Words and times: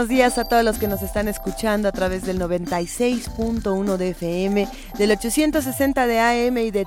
Buenos 0.00 0.16
días 0.16 0.38
a 0.38 0.44
todos 0.44 0.64
los 0.64 0.78
que 0.78 0.88
nos 0.88 1.02
están 1.02 1.28
escuchando 1.28 1.86
a 1.86 1.92
través 1.92 2.24
del 2.24 2.40
96.1 2.40 3.98
de 3.98 4.08
FM, 4.08 4.66
del 4.96 5.10
860 5.10 6.06
de 6.06 6.20
AM 6.20 6.56
y 6.56 6.70
de 6.70 6.86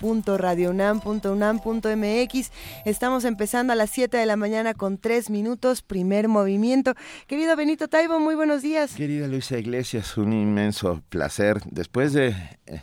www.radionam.unam.mx. 0.00 2.50
Estamos 2.84 3.24
empezando 3.24 3.72
a 3.72 3.76
las 3.76 3.90
7 3.90 4.16
de 4.16 4.26
la 4.26 4.34
mañana 4.34 4.74
con 4.74 4.98
3 4.98 5.30
minutos, 5.30 5.82
primer 5.82 6.26
movimiento. 6.26 6.94
Querido 7.28 7.54
Benito 7.54 7.86
Taibo, 7.86 8.18
muy 8.18 8.34
buenos 8.34 8.60
días. 8.60 8.96
Querida 8.96 9.28
Luisa 9.28 9.56
Iglesias, 9.56 10.16
un 10.16 10.32
inmenso 10.32 11.04
placer. 11.08 11.60
Después 11.70 12.12
de... 12.12 12.34
Eh, 12.66 12.82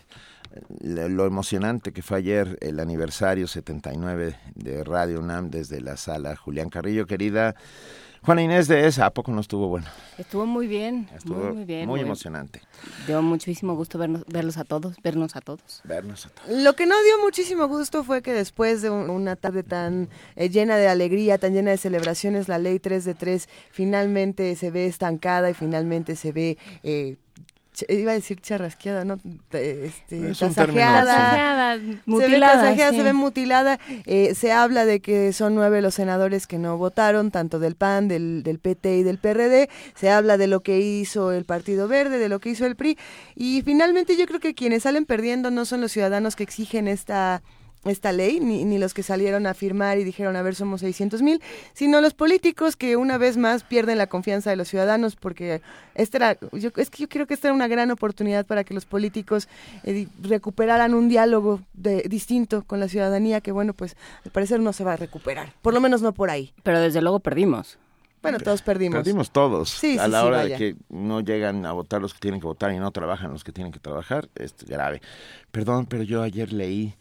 lo 0.82 1.26
emocionante 1.26 1.94
que 1.94 2.04
fue 2.04 2.20
ayer 2.20 2.60
el 2.62 2.80
aniversario 2.80 3.48
79 3.48 4.36
de 4.54 4.84
Radio 4.84 5.20
UNAM 5.20 5.50
desde 5.50 5.82
la 5.82 5.98
sala 5.98 6.36
Julián 6.36 6.70
Carrillo, 6.70 7.08
querida 7.08 7.56
Juana 8.26 8.42
Inés 8.42 8.70
de 8.70 8.88
esa, 8.88 9.08
¿a 9.08 9.10
poco 9.10 9.34
no 9.34 9.42
estuvo 9.42 9.68
bueno? 9.68 9.86
Estuvo 10.18 10.46
muy 10.46 10.66
bien, 10.66 11.10
estuvo 11.14 11.54
muy, 11.54 11.66
bien. 11.66 11.88
Muy 11.90 12.00
emocionante. 12.00 12.62
Dio 13.06 13.22
muchísimo 13.22 13.76
gusto 13.76 13.98
vernos, 13.98 14.24
verlos 14.28 14.56
a 14.56 14.64
todos, 14.64 14.96
vernos 15.04 15.36
a 15.36 15.42
todos. 15.42 15.82
Vernos 15.84 16.26
a 16.26 16.30
todos. 16.30 16.64
Lo 16.64 16.74
que 16.74 16.86
no 16.86 16.96
dio 17.04 17.22
muchísimo 17.22 17.68
gusto 17.68 18.06
fue 18.06 18.22
que 18.22 18.32
después 18.32 18.82
de 18.82 18.90
una 18.90 19.36
tarde 19.36 19.64
tan 19.64 20.08
eh, 20.38 20.48
llena 20.50 20.78
de 20.78 20.88
alegría, 20.88 21.38
tan 21.38 21.54
llena 21.54 21.72
de 21.72 21.78
celebraciones, 21.78 22.48
la 22.48 22.60
ley 22.60 22.80
3 22.80 23.04
de 23.04 23.14
3 23.14 23.50
finalmente 23.72 24.56
se 24.56 24.72
ve 24.72 24.86
estancada 24.86 25.50
y 25.50 25.54
finalmente 25.54 26.16
se 26.16 26.32
ve 26.32 26.58
eh, 26.84 27.18
iba 27.90 28.12
a 28.12 28.16
decir 28.16 28.42
charrasqueada, 28.42 29.06
¿no? 29.06 29.20
Este, 29.52 30.34
tasajeada, 30.34 31.80
mutilada. 32.06 32.76
Se 32.76 32.92
ve 32.92 32.98
se 32.98 33.04
ve 33.04 33.14
mutilada. 33.14 33.80
Eh, 34.06 34.36
se 34.36 34.52
habla 34.52 34.86
de 34.86 35.00
que 35.00 35.34
son 35.34 35.56
nueve 35.56 35.82
los 35.82 35.96
senadores 35.96 36.48
que 36.48 36.58
no 36.58 36.78
votaron, 36.78 37.32
tanto 37.32 37.60
del 37.60 37.76
PAN, 37.76 38.08
del, 38.08 38.44
del 38.44 38.60
PT 38.60 38.98
y 38.98 39.04
del 39.04 39.18
PRD. 39.18 39.70
Se 39.96 40.10
habla 40.10 40.38
de 40.38 40.48
lo 40.48 40.62
que 40.62 40.80
hizo 40.80 41.32
el 41.32 41.46
Partido 41.46 41.88
Verde, 41.88 42.20
de 42.20 42.30
lo 42.30 42.40
que 42.40 42.50
hizo 42.50 42.66
el 42.66 42.76
PRI. 42.76 42.98
Y 43.36 43.62
finalmente 43.64 44.18
yo 44.18 44.26
creo 44.26 44.40
que 44.40 44.54
quienes 44.54 44.84
salen 44.84 45.06
perdiendo 45.06 45.52
no 45.52 45.66
son 45.66 45.82
los 45.82 45.92
ciudadanos 45.92 46.36
que 46.36 46.44
exigen 46.44 46.88
esta 46.88 47.42
esta 47.86 48.12
ley, 48.12 48.40
ni, 48.40 48.64
ni, 48.66 48.78
los 48.78 48.94
que 48.94 49.04
salieron 49.04 49.46
a 49.46 49.54
firmar 49.54 49.98
y 49.98 50.04
dijeron, 50.04 50.36
a 50.36 50.42
ver, 50.42 50.56
somos 50.56 50.82
600 50.82 51.22
mil, 51.22 51.42
sino 51.74 52.02
los 52.02 52.14
políticos 52.14 52.76
que 52.76 52.96
una 52.96 53.18
vez 53.18 53.38
más 53.38 53.64
pierden 53.64 53.98
la 53.98 54.08
confianza 54.08 54.50
de 54.50 54.56
los 54.56 54.68
ciudadanos, 54.68 55.16
porque 55.16 55.62
esta 55.96 56.18
era, 56.18 56.38
yo, 56.54 56.70
es 56.78 56.90
que 56.90 57.04
yo 57.04 57.10
creo 57.10 57.28
que 57.28 57.34
esta 57.34 57.48
era 57.48 57.56
una 57.56 57.68
gran 57.68 57.92
oportunidad 57.92 58.46
para 58.46 58.64
que 58.64 58.74
los 58.74 58.86
políticos 58.86 59.48
eh, 59.84 60.08
recuperaran 60.22 60.94
un 60.94 61.10
diálogo 61.10 61.62
de, 61.74 62.04
distinto 62.04 62.64
con 62.64 62.80
la 62.80 62.88
ciudadanía, 62.88 63.42
que 63.42 63.52
bueno, 63.52 63.74
pues 63.74 63.96
al 64.26 64.32
parecer 64.32 64.60
no 64.60 64.74
se 64.74 64.84
va 64.84 64.94
a 64.94 64.98
recuperar, 64.98 65.54
por 65.62 65.74
lo 65.74 65.82
menos 65.82 66.02
no 66.02 66.14
por 66.14 66.30
ahí. 66.30 66.54
Pero 66.64 66.80
desde 66.80 67.02
luego 67.02 67.20
perdimos. 67.20 67.78
Bueno, 68.24 68.40
todos 68.40 68.62
perdimos. 68.62 69.00
Perdimos 69.00 69.32
todos. 69.32 69.84
a 70.00 70.08
la 70.08 70.24
hora 70.24 70.46
de 70.46 70.56
que 70.56 70.76
no 70.88 71.20
llegan 71.20 71.66
a 71.66 71.74
votar 71.74 72.02
los 72.02 72.14
que 72.14 72.22
tienen 72.22 72.40
que 72.40 72.48
votar 72.48 72.72
y 72.72 72.78
no 72.78 72.90
trabajan 72.92 73.32
los 73.32 73.44
que 73.44 73.52
tienen 73.52 73.74
que 73.74 73.80
trabajar, 73.80 74.30
es 74.36 74.56
grave. 74.66 75.02
Perdón, 75.52 75.86
pero 75.88 76.04
yo 76.04 76.24
ayer 76.24 76.54
leí 76.54 76.96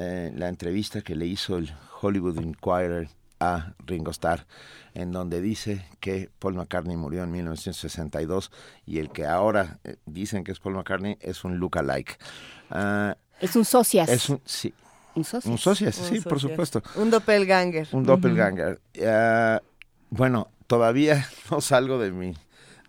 eh, 0.00 0.32
la 0.32 0.48
entrevista 0.48 1.02
que 1.02 1.16
le 1.16 1.26
hizo 1.26 1.58
el 1.58 1.74
Hollywood 2.00 2.40
Inquirer 2.40 3.08
a 3.40 3.72
Ringo 3.84 4.12
Starr, 4.12 4.46
en 4.94 5.10
donde 5.10 5.40
dice 5.40 5.84
que 5.98 6.30
Paul 6.38 6.54
McCartney 6.54 6.96
murió 6.96 7.24
en 7.24 7.32
1962 7.32 8.52
y 8.86 8.98
el 8.98 9.10
que 9.10 9.26
ahora 9.26 9.80
eh, 9.82 9.96
dicen 10.06 10.44
que 10.44 10.52
es 10.52 10.60
Paul 10.60 10.76
McCartney 10.76 11.18
es 11.20 11.42
un 11.42 11.58
lookalike. 11.58 12.16
Uh, 12.70 13.14
es 13.40 13.56
un 13.56 13.64
socias. 13.64 14.08
Es 14.08 14.28
un, 14.28 14.40
sí. 14.44 14.72
Un 15.16 15.24
socias. 15.24 15.50
Un 15.50 15.58
socias, 15.58 15.96
sí, 15.96 16.20
por 16.20 16.38
supuesto. 16.38 16.80
Un 16.94 17.10
doppelganger. 17.10 17.88
Un 17.90 18.04
doppelganger. 18.04 18.80
Uh, 18.98 19.58
bueno, 20.10 20.48
todavía 20.68 21.26
no 21.50 21.60
salgo 21.60 21.98
de 21.98 22.12
mi, 22.12 22.34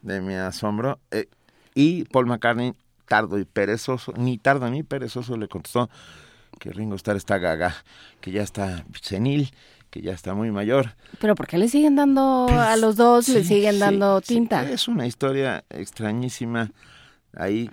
de 0.04 0.22
mi 0.22 0.36
asombro. 0.36 1.00
Eh, 1.10 1.28
y 1.74 2.04
Paul 2.06 2.28
McCartney, 2.28 2.76
tardo 3.08 3.40
y 3.40 3.46
perezoso, 3.46 4.14
ni 4.16 4.38
tardo 4.38 4.70
ni 4.70 4.84
perezoso, 4.84 5.38
le 5.38 5.48
contestó, 5.48 5.90
que 6.60 6.72
Ringo 6.72 6.96
Starr 6.96 7.18
está 7.18 7.38
gaga, 7.38 7.76
que 8.22 8.32
ya 8.32 8.44
está 8.44 8.86
senil, 9.02 9.52
que 9.90 10.02
ya 10.02 10.14
está 10.14 10.34
muy 10.34 10.52
mayor. 10.52 10.96
Pero 11.20 11.36
¿por 11.36 11.48
qué 11.48 11.58
le 11.58 11.68
siguen 11.68 11.96
dando 11.96 12.46
pues, 12.48 12.60
a 12.60 12.78
los 12.78 12.96
dos, 12.96 13.30
le 13.30 13.44
siguen 13.44 13.80
dando 13.80 14.22
tinta? 14.22 14.70
es 14.70 14.88
una 14.88 15.08
historia 15.08 15.64
extrañísima 15.70 16.72
ahí 17.34 17.70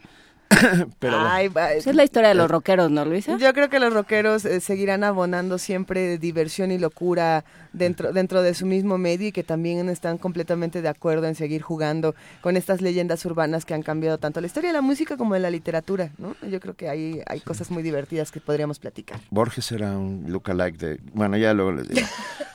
Pero 0.98 1.16
Esa 1.36 1.90
es 1.90 1.96
la 1.96 2.04
historia 2.04 2.28
de 2.30 2.34
los 2.34 2.50
rockeros, 2.50 2.90
¿no, 2.90 3.04
Luisa? 3.04 3.36
Yo 3.36 3.52
creo 3.52 3.68
que 3.68 3.78
los 3.78 3.92
rockeros 3.92 4.44
eh, 4.44 4.60
seguirán 4.60 5.04
abonando 5.04 5.58
siempre 5.58 6.18
diversión 6.18 6.70
y 6.70 6.78
locura 6.78 7.44
dentro, 7.72 8.12
dentro 8.12 8.42
de 8.42 8.54
su 8.54 8.66
mismo 8.66 8.98
medio 8.98 9.28
y 9.28 9.32
que 9.32 9.42
también 9.42 9.88
están 9.88 10.18
completamente 10.18 10.82
de 10.82 10.88
acuerdo 10.88 11.26
en 11.26 11.34
seguir 11.34 11.62
jugando 11.62 12.14
con 12.40 12.56
estas 12.56 12.80
leyendas 12.80 13.24
urbanas 13.24 13.64
que 13.64 13.74
han 13.74 13.82
cambiado 13.82 14.18
tanto 14.18 14.40
la 14.40 14.46
historia 14.46 14.70
de 14.70 14.74
la 14.74 14.82
música 14.82 15.16
como 15.16 15.34
de 15.34 15.40
la 15.40 15.50
literatura, 15.50 16.10
¿no? 16.18 16.34
Yo 16.48 16.60
creo 16.60 16.74
que 16.74 16.88
hay, 16.88 17.22
hay 17.26 17.40
cosas 17.40 17.70
muy 17.70 17.82
divertidas 17.82 18.30
que 18.30 18.40
podríamos 18.40 18.78
platicar. 18.78 19.20
Borges 19.30 19.70
era 19.72 19.96
un 19.96 20.24
lookalike 20.28 20.78
de... 20.78 21.00
Bueno, 21.12 21.36
ya 21.36 21.54
luego 21.54 21.72
les 21.72 21.88
digo. 21.88 22.06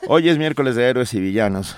Hoy 0.07 0.29
es 0.29 0.38
miércoles 0.38 0.75
de 0.75 0.90
héroes 0.90 1.13
y 1.13 1.19
villanos. 1.19 1.75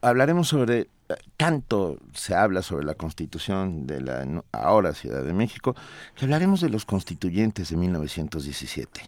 Hablaremos 0.00 0.48
sobre 0.48 0.88
tanto 1.36 1.98
se 2.12 2.34
habla 2.34 2.62
sobre 2.62 2.84
la 2.84 2.94
constitución 2.94 3.86
de 3.86 4.00
la 4.00 4.44
ahora 4.52 4.94
Ciudad 4.94 5.24
de 5.24 5.32
México, 5.32 5.74
que 6.14 6.24
hablaremos 6.24 6.60
de 6.60 6.70
los 6.70 6.84
constituyentes 6.84 7.70
de 7.70 7.76
1917. 7.76 9.02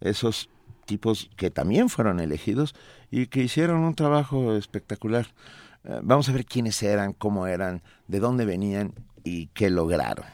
Esos 0.00 0.48
tipos 0.84 1.30
que 1.36 1.50
también 1.50 1.88
fueron 1.88 2.20
elegidos 2.20 2.74
y 3.10 3.26
que 3.26 3.42
hicieron 3.42 3.80
un 3.80 3.94
trabajo 3.94 4.56
espectacular. 4.56 5.26
Eh, 5.84 6.00
vamos 6.02 6.28
a 6.28 6.32
ver 6.32 6.44
quiénes 6.44 6.82
eran, 6.82 7.12
cómo 7.12 7.46
eran, 7.46 7.82
de 8.08 8.20
dónde 8.20 8.44
venían 8.44 8.94
y 9.24 9.46
qué 9.48 9.70
lograron. 9.70 10.26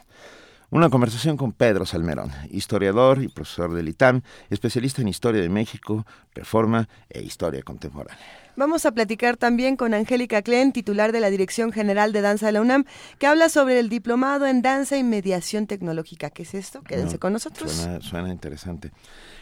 Una 0.70 0.90
conversación 0.90 1.38
con 1.38 1.52
Pedro 1.52 1.86
Salmerón, 1.86 2.30
historiador 2.50 3.22
y 3.22 3.28
profesor 3.28 3.72
del 3.72 3.88
ITAM, 3.88 4.20
especialista 4.50 5.00
en 5.00 5.08
historia 5.08 5.40
de 5.40 5.48
México, 5.48 6.06
reforma 6.34 6.90
e 7.08 7.22
historia 7.22 7.62
contemporánea. 7.62 8.18
Vamos 8.54 8.84
a 8.84 8.92
platicar 8.92 9.38
también 9.38 9.76
con 9.76 9.94
Angélica 9.94 10.42
Klen, 10.42 10.72
titular 10.72 11.12
de 11.12 11.20
la 11.20 11.30
Dirección 11.30 11.72
General 11.72 12.12
de 12.12 12.20
Danza 12.20 12.46
de 12.46 12.52
la 12.52 12.60
UNAM, 12.60 12.84
que 13.18 13.26
habla 13.26 13.48
sobre 13.48 13.78
el 13.78 13.88
diplomado 13.88 14.46
en 14.46 14.60
danza 14.60 14.98
y 14.98 15.04
mediación 15.04 15.66
tecnológica. 15.66 16.28
¿Qué 16.28 16.42
es 16.42 16.52
esto? 16.52 16.82
Quédense 16.82 17.18
con 17.18 17.32
nosotros. 17.32 17.88
Suena, 18.00 18.30
interesante. 18.30 18.92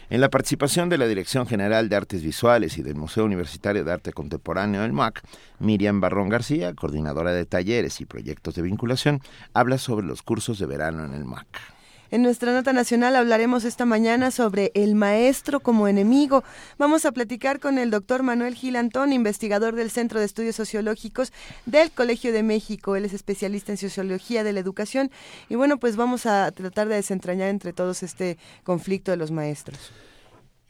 En 0.09 0.21
la 0.21 0.31
participación 0.31 0.89
de 0.89 0.99
la 0.99 1.09
Dirección 1.09 1.49
General 1.49 1.89
de 1.89 1.97
Artes 1.97 2.23
Visuales 2.23 2.79
y 2.79 2.83
del 2.83 2.95
Museo 2.95 3.25
Universitario 3.25 3.85
de 3.85 3.93
Arte 3.93 4.13
Contemporáneo 4.13 4.83
del 4.83 4.93
MUAC, 4.93 5.21
Miriam 5.59 6.01
Barrón 6.01 6.29
García, 6.29 6.75
coordinadora 6.75 7.33
de 7.33 7.45
talleres 7.45 8.01
y 8.01 8.05
proyectos 8.05 8.55
de 8.55 8.63
vinculación, 8.63 9.21
habla 9.53 9.79
sobre 9.79 10.07
los 10.07 10.23
cursos 10.23 10.61
de 10.61 10.67
verano 10.67 11.05
en 11.05 11.13
el 11.13 11.25
MUAC. 11.25 11.76
En 12.11 12.23
nuestra 12.23 12.53
nota 12.53 12.73
nacional 12.73 13.17
hablaremos 13.17 13.65
esta 13.65 13.85
mañana 13.85 14.31
sobre 14.31 14.71
el 14.75 14.95
maestro 14.95 15.59
como 15.59 15.89
enemigo. 15.89 16.45
Vamos 16.79 17.05
a 17.05 17.11
platicar 17.11 17.59
con 17.59 17.79
el 17.79 17.91
doctor 17.91 18.23
Manuel 18.23 18.55
Gil 18.55 18.77
Antón, 18.77 19.13
investigador 19.13 19.75
del 19.75 19.91
Centro 19.91 20.21
de 20.21 20.27
Estudios 20.27 20.55
Sociológicos 20.55 21.33
del 21.65 21.91
Colegio 21.91 22.33
de 22.33 22.45
México. 22.45 22.95
Él 22.95 23.05
es 23.05 23.13
especialista 23.13 23.73
en 23.73 23.79
sociología 23.79 24.45
de 24.45 24.53
la 24.53 24.61
educación. 24.61 25.11
Y 25.49 25.57
bueno, 25.57 25.79
pues 25.79 25.97
vamos 25.97 26.27
a 26.27 26.53
tratar 26.53 26.89
de 26.89 26.95
desentrañar 26.95 27.49
entre 27.49 27.73
todos 27.73 28.05
este 28.05 28.39
conflicto 28.63 29.11
de 29.11 29.17
los 29.17 29.33
maestros. 29.33 29.91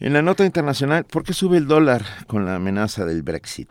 En 0.00 0.14
la 0.14 0.22
nota 0.22 0.44
internacional, 0.44 1.04
¿por 1.04 1.22
qué 1.22 1.34
sube 1.34 1.58
el 1.58 1.66
dólar 1.66 2.04
con 2.26 2.46
la 2.46 2.54
amenaza 2.54 3.04
del 3.04 3.22
Brexit? 3.22 3.70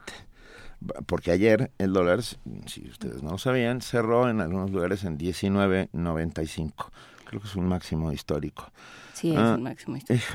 porque 1.07 1.31
ayer 1.31 1.72
el 1.80 1.94
dólar, 1.94 2.22
si 2.22 2.88
ustedes 2.92 3.24
no 3.24 3.31
lo 3.31 3.38
sabían, 3.40 3.81
cerró 3.81 4.30
en 4.30 4.40
algunos 4.40 4.69
lugares 4.69 5.04
en 5.04 5.18
19.95 5.18 6.92
creo 7.36 7.42
que 7.42 7.48
es 7.50 7.56
un 7.56 7.68
máximo 7.68 8.12
histórico. 8.12 8.72
Sí, 9.14 9.32
es 9.32 9.38
ah, 9.38 9.56
un 9.56 9.64
máximo 9.64 9.98
histórico. 9.98 10.26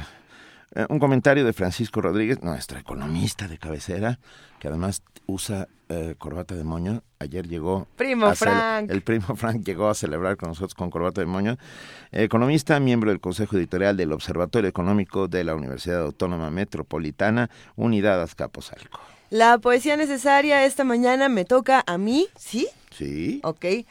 Eh, 0.75 0.87
un 0.89 1.01
comentario 1.01 1.45
de 1.45 1.53
Francisco 1.53 2.01
Rodríguez, 2.01 2.43
nuestro 2.43 2.79
economista 2.79 3.49
de 3.49 3.59
cabecera, 3.59 4.21
que 4.61 4.69
además 4.69 5.03
usa 5.27 5.67
eh, 5.89 6.15
corbata 6.17 6.55
de 6.55 6.63
moño. 6.63 7.03
Ayer 7.19 7.49
llegó... 7.49 7.89
Primo 7.97 8.33
Frank. 8.37 8.89
El 8.91 9.03
primo 9.03 9.35
Frank 9.35 9.65
llegó 9.65 9.89
a 9.89 9.95
celebrar 9.95 10.37
con 10.37 10.51
nosotros 10.51 10.75
con 10.75 10.91
corbata 10.91 11.21
de 11.21 11.27
moño. 11.27 11.57
economista, 12.13 12.79
miembro 12.79 13.11
del 13.11 13.21
Consejo 13.21 13.57
Editorial 13.57 13.97
del 13.97 14.13
Observatorio 14.13 14.69
Económico 14.69 15.27
de 15.27 15.43
la 15.43 15.57
Universidad 15.57 16.03
Autónoma 16.03 16.51
Metropolitana, 16.51 17.51
Unidad 17.75 18.23
Azcapotzalco. 18.23 19.01
La 19.31 19.59
poesía 19.59 19.97
necesaria 19.97 20.65
esta 20.65 20.85
mañana 20.85 21.29
me 21.29 21.45
toca 21.45 21.83
a 21.87 21.99
mí, 21.99 22.29
¿sí? 22.37 22.69
Sí. 22.91 23.41
Ok. 23.45 23.65
Eh, 23.65 23.87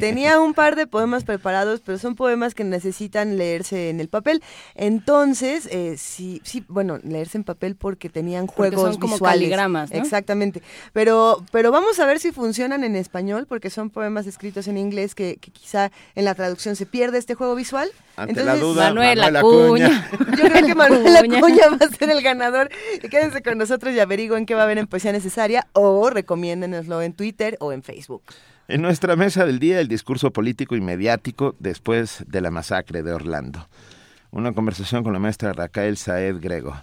tenía 0.00 0.40
un 0.40 0.54
par 0.54 0.74
de 0.74 0.86
poemas 0.86 1.24
preparados, 1.24 1.80
pero 1.84 1.98
son 1.98 2.14
poemas 2.14 2.54
que 2.54 2.64
necesitan 2.64 3.36
leerse 3.36 3.90
en 3.90 4.00
el 4.00 4.08
papel. 4.08 4.42
Entonces, 4.74 5.68
eh, 5.70 5.96
sí, 5.98 6.40
sí, 6.44 6.64
bueno, 6.68 6.98
leerse 7.02 7.38
en 7.38 7.44
papel 7.44 7.76
porque 7.76 8.08
tenían 8.08 8.46
Porque 8.46 8.74
juegos 8.74 8.92
son 8.92 9.00
como 9.00 9.14
visuales. 9.14 9.38
caligramas, 9.40 9.90
¿no? 9.90 9.98
Exactamente. 9.98 10.62
Pero, 10.92 11.44
pero 11.52 11.70
vamos 11.70 12.00
a 12.00 12.06
ver 12.06 12.18
si 12.20 12.32
funcionan 12.32 12.84
en 12.84 12.96
español, 12.96 13.46
porque 13.46 13.70
son 13.70 13.90
poemas 13.90 14.26
escritos 14.26 14.66
en 14.66 14.78
inglés 14.78 15.14
que, 15.14 15.36
que 15.36 15.50
quizá 15.50 15.90
en 16.14 16.24
la 16.24 16.34
traducción 16.34 16.74
se 16.74 16.86
pierde 16.86 17.18
este 17.18 17.34
juego 17.34 17.54
visual. 17.54 17.90
Ante 18.16 18.34
la 18.44 18.54
Entonces, 18.54 18.62
duda, 18.62 18.88
Manuel 18.88 19.18
Manuel 19.18 19.36
Acuña. 19.36 20.10
Yo 20.38 20.44
creo 20.44 20.66
que 20.66 20.74
Manuel 20.74 21.16
Acuña. 21.16 21.68
Va 21.70 21.86
a 21.86 21.88
ser 21.88 22.10
el 22.10 22.22
ganador. 22.22 22.70
Quédense 23.10 23.42
con 23.42 23.56
nosotros 23.58 23.94
y 23.94 24.00
averigüen 24.00 24.46
qué 24.46 24.54
va 24.54 24.62
a 24.62 24.64
haber 24.64 24.78
en 24.78 24.86
Poesía 24.86 25.12
Necesaria 25.12 25.66
o 25.72 26.10
recomiéndenoslo 26.10 27.02
en 27.02 27.12
Twitter 27.14 27.56
o 27.60 27.72
en 27.72 27.82
Facebook. 27.82 28.22
En 28.68 28.80
nuestra 28.80 29.16
mesa 29.16 29.44
del 29.44 29.58
día, 29.58 29.80
el 29.80 29.88
discurso 29.88 30.30
político 30.30 30.76
y 30.76 30.80
mediático 30.80 31.56
después 31.58 32.24
de 32.28 32.40
la 32.40 32.52
masacre 32.52 33.02
de 33.02 33.12
Orlando. 33.12 33.68
Una 34.30 34.52
conversación 34.52 35.02
con 35.02 35.12
la 35.12 35.18
maestra 35.18 35.52
Raquel 35.52 35.96
Saed 35.96 36.36
Grego, 36.40 36.76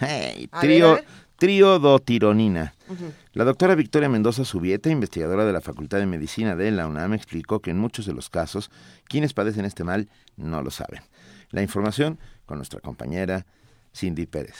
hey, 0.00 0.48
trio- 0.60 1.00
triodotironina. 1.36 2.74
La 3.34 3.44
doctora 3.44 3.74
Victoria 3.74 4.08
Mendoza 4.08 4.44
Subieta, 4.44 4.90
investigadora 4.90 5.44
de 5.44 5.52
la 5.52 5.60
Facultad 5.60 5.98
de 5.98 6.06
Medicina 6.06 6.56
de 6.56 6.70
la 6.70 6.86
UNAM, 6.86 7.12
explicó 7.14 7.60
que 7.60 7.70
en 7.70 7.78
muchos 7.78 8.06
de 8.06 8.12
los 8.14 8.28
casos 8.30 8.70
quienes 9.04 9.34
padecen 9.34 9.64
este 9.64 9.84
mal 9.84 10.08
no 10.36 10.62
lo 10.62 10.70
saben. 10.70 11.02
La 11.50 11.62
información 11.62 12.18
con 12.46 12.56
nuestra 12.58 12.80
compañera 12.80 13.46
Cindy 13.94 14.26
Pérez. 14.26 14.54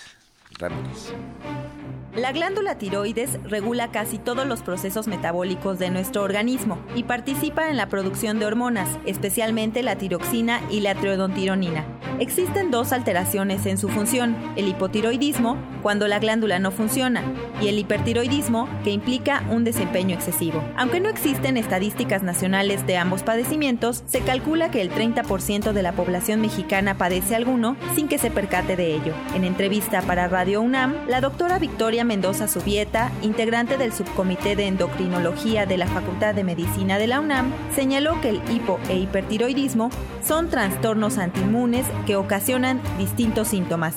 La 2.16 2.32
glándula 2.32 2.78
tiroides 2.78 3.38
regula 3.44 3.92
casi 3.92 4.18
todos 4.18 4.44
los 4.44 4.62
procesos 4.62 5.06
metabólicos 5.06 5.78
de 5.78 5.90
nuestro 5.90 6.22
organismo 6.24 6.78
y 6.96 7.04
participa 7.04 7.70
en 7.70 7.76
la 7.76 7.88
producción 7.88 8.40
de 8.40 8.46
hormonas, 8.46 8.88
especialmente 9.06 9.84
la 9.84 9.96
tiroxina 9.96 10.60
y 10.68 10.80
la 10.80 10.96
triodontironina. 10.96 11.84
Existen 12.18 12.72
dos 12.72 12.92
alteraciones 12.92 13.66
en 13.66 13.78
su 13.78 13.88
función, 13.88 14.34
el 14.56 14.66
hipotiroidismo, 14.66 15.56
cuando 15.82 16.08
la 16.08 16.18
glándula 16.18 16.58
no 16.58 16.72
funciona, 16.72 17.22
y 17.60 17.68
el 17.68 17.78
hipertiroidismo, 17.78 18.68
que 18.82 18.90
implica 18.90 19.44
un 19.50 19.62
desempeño 19.62 20.16
excesivo. 20.16 20.60
Aunque 20.76 20.98
no 20.98 21.08
existen 21.08 21.56
estadísticas 21.56 22.24
nacionales 22.24 22.84
de 22.88 22.96
ambos 22.96 23.22
padecimientos, 23.22 24.02
se 24.06 24.22
calcula 24.22 24.72
que 24.72 24.82
el 24.82 24.90
30% 24.90 25.72
de 25.72 25.82
la 25.82 25.92
población 25.92 26.40
mexicana 26.40 26.98
padece 26.98 27.36
alguno 27.36 27.76
sin 27.94 28.08
que 28.08 28.18
se 28.18 28.32
percate 28.32 28.74
de 28.74 28.96
ello. 28.96 29.14
En 29.36 29.44
entrevista 29.44 30.02
para 30.02 30.26
Radio 30.26 30.47
La 30.48 31.20
doctora 31.20 31.58
Victoria 31.58 32.04
Mendoza 32.04 32.48
Subieta, 32.48 33.10
integrante 33.22 33.76
del 33.76 33.92
subcomité 33.92 34.56
de 34.56 34.66
endocrinología 34.66 35.66
de 35.66 35.76
la 35.76 35.86
Facultad 35.86 36.34
de 36.34 36.42
Medicina 36.42 36.96
de 36.96 37.06
la 37.06 37.20
UNAM, 37.20 37.52
señaló 37.72 38.14
que 38.22 38.30
el 38.30 38.36
hipo 38.50 38.78
e 38.88 38.96
hipertiroidismo 38.96 39.90
son 40.22 40.48
trastornos 40.48 41.18
antiinmunes 41.18 41.86
que 42.06 42.16
ocasionan 42.16 42.80
distintos 42.96 43.48
síntomas. 43.48 43.94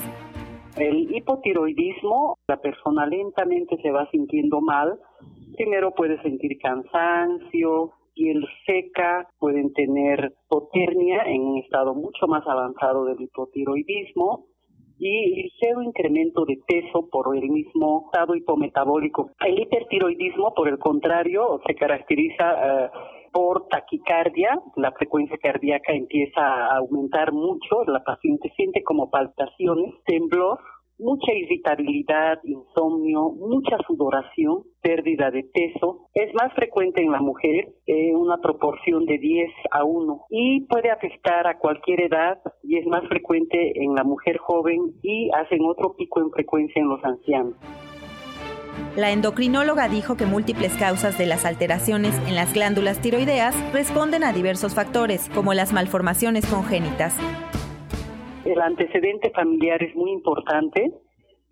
El 0.76 1.16
hipotiroidismo, 1.16 2.38
la 2.50 2.58
persona 2.58 3.06
lentamente 3.06 3.78
se 3.82 3.90
va 3.90 4.10
sintiendo 4.12 4.60
mal. 4.60 5.00
Primero 5.56 5.92
puede 5.92 6.22
sentir 6.22 6.58
cansancio, 6.60 7.94
piel 8.14 8.46
seca, 8.66 9.26
pueden 9.40 9.72
tener 9.72 10.34
hipotermia 10.48 11.24
en 11.28 11.44
un 11.44 11.60
estado 11.60 11.96
mucho 11.96 12.28
más 12.28 12.46
avanzado 12.46 13.06
del 13.06 13.22
hipotiroidismo 13.22 14.48
y 15.02 15.36
ligero 15.36 15.82
incremento 15.82 16.46
de 16.46 16.60
peso 16.68 17.10
por 17.12 17.36
el 17.36 17.50
mismo 17.50 18.04
estado 18.06 18.36
hipometabólico. 18.36 19.32
El 19.40 19.60
hipertiroidismo, 19.60 20.54
por 20.54 20.68
el 20.68 20.78
contrario, 20.78 21.60
se 21.66 21.74
caracteriza 21.74 22.86
eh, 22.86 22.90
por 23.32 23.68
taquicardia, 23.68 24.62
la 24.76 24.92
frecuencia 24.92 25.38
cardíaca 25.42 25.94
empieza 25.94 26.42
a 26.42 26.78
aumentar 26.78 27.32
mucho, 27.32 27.84
la 27.88 28.04
paciente 28.04 28.52
siente 28.56 28.84
como 28.84 29.10
palpitaciones, 29.10 29.96
temblor, 30.06 30.60
mucha 31.02 31.34
irritabilidad, 31.34 32.40
insomnio, 32.44 33.32
mucha 33.32 33.78
sudoración, 33.88 34.64
pérdida 34.82 35.32
de 35.32 35.44
peso. 35.44 36.08
Es 36.14 36.34
más 36.36 36.54
frecuente 36.54 37.02
en 37.02 37.12
la 37.12 37.20
mujer, 37.20 37.74
eh, 37.88 38.16
una 38.16 38.38
proporción 38.38 39.06
de 39.06 39.18
10 39.18 39.50
a 39.72 39.84
1 39.84 40.26
y 40.30 40.62
puede 40.68 40.92
afectar 40.92 41.48
a 41.48 41.58
cualquier 41.58 42.02
edad 42.02 42.40
y 42.64 42.78
es 42.78 42.86
más 42.86 43.08
frecuente 43.08 43.84
en 43.84 43.96
la 43.96 44.04
mujer 44.04 44.38
joven 44.38 44.94
y 45.02 45.30
hacen 45.36 45.66
otro 45.66 45.96
pico 45.96 46.22
en 46.22 46.32
frecuencia 46.32 46.82
en 46.82 46.90
los 46.90 47.04
ancianos. 47.04 47.56
La 48.96 49.12
endocrinóloga 49.12 49.88
dijo 49.88 50.18
que 50.18 50.26
múltiples 50.26 50.74
causas 50.74 51.18
de 51.18 51.26
las 51.26 51.46
alteraciones 51.46 52.16
en 52.28 52.36
las 52.36 52.54
glándulas 52.54 53.00
tiroideas 53.00 53.56
responden 53.74 54.24
a 54.24 54.34
diversos 54.34 54.76
factores, 54.76 55.30
como 55.34 55.54
las 55.54 55.72
malformaciones 55.72 56.46
congénitas. 56.46 57.16
El 58.52 58.60
antecedente 58.62 59.30
familiar 59.30 59.82
es 59.82 59.96
muy 59.96 60.12
importante, 60.12 60.92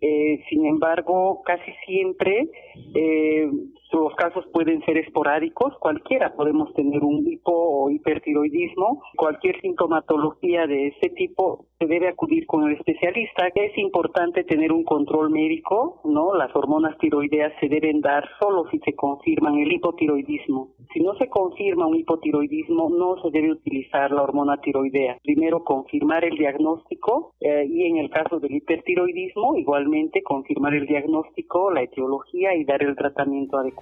eh, 0.02 0.44
sin 0.50 0.66
embargo, 0.66 1.40
casi 1.46 1.72
siempre 1.86 2.48
eh, 2.94 3.50
los 3.92 4.14
casos 4.14 4.44
pueden 4.52 4.84
ser 4.84 4.98
esporádicos, 4.98 5.76
cualquiera 5.78 6.34
podemos 6.34 6.72
tener 6.74 7.02
un 7.02 7.26
hipo 7.26 7.52
o 7.52 7.90
hipertiroidismo, 7.90 9.02
cualquier 9.16 9.60
sintomatología 9.60 10.66
de 10.66 10.88
ese 10.88 11.10
tipo 11.10 11.66
se 11.78 11.86
debe 11.86 12.08
acudir 12.08 12.46
con 12.46 12.68
el 12.68 12.76
especialista. 12.76 13.48
Es 13.54 13.76
importante 13.78 14.44
tener 14.44 14.70
un 14.70 14.84
control 14.84 15.30
médico, 15.30 16.00
¿no? 16.04 16.34
Las 16.34 16.54
hormonas 16.54 16.96
tiroideas 16.98 17.54
se 17.58 17.68
deben 17.68 18.02
dar 18.02 18.28
solo 18.38 18.68
si 18.70 18.78
se 18.80 18.94
confirman 18.94 19.58
el 19.58 19.72
hipotiroidismo. 19.72 20.74
Si 20.92 21.00
no 21.00 21.14
se 21.14 21.28
confirma 21.28 21.86
un 21.86 21.96
hipotiroidismo, 21.96 22.90
no 22.90 23.16
se 23.22 23.30
debe 23.30 23.52
utilizar 23.52 24.10
la 24.10 24.22
hormona 24.22 24.60
tiroidea. 24.60 25.16
Primero 25.22 25.64
confirmar 25.64 26.24
el 26.24 26.36
diagnóstico 26.36 27.32
eh, 27.40 27.64
y 27.66 27.86
en 27.86 27.96
el 27.96 28.10
caso 28.10 28.40
del 28.40 28.56
hipertiroidismo, 28.56 29.56
igualmente 29.56 30.22
confirmar 30.22 30.74
el 30.74 30.86
diagnóstico, 30.86 31.70
la 31.70 31.82
etiología 31.82 32.54
y 32.56 32.64
dar 32.64 32.82
el 32.82 32.94
tratamiento 32.94 33.56
adecuado. 33.56 33.79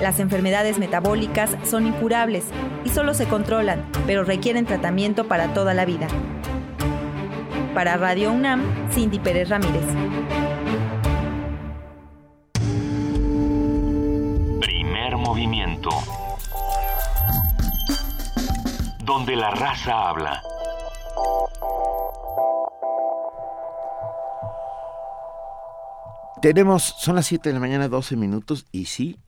Las 0.00 0.20
enfermedades 0.20 0.78
metabólicas 0.78 1.56
son 1.64 1.86
incurables 1.86 2.44
y 2.84 2.90
solo 2.90 3.14
se 3.14 3.26
controlan, 3.26 3.84
pero 4.06 4.24
requieren 4.24 4.66
tratamiento 4.66 5.26
para 5.26 5.54
toda 5.54 5.74
la 5.74 5.84
vida. 5.84 6.06
Para 7.74 7.96
Radio 7.96 8.32
UNAM, 8.32 8.62
Cindy 8.90 9.18
Pérez 9.18 9.48
Ramírez. 9.48 9.84
Primer 14.60 15.16
movimiento. 15.16 15.90
Donde 19.04 19.36
la 19.36 19.50
raza 19.50 20.08
habla. 20.08 20.42
Tenemos, 26.46 26.94
son 27.00 27.16
las 27.16 27.26
7 27.26 27.48
de 27.48 27.54
la 27.54 27.58
mañana, 27.60 27.88
12 27.88 28.14
minutos, 28.14 28.66
y 28.70 28.84
sí, 28.84 29.18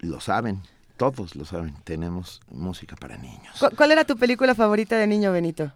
lo 0.00 0.20
saben. 0.20 0.60
todos 0.98 1.34
lo 1.34 1.46
saben, 1.46 1.74
tenemos 1.84 2.42
música 2.50 2.94
para 2.96 3.16
niños. 3.16 3.58
¿Cu- 3.58 3.74
¿Cuál 3.74 3.92
era 3.92 4.04
tu 4.04 4.18
película 4.18 4.54
favorita 4.54 4.98
de 4.98 5.06
niño, 5.06 5.32
Benito? 5.32 5.72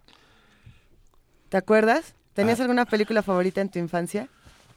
¿Te 1.49 1.57
acuerdas? 1.57 2.15
¿Tenías 2.35 2.61
Ah. 2.61 2.65
alguna 2.65 2.85
película 2.85 3.23
favorita 3.23 3.63
en 3.63 3.71
tu 3.71 3.79
infancia? 3.79 4.29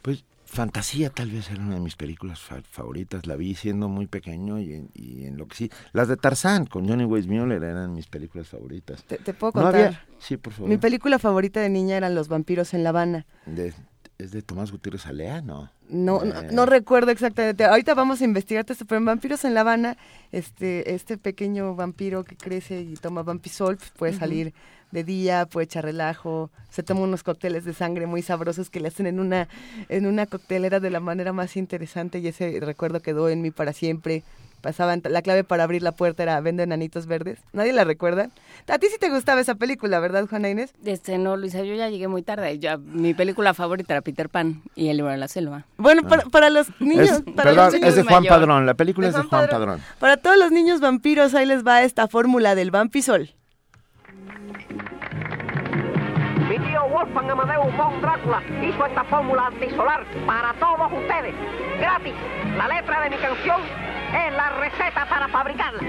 Pues 0.01 0.23
Fantasía 0.45 1.09
tal 1.09 1.29
vez 1.31 1.51
era 1.51 1.61
una 1.61 1.75
de 1.75 1.81
mis 1.81 1.97
películas 1.97 2.39
fa- 2.39 2.61
favoritas. 2.71 3.27
La 3.27 3.35
vi 3.35 3.53
siendo 3.55 3.89
muy 3.89 4.07
pequeño 4.07 4.57
y 4.59 4.73
en, 4.75 4.89
y 4.93 5.25
en 5.25 5.35
lo 5.35 5.45
que 5.49 5.57
sí. 5.57 5.71
Las 5.91 6.07
de 6.07 6.15
Tarzán 6.15 6.65
con 6.67 6.87
Johnny 6.87 7.03
Weissmuller 7.03 7.61
eran 7.61 7.93
mis 7.93 8.07
películas 8.07 8.47
favoritas. 8.47 9.03
Te, 9.03 9.17
te 9.17 9.33
puedo 9.33 9.51
No 9.53 9.63
contar. 9.63 9.75
había- 9.87 10.05
Sí, 10.19 10.37
por 10.37 10.53
favor. 10.53 10.69
Mi 10.69 10.77
película 10.77 11.19
favorita 11.19 11.59
de 11.59 11.67
niña 11.67 11.97
eran 11.97 12.15
Los 12.15 12.29
vampiros 12.29 12.73
en 12.73 12.83
La 12.85 12.89
Habana. 12.91 13.25
De- 13.45 13.73
¿Es 14.17 14.31
de 14.31 14.41
Tomás 14.41 14.71
Gutiérrez 14.71 15.05
Alea? 15.05 15.41
No. 15.41 15.69
No, 15.89 16.25
no, 16.25 16.41
Eh, 16.41 16.49
no 16.51 16.65
recuerdo 16.65 17.11
exactamente. 17.11 17.63
Ahorita 17.65 17.93
vamos 17.93 18.19
a 18.21 18.25
investigarte 18.25 18.73
esto, 18.73 18.85
pero 18.85 18.97
en 18.97 19.05
Vampiros 19.05 19.45
en 19.45 19.53
La 19.53 19.61
Habana, 19.61 19.95
este, 20.31 20.95
este 20.95 21.17
pequeño 21.19 21.75
vampiro 21.75 22.23
que 22.23 22.35
crece 22.35 22.81
y 22.81 22.95
toma 22.95 23.21
vampisol 23.21 23.77
pues, 23.77 23.91
puede 23.91 24.13
salir 24.13 24.53
de 24.91 25.03
día, 25.03 25.45
puede 25.45 25.65
echar 25.65 25.83
relajo, 25.83 26.49
se 26.69 26.81
toma 26.81 27.01
unos 27.01 27.21
cócteles 27.21 27.63
de 27.63 27.73
sangre 27.73 28.07
muy 28.07 28.21
sabrosos 28.23 28.69
que 28.69 28.79
le 28.79 28.87
hacen 28.87 29.05
en 29.05 29.19
una, 29.19 29.49
en 29.89 30.07
una 30.07 30.25
coctelera 30.25 30.79
de 30.79 30.89
la 30.89 30.99
manera 30.99 31.31
más 31.31 31.55
interesante 31.55 32.19
y 32.19 32.27
ese 32.27 32.59
recuerdo 32.59 33.01
quedó 33.01 33.29
en 33.29 33.41
mí 33.41 33.51
para 33.51 33.71
siempre. 33.71 34.23
Pasaban, 34.61 35.01
la 35.07 35.21
clave 35.21 35.43
para 35.43 35.63
abrir 35.63 35.83
la 35.83 35.91
puerta 35.91 36.23
era 36.23 36.41
vendo 36.41 36.63
enanitos 36.63 37.05
verdes. 37.05 37.39
¿Nadie 37.53 37.73
la 37.73 37.83
recuerda? 37.83 38.29
A 38.67 38.79
ti 38.79 38.87
sí 38.87 38.97
te 38.99 39.09
gustaba 39.09 39.39
esa 39.39 39.55
película, 39.55 39.99
¿verdad, 39.99 40.25
Juana 40.27 40.49
Inés? 40.49 40.73
Este, 40.83 41.17
no, 41.17 41.37
Luisa, 41.37 41.63
yo 41.63 41.75
ya 41.75 41.89
llegué 41.89 42.07
muy 42.07 42.23
tarde. 42.23 42.57
Ya, 42.57 42.77
mi 42.77 43.13
película 43.13 43.53
favorita 43.53 43.93
era 43.93 44.01
Peter 44.01 44.29
Pan 44.29 44.63
y 44.75 44.89
El 44.89 44.97
libro 44.97 45.11
de 45.11 45.17
la 45.17 45.27
selva. 45.27 45.65
Bueno, 45.77 46.03
para, 46.03 46.23
para 46.23 46.49
los 46.49 46.69
niños... 46.81 47.11
Es, 47.11 47.21
para 47.21 47.51
perdón, 47.51 47.65
los 47.65 47.73
niños 47.75 47.89
es 47.89 47.95
de 47.95 48.03
Juan 48.03 48.23
mayor. 48.23 48.35
Padrón. 48.35 48.65
La 48.65 48.73
película 48.73 49.07
De 49.07 49.11
es 49.11 49.15
de 49.15 49.21
Juan 49.21 49.29
Juan 49.29 49.49
Padrón. 49.49 49.79
Padrón. 49.79 49.99
Para 49.99 50.17
todos 50.17 50.37
los 50.37 50.51
niños 50.51 50.79
vampiros, 50.79 51.35
ahí 51.35 51.45
les 51.45 51.65
va 51.65 51.83
esta 51.83 52.07
fórmula 52.07 52.55
del 52.55 52.71
vampisol. 52.71 53.29
Mi 56.49 56.57
tío 56.59 56.87
Wolfgang 56.89 57.29
Amadeus 57.29 57.77
von 57.77 58.01
Drácula 58.01 58.41
hizo 58.63 58.85
esta 58.85 59.03
fórmula 59.03 59.47
antisolar 59.47 60.05
para 60.25 60.53
todos 60.53 60.91
ustedes. 60.93 61.35
Gratis. 61.79 62.13
La 62.57 62.67
letra 62.67 63.01
de 63.01 63.09
mi 63.11 63.17
canción 63.17 63.61
es 64.13 64.33
la 64.33 64.49
receta 64.59 65.05
para 65.09 65.27
fabricarla. 65.27 65.83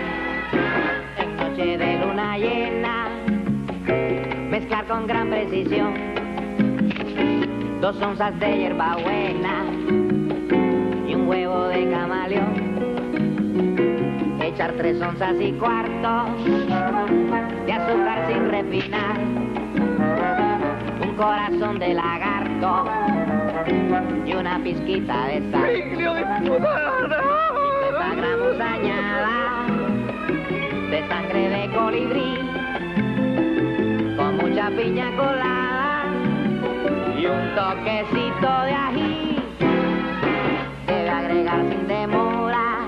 En 1.18 1.36
noche 1.36 1.78
de 1.78 1.98
luna 1.98 2.38
llena, 2.38 3.08
mezclar 4.50 4.86
con 4.86 5.06
gran 5.06 5.28
precisión 5.30 5.94
dos 7.80 8.00
onzas 8.02 8.38
de 8.40 8.58
hierbabuena 8.58 9.64
y 11.06 11.14
un 11.14 11.28
huevo 11.28 11.68
de 11.68 11.90
camaleón. 11.90 12.68
Echar 14.42 14.72
tres 14.72 15.00
onzas 15.00 15.36
y 15.40 15.52
cuarto 15.52 16.26
de 17.66 17.72
azúcar 17.72 18.26
sin 18.26 18.50
refinar, 18.50 19.18
un 21.02 21.14
corazón 21.16 21.78
de 21.78 21.94
lagarto 21.94 22.84
y 24.26 24.34
una 24.34 24.58
pizquita 24.58 25.26
de 25.26 25.50
sal. 25.52 25.70
50 27.98 28.14
gramos 28.14 28.60
añada 28.60 29.66
de 30.88 31.08
sangre 31.08 31.48
de 31.48 31.68
colibrí 31.74 32.38
con 34.16 34.36
mucha 34.36 34.70
piña 34.70 35.10
colada 35.16 36.04
y 37.18 37.26
un 37.26 37.54
toquecito 37.56 38.62
de 38.66 38.72
ají. 38.72 39.42
Debe 40.86 41.10
agregar 41.10 41.60
sin 41.68 41.88
demora 41.88 42.86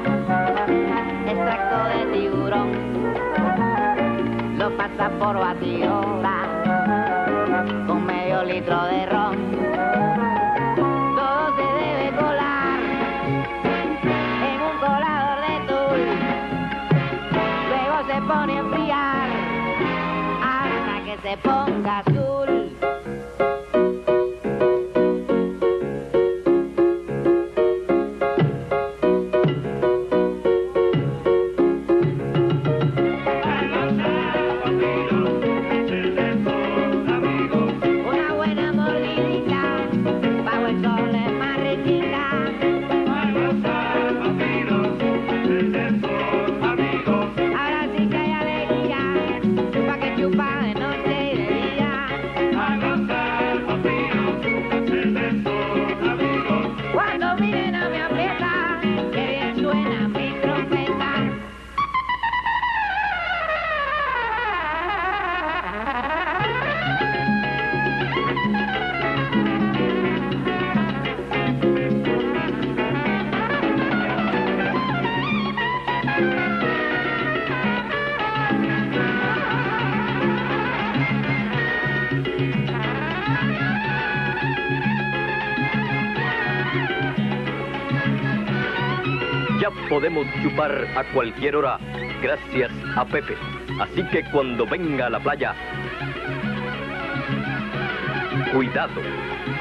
extracto 1.27 1.79
de 1.89 2.07
tiburón. 2.13 2.71
Lo 4.59 4.71
pasa 4.77 5.11
por 5.19 5.39
batidora 5.41 6.37
con 7.89 8.07
medio 8.07 8.45
litro 8.45 8.85
de 8.85 9.07
ron 9.07 9.40
podemos 89.91 90.25
chupar 90.41 90.87
a 90.97 91.03
cualquier 91.13 91.57
hora 91.57 91.77
gracias 92.23 92.71
a 92.97 93.05
Pepe. 93.05 93.37
Así 93.81 94.05
que 94.05 94.23
cuando 94.31 94.65
venga 94.65 95.07
a 95.07 95.11
la 95.11 95.19
playa, 95.19 95.53
cuidado. 98.53 99.01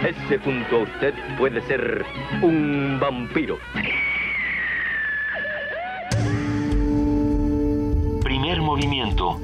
Ese 0.05 0.37
junto 0.37 0.75
a 0.75 0.79
usted 0.83 1.15
puede 1.37 1.61
ser 1.61 2.05
un 2.43 2.99
vampiro. 3.01 3.57
Primer 8.23 8.61
movimiento. 8.61 9.41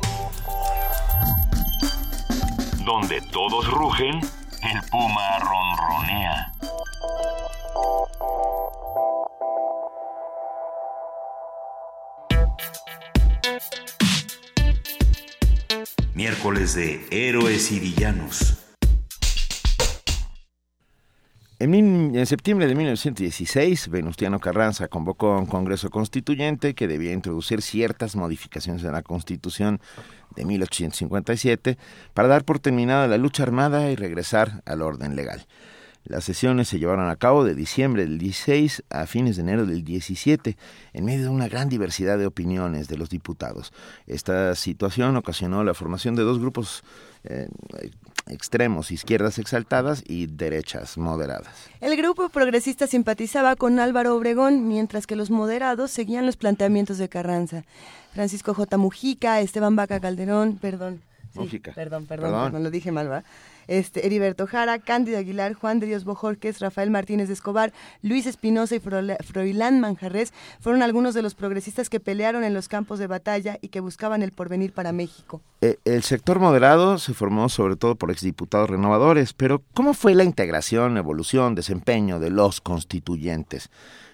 Donde 2.86 3.22
todos 3.32 3.68
rugen, 3.72 4.20
el 4.62 4.90
puma 4.92 5.40
ronronea. 5.40 5.75
De 16.74 17.06
Héroes 17.12 17.72
y 17.72 17.80
Villanos. 17.80 18.58
En, 21.60 21.76
en 22.16 22.26
septiembre 22.26 22.66
de 22.66 22.74
1916, 22.74 23.90
Venustiano 23.90 24.40
Carranza 24.40 24.88
convocó 24.88 25.34
a 25.34 25.38
un 25.38 25.46
Congreso 25.46 25.92
Constituyente 25.92 26.74
que 26.74 26.88
debía 26.88 27.14
introducir 27.14 27.62
ciertas 27.62 28.16
modificaciones 28.16 28.84
en 28.84 28.94
la 28.94 29.04
Constitución 29.04 29.80
de 30.36 30.46
1857 30.46 31.78
para 32.16 32.28
dar 32.28 32.46
por 32.46 32.58
terminada 32.58 33.08
la 33.08 33.20
lucha 33.20 33.44
armada 33.44 33.92
y 33.92 33.96
regresar 33.96 34.64
al 34.66 34.82
orden 34.82 35.16
legal. 35.16 35.46
Las 36.06 36.24
sesiones 36.24 36.68
se 36.68 36.78
llevaron 36.78 37.10
a 37.10 37.16
cabo 37.16 37.44
de 37.44 37.56
diciembre 37.56 38.04
del 38.04 38.20
16 38.20 38.84
a 38.90 39.08
fines 39.08 39.36
de 39.38 39.42
enero 39.42 39.66
del 39.66 39.84
17, 39.84 40.56
en 40.94 41.06
medio 41.06 41.24
de 41.24 41.30
una 41.30 41.48
gran 41.48 41.68
diversidad 41.68 42.18
de 42.20 42.28
opiniones 42.28 42.88
de 42.88 42.98
los 42.98 43.10
diputados. 43.10 43.74
Esta 44.06 44.54
situación 44.56 45.16
ocasionó 45.18 45.64
la 45.64 45.74
formación 45.74 46.16
de 46.16 46.22
dos 46.22 46.40
grupos 46.40 46.84
eh, 47.24 47.48
extremos, 48.28 48.92
izquierdas 48.92 49.40
exaltadas 49.40 50.04
y 50.08 50.28
derechas 50.28 50.98
moderadas. 50.98 51.48
El 51.82 51.96
grupo 51.98 52.30
progresista 52.30 52.86
simpatizaba 52.86 53.56
con 53.56 53.80
Álvaro 53.80 54.16
Obregón, 54.16 54.68
mientras 54.68 55.08
que 55.08 55.16
los 55.16 55.32
moderados 55.32 55.90
seguían 55.92 56.26
los 56.28 56.38
planteamientos 56.38 57.00
de 57.00 57.10
Carranza. 57.10 57.64
Francisco 58.14 58.54
J. 58.54 58.78
Mujica, 58.78 59.42
Esteban 59.42 59.76
Vaca 59.76 60.00
Calderón, 60.00 60.58
perdón. 60.58 61.02
Sí, 61.34 61.40
Mujica. 61.40 61.74
Perdón, 61.74 62.06
perdón, 62.06 62.30
Perdón. 62.30 62.46
perdón, 62.46 62.64
lo 62.64 62.72
dije 62.72 62.92
mal, 62.92 63.12
¿va? 63.12 63.24
Este, 63.68 64.06
Heriberto 64.06 64.48
Jara, 64.48 64.80
Cándido 64.80 65.18
Aguilar, 65.18 65.54
Juan 65.54 65.80
de 65.80 65.88
Dios 65.88 66.04
Bojorques, 66.04 66.60
Rafael 66.60 66.92
Martínez 66.92 67.28
de 67.28 67.34
Escobar, 67.34 67.74
Luis 68.02 68.26
Espinosa 68.26 68.76
y 68.76 68.80
Froilán 68.80 69.80
Manjarres 69.80 70.34
fueron 70.60 70.82
algunos 70.82 71.14
de 71.14 71.22
los 71.22 71.36
progresistas 71.36 71.90
que 71.90 72.00
pelearon 72.00 72.44
en 72.44 72.54
los 72.54 72.68
campos 72.68 73.00
de 73.00 73.08
batalla 73.08 73.58
y 73.62 73.70
que 73.70 73.80
buscaban 73.80 74.22
el 74.22 74.32
porvenir 74.32 74.74
para 74.74 74.92
México. 74.92 75.42
Eh, 75.62 75.78
el 75.86 76.04
sector 76.04 76.40
moderado 76.40 76.98
se 77.00 77.14
formó 77.14 77.50
sobre 77.50 77.76
todo 77.76 77.96
por 77.96 78.12
exdiputados 78.12 78.70
renovadores, 78.70 79.34
pero 79.34 79.62
¿cómo 79.74 79.94
fue 79.94 80.16
la 80.16 80.24
integración, 80.24 80.98
evolución, 80.98 81.56
desempeño 81.56 82.20
de 82.20 82.30
los 82.30 82.62
constituyentes? 82.62 83.70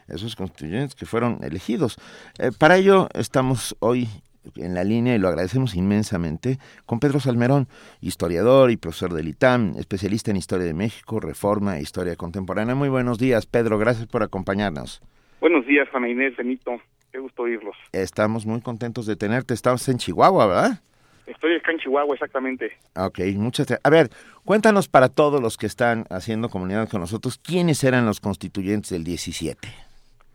Esos 0.07 0.35
constituyentes 0.35 0.95
que 0.95 1.05
fueron 1.05 1.39
elegidos. 1.41 1.97
Eh, 2.37 2.51
para 2.57 2.77
ello 2.77 3.07
estamos 3.13 3.75
hoy 3.79 4.09
en 4.55 4.73
la 4.73 4.83
línea 4.83 5.15
y 5.15 5.19
lo 5.19 5.27
agradecemos 5.27 5.75
inmensamente 5.75 6.57
con 6.85 6.99
Pedro 6.99 7.19
Salmerón, 7.19 7.67
historiador 8.01 8.71
y 8.71 8.77
profesor 8.77 9.13
del 9.13 9.27
ITAM, 9.27 9.73
especialista 9.77 10.31
en 10.31 10.37
historia 10.37 10.65
de 10.65 10.73
México, 10.73 11.19
reforma 11.19 11.77
e 11.77 11.81
historia 11.81 12.15
contemporánea. 12.15 12.75
Muy 12.75 12.89
buenos 12.89 13.17
días, 13.19 13.45
Pedro, 13.45 13.77
gracias 13.77 14.07
por 14.07 14.23
acompañarnos. 14.23 15.01
Buenos 15.39 15.65
días, 15.65 15.87
Ana 15.93 16.09
Inés, 16.09 16.35
Benito. 16.35 16.79
Qué 17.11 17.19
gusto 17.19 17.43
oírlos. 17.43 17.75
Estamos 17.91 18.45
muy 18.45 18.61
contentos 18.61 19.05
de 19.05 19.15
tenerte. 19.15 19.53
Estamos 19.53 19.87
en 19.89 19.97
Chihuahua, 19.97 20.47
¿verdad? 20.47 20.81
Estoy 21.25 21.55
acá 21.55 21.71
en 21.71 21.79
Chihuahua, 21.79 22.13
exactamente. 22.13 22.71
Ok, 22.95 23.19
muchas 23.35 23.67
gracias. 23.67 23.81
A 23.83 23.89
ver, 23.89 24.09
cuéntanos 24.43 24.87
para 24.87 25.09
todos 25.09 25.41
los 25.41 25.57
que 25.57 25.65
están 25.65 26.05
haciendo 26.09 26.49
comunidad 26.49 26.89
con 26.89 27.01
nosotros, 27.01 27.37
¿quiénes 27.37 27.83
eran 27.83 28.05
los 28.05 28.19
constituyentes 28.19 28.91
del 28.91 29.03
17? 29.03 29.67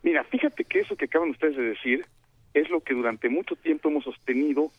Mira, 0.02 0.24
fíjate 0.24 0.64
que 0.64 0.80
eso 0.80 0.96
que 0.96 1.06
acaban 1.06 1.30
ustedes 1.30 1.56
de 1.56 1.62
decir 1.62 2.06
es 2.56 2.70
lo 2.70 2.80
que 2.80 2.94
durante 2.94 3.28
mucho 3.28 3.54
tiempo 3.54 3.90
hemos 3.90 4.04
sostenido, 4.04 4.70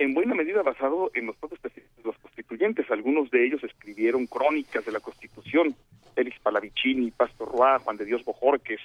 en 0.00 0.14
buena 0.14 0.34
medida 0.34 0.62
basado 0.62 1.12
en 1.14 1.26
los 1.26 1.36
propios 1.36 1.60
presidentes 1.60 1.96
de 1.98 2.02
los 2.02 2.18
constituyentes. 2.18 2.90
Algunos 2.90 3.30
de 3.30 3.46
ellos 3.46 3.62
escribieron 3.62 4.26
crónicas 4.26 4.84
de 4.84 4.90
la 4.90 4.98
Constitución, 4.98 5.76
Félix 6.14 6.40
Palavicini, 6.40 7.12
Pastor 7.12 7.52
Roa, 7.52 7.78
Juan 7.78 7.96
de 7.96 8.04
Dios 8.04 8.24
Bojorques, 8.24 8.80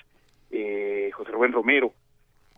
eh, 0.51 1.09
José 1.13 1.31
Rubén 1.31 1.53
Romero. 1.53 1.91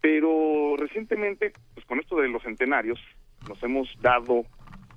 Pero 0.02 0.76
recientemente, 0.76 1.54
pues 1.74 1.86
con 1.86 2.00
esto 2.00 2.18
de 2.18 2.28
los 2.28 2.44
centenarios, 2.44 3.00
nos 3.48 3.62
hemos 3.64 3.90
dado 4.02 4.44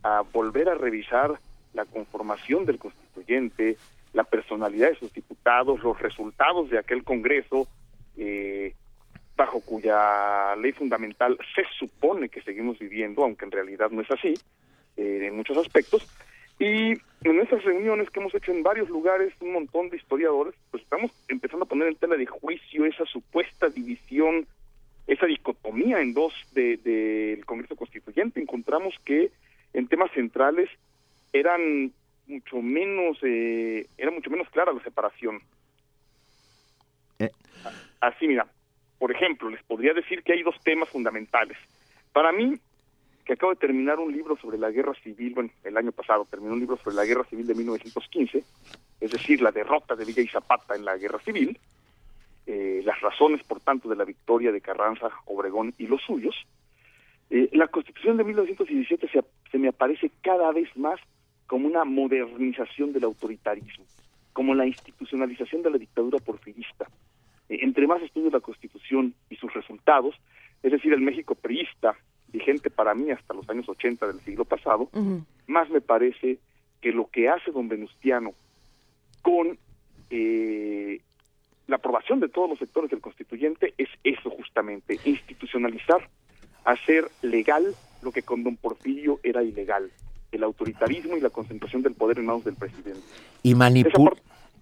a 0.03 0.23
volver 0.33 0.69
a 0.71 0.75
revisar 0.75 1.39
la 1.73 1.85
conformación 1.85 2.67
del 2.67 2.79
constituyente, 2.79 3.77
la 4.13 4.25
personalidad 4.25 4.89
de 4.89 4.97
sus 4.97 5.13
diputados, 5.13 5.81
los 5.85 6.01
resultados 6.01 6.69
de 6.69 6.79
aquel 6.79 7.05
Congreso, 7.05 7.69
eh, 8.17 8.75
bajo 9.41 9.63
cuya 9.63 10.55
ley 10.57 10.73
fundamental 10.73 11.39
se 11.55 11.63
supone 11.79 12.29
que 12.29 12.43
seguimos 12.43 12.79
viviendo, 12.79 13.25
aunque 13.25 13.47
en 13.47 13.51
realidad 13.51 13.91
no 13.91 14.03
es 14.03 14.11
así, 14.11 14.35
eh, 14.99 15.21
en 15.23 15.35
muchos 15.35 15.57
aspectos. 15.57 16.07
Y 16.59 16.91
en 17.25 17.41
esas 17.41 17.65
reuniones 17.65 18.11
que 18.11 18.21
hemos 18.21 18.35
hecho 18.35 18.53
en 18.53 18.63
varios 18.63 18.91
lugares, 18.91 19.33
un 19.41 19.55
montón 19.55 19.89
de 19.89 19.97
historiadores, 19.97 20.55
pues 20.71 20.83
estamos 20.83 21.11
empezando 21.29 21.65
a 21.65 21.69
poner 21.69 21.89
en 21.89 21.95
tela 21.95 22.17
de 22.17 22.27
juicio 22.27 22.85
esa 22.85 23.07
supuesta 23.07 23.71
división, 23.71 24.47
esa 25.07 25.25
dicotomía 25.25 26.03
en 26.03 26.13
dos 26.13 26.35
del 26.53 26.83
de, 26.83 27.37
del 27.37 27.47
Congreso 27.47 27.77
Constituyente. 27.77 28.43
Encontramos 28.43 28.95
que 29.07 29.31
en 29.73 29.89
temas 29.89 30.11
centrales 30.13 30.69
eran 31.33 31.95
mucho 32.27 32.61
menos, 32.61 33.17
eh, 33.23 33.87
era 33.97 34.11
mucho 34.11 34.29
menos 34.29 34.51
clara 34.51 34.75
la 34.75 34.83
separación. 34.83 35.41
Eh. 37.21 37.31
Así, 38.03 38.29
mira, 38.29 38.47
por 39.01 39.11
ejemplo, 39.11 39.49
les 39.49 39.63
podría 39.63 39.95
decir 39.95 40.23
que 40.23 40.35
hay 40.35 40.43
dos 40.43 40.55
temas 40.63 40.91
fundamentales. 40.91 41.57
Para 42.13 42.33
mí, 42.33 42.61
que 43.25 43.33
acabo 43.33 43.55
de 43.55 43.59
terminar 43.59 43.99
un 43.99 44.13
libro 44.13 44.37
sobre 44.37 44.59
la 44.59 44.71
guerra 44.71 44.93
civil, 45.03 45.33
bueno, 45.35 45.51
el 45.65 45.75
año 45.79 45.91
pasado 45.91 46.27
terminé 46.27 46.53
un 46.53 46.61
libro 46.61 46.77
sobre 46.77 46.97
la 46.97 47.07
guerra 47.07 47.25
civil 47.25 47.47
de 47.47 47.55
1915, 47.55 48.45
es 49.01 49.11
decir, 49.11 49.41
la 49.41 49.53
derrota 49.53 49.97
de 49.97 50.05
Villa 50.05 50.21
y 50.23 50.29
Zapata 50.29 50.77
en 50.77 50.85
la 50.85 50.99
guerra 50.99 51.19
civil, 51.21 51.59
eh, 52.47 52.83
las 52.85 53.01
razones, 53.01 53.43
por 53.43 53.61
tanto, 53.61 53.89
de 53.89 53.97
la 53.97 54.05
victoria 54.05 54.53
de 54.53 54.61
Carranza, 54.61 55.09
Obregón 55.25 55.73
y 55.79 55.87
los 55.87 56.03
suyos. 56.03 56.37
Eh, 57.31 57.49
la 57.53 57.69
Constitución 57.69 58.19
de 58.19 58.25
1917 58.25 59.09
se, 59.09 59.25
se 59.51 59.59
me 59.59 59.69
aparece 59.69 60.11
cada 60.21 60.53
vez 60.53 60.69
más 60.77 61.01
como 61.47 61.67
una 61.67 61.87
modernización 61.87 62.93
del 62.93 63.05
autoritarismo, 63.05 63.87
como 64.35 64.55
la 64.55 64.67
institucionalización 64.67 65.63
de 65.63 65.71
la 65.71 65.79
dictadura 65.79 66.19
porfirista. 66.19 66.87
Eh, 67.51 67.59
entre 67.63 67.87
más 67.87 68.01
estudio 68.01 68.31
la 68.31 68.41
Constitución 68.41 69.13
y 69.29 69.37
sus 69.37 69.53
resultados, 69.53 70.15
es 70.63 70.73
decir, 70.73 70.93
el 70.93 71.01
México 71.01 71.35
priista, 71.35 71.97
vigente 72.29 72.71
para 72.71 72.95
mí 72.95 73.11
hasta 73.11 73.35
los 73.35 73.49
años 73.51 73.69
80 73.69 74.07
del 74.07 74.21
siglo 74.21 74.45
pasado, 74.45 74.89
uh 74.93 74.99
-huh. 74.99 75.25
más 75.49 75.69
me 75.69 75.81
parece 75.81 76.39
que 76.81 76.93
lo 76.93 77.11
que 77.11 77.29
hace 77.29 77.51
don 77.51 77.69
Venustiano 77.69 78.33
con 79.21 79.59
eh, 80.11 81.01
la 81.67 81.77
aprobación 81.77 82.21
de 82.21 82.29
todos 82.29 82.49
los 82.49 82.59
sectores 82.59 82.91
del 82.91 83.01
constituyente 83.01 83.75
es 83.77 83.89
eso 84.05 84.31
justamente, 84.31 84.99
institucionalizar, 85.05 86.09
hacer 86.65 87.05
legal 87.23 87.75
lo 88.03 88.13
que 88.13 88.23
con 88.23 88.45
don 88.45 88.57
Porfirio 88.57 89.19
era 89.23 89.43
ilegal, 89.43 89.91
el 90.33 90.43
autoritarismo 90.45 91.17
y 91.17 91.21
la 91.21 91.31
concentración 91.31 91.83
del 91.83 91.95
poder 91.95 92.19
en 92.19 92.27
manos 92.27 92.45
del 92.45 92.55
presidente. 92.55 93.03
Y 93.43 93.55
manipula... 93.55 94.13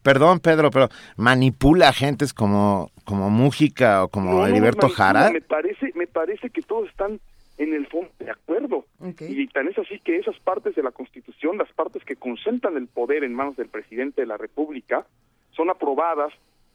Perdón, 0.02 0.40
Pedro, 0.40 0.70
pero 0.70 0.88
manipula 1.16 1.88
a 1.88 1.92
gentes 1.92 2.32
como, 2.32 2.90
como 3.04 3.30
Mújica 3.30 4.04
o 4.04 4.08
como 4.08 4.32
no, 4.32 4.46
Heriberto 4.46 4.88
no, 4.88 4.94
Jara. 4.94 5.30
Me 5.30 5.40
parece, 5.40 5.92
me 5.94 6.06
parece 6.06 6.50
que 6.50 6.62
todos 6.62 6.88
están 6.88 7.20
en 7.58 7.74
el 7.74 7.86
fondo 7.88 8.10
de 8.18 8.30
acuerdo. 8.30 8.86
Okay. 9.00 9.40
Y 9.40 9.46
tan 9.48 9.68
es 9.68 9.78
así 9.78 9.98
que 10.00 10.16
esas 10.16 10.38
partes 10.40 10.74
de 10.74 10.82
la 10.82 10.92
Constitución, 10.92 11.58
las 11.58 11.72
partes 11.72 12.04
que 12.04 12.16
concentran 12.16 12.76
el 12.76 12.86
poder 12.86 13.24
en 13.24 13.34
manos 13.34 13.56
del 13.56 13.68
presidente 13.68 14.22
de 14.22 14.26
la 14.26 14.36
República, 14.36 15.06
son 15.50 15.70
aprobadas 15.70 16.32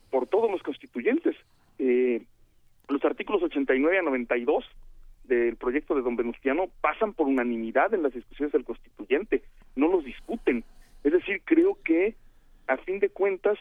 por 0.10 0.28
todos 0.28 0.52
los 0.52 0.62
constituyentes. 0.62 1.36
Eh, 1.80 2.22
los 2.90 3.04
artículos 3.06 3.42
89 3.44 3.98
a 3.98 4.02
92 4.02 4.66
del 5.24 5.56
proyecto 5.56 5.96
de 5.96 6.02
don 6.02 6.16
Venustiano 6.16 6.66
pasan 6.82 7.14
por 7.14 7.28
unanimidad 7.28 7.94
en 7.94 8.04
las 8.04 8.14
discusiones 8.14 8.52
del 8.52 8.66
constituyente, 8.66 9.42
no 9.76 9.88
los 9.88 10.04
discuten. 10.04 10.64
Es 11.04 11.14
decir, 11.14 11.42
creo 11.46 11.78
que 11.84 12.16
a 12.68 12.78
fin 12.78 13.00
de 13.00 13.10
cuentas 13.10 13.58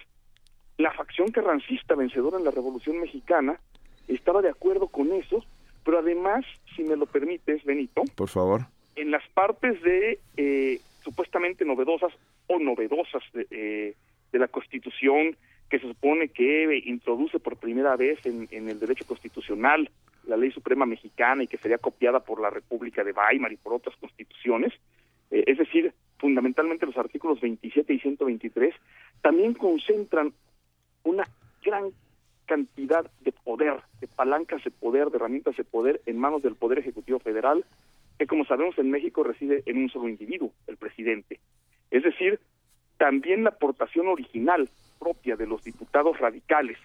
la 0.78 0.92
facción 0.92 1.30
carrancista 1.30 1.94
vencedora 1.94 2.38
en 2.38 2.44
la 2.44 2.50
Revolución 2.50 3.00
Mexicana 3.00 3.60
estaba 4.08 4.42
de 4.42 4.48
acuerdo 4.48 4.88
con 4.88 5.12
eso, 5.12 5.44
pero 5.84 5.98
además, 5.98 6.44
si 6.74 6.82
me 6.82 6.96
lo 6.96 7.06
permites, 7.06 7.64
Benito, 7.64 8.02
por 8.16 8.28
favor, 8.28 8.62
en 8.96 9.10
las 9.10 9.26
partes 9.28 9.80
de 9.82 10.18
eh, 10.36 10.80
supuestamente 11.02 11.64
novedosas 11.64 12.12
o 12.46 12.58
novedosas 12.58 13.22
de, 13.32 13.46
eh, 13.50 13.94
de, 14.32 14.38
la 14.38 14.48
Constitución 14.48 15.36
que 15.68 15.78
se 15.78 15.88
supone 15.88 16.28
que 16.28 16.82
introduce 16.84 17.38
por 17.38 17.56
primera 17.56 17.96
vez 17.96 18.24
en, 18.26 18.48
en, 18.50 18.68
el 18.68 18.78
derecho 18.78 19.06
constitucional 19.06 19.90
la 20.26 20.36
ley 20.36 20.52
suprema 20.52 20.86
mexicana 20.86 21.42
y 21.42 21.48
que 21.48 21.56
sería 21.58 21.78
copiada 21.78 22.20
por 22.20 22.40
la 22.40 22.50
República 22.50 23.02
de 23.02 23.12
Weimar 23.12 23.52
y 23.52 23.56
por 23.56 23.74
otras 23.74 23.96
constituciones, 23.96 24.72
eh, 25.32 25.44
es 25.46 25.58
decir, 25.58 25.92
fundamentalmente 26.18 26.86
los 26.86 26.96
artículos 26.96 27.40
27 27.40 27.92
y 27.92 27.98
123, 27.98 28.74
también 29.22 29.54
concentran 29.54 30.32
una 31.02 31.26
gran 31.64 31.90
cantidad 32.46 33.10
de 33.20 33.32
poder, 33.32 33.80
de 34.00 34.06
palancas 34.08 34.62
de 34.62 34.70
poder, 34.70 35.10
de 35.10 35.16
herramientas 35.16 35.56
de 35.56 35.64
poder 35.64 36.00
en 36.06 36.18
manos 36.18 36.42
del 36.42 36.54
Poder 36.54 36.78
Ejecutivo 36.78 37.18
Federal, 37.18 37.64
que 38.18 38.26
como 38.26 38.44
sabemos 38.44 38.78
en 38.78 38.90
México 38.90 39.24
reside 39.24 39.62
en 39.66 39.78
un 39.78 39.88
solo 39.88 40.08
individuo, 40.08 40.52
el 40.66 40.76
presidente. 40.76 41.40
Es 41.90 42.02
decir, 42.02 42.38
también 42.98 43.44
la 43.44 43.50
aportación 43.50 44.06
original 44.08 44.68
propia 44.98 45.36
de 45.36 45.46
los 45.46 45.64
diputados 45.64 46.18
radicales, 46.18 46.78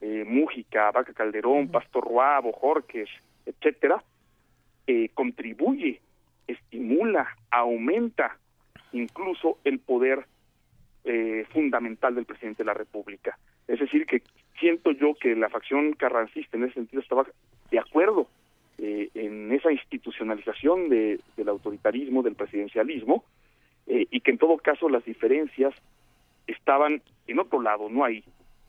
eh, 0.00 0.24
Mújica, 0.26 0.90
Vaca 0.90 1.12
Calderón, 1.12 1.68
Pastor 1.68 2.04
Roa, 2.04 2.40
Bojorques, 2.40 3.08
etcétera, 3.44 4.02
eh, 4.86 5.10
contribuye, 5.14 6.00
estimula, 6.46 7.28
aumenta 7.50 8.38
incluso 8.92 9.58
el 9.64 9.78
poder 9.78 10.26
eh, 11.04 11.46
fundamental 11.52 12.14
del 12.14 12.26
presidente 12.26 12.62
de 12.62 12.66
la 12.66 12.74
República. 12.74 13.38
Es 13.68 13.80
decir, 13.80 14.06
que 14.06 14.22
siento 14.58 14.92
yo 14.92 15.14
que 15.14 15.34
la 15.34 15.48
facción 15.48 15.92
carrancista 15.92 16.56
en 16.56 16.64
ese 16.64 16.74
sentido 16.74 17.02
estaba 17.02 17.26
de 17.70 17.78
acuerdo 17.78 18.28
eh, 18.78 19.10
en 19.14 19.52
esa 19.52 19.72
institucionalización 19.72 20.88
de, 20.88 21.20
del 21.36 21.48
autoritarismo, 21.48 22.22
del 22.22 22.34
presidencialismo, 22.34 23.24
eh, 23.86 24.06
y 24.10 24.20
que 24.20 24.30
en 24.30 24.38
todo 24.38 24.56
caso 24.58 24.88
las 24.88 25.04
diferencias 25.04 25.74
estaban 26.46 27.02
en 27.26 27.38
otro 27.38 27.60
lado, 27.60 27.88
no 27.88 28.04
ahí. 28.04 28.24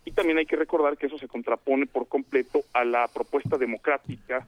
Y 0.05 0.11
también 0.11 0.37
hay 0.37 0.45
que 0.45 0.55
recordar 0.55 0.97
que 0.97 1.07
eso 1.07 1.17
se 1.17 1.27
contrapone 1.27 1.85
por 1.85 2.07
completo 2.07 2.61
a 2.73 2.83
la 2.83 3.07
propuesta 3.07 3.57
democrática 3.57 4.45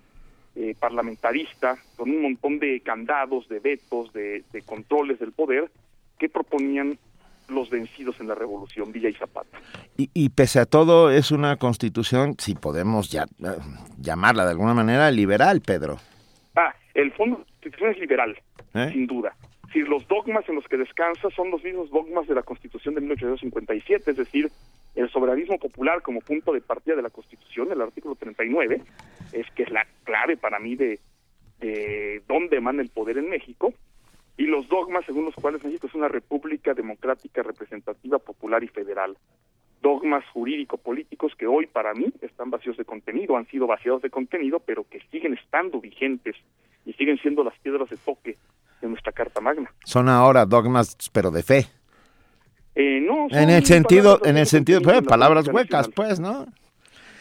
eh, 0.56 0.76
parlamentarista, 0.80 1.78
con 1.96 2.10
un 2.10 2.22
montón 2.22 2.60
de 2.60 2.80
candados, 2.82 3.48
de 3.50 3.60
vetos, 3.60 4.12
de, 4.13 4.44
de, 4.52 4.62
controles 4.62 5.20
del 5.20 5.32
poder 5.32 5.70
que 6.18 6.30
proponían 6.30 6.98
los 7.48 7.70
vencidos 7.70 8.20
en 8.20 8.28
la 8.28 8.36
revolución, 8.36 8.91
Villa 8.91 9.10
y 9.10 9.13
Zapata. 9.13 9.60
Y, 9.98 10.10
y 10.13 10.30
pese 10.30 10.60
a 10.60 10.65
todo, 10.65 11.12
es 11.12 11.32
una 11.32 11.58
constitución, 11.58 12.36
si 12.39 12.56
podemos 12.56 13.12
ya, 13.12 13.26
llamarla 14.00 14.46
de 14.46 14.52
alguna 14.52 14.74
manera, 14.74 15.12
liberal, 15.12 15.62
Pedro. 15.62 15.98
Ah, 16.56 16.74
el 16.94 17.12
fondo 17.12 17.38
de 17.38 17.44
la 17.44 17.50
constitución 17.50 17.91
es 17.91 18.00
liberal, 18.00 18.38
¿Eh? 18.74 18.89
sin 18.91 19.08
duda, 19.08 19.36
decir, 19.76 19.89
los 19.89 20.08
dogmas 20.08 20.48
en 20.48 20.56
los 20.56 20.65
que 20.68 20.78
descansa 20.78 21.30
son 21.36 21.52
los 21.52 21.63
mismos 21.63 21.89
dogmas 21.89 22.28
de 22.28 22.36
la 22.36 22.44
Constitución 22.44 22.96
de 22.96 23.02
1857, 23.02 24.12
es 24.12 24.18
decir, 24.18 24.50
el 24.95 25.10
soberanismo 25.10 25.60
popular 25.60 26.01
como 26.01 26.21
punto 26.21 26.53
de 26.53 26.62
partida 26.62 26.95
de 26.95 27.01
la 27.01 27.10
Constitución, 27.10 27.71
el 27.71 27.81
artículo 27.81 28.15
39, 28.15 28.81
es 29.34 29.45
que 29.51 29.63
es 29.63 29.69
la 29.69 29.86
clave 30.03 30.38
para 30.38 30.60
mí 30.60 30.75
de, 30.75 30.99
de 31.60 32.21
dónde 32.27 32.58
emana 32.58 32.81
el 32.81 32.89
poder 32.89 33.17
en 33.17 33.29
México, 33.29 33.73
y 34.38 34.45
los 34.45 34.67
dogmas 34.67 35.05
según 35.05 35.25
los 35.25 35.36
cuales 35.36 35.63
México 35.63 35.88
es 35.88 35.93
una 35.93 36.08
república 36.08 36.73
democrática, 36.73 37.41
representativa, 37.41 38.19
popular 38.19 38.63
y 38.63 38.67
federal. 38.67 39.17
Dogmas 39.81 40.25
jurídico-políticos 40.34 41.34
que 41.38 41.47
hoy 41.47 41.67
para 41.67 41.93
mí 41.93 42.12
están 42.21 42.49
vacíos 42.49 42.75
de 42.75 42.86
contenido, 42.86 43.38
han 43.38 43.47
sido 43.47 43.67
vaciados 43.67 44.01
de 44.01 44.10
contenido, 44.10 44.60
pero 44.60 44.86
que 44.89 44.99
siguen 45.12 45.36
estando 45.36 45.79
vigentes 45.79 46.36
y 46.86 46.93
siguen 46.93 47.17
siendo 47.19 47.43
las 47.43 47.58
piedras 47.60 47.89
de 47.89 47.97
toque 47.97 48.36
de 48.81 48.88
nuestra 48.88 49.12
Carta 49.12 49.41
Magna. 49.41 49.71
Son 49.86 50.10
ahora 50.10 50.45
dogmas, 50.45 50.97
pero 51.13 51.31
de 51.31 51.43
fe. 51.43 51.65
Eh, 52.76 53.00
no, 53.02 53.28
En 53.30 53.50
el 53.50 53.66
sentido, 53.66 54.20
palabras 54.20 54.30
en 54.30 54.38
el 54.38 54.46
sentido, 54.48 54.82
pues, 54.82 55.02
palabras 55.04 55.48
huecas, 55.48 55.88
nacional. 55.90 55.94
pues, 55.96 56.20
¿no? 56.20 56.46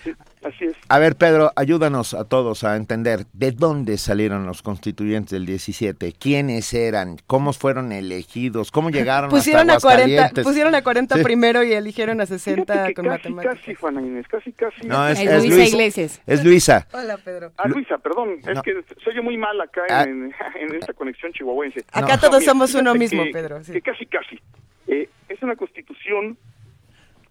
Sí, 0.03 0.13
así 0.45 0.65
es. 0.67 0.75
A 0.89 0.99
ver, 0.99 1.17
Pedro, 1.17 1.51
ayúdanos 1.57 2.13
a 2.13 2.25
todos 2.27 2.63
a 2.65 2.77
entender 2.77 3.25
de 3.33 3.53
dónde 3.53 3.97
salieron 3.97 4.45
los 4.45 4.61
constituyentes 4.61 5.31
del 5.31 5.47
17, 5.47 6.13
quiénes 6.13 6.75
eran, 6.75 7.17
cómo 7.27 7.55
fueron 7.55 7.91
elegidos, 7.91 8.71
cómo 8.71 8.91
llegaron 8.91 9.31
Pusieron 9.31 9.71
hasta 9.71 9.77
a 9.89 9.93
40, 9.93 10.03
Aguascalientes. 10.05 10.45
pusieron 10.45 10.75
a 10.75 10.83
40 10.83 11.17
Sí. 11.17 11.23
primero 11.23 11.63
y 11.63 11.73
eligieron 11.73 12.21
a 12.21 12.27
60 12.27 12.71
Fíjate 12.75 12.89
que 12.89 12.95
con 12.95 13.05
casi, 13.07 13.17
matemáticas. 13.31 13.59
casi, 13.61 13.75
Juana 13.77 14.03
Inés, 14.03 14.27
casi, 14.29 14.53
casi. 14.53 14.87
No, 14.87 15.09
es, 15.09 15.19
Es 15.21 15.27
es 15.27 15.43
Luisa 15.45 15.57
Luis- 15.57 15.69
Iglesias. 15.73 16.21
Es 16.27 16.45
Luisa. 16.45 16.87
Hola, 16.93 17.17
Pedro. 17.25 17.53
Ah, 17.57 17.67
Luisa, 17.69 17.97
perdón, 17.97 18.41
es 18.47 18.55
No. 18.57 18.63
que 18.63 18.73
se 19.03 19.09
oye 19.11 19.23
muy 19.23 19.39
mal 19.39 19.59
acá 19.59 19.83
Ah. 19.89 20.03
en, 20.03 20.35
en 20.61 20.75
esta 20.75 20.93
conexión 20.93 21.33
chihuahuense. 21.33 21.83
Acá 21.93 22.17
No. 22.17 22.21
todos 22.21 22.41
mira, 22.41 22.53
somos 22.53 22.75
uno 22.75 22.95
mismo, 22.95 23.23
que- 23.25 23.31
Pedro. 23.31 23.65
sí. 23.65 23.73
Que 23.73 23.81
casi, 23.81 24.05
casi. 24.05 24.39
Eh, 24.87 25.09
es 25.35 25.43
una 25.43 25.57
constitución, 25.57 26.39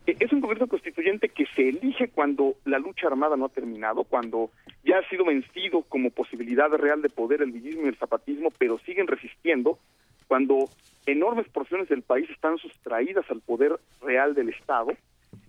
eh, 0.05 0.15
es 0.19 0.31
un 0.31 0.41
gobierno 0.41 0.67
constituyente 0.67 1.29
que 1.29 1.45
se 1.55 1.69
elige 1.69 2.09
cuando 2.09 2.55
la 2.65 2.79
lucha 2.79 3.07
armada 3.07 3.35
no 3.35 3.45
ha 3.45 3.49
terminado, 3.49 4.03
cuando 4.03 4.51
ya 4.83 4.99
ha 4.99 5.09
sido 5.09 5.25
vencido 5.25 5.81
como 5.83 6.09
posibilidad 6.11 6.69
real 6.69 7.01
de 7.01 7.09
poder 7.09 7.41
el 7.41 7.51
villismo 7.51 7.85
y 7.85 7.89
el 7.89 7.97
zapatismo, 7.97 8.49
pero 8.57 8.79
siguen 8.79 9.07
resistiendo, 9.07 9.79
cuando 10.27 10.69
enormes 11.05 11.47
porciones 11.49 11.89
del 11.89 12.01
país 12.01 12.29
están 12.29 12.57
sustraídas 12.57 13.29
al 13.29 13.41
poder 13.41 13.79
real 14.01 14.33
del 14.33 14.49
Estado 14.49 14.93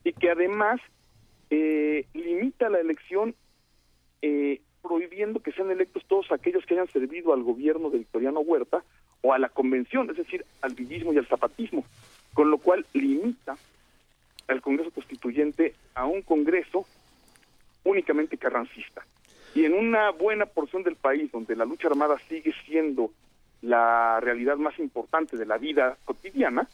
y 0.02 0.12
que 0.12 0.30
además 0.30 0.80
eh, 1.50 2.06
limita 2.12 2.68
la 2.68 2.80
elección 2.80 3.34
eh, 4.22 4.60
prohibiendo 4.82 5.40
que 5.40 5.52
sean 5.52 5.70
electos 5.70 6.04
todos 6.06 6.30
aquellos 6.32 6.64
que 6.66 6.74
hayan 6.74 6.88
servido 6.88 7.32
al 7.32 7.42
gobierno 7.42 7.90
de 7.90 7.98
Victoriano 7.98 8.40
Huerta 8.40 8.84
o 9.22 9.32
a 9.32 9.38
la 9.38 9.48
convención, 9.48 10.10
es 10.10 10.18
decir, 10.18 10.44
al 10.60 10.74
villismo 10.74 11.12
y 11.12 11.18
al 11.18 11.26
zapatismo, 11.26 11.84
con 12.34 12.50
lo 12.50 12.58
cual 12.58 12.84
limita 12.92 13.56
al 14.48 14.60
Congreso 14.60 14.90
Constituyente 14.90 15.74
a 15.94 16.04
un 16.04 16.22
Congreso 16.22 16.84
únicamente 17.84 18.36
carrancista. 18.36 19.06
Y 19.54 19.64
en 19.64 19.72
una 19.72 20.10
buena 20.10 20.46
porción 20.46 20.82
del 20.82 20.96
país 20.96 21.30
donde 21.30 21.56
la 21.56 21.64
lucha 21.64 21.88
armada 21.88 22.18
sigue 22.28 22.52
siendo 22.66 23.10
la 23.62 24.20
realidad 24.20 24.56
más 24.56 24.78
importante 24.78 25.36
de 25.36 25.46
la 25.46 25.58
vida 25.58 25.96
cotidiana, 26.04 26.68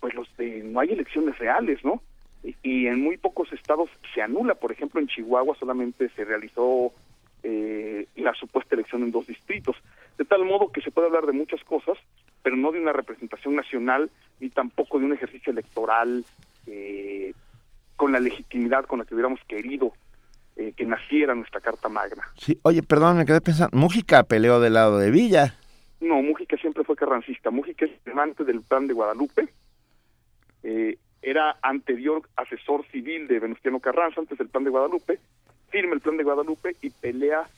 pues 0.00 0.14
los 0.14 0.28
de, 0.36 0.62
no 0.64 0.80
hay 0.80 0.90
elecciones 0.90 1.38
reales, 1.38 1.82
¿no? 1.84 2.02
Y, 2.62 2.86
en 2.86 3.00
muy 3.00 3.16
pocos 3.16 3.50
estados 3.54 3.88
se 4.14 4.20
anula, 4.20 4.54
por 4.54 4.70
ejemplo, 4.70 5.00
en 5.00 5.06
Chihuahua 5.06 5.56
solamente 5.58 6.10
se 6.10 6.24
realizó 6.26 6.92
eh, 7.42 8.06
la 8.16 8.34
supuesta 8.34 8.74
elección 8.74 9.02
en 9.02 9.12
dos 9.12 9.26
distritos, 9.26 9.76
de 10.18 10.26
tal 10.26 10.44
modo 10.44 10.70
que 10.70 10.82
se 10.82 10.90
puede 10.90 11.06
hablar 11.06 11.24
de 11.24 11.32
muchas 11.32 11.64
cosas, 11.64 11.96
pero 12.44 12.56
no 12.56 12.70
de 12.70 12.80
una 12.80 12.92
representación 12.92 13.56
nacional 13.56 14.10
ni 14.38 14.50
tampoco 14.50 14.98
de 15.00 15.06
un 15.06 15.14
ejercicio 15.14 15.50
electoral 15.50 16.24
eh, 16.66 17.32
con 17.96 18.12
la 18.12 18.20
legitimidad 18.20 18.84
con 18.84 18.98
la 18.98 19.06
que 19.06 19.14
hubiéramos 19.14 19.40
querido 19.48 19.94
eh, 20.56 20.74
que 20.76 20.84
naciera 20.84 21.34
nuestra 21.34 21.62
Carta 21.62 21.88
Magna. 21.88 22.22
Sí, 22.36 22.58
oye, 22.62 22.82
perdón, 22.82 23.16
me 23.16 23.24
quedé 23.24 23.40
pensando, 23.40 23.76
Mújica 23.76 24.22
peleó 24.24 24.60
del 24.60 24.74
lado 24.74 24.98
de 24.98 25.10
Villa. 25.10 25.56
No, 26.00 26.20
Mújica 26.20 26.58
siempre 26.58 26.84
fue 26.84 26.96
carrancista. 26.96 27.50
Mújica 27.50 27.86
es 27.86 27.92
amante 28.06 28.44
del 28.44 28.60
plan 28.60 28.86
de 28.86 28.92
Guadalupe. 28.92 29.48
Eh, 30.62 30.98
era 31.22 31.56
anterior 31.62 32.28
asesor 32.36 32.84
civil 32.92 33.26
de 33.26 33.40
Venustiano 33.40 33.80
Carranza 33.80 34.20
antes 34.20 34.36
del 34.36 34.48
plan 34.48 34.64
de 34.64 34.70
Guadalupe. 34.70 35.18
Firma 35.70 35.94
el 35.94 36.00
plan 36.00 36.18
de 36.18 36.24
Guadalupe 36.24 36.76
y 36.82 36.90
pelea 36.90 37.48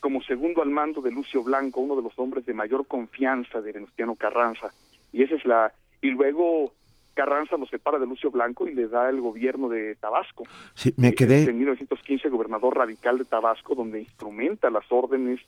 como 0.00 0.22
segundo 0.22 0.62
al 0.62 0.70
mando 0.70 1.00
de 1.00 1.10
Lucio 1.10 1.42
Blanco, 1.42 1.80
uno 1.80 1.96
de 1.96 2.02
los 2.02 2.18
hombres 2.18 2.46
de 2.46 2.54
mayor 2.54 2.86
confianza 2.86 3.60
de 3.60 3.72
Venustiano 3.72 4.14
Carranza. 4.16 4.72
Y 5.12 5.22
esa 5.22 5.34
es 5.34 5.44
la. 5.44 5.72
Y 6.00 6.10
luego 6.10 6.72
Carranza 7.14 7.56
lo 7.56 7.66
separa 7.66 7.98
de 7.98 8.06
Lucio 8.06 8.30
Blanco 8.30 8.66
y 8.66 8.74
le 8.74 8.88
da 8.88 9.08
el 9.08 9.20
gobierno 9.20 9.68
de 9.68 9.94
Tabasco. 9.96 10.44
Sí, 10.74 10.94
me 10.96 11.08
Es 11.08 11.14
quedé, 11.14 11.42
En 11.42 11.58
1915, 11.58 12.28
gobernador 12.28 12.76
radical 12.76 13.18
de 13.18 13.24
Tabasco, 13.24 13.74
donde 13.74 14.00
instrumenta 14.00 14.70
las 14.70 14.90
órdenes, 14.90 15.40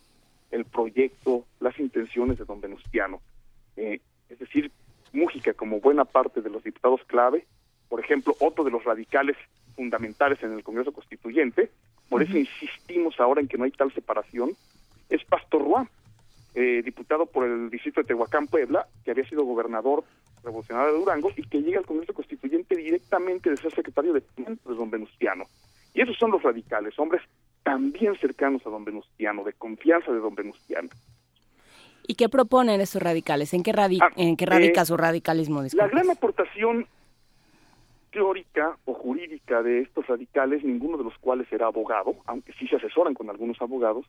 el 0.50 0.64
proyecto, 0.64 1.44
las 1.60 1.78
intenciones 1.78 2.38
de 2.38 2.44
don 2.44 2.60
Venustiano. 2.60 3.20
Eh, 3.76 4.00
es 4.28 4.38
decir, 4.38 4.70
Mújica, 5.12 5.54
como 5.54 5.80
buena 5.80 6.04
parte 6.04 6.42
de 6.42 6.50
los 6.50 6.64
diputados 6.64 7.00
clave, 7.06 7.46
por 7.88 8.00
ejemplo, 8.00 8.34
otro 8.40 8.64
de 8.64 8.72
los 8.72 8.82
radicales 8.82 9.36
fundamentales 9.74 10.42
en 10.42 10.52
el 10.52 10.62
Congreso 10.62 10.92
Constituyente, 10.92 11.70
por 12.08 12.22
eso 12.22 12.36
insistimos 12.36 13.18
ahora 13.20 13.40
en 13.40 13.48
que 13.48 13.58
no 13.58 13.64
hay 13.64 13.70
tal 13.72 13.92
separación, 13.92 14.50
es 15.10 15.24
Pastor 15.24 15.62
Roa, 15.62 15.88
eh, 16.54 16.82
diputado 16.84 17.26
por 17.26 17.44
el 17.44 17.68
distrito 17.70 18.00
de 18.00 18.06
Tehuacán, 18.06 18.46
Puebla, 18.46 18.86
que 19.04 19.10
había 19.10 19.28
sido 19.28 19.44
gobernador 19.44 20.04
revolucionario 20.44 20.92
de 20.92 20.98
Durango 20.98 21.30
y 21.36 21.42
que 21.42 21.62
llega 21.62 21.78
al 21.78 21.86
Congreso 21.86 22.12
Constituyente 22.12 22.76
directamente 22.76 23.50
de 23.50 23.56
ser 23.56 23.74
secretario 23.74 24.12
de 24.12 24.22
de 24.36 24.56
don 24.64 24.90
Venustiano. 24.90 25.44
Y 25.94 26.02
esos 26.02 26.16
son 26.18 26.30
los 26.30 26.42
radicales, 26.42 26.98
hombres 26.98 27.22
también 27.62 28.14
cercanos 28.20 28.64
a 28.66 28.70
don 28.70 28.84
Venustiano, 28.84 29.42
de 29.42 29.52
confianza 29.54 30.12
de 30.12 30.18
don 30.18 30.34
Venustiano. 30.34 30.88
¿Y 32.06 32.14
qué 32.16 32.28
proponen 32.28 32.80
esos 32.82 33.02
radicales? 33.02 33.54
¿En 33.54 33.62
qué, 33.62 33.72
radi- 33.72 33.98
Ah, 34.02 34.10
en 34.16 34.36
qué 34.36 34.44
radica 34.44 34.82
eh, 34.82 34.84
su 34.86 34.96
radicalismo? 34.96 35.62
La 35.72 35.88
gran 35.88 36.10
aportación 36.10 36.86
teórica 38.14 38.76
o 38.84 38.94
jurídica 38.94 39.62
de 39.62 39.80
estos 39.80 40.06
radicales, 40.06 40.62
ninguno 40.64 40.96
de 40.96 41.04
los 41.04 41.18
cuales 41.18 41.52
era 41.52 41.66
abogado, 41.66 42.14
aunque 42.26 42.52
sí 42.52 42.66
se 42.68 42.76
asesoran 42.76 43.12
con 43.12 43.28
algunos 43.28 43.60
abogados, 43.60 44.06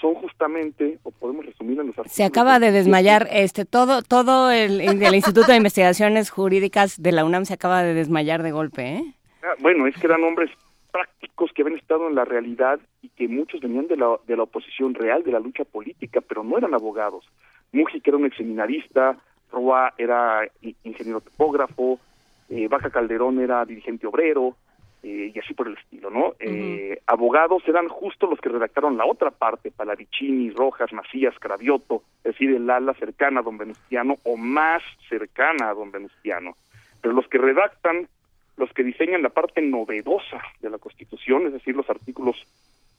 son 0.00 0.14
justamente, 0.14 0.98
o 1.02 1.10
podemos 1.10 1.46
resumir 1.46 1.80
en 1.80 1.88
los 1.88 1.98
artículos... 1.98 2.12
Se 2.12 2.24
acaba 2.24 2.58
de 2.58 2.70
desmayar 2.70 3.26
este 3.32 3.64
todo 3.64 4.02
todo 4.02 4.50
el, 4.50 4.80
el 4.82 5.14
Instituto 5.14 5.50
de 5.50 5.56
Investigaciones 5.64 6.30
Jurídicas 6.30 7.02
de 7.02 7.12
la 7.12 7.24
UNAM 7.24 7.46
se 7.46 7.54
acaba 7.54 7.82
de 7.82 7.94
desmayar 7.94 8.42
de 8.42 8.52
golpe, 8.52 8.96
¿eh? 8.96 9.14
Ah, 9.42 9.54
Bueno, 9.60 9.86
es 9.86 9.96
que 9.96 10.06
eran 10.06 10.22
hombres 10.22 10.50
prácticos 10.92 11.50
que 11.52 11.62
habían 11.62 11.78
estado 11.78 12.06
en 12.08 12.14
la 12.14 12.26
realidad 12.26 12.78
y 13.00 13.08
que 13.08 13.28
muchos 13.28 13.60
venían 13.60 13.86
de 13.86 13.96
la, 13.96 14.18
de 14.26 14.36
la 14.36 14.42
oposición 14.42 14.94
real, 14.94 15.22
de 15.22 15.32
la 15.32 15.40
lucha 15.40 15.64
política, 15.64 16.20
pero 16.20 16.44
no 16.44 16.58
eran 16.58 16.74
abogados. 16.74 17.24
Mújica 17.72 18.10
era 18.10 18.18
un 18.18 18.26
exseminarista, 18.26 19.16
Roa 19.50 19.94
era 19.96 20.42
ingeniero 20.84 21.22
topógrafo, 21.22 21.98
eh, 22.48 22.68
Baja 22.68 22.90
Calderón 22.90 23.40
era 23.40 23.64
dirigente 23.64 24.06
obrero, 24.06 24.56
eh, 25.02 25.30
y 25.32 25.38
así 25.38 25.54
por 25.54 25.68
el 25.68 25.76
estilo, 25.78 26.10
¿no? 26.10 26.34
Eh, 26.40 27.00
abogados 27.06 27.62
eran 27.68 27.88
justo 27.88 28.26
los 28.26 28.40
que 28.40 28.48
redactaron 28.48 28.96
la 28.96 29.06
otra 29.06 29.30
parte, 29.30 29.70
Palavicini, 29.70 30.50
Rojas, 30.50 30.92
Macías, 30.92 31.38
Cravioto, 31.38 32.02
es 32.24 32.32
decir, 32.32 32.50
el 32.50 32.68
ala 32.68 32.94
cercana 32.94 33.40
a 33.40 33.42
don 33.44 33.58
Venustiano 33.58 34.16
o 34.24 34.36
más 34.36 34.82
cercana 35.08 35.70
a 35.70 35.74
don 35.74 35.92
Venustiano. 35.92 36.56
Pero 37.00 37.14
los 37.14 37.28
que 37.28 37.38
redactan, 37.38 38.08
los 38.56 38.72
que 38.72 38.82
diseñan 38.82 39.22
la 39.22 39.28
parte 39.28 39.62
novedosa 39.62 40.42
de 40.60 40.70
la 40.70 40.78
Constitución, 40.78 41.46
es 41.46 41.52
decir, 41.52 41.76
los 41.76 41.88
artículos 41.88 42.36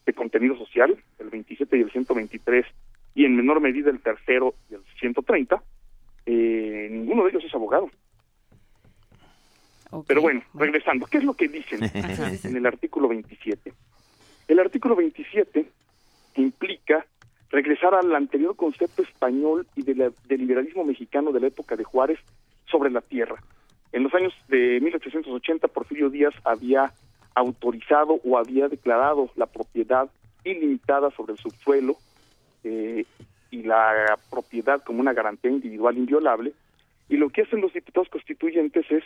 de 0.06 0.14
contenido 0.14 0.56
social, 0.56 0.98
el 1.20 1.30
27 1.30 1.78
y 1.78 1.82
el 1.82 1.92
123, 1.92 2.66
y 3.14 3.26
en 3.26 3.36
menor 3.36 3.60
medida 3.60 3.90
el 3.90 4.00
tercero 4.00 4.54
y 4.72 4.76
el 4.76 4.82
130, 5.00 5.62
eh, 6.26 6.88
ninguno 6.90 7.24
de 7.24 7.32
ellos 7.32 7.44
es 7.44 7.54
abogado. 7.54 7.90
Pero 10.08 10.22
bueno, 10.22 10.42
regresando, 10.54 11.06
¿qué 11.08 11.18
es 11.20 11.24
lo 11.24 11.34
que 11.34 11.48
dicen 11.48 11.80
en 12.46 12.56
el 12.58 12.66
artículo 12.66 13.08
27? 13.08 13.74
El 14.48 14.60
artículo 14.60 14.96
27 14.96 15.66
implica 16.36 17.06
regresar 17.50 17.94
al 17.96 18.14
anterior 18.16 18.56
concepto 18.56 19.02
español 19.02 19.68
y 19.76 19.82
de 19.84 19.96
la- 19.96 20.12
del 20.28 20.42
liberalismo 20.42 20.84
mexicano 20.84 21.32
de 21.32 21.40
la 21.40 21.48
época 21.48 21.76
de 21.76 21.84
Juárez 21.84 22.20
sobre 22.70 22.92
la 22.92 23.02
tierra. 23.02 23.42
En 23.92 24.04
los 24.04 24.14
años 24.14 24.34
de 24.48 24.80
1880, 24.82 25.68
Porfirio 25.70 26.10
Díaz 26.12 26.34
había 26.44 26.94
autorizado 27.34 28.20
o 28.24 28.38
había 28.38 28.68
declarado 28.68 29.32
la 29.36 29.48
propiedad 29.48 30.10
ilimitada 30.44 31.10
sobre 31.12 31.34
el 31.34 31.40
subsuelo 31.40 31.98
eh, 32.64 33.06
y 33.50 33.64
la 33.64 34.18
propiedad 34.30 34.84
como 34.84 35.00
una 35.00 35.14
garantía 35.14 35.50
individual 35.52 35.98
inviolable. 35.98 36.54
Y 37.08 37.18
lo 37.18 37.30
que 37.30 37.42
hacen 37.42 37.62
los 37.62 37.74
diputados 37.74 38.10
constituyentes 38.10 38.86
es 38.92 39.04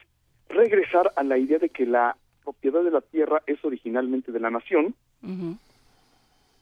regresar 0.49 1.11
a 1.15 1.23
la 1.23 1.37
idea 1.37 1.59
de 1.59 1.69
que 1.69 1.85
la 1.85 2.15
propiedad 2.43 2.83
de 2.83 2.91
la 2.91 3.01
tierra 3.01 3.41
es 3.47 3.63
originalmente 3.63 4.31
de 4.31 4.39
la 4.39 4.49
nación 4.49 4.93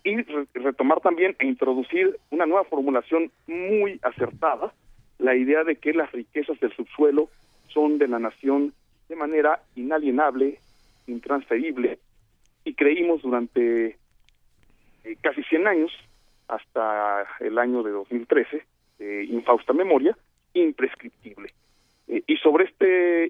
y 0.03 0.15
re- 0.21 0.47
retomar 0.53 0.99
también 1.01 1.35
e 1.39 1.45
introducir 1.47 2.17
una 2.29 2.45
nueva 2.45 2.63
formulación 2.65 3.31
muy 3.47 3.99
acertada, 4.03 4.73
la 5.19 5.35
idea 5.35 5.63
de 5.63 5.75
que 5.75 5.93
las 5.93 6.11
riquezas 6.11 6.59
del 6.59 6.71
subsuelo 6.75 7.29
son 7.69 7.97
de 7.97 8.07
la 8.07 8.19
nación 8.19 8.73
de 9.09 9.15
manera 9.15 9.61
inalienable, 9.75 10.59
intransferible, 11.07 11.99
y 12.63 12.73
creímos 12.75 13.21
durante 13.23 13.97
eh, 15.03 15.15
casi 15.21 15.43
100 15.43 15.67
años, 15.67 15.91
hasta 16.47 17.25
el 17.39 17.57
año 17.57 17.81
de 17.83 17.91
2013, 17.91 18.63
de 18.99 19.23
infausta 19.25 19.73
memoria, 19.73 20.15
imprescriptible. 20.53 21.53
Eh, 22.07 22.23
y 22.27 22.37
sobre 22.37 22.65
esta 22.65 22.85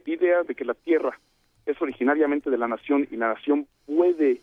idea 0.10 0.44
de 0.44 0.56
que 0.56 0.66
la 0.66 0.74
tierra 0.74 1.20
es 1.66 1.82
originariamente 1.82 2.50
de 2.50 2.58
la 2.58 2.68
nación 2.68 3.08
y 3.12 3.16
la 3.16 3.34
nación 3.34 3.68
puede 3.86 4.42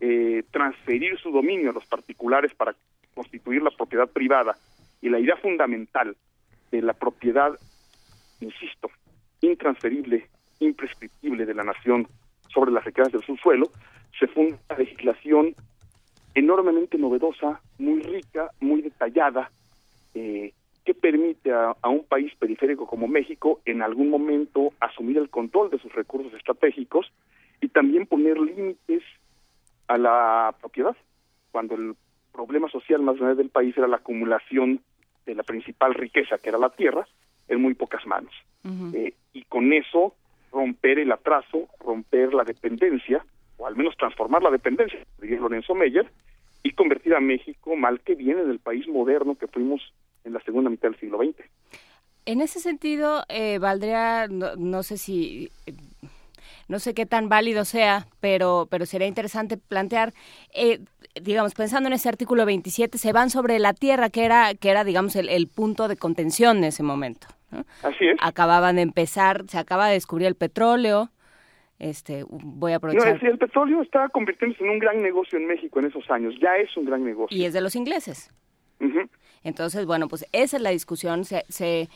eh, 0.00 0.42
transferir 0.50 1.18
su 1.18 1.30
dominio 1.30 1.70
a 1.70 1.74
los 1.74 1.86
particulares 1.86 2.54
para 2.54 2.74
constituir 3.14 3.62
la 3.62 3.70
propiedad 3.70 4.08
privada 4.08 4.56
y 5.00 5.08
la 5.08 5.18
idea 5.18 5.36
fundamental 5.36 6.16
de 6.70 6.82
la 6.82 6.92
propiedad, 6.92 7.52
insisto, 8.40 8.90
intransferible, 9.40 10.26
imprescriptible 10.60 11.46
de 11.46 11.54
la 11.54 11.64
nación 11.64 12.06
sobre 12.48 12.72
las 12.72 12.84
riquezas 12.84 13.12
del 13.12 13.22
subsuelo, 13.22 13.70
se 14.18 14.26
funda 14.26 14.58
una 14.68 14.78
legislación 14.78 15.54
enormemente 16.34 16.98
novedosa, 16.98 17.60
muy 17.78 18.02
rica, 18.02 18.50
muy 18.60 18.82
detallada, 18.82 19.50
eh, 20.14 20.52
que 20.84 20.94
permite 20.94 21.52
a, 21.52 21.76
a, 21.80 21.88
un 21.88 22.04
país 22.04 22.32
periférico 22.38 22.86
como 22.86 23.06
México 23.06 23.60
en 23.64 23.82
algún 23.82 24.08
momento 24.08 24.72
asumir 24.80 25.18
el 25.18 25.28
control 25.28 25.70
de 25.70 25.78
sus 25.78 25.92
recursos 25.94 26.32
estratégicos 26.34 27.12
y 27.60 27.68
también 27.68 28.06
poner 28.06 28.38
límites 28.38 29.02
a 29.88 29.98
la 29.98 30.54
propiedad, 30.60 30.96
cuando 31.50 31.74
el 31.74 31.94
problema 32.32 32.68
social 32.70 33.02
más 33.02 33.16
grande 33.16 33.34
del 33.36 33.50
país 33.50 33.76
era 33.76 33.88
la 33.88 33.96
acumulación 33.96 34.80
de 35.26 35.34
la 35.34 35.42
principal 35.42 35.94
riqueza, 35.94 36.38
que 36.38 36.48
era 36.48 36.58
la 36.58 36.70
tierra, 36.70 37.06
en 37.48 37.60
muy 37.60 37.74
pocas 37.74 38.06
manos. 38.06 38.32
Eh, 38.94 39.14
y 39.32 39.42
con 39.44 39.72
eso 39.72 40.14
romper 40.52 40.98
el 40.98 41.12
atraso, 41.12 41.68
romper 41.80 42.32
la 42.34 42.44
dependencia, 42.44 43.24
o 43.56 43.66
al 43.66 43.76
menos 43.76 43.96
transformar 43.96 44.42
la 44.42 44.50
dependencia, 44.50 45.00
diría 45.20 45.40
Lorenzo 45.40 45.74
Meyer, 45.74 46.10
y 46.62 46.72
convertir 46.72 47.14
a 47.14 47.20
México, 47.20 47.74
mal 47.74 48.00
que 48.00 48.14
bien, 48.14 48.38
en 48.38 48.50
el 48.50 48.58
país 48.58 48.86
moderno 48.86 49.36
que 49.36 49.48
fuimos 49.48 49.80
en 50.24 50.32
la 50.32 50.40
segunda 50.42 50.70
mitad 50.70 50.90
del 50.90 51.00
siglo 51.00 51.18
XX. 51.18 51.44
En 52.26 52.40
ese 52.40 52.60
sentido, 52.60 53.24
eh, 53.28 53.58
valdría, 53.58 54.26
no, 54.28 54.54
no, 54.56 54.82
sé 54.82 54.98
si, 54.98 55.50
no 56.68 56.78
sé 56.78 56.94
qué 56.94 57.06
tan 57.06 57.28
válido 57.28 57.64
sea, 57.64 58.06
pero, 58.20 58.68
pero 58.70 58.86
sería 58.86 59.06
interesante 59.06 59.56
plantear, 59.56 60.12
eh, 60.54 60.80
digamos, 61.20 61.54
pensando 61.54 61.88
en 61.88 61.94
ese 61.94 62.08
artículo 62.08 62.44
27, 62.44 62.98
se 62.98 63.12
van 63.12 63.30
sobre 63.30 63.58
la 63.58 63.72
tierra, 63.72 64.10
que 64.10 64.24
era, 64.24 64.54
que 64.54 64.70
era 64.70 64.84
digamos, 64.84 65.16
el, 65.16 65.28
el 65.28 65.48
punto 65.48 65.88
de 65.88 65.96
contención 65.96 66.58
en 66.58 66.64
ese 66.64 66.82
momento. 66.82 67.26
¿no? 67.50 67.64
Así 67.82 68.06
es. 68.06 68.16
Acababan 68.20 68.76
de 68.76 68.82
empezar, 68.82 69.44
se 69.48 69.58
acaba 69.58 69.88
de 69.88 69.94
descubrir 69.94 70.28
el 70.28 70.36
petróleo, 70.36 71.10
este, 71.80 72.24
voy 72.28 72.72
a 72.72 72.76
aprovechar. 72.76 73.14
No, 73.14 73.18
sí, 73.18 73.26
el 73.26 73.38
petróleo 73.38 73.80
está 73.80 74.08
convirtiéndose 74.10 74.62
en 74.62 74.70
un 74.70 74.78
gran 74.78 75.02
negocio 75.02 75.38
en 75.38 75.46
México 75.46 75.80
en 75.80 75.86
esos 75.86 76.08
años, 76.10 76.34
ya 76.40 76.56
es 76.56 76.76
un 76.76 76.84
gran 76.84 77.02
negocio. 77.02 77.36
Y 77.36 77.46
es 77.46 77.54
de 77.54 77.62
los 77.62 77.74
ingleses. 77.74 78.30
Uh 78.80 78.84
-huh. 78.84 79.08
Entonces, 79.44 79.86
bueno, 79.86 80.08
pues 80.08 80.26
esa 80.32 80.56
es 80.56 80.62
la 80.62 80.70
discusión, 80.70 81.24
se, 81.24 81.44
se, 81.48 81.88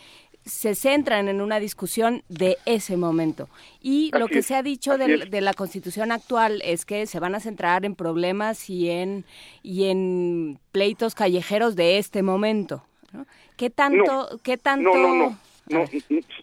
se 0.45 0.75
centran 0.75 1.29
en 1.29 1.41
una 1.41 1.61
discusión 1.61 2.23
de 2.29 2.57
ese 2.67 2.97
momento. 2.97 3.49
Y 3.81 4.11
Así 4.13 4.21
lo 4.21 4.29
que 4.29 4.39
es, 4.39 4.47
se 4.47 4.55
ha 4.55 4.63
dicho 4.63 4.97
de, 4.99 5.41
la 5.41 5.55
constitución 5.55 6.13
actual 6.13 6.63
es 6.65 6.85
que 6.85 7.07
se 7.07 7.21
van 7.21 7.35
a 7.35 7.41
centrar 7.41 7.85
en 7.85 7.95
problemas 7.95 8.69
y 8.71 8.91
en, 8.91 9.25
y 9.63 9.87
en 9.87 10.59
pleitos 10.73 11.15
callejeros 11.15 11.77
de 11.77 11.99
este 11.99 12.23
momento. 12.23 12.85
¿no? 13.13 13.27
¿Qué 13.57 13.71
tanto? 13.71 14.29
No, 14.31 14.39
¿qué 14.43 14.57
tanto 14.57 14.91
no, 14.95 15.15
no, 15.15 15.15
no, 15.15 15.39
no, 15.69 15.85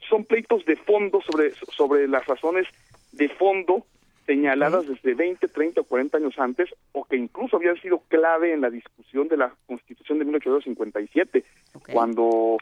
son 0.09 0.25
pleitos 0.25 0.65
de 0.65 0.75
fondo 0.77 1.19
sobre, 1.21 1.53
sobre 1.75 2.07
las 2.07 2.25
razones 2.25 2.67
de 3.11 3.29
fondo 3.29 3.85
señaladas 4.31 4.87
desde 4.87 5.13
20, 5.13 5.45
30 5.49 5.81
o 5.81 5.83
40 5.83 6.17
años 6.17 6.39
antes, 6.39 6.69
o 6.93 7.03
que 7.03 7.17
incluso 7.17 7.57
habían 7.57 7.75
sido 7.81 8.01
clave 8.07 8.53
en 8.53 8.61
la 8.61 8.69
discusión 8.69 9.27
de 9.27 9.35
la 9.35 9.53
Constitución 9.67 10.19
de 10.19 10.25
1857, 10.25 11.43
okay. 11.73 11.93
cuando 11.93 12.57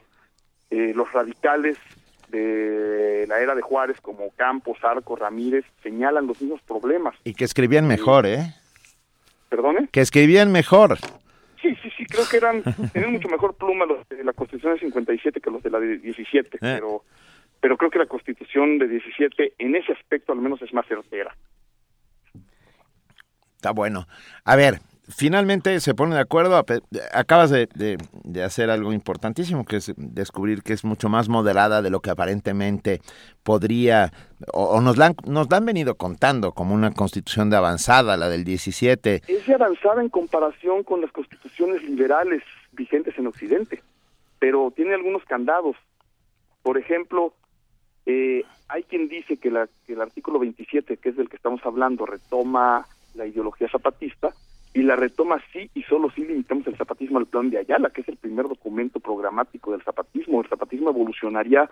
eh, 0.70 0.92
los 0.96 1.12
radicales 1.12 1.78
de 2.28 3.24
la 3.28 3.40
era 3.40 3.54
de 3.54 3.62
Juárez, 3.62 4.00
como 4.00 4.30
Campos, 4.30 4.78
Arco, 4.82 5.14
Ramírez, 5.14 5.64
señalan 5.80 6.26
los 6.26 6.40
mismos 6.40 6.60
problemas. 6.62 7.14
Y 7.22 7.34
que 7.34 7.44
escribían 7.44 7.86
mejor, 7.86 8.26
¿eh? 8.26 8.52
¿Perdone? 9.48 9.88
Que 9.92 10.00
escribían 10.00 10.50
mejor. 10.50 10.98
Sí, 11.62 11.76
sí, 11.82 11.90
sí, 11.96 12.04
creo 12.06 12.24
que 12.28 12.38
eran, 12.38 12.64
tenían 12.92 13.12
mucho 13.12 13.28
mejor 13.28 13.54
pluma 13.54 13.84
los 13.86 14.08
de 14.08 14.24
la 14.24 14.32
Constitución 14.32 14.74
de 14.74 14.80
57 14.80 15.40
que 15.40 15.50
los 15.50 15.62
de 15.62 15.70
la 15.70 15.78
de 15.78 15.98
17, 15.98 16.56
eh. 16.56 16.58
pero 16.60 17.04
pero 17.60 17.76
creo 17.76 17.90
que 17.90 17.98
la 17.98 18.06
Constitución 18.06 18.78
de 18.78 18.88
17 18.88 19.54
en 19.58 19.76
ese 19.76 19.92
aspecto 19.92 20.32
al 20.32 20.40
menos 20.40 20.60
es 20.62 20.72
más 20.72 20.86
certera. 20.86 21.36
Está 23.60 23.72
bueno. 23.72 24.06
A 24.46 24.56
ver, 24.56 24.80
finalmente 25.06 25.80
se 25.80 25.94
ponen 25.94 26.14
de 26.14 26.20
acuerdo. 26.20 26.64
Acabas 27.12 27.50
de, 27.50 27.68
de, 27.74 28.42
hacer 28.42 28.70
algo 28.70 28.94
importantísimo, 28.94 29.66
que 29.66 29.76
es 29.76 29.92
descubrir 29.98 30.62
que 30.62 30.72
es 30.72 30.82
mucho 30.82 31.10
más 31.10 31.28
moderada 31.28 31.82
de 31.82 31.90
lo 31.90 32.00
que 32.00 32.08
aparentemente 32.08 33.02
podría, 33.42 34.12
o, 34.54 34.64
o 34.64 34.80
nos, 34.80 34.96
la 34.96 35.08
han, 35.08 35.16
nos 35.26 35.50
la 35.50 35.58
han 35.58 35.66
venido 35.66 35.96
contando 35.96 36.52
como 36.52 36.74
una 36.74 36.90
constitución 36.92 37.50
de 37.50 37.58
avanzada, 37.58 38.16
la 38.16 38.30
del 38.30 38.44
17. 38.44 39.24
Es 39.28 39.46
de 39.46 39.54
avanzada 39.54 40.00
en 40.00 40.08
comparación 40.08 40.82
con 40.82 41.02
las 41.02 41.12
constituciones 41.12 41.82
liberales 41.82 42.42
vigentes 42.72 43.18
en 43.18 43.26
Occidente, 43.26 43.82
pero 44.38 44.72
tiene 44.74 44.94
algunos 44.94 45.22
candados. 45.26 45.76
Por 46.62 46.78
ejemplo, 46.78 47.34
eh, 48.06 48.42
hay 48.68 48.84
quien 48.84 49.08
dice 49.08 49.36
que, 49.36 49.50
la, 49.50 49.68
que 49.86 49.92
el 49.92 50.00
artículo 50.00 50.38
27, 50.38 50.96
que 50.96 51.10
es 51.10 51.16
del 51.18 51.28
que 51.28 51.36
estamos 51.36 51.60
hablando, 51.66 52.06
retoma 52.06 52.86
la 53.14 53.26
ideología 53.26 53.68
zapatista 53.68 54.30
y 54.72 54.82
la 54.82 54.96
retoma 54.96 55.42
sí 55.52 55.68
y 55.74 55.82
solo 55.82 56.10
si 56.10 56.24
limitamos 56.24 56.66
el 56.66 56.76
zapatismo 56.76 57.18
al 57.18 57.26
plan 57.26 57.50
de 57.50 57.58
Ayala, 57.58 57.90
que 57.90 58.02
es 58.02 58.08
el 58.08 58.16
primer 58.16 58.46
documento 58.48 59.00
programático 59.00 59.72
del 59.72 59.82
zapatismo. 59.82 60.40
El 60.40 60.48
zapatismo 60.48 60.90
evolucionaría 60.90 61.68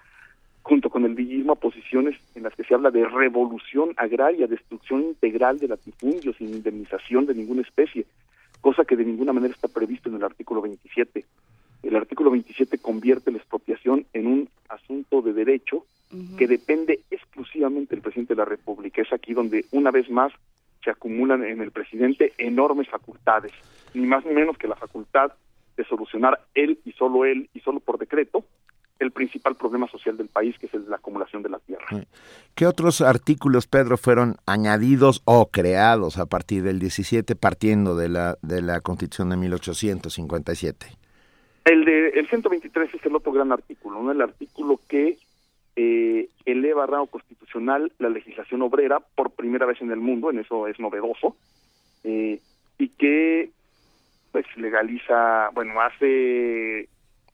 junto 0.62 0.90
con 0.90 1.04
el 1.04 1.14
villismo 1.14 1.52
a 1.52 1.56
posiciones 1.56 2.16
en 2.34 2.42
las 2.42 2.54
que 2.54 2.64
se 2.64 2.74
habla 2.74 2.90
de 2.90 3.06
revolución 3.06 3.94
agraria, 3.96 4.46
destrucción 4.46 5.02
integral 5.02 5.58
del 5.58 5.70
latifundio 5.70 6.34
sin 6.34 6.48
indemnización 6.48 7.24
de 7.26 7.34
ninguna 7.34 7.62
especie, 7.62 8.04
cosa 8.60 8.84
que 8.84 8.96
de 8.96 9.04
ninguna 9.04 9.32
manera 9.32 9.54
está 9.54 9.68
previsto 9.68 10.08
en 10.08 10.16
el 10.16 10.24
artículo 10.24 10.60
27. 10.60 11.24
El 11.84 11.96
artículo 11.96 12.30
27 12.30 12.78
convierte 12.78 13.30
la 13.30 13.38
expropiación 13.38 14.04
en 14.12 14.26
un 14.26 14.48
asunto 14.68 15.22
de 15.22 15.32
derecho 15.32 15.76
uh 15.76 16.16
-huh. 16.16 16.36
que 16.36 16.48
depende 16.48 17.00
exclusivamente 17.10 17.94
del 17.94 18.02
presidente 18.02 18.34
de 18.34 18.38
la 18.38 18.44
República. 18.44 19.00
Es 19.00 19.12
aquí 19.12 19.32
donde, 19.32 19.64
una 19.70 19.90
vez 19.90 20.10
más, 20.10 20.32
se 20.82 20.90
acumulan 20.90 21.44
en 21.44 21.60
el 21.60 21.70
presidente 21.70 22.32
enormes 22.38 22.88
facultades, 22.88 23.52
ni 23.94 24.06
más 24.06 24.24
ni 24.24 24.34
menos 24.34 24.56
que 24.58 24.68
la 24.68 24.76
facultad 24.76 25.32
de 25.76 25.84
solucionar 25.84 26.40
él 26.54 26.78
y 26.84 26.92
solo 26.92 27.24
él 27.24 27.48
y 27.54 27.60
solo 27.60 27.80
por 27.80 27.98
decreto 27.98 28.44
el 28.98 29.12
principal 29.12 29.54
problema 29.54 29.88
social 29.88 30.16
del 30.16 30.28
país, 30.28 30.58
que 30.58 30.66
es 30.66 30.74
el 30.74 30.84
de 30.84 30.90
la 30.90 30.96
acumulación 30.96 31.42
de 31.42 31.48
la 31.48 31.58
tierra. 31.60 31.86
¿Qué 32.54 32.66
otros 32.66 33.00
artículos, 33.00 33.68
Pedro, 33.68 33.96
fueron 33.96 34.36
añadidos 34.44 35.22
o 35.24 35.50
creados 35.50 36.18
a 36.18 36.26
partir 36.26 36.64
del 36.64 36.80
17, 36.80 37.36
partiendo 37.36 37.96
de 37.96 38.08
la, 38.08 38.36
de 38.42 38.60
la 38.60 38.80
Constitución 38.80 39.30
de 39.30 39.36
1857? 39.36 40.86
El 41.64 41.84
de 41.84 42.08
el 42.08 42.28
123 42.28 42.94
es 42.94 43.06
el 43.06 43.14
otro 43.14 43.30
gran 43.30 43.52
artículo, 43.52 44.02
¿no? 44.02 44.10
el 44.10 44.20
artículo 44.20 44.80
que 44.88 45.18
eh, 45.80 46.28
eleva 46.44 46.82
a 46.82 46.86
rango 46.86 47.06
constitucional 47.06 47.92
la 48.00 48.08
legislación 48.08 48.62
obrera 48.62 48.98
por 48.98 49.30
primera 49.30 49.64
vez 49.64 49.80
en 49.80 49.92
el 49.92 50.00
mundo, 50.00 50.28
en 50.28 50.40
eso 50.40 50.66
es 50.66 50.80
novedoso, 50.80 51.36
eh, 52.02 52.40
y 52.78 52.88
que 52.88 53.50
pues 54.32 54.44
legaliza, 54.56 55.50
bueno, 55.54 55.80
hace 55.80 56.88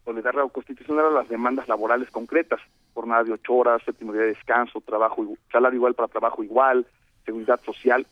o 0.05 0.13
le 0.13 0.21
da 0.21 0.31
rango 0.31 0.51
constitucional 0.51 1.07
a 1.07 1.11
las 1.11 1.29
demandas 1.31 1.69
laborales 1.69 2.11
concretas, 2.11 2.61
jornada 2.93 3.25
de 3.25 3.33
ocho 3.33 3.55
horas, 3.55 3.83
séptimo 3.83 4.13
día 4.13 4.21
de 4.21 4.35
descanso, 4.35 4.83
trabajo 4.83 5.27
salario 5.51 5.79
igual 5.79 5.95
para 5.95 6.09
trabajo 6.09 6.45
igual, 6.45 6.87
seguridad 7.25 7.59
social, 7.63 8.07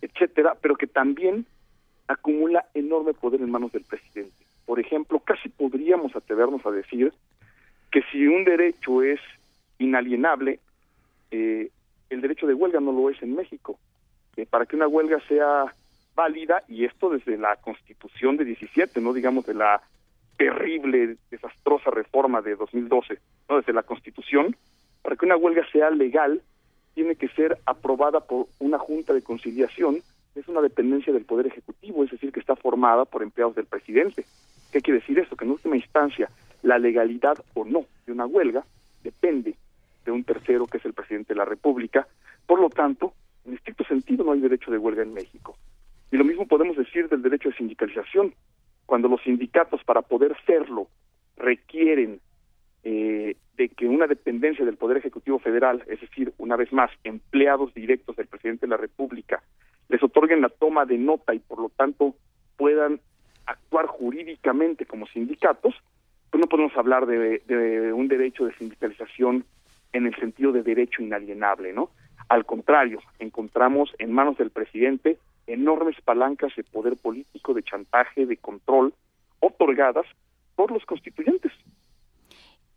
etcétera, 0.00 0.56
pero 0.62 0.76
que 0.76 0.86
también 0.86 1.46
acumula 2.06 2.64
enorme 2.74 3.12
poder 3.12 3.40
en 3.40 3.50
manos 3.50 3.72
del 3.72 3.82
presidente. 3.82 4.36
Por 4.66 4.78
ejemplo, 4.78 5.18
casi 5.18 5.48
podríamos 5.48 6.14
atrevernos 6.14 6.64
a 6.64 6.70
decir 6.70 7.12
que 7.90 8.02
si 8.12 8.24
un 8.28 8.44
derecho 8.44 9.02
es 9.02 9.18
inalienable, 9.78 10.60
eh, 11.30 11.70
el 12.10 12.20
derecho 12.20 12.46
de 12.46 12.54
huelga 12.54 12.80
no 12.80 12.92
lo 12.92 13.10
es 13.10 13.22
en 13.22 13.34
México. 13.34 13.78
Eh, 14.36 14.46
para 14.46 14.66
que 14.66 14.76
una 14.76 14.88
huelga 14.88 15.20
sea 15.28 15.74
válida, 16.14 16.62
y 16.68 16.84
esto 16.84 17.10
desde 17.10 17.36
la 17.36 17.56
Constitución 17.56 18.36
de 18.36 18.44
17, 18.44 19.00
no 19.00 19.12
digamos 19.12 19.46
de 19.46 19.54
la 19.54 19.82
terrible, 20.36 21.16
desastrosa 21.30 21.90
reforma 21.90 22.40
de 22.40 22.56
2012, 22.56 23.18
no 23.48 23.56
desde 23.56 23.72
la 23.72 23.82
Constitución, 23.82 24.56
para 25.02 25.16
que 25.16 25.26
una 25.26 25.36
huelga 25.36 25.66
sea 25.70 25.90
legal, 25.90 26.42
tiene 26.94 27.16
que 27.16 27.28
ser 27.28 27.58
aprobada 27.66 28.20
por 28.20 28.46
una 28.58 28.78
junta 28.78 29.12
de 29.12 29.22
conciliación, 29.22 29.98
es 30.34 30.48
una 30.48 30.60
dependencia 30.60 31.12
del 31.12 31.24
Poder 31.24 31.46
Ejecutivo, 31.46 32.04
es 32.04 32.10
decir, 32.10 32.32
que 32.32 32.40
está 32.40 32.56
formada 32.56 33.04
por 33.04 33.22
empleados 33.22 33.56
del 33.56 33.66
presidente. 33.66 34.24
¿Qué 34.72 34.80
quiere 34.80 35.00
decir 35.00 35.18
esto? 35.18 35.36
Que 35.36 35.44
en 35.44 35.52
última 35.52 35.76
instancia, 35.76 36.30
la 36.62 36.78
legalidad 36.78 37.38
o 37.54 37.64
no 37.64 37.84
de 38.06 38.12
una 38.12 38.26
huelga 38.26 38.64
depende 39.02 39.56
de 40.08 40.12
un 40.12 40.24
tercero 40.24 40.66
que 40.66 40.78
es 40.78 40.84
el 40.86 40.94
presidente 40.94 41.34
de 41.34 41.38
la 41.38 41.44
República. 41.44 42.08
Por 42.46 42.60
lo 42.60 42.70
tanto, 42.70 43.12
en 43.44 43.54
estricto 43.54 43.84
sentido 43.84 44.24
no 44.24 44.32
hay 44.32 44.40
derecho 44.40 44.70
de 44.70 44.78
huelga 44.78 45.02
en 45.02 45.12
México. 45.12 45.58
Y 46.10 46.16
lo 46.16 46.24
mismo 46.24 46.46
podemos 46.46 46.78
decir 46.78 47.10
del 47.10 47.20
derecho 47.20 47.50
de 47.50 47.56
sindicalización. 47.56 48.32
Cuando 48.86 49.08
los 49.08 49.20
sindicatos 49.22 49.84
para 49.84 50.00
poder 50.00 50.34
serlo 50.46 50.88
requieren 51.36 52.20
eh, 52.84 53.36
de 53.58 53.68
que 53.68 53.86
una 53.86 54.06
dependencia 54.06 54.64
del 54.64 54.78
Poder 54.78 54.96
Ejecutivo 54.96 55.38
Federal, 55.40 55.84
es 55.88 56.00
decir, 56.00 56.32
una 56.38 56.56
vez 56.56 56.72
más, 56.72 56.90
empleados 57.04 57.74
directos 57.74 58.16
del 58.16 58.28
presidente 58.28 58.64
de 58.64 58.70
la 58.70 58.78
República, 58.78 59.42
les 59.90 60.02
otorguen 60.02 60.40
la 60.40 60.48
toma 60.48 60.86
de 60.86 60.96
nota 60.96 61.34
y 61.34 61.38
por 61.38 61.60
lo 61.60 61.68
tanto 61.68 62.14
puedan 62.56 62.98
actuar 63.44 63.86
jurídicamente 63.86 64.86
como 64.86 65.06
sindicatos, 65.06 65.74
pues 66.30 66.40
no 66.40 66.46
podemos 66.46 66.74
hablar 66.78 67.04
de, 67.06 67.42
de 67.46 67.92
un 67.92 68.08
derecho 68.08 68.46
de 68.46 68.54
sindicalización 68.54 69.44
en 69.92 70.06
el 70.06 70.14
sentido 70.16 70.52
de 70.52 70.62
derecho 70.62 71.02
inalienable, 71.02 71.72
¿no? 71.72 71.90
Al 72.28 72.44
contrario, 72.44 73.00
encontramos 73.18 73.90
en 73.98 74.12
manos 74.12 74.36
del 74.36 74.50
presidente 74.50 75.18
enormes 75.46 75.96
palancas 76.02 76.54
de 76.56 76.64
poder 76.64 76.96
político, 76.96 77.54
de 77.54 77.62
chantaje, 77.62 78.26
de 78.26 78.36
control, 78.36 78.92
otorgadas 79.40 80.06
por 80.54 80.70
los 80.70 80.84
constituyentes. 80.84 81.52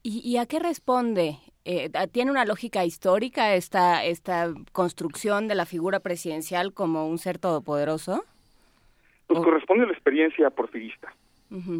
¿Y, 0.03 0.19
y 0.27 0.37
a 0.37 0.45
qué 0.45 0.59
responde? 0.59 1.37
Eh, 1.65 1.91
¿Tiene 2.11 2.31
una 2.31 2.45
lógica 2.45 2.85
histórica 2.85 3.53
esta, 3.53 4.03
esta 4.03 4.51
construcción 4.71 5.47
de 5.47 5.55
la 5.55 5.65
figura 5.65 5.99
presidencial 5.99 6.73
como 6.73 7.07
un 7.07 7.19
ser 7.19 7.37
todopoderoso? 7.37 8.23
Pues 9.27 9.43
corresponde 9.43 9.83
a 9.83 9.87
la 9.87 9.93
experiencia 9.93 10.49
porfirista. 10.49 11.13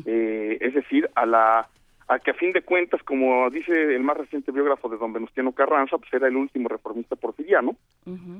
eh, 0.05 0.57
es 0.59 0.73
decir, 0.73 1.09
a 1.15 1.25
la 1.25 1.69
a 2.12 2.19
que 2.19 2.32
a 2.32 2.34
fin 2.34 2.52
de 2.52 2.62
cuentas, 2.62 3.02
como 3.04 3.50
dice 3.50 3.71
el 3.71 4.04
más 4.04 4.17
reciente 4.17 4.52
biógrafo 4.52 4.89
de 4.89 4.97
don 4.97 5.13
Venustiano 5.13 5.54
Carranza, 5.54 5.97
pues 5.97 6.12
era 6.12 6.28
el 6.28 6.36
último 6.36 6.67
reformista 6.67 7.15
porfiriano, 7.15 7.78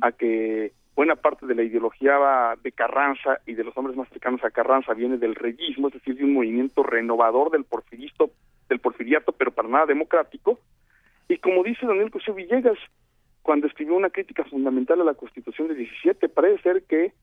a 0.02 0.12
que 0.12 0.74
buena 0.94 1.16
parte 1.16 1.46
de 1.46 1.56
la 1.56 1.64
ideología 1.64 2.58
de 2.62 2.74
Carranza 2.74 3.38
y 3.46 3.54
de 3.54 3.64
los 3.64 3.78
hombres 3.78 3.96
más 3.96 4.10
cercanos 4.10 4.44
a 4.44 4.52
Carranza 4.52 4.94
viene 4.94 5.18
del 5.18 5.36
reyismo, 5.36 5.88
es 5.88 5.94
decir, 5.94 6.18
de 6.18 6.26
un 6.26 6.34
movimiento 6.34 6.84
renovador 6.84 7.50
del 7.50 7.64
porfiristo, 7.64 8.32
del 8.68 8.80
porfiriato, 8.80 9.32
pero 9.32 9.52
para 9.52 9.70
nada 9.70 9.86
democrático. 9.86 10.60
Y 11.30 11.38
como 11.38 11.64
dice 11.64 11.86
Daniel 11.86 12.12
Cosío 12.12 12.34
Villegas, 12.34 12.78
cuando 13.42 13.68
escribió 13.68 13.96
una 13.96 14.10
crítica 14.10 14.44
fundamental 14.44 15.00
a 15.00 15.06
la 15.06 15.14
Constitución 15.14 15.70
de 15.70 15.76
17, 15.76 16.28
parece 16.28 16.62
ser 16.62 16.84
que 16.84 17.14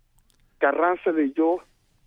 Carranza 0.57 1.13
leyó 1.13 1.59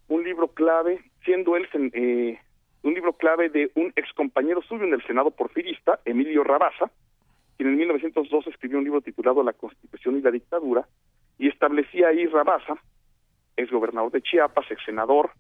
un 0.08 0.24
libro 0.24 0.48
clave, 0.48 1.00
siendo 1.24 1.56
él 1.56 1.68
eh, 1.94 2.40
un 2.84 2.94
libro 2.94 3.14
clave 3.14 3.50
de 3.50 3.72
un 3.76 3.94
ex 3.96 4.12
compañero 4.14 4.62
suyo 4.62 4.86
en 4.86 4.94
el 4.94 5.06
Senado 5.06 5.32
porfirista, 5.32 6.00
Emilio 6.06 6.44
Rabasa, 6.44 6.92
quien 7.58 7.70
en 7.70 7.78
1902 7.78 8.48
escribió 8.48 8.80
un 8.80 8.84
libro 8.84 9.02
titulado 9.02 9.44
La 9.44 9.54
Constitución 9.54 10.18
y 10.18 10.22
la 10.22 10.32
Dictadura, 10.32 10.88
y 11.38 11.48
establecía 11.48 12.10
ahí 12.10 12.26
Rabasa, 12.26 12.76
ex 13.56 13.72
gobernador 13.72 14.12
de 14.12 14.22
Chiapas, 14.22 14.70
ex 14.72 14.84
senador, 14.84 15.32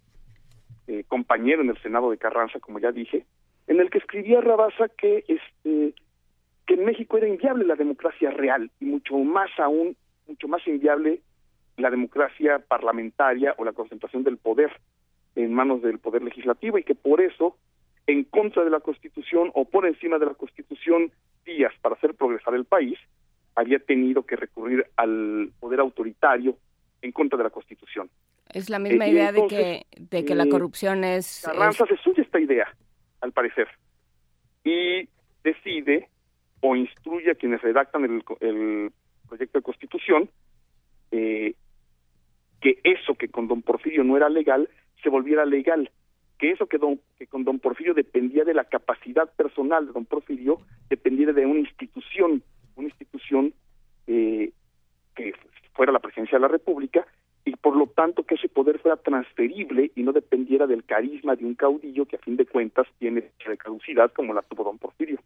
eh, 0.87 1.03
compañero 1.07 1.61
en 1.61 1.69
el 1.69 1.81
Senado 1.81 2.11
de 2.11 2.17
Carranza, 2.17 2.59
como 2.59 2.79
ya 2.79 2.91
dije, 2.91 3.25
en 3.67 3.79
el 3.79 3.89
que 3.89 3.99
escribía 3.99 4.41
Rabasa 4.41 4.89
que 4.89 5.23
este 5.27 5.93
que 6.67 6.73
en 6.75 6.85
México 6.85 7.17
era 7.17 7.27
inviable 7.27 7.65
la 7.65 7.75
democracia 7.75 8.29
real 8.29 8.69
y 8.79 8.85
mucho 8.85 9.17
más 9.17 9.49
aún, 9.57 9.95
mucho 10.27 10.47
más 10.47 10.65
inviable 10.67 11.21
la 11.77 11.89
democracia 11.89 12.59
parlamentaria 12.59 13.55
o 13.57 13.65
la 13.65 13.73
concentración 13.73 14.23
del 14.23 14.37
poder 14.37 14.71
en 15.35 15.53
manos 15.53 15.81
del 15.81 15.99
poder 15.99 16.23
legislativo 16.23 16.77
y 16.77 16.83
que 16.83 16.95
por 16.95 17.21
eso 17.21 17.57
en 18.07 18.23
contra 18.25 18.63
de 18.63 18.69
la 18.69 18.79
Constitución 18.79 19.51
o 19.53 19.65
por 19.65 19.85
encima 19.85 20.17
de 20.19 20.25
la 20.25 20.33
Constitución 20.33 21.11
Díaz 21.45 21.73
para 21.81 21.95
hacer 21.95 22.13
progresar 22.15 22.53
el 22.55 22.65
país 22.65 22.97
había 23.55 23.79
tenido 23.79 24.23
que 24.25 24.35
recurrir 24.35 24.85
al 24.97 25.51
poder 25.59 25.79
autoritario 25.79 26.57
en 27.01 27.11
contra 27.11 27.37
de 27.37 27.43
la 27.45 27.49
Constitución. 27.49 28.09
Es 28.49 28.69
la 28.69 28.79
misma 28.79 29.05
Eh, 29.07 29.11
idea 29.11 29.29
entonces, 29.29 29.57
de 29.57 29.85
que 29.99 30.01
de 30.17 30.25
que 30.25 30.35
la 30.35 30.43
eh, 30.43 30.49
corrupción 30.49 31.03
es, 31.03 31.43
Carranza 31.45 31.83
es- 31.85 31.89
se 31.91 31.97
suya 32.03 32.23
esta 32.23 32.39
idea, 32.39 32.67
al 33.21 33.31
parecer, 33.31 33.67
y 34.63 35.07
decide 35.43 36.09
o 36.61 36.75
instruye 36.75 37.31
a 37.31 37.35
quienes 37.35 37.61
redactan 37.61 38.03
el, 38.03 38.23
el 38.41 38.91
proyecto 39.27 39.57
de 39.59 39.63
constitución 39.63 40.29
eh, 41.11 41.55
que 42.61 42.79
eso 42.83 43.15
que 43.15 43.29
con 43.29 43.47
don 43.47 43.61
Porfirio 43.63 44.03
no 44.03 44.15
era 44.17 44.29
legal 44.29 44.69
se 45.01 45.09
volviera 45.09 45.45
legal, 45.45 45.89
que 46.37 46.51
eso 46.51 46.67
que, 46.67 46.77
don, 46.77 46.99
que 47.17 47.27
con 47.27 47.43
don 47.43 47.59
Porfirio 47.59 47.93
dependía 47.93 48.43
de 48.43 48.53
la 48.53 48.65
capacidad 48.65 49.31
personal 49.35 49.87
de 49.87 49.93
don 49.93 50.05
Porfirio 50.05 50.59
dependiera 50.89 51.33
de 51.33 51.45
una 51.45 51.59
institución, 51.59 52.43
una 52.75 52.87
institución 52.87 53.53
eh, 54.07 54.51
que 55.15 55.33
fuera 55.73 55.91
la 55.91 55.99
presidencia 55.99 56.37
de 56.37 56.41
la 56.41 56.47
República 56.47 57.05
y 57.45 57.55
por 57.55 57.75
lo 57.75 57.87
tanto 57.87 58.23
que 58.23 58.35
ese 58.35 58.49
poder 58.49 58.79
fuera 58.79 58.97
transferible 58.97 59.91
y 59.95 60.03
no 60.03 60.11
dependiera 60.11 60.67
del 60.67 60.83
carisma 60.83 61.35
de 61.35 61.45
un 61.45 61.55
caudillo 61.55 62.05
que 62.05 62.15
a 62.15 62.19
fin 62.19 62.37
de 62.37 62.45
cuentas 62.45 62.87
tiene 62.99 63.31
caducidad 63.57 64.11
como 64.11 64.33
la 64.33 64.41
tuvo 64.41 64.63
don 64.63 64.77
Porfirio. 64.77 65.19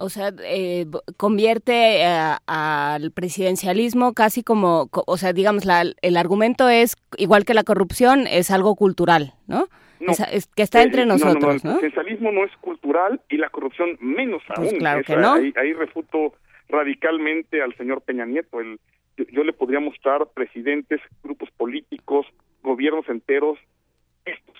O 0.00 0.08
sea, 0.08 0.32
eh, 0.44 0.86
convierte 1.16 2.02
eh, 2.02 2.34
al 2.46 3.12
presidencialismo 3.12 4.12
casi 4.14 4.42
como, 4.42 4.88
co- 4.88 5.04
o 5.06 5.16
sea, 5.16 5.32
digamos, 5.32 5.64
la, 5.64 5.84
el 6.02 6.16
argumento 6.16 6.68
es, 6.68 6.96
igual 7.16 7.44
que 7.44 7.54
la 7.54 7.62
corrupción, 7.64 8.26
es 8.26 8.50
algo 8.50 8.74
cultural, 8.74 9.34
¿no? 9.46 9.66
No. 10.00 10.12
Es, 10.12 10.20
es 10.32 10.46
que 10.46 10.62
está 10.62 10.82
entre 10.82 11.02
Eh, 11.02 11.06
no, 11.06 11.16
no, 11.16 11.18
no, 11.18 11.26
nosotros, 11.34 11.62
el 11.64 11.70
¿no? 11.70 11.78
presidencialismo 11.78 12.32
no 12.32 12.44
es 12.44 12.52
cultural 12.62 13.20
y 13.28 13.36
la 13.36 13.50
corrupción 13.50 13.98
menos 14.00 14.42
Pues 14.56 14.70
aún. 14.70 14.78
claro 14.78 15.02
que 15.04 15.16
no. 15.16 15.34
Ahí, 15.34 15.52
ahí 15.56 15.72
refuto 15.74 16.32
radicalmente 16.70 17.62
al 17.62 17.76
señor 17.76 18.00
Peña 18.02 18.24
Nieto. 18.24 18.60
El, 18.60 18.80
yo, 19.18 19.24
yo 19.30 19.44
le 19.44 19.52
podría 19.52 19.80
mostrar 19.80 20.26
presidentes, 20.34 21.00
grupos 21.22 21.50
políticos, 21.50 22.26
gobiernos 22.62 23.06
enteros, 23.08 23.58
estos, 24.24 24.56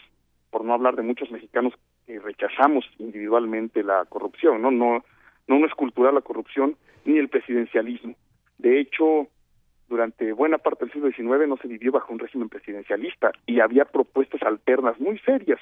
por 0.50 0.64
no 0.64 0.74
hablar 0.74 0.96
de 0.96 1.02
muchos 1.02 1.30
mexicanos 1.30 1.72
que 2.06 2.18
rechazamos 2.18 2.84
individualmente 2.98 3.82
la 3.82 4.04
corrupción, 4.06 4.60
¿no? 4.60 4.70
No, 4.70 5.04
no, 5.50 5.58
no 5.58 5.66
es 5.66 5.74
cultural 5.74 6.14
la 6.14 6.20
corrupción 6.20 6.76
ni 7.04 7.18
el 7.18 7.28
presidencialismo. 7.28 8.14
De 8.58 8.78
hecho, 8.78 9.26
durante 9.88 10.32
buena 10.32 10.58
parte 10.58 10.84
del 10.84 10.92
siglo 10.92 11.10
XIX 11.10 11.48
no 11.48 11.56
se 11.56 11.66
vivió 11.66 11.90
bajo 11.90 12.12
un 12.12 12.20
régimen 12.20 12.48
presidencialista 12.48 13.32
y 13.46 13.58
había 13.58 13.84
propuestas 13.84 14.42
alternas 14.42 15.00
muy 15.00 15.18
serias, 15.18 15.58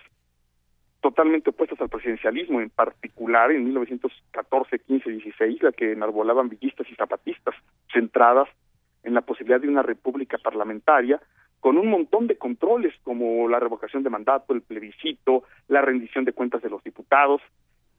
totalmente 1.00 1.50
opuestas 1.50 1.80
al 1.80 1.88
presidencialismo, 1.88 2.60
en 2.60 2.68
particular 2.68 3.50
en 3.50 3.64
1914, 3.64 4.78
15, 4.80 5.10
16, 5.10 5.62
la 5.62 5.72
que 5.72 5.92
enarbolaban 5.92 6.50
villistas 6.50 6.86
y 6.90 6.94
zapatistas, 6.94 7.54
centradas 7.90 8.48
en 9.04 9.14
la 9.14 9.22
posibilidad 9.22 9.60
de 9.60 9.68
una 9.68 9.82
república 9.82 10.36
parlamentaria 10.36 11.18
con 11.60 11.78
un 11.78 11.88
montón 11.88 12.26
de 12.26 12.36
controles 12.36 12.94
como 13.02 13.48
la 13.48 13.58
revocación 13.58 14.02
de 14.02 14.10
mandato, 14.10 14.52
el 14.52 14.62
plebiscito, 14.62 15.44
la 15.68 15.80
rendición 15.80 16.26
de 16.26 16.32
cuentas 16.32 16.62
de 16.62 16.68
los 16.68 16.84
diputados, 16.84 17.40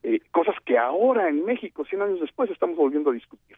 eh, 0.02 0.20
cosas 0.30 0.54
que 0.64 0.78
ahora 0.78 1.28
en 1.28 1.44
México, 1.44 1.84
100 1.84 2.02
años 2.02 2.20
después, 2.20 2.50
estamos 2.50 2.76
volviendo 2.76 3.10
a 3.10 3.14
discutir. 3.14 3.56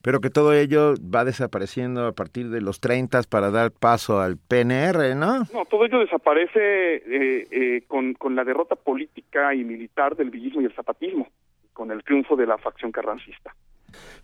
Pero 0.00 0.20
que 0.20 0.30
todo 0.30 0.52
ello 0.54 0.94
va 1.14 1.24
desapareciendo 1.24 2.06
a 2.06 2.12
partir 2.12 2.50
de 2.50 2.60
los 2.60 2.80
30 2.80 3.22
para 3.28 3.50
dar 3.50 3.72
paso 3.72 4.20
al 4.20 4.36
PNR, 4.36 5.16
¿no? 5.16 5.40
No, 5.52 5.64
todo 5.68 5.84
ello 5.84 5.98
desaparece 5.98 6.58
eh, 6.96 7.48
eh, 7.50 7.82
con, 7.88 8.14
con 8.14 8.36
la 8.36 8.44
derrota 8.44 8.76
política 8.76 9.54
y 9.54 9.64
militar 9.64 10.14
del 10.14 10.30
villismo 10.30 10.60
y 10.60 10.66
el 10.66 10.72
zapatismo, 10.74 11.28
con 11.72 11.90
el 11.90 12.04
triunfo 12.04 12.36
de 12.36 12.46
la 12.46 12.56
facción 12.58 12.92
carrancista. 12.92 13.54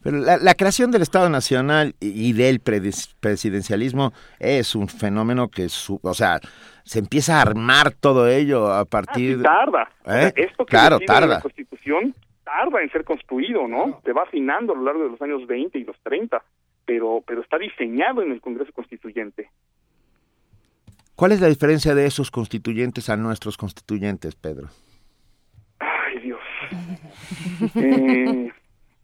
Pero 0.03 0.19
la, 0.19 0.37
la 0.37 0.55
creación 0.55 0.91
del 0.93 1.03
Estado 1.03 1.29
Nacional 1.29 1.95
y, 1.99 2.29
y 2.29 2.33
del 2.35 2.61
presidencialismo 2.61 4.13
es 4.39 4.75
un 4.75 4.89
fenómeno 4.89 5.49
que, 5.49 5.69
su- 5.69 5.99
o 6.03 6.15
sea, 6.15 6.39
se 6.85 6.99
empieza 6.99 7.39
a 7.39 7.43
armar 7.43 7.93
todo 7.93 8.29
ello 8.29 8.73
a 8.73 8.85
partir... 8.85 9.39
Y 9.41 9.43
tarda. 9.43 9.91
O 10.05 10.11
sea, 10.11 10.29
¿Eh? 10.29 10.33
esto 10.37 10.67
que 10.67 10.71
Claro, 10.71 10.99
tarda. 11.01 11.27
la 11.37 11.41
Constitución 11.41 12.15
tarda 12.45 12.83
en 12.83 12.91
ser 12.91 13.05
construido, 13.05 13.67
¿no? 13.67 14.01
Se 14.05 14.13
va 14.13 14.23
afinando 14.23 14.75
a 14.75 14.77
lo 14.77 14.83
largo 14.85 15.05
de 15.05 15.11
los 15.11 15.23
años 15.23 15.47
20 15.47 15.79
y 15.79 15.85
los 15.85 15.97
30, 16.03 16.43
pero, 16.85 17.23
pero 17.27 17.41
está 17.41 17.59
diseñado 17.59 18.23
en 18.23 18.33
el 18.33 18.41
Congreso 18.41 18.71
Constituyente. 18.73 19.51
¿Cuál 21.17 21.33
es 21.33 21.41
la 21.41 21.49
diferencia 21.49 21.95
de 21.95 22.07
esos 22.07 22.31
constituyentes 22.31 23.09
a 23.09 23.17
nuestros 23.17 23.57
constituyentes, 23.57 24.35
Pedro? 24.35 24.69
Ay, 25.79 26.19
Dios. 26.21 26.41
Eh, 27.77 28.51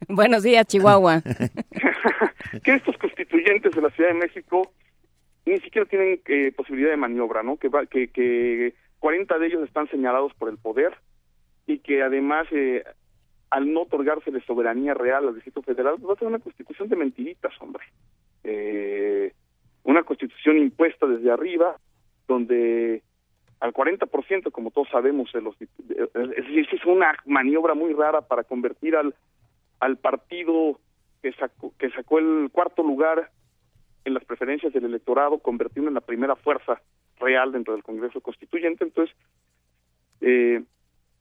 Buenos 0.08 0.42
días, 0.42 0.66
Chihuahua. 0.66 1.22
que 2.64 2.74
estos 2.74 2.96
constituyentes 2.98 3.72
de 3.72 3.82
la 3.82 3.90
Ciudad 3.90 4.10
de 4.12 4.18
México 4.18 4.72
ni 5.50 5.60
siquiera 5.60 5.88
tienen 5.88 6.20
eh, 6.26 6.52
posibilidad 6.56 6.90
de 6.90 6.96
maniobra, 6.96 7.42
¿no? 7.42 7.56
Que, 7.56 7.68
va, 7.68 7.86
que, 7.86 8.08
que 8.08 8.74
40 8.98 9.38
de 9.38 9.46
ellos 9.46 9.62
están 9.64 9.88
señalados 9.88 10.32
por 10.34 10.48
el 10.48 10.58
poder 10.58 10.94
y 11.66 11.78
que 11.78 12.02
además, 12.02 12.46
eh, 12.52 12.84
al 13.50 13.72
no 13.72 13.82
otorgársele 13.82 14.40
soberanía 14.42 14.94
real 14.94 15.28
al 15.28 15.34
Distrito 15.34 15.62
Federal, 15.62 15.96
pues 15.96 16.10
va 16.10 16.12
a 16.14 16.18
ser 16.18 16.28
una 16.28 16.38
constitución 16.38 16.88
de 16.88 16.96
mentiritas, 16.96 17.52
hombre. 17.60 17.84
Eh, 18.44 19.32
una 19.84 20.02
constitución 20.02 20.58
impuesta 20.58 21.06
desde 21.06 21.30
arriba, 21.30 21.76
donde 22.28 23.02
al 23.60 23.72
40%, 23.72 24.50
como 24.52 24.70
todos 24.70 24.88
sabemos, 24.90 25.32
de 25.32 25.42
los, 25.42 25.54
es 25.60 26.84
una 26.86 27.14
maniobra 27.26 27.74
muy 27.74 27.92
rara 27.92 28.22
para 28.22 28.44
convertir 28.44 28.96
al, 28.96 29.14
al 29.80 29.96
partido 29.98 30.78
que 31.22 31.34
que 31.78 31.90
sacó 31.90 32.18
el 32.18 32.48
cuarto 32.50 32.82
lugar 32.82 33.30
en 34.04 34.14
las 34.14 34.24
preferencias 34.24 34.72
del 34.72 34.84
electorado, 34.84 35.38
convertirlo 35.38 35.88
en 35.88 35.94
la 35.94 36.00
primera 36.00 36.36
fuerza 36.36 36.80
real 37.18 37.52
dentro 37.52 37.74
del 37.74 37.82
Congreso 37.82 38.20
Constituyente. 38.20 38.84
Entonces, 38.84 39.14
eh, 40.20 40.62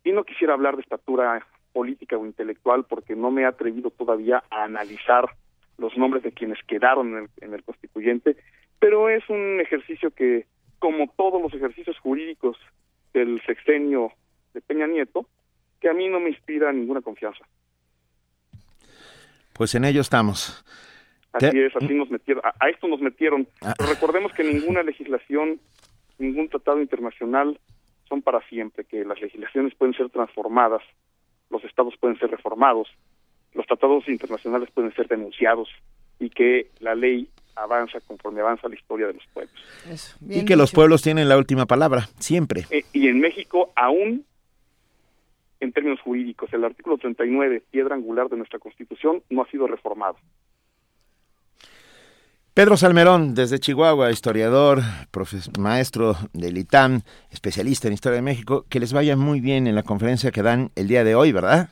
y 0.03 0.11
no 0.11 0.23
quisiera 0.23 0.53
hablar 0.53 0.75
de 0.75 0.81
estatura 0.81 1.45
política 1.73 2.17
o 2.17 2.25
intelectual 2.25 2.85
porque 2.85 3.15
no 3.15 3.31
me 3.31 3.43
he 3.43 3.45
atrevido 3.45 3.91
todavía 3.91 4.43
a 4.49 4.63
analizar 4.63 5.25
los 5.77 5.97
nombres 5.97 6.23
de 6.23 6.31
quienes 6.31 6.59
quedaron 6.67 7.09
en 7.09 7.23
el, 7.23 7.29
en 7.41 7.53
el 7.53 7.63
constituyente, 7.63 8.35
pero 8.79 9.09
es 9.09 9.27
un 9.29 9.59
ejercicio 9.61 10.11
que, 10.11 10.45
como 10.79 11.07
todos 11.15 11.41
los 11.41 11.53
ejercicios 11.53 11.97
jurídicos 11.99 12.57
del 13.13 13.41
sexenio 13.45 14.11
de 14.53 14.61
Peña 14.61 14.87
Nieto, 14.87 15.25
que 15.79 15.89
a 15.89 15.93
mí 15.93 16.07
no 16.09 16.19
me 16.19 16.29
inspira 16.29 16.71
ninguna 16.71 17.01
confianza. 17.01 17.45
Pues 19.53 19.75
en 19.75 19.85
ello 19.85 20.01
estamos. 20.01 20.63
Así 21.33 21.59
es, 21.59 21.75
así 21.75 21.93
nos 21.93 22.09
metieron, 22.09 22.43
a, 22.45 22.53
a 22.59 22.69
esto 22.69 22.87
nos 22.87 23.01
metieron. 23.01 23.47
Ah. 23.61 23.73
Pero 23.77 23.89
recordemos 23.89 24.33
que 24.33 24.43
ninguna 24.43 24.83
legislación, 24.83 25.59
ningún 26.17 26.49
tratado 26.49 26.81
internacional 26.81 27.59
son 28.07 28.21
para 28.21 28.41
siempre, 28.49 28.85
que 28.85 29.05
las 29.05 29.21
legislaciones 29.21 29.75
pueden 29.75 29.93
ser 29.93 30.09
transformadas, 30.09 30.81
los 31.49 31.63
estados 31.63 31.95
pueden 31.97 32.17
ser 32.17 32.31
reformados, 32.31 32.87
los 33.53 33.65
tratados 33.67 34.07
internacionales 34.07 34.69
pueden 34.73 34.93
ser 34.95 35.07
denunciados 35.07 35.69
y 36.19 36.29
que 36.29 36.69
la 36.79 36.95
ley 36.95 37.29
avanza 37.55 37.99
conforme 38.01 38.41
avanza 38.41 38.67
la 38.67 38.75
historia 38.75 39.07
de 39.07 39.13
los 39.13 39.25
pueblos. 39.33 40.17
Y 40.27 40.45
que 40.45 40.55
los 40.55 40.71
pueblos 40.71 41.01
tienen 41.01 41.29
la 41.29 41.37
última 41.37 41.65
palabra, 41.65 42.07
siempre. 42.19 42.65
Eh, 42.71 42.83
y 42.93 43.07
en 43.07 43.19
México, 43.19 43.71
aún 43.75 44.25
en 45.59 45.73
términos 45.73 45.99
jurídicos, 46.01 46.51
el 46.53 46.63
artículo 46.63 46.97
39, 46.97 47.63
piedra 47.69 47.95
angular 47.95 48.29
de 48.29 48.37
nuestra 48.37 48.59
Constitución, 48.59 49.23
no 49.29 49.41
ha 49.41 49.49
sido 49.49 49.67
reformado. 49.67 50.17
Pedro 52.53 52.75
Salmerón, 52.75 53.35
desde 53.35 53.59
Chihuahua, 53.59 54.11
historiador, 54.11 54.79
profes- 55.13 55.49
maestro 55.57 56.15
del 56.33 56.57
ITAM, 56.57 57.01
especialista 57.31 57.87
en 57.87 57.93
Historia 57.93 58.17
de 58.17 58.21
México, 58.21 58.65
que 58.69 58.79
les 58.79 58.91
vaya 58.91 59.15
muy 59.15 59.39
bien 59.39 59.67
en 59.67 59.75
la 59.75 59.83
conferencia 59.83 60.31
que 60.31 60.41
dan 60.41 60.71
el 60.75 60.87
día 60.87 61.03
de 61.03 61.15
hoy, 61.15 61.31
¿verdad? 61.31 61.69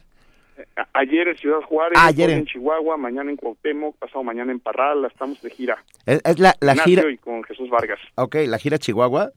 A- 0.78 0.88
Ayer 0.94 1.28
en 1.28 1.38
Ciudad 1.38 1.60
Juárez, 1.68 1.98
Ayer 2.02 2.28
hoy 2.28 2.34
en- 2.34 2.40
en 2.40 2.46
Chihuahua, 2.46 2.96
mañana 2.98 3.30
en 3.30 3.38
Cuauhtémoc, 3.38 3.98
pasado 3.98 4.24
mañana 4.24 4.52
en 4.52 4.60
Parral, 4.60 5.04
estamos 5.06 5.42
de 5.42 5.50
gira. 5.50 5.78
Es, 6.06 6.22
es 6.24 6.40
la, 6.40 6.54
gira... 6.76 7.10
y 7.12 7.18
con 7.18 7.44
Jesús 7.44 7.70
Vargas. 7.70 8.00
Ok, 8.16 8.36
la 8.48 8.58
gira 8.58 8.78
Chihuahua. 8.78 9.32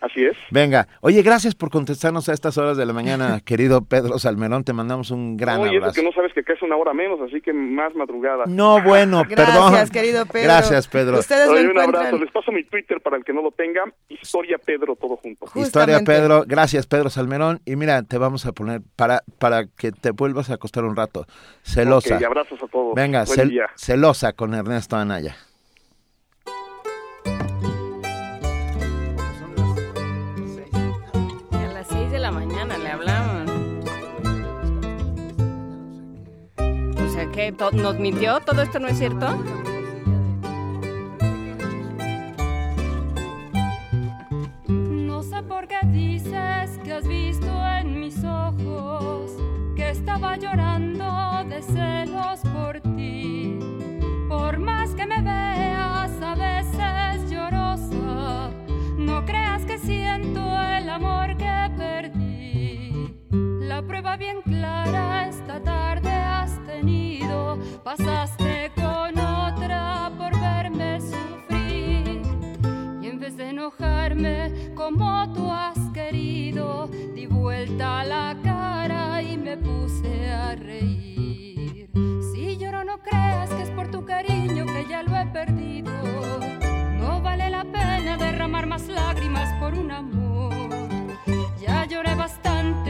Así 0.00 0.24
es. 0.24 0.36
Venga, 0.52 0.86
oye, 1.00 1.22
gracias 1.22 1.54
por 1.56 1.70
contestarnos 1.70 2.28
a 2.28 2.32
estas 2.32 2.56
horas 2.56 2.76
de 2.76 2.86
la 2.86 2.92
mañana, 2.92 3.40
querido 3.44 3.82
Pedro 3.84 4.18
Salmerón, 4.18 4.62
te 4.64 4.72
mandamos 4.72 5.10
un 5.10 5.36
gran 5.36 5.60
Oye, 5.60 5.76
abrazo. 5.78 5.94
que 5.94 6.02
no 6.04 6.12
sabes 6.12 6.32
que 6.32 6.40
acá 6.40 6.52
es 6.52 6.62
una 6.62 6.76
hora 6.76 6.94
menos, 6.94 7.20
así 7.20 7.40
que 7.40 7.52
más 7.52 7.94
madrugada. 7.96 8.44
No, 8.46 8.80
bueno, 8.82 9.22
perdón. 9.28 9.72
Gracias, 9.72 9.90
querido 9.90 10.24
Pedro. 10.26 10.44
Gracias, 10.44 10.86
Pedro. 10.86 11.18
Ustedes 11.18 11.46
lo 11.48 11.52
Oye, 11.54 11.64
un 11.64 11.70
encuentran. 11.70 11.96
abrazo. 12.06 12.18
Les 12.24 12.30
paso 12.32 12.52
mi 12.52 12.62
Twitter 12.64 13.00
para 13.00 13.16
el 13.16 13.24
que 13.24 13.32
no 13.32 13.42
lo 13.42 13.50
tenga. 13.50 13.82
Historia 14.08 14.58
Pedro, 14.58 14.94
todo 14.96 15.16
junto. 15.16 15.46
Historia 15.56 16.00
Pedro, 16.04 16.44
gracias 16.46 16.86
Pedro 16.86 17.10
Salmerón 17.10 17.60
y 17.64 17.74
mira, 17.76 18.02
te 18.04 18.18
vamos 18.18 18.46
a 18.46 18.52
poner 18.52 18.80
para 18.96 19.22
para 19.38 19.66
que 19.66 19.90
te 19.92 20.12
vuelvas 20.12 20.50
a 20.50 20.54
acostar 20.54 20.84
un 20.84 20.94
rato. 20.96 21.26
Celosa. 21.62 22.16
Ok, 22.16 22.22
abrazos 22.22 22.62
a 22.62 22.66
todos. 22.68 22.94
Venga, 22.94 23.24
Buen 23.24 23.38
cel- 23.40 23.50
día. 23.50 23.66
celosa 23.74 24.32
con 24.32 24.54
Ernesto 24.54 24.96
Anaya. 24.96 25.36
Nos 37.38 37.96
mintió, 38.00 38.40
todo 38.40 38.62
esto 38.62 38.80
no 38.80 38.88
es 38.88 38.98
cierto. 38.98 39.28
No 44.66 45.22
sé 45.22 45.44
por 45.44 45.68
qué 45.68 45.78
dices 45.86 46.80
que 46.82 46.94
has 46.94 47.06
visto 47.06 47.46
en 47.78 48.00
mis 48.00 48.24
ojos 48.24 49.30
que 49.76 49.88
estaba 49.88 50.36
llorando 50.36 51.44
de 51.48 51.62
celos 51.62 52.40
por 52.52 52.80
ti. 52.96 53.56
Por 54.28 54.58
más 54.58 54.90
que 54.96 55.06
me 55.06 55.22
veas 55.22 56.20
a 56.20 56.34
veces 56.34 57.30
llorosa, 57.30 58.50
no 58.96 59.24
creas 59.24 59.64
que 59.64 59.78
siento 59.78 60.40
el 60.76 60.88
amor 60.90 61.36
que 61.36 61.70
perdí. 61.76 62.17
La 63.68 63.82
prueba 63.82 64.16
bien 64.16 64.40
clara 64.40 65.28
esta 65.28 65.60
tarde 65.62 66.10
has 66.10 66.58
tenido, 66.64 67.58
pasaste 67.84 68.72
con 68.74 69.18
otra 69.18 70.10
por 70.16 70.32
verme 70.40 70.98
sufrir. 71.02 72.22
Y 73.02 73.06
en 73.08 73.20
vez 73.20 73.36
de 73.36 73.50
enojarme 73.50 74.72
como 74.74 75.30
tú 75.34 75.52
has 75.52 75.78
querido, 75.92 76.88
di 77.14 77.26
vuelta 77.26 78.04
la 78.04 78.34
cara 78.42 79.20
y 79.20 79.36
me 79.36 79.58
puse 79.58 80.30
a 80.30 80.54
reír. 80.54 81.90
Si 82.32 82.56
lloro 82.56 82.84
no 82.84 83.02
creas 83.02 83.50
que 83.50 83.64
es 83.64 83.70
por 83.70 83.90
tu 83.90 84.02
cariño 84.06 84.64
que 84.64 84.86
ya 84.88 85.02
lo 85.02 85.14
he 85.14 85.26
perdido. 85.26 85.92
No 86.98 87.20
vale 87.20 87.50
la 87.50 87.64
pena 87.64 88.16
derramar 88.16 88.66
más 88.66 88.88
lágrimas 88.88 89.52
por 89.60 89.74
un 89.74 89.90
amor. 89.90 90.54
Ya 91.60 91.84
lloré 91.84 92.14
bastante 92.14 92.87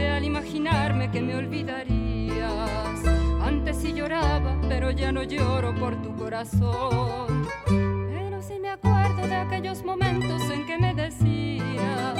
imaginarme 0.69 1.11
que 1.11 1.21
me 1.21 1.35
olvidarías. 1.35 3.03
Antes 3.41 3.77
sí 3.77 3.93
lloraba, 3.93 4.55
pero 4.67 4.91
ya 4.91 5.11
no 5.11 5.23
lloro 5.23 5.73
por 5.75 6.01
tu 6.01 6.15
corazón. 6.15 7.47
Pero 7.65 8.41
sí 8.41 8.59
me 8.59 8.69
acuerdo 8.69 9.27
de 9.27 9.35
aquellos 9.35 9.83
momentos 9.83 10.41
en 10.49 10.65
que 10.65 10.77
me 10.77 10.93
decías 10.93 12.15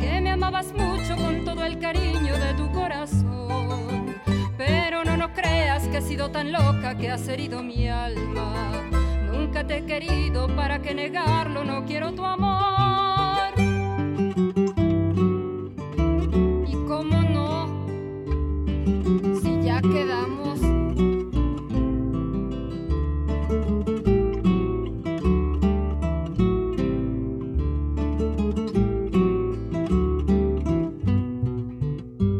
que 0.00 0.20
me 0.20 0.30
amabas 0.30 0.72
mucho 0.72 1.16
con 1.16 1.44
todo 1.44 1.64
el 1.64 1.78
cariño 1.78 2.36
de 2.36 2.54
tu 2.56 2.70
corazón. 2.72 4.14
Pero 4.56 5.04
no, 5.04 5.16
no 5.16 5.32
creas 5.32 5.86
que 5.88 5.98
he 5.98 6.02
sido 6.02 6.30
tan 6.30 6.52
loca 6.52 6.96
que 6.96 7.10
has 7.10 7.28
herido 7.28 7.62
mi 7.62 7.88
alma. 7.88 8.72
Nunca 9.30 9.66
te 9.66 9.78
he 9.78 9.84
querido, 9.84 10.48
para 10.56 10.80
que 10.80 10.94
negarlo, 10.94 11.64
no 11.64 11.84
quiero 11.84 12.12
tu 12.12 12.24
amor. 12.24 13.13
Si 19.04 19.62
ya 19.62 19.82
quedamos. 19.82 20.60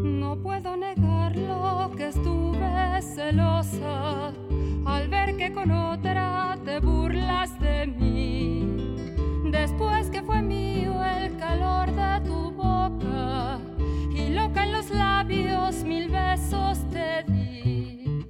No 0.03 0.37
puedo 0.41 0.75
negarlo 0.75 1.91
que 1.95 2.07
estuve 2.07 3.01
celosa 3.03 4.33
al 4.85 5.07
ver 5.09 5.37
que 5.37 5.53
con 5.53 5.69
otra 5.69 6.57
te 6.65 6.79
burlas 6.79 7.59
de 7.59 7.85
mí. 7.85 8.14
En 14.63 14.71
los 14.71 14.89
labios 14.89 15.83
mil 15.83 16.09
besos 16.09 16.79
te 16.91 17.23
di. 17.27 18.25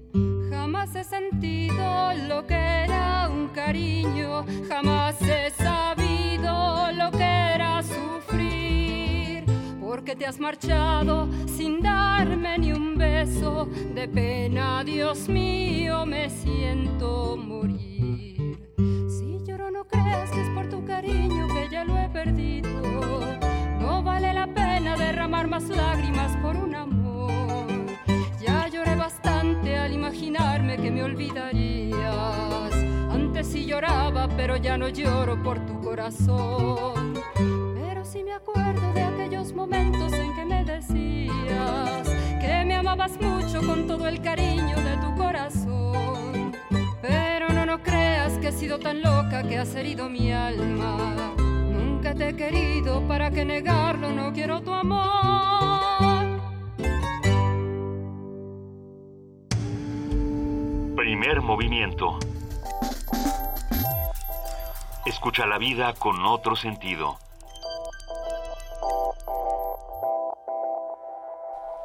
Jamás 0.49 0.95
he 0.95 1.03
sentido 1.03 2.13
lo 2.27 2.45
que 2.47 2.55
era 2.55 3.29
un 3.29 3.47
cariño, 3.49 4.45
jamás 4.67 5.21
he 5.21 5.51
sabido 5.51 6.91
lo 6.93 7.11
que 7.11 7.23
era 7.23 7.81
sufrir. 7.83 9.45
Porque 9.79 10.15
te 10.15 10.25
has 10.25 10.39
marchado 10.39 11.27
sin 11.47 11.81
darme 11.81 12.57
ni 12.57 12.71
un 12.71 12.97
beso, 12.97 13.67
de 13.93 14.07
pena, 14.07 14.83
Dios 14.83 15.27
mío, 15.29 16.05
me 16.05 16.29
siento 16.29 17.37
morir. 17.37 18.59
Si 19.07 19.39
lloro 19.45 19.71
no 19.71 19.85
creas 19.85 20.29
que 20.31 20.41
es 20.41 20.49
por 20.49 20.69
tu 20.69 20.83
cariño 20.85 21.47
que 21.47 21.69
ya 21.69 21.83
lo 21.83 21.97
he 21.97 22.09
perdido. 22.09 22.69
No 23.79 24.01
vale 24.03 24.33
la 24.33 24.47
pena 24.47 24.95
derramar 24.97 25.47
más 25.47 25.69
lágrimas 25.69 26.14
pero 34.45 34.57
ya 34.57 34.77
no 34.77 34.89
lloro 34.89 35.41
por 35.41 35.57
tu 35.65 35.81
corazón. 35.81 37.15
Pero 37.73 38.05
sí 38.05 38.23
me 38.23 38.31
acuerdo 38.31 38.93
de 38.93 39.01
aquellos 39.01 39.51
momentos 39.53 40.13
en 40.13 40.35
que 40.35 40.45
me 40.45 40.63
decías 40.63 42.07
que 42.39 42.63
me 42.63 42.75
amabas 42.75 43.19
mucho 43.19 43.65
con 43.65 43.87
todo 43.87 44.07
el 44.07 44.21
cariño 44.21 44.75
de 44.75 44.97
tu 44.97 45.15
corazón. 45.15 46.55
Pero 47.01 47.49
no, 47.53 47.65
no 47.65 47.81
creas 47.81 48.37
que 48.37 48.49
he 48.49 48.51
sido 48.51 48.77
tan 48.77 49.01
loca 49.01 49.41
que 49.41 49.57
has 49.57 49.73
herido 49.73 50.09
mi 50.09 50.31
alma. 50.31 51.33
Nunca 51.39 52.13
te 52.13 52.29
he 52.29 52.35
querido, 52.35 53.01
para 53.07 53.31
que 53.31 53.45
negarlo 53.45 54.11
no 54.11 54.31
quiero 54.31 54.61
tu 54.61 54.71
amor. 54.71 56.23
Primer 60.95 61.41
movimiento. 61.41 62.19
Escucha 65.05 65.45
la 65.45 65.59
vida 65.59 65.93
con 65.93 66.25
otro 66.25 66.55
sentido. 66.55 67.19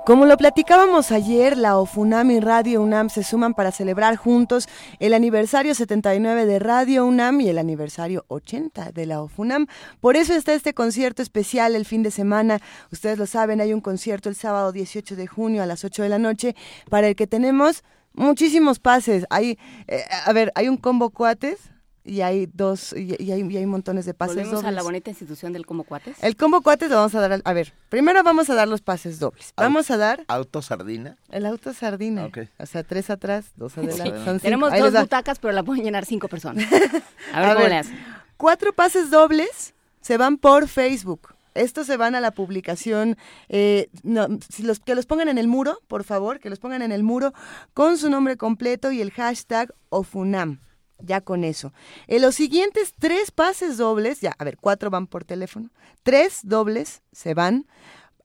Como 0.07 0.25
lo 0.25 0.39
platicábamos 0.39 1.13
ayer, 1.13 1.59
la 1.59 1.77
OFUNAM 1.77 2.31
y 2.31 2.41
Radio 2.41 2.81
UNAM 2.81 3.11
se 3.11 3.23
suman 3.23 3.53
para 3.53 3.73
celebrar 3.73 4.17
juntos 4.17 4.71
el 5.01 5.13
aniversario 5.13 5.75
79 5.75 6.47
de 6.47 6.59
Radio 6.61 7.05
UNAM 7.05 7.43
y 7.43 7.51
el 7.51 7.59
aniversario 7.59 8.25
80 8.29 8.93
de 8.93 9.05
la 9.05 9.21
OFUNAM. 9.21 9.67
Por 10.01 10.17
eso 10.17 10.33
está 10.33 10.55
este 10.55 10.73
concierto 10.73 11.21
especial 11.21 11.77
el 11.77 11.85
fin 11.85 12.03
de 12.03 12.11
semana. 12.11 12.59
Ustedes 12.91 13.19
lo 13.19 13.27
saben, 13.27 13.61
hay 13.61 13.75
un 13.75 13.83
concierto 13.83 14.31
el 14.31 14.35
sábado 14.35 14.73
18 14.73 15.15
de 15.15 15.27
junio 15.27 15.63
a 15.63 15.67
las 15.67 15.85
8 15.85 16.05
de 16.05 16.09
la 16.09 16.19
noche 16.19 16.57
para 16.89 17.09
el 17.09 17.17
que 17.17 17.27
tenemos 17.27 17.85
muchísimos 18.15 18.79
pases. 18.79 19.27
Hay, 19.29 19.59
eh, 19.89 20.05
a 20.25 20.33
ver, 20.33 20.53
hay 20.55 20.69
un 20.69 20.79
combo 20.79 21.11
cuates 21.11 21.71
y 22.05 22.23
hay 22.23 22.47
dos 22.53 22.93
y, 22.95 23.15
y 23.23 23.31
hay, 23.33 23.43
y 23.43 23.57
hay 23.57 23.67
montones 23.67 24.07
de 24.07 24.15
pases 24.15 24.37
Volvemos 24.37 24.55
a 24.55 24.57
dobles. 24.63 24.75
la 24.75 24.83
bonita 24.83 25.11
institución 25.11 25.53
del 25.53 25.67
como 25.67 25.85
cuates. 25.85 26.17
El 26.23 26.35
combo 26.37 26.63
cuates 26.63 26.89
lo 26.91 26.97
vamos 26.97 27.15
a 27.15 27.21
dar 27.21 27.33
al- 27.33 27.43
a 27.45 27.53
ver, 27.53 27.73
primero 27.89 28.23
vamos 28.23 28.49
a 28.51 28.55
dar 28.55 28.69
los 28.69 28.81
pases 28.81 29.19
dobles. 29.19 29.53
Vamos 29.57 29.91
a 29.91 29.97
dar 29.97 30.25
Auto 30.29 30.63
sardina. 30.63 31.17
el 31.31 31.45
auto 31.47 31.75
sardina. 31.75 32.25
Ok. 32.27 32.39
O 32.59 32.67
sea, 32.67 32.83
tres 32.85 33.11
atrás, 33.11 33.47
dos 33.57 33.77
adelante. 33.79 34.33
Sí. 34.35 34.39
Tenemos 34.41 34.73
Ahí 34.73 34.81
dos 34.81 34.93
butacas, 34.95 35.39
pero 35.39 35.53
la 35.53 35.63
pueden 35.63 35.85
llenar 35.85 36.07
cinco 36.07 36.29
personas. 36.29 36.65
A 37.33 37.41
ver 37.41 37.51
A 37.51 37.53
cómo 37.55 37.61
ver, 37.65 37.69
le 37.71 37.77
hacen. 37.79 37.99
Cuatro 38.37 38.73
pases 38.73 39.11
dobles 39.11 39.75
se 40.01 40.17
van 40.17 40.39
por 40.39 40.67
Facebook. 40.69 41.35
Estos 41.53 41.87
se 41.89 41.97
van 41.97 42.15
a 42.15 42.21
la 42.21 42.31
publicación, 42.31 43.17
eh, 43.49 43.91
no, 44.05 44.29
si 44.49 44.63
los, 44.63 44.79
que 44.79 44.95
los 44.95 45.05
pongan 45.07 45.29
en 45.29 45.37
el 45.37 45.49
muro, 45.49 45.81
por 45.89 46.05
favor, 46.05 46.39
que 46.39 46.49
los 46.49 46.61
pongan 46.61 46.81
en 46.81 46.93
el 46.93 47.03
muro 47.03 47.35
con 47.75 47.99
su 47.99 48.09
nombre 48.09 48.37
completo 48.37 48.93
y 48.93 49.01
el 49.01 49.11
hashtag 49.11 49.75
OFUNAM. 49.89 50.61
Ya 51.03 51.21
con 51.21 51.45
eso. 51.45 51.73
En 52.07 52.23
los 52.23 52.35
siguientes 52.35 52.95
tres 52.99 53.31
pases 53.31 53.77
dobles, 53.77 54.21
ya, 54.21 54.35
a 54.39 54.45
ver, 54.45 54.57
cuatro 54.59 54.91
van 54.91 55.07
por 55.07 55.25
teléfono, 55.25 55.71
tres 56.03 56.41
dobles 56.43 57.03
se 57.13 57.35
van 57.35 57.67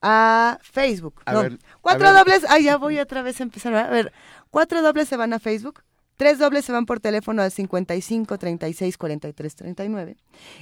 a 0.02 0.60
Facebook. 0.62 1.22
A 1.26 1.34
No, 1.34 1.42
ver, 1.42 1.60
cuatro 1.82 2.08
a 2.08 2.14
dobles, 2.14 2.44
ay, 2.50 2.66
ya 2.66 2.78
voy 2.78 3.00
otra 3.00 3.22
vez 3.22 3.40
a 3.40 3.44
empezar. 3.44 3.74
A 3.76 3.90
ver, 3.90 4.12
cuatro 4.52 4.82
dobles 4.82 5.08
se 5.08 5.18
van 5.18 5.34
a 5.34 5.40
Facebook, 5.40 5.82
tres 6.18 6.38
dobles 6.38 6.66
se 6.66 6.72
van 6.72 6.86
por 6.86 7.00
teléfono 7.00 7.42
al 7.42 7.52
55 7.52 8.38
36 8.38 8.98
43 8.98 9.56
39 9.56 10.18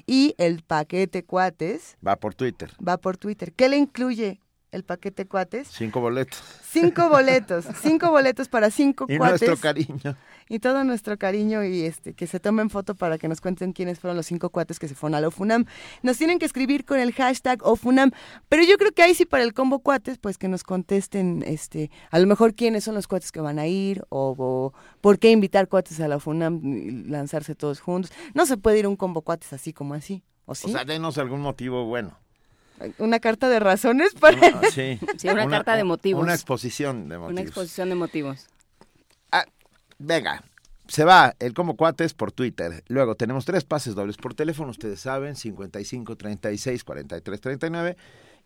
y 0.06 0.36
el 0.38 0.64
paquete 0.64 1.26
cuates 1.26 1.98
Va 2.06 2.16
por 2.16 2.36
Twitter. 2.36 2.72
va 2.86 2.98
por 2.98 3.18
Twitter. 3.18 3.54
¿Qué 3.54 3.70
le 3.70 3.78
incluye 3.78 4.40
el 4.72 4.84
paquete 4.84 5.28
cuates? 5.28 5.68
Cinco 5.68 6.00
boletos. 6.00 6.42
Cinco 6.68 7.10
boletos, 7.10 7.66
cinco 7.82 8.10
boletos 8.12 8.48
para 8.48 8.72
cinco 8.72 9.06
Y 9.10 9.18
cuates. 9.18 9.42
nuestro 9.48 9.58
cariño. 9.62 10.16
Y 10.50 10.60
todo 10.60 10.84
nuestro 10.84 11.18
cariño 11.18 11.64
y 11.64 11.84
este 11.84 12.14
que 12.14 12.28
se 12.28 12.40
tomen 12.40 12.70
foto 12.70 12.96
para 12.96 13.18
que 13.18 13.28
nos 13.28 13.42
cuenten 13.42 13.74
quiénes 13.74 14.00
fueron 14.00 14.18
los 14.18 14.26
cinco 14.26 14.50
cuates 14.50 14.80
que 14.80 14.88
se 14.88 14.96
fueron 14.96 15.16
a 15.16 15.22
la 15.22 15.28
OFUNAM. 15.28 15.66
Nos 16.02 16.18
tienen 16.18 16.40
que 16.40 16.46
escribir 16.46 16.86
con 16.86 17.00
el 17.00 17.14
hashtag 17.14 17.60
OFUNAM, 17.64 18.12
pero 18.50 18.64
yo 18.64 18.78
creo 18.78 18.92
que 18.92 19.04
ahí 19.04 19.14
sí 19.14 19.26
para 19.26 19.44
el 19.44 19.54
combo 19.54 19.80
cuates, 19.80 20.18
pues 20.18 20.38
que 20.38 20.48
nos 20.48 20.64
contesten 20.64 21.44
este, 21.48 21.92
a 22.12 22.20
lo 22.20 22.28
mejor 22.28 22.56
quiénes 22.56 22.84
son 22.84 22.96
los 22.96 23.08
cuates 23.08 23.32
que 23.32 23.42
van 23.42 23.60
a 23.60 23.68
ir 23.68 24.04
o, 24.10 24.36
o 24.38 24.74
por 25.02 25.20
qué 25.20 25.32
invitar 25.32 25.68
cuates 25.68 26.00
a 26.00 26.08
la 26.08 26.18
OFUNAM 26.18 26.62
y 26.66 26.92
lanzarse 27.10 27.56
todos 27.56 27.80
juntos. 27.80 28.12
No 28.34 28.46
se 28.46 28.58
puede 28.58 28.80
ir 28.80 28.88
un 28.88 28.96
combo 28.96 29.22
cuates 29.22 29.54
así 29.54 29.74
como 29.74 29.94
así, 29.94 30.24
¿o 30.46 30.56
sí? 30.56 30.70
O 30.70 30.74
sea, 30.74 30.86
denos 30.86 31.18
algún 31.18 31.42
motivo 31.42 31.86
bueno. 31.86 32.18
Una 32.98 33.20
carta 33.20 33.48
de 33.50 33.60
razones 33.60 34.14
para... 34.14 34.38
Ah, 34.48 34.62
sí. 34.74 35.00
Sí, 35.18 35.30
una 35.30 35.48
carta 35.48 35.76
de 35.76 35.84
motivos. 35.84 36.22
Una 36.22 36.34
exposición 36.34 37.08
de 37.08 37.18
motivos. 37.18 37.32
Una 37.32 37.42
exposición 37.42 37.90
de 37.90 37.96
motivos. 37.96 38.48
Venga, 40.00 40.44
se 40.88 41.06
va 41.06 41.36
el 41.40 41.54
como 41.54 41.76
cuates 41.76 42.14
por 42.14 42.32
Twitter. 42.32 42.84
Luego 42.88 43.16
tenemos 43.16 43.46
tres 43.46 43.64
pases 43.64 43.96
dobles 43.96 44.18
por 44.18 44.34
teléfono, 44.34 44.72
ustedes 44.72 45.00
saben, 45.00 45.36
55 45.36 46.16
36 46.16 46.84
43 46.84 47.42
39 47.42 47.98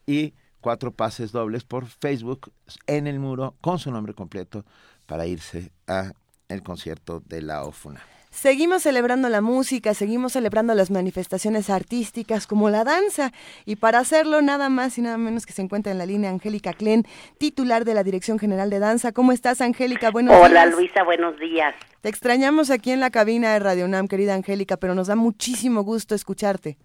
y 0.06 0.34
cuatro 0.62 0.91
pases 0.91 1.32
dobles 1.32 1.64
por 1.64 1.86
Facebook 1.86 2.52
en 2.88 3.08
el 3.08 3.20
muro 3.20 3.56
con 3.62 3.80
su 3.80 3.91
nombre 3.91 4.14
completo 4.14 4.66
para 5.06 5.26
irse 5.26 5.72
a 5.88 6.12
el 6.50 6.64
concierto 6.64 7.22
de 7.26 7.41
la 7.41 7.64
OFUNA. 7.64 8.02
Seguimos 8.38 8.84
celebrando 8.84 9.30
la 9.30 9.42
música, 9.42 9.96
seguimos 9.96 10.34
celebrando 10.34 10.76
las 10.76 10.92
manifestaciones 10.92 11.72
artísticas 11.72 12.46
como 12.46 12.70
la 12.70 12.84
danza 12.84 13.32
y 13.66 13.78
para 13.78 13.98
hacerlo 13.98 14.44
nada 14.44 14.70
más 14.70 14.96
y 15.00 15.02
nada 15.02 15.18
menos 15.18 15.48
que 15.48 15.54
se 15.54 15.64
encuentra 15.64 15.92
en 15.92 15.98
la 15.98 16.06
línea 16.06 16.30
Angélica 16.30 16.72
Klen, 16.74 17.02
titular 17.40 17.84
de 17.84 17.96
la 17.96 18.04
Dirección 18.04 18.38
General 18.38 18.70
de 18.70 18.78
Danza. 18.78 19.12
¿Cómo 19.12 19.32
estás, 19.32 19.60
Angélica? 19.60 20.12
Buenos 20.12 20.36
Hola 20.36 20.66
días. 20.66 20.76
Luisa, 20.76 21.04
buenos 21.04 21.40
días. 21.40 21.74
Te 22.02 22.10
extrañamos 22.10 22.70
aquí 22.70 22.92
en 22.92 23.00
la 23.00 23.10
cabina 23.10 23.54
de 23.54 23.60
Radio 23.60 23.86
UNAM, 23.86 24.08
querida 24.08 24.36
Angélica, 24.36 24.78
pero 24.78 24.94
nos 24.94 25.08
da 25.08 25.16
muchísimo 25.16 25.82
gusto 25.82 26.14
escucharte. 26.14 26.78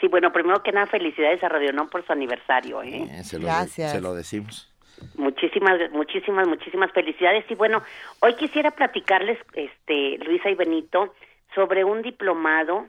Sí, 0.00 0.08
bueno, 0.08 0.32
primero 0.32 0.60
que 0.64 0.72
nada, 0.72 0.88
felicidades 0.88 1.40
a 1.44 1.48
Radio 1.48 1.72
NOM 1.72 1.88
por 1.88 2.04
su 2.04 2.12
aniversario. 2.12 2.82
¿eh? 2.82 3.06
Eh, 3.08 3.22
se, 3.22 3.38
lo, 3.38 3.46
Gracias. 3.46 3.92
se 3.92 4.00
lo 4.00 4.12
decimos. 4.12 4.74
Muchísimas, 5.16 5.90
muchísimas, 5.92 6.46
muchísimas 6.46 6.92
felicidades. 6.92 7.44
Y 7.50 7.54
bueno, 7.54 7.82
hoy 8.20 8.34
quisiera 8.34 8.70
platicarles, 8.70 9.38
este, 9.54 10.18
Luisa 10.18 10.50
y 10.50 10.54
Benito, 10.54 11.14
sobre 11.54 11.84
un 11.84 12.02
diplomado 12.02 12.86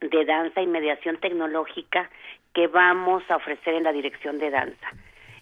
de 0.00 0.24
danza 0.24 0.60
y 0.60 0.66
mediación 0.66 1.18
tecnológica 1.18 2.10
que 2.54 2.66
vamos 2.66 3.22
a 3.28 3.36
ofrecer 3.36 3.74
en 3.74 3.84
la 3.84 3.92
dirección 3.92 4.38
de 4.38 4.50
danza. 4.50 4.88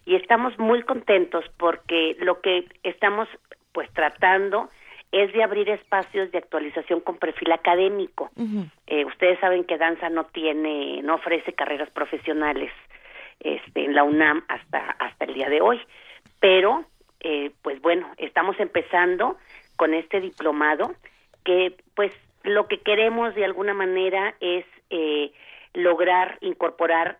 Y 0.04 0.16
estamos 0.16 0.58
muy 0.58 0.82
contentos 0.82 1.44
porque 1.56 2.16
lo 2.20 2.40
que 2.40 2.66
estamos 2.82 3.28
pues 3.72 3.90
tratando 3.92 4.70
es 5.12 5.32
de 5.32 5.42
abrir 5.42 5.68
espacios 5.68 6.30
de 6.30 6.38
actualización 6.38 7.00
con 7.00 7.16
perfil 7.16 7.52
académico. 7.52 8.30
Eh, 8.86 9.04
ustedes 9.04 9.38
saben 9.40 9.64
que 9.64 9.76
danza 9.76 10.08
no 10.08 10.24
tiene, 10.26 11.02
no 11.02 11.16
ofrece 11.16 11.52
carreras 11.52 11.90
profesionales 11.90 12.70
este, 13.40 13.84
en 13.84 13.94
la 13.94 14.04
UNAM 14.04 14.44
hasta 14.48 14.78
hasta 14.98 15.24
el 15.24 15.34
día 15.34 15.48
de 15.48 15.60
hoy, 15.60 15.80
pero 16.40 16.84
eh, 17.20 17.50
pues 17.62 17.80
bueno, 17.80 18.10
estamos 18.16 18.58
empezando 18.60 19.36
con 19.76 19.94
este 19.94 20.20
diplomado 20.20 20.94
que 21.44 21.74
pues 21.94 22.12
lo 22.42 22.66
que 22.68 22.80
queremos 22.80 23.34
de 23.34 23.44
alguna 23.44 23.74
manera 23.74 24.34
es 24.40 24.64
eh, 24.90 25.32
lograr 25.74 26.38
incorporar 26.40 27.18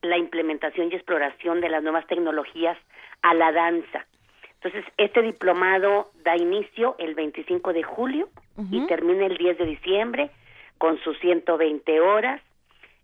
la 0.00 0.18
implementación 0.18 0.90
y 0.90 0.96
exploración 0.96 1.60
de 1.60 1.68
las 1.68 1.82
nuevas 1.82 2.06
tecnologías 2.06 2.76
a 3.22 3.34
la 3.34 3.52
danza. 3.52 4.06
Entonces, 4.54 4.84
este 4.96 5.22
diplomado 5.22 6.10
da 6.24 6.36
inicio 6.36 6.94
el 6.98 7.14
25 7.14 7.72
de 7.72 7.82
julio 7.82 8.28
y 8.70 8.86
termina 8.86 9.26
el 9.26 9.36
10 9.36 9.58
de 9.58 9.66
diciembre 9.66 10.30
con 10.78 10.98
sus 11.00 11.18
120 11.18 12.00
horas. 12.00 12.40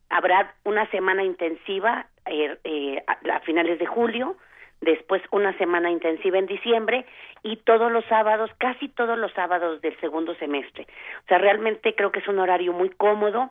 Habrá 0.09 0.55
una 0.65 0.89
semana 0.91 1.25
intensiva 1.25 2.07
eh, 2.29 2.59
eh, 2.64 3.03
a, 3.07 3.41
finales 3.41 3.79
de 3.79 3.87
julio, 3.87 4.37
después 4.81 5.22
una 5.31 5.57
semana 5.59 5.91
intensiva 5.91 6.39
en 6.39 6.47
diciembre 6.47 7.05
y 7.43 7.57
todos 7.57 7.91
los 7.91 8.05
sábados, 8.07 8.51
casi 8.59 8.89
todos 8.89 9.18
los 9.18 9.33
sábados 9.33 9.81
del 9.81 9.99
segundo 10.01 10.35
semestre. 10.37 10.87
O 11.24 11.29
sea, 11.29 11.39
realmente 11.39 11.95
creo 11.95 12.12
que 12.12 12.20
es 12.20 12.29
un 12.29 12.39
horario 12.39 12.72
muy 12.72 12.91
cómodo 12.91 13.51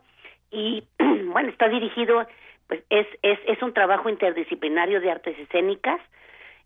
y 0.51 0.83
bueno, 0.99 1.49
está 1.49 1.67
dirigido, 1.67 2.25
pues 2.67 2.83
es, 2.89 3.07
es, 3.21 3.39
es 3.45 3.61
un 3.61 3.73
trabajo 3.73 4.09
interdisciplinario 4.09 5.01
de 5.01 5.11
artes 5.11 5.37
escénicas. 5.39 5.99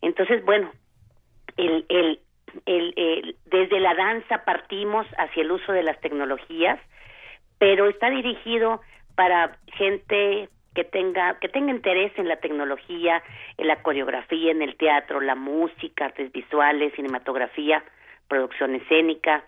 Entonces, 0.01 0.43
bueno, 0.45 0.71
el, 1.57 1.85
el, 1.89 2.19
el, 2.65 2.93
el, 2.95 3.35
desde 3.45 3.79
la 3.79 3.95
danza 3.95 4.43
partimos 4.45 5.05
hacia 5.17 5.43
el 5.43 5.51
uso 5.51 5.71
de 5.71 5.83
las 5.83 5.99
tecnologías, 6.01 6.79
pero 7.57 7.87
está 7.89 8.09
dirigido 8.09 8.81
para 9.15 9.57
gente 9.73 10.49
que 10.73 10.83
tenga 10.83 11.39
que 11.39 11.49
tenga 11.49 11.71
interés 11.71 12.11
en 12.17 12.27
la 12.27 12.37
tecnología, 12.37 13.21
en 13.57 13.67
la 13.67 13.81
coreografía, 13.81 14.51
en 14.51 14.61
el 14.61 14.75
teatro, 14.75 15.19
la 15.21 15.35
música, 15.35 16.05
artes 16.05 16.31
visuales, 16.31 16.93
cinematografía, 16.95 17.83
producción 18.27 18.75
escénica, 18.75 19.43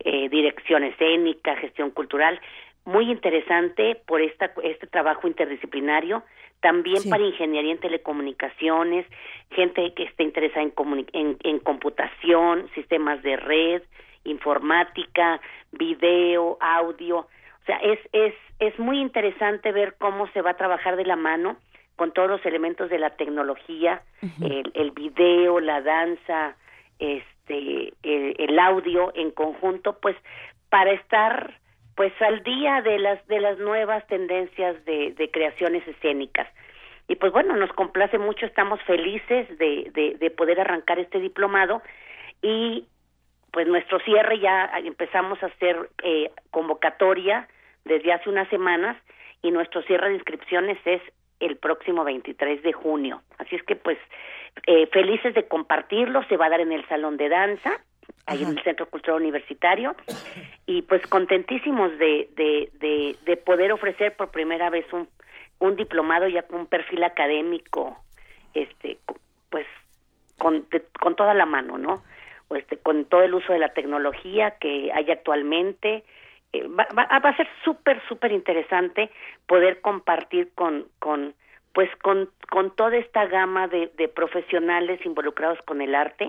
eh, 0.00 0.28
dirección 0.28 0.82
escénica, 0.84 1.56
gestión 1.56 1.90
cultural, 1.90 2.40
muy 2.84 3.10
interesante 3.10 3.96
por 4.06 4.20
esta 4.20 4.52
este 4.62 4.86
trabajo 4.86 5.28
interdisciplinario, 5.28 6.22
también 6.60 6.98
Sí. 6.98 7.10
para 7.10 7.24
ingeniería 7.24 7.72
en 7.72 7.78
telecomunicaciones, 7.78 9.06
gente 9.50 9.92
que 9.94 10.04
esté 10.04 10.24
interesada 10.24 10.62
en, 10.62 10.72
en, 11.12 11.36
en 11.44 11.58
computación, 11.60 12.68
sistemas 12.74 13.22
de 13.22 13.36
red, 13.36 13.82
informática, 14.24 15.40
video, 15.72 16.58
audio. 16.60 17.28
O 17.64 17.66
sea, 17.66 17.78
es, 17.78 17.98
es, 18.12 18.34
es 18.58 18.78
muy 18.78 19.00
interesante 19.00 19.72
ver 19.72 19.94
cómo 19.98 20.28
se 20.32 20.42
va 20.42 20.50
a 20.50 20.56
trabajar 20.56 20.96
de 20.96 21.06
la 21.06 21.16
mano 21.16 21.56
con 21.96 22.12
todos 22.12 22.28
los 22.28 22.44
elementos 22.44 22.90
de 22.90 22.98
la 22.98 23.10
tecnología, 23.16 24.02
el, 24.42 24.70
el 24.74 24.90
video, 24.90 25.60
la 25.60 25.80
danza, 25.80 26.56
este, 26.98 27.94
el, 28.02 28.34
el 28.36 28.58
audio 28.58 29.12
en 29.14 29.30
conjunto, 29.30 29.98
pues 29.98 30.14
para 30.68 30.92
estar 30.92 31.58
pues 31.96 32.12
al 32.20 32.42
día 32.42 32.82
de 32.82 32.98
las 32.98 33.26
de 33.28 33.40
las 33.40 33.58
nuevas 33.58 34.06
tendencias 34.08 34.84
de, 34.84 35.12
de 35.12 35.30
creaciones 35.30 35.86
escénicas. 35.88 36.48
Y 37.08 37.14
pues 37.14 37.32
bueno, 37.32 37.56
nos 37.56 37.72
complace 37.72 38.18
mucho, 38.18 38.44
estamos 38.44 38.82
felices 38.82 39.56
de, 39.56 39.90
de, 39.94 40.16
de 40.18 40.30
poder 40.30 40.60
arrancar 40.60 40.98
este 40.98 41.18
diplomado 41.18 41.80
y 42.42 42.86
pues 43.52 43.66
nuestro 43.68 44.00
cierre 44.00 44.38
ya 44.40 44.70
empezamos 44.84 45.42
a 45.42 45.46
hacer 45.46 45.88
eh, 46.02 46.30
convocatoria 46.50 47.48
desde 47.84 48.12
hace 48.12 48.28
unas 48.30 48.48
semanas 48.48 48.96
y 49.42 49.50
nuestro 49.50 49.82
cierre 49.82 50.08
de 50.08 50.14
inscripciones 50.14 50.78
es 50.84 51.02
el 51.40 51.56
próximo 51.56 52.04
23 52.04 52.62
de 52.62 52.72
junio. 52.72 53.22
Así 53.38 53.56
es 53.56 53.62
que 53.64 53.76
pues 53.76 53.98
eh, 54.66 54.86
felices 54.86 55.34
de 55.34 55.46
compartirlo, 55.48 56.22
se 56.24 56.36
va 56.36 56.46
a 56.46 56.50
dar 56.50 56.60
en 56.60 56.72
el 56.72 56.86
Salón 56.88 57.16
de 57.16 57.28
Danza, 57.28 57.72
ahí 58.26 58.42
en 58.42 58.50
el 58.56 58.62
Centro 58.64 58.86
Cultural 58.86 59.20
Universitario, 59.20 59.94
y 60.66 60.82
pues 60.82 61.06
contentísimos 61.08 61.90
de, 61.98 62.28
de, 62.36 62.70
de, 62.78 63.16
de 63.24 63.36
poder 63.36 63.72
ofrecer 63.72 64.14
por 64.16 64.30
primera 64.30 64.70
vez 64.70 64.90
un, 64.92 65.08
un 65.58 65.76
diplomado 65.76 66.26
ya 66.28 66.42
con 66.44 66.60
un 66.60 66.66
perfil 66.66 67.02
académico, 67.04 67.98
este, 68.54 68.98
pues 69.50 69.66
con, 70.38 70.66
de- 70.70 70.84
con 71.00 71.16
toda 71.16 71.34
la 71.34 71.44
mano, 71.46 71.76
¿no? 71.76 72.02
O 72.48 72.56
este, 72.56 72.76
con 72.78 73.04
todo 73.06 73.22
el 73.22 73.34
uso 73.34 73.52
de 73.52 73.58
la 73.58 73.72
tecnología 73.74 74.52
que 74.60 74.90
hay 74.94 75.10
actualmente. 75.10 76.04
Eh, 76.54 76.66
va, 76.68 76.86
va- 76.96 77.18
va 77.18 77.30
a 77.30 77.36
ser 77.36 77.48
súper, 77.64 78.00
súper 78.08 78.30
interesante 78.32 79.10
poder 79.46 79.80
compartir 79.80 80.50
con, 80.54 80.86
con 81.00 81.34
pues 81.72 81.90
con, 82.02 82.30
con 82.50 82.70
toda 82.76 82.96
esta 82.96 83.26
gama 83.26 83.66
de, 83.66 83.88
de 83.96 84.06
profesionales 84.08 85.04
involucrados 85.04 85.58
con 85.62 85.80
el 85.82 85.94
arte 85.96 86.28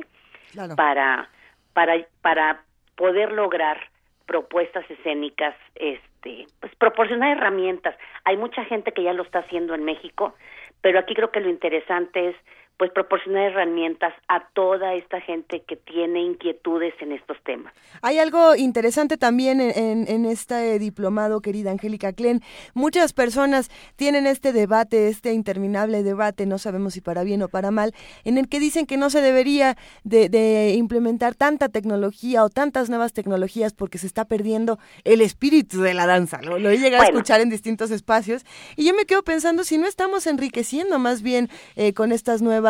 Claro. 0.52 0.76
para, 0.76 1.30
para, 1.74 2.06
para 2.22 2.62
poder 2.96 3.32
lograr 3.32 3.78
propuestas 4.26 4.90
escénicas, 4.90 5.54
este, 5.76 6.48
pues 6.60 6.74
proporcionar 6.78 7.38
herramientas. 7.38 7.96
Hay 8.24 8.38
mucha 8.38 8.64
gente 8.66 8.92
que 8.92 9.04
ya 9.04 9.14
lo 9.14 9.22
está 9.24 9.40
haciendo 9.40 9.76
en 9.76 9.84
México, 9.84 10.34
pero 10.82 10.98
aquí 10.98 11.14
creo 11.14 11.30
que 11.32 11.42
lo 11.42 11.50
interesante 11.50 12.30
es 12.30 12.36
pues 12.78 12.92
proporcionar 12.92 13.52
herramientas 13.52 14.14
a 14.28 14.48
toda 14.50 14.96
esta 14.96 15.22
gente 15.22 15.64
que 15.66 15.78
tiene 15.78 16.22
inquietudes 16.22 16.94
en 17.00 17.14
estos 17.14 17.38
temas. 17.46 17.74
Hay 18.02 18.20
algo 18.20 18.54
interesante 18.56 19.16
también 19.16 19.62
en, 19.62 19.72
en- 19.78 20.08
en 20.10 20.26
este 20.26 20.78
diplomado, 20.78 21.40
querida 21.40 21.72
Angélica 21.72 22.12
Klen. 22.12 22.42
Muchas 22.74 23.14
personas 23.14 23.70
tienen 23.96 24.28
este 24.28 24.52
debate, 24.52 25.08
este 25.08 25.32
interminable 25.32 26.04
debate, 26.04 26.46
no 26.46 26.58
sabemos 26.58 26.96
si 26.96 27.00
para 27.02 27.24
bien 27.24 27.42
o 27.44 27.48
para 27.48 27.72
mal, 27.72 27.94
en 28.26 28.38
el 28.38 28.50
que 28.50 28.60
dicen 28.60 28.86
que 28.86 28.98
no 28.98 29.10
se 29.10 29.22
debería 29.22 29.78
de, 30.04 30.28
de 30.28 30.74
implementar 30.76 31.34
tanta 31.34 31.70
tecnología 31.70 32.44
o 32.44 32.50
tantas 32.50 32.90
nuevas 32.90 33.14
tecnologías 33.14 33.74
porque 33.74 33.98
se 34.00 34.08
está 34.08 34.26
perdiendo 34.26 34.80
el 35.06 35.22
espíritu 35.22 35.80
de 35.82 35.94
la 35.94 36.08
danza. 36.08 36.42
Lo, 36.42 36.60
lo 36.60 36.70
he 36.72 36.78
llegado 36.78 37.04
a 37.04 37.08
escuchar 37.08 37.40
en 37.40 37.50
distintos 37.50 37.90
espacios 37.92 38.44
y 38.76 38.86
yo 38.86 38.94
me 38.94 39.06
quedo 39.06 39.24
pensando 39.24 39.64
si 39.64 39.78
no 39.78 39.88
estamos 39.88 40.28
enriqueciendo 40.28 41.00
más 41.00 41.22
bien 41.22 41.48
eh, 41.78 41.94
con 41.94 42.12
estas 42.12 42.42
nuevas 42.42 42.65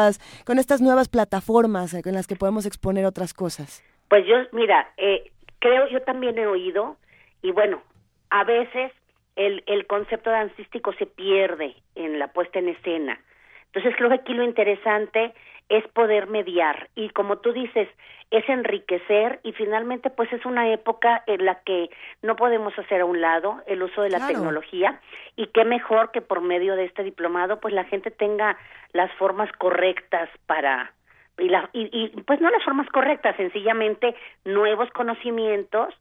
con 0.46 0.60
estas 0.60 0.82
nuevas 0.82 1.10
plataformas 1.10 1.94
en 1.94 2.14
las 2.14 2.28
que 2.28 2.36
podemos 2.36 2.66
exponer 2.66 3.06
otras 3.06 3.34
cosas. 3.34 3.84
Pues 4.10 4.26
yo, 4.28 4.36
mira, 4.52 4.92
eh, 4.98 5.32
creo, 5.60 5.88
yo 5.88 6.02
también 6.02 6.38
he 6.38 6.48
oído, 6.48 6.98
y 7.42 7.52
bueno, 7.52 7.82
a 8.30 8.44
veces 8.44 8.92
el, 9.36 9.64
el 9.66 9.88
concepto 9.88 10.30
dancístico 10.30 10.94
se 10.94 11.06
pierde 11.06 11.76
en 11.96 12.20
la 12.20 12.28
puesta 12.28 12.60
en 12.60 12.70
escena. 12.70 13.20
Entonces 13.68 13.96
creo 13.98 14.10
que 14.10 14.16
aquí 14.16 14.34
lo 14.34 14.44
interesante 14.44 15.34
es 15.70 15.86
poder 15.90 16.28
mediar 16.28 16.90
y 16.96 17.10
como 17.10 17.38
tú 17.40 17.52
dices, 17.52 17.90
es 18.32 18.48
enriquecer 18.50 19.40
y 19.44 19.54
finalmente 19.54 20.10
pues 20.10 20.32
es 20.34 20.46
una 20.46 20.72
época 20.72 21.24
en 21.28 21.46
la 21.46 21.56
que 21.64 21.90
no 22.22 22.36
podemos 22.36 22.78
hacer 22.78 23.02
a 23.02 23.06
un 23.06 23.22
lado 23.22 23.62
el 23.68 23.84
uso 23.84 24.02
de 24.02 24.10
la 24.10 24.18
Claro. 24.18 24.34
tecnología 24.34 25.00
y 25.36 25.48
qué 25.48 25.64
mejor 25.64 26.12
que 26.12 26.22
por 26.22 26.42
medio 26.42 26.76
de 26.76 26.86
este 26.86 27.04
diplomado 27.04 27.60
pues 27.60 27.74
la 27.74 27.84
gente 27.86 28.12
tenga 28.12 28.58
las 28.94 29.12
formas 29.14 29.52
correctas 29.54 30.30
para 30.48 30.92
y, 31.38 31.50
la- 31.50 31.70
y, 31.74 31.90
y, 31.92 32.22
pues 32.24 32.40
no 32.42 32.50
las 32.50 32.64
formas 32.64 32.90
correctas, 32.90 33.36
sencillamente 33.36 34.16
nuevos 34.46 34.90
conocimientos 34.92 35.94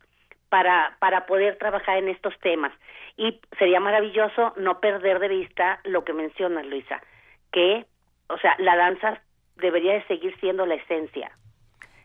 para, 0.49 0.97
para 1.01 1.27
poder 1.27 1.57
trabajar 1.59 1.99
en 1.99 2.09
estos 2.09 2.39
temas. 2.39 2.73
Y 3.17 3.41
sería 3.59 3.81
maravilloso 3.81 4.53
no 4.57 4.79
perder 4.79 5.19
de 5.19 5.29
vista 5.29 5.81
lo 5.85 6.05
que 6.05 6.13
mencionas, 6.13 6.65
Luisa, 6.67 7.03
que, 7.53 7.85
o 8.29 8.39
sea, 8.39 8.55
la 8.59 8.77
danza 8.77 9.21
debería 9.57 9.95
de 9.95 10.05
seguir 10.07 10.39
siendo 10.39 10.67
la 10.67 10.75
esencia 10.77 11.33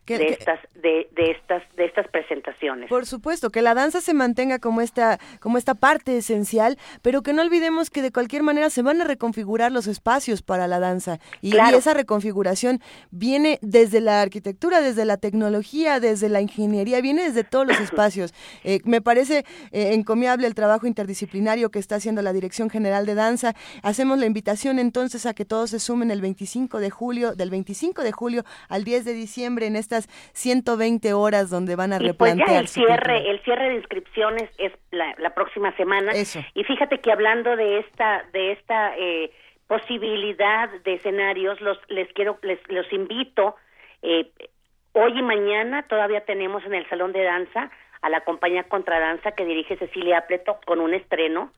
Que- 0.09 0.17
de 0.17 0.27
que- 0.27 0.33
estas, 0.33 0.59
de, 0.75 1.07
de 1.15 1.31
estas, 1.31 1.63
de 1.75 1.85
estas 1.85 2.07
presentaciones. 2.09 2.89
Por 2.89 3.05
supuesto, 3.05 3.49
que 3.49 3.61
la 3.61 3.73
danza 3.73 4.01
se 4.01 4.13
mantenga 4.13 4.59
como 4.59 4.81
esta, 4.81 5.19
como 5.39 5.57
esta 5.57 5.75
parte 5.75 6.17
esencial, 6.17 6.77
pero 7.01 7.21
que 7.21 7.33
no 7.33 7.41
olvidemos 7.41 7.89
que 7.89 8.01
de 8.01 8.11
cualquier 8.11 8.43
manera 8.43 8.69
se 8.69 8.81
van 8.81 8.99
a 9.01 9.03
reconfigurar 9.05 9.71
los 9.71 9.87
espacios 9.87 10.41
para 10.41 10.67
la 10.67 10.79
danza. 10.79 11.19
Y, 11.41 11.51
Claro. 11.51 11.75
y 11.75 11.79
esa 11.79 11.93
reconfiguración 11.93 12.81
viene 13.11 13.59
desde 13.61 14.01
la 14.01 14.21
arquitectura, 14.21 14.81
desde 14.81 15.05
la 15.05 15.17
tecnología, 15.17 15.99
desde 15.99 16.27
la 16.29 16.41
ingeniería, 16.41 17.01
viene 17.01 17.23
desde 17.23 17.43
todos 17.43 17.67
los 17.67 17.77
espacios. 17.79 18.33
Eh, 18.63 18.79
me 18.85 19.01
parece 19.01 19.45
eh, 19.71 19.93
encomiable 19.93 20.47
el 20.47 20.55
trabajo 20.55 20.87
interdisciplinario 20.87 21.69
que 21.71 21.79
está 21.79 21.95
haciendo 21.95 22.21
la 22.21 22.33
Dirección 22.33 22.69
General 22.69 23.05
de 23.05 23.15
Danza. 23.15 23.53
Hacemos 23.83 24.17
la 24.19 24.25
invitación 24.25 24.79
entonces 24.79 25.25
a 25.25 25.33
que 25.33 25.45
todos 25.45 25.69
se 25.69 25.79
sumen 25.79 26.11
el 26.11 26.21
25 26.21 26.79
de 26.79 26.89
julio, 26.89 27.35
del 27.35 27.49
25 27.49 28.01
de 28.03 28.11
julio 28.11 28.43
al 28.67 28.83
10 28.83 29.05
de 29.05 29.13
diciembre 29.13 29.67
en 29.67 29.75
estas 29.99 30.31
120 30.33 31.13
horas 31.13 31.49
donde 31.49 31.75
van 31.75 31.93
a 31.93 31.97
pues 31.97 32.09
replantear 32.09 32.49
ya 32.49 32.59
el 32.59 32.67
cierre, 32.67 33.29
el 33.29 33.39
cierre 33.43 33.69
de 33.69 33.75
inscripciones 33.75 34.49
es 34.57 34.73
la, 34.91 35.15
la 35.17 35.33
próxima 35.33 35.75
semana. 35.75 36.11
Eso. 36.11 36.39
Y 36.53 36.63
fíjate 36.63 36.99
que 36.99 37.11
hablando 37.11 37.55
de 37.55 37.79
esta, 37.79 38.23
de 38.33 38.51
esta 38.53 38.95
eh, 38.97 39.31
posibilidad 39.67 40.69
de 40.83 40.93
escenarios, 40.95 41.59
los 41.61 41.77
les 41.89 42.11
quiero, 42.13 42.39
les 42.41 42.59
los 42.69 42.91
invito. 42.91 43.55
eh, 44.01 44.31
hoy 44.93 45.19
y 45.19 45.21
mañana 45.21 45.83
todavía 45.83 46.25
tenemos 46.25 46.63
en 46.65 46.73
el 46.73 46.87
salón 46.89 47.13
de 47.13 47.23
danza 47.23 47.69
a 48.01 48.09
la 48.09 48.21
compañía 48.21 48.63
Contradanza 48.63 49.31
que 49.33 49.45
dirige 49.45 49.77
Cecilia 49.77 50.19
Apleto 50.19 50.59
con 50.65 50.79
un 50.79 50.93
estreno 50.93 51.51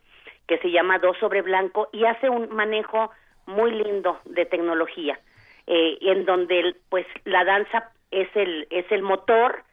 que 0.47 0.57
se 0.57 0.71
llama 0.71 0.99
Dos 0.99 1.17
sobre 1.19 1.41
Blanco 1.41 1.89
y 1.93 2.05
hace 2.05 2.29
un 2.29 2.53
manejo 2.53 3.11
muy 3.45 3.71
lindo 3.71 4.19
de 4.25 4.45
tecnología, 4.45 5.19
eh, 5.67 5.97
en 6.01 6.25
donde 6.25 6.75
pues 6.89 7.05
la 7.25 7.43
danza 7.43 7.91
es 8.11 8.29
el 8.35 8.67
es 8.69 8.89
el 8.91 9.01
motor, 9.01 9.63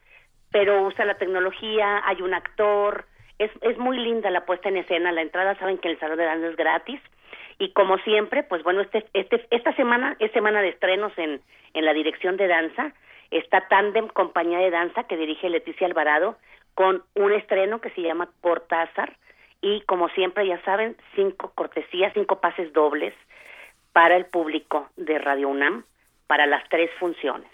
pero 0.51 0.81
usa 0.81 1.05
la 1.05 1.17
tecnología, 1.17 2.01
hay 2.05 2.21
un 2.21 2.33
actor, 2.33 3.05
es 3.37 3.51
es 3.61 3.77
muy 3.77 3.97
linda 3.97 4.29
la 4.31 4.45
puesta 4.45 4.69
en 4.69 4.77
escena, 4.77 5.11
la 5.11 5.21
entrada 5.21 5.55
saben 5.59 5.77
que 5.77 5.89
el 5.89 5.99
salón 5.99 6.17
de 6.17 6.25
danza 6.25 6.47
es 6.47 6.55
gratis. 6.55 7.01
Y 7.61 7.73
como 7.73 7.97
siempre, 7.99 8.43
pues 8.43 8.63
bueno, 8.63 8.81
este 8.81 9.05
este 9.13 9.45
esta 9.51 9.75
semana 9.75 10.15
es 10.19 10.31
semana 10.31 10.61
de 10.61 10.69
estrenos 10.69 11.11
en 11.17 11.41
en 11.73 11.85
la 11.85 11.93
dirección 11.93 12.37
de 12.37 12.47
danza, 12.47 12.93
está 13.31 13.67
Tandem 13.67 14.07
Compañía 14.07 14.59
de 14.59 14.71
Danza 14.71 15.03
que 15.03 15.17
dirige 15.17 15.49
Leticia 15.49 15.85
Alvarado 15.85 16.37
con 16.73 17.03
un 17.15 17.33
estreno 17.33 17.81
que 17.81 17.89
se 17.91 18.01
llama 18.01 18.29
Cortázar 18.41 19.17
y 19.61 19.81
como 19.81 20.09
siempre 20.09 20.47
ya 20.47 20.61
saben, 20.63 20.95
cinco 21.15 21.51
cortesías, 21.53 22.13
cinco 22.13 22.39
pases 22.39 22.71
dobles 22.73 23.13
para 23.91 24.15
el 24.15 24.25
público 24.25 24.87
de 24.95 25.19
Radio 25.19 25.49
UNAM 25.49 25.83
para 26.27 26.45
las 26.45 26.67
tres 26.69 26.89
funciones. 26.99 27.49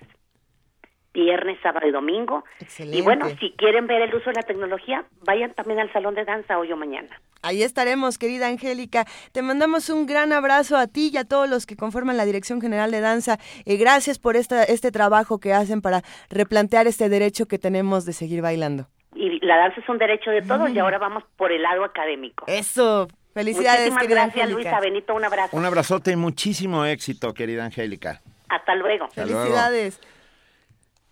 Viernes, 1.16 1.58
sábado 1.64 1.88
y 1.88 1.92
domingo. 1.92 2.44
Excelente. 2.60 2.98
Y 2.98 3.02
bueno, 3.02 3.30
si 3.40 3.52
quieren 3.52 3.88
ver 3.88 4.02
el 4.02 4.14
uso 4.14 4.32
de 4.32 4.34
la 4.34 4.44
tecnología, 4.44 5.06
vayan 5.22 5.54
también 5.54 5.80
al 5.80 5.92
salón 5.94 6.14
de 6.14 6.26
danza 6.26 6.60
hoy 6.60 6.74
o 6.74 6.76
mañana. 6.76 7.22
Ahí 7.42 7.64
estaremos, 7.64 8.18
querida 8.18 8.48
Angélica. 8.48 9.06
Te 9.32 9.42
mandamos 9.42 9.90
un 9.90 10.08
gran 10.08 10.34
abrazo 10.34 10.76
a 10.76 10.88
ti 10.88 11.12
y 11.14 11.18
a 11.18 11.24
todos 11.24 11.50
los 11.50 11.66
que 11.66 11.78
conforman 11.78 12.18
la 12.18 12.26
Dirección 12.26 12.60
General 12.60 12.92
de 12.92 13.00
Danza. 13.00 13.38
Eh, 13.66 13.78
gracias 13.78 14.20
por 14.20 14.36
esta, 14.36 14.64
este 14.64 14.92
trabajo 14.92 15.40
que 15.40 15.54
hacen 15.54 15.82
para 15.82 16.02
replantear 16.30 16.86
este 16.86 17.08
derecho 17.08 17.48
que 17.48 17.60
tenemos 17.60 18.06
de 18.06 18.12
seguir 18.12 18.42
bailando. 18.42 18.88
Y 19.16 19.40
la 19.46 19.56
danza 19.56 19.80
es 19.80 19.88
un 19.88 19.98
derecho 19.98 20.32
de 20.32 20.42
todos 20.42 20.70
y 20.70 20.80
ahora 20.80 20.98
vamos 20.98 21.24
por 21.38 21.54
el 21.54 21.62
lado 21.62 21.86
académico. 21.86 22.44
Eso. 22.48 23.08
Felicidades, 23.34 23.92
Muchísimas 23.92 24.02
querida 24.02 24.22
gracias, 24.22 24.44
Angélica. 24.44 24.70
Luisa 24.72 24.80
Benito. 24.82 25.16
Un 25.16 25.26
abrazo. 25.26 25.56
Un 25.56 25.66
abrazote 25.66 26.12
y 26.12 26.16
muchísimo 26.18 26.84
éxito, 26.84 27.34
querida 27.34 27.64
Angélica. 27.64 28.22
Hasta 28.50 28.76
luego. 28.76 29.06
Hasta 29.06 29.26
luego. 29.26 29.56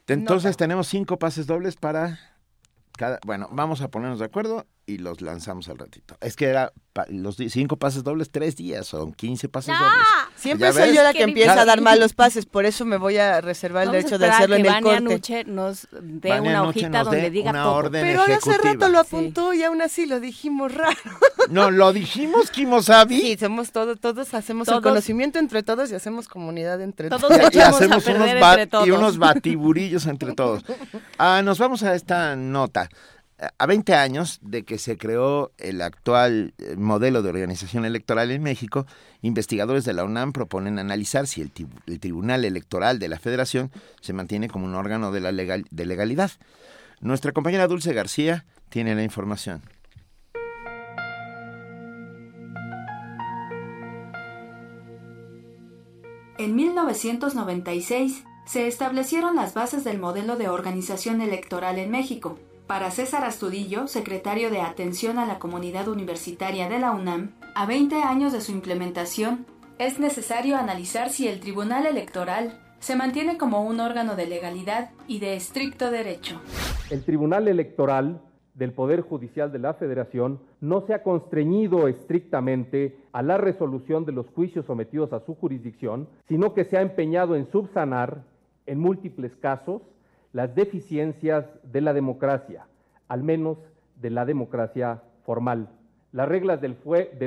Entonces 0.07 0.57
tenemos 0.57 0.87
cinco 0.87 1.17
pases 1.17 1.47
dobles 1.47 1.75
para 1.75 2.19
cada... 2.97 3.19
Bueno, 3.25 3.47
vamos 3.51 3.81
a 3.81 3.89
ponernos 3.89 4.19
de 4.19 4.25
acuerdo 4.25 4.65
y 4.85 4.97
los 4.97 5.21
lanzamos 5.21 5.69
al 5.69 5.77
ratito. 5.77 6.17
Es 6.19 6.35
que 6.35 6.45
era 6.47 6.73
pa- 6.91 7.05
los 7.09 7.37
cinco 7.37 7.77
pases 7.77 8.03
dobles, 8.03 8.29
tres 8.31 8.55
días, 8.57 8.85
son 8.85 9.13
15 9.13 9.47
pases 9.47 9.73
dobles. 9.79 9.93
Siempre 10.35 10.67
¿Ya 10.67 10.73
soy 10.73 10.81
ves? 10.87 10.95
yo 10.95 11.03
la 11.03 11.13
que 11.13 11.23
empieza 11.23 11.61
a 11.61 11.65
dar 11.65 11.79
mal 11.79 11.99
los 12.01 12.13
pases, 12.13 12.45
por 12.45 12.65
eso 12.65 12.83
me 12.83 12.97
voy 12.97 13.17
a 13.17 13.39
reservar 13.39 13.83
el 13.83 13.89
Vamos 13.89 14.03
derecho 14.03 14.17
de 14.19 14.27
hacerlo 14.29 14.55
que 14.55 14.59
en 14.61 14.65
el 14.65 14.71
Vania 14.73 14.91
corte. 14.99 15.03
Nuche 15.13 15.43
nos 15.45 15.87
dé 15.91 16.29
Vania 16.29 16.49
una 16.51 16.59
Nuche 16.63 16.79
hojita 16.81 17.03
donde 17.05 17.29
diga 17.29 17.51
una 17.51 17.63
todo. 17.63 17.73
orden 17.75 18.05
Pero 18.05 18.21
hace 18.23 18.57
rato 18.57 18.89
lo 18.89 18.99
apuntó 18.99 19.53
y 19.53 19.63
aún 19.63 19.81
así 19.81 20.05
lo 20.05 20.19
dijimos 20.19 20.73
raro. 20.73 20.97
No, 21.49 21.71
lo 21.71 21.91
dijimos, 21.91 22.49
Kimosabi. 22.51 23.19
Sí, 23.19 23.37
somos 23.37 23.71
todos, 23.73 23.99
todos 23.99 24.33
hacemos 24.33 24.65
Todos- 24.65 24.77
el 24.77 24.83
conocimiento 24.83 25.39
entre 25.39 25.61
todos 25.61 25.91
y 25.91 25.95
hacemos 25.95 26.29
comunidad 26.29 26.81
entre 26.81 27.09
Todos 27.09 27.21
todos. 27.23 27.53
Y, 27.53 27.59
hacemos 27.59 28.05
unos, 28.07 28.07
entre 28.07 28.39
bat- 28.39 28.87
y 28.87 28.91
unos 28.91 29.17
batiburillos 29.17 30.05
entre 30.07 30.33
todos. 30.33 30.63
Ah, 31.17 31.41
nos 31.43 31.59
vamos 31.59 31.83
a 31.83 31.95
esta 31.95 32.35
nota. 32.35 32.89
A 33.57 33.65
20 33.65 33.93
años 33.95 34.39
de 34.41 34.63
que 34.63 34.77
se 34.77 34.97
creó 34.97 35.51
el 35.57 35.81
actual 35.81 36.53
eh, 36.57 36.75
modelo 36.77 37.21
de 37.21 37.29
organización 37.29 37.85
electoral 37.85 38.31
en 38.31 38.43
México, 38.43 38.85
investigadores 39.21 39.85
de 39.85 39.93
la 39.93 40.03
UNAM 40.03 40.33
proponen 40.33 40.79
analizar 40.79 41.27
si 41.27 41.41
el, 41.41 41.51
Tribunal 41.99 42.45
Electoral 42.45 42.99
de 42.99 43.09
la 43.09 43.19
Federación 43.19 43.71
se 44.01 44.13
mantiene 44.13 44.49
como 44.49 44.65
un 44.65 44.75
órgano 44.75 45.11
de 45.11 45.85
legalidad. 45.85 46.31
Nuestra 47.01 47.31
compañera 47.31 47.67
Dulce 47.67 47.93
García 47.93 48.45
tiene 48.69 48.95
la 48.95 49.03
información. 49.03 49.61
En 56.37 56.55
1996 56.55 58.23
se 58.45 58.67
establecieron 58.67 59.35
las 59.35 59.53
bases 59.53 59.83
del 59.83 59.99
modelo 59.99 60.35
de 60.35 60.49
organización 60.49 61.21
electoral 61.21 61.77
en 61.77 61.91
México. 61.91 62.37
Para 62.67 62.91
César 62.91 63.25
Astudillo, 63.25 63.87
secretario 63.87 64.49
de 64.49 64.61
Atención 64.61 65.19
a 65.19 65.25
la 65.25 65.37
Comunidad 65.37 65.89
Universitaria 65.89 66.69
de 66.69 66.79
la 66.79 66.91
UNAM, 66.91 67.31
a 67.55 67.65
20 67.65 67.95
años 67.97 68.31
de 68.31 68.39
su 68.39 68.53
implementación, 68.53 69.45
es 69.79 69.99
necesario 69.99 70.55
analizar 70.55 71.09
si 71.09 71.27
el 71.27 71.41
Tribunal 71.41 71.85
Electoral 71.85 72.61
se 72.79 72.95
mantiene 72.95 73.37
como 73.37 73.63
un 73.63 73.81
órgano 73.81 74.15
de 74.15 74.27
legalidad 74.27 74.91
y 75.07 75.19
de 75.19 75.35
estricto 75.35 75.91
derecho. 75.91 76.39
El 76.89 77.03
Tribunal 77.03 77.49
Electoral 77.49 78.21
del 78.53 78.71
Poder 78.71 79.01
Judicial 79.01 79.51
de 79.51 79.59
la 79.59 79.73
Federación 79.73 80.39
no 80.61 80.85
se 80.87 80.93
ha 80.93 81.03
constreñido 81.03 81.89
estrictamente 81.89 82.97
a 83.11 83.21
la 83.23 83.37
resolución 83.37 84.05
de 84.05 84.13
los 84.13 84.29
juicios 84.29 84.65
sometidos 84.65 85.11
a 85.11 85.19
su 85.25 85.35
jurisdicción, 85.35 86.07
sino 86.29 86.53
que 86.53 86.63
se 86.63 86.77
ha 86.77 86.81
empeñado 86.81 87.35
en 87.35 87.51
subsanar, 87.51 88.23
en 88.67 88.79
múltiples 88.79 89.35
casos, 89.41 89.81
las 90.33 90.53
deficiencias 90.55 91.45
de 91.63 91.81
la 91.81 91.93
democracia, 91.93 92.65
al 93.07 93.23
menos 93.23 93.57
de 94.01 94.09
la 94.09 94.25
democracia 94.25 95.01
formal. 95.25 95.69
Las 96.11 96.27
reglas 96.27 96.59
del, 96.59 96.75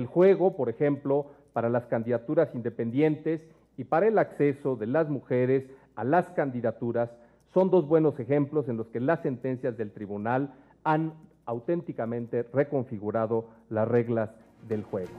juego, 0.06 0.56
por 0.56 0.68
ejemplo, 0.68 1.26
para 1.52 1.70
las 1.70 1.86
candidaturas 1.86 2.54
independientes 2.54 3.40
y 3.76 3.84
para 3.84 4.08
el 4.08 4.18
acceso 4.18 4.76
de 4.76 4.86
las 4.86 5.08
mujeres 5.08 5.64
a 5.94 6.04
las 6.04 6.26
candidaturas 6.30 7.10
son 7.54 7.70
dos 7.70 7.88
buenos 7.88 8.18
ejemplos 8.20 8.68
en 8.68 8.76
los 8.76 8.88
que 8.88 9.00
las 9.00 9.20
sentencias 9.22 9.76
del 9.76 9.92
tribunal 9.92 10.52
han 10.84 11.14
auténticamente 11.46 12.42
reconfigurado 12.52 13.48
las 13.70 13.88
reglas 13.88 14.30
del 14.68 14.82
juego. 14.82 15.12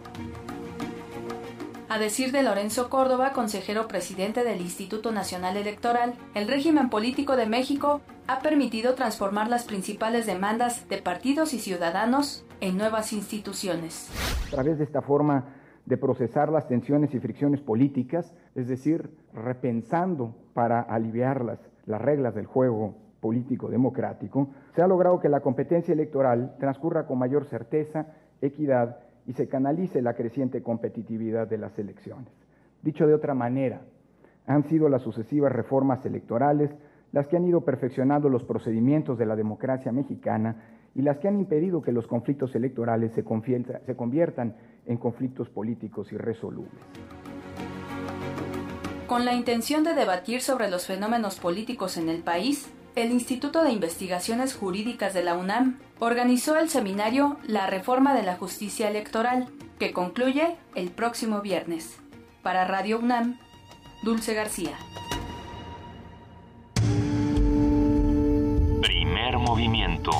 A 1.89 1.99
decir 1.99 2.33
de 2.33 2.43
Lorenzo 2.43 2.89
Córdoba, 2.89 3.31
consejero 3.31 3.87
presidente 3.87 4.43
del 4.43 4.59
Instituto 4.59 5.13
Nacional 5.13 5.55
Electoral, 5.55 6.15
el 6.35 6.49
régimen 6.49 6.89
político 6.89 7.37
de 7.37 7.45
México 7.45 8.01
ha 8.27 8.39
permitido 8.39 8.93
transformar 8.93 9.47
las 9.47 9.63
principales 9.63 10.25
demandas 10.25 10.89
de 10.89 10.97
partidos 10.97 11.53
y 11.53 11.59
ciudadanos 11.59 12.45
en 12.59 12.77
nuevas 12.77 13.13
instituciones. 13.13 14.09
a 14.47 14.51
través 14.51 14.79
de 14.79 14.83
esta 14.83 15.01
forma 15.01 15.45
de 15.85 15.95
procesar 15.95 16.51
las 16.51 16.67
tensiones 16.67 17.13
y 17.13 17.19
fricciones 17.19 17.61
políticas, 17.61 18.33
es 18.53 18.67
decir, 18.67 19.09
repensando 19.33 20.35
para 20.53 20.81
aliviarlas 20.81 21.59
las 21.85 22.01
reglas 22.01 22.35
del 22.35 22.47
juego 22.47 22.95
político 23.21 23.69
democrático, 23.69 24.49
se 24.75 24.81
ha 24.81 24.87
logrado 24.87 25.21
que 25.21 25.29
la 25.29 25.39
competencia 25.39 25.93
electoral 25.93 26.53
transcurra 26.59 27.07
con 27.07 27.17
mayor 27.17 27.45
certeza, 27.45 28.07
equidad 28.41 29.06
y 29.27 29.33
se 29.33 29.47
canalice 29.47 30.01
la 30.01 30.15
creciente 30.15 30.63
competitividad 30.63 31.47
de 31.47 31.57
las 31.57 31.77
elecciones. 31.77 32.31
Dicho 32.81 33.05
de 33.05 33.13
otra 33.13 33.35
manera, 33.35 33.81
han 34.47 34.63
sido 34.63 34.87
las 34.89 35.03
sucesivas 35.03 35.51
reformas 35.51 36.05
electorales 36.05 36.71
las 37.11 37.27
que 37.27 37.37
han 37.37 37.45
ido 37.45 37.61
perfeccionando 37.61 38.29
los 38.29 38.43
procedimientos 38.43 39.17
de 39.17 39.25
la 39.25 39.35
democracia 39.35 39.91
mexicana 39.91 40.55
y 40.95 41.01
las 41.01 41.19
que 41.19 41.27
han 41.27 41.39
impedido 41.39 41.81
que 41.81 41.91
los 41.91 42.07
conflictos 42.07 42.55
electorales 42.55 43.13
se, 43.13 43.23
conviertan 43.23 44.55
en 44.85 44.97
conflictos 44.97 45.49
políticos 45.49 46.11
irresolubles. 46.11 46.81
Con 49.07 49.23
la 49.23 49.33
intención 49.33 49.83
de 49.83 49.93
debatir 49.93 50.41
sobre 50.41 50.69
los 50.69 50.85
fenómenos 50.85 51.39
políticos 51.39 51.97
en 51.97 52.09
el 52.09 52.23
país, 52.23 52.69
el 52.95 53.11
Instituto 53.11 53.63
de 53.63 53.71
Investigaciones 53.71 54.55
Jurídicas 54.55 55.13
de 55.13 55.23
la 55.23 55.37
UNAM 55.37 55.77
organizó 55.99 56.57
el 56.57 56.69
seminario 56.69 57.37
La 57.45 57.67
Reforma 57.67 58.13
de 58.13 58.23
la 58.23 58.35
Justicia 58.35 58.89
Electoral, 58.89 59.49
que 59.79 59.93
concluye 59.93 60.55
el 60.75 60.91
próximo 60.91 61.41
viernes. 61.41 61.99
Para 62.43 62.65
Radio 62.65 62.99
UNAM, 62.99 63.39
Dulce 64.03 64.33
García. 64.33 64.77
Primer 68.81 69.37
movimiento. 69.37 70.11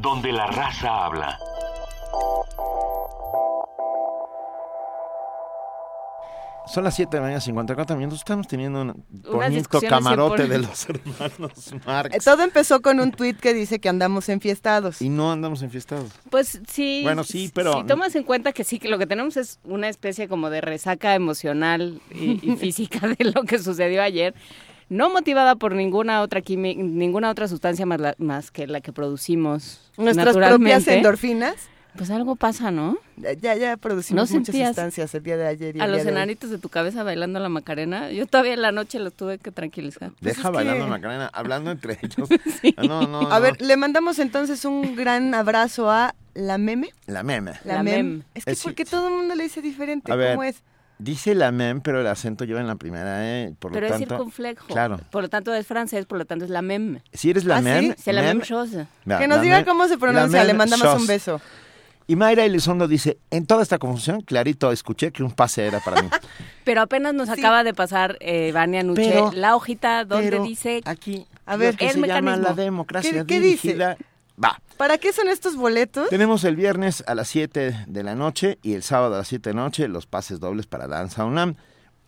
Donde 0.00 0.32
la 0.32 0.46
raza 0.46 1.04
habla. 1.04 1.38
Son 6.66 6.84
las 6.84 6.94
7 6.94 7.10
de 7.10 7.16
la 7.18 7.22
mañana, 7.24 7.40
54 7.40 7.96
minutos. 7.96 8.20
Estamos 8.20 8.46
teniendo 8.46 8.80
un 8.82 9.04
bonito 9.30 9.80
camarote 9.80 10.42
por- 10.44 10.48
de 10.48 10.58
los 10.58 10.86
hermanos 10.88 11.74
Marx. 11.84 12.14
Eh, 12.16 12.18
Todo 12.24 12.42
empezó 12.44 12.80
con 12.80 13.00
un 13.00 13.10
tuit 13.10 13.38
que 13.38 13.52
dice 13.52 13.80
que 13.80 13.88
andamos 13.88 14.28
enfiestados. 14.28 15.02
Y 15.02 15.08
no 15.08 15.32
andamos 15.32 15.62
enfiestados. 15.62 16.10
Pues 16.30 16.60
sí. 16.70 17.00
Bueno, 17.02 17.24
sí, 17.24 17.50
pero- 17.52 17.72
Si 17.80 17.84
tomas 17.84 18.14
en 18.14 18.22
cuenta 18.22 18.52
que 18.52 18.64
sí, 18.64 18.78
que 18.78 18.88
lo 18.88 18.98
que 18.98 19.06
tenemos 19.06 19.36
es 19.36 19.58
una 19.64 19.88
especie 19.88 20.28
como 20.28 20.50
de 20.50 20.60
resaca 20.60 21.14
emocional 21.14 22.00
y, 22.14 22.38
y 22.48 22.56
física 22.56 23.08
de 23.08 23.24
lo 23.24 23.42
que 23.42 23.58
sucedió 23.58 24.00
ayer, 24.02 24.34
no 24.88 25.10
motivada 25.10 25.56
por 25.56 25.74
ninguna 25.74 26.22
otra 26.22 26.42
quimi- 26.42 26.76
ninguna 26.76 27.30
otra 27.30 27.48
sustancia 27.48 27.86
más, 27.86 28.00
la- 28.00 28.14
más 28.18 28.50
que 28.50 28.66
la 28.68 28.80
que 28.80 28.92
producimos. 28.92 29.90
Nuestras 29.96 30.26
naturalmente, 30.26 30.74
propias 30.84 30.96
endorfinas. 30.96 31.54
Pues 31.96 32.10
algo 32.10 32.36
pasa, 32.36 32.70
¿no? 32.70 32.96
Ya, 33.40 33.54
ya 33.54 33.76
producimos 33.76 34.30
¿No 34.30 34.38
muchas 34.38 34.46
sentías 34.46 34.68
sustancias 34.68 35.14
el 35.14 35.22
día 35.22 35.36
de 35.36 35.46
ayer. 35.46 35.76
y 35.76 35.80
A 35.80 35.86
los 35.86 36.04
de 36.04 36.10
enanitos 36.10 36.48
de 36.50 36.56
tu 36.58 36.68
cabeza 36.70 37.02
bailando 37.02 37.38
la 37.38 37.50
macarena. 37.50 38.10
Yo 38.10 38.26
todavía 38.26 38.54
en 38.54 38.62
la 38.62 38.72
noche 38.72 38.98
los 38.98 39.12
tuve 39.12 39.38
que 39.38 39.50
tranquilizar. 39.50 40.10
Deja 40.20 40.48
bailando 40.50 40.86
Macarena, 40.86 41.30
hablando 41.32 41.70
entre 41.70 41.98
ellos. 42.02 42.28
Ah, 42.76 42.82
No, 42.82 43.02
no, 43.06 43.30
A 43.30 43.38
ver, 43.40 43.60
le 43.60 43.76
mandamos 43.76 44.18
entonces 44.18 44.64
un 44.64 44.96
gran 44.96 45.34
abrazo 45.34 45.90
a 45.90 46.14
la 46.34 46.56
meme. 46.56 46.90
La 47.06 47.22
meme. 47.22 47.52
La, 47.64 47.74
La 47.74 47.82
mem. 47.82 48.06
mem. 48.06 48.22
Es 48.34 48.44
que 48.46 48.52
Es 48.52 48.58
sí- 48.60 48.64
porque 48.64 48.84
todo 48.86 49.08
el 49.08 49.14
mundo 49.14 49.34
le 49.34 49.42
dice 49.44 49.60
diferente. 49.60 50.10
A 50.10 50.16
ver, 50.16 50.30
¿Cómo 50.32 50.44
es? 50.44 50.62
Dice 50.98 51.34
la 51.34 51.50
mem, 51.52 51.80
pero 51.80 52.00
el 52.00 52.06
acento 52.06 52.44
lleva 52.44 52.60
en 52.60 52.68
la 52.68 52.76
primera 52.76 53.28
E. 53.28 53.52
Por 53.58 53.72
Pero 53.72 53.88
lo 53.88 53.92
es 53.94 53.98
tanto, 54.00 54.14
circunflejo. 54.16 54.66
Claro. 54.68 55.00
Por 55.10 55.22
lo 55.22 55.28
tanto 55.28 55.52
es 55.52 55.66
francés, 55.66 56.06
por 56.06 56.16
lo 56.16 56.24
tanto 56.26 56.44
es 56.44 56.50
la 56.50 56.62
meme. 56.62 57.02
Si 57.12 57.28
eres 57.30 57.44
la 57.44 57.56
¿Ah, 57.56 57.60
mem. 57.60 57.94
sí? 57.98 58.12
La 58.12 58.22
mem- 58.22 58.40
chose. 58.42 58.86
Que 59.04 59.26
nos 59.26 59.38
la 59.38 59.42
diga 59.42 59.60
mem- 59.60 59.64
cómo 59.66 59.84
se 59.88 59.94
la 59.94 59.98
pronuncia. 59.98 60.38
mem 60.38 60.46
Le 60.46 60.54
mandamos 60.54 60.86
chose. 60.86 61.00
un 61.00 61.06
beso. 61.08 61.40
Y 62.12 62.16
Mayra 62.16 62.44
Elizondo 62.44 62.88
dice, 62.88 63.16
en 63.30 63.46
toda 63.46 63.62
esta 63.62 63.78
confusión, 63.78 64.20
clarito 64.20 64.70
escuché 64.70 65.12
que 65.12 65.22
un 65.22 65.30
pase 65.30 65.64
era 65.66 65.80
para 65.80 66.02
mí. 66.02 66.10
Pero 66.64 66.82
apenas 66.82 67.14
nos 67.14 67.30
acaba 67.30 67.64
de 67.64 67.72
pasar, 67.72 68.18
eh, 68.20 68.52
Vania 68.52 68.82
Nuche, 68.82 69.08
Pero- 69.14 69.32
la 69.32 69.56
hojita 69.56 70.04
donde 70.04 70.28
pero 70.28 70.44
dice... 70.44 70.82
Aquí, 70.84 71.26
A 71.46 71.56
ver, 71.56 71.74
que 71.74 71.86
el 71.86 71.92
se 71.92 72.06
llama 72.06 72.36
la 72.36 72.52
democracia 72.52 73.10
¿Qué- 73.10 73.24
qué 73.26 73.40
dice? 73.40 73.78
Va. 73.78 74.60
¿Para 74.76 74.98
qué 74.98 75.14
son 75.14 75.28
estos 75.28 75.56
boletos? 75.56 76.10
Tenemos 76.10 76.44
el 76.44 76.54
viernes 76.54 77.02
a 77.06 77.14
las 77.14 77.28
7 77.28 77.86
de 77.86 78.02
la 78.02 78.14
noche 78.14 78.58
y 78.62 78.74
el 78.74 78.82
sábado 78.82 79.14
a 79.14 79.18
las 79.18 79.28
7 79.28 79.48
de 79.48 79.56
la 79.56 79.62
noche 79.62 79.88
los 79.88 80.04
pases 80.04 80.38
dobles 80.38 80.66
para 80.66 80.86
Danza 80.88 81.24
UNAM. 81.24 81.54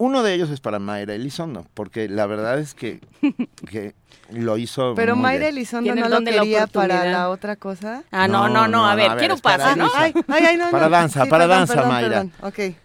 Uno 0.05 0.23
de 0.23 0.35
ellos 0.35 0.51
es 0.51 0.61
para 0.61 0.79
Mayra 0.79 1.15
Elizondo, 1.15 1.65
porque 1.73 2.11
la 2.11 2.27
verdad 2.27 2.59
es 2.59 2.75
que, 2.75 3.01
que 3.71 3.95
lo 4.29 4.59
hizo 4.59 4.95
Pero 4.95 5.17
muy 5.17 5.23
Mayra. 5.23 5.49
Elizondo 5.49 5.95
no 5.95 6.09
lo 6.11 6.21
la 6.21 6.31
quería 6.31 6.67
para 6.67 7.07
la 7.07 7.31
otra 7.31 7.57
cosa. 7.57 8.05
Ah, 8.11 8.29
no, 8.29 8.51
no, 8.51 8.69
no, 8.69 8.87
a 8.87 8.95
ver, 8.97 9.17
quiero 9.17 9.39
pase, 9.39 9.77
¿no? 9.77 9.89
Ay, 9.95 10.13
ay, 10.29 10.45
ay, 10.45 10.57
no, 10.59 10.71
Para 10.71 10.91
danza, 10.91 11.25
Sí, 11.25 11.31
para 11.31 11.45
perdón, 11.45 11.59
danza, 11.59 11.75
perdón, 11.75 11.89
Mayra. 11.89 12.09
perdón. 12.09 12.33
Ok. 12.43 12.77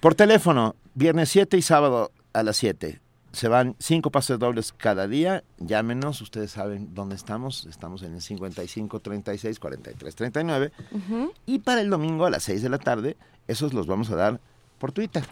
Por 0.00 0.14
teléfono, 0.14 0.74
viernes 0.94 1.28
7 1.28 1.58
y 1.58 1.62
sábado 1.62 2.10
a 2.32 2.42
las 2.42 2.56
7. 2.56 3.02
Se 3.32 3.48
van 3.48 3.76
cinco 3.78 4.10
pases 4.10 4.38
dobles 4.38 4.72
cada 4.74 5.06
día. 5.08 5.44
Llámenos, 5.58 6.22
ustedes 6.22 6.52
saben 6.52 6.94
dónde 6.94 7.16
estamos. 7.16 7.66
Estamos 7.66 8.02
en 8.02 8.14
el 8.14 8.22
55 8.22 8.98
36 9.00 9.58
43 9.58 10.14
39. 10.14 10.72
Ujú. 10.90 11.34
Y 11.44 11.58
para 11.58 11.82
el 11.82 11.90
domingo 11.90 12.24
a 12.24 12.30
las 12.30 12.44
6 12.44 12.62
de 12.62 12.68
la 12.70 12.78
tarde, 12.78 13.18
esos 13.46 13.74
los 13.74 13.86
vamos 13.86 14.10
a 14.10 14.16
dar 14.16 14.40
por 14.78 14.92
Twitter. 14.92 15.24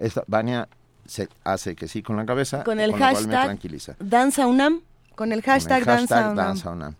Esta, 0.00 0.24
Vania 0.26 0.66
se 1.10 1.28
hace 1.42 1.74
que 1.74 1.88
sí 1.88 2.02
con 2.04 2.16
la 2.16 2.24
cabeza. 2.24 2.62
Con 2.62 2.78
el 2.78 2.92
lo 2.92 2.96
cual 2.96 3.14
me 3.14 3.18
hashtag 3.18 3.44
tranquiliza. 3.46 3.96
Danza 3.98 4.46
UNAM. 4.46 4.74
Con 4.74 4.80
el 4.80 5.16
Con 5.16 5.32
el 5.32 5.42
hashtag, 5.42 5.84
Danza, 5.84 6.14
hashtag 6.14 6.32
UNAM. 6.32 6.36
Danza 6.36 6.70
UNAM. 6.70 6.94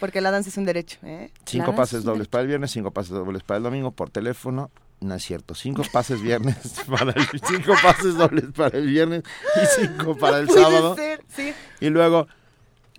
Porque 0.00 0.20
la 0.20 0.32
danza 0.32 0.48
es 0.50 0.56
un 0.56 0.64
derecho. 0.64 0.98
¿eh? 1.04 1.30
Cinco 1.46 1.72
pases 1.72 2.02
dobles 2.02 2.26
para 2.26 2.42
el 2.42 2.48
viernes, 2.48 2.72
cinco 2.72 2.90
pases 2.90 3.12
dobles 3.12 3.44
para 3.44 3.58
el 3.58 3.62
domingo 3.62 3.92
por 3.92 4.10
teléfono. 4.10 4.72
No 4.98 5.14
es 5.14 5.22
cierto, 5.22 5.54
cinco 5.54 5.82
pases 5.92 6.20
viernes 6.20 6.56
para 6.88 7.12
el, 7.12 7.24
cinco 7.46 7.74
pases 7.80 8.16
dobles 8.16 8.46
para 8.52 8.78
el 8.78 8.86
viernes 8.88 9.22
y 9.54 9.80
cinco 9.80 10.16
para 10.16 10.38
el 10.40 10.48
Puede 10.48 10.60
sábado. 10.60 10.96
ser, 10.96 11.24
sí. 11.28 11.54
Y 11.80 11.88
luego 11.90 12.26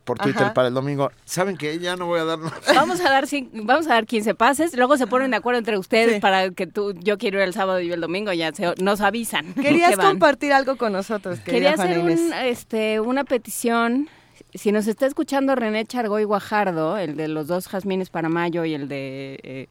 por 0.04 0.20
Twitter 0.20 0.44
Ajá. 0.44 0.54
para 0.54 0.68
el 0.68 0.74
domingo. 0.74 1.12
¿Saben 1.26 1.56
que 1.58 1.80
Ya 1.80 1.96
no 1.96 2.06
voy 2.08 2.20
a 2.20 2.26
dar 2.26 2.38
más. 2.40 2.54
Vamos 2.76 3.00
a 3.02 3.10
dar 3.10 3.26
cin- 3.26 3.50
vamos 3.54 3.88
a 3.88 3.92
dar 3.92 4.06
15 4.06 4.36
pases, 4.36 4.76
luego 4.76 4.98
se 4.98 5.08
ponen 5.08 5.32
de 5.32 5.38
acuerdo 5.38 5.60
entre 5.60 5.78
ustedes 5.78 6.16
Sí. 6.16 6.20
para 6.20 6.50
que 6.52 6.68
tú, 6.68 6.94
yo 7.00 7.18
quiero 7.18 7.38
ir 7.40 7.44
el 7.46 7.54
sábado 7.54 7.80
y 7.80 7.88
yo 7.88 7.94
el 7.94 8.02
domingo, 8.02 8.34
ya 8.34 8.52
se- 8.54 8.76
nos 8.82 9.02
avisan. 9.02 9.54
Querías 9.62 9.92
que 9.98 10.04
compartir 10.04 10.52
algo 10.54 10.76
con 10.76 10.92
nosotros, 10.94 11.40
Quería 11.40 11.76
Juana 11.76 11.92
hacer 11.92 12.04
un, 12.04 12.34
este, 12.34 13.00
una 13.00 13.24
petición 13.24 14.10
si 14.56 14.72
nos 14.72 14.88
está 14.88 15.06
escuchando 15.08 15.56
René 15.56 15.86
Chargoy 15.86 16.26
Guajardo, 16.26 16.98
el 16.98 17.16
de 17.16 17.28
los 17.28 17.48
dos 17.48 17.68
jazmines 17.68 18.10
para 18.10 18.30
mayo 18.30 18.66
y 18.66 18.74
el 18.76 18.88
de 18.88 19.40
eh, 19.42 19.68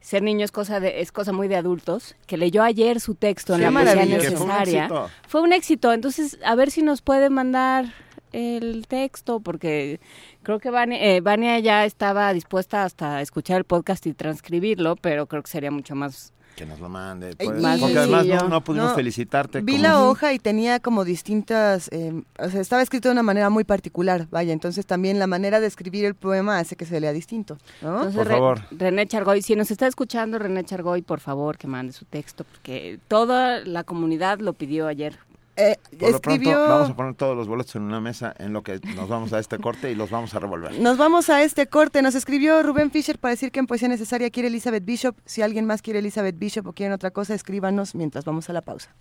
ser 0.00 0.22
niño 0.22 0.44
es 0.44 0.52
cosa 0.52 0.78
de 0.80 1.00
es 1.00 1.10
cosa 1.12 1.32
muy 1.32 1.48
de 1.48 1.56
adultos, 1.56 2.14
que 2.26 2.36
leyó 2.36 2.62
ayer 2.62 3.00
su 3.00 3.14
texto 3.14 3.54
en 3.54 3.62
la 3.62 3.70
poesía 3.70 4.04
necesaria. 4.04 4.88
Fue 4.88 5.00
un 5.00 5.02
éxito. 5.06 5.10
Fue 5.28 5.40
un 5.42 5.52
éxito, 5.54 5.92
entonces 5.92 6.38
a 6.44 6.54
ver 6.54 6.70
si 6.70 6.82
nos 6.82 7.00
puede 7.00 7.30
mandar 7.30 7.86
el 8.34 8.86
texto, 8.88 9.40
porque 9.40 10.00
creo 10.42 10.58
que 10.58 10.70
Vania, 10.70 11.02
eh, 11.02 11.20
Vania 11.20 11.58
ya 11.60 11.84
estaba 11.84 12.32
dispuesta 12.32 12.84
hasta 12.84 13.20
escuchar 13.20 13.58
el 13.58 13.64
podcast 13.64 14.06
y 14.06 14.12
transcribirlo, 14.14 14.96
pero 14.96 15.26
creo 15.26 15.42
que 15.42 15.50
sería 15.50 15.70
mucho 15.70 15.94
más 15.94 16.32
Que 16.56 16.66
nos 16.66 16.78
lo 16.78 16.88
mande. 16.88 17.34
Pues, 17.36 17.60
más 17.60 17.80
porque 17.80 17.98
además 17.98 18.26
no, 18.48 18.60
pudimos 18.62 18.90
No, 18.90 18.94
felicitarte. 18.94 19.60
Vi 19.60 19.72
como- 19.72 19.82
la 19.82 20.04
hoja 20.04 20.32
y 20.32 20.38
tenía 20.38 20.78
como 20.78 21.04
distintas, 21.04 21.88
eh, 21.92 22.22
o 22.38 22.48
sea, 22.48 22.60
estaba 22.60 22.80
escrito 22.80 23.08
de 23.08 23.12
una 23.12 23.24
manera 23.24 23.50
muy 23.50 23.64
particular, 23.64 24.28
vaya, 24.30 24.52
entonces 24.52 24.86
también 24.86 25.18
la 25.18 25.26
manera 25.26 25.58
de 25.58 25.66
escribir 25.66 26.04
el 26.04 26.14
poema 26.14 26.60
hace 26.60 26.76
que 26.76 26.86
se 26.86 27.00
lea 27.00 27.12
distinto, 27.12 27.58
¿no? 27.82 27.96
Entonces, 27.96 28.14
Por 28.18 28.26
Re- 28.28 28.34
favor. 28.34 28.60
René 28.70 29.06
Chargoy, 29.08 29.42
si 29.42 29.56
nos 29.56 29.72
está 29.72 29.88
escuchando 29.88 30.38
René 30.38 30.62
Chargoy, 30.64 31.02
por 31.02 31.18
favor 31.18 31.58
que 31.58 31.66
mande 31.66 31.92
su 31.92 32.04
texto, 32.04 32.44
porque 32.44 33.00
toda 33.08 33.58
la 33.64 33.82
comunidad 33.82 34.38
lo 34.38 34.52
pidió 34.52 34.86
ayer. 34.86 35.18
Eh, 35.56 35.76
Por 35.98 36.10
lo 36.10 36.16
escribió... 36.16 36.52
pronto, 36.52 36.68
vamos 36.68 36.90
a 36.90 36.96
poner 36.96 37.14
todos 37.14 37.36
los 37.36 37.46
boletos 37.46 37.76
en 37.76 37.82
una 37.82 38.00
mesa 38.00 38.34
en 38.38 38.52
lo 38.52 38.62
que 38.62 38.80
nos 38.96 39.08
vamos 39.08 39.32
a 39.32 39.38
este 39.38 39.58
corte 39.58 39.90
y 39.90 39.94
los 39.94 40.10
vamos 40.10 40.34
a 40.34 40.40
revolver. 40.40 40.78
Nos 40.80 40.96
vamos 40.96 41.30
a 41.30 41.42
este 41.42 41.66
corte. 41.68 42.02
Nos 42.02 42.14
escribió 42.14 42.62
Rubén 42.62 42.90
Fischer 42.90 43.18
para 43.18 43.30
decir 43.30 43.52
que 43.52 43.60
en 43.60 43.66
Poesía 43.66 43.88
Necesaria 43.88 44.30
quiere 44.30 44.48
Elizabeth 44.48 44.84
Bishop. 44.84 45.16
Si 45.24 45.42
alguien 45.42 45.66
más 45.66 45.82
quiere 45.82 46.00
Elizabeth 46.00 46.38
Bishop 46.38 46.66
o 46.66 46.72
quieren 46.72 46.92
otra 46.92 47.10
cosa, 47.12 47.34
escríbanos 47.34 47.94
mientras 47.94 48.24
vamos 48.24 48.50
a 48.50 48.52
la 48.52 48.62
pausa. 48.62 48.94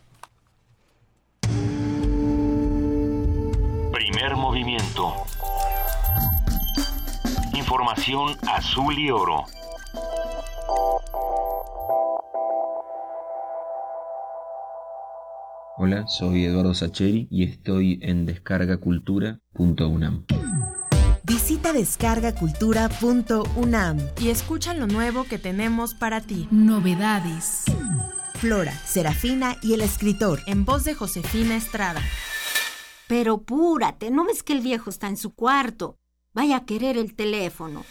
Primer 3.91 4.35
movimiento. 4.35 5.13
Información 7.53 8.37
azul 8.47 8.97
y 8.97 9.09
oro. 9.09 9.45
Hola, 15.75 16.05
soy 16.07 16.45
Eduardo 16.45 16.75
Sacheri 16.75 17.27
y 17.31 17.45
estoy 17.45 17.97
en 18.03 18.27
descargacultura.unam. 18.27 20.23
Visita 21.23 21.73
descargacultura.unam. 21.73 23.97
y 24.21 24.29
escucha 24.29 24.75
lo 24.75 24.85
nuevo 24.85 25.23
que 25.23 25.39
tenemos 25.39 25.95
para 25.95 26.21
ti. 26.21 26.47
Novedades. 26.51 27.63
Flora, 28.35 28.73
Serafina 28.85 29.57
y 29.63 29.73
el 29.73 29.81
escritor. 29.81 30.41
En 30.45 30.63
voz 30.63 30.83
de 30.83 30.93
Josefina 30.93 31.55
Estrada. 31.55 32.03
Pero 33.07 33.41
púrate, 33.41 34.11
¿no 34.11 34.25
ves 34.25 34.43
que 34.43 34.53
el 34.53 34.61
viejo 34.61 34.91
está 34.91 35.07
en 35.07 35.17
su 35.17 35.33
cuarto? 35.33 35.97
Vaya 36.35 36.57
a 36.57 36.65
querer 36.65 36.97
el 36.97 37.15
teléfono. 37.15 37.83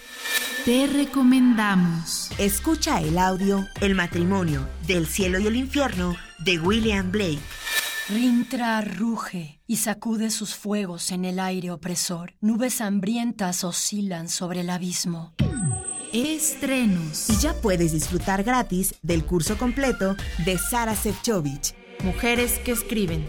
Te 0.64 0.86
recomendamos. 0.86 2.30
Escucha 2.38 3.00
el 3.00 3.18
audio 3.18 3.66
El 3.80 3.96
matrimonio 3.96 4.68
del 4.86 5.08
cielo 5.08 5.40
y 5.40 5.48
el 5.48 5.56
infierno 5.56 6.14
de 6.38 6.60
William 6.60 7.10
Blake. 7.10 7.40
Rintra 8.08 8.80
ruge 8.80 9.60
y 9.68 9.76
sacude 9.76 10.30
sus 10.30 10.56
fuegos 10.56 11.12
en 11.12 11.24
el 11.24 11.38
aire 11.38 11.70
opresor. 11.70 12.34
Nubes 12.40 12.80
hambrientas 12.80 13.62
oscilan 13.62 14.28
sobre 14.28 14.62
el 14.62 14.70
abismo. 14.70 15.34
Estrenos. 16.12 17.30
Y 17.30 17.36
ya 17.36 17.54
puedes 17.54 17.92
disfrutar 17.92 18.42
gratis 18.42 18.96
del 19.02 19.24
curso 19.24 19.56
completo 19.56 20.16
de 20.44 20.58
Sara 20.58 20.96
Sefcovic. 20.96 21.76
Mujeres 22.02 22.58
que 22.58 22.72
escriben. 22.72 23.24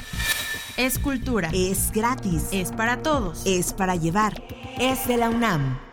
Es 0.78 0.99
cultura. 0.99 1.49
Es 1.54 1.91
gratis. 1.91 2.47
Es 2.51 2.72
para 2.72 3.01
todos. 3.01 3.41
Es 3.45 3.74
para 3.74 3.97
llevar. 3.97 4.41
Es 4.80 5.06
de 5.08 5.18
la 5.18 5.30
UNAM. 5.30 5.93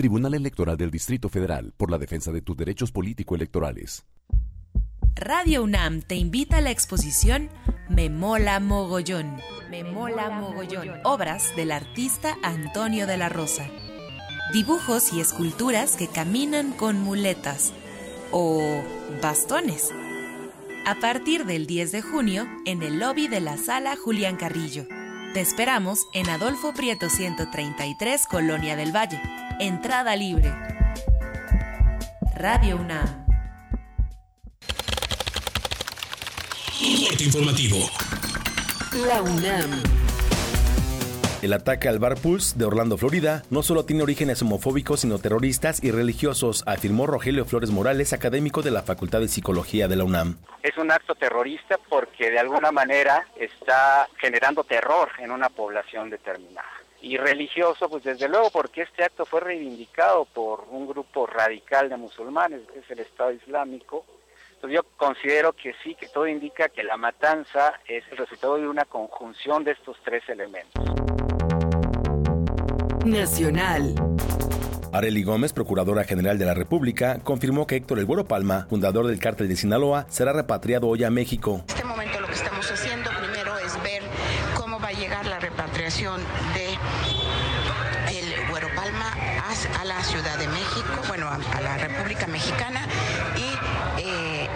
Tribunal 0.00 0.32
Electoral 0.32 0.78
del 0.78 0.90
Distrito 0.90 1.28
Federal 1.28 1.74
por 1.76 1.90
la 1.90 1.98
defensa 1.98 2.32
de 2.32 2.40
tus 2.40 2.56
derechos 2.56 2.90
político-electorales. 2.90 4.06
Radio 5.14 5.62
UNAM 5.62 6.00
te 6.00 6.14
invita 6.14 6.56
a 6.56 6.60
la 6.62 6.70
exposición 6.70 7.50
Me 7.90 8.08
Mola 8.08 8.60
Mogollón. 8.60 9.36
Me 9.68 9.84
Mola 9.84 10.30
Mogollón. 10.30 10.88
Obras 11.04 11.54
del 11.54 11.70
artista 11.70 12.38
Antonio 12.42 13.06
de 13.06 13.18
la 13.18 13.28
Rosa. 13.28 13.66
Dibujos 14.54 15.12
y 15.12 15.20
esculturas 15.20 15.96
que 15.96 16.08
caminan 16.08 16.72
con 16.72 16.98
muletas 16.98 17.74
o 18.30 18.82
bastones. 19.20 19.90
A 20.86 20.94
partir 20.94 21.44
del 21.44 21.66
10 21.66 21.92
de 21.92 22.00
junio 22.00 22.48
en 22.64 22.82
el 22.82 23.00
lobby 23.00 23.28
de 23.28 23.40
la 23.40 23.58
sala 23.58 23.96
Julián 24.02 24.36
Carrillo. 24.36 24.86
Te 25.34 25.42
esperamos 25.42 26.06
en 26.14 26.30
Adolfo 26.30 26.72
Prieto 26.72 27.10
133, 27.10 28.26
Colonia 28.26 28.76
del 28.76 28.96
Valle. 28.96 29.20
Entrada 29.60 30.16
libre. 30.16 30.50
Radio 32.34 32.76
UNAM. 32.76 33.26
Corte 37.06 37.24
informativo. 37.24 37.76
La 39.06 39.20
UNAM. 39.20 39.82
El 41.42 41.52
ataque 41.52 41.90
al 41.90 41.98
Bar 41.98 42.14
Pulse 42.14 42.58
de 42.58 42.64
Orlando, 42.64 42.96
Florida, 42.96 43.42
no 43.50 43.62
solo 43.62 43.84
tiene 43.84 44.02
orígenes 44.02 44.40
homofóbicos, 44.40 45.00
sino 45.00 45.18
terroristas 45.18 45.84
y 45.84 45.90
religiosos, 45.90 46.64
afirmó 46.66 47.06
Rogelio 47.06 47.44
Flores 47.44 47.70
Morales, 47.70 48.14
académico 48.14 48.62
de 48.62 48.70
la 48.70 48.82
Facultad 48.82 49.20
de 49.20 49.28
Psicología 49.28 49.88
de 49.88 49.96
la 49.96 50.04
UNAM. 50.04 50.38
Es 50.62 50.78
un 50.78 50.90
acto 50.90 51.14
terrorista 51.16 51.78
porque 51.90 52.30
de 52.30 52.38
alguna 52.38 52.72
manera 52.72 53.26
está 53.38 54.08
generando 54.16 54.64
terror 54.64 55.10
en 55.18 55.30
una 55.30 55.50
población 55.50 56.08
determinada. 56.08 56.79
Y 57.02 57.16
religioso, 57.16 57.88
pues 57.88 58.04
desde 58.04 58.28
luego 58.28 58.50
porque 58.50 58.82
este 58.82 59.04
acto 59.04 59.24
fue 59.24 59.40
reivindicado 59.40 60.26
por 60.26 60.66
un 60.70 60.86
grupo 60.86 61.26
radical 61.26 61.88
de 61.88 61.96
musulmanes, 61.96 62.60
que 62.72 62.80
es 62.80 62.90
el 62.90 63.00
Estado 63.00 63.32
Islámico. 63.32 64.04
Entonces 64.54 64.76
yo 64.76 64.82
considero 64.98 65.54
que 65.54 65.74
sí, 65.82 65.94
que 65.94 66.08
todo 66.08 66.26
indica 66.26 66.68
que 66.68 66.82
la 66.82 66.98
matanza 66.98 67.80
es 67.88 68.04
el 68.10 68.18
resultado 68.18 68.56
de 68.56 68.68
una 68.68 68.84
conjunción 68.84 69.64
de 69.64 69.72
estos 69.72 69.96
tres 70.04 70.22
elementos. 70.28 70.84
Nacional. 73.06 73.94
Areli 74.92 75.22
Gómez, 75.22 75.52
Procuradora 75.52 76.04
General 76.04 76.36
de 76.38 76.44
la 76.44 76.54
República, 76.54 77.20
confirmó 77.22 77.66
que 77.66 77.76
Héctor 77.76 78.00
El 78.00 78.06
Güero 78.06 78.24
Palma, 78.24 78.66
fundador 78.68 79.06
del 79.06 79.18
cártel 79.18 79.48
de 79.48 79.56
Sinaloa, 79.56 80.06
será 80.08 80.32
repatriado 80.32 80.88
hoy 80.88 81.04
a 81.04 81.10
México. 81.10 81.64
En 81.68 81.74
este 81.76 81.84
momento 81.84 82.20
lo 82.20 82.26
que 82.26 82.34
estamos 82.34 82.70
haciendo 82.70 83.10
primero 83.18 83.56
es 83.58 83.82
ver 83.82 84.02
cómo 84.56 84.80
va 84.80 84.88
a 84.88 84.92
llegar 84.92 85.26
la 85.26 85.38
repatriación 85.38 86.20
de 86.54 86.70
el 88.18 88.50
Güero 88.50 88.68
Palma 88.74 89.12
a, 89.14 89.80
a 89.80 89.84
la 89.84 89.99
Ciudad 90.10 90.36
de 90.40 90.48
México, 90.48 91.02
bueno, 91.06 91.28
a, 91.28 91.60
la 91.60 91.78
República 91.78 92.26
Mexicana 92.26 92.80
y 93.36 94.02
eh, 94.02 94.48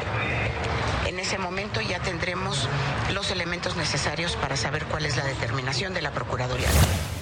en 1.07 1.21
ese 1.21 1.39
momento 1.39 1.81
ya 1.81 2.01
tendremos 2.01 2.69
los 3.15 3.31
elementos 3.31 3.77
necesarios 3.77 4.35
para 4.35 4.57
saber 4.57 4.85
cuál 4.87 5.07
es 5.07 5.17
la 5.17 5.25
determinación 5.25 5.95
de 5.95 6.03
la 6.03 6.11
Procuraduría. 6.11 6.67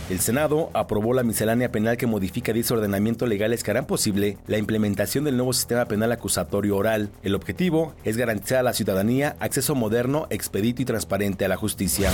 El 0.08 0.20
Senado 0.20 0.70
aprobó 0.72 1.12
la 1.12 1.24
miscelánea 1.24 1.70
penal 1.70 1.98
que 1.98 2.06
modifica 2.06 2.54
10 2.54 2.70
ordenamientos 2.70 3.28
legales 3.28 3.62
que 3.62 3.70
harán 3.70 3.84
posible 3.84 4.38
la 4.46 4.56
implementación 4.56 5.24
del 5.24 5.36
nuevo 5.36 5.52
sistema 5.52 5.84
penal 5.84 6.10
acusatorio 6.10 6.78
oral. 6.78 7.10
El 7.22 7.34
objetivo 7.34 7.92
es 8.02 8.16
garantizar 8.16 8.60
a 8.60 8.62
la 8.62 8.72
ciudadanía 8.72 9.36
acceso 9.40 9.74
moderno, 9.74 10.26
expedito 10.30 10.80
y 10.80 10.86
transparente 10.86 11.44
a 11.44 11.48
la 11.48 11.58
justicia. 11.58 12.10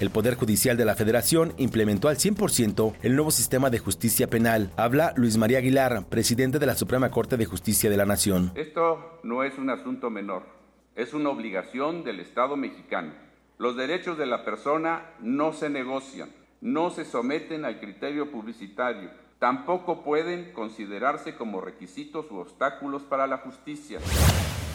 El 0.00 0.08
Poder 0.08 0.34
Judicial 0.34 0.78
de 0.78 0.86
la 0.86 0.94
Federación 0.94 1.52
implementó 1.58 2.08
al 2.08 2.16
100% 2.16 2.94
el 3.02 3.16
nuevo 3.16 3.30
sistema 3.30 3.68
de 3.68 3.78
justicia 3.78 4.28
penal. 4.28 4.70
Habla 4.78 5.12
Luis 5.14 5.36
María 5.36 5.58
Aguilar, 5.58 6.06
presidente 6.08 6.58
de 6.58 6.64
la 6.64 6.74
Suprema 6.74 7.10
Corte 7.10 7.36
de 7.36 7.44
Justicia 7.44 7.90
de 7.90 7.98
la 7.98 8.06
Nación. 8.06 8.50
Esto 8.54 9.20
no 9.22 9.44
es 9.44 9.58
un 9.58 9.68
asunto 9.68 10.08
menor, 10.08 10.44
es 10.96 11.12
una 11.12 11.28
obligación 11.28 12.02
del 12.02 12.18
Estado 12.20 12.56
mexicano 12.56 13.12
Los 13.58 13.76
derechos 13.76 14.16
de 14.16 14.24
la 14.24 14.42
persona 14.42 15.02
no 15.20 15.52
se 15.52 15.68
negocian, 15.68 16.30
no 16.62 16.88
se 16.88 17.04
someten 17.04 17.66
al 17.66 17.78
criterio 17.78 18.32
publicitario, 18.32 19.10
tampoco 19.40 20.02
pueden 20.02 20.52
considerarse 20.52 21.34
como 21.34 21.62
requisitos 21.62 22.26
u 22.30 22.36
obstáculos 22.36 23.02
para 23.02 23.26
la 23.26 23.38
justicia. 23.38 23.98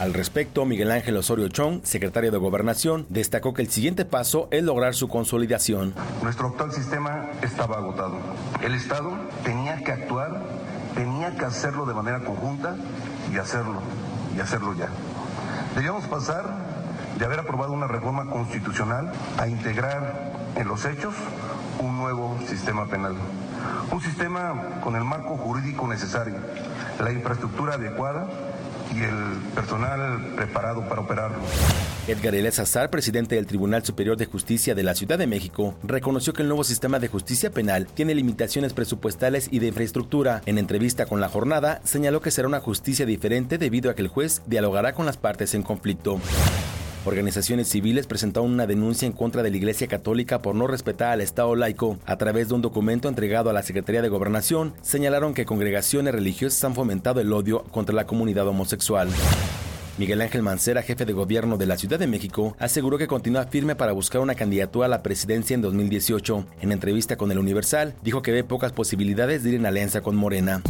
Al 0.00 0.12
respecto, 0.12 0.66
Miguel 0.66 0.90
Ángel 0.90 1.16
Osorio 1.16 1.48
Chong, 1.48 1.84
secretario 1.84 2.32
de 2.32 2.36
Gobernación, 2.36 3.06
destacó 3.08 3.54
que 3.54 3.62
el 3.62 3.70
siguiente 3.70 4.04
paso 4.04 4.48
es 4.50 4.64
lograr 4.64 4.94
su 4.94 5.08
consolidación. 5.08 5.94
Nuestro 6.20 6.48
actual 6.48 6.72
sistema 6.72 7.30
estaba 7.42 7.78
agotado. 7.78 8.18
El 8.60 8.74
Estado 8.74 9.12
tenía 9.44 9.82
que 9.84 9.92
actuar, 9.92 10.42
tenía 10.96 11.34
que 11.36 11.44
hacerlo 11.44 11.86
de 11.86 11.94
manera 11.94 12.24
conjunta 12.24 12.76
y 13.32 13.38
hacerlo, 13.38 13.80
y 14.36 14.40
hacerlo 14.40 14.74
ya. 14.74 14.88
Debíamos 15.76 16.04
pasar 16.06 16.44
de 17.16 17.24
haber 17.24 17.38
aprobado 17.38 17.72
una 17.72 17.86
reforma 17.86 18.28
constitucional 18.28 19.12
a 19.38 19.46
integrar 19.46 20.32
en 20.56 20.66
los 20.66 20.84
hechos 20.84 21.14
un 21.78 21.98
nuevo 21.98 22.36
sistema 22.46 22.86
penal. 22.86 23.14
Un 23.90 24.00
sistema 24.00 24.80
con 24.82 24.96
el 24.96 25.04
marco 25.04 25.36
jurídico 25.36 25.86
necesario, 25.86 26.34
la 27.00 27.12
infraestructura 27.12 27.74
adecuada 27.74 28.28
y 28.94 29.00
el 29.00 29.14
personal 29.54 30.34
preparado 30.36 30.88
para 30.88 31.00
operarlo. 31.00 31.38
Edgar 32.06 32.34
Elías 32.36 32.60
Azar, 32.60 32.88
presidente 32.88 33.34
del 33.34 33.46
Tribunal 33.46 33.84
Superior 33.84 34.16
de 34.16 34.26
Justicia 34.26 34.76
de 34.76 34.84
la 34.84 34.94
Ciudad 34.94 35.18
de 35.18 35.26
México, 35.26 35.74
reconoció 35.82 36.32
que 36.32 36.42
el 36.42 36.48
nuevo 36.48 36.62
sistema 36.62 37.00
de 37.00 37.08
justicia 37.08 37.50
penal 37.50 37.86
tiene 37.86 38.14
limitaciones 38.14 38.72
presupuestales 38.74 39.48
y 39.50 39.58
de 39.58 39.68
infraestructura. 39.68 40.40
En 40.46 40.58
entrevista 40.58 41.06
con 41.06 41.20
la 41.20 41.28
jornada, 41.28 41.80
señaló 41.82 42.20
que 42.20 42.30
será 42.30 42.46
una 42.46 42.60
justicia 42.60 43.06
diferente 43.06 43.58
debido 43.58 43.90
a 43.90 43.94
que 43.94 44.02
el 44.02 44.08
juez 44.08 44.42
dialogará 44.46 44.92
con 44.92 45.04
las 45.04 45.16
partes 45.16 45.54
en 45.54 45.64
conflicto. 45.64 46.20
Organizaciones 47.06 47.68
civiles 47.68 48.08
presentaron 48.08 48.50
una 48.50 48.66
denuncia 48.66 49.06
en 49.06 49.12
contra 49.12 49.44
de 49.44 49.50
la 49.50 49.56
Iglesia 49.56 49.86
Católica 49.86 50.42
por 50.42 50.56
no 50.56 50.66
respetar 50.66 51.12
al 51.12 51.20
Estado 51.20 51.54
laico. 51.54 51.98
A 52.04 52.16
través 52.16 52.48
de 52.48 52.54
un 52.54 52.62
documento 52.62 53.08
entregado 53.08 53.48
a 53.48 53.52
la 53.52 53.62
Secretaría 53.62 54.02
de 54.02 54.08
Gobernación, 54.08 54.74
señalaron 54.82 55.32
que 55.32 55.44
congregaciones 55.44 56.12
religiosas 56.12 56.64
han 56.64 56.74
fomentado 56.74 57.20
el 57.20 57.32
odio 57.32 57.62
contra 57.70 57.94
la 57.94 58.08
comunidad 58.08 58.48
homosexual. 58.48 59.08
Miguel 59.98 60.20
Ángel 60.20 60.42
Mancera, 60.42 60.82
jefe 60.82 61.04
de 61.04 61.12
gobierno 61.12 61.56
de 61.56 61.66
la 61.66 61.78
Ciudad 61.78 62.00
de 62.00 62.08
México, 62.08 62.56
aseguró 62.58 62.98
que 62.98 63.06
continúa 63.06 63.44
firme 63.44 63.76
para 63.76 63.92
buscar 63.92 64.20
una 64.20 64.34
candidatura 64.34 64.86
a 64.86 64.90
la 64.90 65.04
presidencia 65.04 65.54
en 65.54 65.62
2018. 65.62 66.44
En 66.60 66.72
entrevista 66.72 67.16
con 67.16 67.30
el 67.30 67.38
Universal, 67.38 67.94
dijo 68.02 68.20
que 68.20 68.32
ve 68.32 68.42
pocas 68.42 68.72
posibilidades 68.72 69.44
de 69.44 69.50
ir 69.50 69.54
en 69.54 69.66
alianza 69.66 70.00
con 70.00 70.16
Morena. 70.16 70.60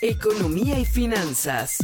Economía 0.00 0.78
y 0.78 0.84
finanzas. 0.84 1.78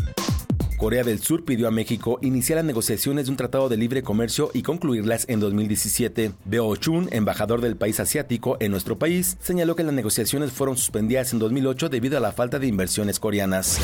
Corea 0.79 1.03
del 1.03 1.18
Sur 1.18 1.45
pidió 1.45 1.66
a 1.66 1.72
México 1.72 2.20
iniciar 2.22 2.59
las 2.59 2.64
negociaciones 2.64 3.26
de 3.26 3.33
un 3.33 3.37
tratado 3.37 3.68
de 3.68 3.76
libre 3.76 4.05
comercio 4.05 4.51
y 4.55 4.62
concluirlas 4.62 5.24
en 5.29 5.41
2017. 5.41 6.31
Beo 6.45 6.76
Chun, 6.76 7.09
embajador 7.11 7.61
del 7.61 7.76
país 7.76 7.99
asiático 7.99 8.57
en 8.61 8.70
nuestro 8.70 8.97
país, 8.97 9.37
señaló 9.41 9.74
que 9.74 9.83
las 9.83 9.93
negociaciones 9.93 10.53
fueron 10.53 10.76
suspendidas 10.76 11.33
en 11.33 11.41
2008 11.41 11.89
debido 11.89 12.16
a 12.16 12.20
la 12.20 12.31
falta 12.31 12.61
de 12.61 12.68
inversiones 12.68 13.18
coreanas. 13.18 13.81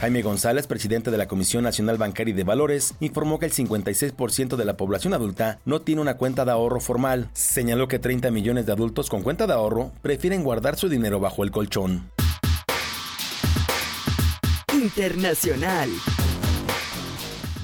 Jaime 0.00 0.22
González, 0.22 0.66
presidente 0.66 1.12
de 1.12 1.16
la 1.16 1.28
Comisión 1.28 1.62
Nacional 1.62 1.96
Bancaria 1.96 2.32
y 2.32 2.36
de 2.36 2.42
Valores, 2.42 2.94
informó 2.98 3.38
que 3.38 3.46
el 3.46 3.52
56% 3.52 4.56
de 4.56 4.64
la 4.64 4.76
población 4.76 5.14
adulta 5.14 5.60
no 5.64 5.80
tiene 5.82 6.02
una 6.02 6.16
cuenta 6.16 6.44
de 6.44 6.50
ahorro 6.50 6.80
formal. 6.80 7.30
Señaló 7.34 7.86
que 7.86 8.00
30 8.00 8.32
millones 8.32 8.66
de 8.66 8.72
adultos 8.72 9.08
con 9.08 9.22
cuenta 9.22 9.46
de 9.46 9.52
ahorro 9.52 9.92
prefieren 10.02 10.42
guardar 10.42 10.76
su 10.76 10.88
dinero 10.88 11.20
bajo 11.20 11.44
el 11.44 11.52
colchón. 11.52 12.10
Internacional. 14.74 15.88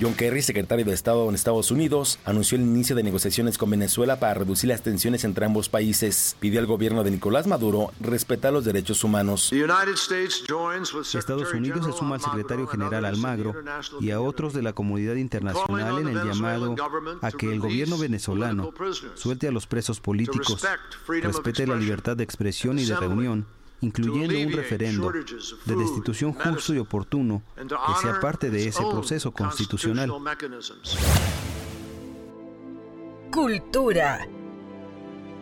John 0.03 0.14
Kerry, 0.14 0.42
secretario 0.42 0.84
de 0.84 0.94
Estado 0.94 1.28
en 1.28 1.36
Estados 1.36 1.70
Unidos, 1.70 2.18
anunció 2.24 2.57
el 2.57 2.62
inicio 2.62 2.96
de 2.96 3.05
negociaciones 3.05 3.57
con 3.57 3.70
Venezuela 3.70 4.18
para 4.18 4.34
reducir 4.34 4.68
las 4.68 4.82
tensiones 4.82 5.22
entre 5.22 5.46
ambos 5.46 5.68
países. 5.68 6.36
Pidió 6.40 6.59
al 6.59 6.66
gobierno 6.66 7.05
de 7.05 7.12
Nicolás 7.12 7.46
Maduro 7.46 7.92
respetar 8.00 8.53
los 8.53 8.64
derechos 8.64 9.05
humanos. 9.05 9.53
Estados 9.53 11.55
Unidos 11.55 11.86
se 11.86 11.92
suma 11.92 12.16
al 12.16 12.20
secretario 12.20 12.66
general 12.66 13.05
Almagro 13.05 13.55
y 14.00 14.11
a 14.11 14.20
otros 14.20 14.55
de 14.55 14.62
la 14.62 14.72
comunidad 14.72 15.14
internacional 15.14 16.00
en 16.00 16.09
el 16.09 16.24
llamado 16.24 16.74
a 17.20 17.30
que 17.30 17.53
el 17.53 17.61
gobierno 17.61 17.96
venezolano 17.96 18.74
suelte 19.14 19.46
a 19.46 19.53
los 19.53 19.68
presos 19.68 20.00
políticos, 20.00 20.66
respete 21.07 21.64
la 21.64 21.76
libertad 21.76 22.16
de 22.16 22.24
expresión 22.24 22.80
y 22.80 22.86
de 22.86 22.96
reunión 22.96 23.46
incluyendo 23.83 24.39
un 24.39 24.53
referendo 24.53 25.12
de 25.12 25.76
destitución 25.76 26.33
justo 26.33 26.72
y 26.72 26.78
oportuno 26.78 27.43
que 27.57 27.95
sea 28.01 28.20
parte 28.20 28.49
de 28.49 28.68
ese 28.68 28.83
proceso 28.91 29.33
constitucional. 29.33 30.11
Cultura. 33.30 34.26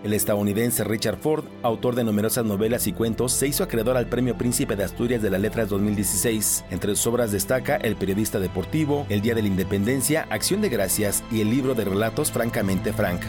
El 0.03 0.15
estadounidense 0.15 0.83
Richard 0.85 1.19
Ford, 1.19 1.45
autor 1.63 1.95
de 1.95 2.05
numerosas 2.05 2.47
novelas 2.47 2.87
y 2.87 2.95
cuentos, 2.95 3.33
se 3.33 3.47
hizo 3.49 3.63
acreedor 3.63 3.99
al 3.99 4.09
Premio 4.09 4.39
Príncipe 4.39 4.75
de 4.75 4.85
Asturias 4.85 5.21
de 5.21 5.29
las 5.29 5.43
Letras 5.43 5.69
2016. 5.69 6.65
Entre 6.71 6.97
sus 6.97 7.07
obras 7.07 7.33
destaca 7.33 7.77
El 7.77 7.97
periodista 7.97 8.41
deportivo, 8.41 9.05
El 9.11 9.21
Día 9.21 9.35
de 9.35 9.43
la 9.43 9.49
Independencia, 9.49 10.27
Acción 10.31 10.63
de 10.63 10.71
Gracias 10.71 11.23
y 11.31 11.43
el 11.43 11.51
libro 11.51 11.75
de 11.75 11.85
relatos 11.85 12.33
Francamente 12.33 12.95
Frank. 12.95 13.21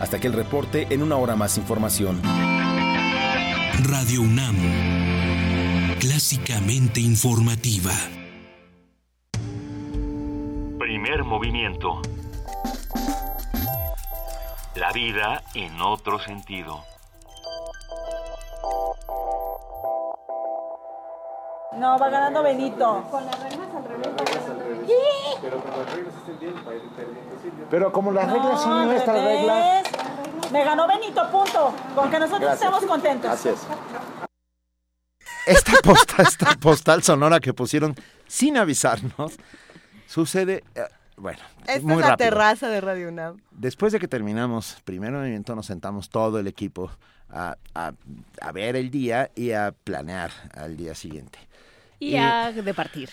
Hasta 0.00 0.16
aquí 0.16 0.26
el 0.26 0.32
reporte, 0.32 0.86
en 0.88 1.02
una 1.02 1.16
hora 1.16 1.36
más 1.36 1.58
información. 1.58 2.22
Radio 3.82 4.22
UNAM, 4.22 4.56
clásicamente 5.98 7.00
informativa. 7.00 7.92
Primer 10.78 11.24
movimiento. 11.24 12.00
La 14.76 14.92
vida 14.92 15.42
en 15.54 15.80
otro 15.80 16.18
sentido. 16.18 16.84
No, 21.76 21.98
va 21.98 22.08
ganando 22.08 22.42
Benito. 22.42 23.04
Con 23.10 23.26
las 23.26 23.40
reglas 23.42 23.68
al 23.74 23.84
revés 23.84 24.08
va 24.08 24.24
ganando 24.24 24.64
Benito. 24.64 24.92
Pero 25.42 25.60
con 25.60 25.70
las 25.70 25.92
reglas 25.94 26.14
estén 26.14 26.38
bien, 26.38 26.54
Pero 27.70 27.92
como 27.92 28.12
las 28.12 28.32
reglas 28.32 28.62
son 28.62 28.86
nuestras 28.86 29.24
reglas. 29.24 30.13
Me 30.54 30.64
ganó 30.64 30.86
Benito, 30.86 31.28
punto. 31.32 31.74
Con 31.96 32.08
que 32.12 32.18
nosotros 32.20 32.52
estemos 32.54 32.84
contentos. 32.84 33.24
Gracias. 33.28 33.66
Esta 35.46 35.72
postal, 35.82 36.26
esta 36.26 36.54
postal 36.54 37.02
sonora 37.02 37.40
que 37.40 37.52
pusieron 37.52 37.96
sin 38.28 38.56
avisarnos 38.56 39.32
sucede, 40.06 40.62
eh, 40.76 40.82
bueno, 41.16 41.40
Esta 41.66 41.80
muy 41.82 41.94
es 41.94 42.00
la 42.02 42.08
rápido. 42.10 42.30
terraza 42.30 42.68
de 42.68 42.80
Radio 42.80 43.08
UNAM. 43.08 43.36
Después 43.50 43.92
de 43.92 43.98
que 43.98 44.06
terminamos 44.06 44.78
primer 44.84 45.10
movimiento, 45.10 45.56
nos 45.56 45.66
sentamos 45.66 46.08
todo 46.08 46.38
el 46.38 46.46
equipo 46.46 46.88
a, 47.30 47.56
a- 47.74 47.92
a 48.40 48.52
ver 48.52 48.76
el 48.76 48.92
día 48.92 49.32
y 49.34 49.50
a 49.50 49.72
planear 49.84 50.30
al 50.54 50.76
día 50.76 50.94
siguiente. 50.94 51.40
Y 51.98 52.14
a 52.16 52.52
departir. 52.52 53.10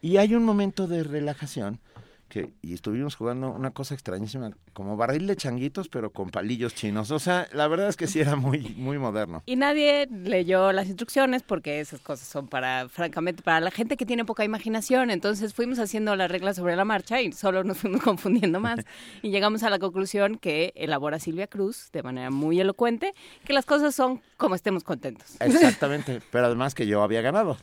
Y 0.00 0.18
hay 0.18 0.36
un 0.36 0.44
momento 0.44 0.86
de 0.86 1.02
relajación 1.02 1.80
que, 2.28 2.52
y 2.62 2.74
estuvimos 2.74 3.16
jugando 3.16 3.50
una 3.50 3.72
cosa 3.72 3.94
extrañísima, 3.94 4.52
como 4.76 4.94
barril 4.98 5.26
de 5.26 5.36
changuitos, 5.36 5.88
pero 5.88 6.10
con 6.10 6.28
palillos 6.28 6.74
chinos. 6.74 7.10
O 7.10 7.18
sea, 7.18 7.48
la 7.54 7.66
verdad 7.66 7.88
es 7.88 7.96
que 7.96 8.06
sí 8.06 8.20
era 8.20 8.36
muy, 8.36 8.58
muy 8.76 8.98
moderno. 8.98 9.42
Y 9.46 9.56
nadie 9.56 10.06
leyó 10.10 10.70
las 10.72 10.86
instrucciones 10.88 11.42
porque 11.42 11.80
esas 11.80 12.00
cosas 12.02 12.28
son 12.28 12.46
para, 12.46 12.86
francamente, 12.90 13.42
para 13.42 13.60
la 13.60 13.70
gente 13.70 13.96
que 13.96 14.04
tiene 14.04 14.26
poca 14.26 14.44
imaginación. 14.44 15.10
Entonces 15.10 15.54
fuimos 15.54 15.78
haciendo 15.78 16.14
las 16.14 16.30
reglas 16.30 16.56
sobre 16.56 16.76
la 16.76 16.84
marcha 16.84 17.22
y 17.22 17.32
solo 17.32 17.64
nos 17.64 17.78
fuimos 17.80 18.02
confundiendo 18.02 18.60
más. 18.60 18.80
Y 19.22 19.30
llegamos 19.30 19.62
a 19.62 19.70
la 19.70 19.78
conclusión 19.78 20.36
que 20.36 20.74
elabora 20.76 21.18
Silvia 21.18 21.46
Cruz 21.46 21.88
de 21.92 22.02
manera 22.02 22.30
muy 22.30 22.60
elocuente, 22.60 23.14
que 23.46 23.54
las 23.54 23.64
cosas 23.64 23.94
son 23.94 24.20
como 24.36 24.54
estemos 24.54 24.84
contentos. 24.84 25.36
Exactamente, 25.40 26.20
pero 26.30 26.46
además 26.46 26.74
que 26.74 26.86
yo 26.86 27.02
había 27.02 27.22
ganado. 27.22 27.56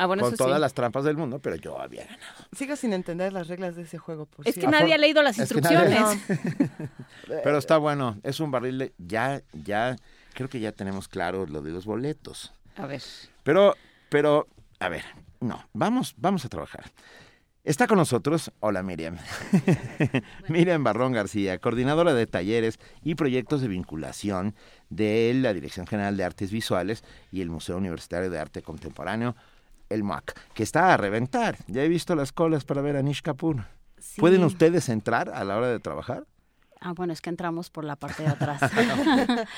Ah, 0.00 0.06
bueno, 0.06 0.22
con 0.22 0.34
eso 0.34 0.44
todas 0.44 0.58
sí. 0.58 0.60
las 0.60 0.74
trampas 0.74 1.02
del 1.02 1.16
mundo, 1.16 1.40
pero 1.40 1.56
yo 1.56 1.80
había 1.80 2.04
ganado. 2.04 2.44
Sigo 2.56 2.76
sin 2.76 2.92
entender 2.92 3.32
las 3.32 3.48
reglas 3.48 3.74
de 3.74 3.82
ese 3.82 3.98
juego. 3.98 4.26
Por 4.26 4.46
Es 4.46 4.54
que 4.54 4.60
cierto. 4.60 4.78
nadie 4.78 4.94
ha 4.94 4.98
leído 4.98 5.22
las 5.24 5.38
Es 5.40 5.52
que 5.52 5.60
nadie- 5.60 5.98
instrucciones. 5.98 6.57
Pero 7.26 7.58
está 7.58 7.78
bueno, 7.78 8.18
es 8.22 8.40
un 8.40 8.50
barril 8.50 8.78
de... 8.78 8.92
Ya, 8.98 9.42
ya, 9.52 9.96
creo 10.34 10.48
que 10.48 10.60
ya 10.60 10.72
tenemos 10.72 11.08
claro 11.08 11.46
lo 11.46 11.62
de 11.62 11.70
los 11.70 11.84
boletos. 11.84 12.52
A 12.76 12.86
ver. 12.86 13.02
Pero, 13.42 13.74
pero, 14.08 14.46
a 14.78 14.88
ver, 14.88 15.04
no, 15.40 15.68
vamos, 15.72 16.14
vamos 16.16 16.44
a 16.44 16.48
trabajar. 16.48 16.92
Está 17.64 17.86
con 17.86 17.98
nosotros, 17.98 18.50
hola 18.60 18.82
Miriam. 18.82 19.18
Miriam 20.48 20.82
Barrón 20.84 21.12
García, 21.12 21.58
coordinadora 21.58 22.14
de 22.14 22.26
talleres 22.26 22.78
y 23.02 23.14
proyectos 23.14 23.60
de 23.60 23.68
vinculación 23.68 24.54
de 24.88 25.34
la 25.34 25.52
Dirección 25.52 25.86
General 25.86 26.16
de 26.16 26.24
Artes 26.24 26.50
Visuales 26.50 27.04
y 27.30 27.42
el 27.42 27.50
Museo 27.50 27.76
Universitario 27.76 28.30
de 28.30 28.38
Arte 28.38 28.62
Contemporáneo, 28.62 29.36
el 29.90 30.02
MAC, 30.02 30.40
que 30.54 30.62
está 30.62 30.94
a 30.94 30.96
reventar. 30.96 31.58
Ya 31.66 31.82
he 31.82 31.88
visto 31.88 32.14
las 32.16 32.32
colas 32.32 32.64
para 32.64 32.80
ver 32.80 32.96
a 32.96 33.02
Nish 33.02 33.20
Kapoor. 33.20 33.66
¿Pueden 34.16 34.44
ustedes 34.44 34.88
entrar 34.88 35.28
a 35.28 35.44
la 35.44 35.56
hora 35.56 35.68
de 35.68 35.80
trabajar? 35.80 36.24
Ah, 36.80 36.92
bueno, 36.92 37.12
es 37.12 37.20
que 37.20 37.28
entramos 37.30 37.70
por 37.70 37.84
la 37.84 37.96
parte 37.96 38.22
de 38.22 38.28
atrás. 38.28 38.60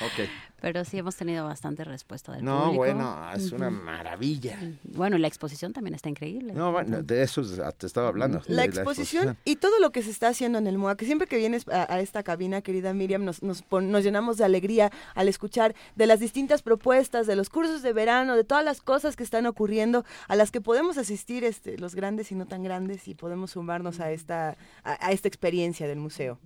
Ok. 0.01 0.27
Pero 0.61 0.85
sí 0.85 0.99
hemos 0.99 1.15
tenido 1.15 1.43
bastante 1.45 1.83
respuesta 1.83 2.33
del 2.33 2.43
No, 2.45 2.65
público. 2.65 2.77
bueno, 2.77 3.31
es 3.35 3.51
una 3.51 3.71
maravilla. 3.71 4.59
Bueno, 4.83 5.17
y 5.17 5.19
la 5.19 5.27
exposición 5.27 5.73
también 5.73 5.95
está 5.95 6.07
increíble. 6.07 6.53
No, 6.53 6.71
bueno, 6.71 7.01
de 7.01 7.23
eso 7.23 7.41
te 7.75 7.87
estaba 7.87 8.09
hablando. 8.09 8.41
La 8.45 8.63
exposición 8.65 9.37
y 9.43 9.55
todo 9.55 9.79
lo 9.79 9.91
que 9.91 10.03
se 10.03 10.11
está 10.11 10.27
haciendo 10.27 10.59
en 10.59 10.67
el 10.67 10.77
MOAC, 10.77 10.99
que 10.99 11.05
siempre 11.07 11.25
que 11.27 11.37
vienes 11.37 11.67
a, 11.67 11.91
a 11.91 11.99
esta 11.99 12.21
cabina, 12.21 12.61
querida 12.61 12.93
Miriam, 12.93 13.25
nos, 13.25 13.41
nos, 13.41 13.63
pon- 13.63 13.89
nos 13.91 14.03
llenamos 14.03 14.37
de 14.37 14.45
alegría 14.45 14.91
al 15.15 15.27
escuchar 15.27 15.73
de 15.95 16.05
las 16.05 16.19
distintas 16.19 16.61
propuestas, 16.61 17.25
de 17.25 17.35
los 17.35 17.49
cursos 17.49 17.81
de 17.81 17.93
verano, 17.93 18.35
de 18.35 18.43
todas 18.43 18.63
las 18.63 18.81
cosas 18.81 19.15
que 19.15 19.23
están 19.23 19.47
ocurriendo, 19.47 20.05
a 20.27 20.35
las 20.35 20.51
que 20.51 20.61
podemos 20.61 20.99
asistir 20.99 21.43
este, 21.43 21.79
los 21.79 21.95
grandes 21.95 22.31
y 22.31 22.35
no 22.35 22.45
tan 22.45 22.61
grandes, 22.61 23.07
y 23.07 23.15
podemos 23.15 23.49
sumarnos 23.51 23.99
a 23.99 24.11
esta, 24.11 24.57
a, 24.83 25.07
a 25.07 25.11
esta 25.11 25.27
experiencia 25.27 25.87
del 25.87 25.97
museo. 25.97 26.37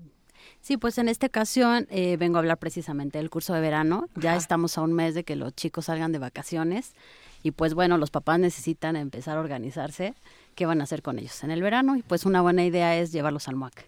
Sí, 0.62 0.78
pues 0.78 0.98
en 0.98 1.10
esta 1.10 1.28
ocasión 1.28 1.88
eh, 1.90 2.18
vengo 2.18 2.38
a 2.38 2.40
hablar 2.40 2.58
precisamente 2.58 3.18
del 3.18 3.30
curso 3.30 3.54
de 3.54 3.62
verano. 3.62 4.08
Ya 4.16 4.36
estamos 4.36 4.78
a 4.78 4.82
un 4.82 4.94
mes 4.94 5.14
de 5.14 5.24
que 5.24 5.36
los 5.36 5.54
chicos 5.54 5.86
salgan 5.86 6.12
de 6.12 6.20
vacaciones 6.20 6.94
y 7.44 7.52
pues 7.52 7.74
bueno, 7.74 7.98
los 7.98 8.10
papás 8.10 8.40
necesitan 8.40 8.96
empezar 8.96 9.38
a 9.38 9.40
organizarse 9.40 10.16
qué 10.56 10.66
van 10.66 10.82
a 10.82 10.86
hacer 10.86 11.02
con 11.02 11.20
ellos 11.20 11.44
en 11.44 11.52
el 11.52 11.62
verano 11.62 11.96
y 11.96 12.02
pues 12.02 12.26
una 12.26 12.42
buena 12.42 12.64
idea 12.64 12.98
es 12.98 13.12
llevarlos 13.12 13.48
al 13.48 13.56
MUAC. 13.56 13.86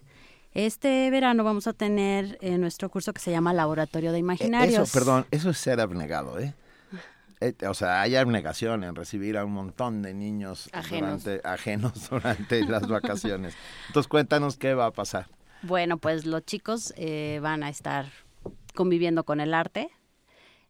Este 0.54 1.10
verano 1.10 1.44
vamos 1.44 1.66
a 1.66 1.72
tener 1.72 2.38
eh, 2.40 2.56
nuestro 2.58 2.88
curso 2.88 3.12
que 3.12 3.20
se 3.20 3.30
llama 3.30 3.52
Laboratorio 3.52 4.12
de 4.12 4.18
Imaginarios. 4.18 4.78
Eh, 4.78 4.82
Eso, 4.82 4.92
perdón, 4.92 5.26
eso 5.30 5.50
es 5.50 5.58
ser 5.58 5.80
abnegado, 5.80 6.38
¿eh? 6.38 6.54
Eh, 7.40 7.54
O 7.68 7.74
sea, 7.74 8.00
hay 8.00 8.16
abnegación 8.16 8.82
en 8.82 8.94
recibir 8.94 9.36
a 9.38 9.44
un 9.44 9.52
montón 9.52 10.02
de 10.02 10.14
niños 10.14 10.68
Ajenos. 10.72 11.22
durante, 11.24 11.48
ajenos 11.48 11.92
durante 12.10 12.64
las 12.64 12.88
vacaciones. 12.88 13.54
Entonces, 13.88 14.08
cuéntanos 14.08 14.56
qué 14.56 14.74
va 14.74 14.86
a 14.86 14.90
pasar. 14.90 15.28
Bueno, 15.62 15.98
pues 15.98 16.26
los 16.26 16.44
chicos 16.44 16.92
eh, 16.96 17.40
van 17.42 17.62
a 17.62 17.68
estar 17.68 18.06
conviviendo 18.74 19.24
con 19.24 19.40
el 19.40 19.54
arte. 19.54 19.90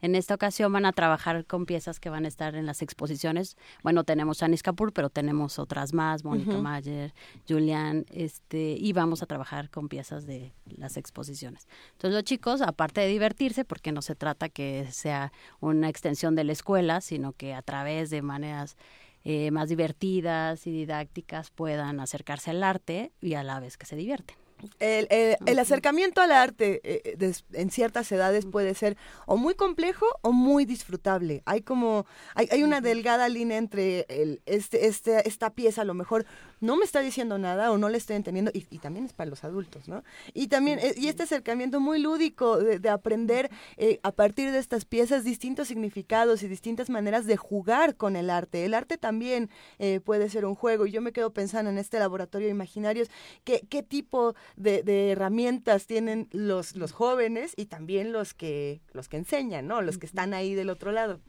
En 0.01 0.15
esta 0.15 0.35
ocasión 0.35 0.73
van 0.73 0.87
a 0.87 0.93
trabajar 0.93 1.45
con 1.45 1.67
piezas 1.67 1.99
que 1.99 2.09
van 2.09 2.25
a 2.25 2.29
estar 2.29 2.55
en 2.55 2.67
las 2.67 2.83
exposiciones. 2.83 3.57
Bueno, 3.83 4.05
tenemos 4.05 4.45
Anis 4.45 4.63
Kapoor, 4.63 4.93
pero 4.93 5.11
tenemos 5.11 5.59
otras 5.59 5.93
más, 5.93 6.25
Mónica. 6.25 6.57
Mayer, 6.57 7.13
Julián, 7.49 8.07
este, 8.11 8.77
y 8.79 8.93
vamos 8.93 9.23
a 9.23 9.27
trabajar 9.27 9.71
con 9.71 9.89
piezas 9.89 10.25
de 10.25 10.53
las 10.67 10.97
exposiciones. 10.97 11.67
Entonces 11.93 12.15
los 12.15 12.23
chicos, 12.23 12.63
aparte 12.63 13.01
de 13.01 13.09
divertirse, 13.09 13.65
porque 13.65 13.91
no 13.91 14.01
se 14.01 14.15
trata 14.15 14.49
que 14.49 14.87
sea 14.93 15.33
una 15.59 15.89
extensión 15.89 16.37
de 16.37 16.45
la 16.45 16.53
escuela, 16.53 17.01
sino 17.01 17.33
que 17.33 17.53
a 17.53 17.63
través 17.63 18.09
de 18.11 18.23
maneras 18.23 18.77
eh, 19.25 19.51
más 19.51 19.69
divertidas 19.69 20.67
y 20.69 20.71
didácticas 20.71 21.51
puedan 21.51 21.99
acercarse 21.99 22.51
al 22.53 22.63
arte 22.63 23.11
y 23.21 23.35
a 23.35 23.43
la 23.43 23.59
vez 23.59 23.77
que 23.77 23.85
se 23.85 23.97
divierten. 23.97 24.37
El, 24.81 25.07
el- 25.11 25.37
el 25.47 25.59
acercamiento 25.59 26.21
al 26.21 26.33
arte 26.33 26.81
eh, 26.83 27.17
des- 27.17 27.45
en 27.53 27.71
ciertas 27.71 28.11
edades 28.13 28.45
puede 28.47 28.75
ser 28.75 28.97
o 29.27 29.37
muy 29.37 29.55
complejo 29.55 30.07
o 30.23 30.33
muy 30.33 30.65
disfrutable. 30.65 31.43
Hay 31.47 31.63
como 31.63 32.07
hay, 32.35 32.49
hay 32.51 32.63
una 32.63 32.81
delgada 32.81 33.29
línea 33.29 33.57
entre 33.59 34.07
el, 34.09 34.41
este, 34.47 34.87
este, 34.87 35.29
esta 35.29 35.51
pieza 35.51 35.83
a 35.83 35.85
lo 35.85 35.95
mejor 35.95 36.27
no 36.61 36.77
me 36.77 36.85
está 36.85 37.01
diciendo 37.01 37.39
nada 37.39 37.71
o 37.71 37.79
no 37.79 37.89
le 37.89 37.99
estoy 37.99 38.17
entendiendo 38.17 38.51
y, 38.53 38.67
y 38.71 38.79
también 38.79 39.05
es 39.07 39.13
para 39.13 39.31
los 39.31 39.45
adultos, 39.45 39.87
¿no? 39.87 40.03
Y 40.35 40.49
también 40.49 40.81
eh, 40.81 40.95
y 40.97 41.07
este 41.09 41.23
acercamiento 41.23 41.79
muy 41.79 42.01
lúdico 42.01 42.59
de, 42.59 42.79
de 42.81 42.89
aprender 42.89 43.51
eh, 43.77 44.01
a 44.03 44.11
partir 44.13 44.51
de 44.51 44.59
estas 44.59 44.85
piezas 44.85 45.23
distintos 45.23 45.69
significados 45.69 46.43
y 46.43 46.49
distintas 46.49 46.91
maneras 46.91 47.27
de 47.27 47.37
jugar 47.37 47.95
con 47.97 48.17
el 48.17 48.29
arte. 48.29 48.65
El 48.65 48.75
arte 48.75 48.99
también 48.99 49.51
eh, 49.79 50.01
puede 50.01 50.29
ser 50.31 50.45
un 50.47 50.57
juego 50.57 50.87
y 50.87 50.91
yo 50.91 51.01
me 51.01 51.13
quedo 51.13 51.33
pensando 51.33 51.71
en 51.71 51.79
este 51.79 51.99
laboratorio 52.01 52.49
de 52.49 52.53
imaginarios 52.55 53.09
qué, 53.45 53.63
qué 53.69 53.83
tipo 53.83 54.35
de, 54.57 54.83
de 54.83 55.11
herramientas 55.11 55.87
tienen 55.87 56.29
los, 56.33 56.77
los 56.77 56.93
jóvenes 56.93 57.53
y 57.57 57.67
también 57.67 58.13
los 58.13 58.35
que 58.35 58.81
los 58.93 59.09
que 59.09 59.17
enseñan, 59.17 59.67
¿no? 59.67 59.83
Los 59.83 59.99
que 59.99 60.07
están 60.07 60.35
ahí 60.35 60.55
del 60.55 60.71
otro 60.71 60.93
lado. 60.93 61.21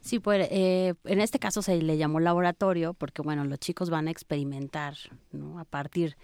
Sí, 0.00 0.18
pues 0.18 0.48
eh, 0.50 0.94
en 1.04 1.20
este 1.20 1.38
caso 1.38 1.62
se 1.62 1.80
le 1.80 1.96
llamó 1.96 2.20
laboratorio 2.20 2.94
porque, 2.94 3.22
bueno, 3.22 3.44
los 3.44 3.58
chicos 3.58 3.90
van 3.90 4.08
a 4.08 4.10
experimentar, 4.10 4.94
¿no? 5.32 5.58
A 5.58 5.64
partir 5.64 6.16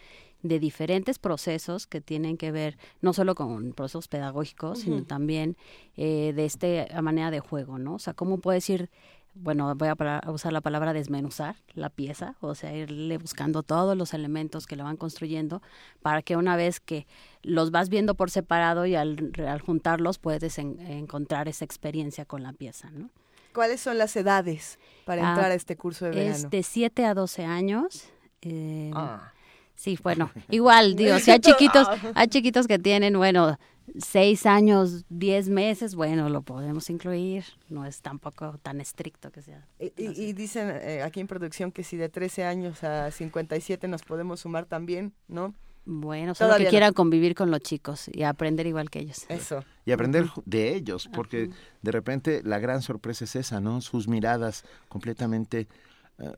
de 0.43 0.59
diferentes 0.59 1.19
procesos 1.19 1.87
que 1.87 2.01
tienen 2.01 2.37
que 2.37 2.53
ver 2.53 2.77
no 3.01 3.13
solo 3.13 3.35
con 3.35 3.73
procesos 3.73 4.09
pedagógicos, 4.09 4.81
sino 4.81 5.03
también 5.05 5.57
eh, 5.97 6.33
de 6.35 6.45
esta 6.45 7.01
manera 7.01 7.31
de 7.31 7.41
juego, 7.41 7.79
¿no? 7.79 7.95
O 7.95 7.99
sea, 7.99 8.13
cómo 8.13 8.39
puedes 8.39 8.69
ir, 8.69 8.91
bueno, 9.35 9.75
voy 9.75 9.89
a, 9.89 10.21
usar 10.31 10.53
la 10.53 10.61
palabra 10.61 10.93
desmenuzar 10.93 11.57
la 11.75 11.91
pieza, 11.91 12.37
o 12.41 12.55
sea, 12.55 12.75
irle 12.75 13.19
buscando 13.19 13.63
todos 13.63 13.97
los 13.97 14.15
elementos 14.15 14.67
que 14.67 14.77
le 14.77 14.83
van 14.83 14.97
construyendo 14.97 15.61
para 16.03 16.23
que 16.23 16.37
una 16.37 16.57
vez 16.57 16.81
que 16.81 17.07
los 17.43 17.71
vas 17.71 17.89
viendo 17.89 18.15
por 18.15 18.31
separado 18.31 18.87
y 18.87 18.95
al, 18.95 19.33
al 19.47 19.61
juntarlos 19.61 20.19
puedes 20.19 20.59
en- 20.59 20.81
encontrar 20.81 21.49
esa 21.49 21.65
experiencia 21.65 22.25
con 22.25 22.43
la 22.43 22.53
pieza, 22.53 22.91
¿no? 22.91 23.11
¿Cuáles 23.53 23.81
son 23.81 23.99
las 23.99 24.17
edades 24.17 24.79
para 25.05 25.25
Ah, 25.25 25.31
entrar 25.31 25.51
a 25.53 25.55
este 25.55 25.77
curso 25.77 26.05
de 26.07 26.11
verano? 26.13 26.35
Es 26.35 26.51
de 26.51 26.63
7 26.63 27.05
a 27.05 27.15
12 27.15 27.45
años. 27.45 28.05
eh, 28.43 28.91
Ah. 28.95 29.33
Sí, 29.77 29.99
bueno, 30.03 30.31
igual, 30.51 30.95
digo, 30.95 31.19
si 31.19 31.33
hay 31.33 31.41
chiquitos, 31.41 31.89
hay 32.15 32.29
chiquitos 32.29 32.69
que 32.69 32.79
tienen, 32.79 33.17
bueno, 33.17 33.59
6 33.99 34.47
años, 34.47 35.05
10 35.09 35.49
meses, 35.51 35.95
bueno, 35.95 36.29
lo 36.29 36.43
podemos 36.43 36.89
incluir. 36.91 37.45
No 37.69 37.85
es 37.85 38.01
tampoco 38.01 38.59
tan 38.63 38.81
estricto 38.81 39.31
que 39.31 39.43
sea. 39.43 39.67
Y, 39.79 39.87
y- 40.03 40.23
y 40.29 40.33
dicen 40.33 40.71
eh, 40.83 41.03
aquí 41.03 41.21
en 41.21 41.27
producción 41.27 41.71
que 41.73 41.85
si 41.85 41.97
de 41.97 42.09
13 42.09 42.45
años 42.45 42.83
a 42.85 43.11
57 43.11 43.87
nos 43.89 44.03
podemos 44.03 44.41
sumar 44.41 44.65
también, 44.67 45.13
¿no? 45.29 45.55
Bueno, 45.87 46.35
solo 46.35 46.49
Todavía 46.49 46.65
que 46.65 46.69
no. 46.69 46.71
quieran 46.71 46.93
convivir 46.95 47.35
con 47.35 47.51
los 47.51 47.61
chicos 47.61 48.09
y 48.11 48.23
aprender 48.23 48.67
igual 48.67 48.89
que 48.89 49.01
ellos. 49.01 49.27
Eso. 49.29 49.63
Y 49.85 49.93
aprender 49.93 50.31
de 50.47 50.75
ellos, 50.75 51.11
porque 51.13 51.51
de 51.83 51.93
repente 51.93 52.41
la 52.43 52.59
gran 52.59 52.81
sorpresa 52.81 53.25
es 53.27 53.37
esa, 53.37 53.61
¿no? 53.61 53.83
Sus 53.83 54.09
miradas 54.09 54.65
completamente 54.89 55.69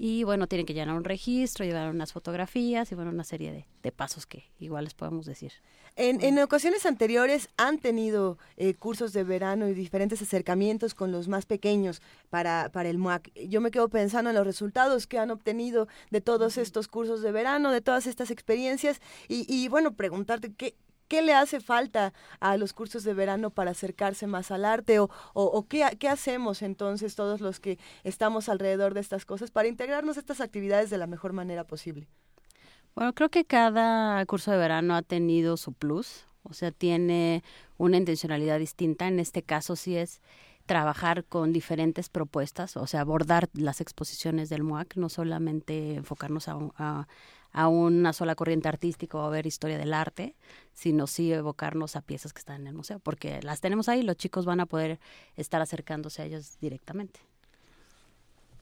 Y 0.00 0.22
bueno, 0.22 0.46
tienen 0.46 0.64
que 0.64 0.74
llenar 0.74 0.94
un 0.94 1.02
registro, 1.02 1.64
llevar 1.64 1.90
unas 1.90 2.12
fotografías 2.12 2.92
y 2.92 2.94
bueno, 2.94 3.10
una 3.10 3.24
serie 3.24 3.50
de, 3.50 3.66
de 3.82 3.90
pasos 3.90 4.26
que 4.26 4.44
igual 4.60 4.84
les 4.84 4.94
podemos 4.94 5.26
decir. 5.26 5.52
En, 5.96 6.22
en 6.22 6.38
ocasiones 6.38 6.86
anteriores 6.86 7.48
han 7.56 7.80
tenido 7.80 8.38
eh, 8.56 8.74
cursos 8.74 9.12
de 9.12 9.24
verano 9.24 9.68
y 9.68 9.74
diferentes 9.74 10.22
acercamientos 10.22 10.94
con 10.94 11.10
los 11.10 11.26
más 11.26 11.46
pequeños 11.46 12.00
para, 12.30 12.70
para 12.72 12.88
el 12.88 12.98
MUAC. 12.98 13.32
Yo 13.48 13.60
me 13.60 13.72
quedo 13.72 13.88
pensando 13.88 14.30
en 14.30 14.36
los 14.36 14.46
resultados 14.46 15.08
que 15.08 15.18
han 15.18 15.32
obtenido 15.32 15.88
de 16.12 16.20
todos 16.20 16.58
estos 16.58 16.86
cursos 16.86 17.20
de 17.20 17.32
verano, 17.32 17.72
de 17.72 17.80
todas 17.80 18.06
estas 18.06 18.30
experiencias 18.30 19.00
y, 19.26 19.52
y 19.52 19.66
bueno, 19.66 19.94
preguntarte 19.94 20.52
qué, 20.54 20.76
¿Qué 21.08 21.22
le 21.22 21.34
hace 21.34 21.60
falta 21.60 22.12
a 22.38 22.56
los 22.56 22.72
cursos 22.72 23.02
de 23.02 23.14
verano 23.14 23.50
para 23.50 23.70
acercarse 23.70 24.26
más 24.26 24.50
al 24.50 24.64
arte? 24.64 24.98
¿O, 25.00 25.66
qué, 25.68 25.96
qué, 25.98 26.08
hacemos 26.08 26.62
entonces 26.62 27.14
todos 27.14 27.40
los 27.40 27.60
que 27.60 27.78
estamos 28.04 28.48
alrededor 28.48 28.94
de 28.94 29.00
estas 29.00 29.24
cosas 29.24 29.50
para 29.50 29.68
integrarnos 29.68 30.16
a 30.16 30.20
estas 30.20 30.40
actividades 30.40 30.90
de 30.90 30.98
la 30.98 31.06
mejor 31.06 31.32
manera 31.32 31.64
posible? 31.64 32.08
Bueno, 32.94 33.14
creo 33.14 33.30
que 33.30 33.44
cada 33.44 34.24
curso 34.26 34.50
de 34.50 34.58
verano 34.58 34.94
ha 34.94 35.02
tenido 35.02 35.56
su 35.56 35.72
plus, 35.72 36.26
o 36.42 36.52
sea, 36.52 36.72
tiene 36.72 37.42
una 37.76 37.96
intencionalidad 37.96 38.58
distinta. 38.58 39.06
En 39.06 39.20
este 39.20 39.42
caso 39.42 39.76
sí 39.76 39.96
es 39.96 40.20
trabajar 40.68 41.24
con 41.24 41.52
diferentes 41.52 42.08
propuestas, 42.10 42.76
o 42.76 42.86
sea, 42.86 43.00
abordar 43.00 43.48
las 43.54 43.80
exposiciones 43.80 44.50
del 44.50 44.62
MUAC, 44.62 44.96
no 44.96 45.08
solamente 45.08 45.94
enfocarnos 45.94 46.46
a, 46.46 46.56
un, 46.56 46.72
a, 46.76 47.08
a, 47.52 47.68
una 47.68 48.12
sola 48.12 48.34
corriente 48.34 48.68
artística 48.68 49.16
o 49.16 49.22
a 49.22 49.30
ver 49.30 49.46
historia 49.46 49.78
del 49.78 49.94
arte, 49.94 50.36
sino 50.74 51.06
sí 51.06 51.32
evocarnos 51.32 51.96
a 51.96 52.02
piezas 52.02 52.34
que 52.34 52.40
están 52.40 52.60
en 52.60 52.66
el 52.68 52.74
museo, 52.74 53.00
porque 53.00 53.40
las 53.42 53.60
tenemos 53.60 53.88
ahí, 53.88 54.02
los 54.02 54.16
chicos 54.16 54.44
van 54.44 54.60
a 54.60 54.66
poder 54.66 55.00
estar 55.36 55.62
acercándose 55.62 56.20
a 56.20 56.26
ellas 56.26 56.58
directamente. 56.60 57.18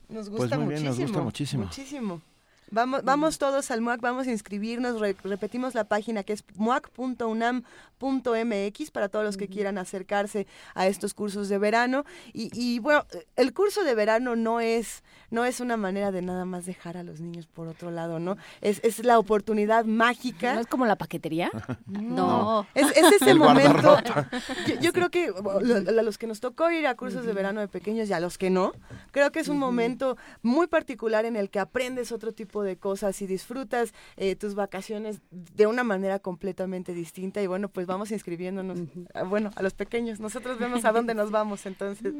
Nos 0.07 0.29
gusta 0.29 0.55
pues 0.55 0.59
muy 0.59 0.73
bien, 0.73 0.83
muchísimo. 0.83 1.01
Nos 1.01 1.09
gusta 1.09 1.23
muchísimo. 1.23 1.63
Muchísimo. 1.65 2.21
Vamos, 2.69 3.03
vamos 3.03 3.37
todos 3.37 3.71
al 3.71 3.81
MUAC, 3.81 4.01
vamos 4.01 4.27
a 4.27 4.31
inscribirnos, 4.31 4.99
repetimos 5.23 5.73
la 5.73 5.85
página 5.85 6.23
que 6.23 6.33
es 6.33 6.43
muac.unam.mx 6.55 8.91
para 8.91 9.07
todos 9.07 9.23
los 9.23 9.37
que 9.37 9.47
quieran 9.47 9.77
acercarse 9.77 10.47
a 10.75 10.87
estos 10.87 11.13
cursos 11.13 11.47
de 11.47 11.57
verano. 11.57 12.03
Y, 12.33 12.49
y, 12.53 12.79
bueno, 12.79 13.05
el 13.37 13.53
curso 13.53 13.85
de 13.85 13.95
verano 13.95 14.35
no 14.35 14.59
es, 14.59 15.03
no 15.29 15.45
es 15.45 15.61
una 15.61 15.77
manera 15.77 16.11
de 16.11 16.21
nada 16.21 16.45
más 16.45 16.65
dejar 16.65 16.97
a 16.97 17.03
los 17.03 17.21
niños 17.21 17.47
por 17.47 17.67
otro 17.67 17.89
lado, 17.89 18.19
¿no? 18.19 18.37
Es, 18.61 18.81
es 18.83 19.03
la 19.03 19.17
oportunidad 19.17 19.85
mágica. 19.85 20.55
¿No 20.55 20.59
es 20.59 20.67
como 20.67 20.85
la 20.85 20.95
paquetería? 20.95 21.49
No. 21.87 22.67
Es, 22.73 22.87
es, 22.95 23.21
ese 23.21 23.33
momento. 23.33 23.97
Yo, 24.81 24.93
creo 24.93 25.09
que 25.09 25.27
a 25.27 26.01
los 26.01 26.17
que 26.17 26.27
nos 26.27 26.39
tocó 26.39 26.69
ir 26.71 26.87
a 26.87 26.95
cursos 26.95 27.25
de 27.25 27.33
verano 27.33 27.61
de 27.61 27.67
pequeños 27.67 28.09
y 28.09 28.13
a 28.13 28.19
los 28.19 28.37
que 28.37 28.49
no, 28.49 28.73
creo 29.11 29.31
que 29.31 29.39
es 29.39 29.47
un 29.47 29.57
momento 29.57 30.17
muy 30.41 30.67
particular 30.67 31.25
en 31.25 31.35
el 31.35 31.49
que 31.49 31.59
aprendes 31.59 32.11
otro 32.11 32.33
tipo 32.33 32.56
de 32.63 32.77
cosas 32.77 33.21
y 33.21 33.27
disfrutas 33.27 33.93
eh, 34.15 34.35
tus 34.35 34.55
vacaciones 34.55 35.21
de 35.31 35.67
una 35.67 35.83
manera 35.83 36.19
completamente 36.19 36.93
distinta. 36.93 37.41
Y 37.41 37.47
bueno, 37.47 37.69
pues 37.69 37.87
vamos 37.87 38.11
inscribiéndonos, 38.11 38.79
ah, 39.13 39.23
bueno, 39.23 39.51
a 39.55 39.61
los 39.61 39.73
pequeños. 39.73 40.19
Nosotros 40.19 40.59
vemos 40.59 40.85
a 40.85 40.91
dónde 40.91 41.13
nos 41.13 41.31
vamos 41.31 41.65
entonces. 41.65 42.13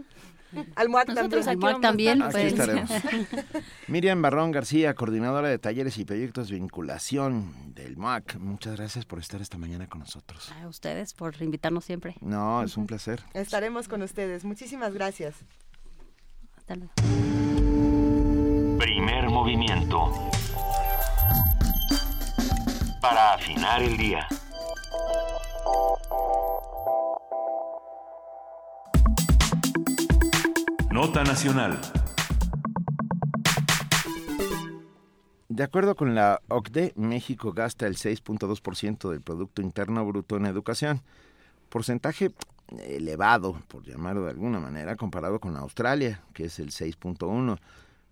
Al 0.75 0.89
MUAC 0.89 1.13
también. 1.13 1.47
Al 1.49 1.57
MUAC 1.57 1.81
también. 1.81 2.21
Aquí 2.21 2.31
pues. 2.31 2.53
estaremos. 2.53 2.89
Miriam 3.87 4.21
Barrón 4.21 4.51
García, 4.51 4.93
coordinadora 4.93 5.49
de 5.49 5.59
talleres 5.59 5.97
y 5.97 6.05
proyectos 6.05 6.49
de 6.49 6.55
vinculación 6.55 7.73
del 7.73 7.97
MUAC. 7.97 8.37
Muchas 8.37 8.77
gracias 8.77 9.05
por 9.05 9.19
estar 9.19 9.41
esta 9.41 9.57
mañana 9.57 9.87
con 9.87 9.99
nosotros. 9.99 10.51
A 10.61 10.67
ustedes 10.67 11.13
por 11.13 11.41
invitarnos 11.41 11.85
siempre. 11.85 12.15
No, 12.21 12.63
es 12.63 12.77
un 12.77 12.87
placer. 12.87 13.23
Estaremos 13.33 13.87
con 13.87 14.01
ustedes. 14.01 14.45
Muchísimas 14.45 14.93
gracias. 14.93 15.35
Hasta 16.57 16.75
luego. 16.75 17.86
Primer 18.77 19.29
movimiento. 19.29 20.11
Para 23.01 23.33
afinar 23.33 23.81
el 23.81 23.97
día. 23.97 24.27
Nota 30.91 31.23
Nacional. 31.23 31.79
De 35.49 35.63
acuerdo 35.63 35.95
con 35.95 36.13
la 36.13 36.41
OCDE, 36.47 36.93
México 36.95 37.53
gasta 37.53 37.87
el 37.87 37.95
6.2% 37.95 39.09
del 39.09 39.21
Producto 39.21 39.63
Interno 39.63 40.05
Bruto 40.05 40.37
en 40.37 40.45
educación, 40.45 41.01
porcentaje 41.69 42.31
elevado, 42.77 43.59
por 43.67 43.83
llamarlo 43.83 44.25
de 44.25 44.31
alguna 44.31 44.59
manera, 44.59 44.95
comparado 44.95 45.39
con 45.39 45.55
Australia, 45.55 46.21
que 46.33 46.45
es 46.45 46.59
el 46.59 46.69
6.1%, 46.69 47.57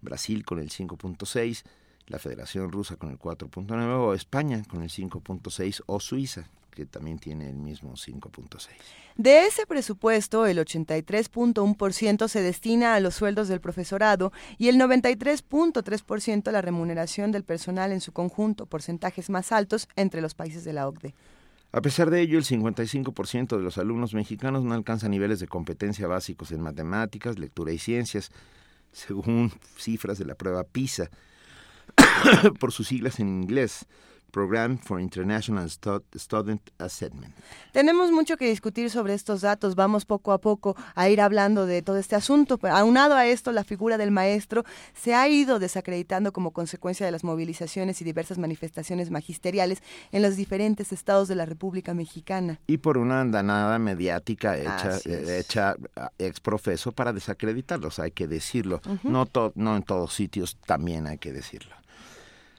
Brasil 0.05 0.45
con 0.45 0.59
el 0.59 0.69
5.6%, 0.69 1.63
la 2.07 2.19
Federación 2.19 2.71
Rusa 2.71 2.95
con 2.95 3.09
el 3.09 3.19
4.9% 3.19 3.99
o 3.99 4.13
España 4.13 4.63
con 4.69 4.83
el 4.83 4.89
5.6% 4.89 5.83
o 5.87 5.99
Suiza 5.99 6.49
que 6.75 6.85
también 6.85 7.17
tiene 7.17 7.49
el 7.49 7.55
mismo 7.55 7.93
5.6. 7.93 8.67
De 9.15 9.45
ese 9.45 9.65
presupuesto, 9.65 10.45
el 10.45 10.59
83.1% 10.59 12.27
se 12.27 12.41
destina 12.41 12.95
a 12.95 12.99
los 12.99 13.15
sueldos 13.15 13.47
del 13.47 13.61
profesorado 13.61 14.31
y 14.57 14.67
el 14.67 14.75
93.3% 14.75 16.47
a 16.49 16.51
la 16.51 16.61
remuneración 16.61 17.31
del 17.31 17.43
personal 17.43 17.91
en 17.91 18.01
su 18.01 18.11
conjunto, 18.11 18.65
porcentajes 18.67 19.29
más 19.29 19.51
altos 19.51 19.87
entre 19.95 20.21
los 20.21 20.35
países 20.35 20.63
de 20.65 20.73
la 20.73 20.87
OCDE. 20.87 21.15
A 21.71 21.81
pesar 21.81 22.09
de 22.09 22.21
ello, 22.21 22.37
el 22.37 22.45
55% 22.45 23.57
de 23.57 23.63
los 23.63 23.77
alumnos 23.77 24.13
mexicanos 24.13 24.63
no 24.63 24.73
alcanza 24.73 25.09
niveles 25.09 25.39
de 25.39 25.47
competencia 25.47 26.07
básicos 26.07 26.51
en 26.51 26.61
matemáticas, 26.61 27.39
lectura 27.39 27.71
y 27.71 27.79
ciencias, 27.79 28.31
según 28.95 29.51
cifras 29.77 30.17
de 30.17 30.25
la 30.25 30.35
prueba 30.35 30.63
PISA, 30.63 31.09
por 32.59 32.71
sus 32.71 32.87
siglas 32.87 33.19
en 33.19 33.27
inglés. 33.43 33.85
Program 34.35 34.77
for 34.77 34.99
International 34.99 35.69
Student 35.69 36.61
Assessment. 36.77 37.33
Tenemos 37.71 38.11
mucho 38.11 38.35
que 38.35 38.49
discutir 38.49 38.89
sobre 38.89 39.13
estos 39.13 39.39
datos, 39.39 39.75
vamos 39.75 40.03
poco 40.03 40.33
a 40.33 40.39
poco 40.39 40.75
a 40.93 41.07
ir 41.07 41.21
hablando 41.21 41.65
de 41.65 41.81
todo 41.81 41.95
este 41.95 42.17
asunto. 42.17 42.59
Aunado 42.63 43.15
a 43.15 43.27
esto, 43.27 43.53
la 43.53 43.63
figura 43.63 43.97
del 43.97 44.11
maestro 44.11 44.65
se 44.93 45.15
ha 45.15 45.25
ido 45.29 45.57
desacreditando 45.57 46.33
como 46.33 46.51
consecuencia 46.51 47.05
de 47.05 47.13
las 47.13 47.23
movilizaciones 47.23 48.01
y 48.01 48.03
diversas 48.03 48.37
manifestaciones 48.37 49.09
magisteriales 49.09 49.81
en 50.11 50.21
los 50.21 50.35
diferentes 50.35 50.91
estados 50.91 51.29
de 51.29 51.35
la 51.35 51.45
República 51.45 51.93
Mexicana. 51.93 52.59
Y 52.67 52.79
por 52.79 52.97
una 52.97 53.21
andanada 53.21 53.79
mediática 53.79 54.57
hecha, 54.57 54.99
hecha 55.05 55.77
ex 56.17 56.41
profeso 56.41 56.91
para 56.91 57.13
desacreditarlos, 57.13 57.99
hay 57.99 58.11
que 58.11 58.27
decirlo. 58.27 58.81
no, 59.03 59.29
no 59.55 59.77
en 59.77 59.83
todos 59.83 60.13
sitios 60.13 60.57
también 60.65 61.07
hay 61.07 61.19
que 61.19 61.31
decirlo. 61.31 61.84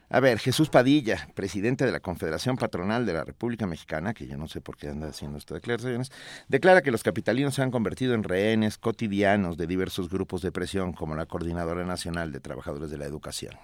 A 0.09 0.21
ver, 0.21 0.39
Jesús 0.39 0.69
Padilla, 0.69 1.29
presidente 1.35 1.85
de 1.85 1.91
la 1.91 1.99
Confederación 1.99 2.57
Patronal 2.57 3.07
de 3.07 3.13
la 3.13 3.25
República 3.25 3.67
Mexicana, 3.67 4.15
que 4.15 4.29
yo 4.29 4.37
no 4.37 4.47
sé 4.47 4.61
por 4.61 4.77
qué 4.77 4.89
anda 4.89 5.09
haciendo 5.09 5.37
estas 5.37 5.57
declaraciones, 5.57 6.13
declara 6.47 6.83
que 6.83 6.93
los 6.93 7.03
capitalinos 7.03 7.57
se 7.57 7.63
han 7.63 7.73
convertido 7.73 8.15
en 8.15 8.23
rehenes 8.23 8.79
cotidianos 8.79 9.57
de 9.57 9.67
diversos 9.67 10.09
grupos 10.09 10.43
de 10.43 10.53
presión, 10.53 10.93
como 10.93 11.17
la 11.17 11.27
Coordinadora 11.27 11.85
Nacional 11.85 12.31
de 12.31 12.39
Trabajadores 12.39 12.89
de 12.89 12.99
la 12.99 13.05
Educación. 13.05 13.57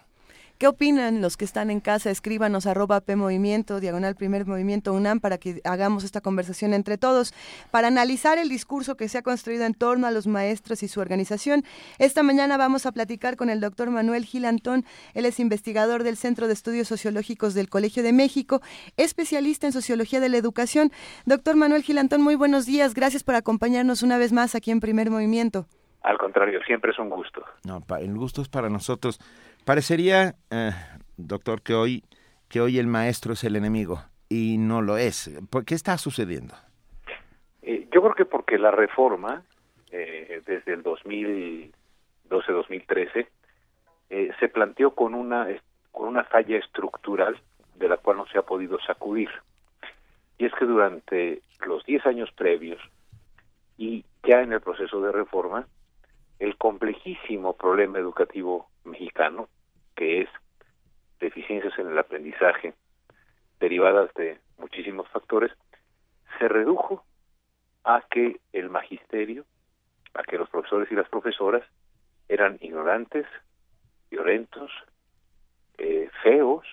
¿Qué 0.58 0.68
opinan 0.68 1.20
los 1.20 1.36
que 1.36 1.44
están 1.44 1.70
en 1.70 1.80
casa? 1.80 2.10
Escríbanos 2.10 2.66
arroba 2.66 3.00
P 3.00 3.16
Movimiento, 3.16 3.80
diagonal 3.80 4.14
primer 4.14 4.46
movimiento 4.46 4.92
UNAM, 4.92 5.18
para 5.18 5.38
que 5.38 5.60
hagamos 5.64 6.04
esta 6.04 6.20
conversación 6.20 6.72
entre 6.72 6.98
todos, 6.98 7.34
para 7.72 7.88
analizar 7.88 8.38
el 8.38 8.48
discurso 8.48 8.96
que 8.96 9.08
se 9.08 9.18
ha 9.18 9.22
construido 9.22 9.64
en 9.64 9.74
torno 9.74 10.06
a 10.06 10.12
los 10.12 10.28
maestros 10.28 10.84
y 10.84 10.88
su 10.88 11.00
organización. 11.00 11.64
Esta 11.98 12.22
mañana 12.22 12.56
vamos 12.56 12.86
a 12.86 12.92
platicar 12.92 13.36
con 13.36 13.50
el 13.50 13.60
doctor 13.60 13.90
Manuel 13.90 14.24
Gil 14.24 14.44
Antón. 14.44 14.84
Él 15.14 15.26
es 15.26 15.40
investigador 15.40 16.04
del 16.04 16.16
Centro 16.16 16.46
de 16.46 16.52
Estudios 16.52 16.86
Sociológicos 16.86 17.54
del 17.54 17.68
Colegio 17.68 18.04
de 18.04 18.12
México, 18.12 18.62
especialista 18.96 19.66
en 19.66 19.72
Sociología 19.72 20.20
de 20.20 20.28
la 20.28 20.36
Educación. 20.36 20.92
Doctor 21.26 21.56
Manuel 21.56 21.82
Gil 21.82 21.98
Antón, 21.98 22.22
muy 22.22 22.36
buenos 22.36 22.66
días. 22.66 22.94
Gracias 22.94 23.24
por 23.24 23.34
acompañarnos 23.34 24.02
una 24.02 24.16
vez 24.16 24.32
más 24.32 24.54
aquí 24.54 24.70
en 24.70 24.78
Primer 24.78 25.10
Movimiento. 25.10 25.66
Al 26.02 26.18
contrario, 26.18 26.60
siempre 26.66 26.90
es 26.90 26.98
un 26.98 27.08
gusto. 27.08 27.44
No, 27.64 27.80
el 27.98 28.16
gusto 28.16 28.42
es 28.42 28.48
para 28.48 28.68
nosotros. 28.68 29.20
Parecería, 29.64 30.34
eh, 30.50 30.72
doctor, 31.16 31.62
que 31.62 31.74
hoy, 31.74 32.02
que 32.48 32.60
hoy 32.60 32.80
el 32.80 32.88
maestro 32.88 33.34
es 33.34 33.44
el 33.44 33.54
enemigo 33.54 34.02
y 34.28 34.58
no 34.58 34.82
lo 34.82 34.96
es. 34.96 35.30
¿Por 35.50 35.64
qué 35.64 35.76
está 35.76 35.96
sucediendo? 35.98 36.56
Eh, 37.62 37.86
yo 37.92 38.02
creo 38.02 38.14
que 38.14 38.24
porque 38.24 38.58
la 38.58 38.72
reforma, 38.72 39.44
eh, 39.92 40.42
desde 40.46 40.72
el 40.72 40.82
2012-2013, 40.82 43.28
se 44.38 44.48
planteó 44.48 44.94
con 44.94 45.14
una, 45.14 45.46
con 45.90 46.06
una 46.08 46.24
falla 46.24 46.58
estructural 46.58 47.40
de 47.76 47.88
la 47.88 47.96
cual 47.98 48.16
no 48.18 48.26
se 48.26 48.36
ha 48.38 48.42
podido 48.42 48.78
sacudir. 48.80 49.30
Y 50.38 50.44
es 50.46 50.52
que 50.54 50.64
durante 50.66 51.42
los 51.64 51.86
10 51.86 52.04
años 52.06 52.32
previos 52.32 52.80
y 53.78 54.04
ya 54.24 54.42
en 54.42 54.52
el 54.52 54.60
proceso 54.60 55.00
de 55.00 55.12
reforma, 55.12 55.68
el 56.40 56.58
complejísimo 56.58 57.56
problema 57.56 58.00
educativo 58.00 58.68
mexicano, 58.84 59.48
que 59.96 60.22
es 60.22 60.28
deficiencias 61.20 61.78
en 61.78 61.88
el 61.88 61.98
aprendizaje 61.98 62.74
derivadas 63.60 64.12
de 64.14 64.38
muchísimos 64.58 65.08
factores, 65.08 65.52
se 66.38 66.48
redujo 66.48 67.04
a 67.84 68.02
que 68.10 68.40
el 68.52 68.70
magisterio, 68.70 69.44
a 70.14 70.22
que 70.22 70.38
los 70.38 70.48
profesores 70.48 70.90
y 70.90 70.94
las 70.94 71.08
profesoras 71.08 71.62
eran 72.28 72.58
ignorantes, 72.60 73.26
violentos, 74.10 74.70
eh, 75.78 76.10
feos, 76.22 76.66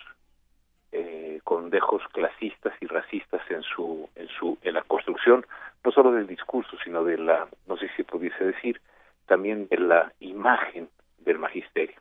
eh, 0.91 1.39
con 1.43 1.69
dejos 1.69 2.01
clasistas 2.11 2.73
y 2.81 2.87
racistas 2.87 3.41
en 3.51 3.61
su 3.61 4.09
en 4.15 4.27
su 4.27 4.57
en 4.63 4.73
la 4.73 4.81
construcción 4.81 5.45
no 5.83 5.91
solo 5.91 6.11
del 6.11 6.25
discurso 6.25 6.75
sino 6.83 7.03
de 7.03 7.15
la 7.19 7.47
no 7.67 7.77
sé 7.77 7.91
si 7.95 8.01
pudiese 8.01 8.43
decir 8.43 8.81
también 9.27 9.67
de 9.67 9.77
la 9.77 10.11
imagen 10.19 10.89
del 11.21 11.39
magisterio. 11.39 11.95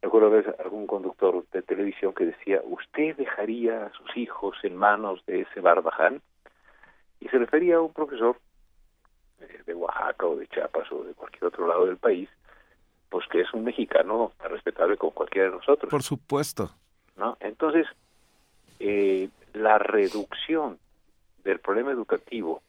Recuerdo 0.00 0.30
ver 0.30 0.56
algún 0.58 0.86
conductor 0.86 1.44
de 1.52 1.62
televisión 1.62 2.12
que 2.12 2.26
decía, 2.26 2.60
¿usted 2.64 3.16
dejaría 3.16 3.86
a 3.86 3.92
sus 3.92 4.16
hijos 4.16 4.56
en 4.64 4.76
manos 4.76 5.24
de 5.26 5.42
ese 5.42 5.60
barbaján? 5.60 6.20
Y 7.20 7.28
se 7.28 7.38
refería 7.38 7.76
a 7.76 7.80
un 7.80 7.92
profesor 7.92 8.36
eh, 9.40 9.62
de 9.64 9.74
Oaxaca 9.74 10.26
o 10.26 10.36
de 10.36 10.48
Chiapas 10.48 10.90
o 10.90 11.04
de 11.04 11.14
cualquier 11.14 11.44
otro 11.44 11.68
lado 11.68 11.86
del 11.86 11.98
país, 11.98 12.28
pues 13.10 13.26
que 13.28 13.42
es 13.42 13.54
un 13.54 13.62
mexicano 13.62 14.32
tan 14.38 14.50
respetable 14.50 14.96
como 14.96 15.12
cualquiera 15.12 15.48
de 15.48 15.56
nosotros. 15.56 15.88
Por 15.88 16.02
supuesto. 16.02 16.70
¿No? 17.16 17.36
Entonces, 17.38 17.86
eh, 18.80 19.28
la 19.52 19.78
reducción 19.78 20.78
del 21.44 21.60
problema 21.60 21.92
educativo 21.92 22.62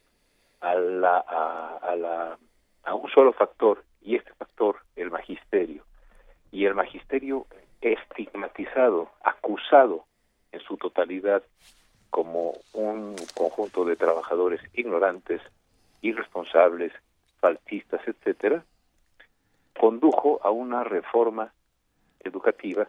a 0.61 0.75
la, 0.75 1.17
a 1.17 1.95
la 1.95 2.37
a 2.83 2.95
un 2.95 3.09
solo 3.09 3.33
factor, 3.33 3.83
y 4.03 4.15
este 4.15 4.33
factor, 4.33 4.77
el 4.95 5.11
magisterio, 5.11 5.83
y 6.51 6.65
el 6.65 6.75
magisterio 6.75 7.47
estigmatizado, 7.81 9.09
acusado 9.23 10.05
en 10.51 10.59
su 10.61 10.77
totalidad 10.77 11.43
como 12.09 12.53
un 12.73 13.15
conjunto 13.33 13.85
de 13.85 13.95
trabajadores 13.95 14.61
ignorantes, 14.73 15.41
irresponsables, 16.01 16.93
faltistas, 17.39 18.01
etcétera, 18.07 18.63
condujo 19.79 20.39
a 20.43 20.51
una 20.51 20.83
reforma 20.83 21.51
educativa 22.19 22.87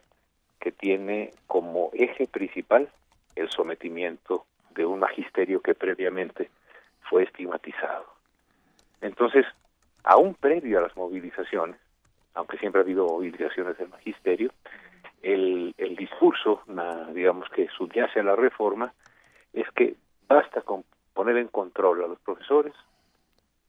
que 0.61 0.73
tiene 0.73 1.32
como 1.47 1.91
eje 1.95 2.27
principal 2.27 2.91
el 3.35 3.51
sometimiento 3.51 4.45
de 4.74 4.85
un 4.85 5.01
magisterio 5.01 5.61
que 5.61 5.74
previamente 5.74 6.51
fue 7.09 7.24
estigmatizado. 7.24 8.07
Entonces, 9.01 9.47
aún 10.05 10.35
previo 10.35 10.78
a 10.78 10.82
las 10.82 10.97
movilizaciones, 10.97 11.76
aunque 12.35 12.59
siempre 12.59 12.81
ha 12.81 12.85
habido 12.85 13.06
movilizaciones 13.06 13.76
del 13.78 13.89
magisterio, 13.89 14.51
el, 15.22 15.74
discurso, 15.97 16.60
digamos, 17.12 17.48
que 17.51 17.68
subyace 17.68 18.20
a 18.20 18.24
la 18.24 18.36
reforma 18.36 18.93
es 19.52 19.66
que 19.70 19.97
basta 20.28 20.60
con 20.60 20.85
poner 21.14 21.39
en 21.39 21.48
control 21.48 22.05
a 22.05 22.09
los 22.09 22.18
profesores, 22.20 22.74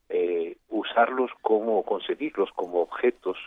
eh, 0.08 0.56
usarlos 0.68 1.30
como, 1.40 1.82
concebirlos 1.84 2.50
como 2.52 2.82
objetos 2.82 3.38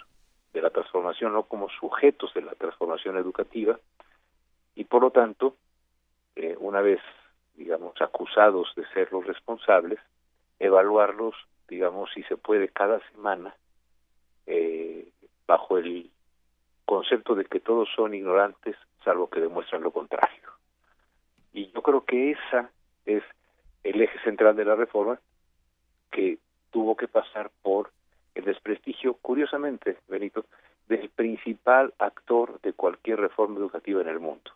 de 0.54 0.62
la 0.62 0.72
transformación, 0.72 1.34
no 1.34 1.44
como 1.44 1.70
sujetos 1.70 2.34
de 2.34 2.42
la 2.42 2.54
transformación 2.54 3.18
educativa, 3.18 3.78
y 4.76 4.86
por 4.86 5.04
lo 5.04 5.12
tanto, 5.12 5.56
eh, 6.36 6.56
una 6.60 6.82
vez, 6.82 7.02
digamos, 7.56 7.94
acusados 8.02 8.74
de 8.76 8.88
ser 8.88 9.12
los 9.12 9.26
responsables, 9.26 10.00
evaluarlos, 10.58 11.36
digamos, 11.70 12.10
si 12.14 12.24
se 12.24 12.38
puede 12.38 12.70
cada 12.70 13.00
semana, 13.12 13.56
eh, 14.46 15.08
bajo 15.48 15.78
el 15.78 16.10
concepto 16.86 17.36
de 17.36 17.46
que 17.46 17.60
todos 17.60 17.88
son 17.96 18.14
ignorantes, 18.14 18.76
salvo 19.04 19.30
que 19.30 19.40
demuestran 19.40 19.84
lo 19.84 19.92
contrario. 19.92 20.50
Y 21.54 21.72
yo 21.72 21.82
creo 21.82 22.04
que 22.06 22.32
esa 22.32 22.70
es 23.06 23.24
el 23.84 24.02
eje 24.02 24.20
central 24.24 24.56
de 24.56 24.66
la 24.66 24.76
reforma 24.76 25.20
que 26.12 26.40
tuvo 26.72 26.96
que 26.96 27.08
pasar 27.08 27.52
por 27.62 27.92
el 28.36 28.46
desprestigio, 28.46 29.16
curiosamente, 29.16 29.98
Benito, 30.08 30.46
del 30.88 31.10
principal 31.10 31.94
actor 32.00 32.60
de 32.62 32.74
cualquier 32.74 33.20
reforma 33.20 33.60
educativa 33.60 34.02
en 34.02 34.08
el 34.08 34.20
mundo, 34.20 34.52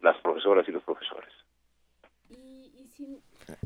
las 0.00 0.16
profesoras 0.18 0.68
y 0.68 0.72
los 0.72 0.82
profesores. 0.82 1.32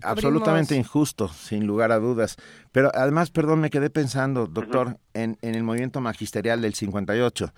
Absolutamente 0.03 0.77
injusto, 0.77 1.29
sin 1.29 1.67
lugar 1.67 1.93
a 1.93 1.99
dudas. 1.99 2.37
Pero 2.73 2.91
además, 2.95 3.31
perdón, 3.31 3.61
me 3.61 3.71
quedé 3.71 3.91
pensando, 3.91 4.47
doctor, 4.47 4.99
en, 5.15 5.39
en, 5.43 5.55
el 5.55 5.63
movimiento 5.63 6.01
magisterial 6.01 6.61
del 6.61 6.75
58, 6.75 7.53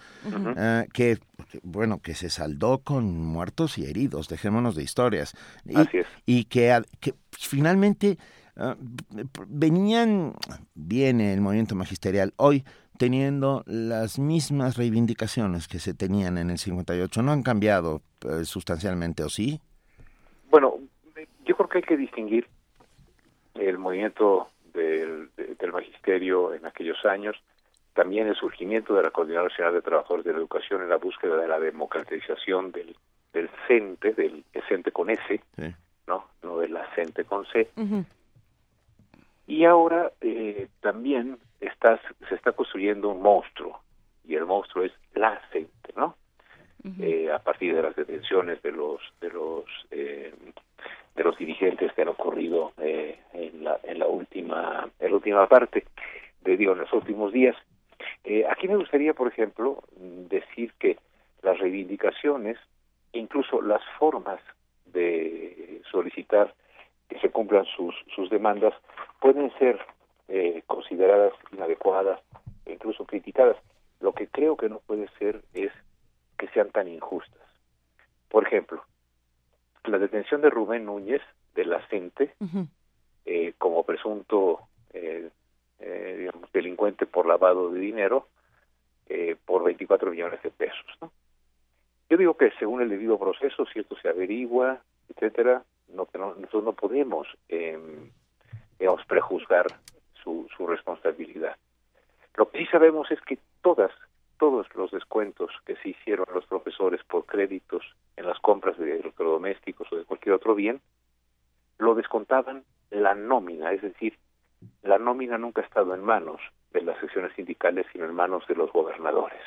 eh, 0.56 0.86
que, 0.92 1.18
bueno, 1.62 2.00
que 2.00 2.14
se 2.14 2.30
saldó 2.30 2.78
con 2.78 3.16
muertos 3.16 3.78
y 3.78 3.86
heridos, 3.86 4.28
dejémonos 4.28 4.76
de 4.76 4.82
historias. 4.82 5.34
Y, 5.64 5.76
Así 5.76 5.98
es. 5.98 6.06
y 6.26 6.44
que, 6.44 6.82
que 7.00 7.14
finalmente 7.32 8.18
uh, 8.56 8.74
venían, 9.48 10.34
viene 10.74 11.32
el 11.32 11.40
movimiento 11.40 11.74
magisterial 11.74 12.34
hoy 12.36 12.64
teniendo 12.98 13.64
las 13.66 14.18
mismas 14.18 14.76
reivindicaciones 14.76 15.66
que 15.66 15.80
se 15.80 15.94
tenían 15.94 16.38
en 16.38 16.50
el 16.50 16.58
58. 16.58 17.22
¿No 17.22 17.32
han 17.32 17.42
cambiado 17.42 18.02
uh, 18.24 18.44
sustancialmente 18.44 19.24
o 19.24 19.28
sí? 19.28 19.60
Yo 21.52 21.56
creo 21.56 21.68
que 21.68 21.78
hay 21.78 21.84
que 21.84 21.98
distinguir 21.98 22.48
el 23.56 23.76
movimiento 23.76 24.48
del, 24.72 25.28
del, 25.36 25.70
magisterio 25.70 26.54
en 26.54 26.64
aquellos 26.64 27.04
años, 27.04 27.36
también 27.92 28.26
el 28.26 28.34
surgimiento 28.36 28.94
de 28.94 29.02
la 29.02 29.10
Coordinadora 29.10 29.50
Nacional 29.50 29.74
de 29.74 29.82
Trabajadores 29.82 30.24
de 30.24 30.32
la 30.32 30.38
Educación 30.38 30.80
en 30.80 30.88
la 30.88 30.96
búsqueda 30.96 31.36
de 31.36 31.46
la 31.46 31.60
democratización 31.60 32.72
del, 32.72 32.96
del 33.34 33.50
CENTE, 33.68 34.14
del 34.14 34.42
CENTE 34.66 34.92
con 34.92 35.10
S, 35.10 35.20
sí. 35.28 35.74
¿no? 36.06 36.24
no 36.42 36.56
de 36.56 36.70
la 36.70 36.86
CENTE 36.94 37.26
con 37.26 37.44
C. 37.44 37.68
Uh 37.76 37.82
-huh. 37.82 38.06
Y 39.46 39.66
ahora 39.66 40.10
eh, 40.22 40.68
también 40.80 41.36
está, 41.60 42.00
se 42.30 42.34
está 42.34 42.52
construyendo 42.52 43.10
un 43.10 43.20
monstruo, 43.20 43.78
y 44.24 44.36
el 44.36 44.46
monstruo 44.46 44.84
es 44.86 44.92
la 45.12 45.38
CENTE, 45.52 45.92
¿no? 45.96 46.16
Eh, 47.00 47.30
a 47.30 47.38
partir 47.38 47.76
de 47.76 47.82
las 47.82 47.94
detenciones 47.94 48.60
de 48.60 48.72
los 48.72 49.00
de 49.20 49.30
los 49.30 49.64
eh, 49.92 50.34
de 51.14 51.22
los 51.22 51.38
dirigentes 51.38 51.92
que 51.92 52.02
han 52.02 52.08
ocurrido 52.08 52.72
eh, 52.78 53.20
en, 53.34 53.62
la, 53.62 53.78
en 53.84 54.00
la 54.00 54.08
última 54.08 54.90
en 54.98 55.10
la 55.10 55.14
última 55.14 55.48
parte 55.48 55.84
de 56.40 56.56
digo 56.56 56.72
en 56.72 56.80
los 56.80 56.92
últimos 56.92 57.32
días. 57.32 57.54
Eh, 58.24 58.44
aquí 58.50 58.66
me 58.66 58.76
gustaría 58.76 59.14
por 59.14 59.28
ejemplo 59.28 59.84
decir 59.96 60.72
que 60.80 60.98
las 61.42 61.56
reivindicaciones 61.60 62.58
incluso 63.12 63.62
las 63.62 63.82
formas 64.00 64.40
de 64.86 65.82
solicitar 65.88 66.52
que 67.08 67.20
se 67.20 67.30
cumplan 67.30 67.64
sus 67.76 67.94
sus 68.12 68.28
demandas 68.28 68.74
pueden 69.20 69.52
ser 69.58 69.78
eh, 70.26 70.62
consideradas 70.66 71.32
inadecuadas 71.52 72.18
incluso 72.66 73.04
criticadas. 73.04 73.56
Lo 74.00 74.12
que 74.14 74.26
creo 74.26 74.56
que 74.56 74.68
no 74.68 74.80
puede 74.80 75.06
ser 75.18 75.42
es 75.54 75.70
que 76.42 76.52
sean 76.52 76.70
tan 76.70 76.88
injustas 76.88 77.46
por 78.28 78.44
ejemplo 78.44 78.84
la 79.84 79.98
detención 79.98 80.40
de 80.40 80.50
Rubén 80.50 80.84
Núñez 80.84 81.22
de 81.54 81.64
la 81.64 81.86
CENTE 81.86 82.34
uh 82.40 82.44
-huh. 82.44 82.66
eh, 83.26 83.54
como 83.58 83.84
presunto 83.84 84.68
eh, 84.92 85.30
eh, 85.78 86.16
digamos, 86.18 86.52
delincuente 86.52 87.06
por 87.06 87.26
lavado 87.26 87.70
de 87.70 87.80
dinero 87.80 88.28
eh, 89.08 89.36
por 89.46 89.64
24 89.64 90.10
millones 90.10 90.42
de 90.42 90.50
pesos. 90.50 90.86
¿no? 91.00 91.10
Yo 92.08 92.16
digo 92.16 92.36
que 92.36 92.50
según 92.58 92.82
el 92.82 92.88
debido 92.88 93.18
proceso, 93.18 93.66
si 93.66 93.80
esto 93.80 93.96
se 93.96 94.08
averigua, 94.08 94.80
etcétera, 95.08 95.62
no, 95.88 96.06
no, 96.14 96.34
nosotros 96.34 96.64
no 96.64 96.72
podemos 96.72 97.26
digamos, 98.78 99.04
prejuzgar 99.06 99.66
su, 100.22 100.48
su 100.56 100.66
responsabilidad. 100.66 101.56
Lo 102.36 102.50
que 102.50 102.58
sí 102.58 102.66
sabemos 102.66 103.10
es 103.10 103.20
que 103.22 103.38
todas 103.60 103.90
todos 104.42 104.66
los 104.74 104.90
descuentos 104.90 105.52
que 105.64 105.76
se 105.76 105.90
hicieron 105.90 106.26
a 106.28 106.32
los 106.32 106.46
profesores 106.46 107.00
por 107.04 107.26
créditos 107.26 107.84
en 108.16 108.26
las 108.26 108.40
compras 108.40 108.76
de 108.76 108.98
electrodomésticos 108.98 109.86
o 109.92 109.96
de 109.96 110.04
cualquier 110.04 110.34
otro 110.34 110.56
bien, 110.56 110.80
lo 111.78 111.94
descontaban 111.94 112.64
la 112.90 113.14
nómina, 113.14 113.70
es 113.70 113.82
decir, 113.82 114.18
la 114.82 114.98
nómina 114.98 115.38
nunca 115.38 115.60
ha 115.60 115.64
estado 115.64 115.94
en 115.94 116.02
manos 116.02 116.40
de 116.72 116.82
las 116.82 116.98
secciones 116.98 117.32
sindicales, 117.36 117.86
sino 117.92 118.04
en 118.04 118.14
manos 118.14 118.44
de 118.48 118.56
los 118.56 118.72
gobernadores 118.72 119.40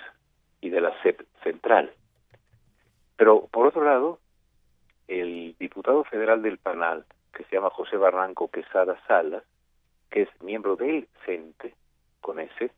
y 0.62 0.70
de 0.70 0.80
la 0.80 0.94
SEP 1.04 1.24
central. 1.44 1.92
Pero, 3.18 3.48
por 3.52 3.68
otro 3.68 3.84
lado, 3.84 4.20
el 5.10 5.58
diputado 5.60 6.06
federal 6.06 6.42
del 6.42 6.58
PANAL, 6.58 7.04
que 7.34 7.44
se 7.44 7.58
llama 7.58 7.70
José 7.70 7.98
Barranco 7.98 8.48
Quesada 8.48 8.98
Salas, 9.08 9.44
que 10.10 10.22
es 10.22 10.30
miembro 10.42 10.78
del 10.78 11.10
CENTE, 11.26 11.76
con 12.22 12.40
ese, 12.40 12.72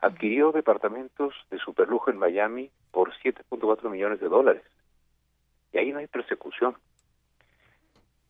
adquirió 0.00 0.52
departamentos 0.52 1.34
de 1.50 1.58
superlujo 1.58 2.10
en 2.10 2.18
Miami 2.18 2.70
por 2.90 3.12
7.4 3.22 3.90
millones 3.90 4.20
de 4.20 4.28
dólares. 4.28 4.62
Y 5.72 5.78
ahí 5.78 5.92
no 5.92 5.98
hay 5.98 6.06
persecución. 6.06 6.74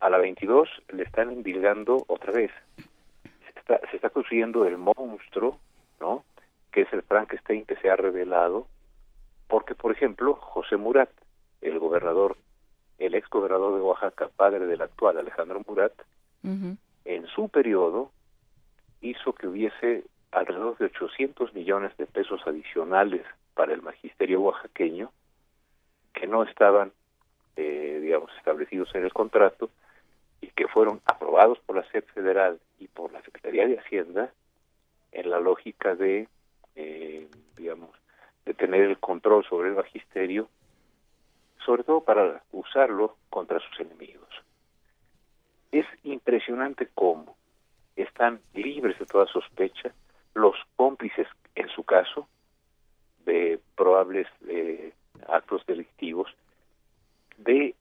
A 0.00 0.10
la 0.10 0.18
22 0.18 0.68
le 0.92 1.02
están 1.04 1.30
endilgando 1.30 2.04
otra 2.08 2.32
vez. 2.32 2.50
Se 2.76 3.58
está, 3.58 3.80
se 3.90 3.96
está 3.96 4.10
construyendo 4.10 4.66
el 4.66 4.78
monstruo, 4.78 5.58
¿no? 6.00 6.24
Que 6.72 6.82
es 6.82 6.92
el 6.92 7.02
Frankenstein 7.02 7.64
que 7.64 7.76
se 7.76 7.90
ha 7.90 7.96
revelado, 7.96 8.66
porque, 9.48 9.74
por 9.74 9.92
ejemplo, 9.92 10.34
José 10.34 10.76
Murat, 10.76 11.10
el 11.60 11.78
gobernador, 11.78 12.36
el 12.98 13.14
ex 13.14 13.28
gobernador 13.28 13.74
de 13.74 13.80
Oaxaca, 13.80 14.28
padre 14.34 14.66
del 14.66 14.82
actual 14.82 15.18
Alejandro 15.18 15.62
Murat, 15.66 15.92
uh 16.44 16.48
-huh. 16.48 16.76
en 17.04 17.26
su 17.26 17.48
periodo 17.48 18.10
hizo 19.00 19.32
que 19.34 19.48
hubiese 19.48 20.04
alrededor 20.32 20.78
de 20.78 20.86
800 20.86 21.54
millones 21.54 21.96
de 21.96 22.06
pesos 22.06 22.40
adicionales 22.46 23.22
para 23.54 23.74
el 23.74 23.82
magisterio 23.82 24.40
oaxaqueño 24.40 25.10
que 26.12 26.26
no 26.26 26.44
estaban, 26.44 26.92
eh, 27.56 27.98
digamos, 28.02 28.30
establecidos 28.38 28.94
en 28.94 29.04
el 29.04 29.12
contrato 29.12 29.70
y 30.40 30.48
que 30.48 30.68
fueron 30.68 31.00
aprobados 31.04 31.58
por 31.60 31.76
la 31.76 31.84
SED 31.90 32.04
federal 32.14 32.60
y 32.78 32.88
por 32.88 33.12
la 33.12 33.22
Secretaría 33.22 33.66
de 33.66 33.78
Hacienda 33.78 34.32
en 35.12 35.30
la 35.30 35.40
lógica 35.40 35.94
de, 35.94 36.28
eh, 36.76 37.28
digamos, 37.56 37.90
de 38.44 38.54
tener 38.54 38.82
el 38.82 38.98
control 38.98 39.44
sobre 39.44 39.70
el 39.70 39.74
magisterio, 39.74 40.48
sobre 41.64 41.84
todo 41.84 42.02
para 42.02 42.42
usarlo 42.52 43.16
contra 43.28 43.60
sus 43.60 43.80
enemigos. 43.80 44.28
Es 45.72 45.86
impresionante 46.04 46.88
cómo 46.94 47.36
están 47.96 48.40
libres 48.54 48.98
de 48.98 49.06
toda 49.06 49.26
sospecha 49.26 49.92
los 50.40 50.56
cómplices, 50.76 51.26
en 51.54 51.68
su 51.68 51.84
caso, 51.84 52.28
de 53.24 53.60
probables 53.76 54.26
eh, 54.48 54.92
actos 55.28 55.64
delictivos, 55.66 56.28
de 57.38 57.74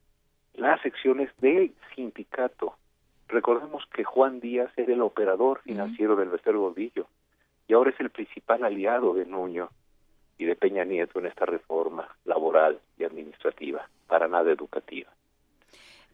las 0.54 0.82
secciones 0.82 1.30
del 1.38 1.74
sindicato. 1.96 2.76
Recordemos 3.28 3.86
que 3.94 4.04
Juan 4.04 4.40
Díaz 4.40 4.72
era 4.78 4.94
el 4.94 5.02
operador 5.02 5.62
financiero 5.62 6.14
uh 6.14 6.16
-huh. 6.16 6.20
del 6.20 6.30
Vester 6.30 6.56
Gordillo 6.56 7.08
y 7.68 7.74
ahora 7.74 7.92
es 7.92 8.00
el 8.00 8.10
principal 8.10 8.64
aliado 8.64 9.14
de 9.14 9.26
Nuño 9.26 9.70
y 10.38 10.46
de 10.46 10.56
Peña 10.56 10.84
Nieto 10.84 11.20
en 11.20 11.28
esta 11.28 11.46
reforma 11.46 12.08
laboral 12.26 12.80
y 12.98 13.04
administrativa, 13.04 13.88
para 14.08 14.28
nada 14.28 14.52
educativa. 14.52 15.10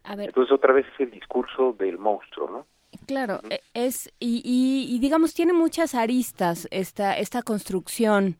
Entonces 0.04 0.52
otra 0.52 0.72
vez 0.72 0.86
es 0.94 1.00
el 1.00 1.10
discurso 1.10 1.72
del 1.72 1.98
monstruo, 1.98 2.48
¿no? 2.50 2.66
Claro, 3.06 3.40
es 3.74 4.10
y, 4.18 4.40
y, 4.44 4.94
y, 4.94 4.98
digamos 4.98 5.34
tiene 5.34 5.52
muchas 5.52 5.94
aristas 5.94 6.68
esta 6.70 7.16
esta 7.16 7.42
construcción 7.42 8.36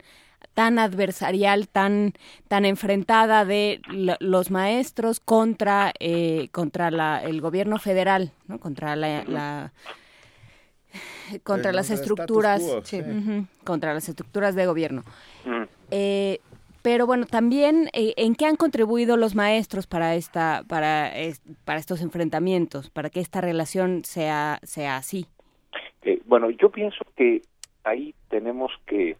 tan 0.55 0.79
adversarial, 0.79 1.69
tan 1.69 2.15
tan 2.49 2.65
enfrentada 2.65 3.45
de 3.45 3.81
los 4.21 4.51
maestros 4.51 5.21
contra 5.21 5.93
eh, 6.01 6.49
contra 6.51 6.91
la, 6.91 7.23
el 7.23 7.41
gobierno 7.41 7.79
federal, 7.79 8.33
¿no? 8.47 8.59
contra 8.59 8.97
la, 8.97 9.73
contra 11.43 11.73
las 11.73 11.91
estructuras, 11.91 12.63
contra 13.65 13.93
las 13.93 14.09
estructuras 14.09 14.55
de 14.55 14.67
gobierno. 14.67 15.05
Eh, 15.91 16.41
pero 16.87 17.05
bueno, 17.05 17.27
también 17.27 17.91
eh, 17.93 18.15
en 18.17 18.37
qué 18.37 18.47
han 18.47 18.55
contribuido 18.55 19.17
los 19.17 19.35
maestros 19.35 19.89
para 19.89 20.15
esta 20.15 20.63
para 20.69 21.11
para 21.65 21.81
estos 21.81 22.01
enfrentamientos, 22.01 22.91
para 22.91 23.11
que 23.11 23.19
esta 23.19 23.41
relación 23.41 24.05
sea 24.05 24.61
sea 24.63 24.97
así. 24.97 25.27
bueno, 26.27 26.49
yo 26.51 26.71
pienso 26.71 27.05
que 27.17 27.43
ahí 27.83 28.15
tenemos 28.29 28.71
que 28.87 29.17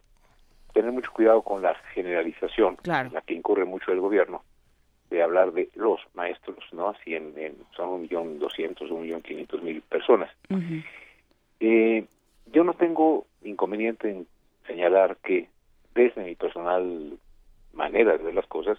tener 0.71 0.93
mucho 0.93 1.11
cuidado 1.11 1.41
con 1.41 1.61
la 1.61 1.75
generalización, 1.93 2.77
la 2.85 3.21
que 3.25 3.33
incurre 3.33 3.65
mucho 3.65 3.91
el 3.91 3.99
gobierno, 3.99 4.43
de 5.09 5.21
hablar 5.21 5.51
de 5.51 5.69
los 5.75 5.99
maestros, 6.13 6.59
¿no? 6.71 6.87
Así 6.91 7.15
en, 7.15 7.33
son 7.75 7.89
un 7.89 8.01
millón 8.03 8.39
doscientos, 8.39 8.89
un 8.91 9.01
millón 9.01 9.21
quinientos 9.21 9.61
mil 9.61 9.81
personas. 9.81 10.31
eh, 11.59 12.05
yo 12.45 12.63
no 12.63 12.75
tengo 12.75 13.25
inconveniente 13.43 14.09
en 14.09 14.25
señalar 14.67 15.17
que 15.17 15.49
desde 15.93 16.23
mi 16.23 16.35
personal 16.35 17.19
manera 17.77 18.17
de 18.17 18.23
ver 18.23 18.33
las 18.33 18.47
cosas, 18.47 18.77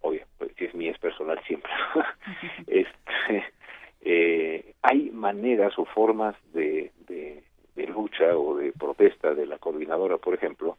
obvio, 0.00 0.22
pues 0.38 0.52
si 0.56 0.64
es 0.64 0.74
mi 0.74 0.88
es 0.88 0.98
personal 0.98 1.38
siempre, 1.46 1.70
este, 2.66 3.44
eh, 4.00 4.74
hay 4.82 5.10
maneras 5.10 5.78
o 5.78 5.84
formas 5.84 6.34
de, 6.52 6.92
de, 7.06 7.44
de 7.74 7.86
lucha 7.86 8.36
o 8.36 8.56
de 8.56 8.72
protesta 8.72 9.34
de 9.34 9.46
la 9.46 9.58
coordinadora, 9.58 10.16
por 10.16 10.34
ejemplo, 10.34 10.78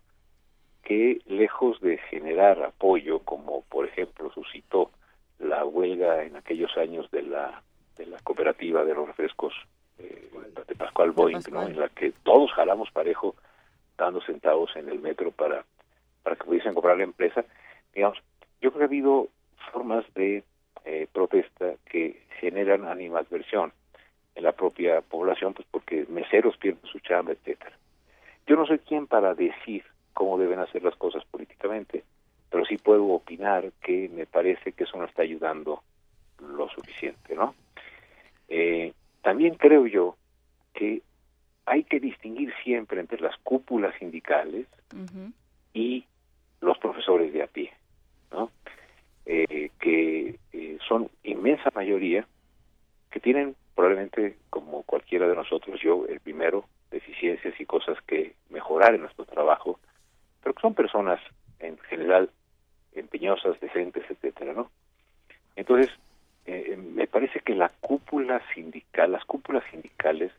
que 0.84 1.20
lejos 1.28 1.80
de 1.82 1.98
generar 2.10 2.64
apoyo, 2.64 3.20
como 3.20 3.62
por 3.70 3.86
ejemplo 3.86 4.32
suscitó 4.34 4.92
la 5.40 5.66
huelga 5.66 6.24
en 6.24 6.36
aquellos 6.36 6.76
años 6.78 7.10
de 7.12 7.24
la, 7.24 7.62
de 7.98 8.06
la 8.06 8.18
cooperativa 8.20 8.84
de 8.84 8.96
los 8.96 9.08
refrescos 9.08 9.54
eh, 10.00 10.30
de 10.68 10.76
Pascual 10.76 11.12
Boeing, 11.12 11.42
¿no? 11.52 11.64
en 11.68 11.80
la 11.80 11.90
que 11.90 12.14
todos 12.24 12.52
jalamos 12.54 12.90
parejo 12.92 13.36
dando 13.98 14.22
centavos 14.22 14.76
en 14.76 14.90
el 14.90 15.00
metro 15.00 15.32
para, 15.32 15.64
para 16.24 16.36
que 16.36 16.44
pudiesen 16.44 16.74
comprar 16.74 16.98
la 16.98 17.04
empresa, 17.04 17.46
digamos, 17.94 18.18
yo 18.62 18.72
creo 18.72 18.80
que 18.80 18.84
ha 18.84 18.88
habido 18.88 19.28
formas 19.72 20.06
de 20.14 20.44
eh, 20.86 21.08
protesta 21.12 21.74
que 21.86 22.24
generan 22.40 22.86
animadversión 22.86 23.72
en 24.36 24.44
la 24.44 24.52
propia 24.54 25.02
población, 25.02 25.54
pues 25.54 25.68
porque 25.70 26.06
meseros 26.10 26.58
pierden 26.58 26.86
su 26.90 27.00
chamba, 27.00 27.34
etcétera. 27.34 27.76
Yo 28.48 28.56
no 28.56 28.66
soy 28.66 28.80
quien 28.80 29.08
para 29.08 29.34
decir 29.34 29.84
cómo 30.14 30.38
deben 30.38 30.60
hacer 30.60 30.84
las 30.84 30.96
cosas 30.96 31.24
políticamente, 31.26 32.04
pero 32.50 32.66
sí 32.66 32.78
puedo 32.78 33.06
opinar 33.08 33.72
que 33.82 34.10
me 34.10 34.26
parece 34.26 34.74
que 34.74 34.84
eso 34.84 34.98
no 34.98 35.06
está 35.06 35.22
ayudando 35.22 35.84
lo 36.40 36.70
suficiente, 36.70 37.36
¿no? 37.36 37.56
Eh, 38.50 38.94
también 39.22 39.56
creo 39.56 39.86
yo 39.88 40.18
que 40.74 41.02
hay 41.66 41.84
que 41.84 42.00
distinguir 42.00 42.54
siempre 42.64 43.00
entre 43.00 43.22
las 43.22 43.38
cúpulas 43.38 43.96
sindicales 44.00 44.68
y 45.74 46.06
los 46.62 46.78
profesores 46.78 47.34
de 47.34 47.44
a 47.44 47.48
pie, 47.48 47.72
¿no? 48.32 48.52
Eh, 49.26 49.70
que 49.80 50.40
eh, 50.54 50.78
son 50.88 51.10
inmensa 51.24 51.70
mayoría 51.76 52.26
que 53.12 53.20
tienen 53.20 53.56
probablemente 53.76 54.38
como 54.50 54.84
cualquiera 54.84 55.28
de 55.28 55.36
nosotros, 55.36 55.80
yo 55.82 56.06
el 56.08 56.20
primero, 56.20 56.66
deficiencias 56.90 57.60
y 57.60 57.66
cosas 57.66 57.98
que 58.08 58.34
mejorar 58.50 58.96
en 58.96 59.02
nuestro 59.02 59.26
trabajo, 59.26 59.80
pero 60.42 60.54
que 60.54 60.62
son 60.62 60.74
personas 60.74 61.20
en 61.60 61.78
general 61.80 62.30
empeñosas, 62.94 63.60
decentes, 63.60 64.04
etcétera, 64.10 64.54
¿no? 64.54 64.70
Entonces, 65.56 65.90
eh, 66.46 66.78
me 66.78 67.08
parece 67.08 67.40
que 67.40 67.56
la 67.56 67.70
cúpula 67.82 68.42
sindical, 68.54 69.12
las 69.12 69.26
cúpulas 69.26 69.64
sindicales 69.72 70.32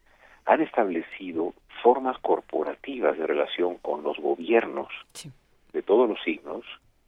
han 0.45 0.61
establecido 0.61 1.55
formas 1.83 2.19
corporativas 2.19 3.17
de 3.17 3.27
relación 3.27 3.79
con 3.79 4.03
los 4.03 4.19
gobiernos 4.19 4.89
de 5.73 5.83
todos 5.83 6.09
los 6.09 6.23
signos, 6.23 6.65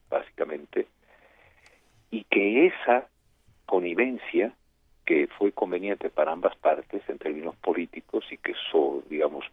básicamente, 0.09 0.87
y 2.11 2.25
que 2.25 2.67
esa 2.67 3.09
connivencia 3.67 4.53
que 5.05 5.27
fue 5.27 5.53
conveniente 5.53 6.11
para 6.11 6.33
ambas 6.33 6.57
partes 6.57 7.03
en 7.09 7.19
términos 7.19 7.57
políticos 7.57 8.25
y 8.31 8.39
que 8.39 8.53
eso, 8.53 9.03
digamos, 9.09 9.45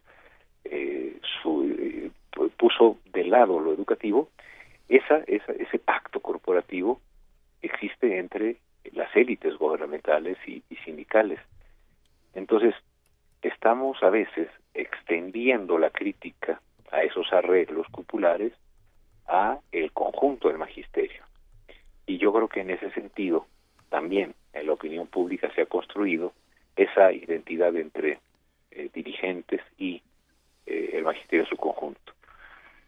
eh, 0.63 1.17
su, 1.41 1.63
eh, 1.63 2.11
puso 2.57 2.97
de 3.11 3.25
lado 3.25 3.59
lo 3.59 3.73
educativo, 3.73 4.29
esa, 4.87 5.17
esa, 5.27 5.51
ese 5.53 5.79
pacto 5.79 6.19
corporativo 6.19 7.01
existe 7.61 8.17
entre 8.17 8.57
las 8.93 9.15
élites 9.15 9.57
gubernamentales 9.57 10.37
y, 10.47 10.63
sindicales. 10.83 11.39
Entonces, 12.33 12.73
estamos 13.41 14.01
a 14.03 14.09
veces 14.09 14.49
extendiendo 14.73 15.77
la 15.77 15.89
crítica 15.89 16.61
a 16.91 17.03
esos 17.03 17.31
arreglos 17.31 17.87
cupulares 17.91 18.53
a 19.27 19.59
el 19.71 19.91
conjunto 19.91 20.47
del 20.47 20.57
magisterio. 20.57 21.23
Y 22.05 22.17
yo 22.17 22.33
creo 22.33 22.47
que 22.47 22.61
en 22.61 22.71
ese 22.71 22.91
sentido 22.91 23.45
también 23.89 24.33
en 24.53 24.67
la 24.67 24.73
opinión 24.73 25.07
pública 25.07 25.51
se 25.53 25.61
ha 25.61 25.65
construido 25.65 26.33
esa 26.75 27.11
identidad 27.11 27.75
entre 27.75 28.19
eh, 28.71 28.89
dirigentes 28.93 29.61
y 29.77 30.01
eh, 30.65 30.91
el 30.93 31.03
magisterio 31.03 31.41
en 31.43 31.49
su 31.49 31.57
conjunto. 31.57 32.13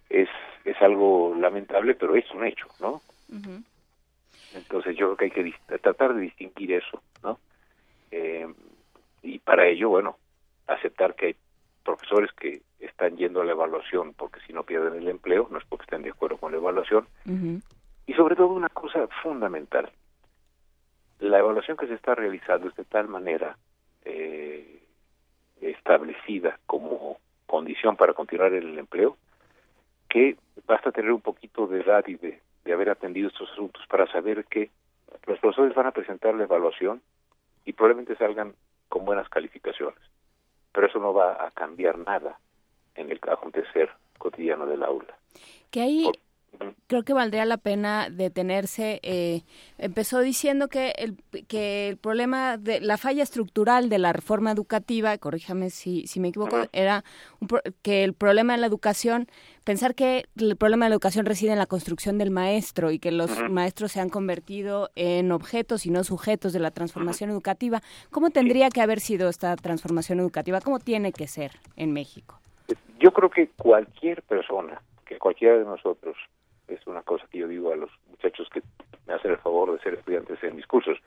Es, 0.09 0.29
es 0.65 0.81
algo 0.81 1.35
lamentable, 1.35 1.95
pero 1.95 2.15
es 2.15 2.29
un 2.31 2.45
hecho, 2.45 2.67
¿no? 2.79 3.01
Entonces 4.53 4.95
yo 4.95 5.15
creo 5.15 5.17
que 5.17 5.25
hay 5.25 5.51
que 5.51 5.77
tratar 5.79 6.13
de 6.13 6.21
distinguir 6.21 6.73
eso, 6.73 7.01
¿no? 7.23 7.39
Eh, 8.11 8.47
y 9.23 9.39
para 9.39 9.67
ello, 9.67 9.89
bueno, 9.89 10.17
aceptar 10.67 11.15
que 11.15 11.27
hay 11.27 11.35
profesores 11.83 12.31
que 12.33 12.61
están 12.85 13.17
yendo 13.17 13.41
a 13.41 13.45
la 13.45 13.51
evaluación 13.51 14.13
porque 14.13 14.39
si 14.45 14.53
no 14.53 14.63
pierden 14.63 14.95
el 14.95 15.07
empleo, 15.07 15.47
no 15.49 15.57
es 15.57 15.65
porque 15.65 15.83
estén 15.83 16.03
de 16.03 16.09
acuerdo 16.09 16.37
con 16.37 16.51
la 16.51 16.57
evaluación. 16.57 17.07
Y 18.05 18.13
sobre 18.13 18.35
todo 18.35 18.47
una 18.47 18.69
cosa 18.69 19.07
fundamental, 19.21 19.89
la 21.19 21.39
evaluación 21.39 21.77
que 21.77 21.87
se 21.87 21.93
está 21.93 22.15
realizando 22.15 22.67
es 22.67 22.75
de 22.75 22.83
tal 22.83 23.07
manera 23.07 23.57
eh, 24.03 24.83
establecida 25.61 26.59
como 26.65 27.17
condición 27.45 27.95
para 27.95 28.13
continuar 28.13 28.53
en 28.53 28.63
el 28.63 28.79
empleo 28.79 29.17
que 30.09 30.37
basta 30.67 30.91
tener 30.91 31.11
un 31.11 31.21
poquito 31.21 31.67
de 31.67 31.81
edad 31.81 32.05
y 32.07 32.15
de, 32.15 32.39
de 32.65 32.73
haber 32.73 32.89
atendido 32.89 33.29
estos 33.29 33.49
asuntos 33.51 33.81
para 33.87 34.05
saber 34.11 34.45
que 34.45 34.69
los 35.25 35.39
profesores 35.39 35.73
van 35.73 35.87
a 35.87 35.91
presentar 35.91 36.35
la 36.35 36.43
evaluación 36.43 37.01
y 37.65 37.73
probablemente 37.73 38.15
salgan 38.17 38.53
con 38.89 39.05
buenas 39.05 39.29
calificaciones, 39.29 39.99
pero 40.71 40.87
eso 40.87 40.99
no 40.99 41.13
va 41.13 41.45
a 41.45 41.51
cambiar 41.51 41.97
nada 41.97 42.37
en 42.95 43.11
el 43.11 43.19
acontecer 43.29 43.89
cotidiano 44.17 44.65
del 44.65 44.83
aula. 44.83 45.17
Que 45.69 45.81
ahí 45.81 46.11
creo 46.87 47.03
que 47.03 47.13
valdría 47.13 47.45
la 47.45 47.57
pena 47.57 48.09
detenerse. 48.09 48.99
Eh, 49.03 49.41
empezó 49.77 50.19
diciendo 50.19 50.67
que 50.67 50.93
el, 50.97 51.17
que 51.47 51.89
el 51.89 51.97
problema 51.97 52.57
de 52.57 52.81
la 52.81 52.97
falla 52.97 53.23
estructural 53.23 53.89
de 53.89 53.97
la 53.97 54.13
reforma 54.13 54.51
educativa, 54.51 55.17
corríjame 55.17 55.69
si, 55.69 56.07
si 56.07 56.19
me 56.19 56.29
equivoco, 56.29 56.67
era 56.71 57.03
que 57.81 58.03
el 58.03 58.13
problema 58.13 58.53
de 58.53 58.59
la 58.59 58.67
educación, 58.67 59.27
pensar 59.63 59.95
que 59.95 60.25
el 60.37 60.55
problema 60.55 60.85
de 60.85 60.89
la 60.89 60.95
educación 60.95 61.25
reside 61.25 61.51
en 61.51 61.59
la 61.59 61.65
construcción 61.65 62.17
del 62.17 62.31
maestro 62.31 62.91
y 62.91 62.99
que 62.99 63.11
los 63.11 63.31
maestros 63.49 63.91
se 63.91 63.99
han 63.99 64.09
convertido 64.09 64.91
en 64.95 65.31
objetos 65.31 65.85
y 65.85 65.89
no 65.89 66.03
sujetos 66.03 66.53
de 66.53 66.59
la 66.59 66.71
transformación 66.71 67.29
educativa. 67.29 67.81
¿Cómo 68.11 68.29
tendría 68.29 68.69
que 68.69 68.81
haber 68.81 68.99
sido 68.99 69.29
esta 69.29 69.55
transformación 69.55 70.19
educativa? 70.19 70.61
¿Cómo 70.61 70.79
tiene 70.79 71.11
que 71.11 71.27
ser 71.27 71.51
en 71.75 71.91
México? 71.93 72.39
Yo 72.99 73.11
creo 73.11 73.29
que 73.29 73.49
cualquier 73.49 74.21
persona, 74.23 74.81
que 75.05 75.17
cualquiera 75.17 75.57
de 75.57 75.65
nosotros, 75.65 76.17
es 76.67 76.85
una 76.87 77.01
cosa 77.01 77.25
que 77.29 77.39
yo 77.39 77.47
digo 77.47 77.71
a 77.71 77.75
los 77.75 77.89
muchachos 78.09 78.49
que 78.49 78.61
me 79.05 79.13
hacen 79.13 79.31
el 79.31 79.37
favor 79.37 79.73
de 79.73 79.79
ser 79.79 79.95
estudiantes 79.95 80.41
en 80.43 80.55
mis 80.55 80.65
cursos. 80.65 80.97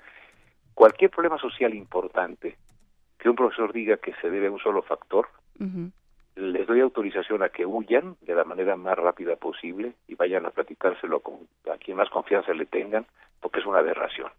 Cualquier 0.75 1.11
problema 1.11 1.39
social 1.39 1.75
importante 1.75 2.57
que 3.19 3.31
un 3.31 3.37
profesor 3.37 3.73
diga 3.73 3.97
que 3.97 4.13
se 4.21 4.31
debe 4.31 4.49
a 4.49 4.51
un 4.51 4.59
solo 4.59 4.83
factor, 4.83 5.29
les 6.37 6.67
doy 6.67 6.81
autorización 6.81 7.43
a 7.43 7.49
que 7.49 7.65
huyan 7.65 8.17
de 8.21 8.35
la 8.35 8.45
manera 8.45 8.77
más 8.77 8.97
rápida 8.99 9.37
posible 9.37 9.95
y 10.07 10.15
vayan 10.15 10.45
a 10.45 10.51
platicárselo 10.51 11.21
con 11.21 11.49
a 11.73 11.79
quien 11.79 11.97
más 11.97 12.11
confianza 12.11 12.53
le 12.53 12.67
tengan, 12.67 13.07
porque 13.41 13.61
es 13.61 13.67
una 13.67 13.79
aberración. 13.79 14.31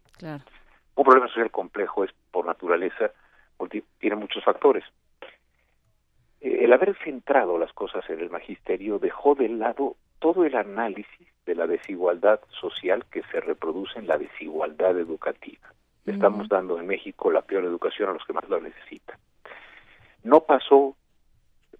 Un 0.94 1.04
problema 1.04 1.26
social 1.28 1.50
complejo 1.50 2.04
es, 2.04 2.12
por 2.30 2.46
naturaleza, 2.46 3.10
tiene 3.98 4.16
muchos 4.16 4.44
factores. 4.44 4.84
Eh, 6.40 6.64
el 6.64 6.72
haber 6.72 6.96
centrado 7.04 7.58
las 7.58 7.72
cosas 7.72 8.08
en 8.10 8.20
el 8.20 8.30
magisterio 8.30 8.98
dejó 8.98 9.34
de 9.34 9.48
lado 9.48 9.96
todo 10.18 10.44
el 10.44 10.56
análisis 10.56 11.28
de 11.46 11.54
la 11.54 11.66
desigualdad 11.66 12.40
social 12.60 13.04
que 13.10 13.22
se 13.30 13.40
reproduce 13.40 13.98
en 13.98 14.06
la 14.06 14.18
desigualdad 14.18 14.98
educativa. 14.98 15.72
Estamos 16.04 16.48
dando 16.48 16.78
en 16.78 16.86
México 16.86 17.30
la 17.30 17.42
peor 17.42 17.64
educación 17.64 18.08
a 18.08 18.12
los 18.12 18.24
que 18.24 18.32
más 18.32 18.48
la 18.48 18.60
necesitan. 18.60 19.18
No 20.22 20.40
pasó 20.40 20.96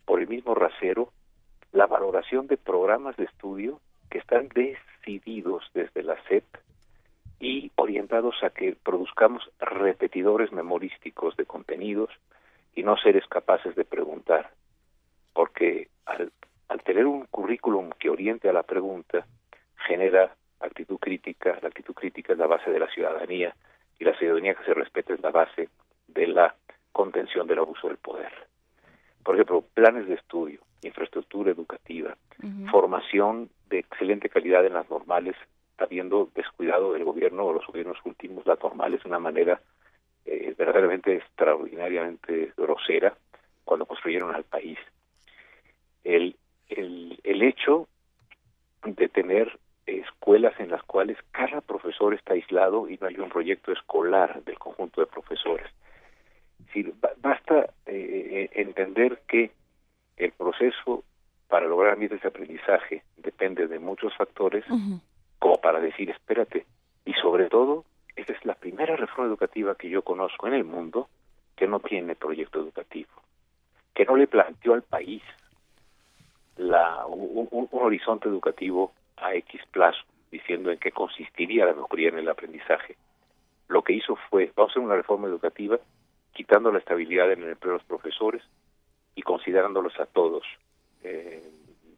por 0.05 0.21
el 0.21 0.29
mismo 0.29 0.55
rasero 0.55 1.13
la 1.73 1.87
valoración 1.87 2.47
de 2.47 2.59
programas 2.59 3.17
de 3.17 3.25
estudio 3.25 3.81
que 4.11 4.19
están 4.19 4.49
decididos 4.49 5.65
desde 5.73 6.03
la 6.03 6.17
SEP 6.29 6.45
y 7.41 7.71
orientados 7.77 8.35
a 8.43 8.51
que 8.51 8.77
produzcamos 8.83 9.49
repetidores 9.61 10.53
memorísticos 10.53 11.37
de 11.37 11.47
contenidos 11.47 12.11
y 12.79 12.85
no 12.85 12.97
seres 12.97 13.27
capaces 13.27 13.75
de 13.75 13.85
preguntar. 13.85 14.51
Porque 15.33 15.89
al, 16.07 16.31
al 16.69 16.83
tener 16.85 17.07
un 17.07 17.27
currículum 17.27 17.91
que 17.99 18.09
oriente 18.09 18.49
a 18.49 18.53
la 18.53 18.63
pregunta, 18.63 19.27
genera 19.89 20.37
actitud 20.61 20.97
crítica, 20.99 21.59
la 21.61 21.69
actitud 21.69 21.93
crítica 21.93 22.35
es 22.35 22.39
la 22.39 22.47
base 22.47 22.71
de 22.71 22.79
la 22.79 22.89
ciudadanía 22.89 23.53
y 23.99 24.05
la 24.05 24.17
ciudadanía 24.17 24.55
que 24.55 24.65
se 24.65 24.75
respeta 24.75 25.13
es 25.13 25.21
la 25.21 25.33
base 25.33 25.69
de 26.07 26.29
la 26.29 26.55
contención 26.93 27.49
del 27.49 27.59
abuso 27.59 27.89
del 27.89 27.97
poder. 27.97 28.33
Por 29.25 29.35
ejemplo, 29.35 29.65
planes 29.75 30.07
de 30.07 30.15
estudio, 30.15 30.61
infraestructura 30.83 31.51
educativa, 31.51 32.17
formación 32.71 33.51
de 33.71 33.81
excelente 33.81 34.29
calidad 34.29 34.65
en 34.65 34.75
las 34.75 34.89
normales, 34.89 35.35
habiendo 35.79 36.31
descuidado 36.33 36.93
del 36.93 37.03
gobierno 37.03 37.45
o 37.47 37.53
los 37.53 37.67
gobiernos 37.67 37.99
últimos 38.05 38.47
las 38.47 38.63
normales 38.63 39.03
de 39.03 39.09
una 39.09 39.19
manera 39.19 39.61
eh, 40.31 40.55
verdaderamente 40.57 41.17
extraordinariamente 41.17 42.53
grosera 42.57 43.17
cuando 43.65 43.87
construyeron 43.87 44.35
al 44.35 44.45
país. 44.45 44.79
El, 46.05 46.37
el, 46.69 47.19
el 47.25 47.43
hecho 47.43 47.89
de 48.85 49.09
tener 49.09 49.59
escuelas 49.87 50.59
en 50.61 50.71
las 50.71 50.83
cuales 50.83 51.17
cada 51.31 51.61
profesor 51.61 52.15
está 52.15 52.35
aislado 52.35 52.89
y 52.89 52.99
no 53.01 53.07
hay 53.07 53.19
un 53.19 53.31
proyecto 53.31 53.73
escolar 53.73 54.43
del 54.45 54.59
conjunto 54.59 55.01
de 55.01 55.07
profesores. 55.07 55.67
Si, 56.73 56.83
basta 57.23 57.71
eh, 57.87 58.51
entender 58.53 59.21
que 59.27 59.51
el 60.17 60.33
proceso 60.33 61.05
para 61.49 61.67
lograr 61.67 61.95
ambientes 61.95 62.21
de 62.21 62.29
aprendizaje 62.29 63.03
depende 63.17 63.67
de 63.67 63.79
muchos 63.79 64.15
factores, 64.17 64.65
como 65.39 65.61
para 65.61 65.81
decir, 65.81 66.11
espérate, 66.11 66.67
y 67.07 67.15
sobre 67.15 67.49
todo, 67.49 67.85
esta 68.19 68.33
es 68.33 68.45
la 68.45 68.55
primera 68.55 68.97
reforma 68.97 69.29
educativa 69.29 69.77
que 69.77 69.89
yo 69.89 70.03
conozco 70.03 70.49
en 70.49 70.55
el 70.55 70.65
mundo 70.65 71.09
que 71.55 71.69
no 71.69 71.79
tiene 71.79 72.17
proyecto 72.17 72.59
educativo, 72.59 73.11
que 73.95 74.05
no 74.05 74.17
le 74.17 74.27
planteó 74.27 74.75
al 74.75 74.83
país 74.83 75.23
la, 76.57 77.07
un, 77.07 77.69
horizonte 77.71 78.29
educativo 78.29 78.93
a 79.17 79.35
X 79.35 79.61
plazo, 79.71 80.03
diciendo 80.33 80.73
en 80.73 80.79
qué 80.79 80.91
consistiría 80.91 81.65
la 81.65 81.75
mejoría 81.75 82.09
en 82.09 82.19
el 82.19 82.29
aprendizaje. 82.29 82.97
Lo 83.69 83.83
que 83.83 83.93
hizo 83.93 84.17
fue, 84.29 84.53
vamos 84.57 84.71
a 84.71 84.73
hacer 84.73 84.83
una 84.83 84.97
reforma 84.97 85.29
educativa 85.29 85.79
quitando 86.33 86.73
la 86.73 86.81
estabilidad 86.81 87.31
en 87.31 87.45
el 87.45 87.51
empleo 87.51 87.75
de 87.75 87.79
los 87.79 87.87
profesores 87.87 88.43
y 89.15 89.23
considerándolos 89.23 89.99
a 90.01 90.07
todos 90.07 90.43
eh, 91.05 91.49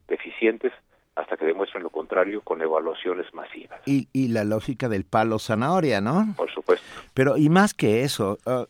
deficientes 0.06 0.72
hasta 1.16 1.36
que 1.36 1.44
demuestren 1.44 1.82
lo 1.82 1.90
contrario 1.90 2.40
con 2.42 2.62
evaluaciones 2.62 3.26
masivas. 3.34 3.80
Y, 3.86 4.08
y 4.12 4.28
la 4.28 4.44
lógica 4.44 4.88
del 4.88 5.04
palo 5.04 5.38
zanahoria, 5.38 6.00
¿no? 6.00 6.34
Por 6.36 6.50
supuesto. 6.50 6.84
Pero 7.14 7.36
y 7.36 7.48
más 7.48 7.74
que 7.74 8.02
eso, 8.02 8.38
uh, 8.46 8.64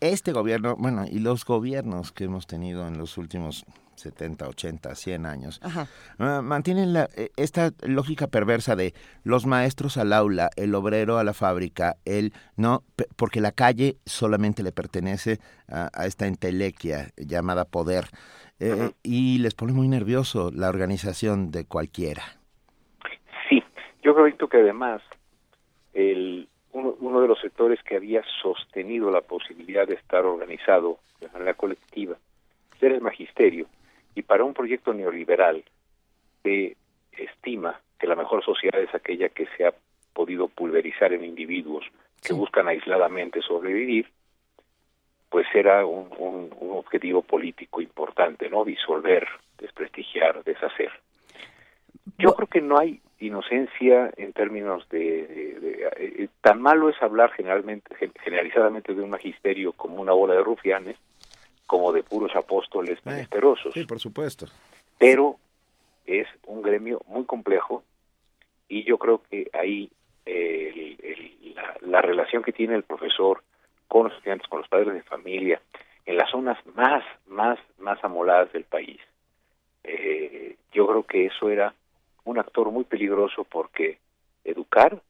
este 0.00 0.32
gobierno, 0.32 0.76
bueno, 0.76 1.04
y 1.08 1.18
los 1.18 1.44
gobiernos 1.44 2.12
que 2.12 2.24
hemos 2.24 2.46
tenido 2.46 2.86
en 2.86 2.98
los 2.98 3.18
últimos 3.18 3.64
70, 3.96 4.48
80, 4.48 4.94
100 4.94 5.26
años, 5.26 5.60
uh, 5.64 6.42
mantienen 6.42 6.92
la, 6.92 7.08
e, 7.16 7.30
esta 7.36 7.72
lógica 7.82 8.28
perversa 8.28 8.76
de 8.76 8.94
los 9.24 9.46
maestros 9.46 9.96
al 9.96 10.12
aula, 10.12 10.50
el 10.56 10.74
obrero 10.74 11.18
a 11.18 11.24
la 11.24 11.34
fábrica, 11.34 11.96
el 12.04 12.32
no, 12.56 12.84
porque 13.16 13.40
la 13.40 13.52
calle 13.52 13.96
solamente 14.06 14.62
le 14.62 14.72
pertenece 14.72 15.40
a, 15.68 15.90
a 15.92 16.06
esta 16.06 16.26
entelequia 16.26 17.10
llamada 17.16 17.64
poder. 17.64 18.06
Eh, 18.58 18.90
y 19.02 19.38
les 19.38 19.54
pone 19.54 19.72
muy 19.72 19.88
nervioso 19.88 20.50
la 20.54 20.68
organización 20.68 21.50
de 21.50 21.66
cualquiera. 21.66 22.22
Sí, 23.48 23.62
yo 24.02 24.14
creo 24.14 24.48
que 24.48 24.56
además 24.58 25.02
el, 25.92 26.48
uno, 26.72 26.94
uno, 27.00 27.20
de 27.20 27.28
los 27.28 27.40
sectores 27.40 27.82
que 27.82 27.96
había 27.96 28.22
sostenido 28.42 29.10
la 29.10 29.20
posibilidad 29.20 29.86
de 29.86 29.94
estar 29.94 30.24
organizado 30.24 30.98
de 31.20 31.28
manera 31.28 31.54
colectiva 31.54 32.16
era 32.80 32.94
el 32.94 33.00
magisterio. 33.00 33.66
Y 34.14 34.22
para 34.22 34.44
un 34.44 34.54
proyecto 34.54 34.94
neoliberal 34.94 35.64
se 36.42 36.76
estima 37.12 37.80
que 37.98 38.06
la 38.06 38.16
mejor 38.16 38.44
sociedad 38.44 38.80
es 38.80 38.94
aquella 38.94 39.28
que 39.28 39.46
se 39.56 39.66
ha 39.66 39.74
podido 40.12 40.48
pulverizar 40.48 41.12
en 41.12 41.24
individuos 41.24 41.84
que 42.22 42.32
buscan 42.32 42.68
aisladamente 42.68 43.42
sobrevivir 43.42 44.10
pues 45.36 45.48
era 45.54 45.84
un, 45.84 46.08
un, 46.16 46.50
un, 46.60 46.78
objetivo 46.78 47.20
político 47.20 47.82
importante, 47.82 48.48
¿no? 48.48 48.64
Disolver, 48.64 49.28
desprestigiar, 49.58 50.42
deshacer. 50.44 50.90
Yo 52.16 52.34
creo 52.34 52.48
que 52.48 52.62
no 52.62 52.78
hay 52.78 53.02
inocencia 53.20 54.10
en 54.16 54.32
términos 54.32 54.88
de, 54.88 55.26
de, 55.26 55.60
de, 55.60 55.90
eh, 55.98 56.28
tan 56.40 56.62
malo 56.62 56.88
es 56.88 56.96
hablar 57.02 57.32
generalmente 57.32 57.94
generalizadamente 58.24 58.94
de 58.94 59.02
un 59.02 59.10
magisterio 59.10 59.72
como 59.72 60.00
una 60.00 60.14
bola 60.14 60.32
de 60.32 60.42
rufianes 60.42 60.96
como 61.66 61.92
de 61.92 62.02
puros 62.02 62.34
apóstoles 62.34 63.04
menesterosos. 63.04 63.74
Sí, 63.74 63.84
por 63.84 64.00
supuesto. 64.00 64.46
Pero 64.96 65.36
es 66.06 66.26
un 66.46 66.62
gremio 66.62 67.02
muy 67.08 67.26
complejo 67.26 67.84
y 68.70 68.84
yo 68.84 68.96
creo 68.96 69.20
que 69.28 69.50
ahí 69.52 69.90
eh, 70.24 70.72
el, 70.74 70.96
el, 71.04 71.54
la, 71.54 71.76
la 71.82 72.00
relación 72.00 72.42
que 72.42 72.52
tiene 72.52 72.74
el 72.74 72.84
profesor 72.84 73.42
con 73.88 74.04
los 74.04 74.12
estudiantes, 74.14 74.48
con 74.48 74.60
los 74.60 74.68
padres 74.68 74.94
de 74.94 75.02
familia, 75.02 75.60
en 76.04 76.16
las 76.16 76.30
zonas 76.30 76.58
más, 76.74 77.04
más, 77.26 77.58
más 77.78 78.02
amoladas 78.04 78.52
del 78.52 78.64
país. 78.64 79.00
Eh, 79.84 80.56
yo 80.72 80.86
creo 80.86 81.02
que 81.04 81.26
eso 81.26 81.50
era 81.50 81.74
un 82.24 82.38
actor 82.38 82.70
muy 82.70 82.84
peligroso 82.84 83.44
porque 83.44 83.98
educar, 84.44 85.00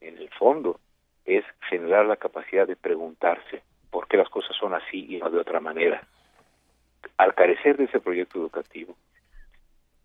en 0.00 0.18
el 0.18 0.28
fondo, 0.30 0.80
es 1.24 1.44
generar 1.68 2.06
la 2.06 2.16
capacidad 2.16 2.66
de 2.66 2.76
preguntarse 2.76 3.62
por 3.90 4.06
qué 4.06 4.16
las 4.16 4.28
cosas 4.28 4.56
son 4.56 4.74
así 4.74 5.06
y 5.08 5.18
no 5.18 5.30
de 5.30 5.40
otra 5.40 5.60
manera. 5.60 6.06
Al 7.16 7.34
carecer 7.34 7.76
de 7.76 7.84
ese 7.84 8.00
proyecto 8.00 8.38
educativo, 8.38 8.94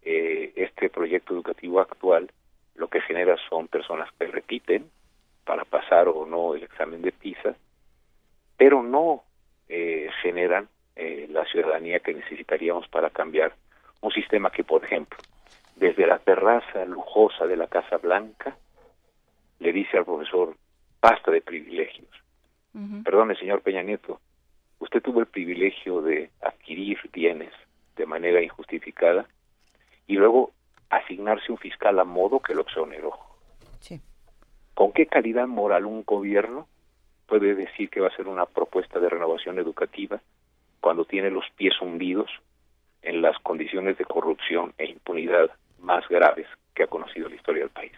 eh, 0.03 0.51
este 0.55 0.89
proyecto 0.89 1.33
educativo 1.33 1.79
actual 1.79 2.31
lo 2.75 2.87
que 2.87 3.01
genera 3.01 3.35
son 3.49 3.67
personas 3.67 4.09
que 4.17 4.25
repiten 4.27 4.89
para 5.45 5.65
pasar 5.65 6.07
o 6.07 6.25
no 6.25 6.55
el 6.55 6.63
examen 6.63 7.01
de 7.01 7.11
PISA, 7.11 7.55
pero 8.61 8.83
no 8.83 9.23
eh, 9.69 10.07
generan 10.21 10.69
eh, 10.95 11.25
la 11.31 11.43
ciudadanía 11.45 11.97
que 11.97 12.13
necesitaríamos 12.13 12.87
para 12.89 13.09
cambiar 13.09 13.55
un 14.01 14.11
sistema 14.11 14.51
que, 14.51 14.63
por 14.63 14.85
ejemplo, 14.85 15.17
desde 15.75 16.05
la 16.05 16.19
terraza 16.19 16.85
lujosa 16.85 17.47
de 17.47 17.57
la 17.57 17.65
Casa 17.65 17.97
Blanca, 17.97 18.55
le 19.57 19.73
dice 19.73 19.97
al 19.97 20.05
profesor, 20.05 20.55
basta 21.01 21.31
de 21.31 21.41
privilegios. 21.41 22.11
Uh 22.75 22.81
-huh. 22.81 23.03
Perdone, 23.03 23.35
señor 23.35 23.63
Peña 23.63 23.81
Nieto, 23.81 24.21
usted 24.77 25.01
tuvo 25.01 25.21
el 25.21 25.25
privilegio 25.25 26.03
de 26.03 26.29
adquirir 26.43 26.99
bienes 27.11 27.53
de 27.95 28.05
manera 28.05 28.43
injustificada 28.43 29.25
y 30.05 30.17
luego 30.17 30.51
asignarse 30.91 31.51
un 31.51 31.57
fiscal 31.57 31.97
a 31.97 32.03
modo 32.03 32.39
que 32.39 32.53
lo 32.53 32.61
exoneró. 32.61 33.13
Sí. 33.79 33.99
¿Con 34.75 34.91
qué 34.91 35.07
calidad 35.07 35.47
moral 35.47 35.87
un 35.87 36.03
gobierno 36.03 36.67
puede 37.31 37.55
decir 37.55 37.89
que 37.89 38.01
va 38.01 38.09
a 38.09 38.15
ser 38.17 38.27
una 38.27 38.45
propuesta 38.45 38.99
de 38.99 39.07
renovación 39.07 39.57
educativa 39.57 40.19
cuando 40.81 41.05
tiene 41.05 41.31
los 41.31 41.45
pies 41.55 41.79
hundidos 41.79 42.29
en 43.03 43.21
las 43.21 43.39
condiciones 43.39 43.97
de 43.97 44.03
corrupción 44.03 44.73
e 44.77 44.87
impunidad 44.87 45.49
más 45.79 46.05
graves 46.09 46.45
que 46.75 46.83
ha 46.83 46.87
conocido 46.87 47.29
la 47.29 47.35
historia 47.35 47.61
del 47.61 47.69
país. 47.69 47.93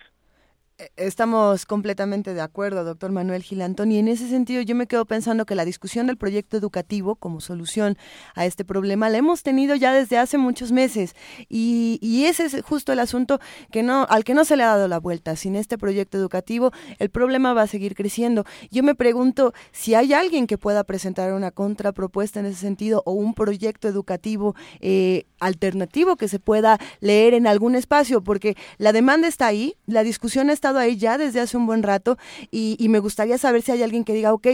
Estamos 0.96 1.68
completamente 1.68 2.34
de 2.34 2.42
acuerdo, 2.42 2.84
doctor 2.84 3.12
Manuel 3.12 3.44
Gilantón, 3.44 3.92
y 3.92 4.00
en 4.00 4.08
ese 4.08 4.28
sentido 4.28 4.60
yo 4.64 4.74
me 4.74 4.88
quedo 4.88 5.06
pensando 5.06 5.46
que 5.46 5.54
la 5.54 5.66
discusión 5.66 6.08
del 6.08 6.18
proyecto 6.18 6.58
educativo 6.58 7.16
como 7.16 7.42
solución 7.42 7.96
a 8.34 8.48
este 8.48 8.66
problema 8.66 9.08
la 9.12 9.20
hemos 9.20 9.44
tenido 9.44 9.76
ya 9.76 9.94
desde 9.94 10.18
hace 10.18 10.40
muchos 10.40 10.72
meses 10.72 11.16
y, 11.48 12.00
y, 12.02 12.26
ese 12.26 12.46
es 12.46 12.64
justo 12.64 12.92
el 12.92 13.00
asunto 13.00 13.40
que 13.72 13.84
no, 13.84 14.08
al 14.10 14.24
que 14.24 14.34
no 14.34 14.46
se 14.46 14.58
le 14.58 14.64
ha 14.64 14.68
dado 14.68 14.88
la 14.88 15.00
vuelta. 15.00 15.36
Sin 15.36 15.56
este 15.56 15.78
proyecto 15.78 16.18
educativo 16.18 16.72
el 16.98 17.12
problema 17.12 17.54
va 17.54 17.62
a 17.62 17.68
seguir 17.68 17.94
creciendo. 17.94 18.44
Yo 18.72 18.82
me 18.82 18.96
pregunto 18.96 19.54
si 19.72 19.94
hay 19.94 20.14
alguien 20.14 20.48
que 20.48 20.58
pueda 20.58 20.84
presentar 20.84 21.34
una 21.34 21.52
contrapropuesta 21.52 22.40
en 22.40 22.48
ese 22.48 22.62
sentido 22.62 23.04
o 23.06 23.12
un 23.12 23.36
proyecto 23.36 23.88
educativo 23.88 24.56
eh, 24.80 25.28
alternativo 25.40 26.16
que 26.16 26.28
se 26.28 26.40
pueda 26.40 26.80
leer 27.00 27.36
en 27.36 27.46
algún 27.46 27.76
espacio, 27.76 28.24
porque 28.24 28.56
la 28.80 28.92
demanda 28.92 29.28
está 29.28 29.46
ahí, 29.46 29.76
la 29.86 30.04
discusión 30.04 30.50
está 30.50 30.63
estado 30.64 30.80
ahí 30.80 30.96
ya 30.96 31.18
desde 31.18 31.42
hace 31.42 31.58
un 31.58 31.66
buen 31.66 31.84
rato 31.84 32.18
y, 32.50 32.78
y, 32.80 32.88
me 32.88 33.00
gustaría 33.00 33.38
saber 33.38 33.62
si 33.64 33.74
hay 33.74 33.84
alguien 33.84 34.06
que 34.06 34.14
diga, 34.14 34.34
ok, 34.34 34.48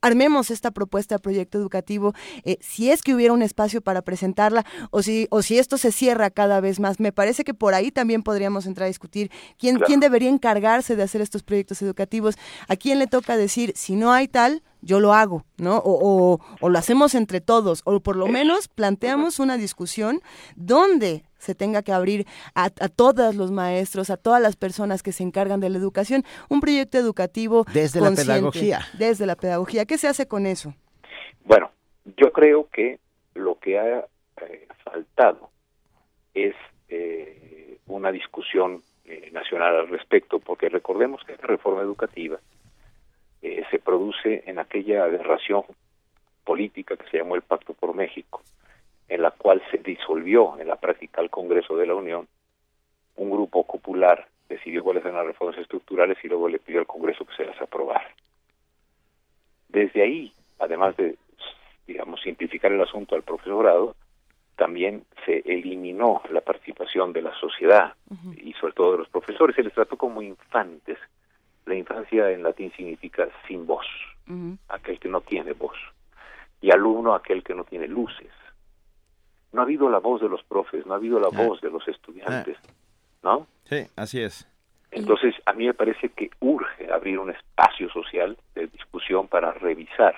armemos 0.00 0.50
esta 0.52 0.70
propuesta 0.70 1.16
de 1.16 1.18
proyecto 1.18 1.58
educativo, 1.58 2.14
eh, 2.44 2.58
si 2.60 2.90
es 2.90 3.02
que 3.02 3.14
hubiera 3.14 3.34
un 3.34 3.42
espacio 3.42 3.80
para 3.80 4.02
presentarla 4.02 4.64
o 4.90 5.02
si, 5.02 5.26
o 5.30 5.42
si 5.42 5.58
esto 5.58 5.78
se 5.78 5.90
cierra 5.90 6.30
cada 6.30 6.60
vez 6.60 6.78
más. 6.78 7.00
Me 7.00 7.10
parece 7.12 7.42
que 7.42 7.54
por 7.54 7.74
ahí 7.74 7.90
también 7.90 8.22
podríamos 8.22 8.66
entrar 8.66 8.84
a 8.84 8.88
discutir 8.88 9.30
quién, 9.58 9.76
claro. 9.76 9.86
quién 9.86 10.00
debería 10.00 10.28
encargarse 10.28 10.94
de 10.94 11.02
hacer 11.02 11.20
estos 11.20 11.42
proyectos 11.42 11.82
educativos, 11.82 12.36
a 12.68 12.76
quién 12.76 12.98
le 12.98 13.08
toca 13.08 13.36
decir, 13.36 13.72
si 13.74 13.96
no 13.96 14.12
hay 14.12 14.28
tal, 14.28 14.62
yo 14.82 15.00
lo 15.00 15.12
hago, 15.14 15.44
¿no? 15.56 15.78
O, 15.78 16.38
o, 16.60 16.68
lo 16.68 16.78
hacemos 16.78 17.16
entre 17.16 17.40
todos, 17.40 17.80
o 17.84 17.98
por 17.98 18.14
lo 18.14 18.28
menos 18.28 18.68
planteamos 18.68 19.40
una 19.40 19.56
discusión 19.56 20.20
donde 20.54 21.24
se 21.46 21.54
tenga 21.54 21.82
que 21.82 21.92
abrir 21.92 22.26
a, 22.54 22.70
todos 22.70 23.36
los 23.36 23.52
maestros, 23.52 24.10
a 24.10 24.16
todas 24.16 24.42
las 24.42 24.56
personas 24.56 25.02
que 25.02 25.12
se 25.12 25.22
encargan 25.22 25.60
de 25.60 25.70
la 25.70 25.78
educación, 25.78 26.24
un 26.48 26.60
proyecto 26.60 26.98
educativo 26.98 27.64
desde 27.72 28.00
la 28.00 28.10
pedagogía. 28.10 28.80
Desde 28.98 29.26
la 29.26 29.36
pedagogía. 29.36 29.86
¿Qué 29.86 29.96
se 29.96 30.08
hace 30.08 30.26
con 30.26 30.44
eso? 30.44 30.74
Bueno, 31.44 31.70
yo 32.16 32.32
creo 32.32 32.68
que 32.70 32.98
lo 33.34 33.58
que 33.60 33.78
ha 33.78 34.06
eh, 34.42 34.68
faltado 34.84 35.50
es 36.34 36.54
eh, 36.88 37.78
una 37.86 38.10
discusión 38.10 38.82
eh, 39.04 39.30
nacional 39.32 39.76
al 39.76 39.88
respecto, 39.88 40.40
porque 40.40 40.68
recordemos 40.68 41.22
que 41.24 41.36
la 41.36 41.46
reforma 41.46 41.82
educativa 41.82 42.38
se 43.70 43.78
produce 43.78 44.42
en 44.46 44.58
aquella 44.58 45.04
aberración 45.04 45.62
política 46.42 46.96
que 46.96 47.08
se 47.10 47.18
llamó 47.18 47.36
el 47.36 47.42
Pacto 47.42 47.74
por 47.74 47.94
México, 47.94 48.42
en 49.08 49.22
la 49.22 49.30
cual 49.30 49.62
se 49.70 49.78
disolvió 49.78 50.58
en 50.58 50.68
la 50.68 50.76
práctica 50.76 51.20
el 51.20 51.30
Congreso 51.30 51.76
de 51.76 51.86
la 51.86 51.94
Unión, 51.94 52.26
un 53.16 53.30
grupo 53.30 53.64
popular 53.64 54.26
decidió 54.48 54.82
cuáles 54.82 55.04
eran 55.04 55.16
las 55.16 55.26
reformas 55.26 55.58
estructurales 55.58 56.18
y 56.22 56.28
luego 56.28 56.48
le 56.48 56.58
pidió 56.58 56.80
al 56.80 56.86
Congreso 56.86 57.24
que 57.24 57.34
se 57.34 57.44
las 57.44 57.60
aprobara. 57.60 58.08
Desde 59.68 60.02
ahí, 60.02 60.32
además 60.58 60.96
de, 60.96 61.16
digamos, 61.86 62.20
simplificar 62.20 62.72
el 62.72 62.80
asunto 62.80 63.14
al 63.14 63.22
profesorado, 63.22 63.96
también 64.56 65.04
se 65.24 65.42
eliminó 65.44 66.22
la 66.30 66.40
participación 66.40 67.12
de 67.12 67.22
la 67.22 67.34
sociedad 67.38 67.94
y 68.36 68.52
sobre 68.54 68.72
todo 68.72 68.92
de 68.92 68.98
los 68.98 69.08
profesores, 69.08 69.54
se 69.54 69.62
les 69.62 69.72
trató 69.72 69.96
como 69.96 70.22
infantes. 70.22 70.98
La 71.66 71.74
infancia 71.74 72.30
en 72.30 72.42
latín 72.42 72.72
significa 72.76 73.28
sin 73.46 73.66
voz, 73.66 73.86
aquel 74.68 74.98
que 74.98 75.08
no 75.08 75.20
tiene 75.20 75.52
voz, 75.52 75.76
y 76.60 76.70
alumno 76.70 77.14
aquel 77.14 77.42
que 77.42 77.54
no 77.54 77.64
tiene 77.64 77.86
luces 77.86 78.30
no 79.56 79.62
ha 79.62 79.64
habido 79.64 79.88
la 79.88 79.98
voz 79.98 80.20
de 80.20 80.28
los 80.28 80.42
profes, 80.44 80.84
no 80.86 80.92
ha 80.92 80.96
habido 80.96 81.18
la 81.18 81.28
ah. 81.32 81.44
voz 81.44 81.60
de 81.62 81.70
los 81.70 81.88
estudiantes, 81.88 82.58
ah. 82.62 82.72
¿no? 83.22 83.46
Sí, 83.64 83.86
así 83.96 84.20
es. 84.20 84.46
Entonces, 84.90 85.34
a 85.46 85.52
mí 85.54 85.66
me 85.66 85.74
parece 85.74 86.10
que 86.10 86.30
urge 86.40 86.92
abrir 86.92 87.18
un 87.18 87.30
espacio 87.30 87.90
social 87.90 88.36
de 88.54 88.66
discusión 88.68 89.26
para 89.26 89.52
revisar 89.52 90.14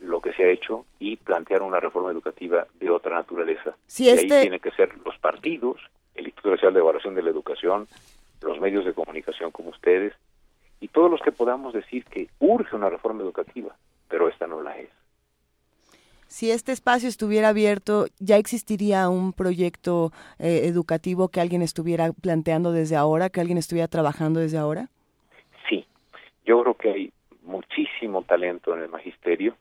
lo 0.00 0.20
que 0.20 0.32
se 0.32 0.44
ha 0.44 0.48
hecho 0.48 0.84
y 0.98 1.16
plantear 1.16 1.62
una 1.62 1.78
reforma 1.78 2.10
educativa 2.10 2.66
de 2.80 2.90
otra 2.90 3.14
naturaleza. 3.14 3.76
y 3.96 4.08
ahí 4.08 4.18
este 4.18 4.40
tiene 4.42 4.58
que 4.58 4.72
ser 4.72 4.92
los 5.04 5.16
partidos, 5.18 5.80
el 6.16 6.26
Instituto 6.26 6.50
Nacional 6.50 6.74
de 6.74 6.80
Evaluación 6.80 7.14
de 7.14 7.22
la 7.22 7.30
Educación, 7.30 7.86
los 8.42 8.60
medios 8.60 8.84
de 8.84 8.92
comunicación 8.92 9.52
como 9.52 9.70
ustedes, 9.70 10.12
y 10.80 10.88
todos 10.88 11.10
los 11.10 11.20
que 11.22 11.30
podamos 11.30 11.72
decir 11.72 12.04
que 12.06 12.28
urge 12.40 12.74
una 12.74 12.90
reforma 12.90 13.22
educativa, 13.22 13.76
pero 14.08 14.28
esta 14.28 14.48
no 14.48 14.60
la 14.60 14.76
es 14.78 14.90
si 16.32 16.50
este 16.50 16.72
espacio 16.72 17.10
estuviera 17.10 17.50
abierto, 17.50 18.06
¿ya 18.18 18.38
existiría 18.38 19.10
un 19.10 19.34
proyecto 19.34 20.12
eh, 20.38 20.62
educativo 20.64 21.28
que 21.28 21.42
alguien 21.42 21.60
estuviera 21.60 22.10
planteando 22.12 22.72
desde 22.72 22.96
ahora, 22.96 23.28
que 23.28 23.40
alguien 23.40 23.58
estuviera 23.58 23.86
trabajando 23.86 24.40
desde 24.40 24.56
ahora? 24.56 24.88
Sí, 25.68 25.86
yo 26.46 26.62
creo 26.62 26.74
que 26.74 26.90
hay 26.90 27.12
muchísimo 27.42 28.22
talento 28.22 28.74
en 28.74 28.80
el 28.80 28.88
magisterio. 28.88 29.54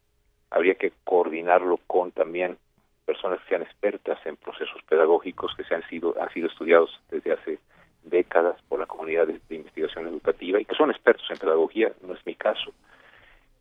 Habría 0.50 0.76
que 0.76 0.94
coordinarlo 1.04 1.78
con 1.88 2.12
también 2.12 2.58
personas 3.06 3.42
que 3.42 3.50
sean 3.50 3.64
expertas 3.64 4.26
en 4.26 4.38
procesos 4.38 4.82
pedagógicos 4.88 5.54
que 5.58 5.66
se 5.66 5.76
han 5.76 5.86
sido, 5.90 6.16
han 6.22 6.32
sido 6.32 6.48
estudiados 6.48 7.02
desde 7.10 7.34
hace 7.34 7.60
décadas 8.04 8.56
por 8.70 8.80
la 8.80 8.86
comunidad 8.86 9.28
de, 9.28 9.56
investigación 9.56 10.08
educativa 10.08 10.62
y 10.62 10.64
que 10.64 10.76
son 10.76 10.90
expertos 10.90 11.26
en 11.32 11.38
pedagogía, 11.38 11.92
no 12.02 12.14
es 12.14 12.26
mi 12.26 12.36
caso. 12.36 12.72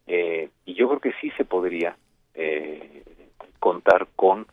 Eh, 0.07 0.49
y 0.65 0.75
yo 0.75 0.89
creo 0.89 1.01
que 1.01 1.13
sí 1.21 1.33
se 1.37 1.45
podría 1.45 1.97
eh, 2.43 3.03
contar 3.59 4.09
con, 4.17 4.47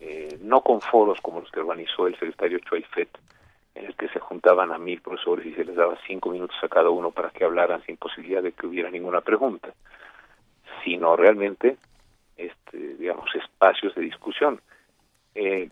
eh, 0.00 0.38
no 0.42 0.60
con 0.62 0.80
foros 0.80 1.20
como 1.20 1.38
los 1.38 1.50
que 1.52 1.60
organizó 1.60 2.08
el 2.08 2.14
secretario 2.14 2.58
Choifet, 2.58 3.16
en 3.76 3.86
el 3.86 3.94
que 3.94 4.08
se 4.08 4.18
juntaban 4.18 4.72
a 4.72 4.78
mil 4.78 5.00
profesores 5.00 5.46
y 5.46 5.54
se 5.54 5.64
les 5.64 5.76
daba 5.76 5.96
cinco 6.04 6.30
minutos 6.30 6.56
a 6.62 6.68
cada 6.68 6.90
uno 6.90 7.12
para 7.12 7.30
que 7.30 7.44
hablaran 7.44 7.80
sin 7.84 7.96
posibilidad 7.96 8.42
de 8.42 8.50
que 8.50 8.66
hubiera 8.66 8.90
ninguna 8.90 9.20
pregunta, 9.20 9.72
sino 10.82 11.14
realmente, 11.14 11.76
este, 12.36 12.96
digamos, 12.96 13.32
espacios 13.36 13.94
de 13.94 14.02
discusión. 14.02 14.60
Eh, 15.36 15.70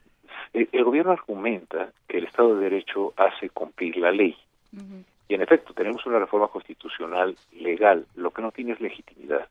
el, 0.53 0.85
gobierno 0.85 1.11
argumenta 1.11 1.91
que 2.07 2.19
el 2.19 2.27
Estado 2.27 2.55
de 2.55 2.71
Derecho 2.71 3.13
hace 3.17 3.51
cumplir 3.51 3.97
la 3.97 4.13
ley. 4.13 4.37
Y 5.29 5.35
en 5.35 5.43
efecto, 5.43 5.75
tenemos 5.75 6.07
una 6.07 6.21
reforma 6.21 6.47
constitucional 6.47 7.37
legal, 7.53 8.07
lo 8.15 8.31
que 8.31 8.41
no 8.41 8.53
tiene 8.53 8.73
es 8.73 8.81
legitimidad 8.81 9.49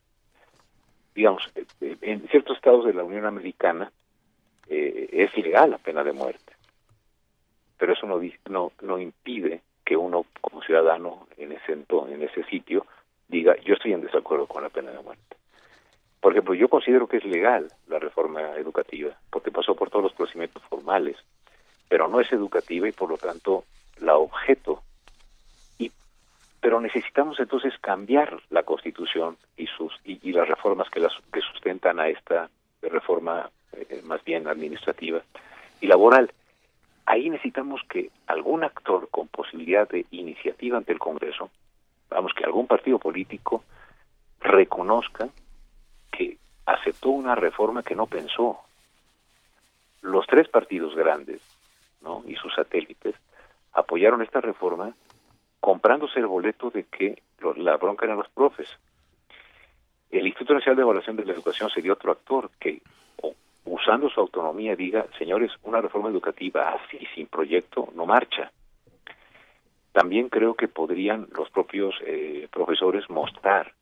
digamos, 1.14 1.42
eh, 1.54 1.64
eh, 1.80 1.96
en 2.02 2.28
ciertos 2.28 2.56
estados 2.56 2.84
de 2.84 2.94
la 2.94 3.04
Unión 3.04 3.26
Americana 3.26 3.90
eh, 4.68 5.08
es 5.12 5.36
ilegal 5.36 5.70
la 5.70 5.78
pena 5.78 6.04
de 6.04 6.12
muerte, 6.12 6.52
pero 7.78 7.92
eso 7.92 8.06
no, 8.06 8.20
no, 8.48 8.72
no 8.82 8.98
impide 8.98 9.62
que 9.84 9.96
uno 9.96 10.26
como 10.40 10.62
ciudadano 10.62 11.26
en 11.36 11.52
ese 11.52 11.72
en 11.72 12.22
ese 12.22 12.44
sitio 12.44 12.86
diga 13.28 13.56
yo 13.64 13.74
estoy 13.74 13.92
en 13.92 14.02
desacuerdo 14.02 14.46
con 14.46 14.62
la 14.62 14.68
pena 14.68 14.90
de 14.92 15.00
muerte. 15.00 15.36
Por 16.20 16.32
ejemplo, 16.32 16.54
yo 16.54 16.68
considero 16.68 17.08
que 17.08 17.16
es 17.16 17.24
legal 17.24 17.72
la 17.88 17.98
reforma 17.98 18.52
educativa 18.56 19.16
porque 19.30 19.50
pasó 19.50 19.74
por 19.74 19.90
todos 19.90 20.04
los 20.04 20.12
procedimientos 20.12 20.62
formales, 20.64 21.16
pero 21.88 22.08
no 22.08 22.20
es 22.20 22.30
educativa 22.30 22.88
y 22.88 22.92
por 22.92 23.08
lo 23.08 23.16
tanto 23.16 23.64
la 23.98 24.16
objeto 24.16 24.82
pero 26.60 26.80
necesitamos 26.80 27.40
entonces 27.40 27.72
cambiar 27.80 28.40
la 28.50 28.62
Constitución 28.62 29.36
y 29.56 29.66
sus 29.66 29.92
y, 30.04 30.32
las 30.32 30.46
reformas 30.48 30.90
que 30.90 31.00
las 31.00 31.12
que 31.32 31.40
sustentan 31.40 31.98
a 31.98 32.08
esta 32.08 32.50
reforma 32.82 33.50
eh, 33.72 34.02
más 34.04 34.22
bien 34.24 34.46
administrativa 34.46 35.22
y 35.80 35.86
laboral. 35.86 36.32
Ahí 37.06 37.30
necesitamos 37.30 37.80
que 37.88 38.10
algún 38.26 38.62
actor 38.62 39.08
con 39.10 39.28
posibilidad 39.28 39.88
de 39.88 40.04
iniciativa 40.10 40.76
ante 40.76 40.92
el 40.92 40.98
Congreso, 40.98 41.50
vamos 42.10 42.32
que 42.34 42.44
algún 42.44 42.66
partido 42.66 42.98
político 42.98 43.64
reconozca 44.40 45.28
que 46.12 46.36
aceptó 46.66 47.08
una 47.08 47.34
reforma 47.34 47.82
que 47.82 47.96
no 47.96 48.06
pensó. 48.06 48.60
Los 50.02 50.26
tres 50.26 50.48
partidos 50.48 50.94
grandes, 50.94 51.40
¿no? 52.02 52.22
y 52.26 52.34
sus 52.36 52.54
satélites 52.54 53.14
apoyaron 53.72 54.22
esta 54.22 54.40
reforma 54.40 54.94
comprándose 55.60 56.18
el 56.18 56.26
boleto 56.26 56.70
de 56.70 56.84
que 56.84 57.22
la 57.56 57.76
bronca 57.76 58.06
eran 58.06 58.18
los 58.18 58.28
profes. 58.30 58.68
El 60.10 60.26
Instituto 60.26 60.54
Nacional 60.54 60.76
de 60.76 60.82
Evaluación 60.82 61.16
de 61.16 61.24
la 61.24 61.32
Educación 61.32 61.70
sería 61.70 61.92
otro 61.92 62.10
actor 62.10 62.50
que, 62.58 62.82
usando 63.64 64.08
su 64.08 64.20
autonomía, 64.20 64.74
diga, 64.74 65.06
señores, 65.18 65.52
una 65.62 65.80
reforma 65.80 66.08
educativa 66.08 66.70
así, 66.70 67.06
sin 67.14 67.26
proyecto, 67.26 67.88
no 67.94 68.06
marcha. 68.06 68.50
También 69.92 70.28
creo 70.28 70.54
que 70.54 70.68
podrían 70.68 71.28
los 71.32 71.50
propios 71.50 71.94
eh, 72.04 72.48
profesores 72.50 73.08
mostrar 73.10 73.72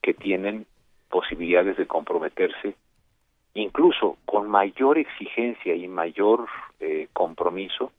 que 0.00 0.14
tienen 0.14 0.66
posibilidades 1.08 1.76
de 1.76 1.86
comprometerse, 1.86 2.74
incluso 3.54 4.16
con 4.24 4.48
mayor 4.48 4.98
exigencia 4.98 5.74
y 5.74 5.86
mayor 5.86 6.48
eh, 6.80 7.08
compromiso 7.12 7.92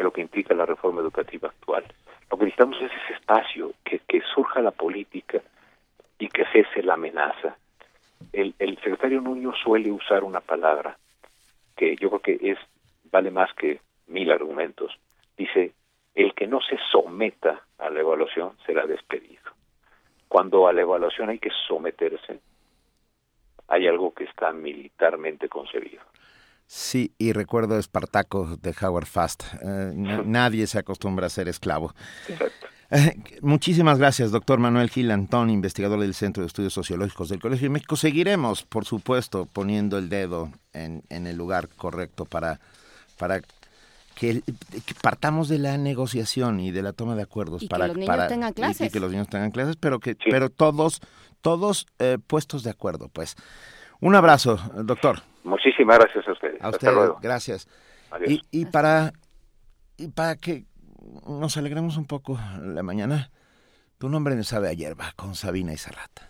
que 0.00 0.04
lo 0.04 0.12
que 0.12 0.22
implica 0.22 0.54
la 0.54 0.64
reforma 0.64 1.02
educativa 1.02 1.48
actual. 1.48 1.84
Lo 2.30 2.38
que 2.38 2.44
necesitamos 2.46 2.78
es 2.80 2.90
ese 2.90 3.12
espacio, 3.12 3.74
que, 3.84 4.00
surja 4.34 4.62
la 4.62 4.70
política 4.70 5.42
y 6.18 6.26
que 6.28 6.46
cese 6.46 6.82
la 6.82 6.94
amenaza. 6.94 7.58
El, 8.32 8.54
secretario 8.82 9.20
Nuño 9.20 9.52
suele 9.62 9.92
usar 9.92 10.24
una 10.24 10.40
palabra 10.40 10.96
que 11.76 11.96
yo 11.96 12.08
creo 12.08 12.22
que 12.22 12.50
es 12.50 12.58
vale 13.12 13.30
más 13.30 13.52
que 13.52 13.80
mil 14.06 14.30
argumentos. 14.30 14.98
Dice, 15.36 15.74
el 16.14 16.32
que 16.32 16.46
no 16.46 16.62
se 16.62 16.78
someta 16.90 17.60
a 17.76 17.90
la 17.90 18.00
evaluación 18.00 18.52
será 18.64 18.86
despedido. 18.86 19.52
Cuando 20.28 20.66
a 20.66 20.72
la 20.72 20.80
evaluación 20.80 21.28
hay 21.28 21.38
que 21.38 21.50
someterse, 21.68 22.40
hay 23.68 23.86
algo 23.86 24.14
que 24.14 24.24
está 24.24 24.50
militarmente 24.50 25.50
concebido. 25.50 26.09
Sí, 26.72 27.12
y 27.18 27.32
recuerdo 27.32 27.80
Espartaco 27.80 28.56
de 28.62 28.72
Howard 28.80 29.06
Fast. 29.06 29.42
Eh, 29.60 29.92
nadie 30.24 30.68
se 30.68 30.78
acostumbra 30.78 31.26
a 31.26 31.28
ser 31.28 31.48
esclavo. 31.48 31.92
Eh, 32.92 33.16
muchísimas 33.40 33.98
gracias, 33.98 34.30
doctor 34.30 34.60
Manuel 34.60 34.88
Gil 34.88 35.10
Antón, 35.10 35.50
investigador 35.50 35.98
del 35.98 36.14
Centro 36.14 36.44
de 36.44 36.46
Estudios 36.46 36.72
Sociológicos 36.72 37.28
del 37.28 37.40
Colegio 37.40 37.64
de 37.64 37.70
México. 37.70 37.96
Seguiremos, 37.96 38.62
por 38.62 38.84
supuesto, 38.84 39.46
poniendo 39.46 39.98
el 39.98 40.08
dedo 40.08 40.52
en, 40.72 41.02
el 41.08 41.36
lugar 41.36 41.68
correcto 41.70 42.24
para, 42.24 42.60
para 43.18 43.42
que, 44.14 44.40
partamos 45.02 45.48
de 45.48 45.58
la 45.58 45.76
negociación 45.76 46.60
y 46.60 46.70
de 46.70 46.82
la 46.82 46.92
toma 46.92 47.16
de 47.16 47.22
acuerdos 47.22 47.64
para 47.64 47.86
que 47.86 47.94
los 47.94 47.98
niños 47.98 48.28
tengan 48.28 48.52
clases. 48.52 48.86
Y, 48.86 48.90
que 48.90 49.00
los 49.00 49.10
niños 49.10 49.28
tengan 49.28 49.50
clases, 49.50 49.74
pero 49.74 49.98
que 49.98 50.16
pero 50.30 50.50
todos 50.50 51.00
todos 51.40 51.86
eh, 51.98 52.18
puestos 52.24 52.62
de 52.62 52.70
acuerdo, 52.70 53.08
pues. 53.08 53.34
Un 54.00 54.14
abrazo, 54.14 54.58
doctor. 54.82 55.20
Muchísimas 55.44 55.98
gracias 55.98 56.26
a 56.26 56.32
ustedes. 56.32 56.62
A 56.62 56.70
usted, 56.70 56.90
gracias. 57.20 57.68
Y, 58.26 58.40
y, 58.50 58.66
para, 58.66 59.12
y 59.96 60.08
para 60.08 60.36
que 60.36 60.64
nos 61.26 61.56
alegremos 61.56 61.96
un 61.96 62.06
poco 62.06 62.38
la 62.60 62.82
mañana, 62.82 63.30
tu 63.98 64.08
nombre 64.08 64.34
me 64.34 64.44
sabe 64.44 64.68
a 64.68 64.72
hierba 64.72 65.12
con 65.16 65.34
Sabina 65.34 65.72
y 65.72 65.76
Serrata. 65.76 66.29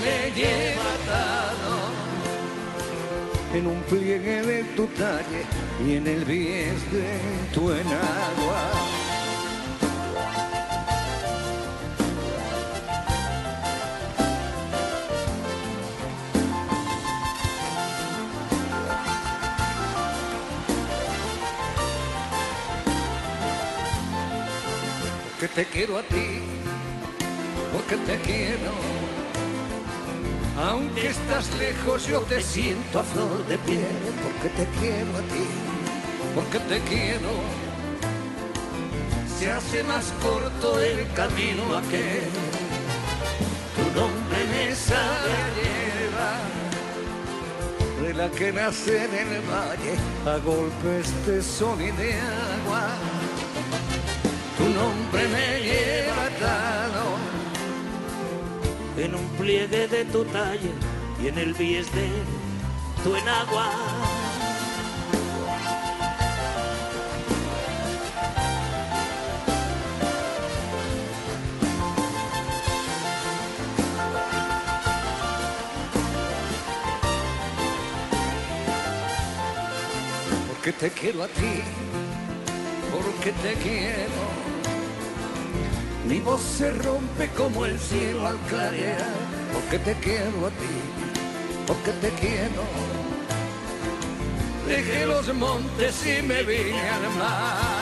me 0.00 0.30
lleva 0.34 0.82
atado 0.94 1.48
en 3.54 3.66
un 3.66 3.80
pliegue 3.82 4.42
de 4.42 4.64
tu 4.76 4.86
talle 4.88 5.44
y 5.86 5.94
en 5.94 6.06
el 6.06 6.24
bies 6.24 6.92
de 6.92 7.18
tu 7.54 7.72
enagua. 7.72 8.70
Porque 25.40 25.54
te 25.54 25.64
quiero 25.66 25.98
a 25.98 26.02
ti, 26.02 26.40
porque 27.72 27.96
te 27.96 28.18
quiero. 28.22 28.97
Aunque 30.60 31.08
estás 31.08 31.48
lejos, 31.56 32.08
yo 32.08 32.20
te 32.22 32.42
siento 32.42 32.98
a 32.98 33.04
flor 33.04 33.46
de 33.46 33.56
piel, 33.58 33.86
porque 34.22 34.48
te 34.56 34.66
quiero 34.80 35.16
a 35.16 35.22
ti, 35.32 35.46
porque 36.34 36.58
te 36.58 36.80
quiero. 36.80 37.30
Se 39.38 39.52
hace 39.52 39.84
más 39.84 40.12
corto 40.20 40.80
el 40.80 41.06
camino 41.12 41.76
aquel, 41.76 42.28
tu 43.76 44.00
nombre 44.00 44.38
me 44.50 44.74
sabe 44.74 45.30
a 45.44 45.48
hierba, 45.58 46.32
de 48.02 48.14
la 48.14 48.28
que 48.30 48.52
nace 48.52 49.04
en 49.04 49.32
el 49.34 49.42
valle 49.42 49.94
a 50.26 50.38
golpes 50.38 51.14
de 51.24 51.40
sol 51.40 51.80
y 51.80 51.92
de 51.92 52.14
agua. 52.14 52.88
Tu 54.56 54.64
nombre 54.64 55.28
me 55.28 55.60
lleva 55.60 56.24
atado 56.26 56.67
en 58.98 59.14
un 59.14 59.28
pliegue 59.38 59.86
de 59.86 60.04
tu 60.06 60.24
talle 60.24 60.72
y 61.22 61.28
en 61.28 61.38
el 61.38 61.54
bies 61.54 61.86
de 61.92 62.08
tu 63.04 63.14
enagua. 63.14 63.70
Porque 80.48 80.72
te 80.72 80.90
quiero 80.90 81.22
a 81.22 81.28
ti, 81.28 81.62
porque 82.90 83.32
te 83.32 83.54
quiero. 83.54 84.37
Mi 86.08 86.20
voz 86.20 86.40
se 86.40 86.72
rompe 86.72 87.28
como 87.36 87.66
el 87.66 87.78
cielo 87.78 88.26
al 88.26 88.38
clarear, 88.48 89.12
porque 89.52 89.78
te 89.78 89.92
quiero 89.96 90.46
a 90.46 90.50
ti, 90.50 90.80
porque 91.66 91.90
te 91.92 92.08
quiero. 92.12 92.62
Dejé 94.66 95.04
los 95.04 95.34
montes 95.34 96.06
y 96.06 96.22
me 96.22 96.42
vine 96.44 96.80
al 96.80 97.02
mar. 97.18 97.78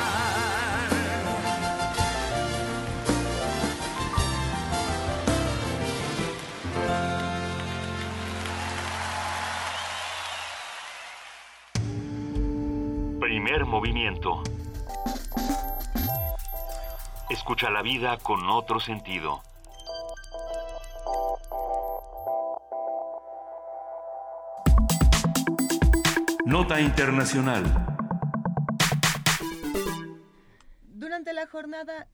Primer 13.21 13.65
movimiento. 13.67 14.43
Escucha 17.47 17.71
la 17.71 17.81
vida 17.81 18.19
con 18.19 18.49
otro 18.49 18.81
sentido. 18.81 19.41
Nota 26.45 26.81
Internacional. 26.81 27.63
Durante 30.89 31.33
la 31.33 31.47
jornada 31.47 32.09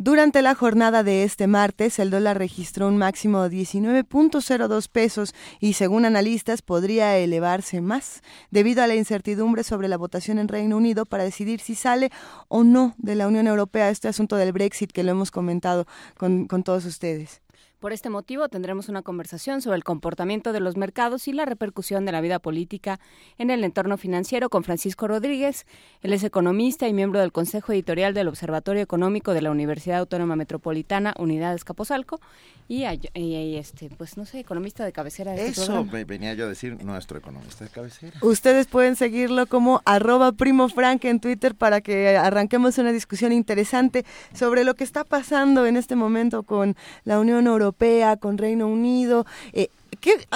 durante 0.00 0.42
la 0.42 0.54
jornada 0.54 1.02
de 1.02 1.24
este 1.24 1.48
martes, 1.48 1.98
el 1.98 2.10
dólar 2.10 2.38
registró 2.38 2.86
un 2.86 2.98
máximo 2.98 3.42
de 3.42 3.56
19.02 3.56 4.88
pesos 4.88 5.34
y, 5.58 5.72
según 5.72 6.04
analistas, 6.04 6.62
podría 6.62 7.18
elevarse 7.18 7.80
más 7.80 8.22
debido 8.52 8.84
a 8.84 8.86
la 8.86 8.94
incertidumbre 8.94 9.64
sobre 9.64 9.88
la 9.88 9.96
votación 9.96 10.38
en 10.38 10.46
Reino 10.46 10.76
Unido 10.76 11.04
para 11.04 11.24
decidir 11.24 11.58
si 11.58 11.74
sale 11.74 12.12
o 12.46 12.62
no 12.62 12.94
de 12.98 13.16
la 13.16 13.26
Unión 13.26 13.48
Europea 13.48 13.90
este 13.90 14.06
asunto 14.06 14.36
del 14.36 14.52
Brexit 14.52 14.92
que 14.92 15.02
lo 15.02 15.10
hemos 15.10 15.32
comentado 15.32 15.84
con, 16.16 16.46
con 16.46 16.62
todos 16.62 16.84
ustedes. 16.84 17.42
Por 17.78 17.92
este 17.92 18.10
motivo 18.10 18.48
tendremos 18.48 18.88
una 18.88 19.02
conversación 19.02 19.62
sobre 19.62 19.76
el 19.76 19.84
comportamiento 19.84 20.52
de 20.52 20.58
los 20.58 20.76
mercados 20.76 21.28
y 21.28 21.32
la 21.32 21.44
repercusión 21.44 22.04
de 22.04 22.10
la 22.10 22.20
vida 22.20 22.40
política 22.40 22.98
en 23.38 23.50
el 23.50 23.62
entorno 23.62 23.96
financiero 23.96 24.50
con 24.50 24.64
Francisco 24.64 25.06
Rodríguez. 25.06 25.64
Él 26.02 26.12
es 26.12 26.24
economista 26.24 26.88
y 26.88 26.92
miembro 26.92 27.20
del 27.20 27.30
Consejo 27.30 27.72
Editorial 27.72 28.14
del 28.14 28.26
Observatorio 28.26 28.82
Económico 28.82 29.32
de 29.32 29.42
la 29.42 29.52
Universidad 29.52 30.00
Autónoma 30.00 30.34
Metropolitana, 30.34 31.14
Unidad 31.20 31.54
Escaposalco, 31.54 32.20
y, 32.66 32.84
y, 33.14 33.56
este, 33.56 33.88
pues 33.96 34.16
no 34.18 34.26
sé, 34.26 34.40
economista 34.40 34.84
de 34.84 34.92
cabecera. 34.92 35.32
De 35.32 35.46
este 35.46 35.62
Eso 35.62 35.72
programa. 35.72 36.04
venía 36.04 36.34
yo 36.34 36.46
a 36.46 36.48
decir, 36.48 36.84
nuestro 36.84 37.18
economista 37.18 37.64
de 37.64 37.70
cabecera. 37.70 38.12
Ustedes 38.22 38.66
pueden 38.66 38.96
seguirlo 38.96 39.46
como 39.46 39.82
arroba 39.84 40.32
primo 40.32 40.68
frank 40.68 41.04
en 41.04 41.20
Twitter 41.20 41.54
para 41.54 41.80
que 41.80 42.16
arranquemos 42.16 42.76
una 42.76 42.90
discusión 42.92 43.32
interesante 43.32 44.04
sobre 44.34 44.64
lo 44.64 44.74
que 44.74 44.82
está 44.84 45.04
pasando 45.04 45.64
en 45.64 45.76
este 45.76 45.94
momento 45.94 46.42
con 46.42 46.76
la 47.04 47.20
Unión 47.20 47.46
Europea 47.46 47.67
Europea, 47.68 48.16
con 48.16 48.38
Reino 48.38 48.66
Unido. 48.66 49.26
Eh, 49.52 49.68
¿qué, 50.00 50.26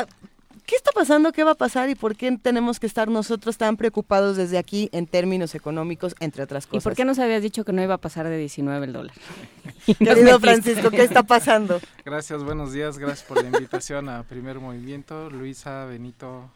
¿Qué 0.67 0.77
está 0.77 0.93
pasando? 0.93 1.33
¿Qué 1.33 1.45
va 1.45 1.53
a 1.53 1.57
pasar? 1.57 1.89
¿Y 1.89 1.95
por 1.95 2.15
qué 2.15 2.37
tenemos 2.41 2.79
que 2.79 2.87
estar 2.87 3.09
nosotros 3.09 3.57
tan 3.57 3.77
preocupados 3.77 4.37
desde 4.37 4.59
aquí 4.59 4.89
en 4.93 5.07
términos 5.07 5.55
económicos, 5.55 6.15
entre 6.21 6.43
otras 6.43 6.67
cosas? 6.67 6.83
¿Y 6.83 6.85
por 6.85 6.95
qué 6.95 7.05
nos 7.05 7.19
habías 7.19 7.43
dicho 7.43 7.65
que 7.65 7.73
no 7.73 7.83
iba 7.83 7.95
a 7.95 7.99
pasar 7.99 8.29
de 8.29 8.37
19 8.39 8.87
el 8.87 8.93
dólar? 8.93 9.15
Querido 9.99 10.39
Francisco, 10.41 10.91
¿qué 10.91 11.03
está 11.03 11.23
pasando? 11.23 11.81
Gracias, 12.05 12.45
buenos 12.45 12.73
días, 12.73 12.99
gracias 12.99 13.27
por 13.27 13.43
la 13.43 13.49
invitación 13.49 14.09
a 14.09 14.23
Primer 14.23 14.61
Movimiento, 14.61 15.31
Luisa, 15.31 15.85
Benito, 15.87 16.49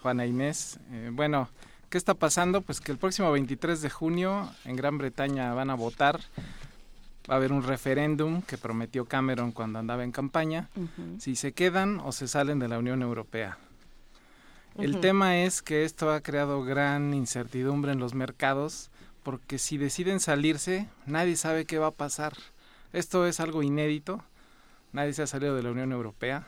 Juana 0.00 0.24
Inés. 0.24 0.78
Eh, 0.92 1.10
bueno, 1.12 1.48
¿qué 1.90 1.98
está 1.98 2.14
pasando? 2.14 2.62
Pues 2.62 2.80
que 2.80 2.92
el 2.92 2.98
próximo 2.98 3.30
23 3.32 3.82
de 3.82 3.90
junio 3.90 4.48
en 4.64 4.76
Gran 4.76 4.96
Bretaña 4.96 5.52
van 5.52 5.70
a 5.70 5.74
votar 5.74 6.20
va 7.28 7.34
a 7.34 7.36
haber 7.36 7.52
un 7.52 7.62
referéndum 7.62 8.42
que 8.42 8.58
prometió 8.58 9.04
Cameron 9.04 9.52
cuando 9.52 9.78
andaba 9.78 10.04
en 10.04 10.12
campaña, 10.12 10.68
uh 10.76 10.80
-huh. 10.80 11.20
si 11.20 11.36
se 11.36 11.52
quedan 11.52 12.00
o 12.00 12.12
se 12.12 12.28
salen 12.28 12.58
de 12.58 12.68
la 12.68 12.78
Unión 12.78 13.02
Europea. 13.02 13.58
Uh 14.74 14.80
-huh. 14.80 14.84
El 14.84 15.00
tema 15.00 15.38
es 15.38 15.62
que 15.62 15.84
esto 15.84 16.10
ha 16.10 16.20
creado 16.20 16.62
gran 16.64 17.14
incertidumbre 17.14 17.92
en 17.92 17.98
los 17.98 18.14
mercados 18.14 18.90
porque 19.22 19.58
si 19.58 19.76
deciden 19.76 20.20
salirse, 20.20 20.88
nadie 21.04 21.36
sabe 21.36 21.66
qué 21.66 21.78
va 21.78 21.88
a 21.88 21.90
pasar. 21.90 22.32
Esto 22.92 23.26
es 23.26 23.40
algo 23.40 23.62
inédito, 23.62 24.24
nadie 24.92 25.12
se 25.12 25.22
ha 25.22 25.26
salido 25.26 25.54
de 25.54 25.62
la 25.62 25.70
Unión 25.70 25.92
Europea, 25.92 26.46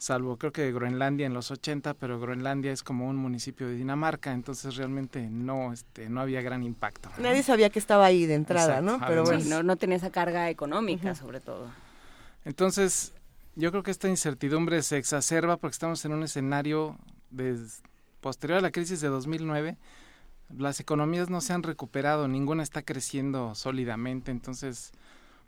salvo 0.00 0.38
creo 0.38 0.50
que 0.50 0.72
Groenlandia 0.72 1.26
en 1.26 1.34
los 1.34 1.50
80, 1.50 1.92
pero 1.92 2.18
Groenlandia 2.18 2.72
es 2.72 2.82
como 2.82 3.06
un 3.06 3.16
municipio 3.16 3.68
de 3.68 3.74
Dinamarca, 3.74 4.32
entonces 4.32 4.76
realmente 4.76 5.28
no 5.28 5.74
este 5.74 6.08
no 6.08 6.22
había 6.22 6.40
gran 6.40 6.62
impacto. 6.62 7.10
¿no? 7.18 7.22
Nadie 7.22 7.42
sabía 7.42 7.68
que 7.68 7.78
estaba 7.78 8.06
ahí 8.06 8.24
de 8.24 8.34
entrada, 8.34 8.78
Exacto. 8.78 8.98
¿no? 8.98 9.06
Pero 9.06 9.24
bueno. 9.24 9.40
sí, 9.40 9.48
no, 9.50 9.62
no 9.62 9.76
tenía 9.76 9.98
esa 9.98 10.10
carga 10.10 10.48
económica, 10.48 11.10
uh 11.10 11.12
-huh. 11.12 11.18
sobre 11.18 11.40
todo. 11.40 11.68
Entonces, 12.46 13.12
yo 13.56 13.70
creo 13.72 13.82
que 13.82 13.90
esta 13.90 14.08
incertidumbre 14.08 14.82
se 14.82 14.96
exacerba 14.96 15.58
porque 15.58 15.74
estamos 15.74 16.02
en 16.06 16.12
un 16.14 16.22
escenario 16.22 16.96
de, 17.30 17.58
posterior 18.22 18.58
a 18.58 18.62
la 18.62 18.70
crisis 18.70 19.02
de 19.02 19.08
2009. 19.08 19.76
Las 20.56 20.80
economías 20.80 21.28
no 21.28 21.42
se 21.42 21.52
han 21.52 21.62
recuperado, 21.62 22.26
ninguna 22.26 22.62
está 22.62 22.80
creciendo 22.80 23.54
sólidamente, 23.54 24.30
entonces 24.30 24.92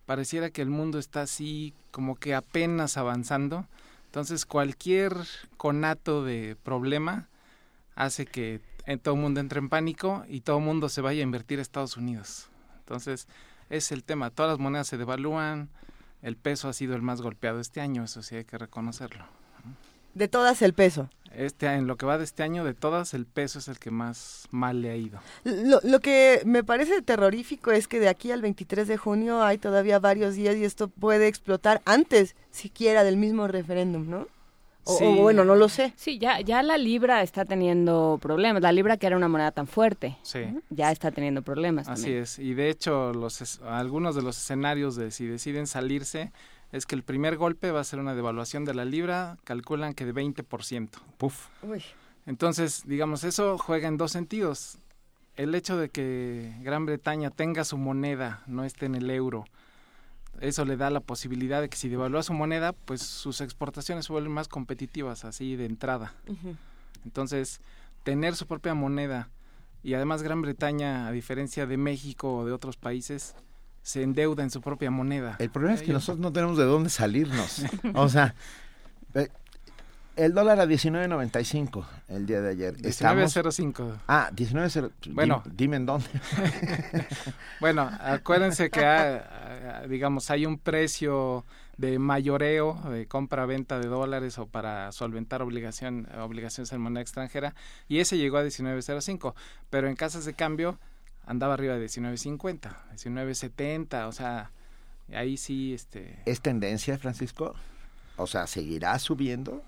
pareciera 0.05 0.51
que 0.51 0.61
el 0.61 0.69
mundo 0.69 0.99
está 0.99 1.23
así 1.23 1.73
como 1.91 2.17
que 2.17 2.35
apenas 2.35 2.99
avanzando. 2.99 3.67
Entonces 4.13 4.45
cualquier 4.45 5.17
conato 5.57 6.23
de 6.23 6.55
problema 6.63 7.31
hace 7.95 8.27
que 8.27 8.61
todo 9.01 9.15
el 9.15 9.21
mundo 9.23 9.41
entre 9.41 9.59
en 9.59 9.71
pánico 9.71 10.27
y 10.29 10.43
todo 10.43 10.59
el 10.59 10.65
mundo 10.65 10.91
se 10.91 11.01
vaya 11.01 11.21
a 11.21 11.23
invertir 11.23 11.61
a 11.61 11.63
Estados 11.63 11.97
Unidos. 11.97 12.51
Entonces 12.81 13.27
es 13.71 13.91
el 13.91 14.05
tema, 14.05 14.29
todas 14.29 14.51
las 14.51 14.59
monedas 14.59 14.87
se 14.87 14.99
devalúan, 14.99 15.71
el 16.21 16.37
peso 16.37 16.69
ha 16.69 16.75
sido 16.75 16.95
el 16.95 17.01
más 17.01 17.23
golpeado 17.23 17.59
este 17.59 17.81
año, 17.81 18.05
eso 18.05 18.21
sí 18.21 18.37
hay 18.37 18.45
que 18.45 18.59
reconocerlo. 18.59 19.25
De 20.13 20.29
todas 20.29 20.61
el 20.61 20.75
peso. 20.75 21.09
Este, 21.37 21.67
en 21.67 21.87
lo 21.87 21.97
que 21.97 22.07
va 22.07 22.19
de 22.19 22.25
este 22.25 22.43
año, 22.43 22.65
de 22.65 22.75
todas, 22.75 23.15
el 23.15 23.27
peso 23.27 23.59
es 23.59 23.69
el 23.69 23.79
que 23.79 23.91
más 23.91 24.47
mal 24.51 24.83
le 24.83 24.91
ha 24.91 24.97
ido. 24.97 25.21
Lo, 25.45 25.81
lo, 25.83 26.01
que 26.01 26.43
me 26.45 26.63
parece 26.65 27.01
terrorífico 27.03 27.71
es 27.73 27.89
que 27.89 28.01
de 28.01 28.09
aquí 28.09 28.31
al 28.33 28.43
23 28.43 28.87
de 28.89 28.97
junio 28.97 29.43
hay 29.43 29.59
todavía 29.59 29.99
varios 29.99 30.35
días 30.35 30.57
y 30.57 30.65
esto 30.65 30.89
puede 30.89 31.29
explotar 31.29 31.81
antes 31.85 32.37
siquiera 32.51 33.05
del 33.05 33.17
mismo 33.17 33.49
referéndum, 33.49 34.09
¿no? 34.09 34.27
O, 34.85 34.99
Sí. 34.99 35.05
o 35.05 35.13
bueno, 35.23 35.45
no 35.45 35.55
lo 35.55 35.69
sé. 35.69 35.93
Sí, 35.95 36.19
ya, 36.19 36.41
ya 36.41 36.61
la 36.65 36.77
libra 36.77 37.23
está 37.23 37.45
teniendo 37.45 38.19
problemas. 38.21 38.63
La 38.63 38.73
libra 38.73 38.97
que 38.97 39.07
era 39.07 39.17
una 39.17 39.29
moneda 39.29 39.53
tan 39.53 39.69
fuerte, 39.69 40.19
Sí. 40.23 40.41
ya 40.71 40.91
está 40.91 41.13
teniendo 41.13 41.43
problemas. 41.43 41.89
Así 41.89 42.03
también. 42.03 42.23
es. 42.25 42.39
Y 42.41 42.55
de 42.55 42.69
hecho, 42.69 43.13
los, 43.13 43.41
es- 43.43 43.61
algunos 43.63 44.17
de 44.17 44.23
los 44.23 44.37
escenarios 44.37 44.97
de 44.97 45.13
si 45.13 45.25
deciden 45.27 45.69
salirse 45.69 46.33
es 46.73 46.87
que 46.87 46.95
el 46.95 47.03
primer 47.03 47.37
golpe 47.37 47.71
va 47.71 47.81
a 47.81 47.85
ser 47.85 47.99
una 47.99 48.15
devaluación 48.15 48.65
de 48.65 48.75
la 48.75 48.85
libra, 48.85 49.39
calculan 49.45 49.95
que 49.95 50.07
de 50.07 50.15
20%. 50.15 50.89
Puf. 51.19 51.49
Uy. 51.63 51.85
Entonces, 52.27 52.83
digamos, 52.87 53.25
eso 53.25 53.59
juega 53.59 53.89
en 53.89 53.99
dos 53.99 54.13
sentidos. 54.13 54.79
El 55.37 55.55
hecho 55.55 55.77
de 55.77 55.91
que 55.91 56.55
Gran 56.61 56.87
Bretaña 56.87 57.31
tenga 57.31 57.65
su 57.65 57.77
moneda, 57.79 58.43
no 58.47 58.65
esté 58.65 58.87
en 58.87 58.95
el 58.95 59.11
euro, 59.11 59.45
eso 60.41 60.65
le 60.65 60.77
da 60.77 60.91
la 60.91 61.01
posibilidad 61.01 61.61
de 61.61 61.69
que 61.69 61.77
si 61.77 61.89
devalúa 61.89 62.23
su 62.23 62.33
moneda, 62.33 62.73
pues 62.73 63.03
sus 63.03 63.41
exportaciones 63.41 64.07
se 64.07 64.13
vuelven 64.13 64.33
más 64.33 64.49
competitivas, 64.49 65.25
así 65.25 65.57
de 65.57 65.67
entrada. 65.67 66.15
Entonces, 67.05 67.61
tener 68.03 68.35
su 68.35 68.47
propia 68.47 68.75
moneda 68.75 69.29
y 69.83 69.95
además 69.95 70.23
Gran 70.23 70.43
Bretaña, 70.43 71.07
a 71.07 71.13
diferencia 71.13 71.67
de 71.67 71.77
México 71.77 72.37
o 72.37 72.45
de 72.45 72.53
otros 72.53 72.77
países, 72.77 73.35
se 73.83 74.03
endeuda 74.03 74.43
en 74.43 74.51
su 74.51 74.61
propia 74.61 74.91
moneda. 74.91 75.37
El 75.39 75.51
problema 75.51 75.75
es 75.75 75.83
que 75.83 75.93
nosotros 75.93 76.21
no 76.21 76.33
tenemos 76.33 76.57
de 76.57 76.65
dónde 76.65 76.91
salirnos. 76.91 77.65
O 77.95 78.09
sea, 78.09 78.35
eh, 79.15 79.29
el 80.17 80.35
dólar 80.35 80.61
a 80.61 80.67
19.95 80.67 81.85
el 82.09 82.27
día 82.27 82.41
de 82.41 82.51
ayer. 82.51 82.77
Estamos- 82.85 83.35
19.05. 83.37 83.99
Ah, 84.07 84.31
19.0. 84.35 84.91
Bueno. 85.11 85.43
Dime, 85.45 85.57
dime 85.57 85.77
en 85.77 85.87
dónde. 85.87 86.07
Bueno, 87.61 87.91
acuérdense 88.01 88.71
que 88.71 88.85
hay, 88.85 89.21
digamos 89.89 90.31
hay 90.31 90.47
un 90.47 90.59
precio 90.59 91.45
de 91.77 91.99
mayoreo 91.99 92.75
de 92.91 93.07
compra-venta 93.07 93.79
de 93.79 93.89
dólares 93.89 94.39
o 94.39 94.47
para 94.47 94.93
solventar 94.93 95.43
obligación 95.43 96.07
obligaciones 96.21 96.71
en 96.73 96.81
moneda 96.81 97.01
extranjera 97.01 97.55
y 97.89 97.99
ese 97.99 98.19
llegó 98.19 98.37
a 98.37 98.45
19.05, 98.45 99.35
pero 99.71 99.89
en 99.89 99.97
casas 99.97 100.25
de 100.25 100.35
cambio 100.35 100.79
andaba 101.25 101.55
arriba 101.55 101.77
de 101.77 101.87
19.50, 101.87 102.75
19.70, 102.95 104.09
o 104.09 104.13
sea, 104.13 104.51
ahí 105.13 105.37
sí 105.37 105.75
este 105.75 106.21
¿Es 106.27 106.41
tendencia, 106.41 106.99
Francisco? 106.99 107.55
O 108.17 108.27
sea, 108.27 108.47
¿seguirá 108.47 108.99
subiendo? 108.99 109.63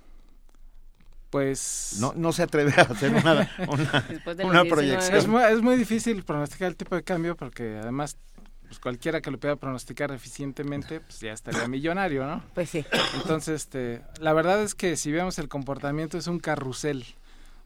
pues 1.31 1.97
No, 1.99 2.13
no 2.15 2.33
se 2.33 2.45
atreve 2.45 2.73
a 2.77 2.83
hacer 2.83 3.13
una, 3.13 3.51
una, 3.69 4.01
Después 4.09 4.37
de 4.37 4.45
una 4.45 4.63
los 4.63 4.65
19. 4.65 4.71
proyección. 4.71 5.17
Es 5.17 5.27
muy, 5.27 5.43
es 5.43 5.63
muy 5.63 5.77
difícil 5.77 6.23
pronosticar 6.23 6.69
el 6.69 6.77
tipo 6.77 6.95
de 6.95 7.03
cambio 7.03 7.37
porque 7.37 7.77
además 7.83 8.17
pues 8.69 8.79
cualquiera 8.79 9.21
que 9.21 9.33
lo 9.33 9.41
pueda 9.41 9.57
pronosticar 9.57 10.13
eficientemente 10.13 11.01
pues 11.01 11.19
ya 11.19 11.33
estaría 11.33 11.67
millonario, 11.67 12.25
¿no? 12.25 12.43
Pues 12.55 12.71
sí. 12.71 12.85
Entonces, 13.17 13.63
este, 13.63 14.03
la 14.21 14.33
verdad 14.33 14.63
es 14.63 14.77
que 14.77 14.97
si 14.97 15.11
vemos 15.11 15.39
el 15.41 15.49
comportamiento 15.49 16.19
es 16.19 16.29
un 16.29 16.39
carrusel. 16.39 17.05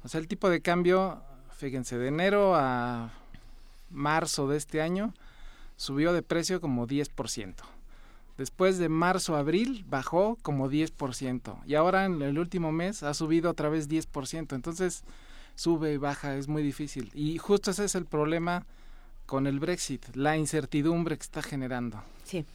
O 0.03 0.09
sea, 0.09 0.19
el 0.19 0.29
tipo 0.29 0.49
de 0.49 0.63
cambio, 0.63 1.23
fíjense, 1.59 1.99
de 1.99 2.09
enero 2.09 2.55
a 2.57 3.13
marzo 3.91 4.49
de 4.49 4.57
este 4.57 4.83
año 4.83 5.15
subió 5.77 6.13
de 6.13 6.23
precio 6.23 6.61
como 6.61 6.87
10%. 6.87 7.55
Después 8.37 8.79
de 8.79 8.89
marzo 8.89 9.35
a 9.35 9.41
abril 9.41 9.85
bajó 9.89 10.39
como 10.43 10.71
10%. 10.71 11.59
Y 11.67 11.75
ahora 11.75 12.05
en 12.05 12.23
el 12.23 12.39
último 12.39 12.71
mes 12.71 13.03
ha 13.03 13.13
subido 13.15 13.51
otra 13.51 13.69
vez 13.69 13.89
10%. 13.89 14.55
Entonces 14.55 15.03
sube 15.57 15.93
y 15.93 15.97
baja, 15.97 16.37
es 16.37 16.47
muy 16.47 16.63
difícil. 16.63 17.11
Y 17.15 17.39
justo 17.39 17.73
ese 17.73 17.85
es 17.85 17.95
el 17.97 18.07
problema 18.07 18.65
con 19.27 19.47
el 19.47 19.59
Brexit, 19.61 20.15
la 20.15 20.37
incertidumbre 20.37 21.17
que 21.17 21.23
está 21.23 21.43
generando. 21.43 22.03
Sí. 22.25 22.47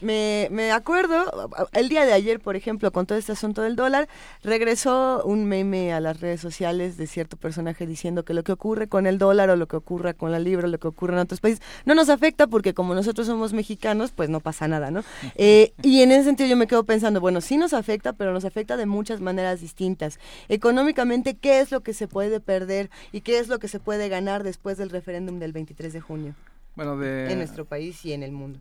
Me, 0.00 0.48
me, 0.50 0.72
acuerdo, 0.72 1.50
el 1.72 1.88
día 1.88 2.04
de 2.04 2.12
ayer, 2.12 2.40
por 2.40 2.56
ejemplo, 2.56 2.90
con 2.90 3.06
todo 3.06 3.16
este 3.16 3.30
asunto 3.30 3.62
del 3.62 3.76
dólar, 3.76 4.08
regresó 4.42 5.22
un 5.24 5.44
meme 5.44 5.92
a 5.92 6.00
las 6.00 6.20
redes 6.20 6.40
sociales 6.40 6.96
de 6.96 7.06
cierto 7.06 7.36
personaje 7.36 7.86
diciendo 7.86 8.24
que 8.24 8.34
lo 8.34 8.42
que 8.42 8.50
ocurre 8.50 8.88
con 8.88 9.06
el 9.06 9.18
dólar 9.18 9.50
o 9.50 9.56
lo 9.56 9.68
que 9.68 9.76
ocurra 9.76 10.14
con 10.14 10.32
la 10.32 10.40
libra 10.40 10.66
o 10.66 10.70
lo 10.70 10.78
que 10.78 10.88
ocurre 10.88 11.12
en 11.12 11.20
otros 11.20 11.40
países 11.40 11.62
no 11.84 11.94
nos 11.94 12.08
afecta 12.08 12.48
porque 12.48 12.74
como 12.74 12.92
nosotros 12.94 13.28
somos 13.28 13.52
mexicanos, 13.52 14.10
pues 14.10 14.28
no 14.28 14.40
pasa 14.40 14.66
nada, 14.66 14.90
¿no? 14.90 15.04
Eh, 15.40 15.72
y 15.82 16.02
en 16.02 16.10
ese 16.10 16.24
sentido 16.24 16.48
yo 16.48 16.56
me 16.56 16.66
quedo 16.66 16.84
pensando, 16.84 17.20
bueno, 17.20 17.40
sí 17.40 17.56
nos 17.56 17.72
afecta, 17.72 18.12
pero 18.12 18.32
nos 18.32 18.44
afecta 18.44 18.76
de 18.76 18.86
muchas 18.86 19.20
maneras 19.20 19.60
distintas. 19.60 20.18
Económicamente, 20.48 21.36
¿qué 21.36 21.60
es 21.60 21.70
lo 21.70 21.82
que 21.82 21.94
se 21.94 22.08
puede 22.08 22.40
perder 22.40 22.90
y 23.12 23.20
qué 23.20 23.38
es 23.38 23.46
lo 23.46 23.60
que 23.60 23.68
se 23.68 23.78
puede 23.78 24.08
ganar 24.08 24.42
después 24.42 24.78
del 24.78 24.90
referéndum 24.90 25.38
del 25.38 25.52
23 25.52 25.92
de 25.92 26.00
junio 26.00 26.34
Bueno, 26.74 26.96
de, 26.96 27.30
en 27.30 27.38
nuestro 27.38 27.66
país 27.66 28.04
y 28.04 28.12
en 28.12 28.24
el 28.24 28.32
mundo? 28.32 28.58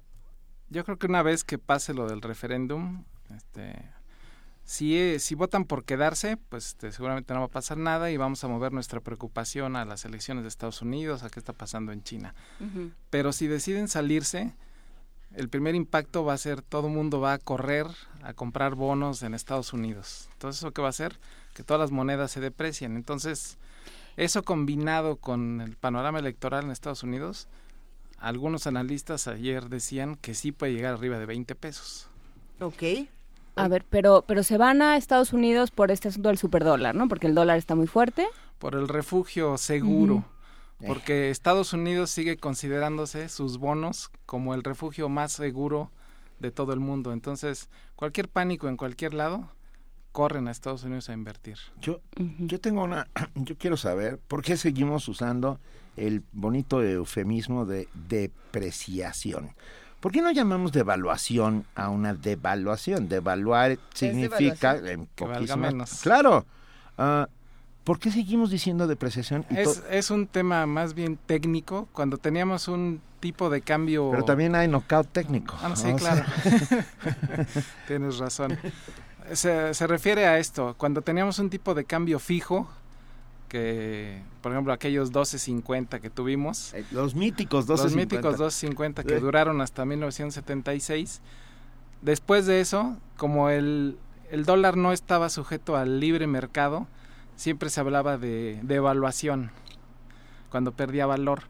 Yo 0.69 0.83
creo 0.83 0.97
que 0.97 1.07
una 1.07 1.23
vez 1.23 1.43
que 1.43 1.57
pase 1.57 1.93
lo 1.93 2.07
del 2.07 2.21
referéndum, 2.21 3.03
este, 3.35 3.73
si, 4.63 4.97
eh, 4.97 5.19
si 5.19 5.33
votan 5.33 5.63
por 5.63 5.85
quedarse, 5.85 6.35
pues 6.35 6.67
este, 6.67 6.91
seguramente 6.91 7.33
no 7.33 7.39
va 7.39 7.45
a 7.45 7.49
pasar 7.49 7.77
nada 7.77 8.11
y 8.11 8.17
vamos 8.17 8.43
a 8.43 8.49
mover 8.49 8.73
nuestra 8.73 8.99
preocupación 8.99 9.77
a 9.77 9.85
las 9.85 10.03
elecciones 10.03 10.43
de 10.43 10.49
Estados 10.49 10.81
Unidos, 10.81 11.23
a 11.23 11.29
qué 11.29 11.39
está 11.39 11.53
pasando 11.53 11.93
en 11.93 12.03
China. 12.03 12.35
Pero 13.09 13.31
si 13.31 13.47
deciden 13.47 13.87
salirse, 13.87 14.53
el 15.33 15.47
primer 15.47 15.75
impacto 15.75 16.25
va 16.25 16.33
a 16.33 16.37
ser 16.37 16.61
todo 16.61 16.87
el 16.87 16.93
mundo 16.93 17.21
va 17.21 17.33
a 17.33 17.37
correr 17.37 17.87
a 18.23 18.33
comprar 18.33 18.75
bonos 18.75 19.23
en 19.23 19.33
Estados 19.33 19.71
Unidos. 19.71 20.27
Entonces, 20.33 20.61
¿eso 20.61 20.71
qué 20.71 20.81
va 20.81 20.87
a 20.87 20.89
hacer? 20.89 21.17
Que 21.53 21.63
todas 21.63 21.79
las 21.79 21.91
monedas 21.91 22.31
se 22.31 22.41
deprecien. 22.41 22.97
Entonces, 22.97 23.57
eso 24.17 24.43
combinado 24.43 25.15
con 25.15 25.61
el 25.61 25.77
panorama 25.77 26.19
electoral 26.19 26.65
en 26.65 26.71
Estados 26.71 27.03
Unidos, 27.03 27.47
algunos 28.17 28.67
analistas 28.67 29.27
ayer 29.27 29.69
decían 29.69 30.15
que 30.15 30.33
sí 30.33 30.51
puede 30.51 30.73
llegar 30.73 30.93
arriba 30.93 31.17
de 31.19 31.25
20 31.25 31.55
pesos. 31.55 32.09
Ok. 32.59 32.83
A 33.55 33.67
ver, 33.67 33.85
pero, 33.89 34.23
pero 34.27 34.43
se 34.43 34.57
van 34.57 34.81
a 34.81 34.97
Estados 34.97 35.33
Unidos 35.33 35.71
por 35.71 35.91
este 35.91 36.09
asunto 36.09 36.29
del 36.29 36.37
superdólar, 36.37 36.93
¿no? 36.95 37.07
Porque 37.07 37.27
el 37.27 37.35
dólar 37.35 37.57
está 37.57 37.75
muy 37.75 37.87
fuerte. 37.87 38.27
Por 38.59 38.75
el 38.75 38.87
refugio 38.87 39.57
seguro. 39.57 40.25
Porque 40.85 41.31
Estados 41.31 41.73
Unidos 41.73 42.11
sigue 42.11 42.37
considerándose 42.37 43.29
sus 43.29 43.57
bonos 43.57 44.11
como 44.27 44.53
el 44.53 44.63
refugio 44.63 45.09
más 45.09 45.31
seguro 45.31 45.91
de 46.39 46.51
todo 46.51 46.73
el 46.73 46.79
mundo. 46.79 47.13
Entonces, 47.13 47.67
cualquier 47.95 48.29
pánico 48.29 48.67
en 48.67 48.77
cualquier 48.77 49.15
lado, 49.15 49.49
corren 50.17 50.47
a 50.47 50.51
Estados 50.51 50.83
Unidos 50.83 51.09
a 51.11 51.13
invertir. 51.13 51.59
Yo, 51.79 52.01
yo 52.39 52.59
tengo 52.59 52.83
una, 52.83 53.05
yo 53.35 53.55
quiero 53.55 53.77
saber 53.77 54.17
por 54.17 54.41
qué 54.41 54.57
seguimos 54.57 55.07
usando 55.07 55.59
el 55.95 56.23
bonito 56.31 56.81
eufemismo 56.81 57.67
de 57.67 57.87
depreciación. 57.93 59.51
¿Por 59.99 60.11
qué 60.11 60.23
no 60.23 60.31
llamamos 60.31 60.71
devaluación 60.71 61.67
a 61.75 61.89
una 61.89 62.15
devaluación? 62.15 63.07
Devaluar 63.09 63.77
significa 63.93 64.73
devaluación. 64.73 65.01
en 65.01 65.07
Que 65.13 65.23
valga 65.23 65.39
poquísimas- 65.39 65.71
menos. 65.71 65.99
Claro. 66.01 66.47
Ah, 66.97 67.29
¿Por 67.83 67.99
qué 67.99 68.09
seguimos 68.09 68.49
diciendo 68.49 68.87
depreciación? 68.87 69.45
y 69.51 69.57
Es, 69.91 70.09
un 70.09 70.25
tema 70.25 70.65
más 70.65 70.95
bien 70.95 71.19
técnico. 71.27 71.89
Cuando 71.93 72.17
teníamos 72.17 72.67
un 72.67 73.01
tipo 73.19 73.51
de 73.51 73.61
cambio... 73.61 74.09
Pero 74.09 74.25
también 74.25 74.55
hay 74.55 74.67
knockout 74.67 75.09
técnico. 75.11 75.55
Ah, 75.61 75.69
no, 75.69 75.75
sí, 75.75 75.93
claro. 75.93 76.25
Tienes 77.87 78.17
razón. 78.17 78.57
Se, 79.33 79.73
se 79.73 79.87
refiere 79.87 80.25
a 80.25 80.37
esto. 80.39 80.75
Cuando 80.77 81.01
teníamos 81.01 81.39
un 81.39 81.49
tipo 81.49 81.73
de 81.73 81.85
cambio 81.85 82.19
fijo, 82.19 82.69
que, 83.49 84.21
por 84.41 84.51
ejemplo, 84.51 84.73
aquellos 84.73 85.11
12.50 85.13 85.99
que 86.01 86.09
tuvimos. 86.09 86.73
Los 86.91 87.15
míticos 87.15 87.67
Los 87.67 87.81
12.50. 87.93 87.95
míticos 87.95 88.37
12.50 88.37 89.03
que 89.05 89.15
Sí. 89.15 89.21
duraron 89.21 89.61
hasta 89.61 89.85
1976. 89.85 91.21
Después 92.01 92.45
de 92.45 92.61
eso, 92.61 92.97
como 93.17 93.49
el, 93.49 93.97
el 94.31 94.45
dólar 94.45 94.77
no 94.77 94.91
estaba 94.91 95.29
sujeto 95.29 95.75
al 95.77 95.99
libre 95.99 96.27
mercado, 96.27 96.87
siempre 97.35 97.69
se 97.69 97.79
hablaba 97.79 98.17
de, 98.17 98.59
de 98.63 98.75
evaluación 98.75 99.51
cuando 100.49 100.71
perdía 100.73 101.05
valor. 101.05 101.43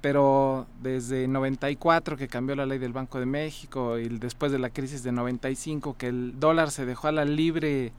Pero 0.00 0.66
desde 0.82 1.28
94 1.28 2.16
que 2.16 2.28
cambió 2.28 2.56
la 2.56 2.66
ley 2.66 2.78
del 2.78 2.92
Banco 2.92 3.20
de 3.20 3.26
México 3.26 3.98
y 3.98 4.08
después 4.08 4.50
de 4.50 4.58
la 4.58 4.70
crisis 4.70 5.02
de 5.02 5.12
95 5.12 5.96
que 5.98 6.08
el 6.08 6.40
dólar 6.40 6.70
se 6.70 6.86
dejó 6.86 7.08
a 7.08 7.12
la 7.12 7.24
libre 7.26 7.92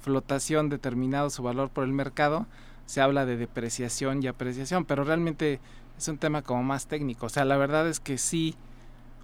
flotación 0.00 0.68
determinado 0.68 1.30
su 1.30 1.42
valor 1.42 1.70
por 1.70 1.84
el 1.84 1.92
mercado, 1.92 2.46
se 2.86 3.00
habla 3.00 3.26
de 3.26 3.36
depreciación 3.36 4.22
y 4.22 4.26
apreciación, 4.26 4.84
pero 4.84 5.04
realmente 5.04 5.60
es 5.96 6.08
un 6.08 6.18
tema 6.18 6.42
como 6.42 6.62
más 6.62 6.86
técnico. 6.86 7.26
O 7.26 7.28
sea, 7.28 7.44
la 7.44 7.56
verdad 7.56 7.88
es 7.88 8.00
que 8.00 8.18
sí, 8.18 8.54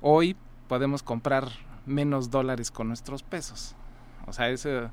hoy 0.01 0.37
podemos 0.69 1.03
comprar 1.03 1.49
menos 1.87 2.31
dólares 2.31 2.71
con 2.71 2.89
nuestros 2.89 3.23
pesos. 3.23 3.75
O 4.27 4.33
sea, 4.33 4.51
eso, 4.51 4.91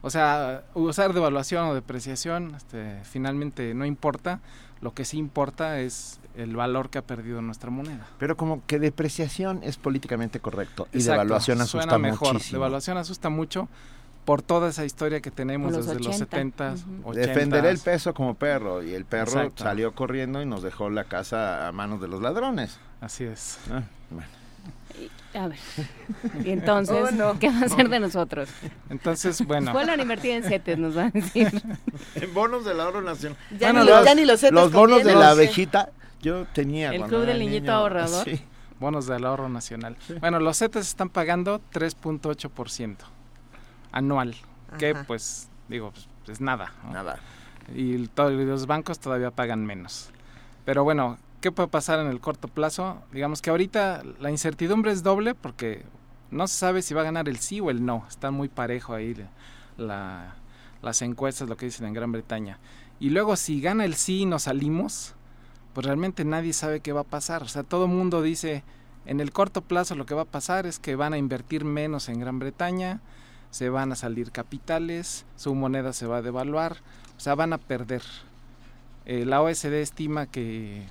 o 0.00 0.10
sea, 0.10 0.64
usar 0.74 1.12
devaluación 1.12 1.68
o 1.68 1.74
depreciación, 1.74 2.54
este, 2.54 3.00
finalmente 3.04 3.74
no 3.74 3.84
importa. 3.84 4.40
Lo 4.80 4.94
que 4.94 5.04
sí 5.04 5.18
importa 5.18 5.80
es 5.80 6.18
el 6.36 6.56
valor 6.56 6.90
que 6.90 6.98
ha 6.98 7.02
perdido 7.02 7.42
nuestra 7.42 7.70
moneda. 7.70 8.06
Pero 8.18 8.36
como 8.36 8.62
que 8.66 8.78
depreciación 8.78 9.60
es 9.62 9.76
políticamente 9.76 10.40
correcto 10.40 10.88
y 10.92 11.02
devaluación 11.02 11.60
asusta 11.60 11.82
suena 11.82 11.98
mejor. 11.98 12.34
muchísimo. 12.34 12.58
Devaluación 12.58 12.96
asusta 12.98 13.28
mucho 13.28 13.68
por 14.24 14.40
toda 14.40 14.68
esa 14.70 14.84
historia 14.84 15.20
que 15.20 15.30
tenemos 15.32 15.72
los 15.72 15.86
desde 15.86 15.98
los 15.98 16.20
80. 16.20 16.24
70, 16.30 16.72
Ujú. 17.00 17.10
80. 17.10 17.26
Defender 17.26 17.66
el 17.66 17.78
peso 17.78 18.14
como 18.14 18.34
perro 18.34 18.82
y 18.82 18.94
el 18.94 19.04
perro 19.04 19.32
Exacto. 19.40 19.64
salió 19.64 19.92
corriendo 19.92 20.40
y 20.40 20.46
nos 20.46 20.62
dejó 20.62 20.90
la 20.90 21.04
casa 21.04 21.66
a 21.66 21.72
manos 21.72 22.00
de 22.00 22.08
los 22.08 22.22
ladrones. 22.22 22.78
Así 23.00 23.24
es. 23.24 23.58
Ah, 23.70 23.82
bueno. 24.10 24.28
A 25.34 25.48
ver. 25.48 25.58
Y 26.44 26.50
entonces, 26.52 27.08
Oh, 27.08 27.10
no. 27.10 27.38
¿qué 27.38 27.48
va 27.48 27.60
a 27.60 27.64
hacer 27.64 27.88
de 27.88 27.98
nosotros? 27.98 28.48
Entonces, 28.90 29.44
bueno. 29.46 29.72
Vuelvan 29.72 29.98
a 29.98 30.02
invertir 30.02 30.32
en 30.32 30.44
CETES, 30.44 30.78
nos 30.78 30.94
van 30.94 31.06
a 31.06 31.10
decir. 31.10 31.50
En 32.14 32.32
bonos 32.34 32.64
del 32.64 32.78
ahorro 32.78 33.00
nacional. 33.02 33.36
Ya, 33.58 33.72
Bueno, 33.72 33.84
ni, 33.84 33.90
los- 33.90 34.04
ya 34.04 34.14
ni 34.14 34.24
los 34.26 34.40
zetas 34.40 34.54
Los 34.54 34.72
bonos 34.72 35.02
de 35.02 35.14
la 35.14 35.28
Sí. 35.28 35.32
abejita 35.32 35.88
yo 36.22 36.46
tenía 36.46 36.90
El 36.92 37.02
Club 37.04 37.26
del 37.26 37.38
Niñito 37.40 37.60
niño. 37.62 37.72
Ahorrador. 37.72 38.24
Sí. 38.24 38.40
Bonos 38.80 39.06
del 39.06 39.24
ahorro 39.24 39.48
nacional. 39.48 39.96
Bueno, 40.20 40.40
los 40.40 40.58
CETES 40.58 40.88
están 40.88 41.08
pagando 41.08 41.60
3.8% 41.72 42.96
anual, 43.92 44.34
que 44.78 44.94
pues, 44.94 45.48
digo, 45.68 45.92
pues, 45.92 46.08
es 46.28 46.40
nada. 46.40 46.72
¿no? 46.84 46.92
Nada. 46.92 47.18
Y 47.74 47.94
el- 47.94 48.10
to- 48.10 48.30
los 48.30 48.66
bancos 48.66 48.98
todavía 48.98 49.30
pagan 49.30 49.64
menos. 49.66 50.10
Pero 50.64 50.82
bueno, 50.84 51.18
¿qué 51.40 51.52
puede 51.52 51.68
pasar 51.68 52.00
en 52.00 52.06
el 52.08 52.20
corto 52.20 52.48
plazo? 52.48 53.02
Digamos 53.12 53.40
que 53.42 53.50
ahorita 53.50 54.02
la 54.20 54.30
incertidumbre 54.30 54.90
es 54.92 55.02
doble 55.02 55.34
porque 55.34 55.84
no 56.30 56.46
se 56.48 56.54
sabe 56.56 56.82
si 56.82 56.94
va 56.94 57.02
a 57.02 57.04
ganar 57.04 57.28
el 57.28 57.38
sí 57.38 57.60
o 57.60 57.70
el 57.70 57.84
no. 57.84 58.04
Está 58.08 58.30
muy 58.30 58.48
parejo 58.48 58.94
ahí 58.94 59.14
la- 59.76 60.34
las 60.80 61.02
encuestas, 61.02 61.48
lo 61.48 61.56
que 61.56 61.66
dicen 61.66 61.86
en 61.86 61.92
Gran 61.94 62.10
Bretaña. 62.10 62.58
Y 62.98 63.10
luego 63.10 63.36
si 63.36 63.60
gana 63.60 63.84
el 63.84 63.94
sí 63.94 64.20
y 64.22 64.26
nos 64.26 64.44
salimos, 64.44 65.14
pues 65.74 65.86
realmente 65.86 66.24
nadie 66.24 66.52
sabe 66.52 66.80
qué 66.80 66.92
va 66.92 67.02
a 67.02 67.04
pasar. 67.04 67.42
O 67.42 67.48
sea, 67.48 67.62
todo 67.62 67.86
el 67.86 67.90
mundo 67.90 68.22
dice, 68.22 68.62
en 69.06 69.20
el 69.20 69.32
corto 69.32 69.62
plazo 69.62 69.94
lo 69.94 70.06
que 70.06 70.14
va 70.14 70.22
a 70.22 70.26
pasar 70.26 70.66
es 70.66 70.78
que 70.78 70.96
van 70.96 71.12
a 71.12 71.18
invertir 71.18 71.64
menos 71.64 72.08
en 72.08 72.20
Gran 72.20 72.38
Bretaña, 72.38 73.00
se 73.50 73.68
van 73.68 73.92
a 73.92 73.96
salir 73.96 74.32
capitales, 74.32 75.26
su 75.36 75.54
moneda 75.54 75.92
se 75.92 76.06
va 76.06 76.18
a 76.18 76.22
devaluar, 76.22 76.78
o 77.16 77.20
sea, 77.20 77.34
van 77.34 77.52
a 77.52 77.58
perder. 77.58 78.02
Eh, 79.04 79.24
la 79.24 79.42
OSD 79.42 79.74
estima 79.74 80.26
que 80.26 80.86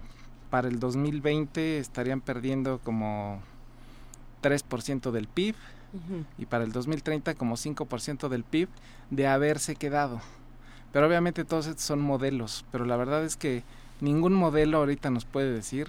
para 0.50 0.68
el 0.68 0.80
2020 0.80 1.80
estarían 1.80 2.22
perdiendo 2.22 2.80
como 2.80 3.42
3% 4.44 5.12
del 5.12 5.28
PIB 5.28 5.56
y 6.38 6.46
para 6.46 6.64
el 6.64 6.72
2030 6.72 7.36
como 7.36 7.56
5% 7.56 8.30
del 8.30 8.44
PIB 8.44 8.70
de 9.10 9.28
haberse 9.28 9.76
quedado. 9.76 10.22
Pero 10.92 11.08
obviamente 11.08 11.46
todos 11.46 11.68
estos 11.68 11.86
son 11.86 12.02
modelos, 12.02 12.66
pero 12.72 12.86
la 12.86 12.98
verdad 12.98 13.24
es 13.24 13.38
que 13.38 13.64
ningún 14.02 14.34
modelo 14.34 14.80
ahorita 14.80 15.10
nos 15.10 15.26
puede 15.26 15.52
decir 15.52 15.88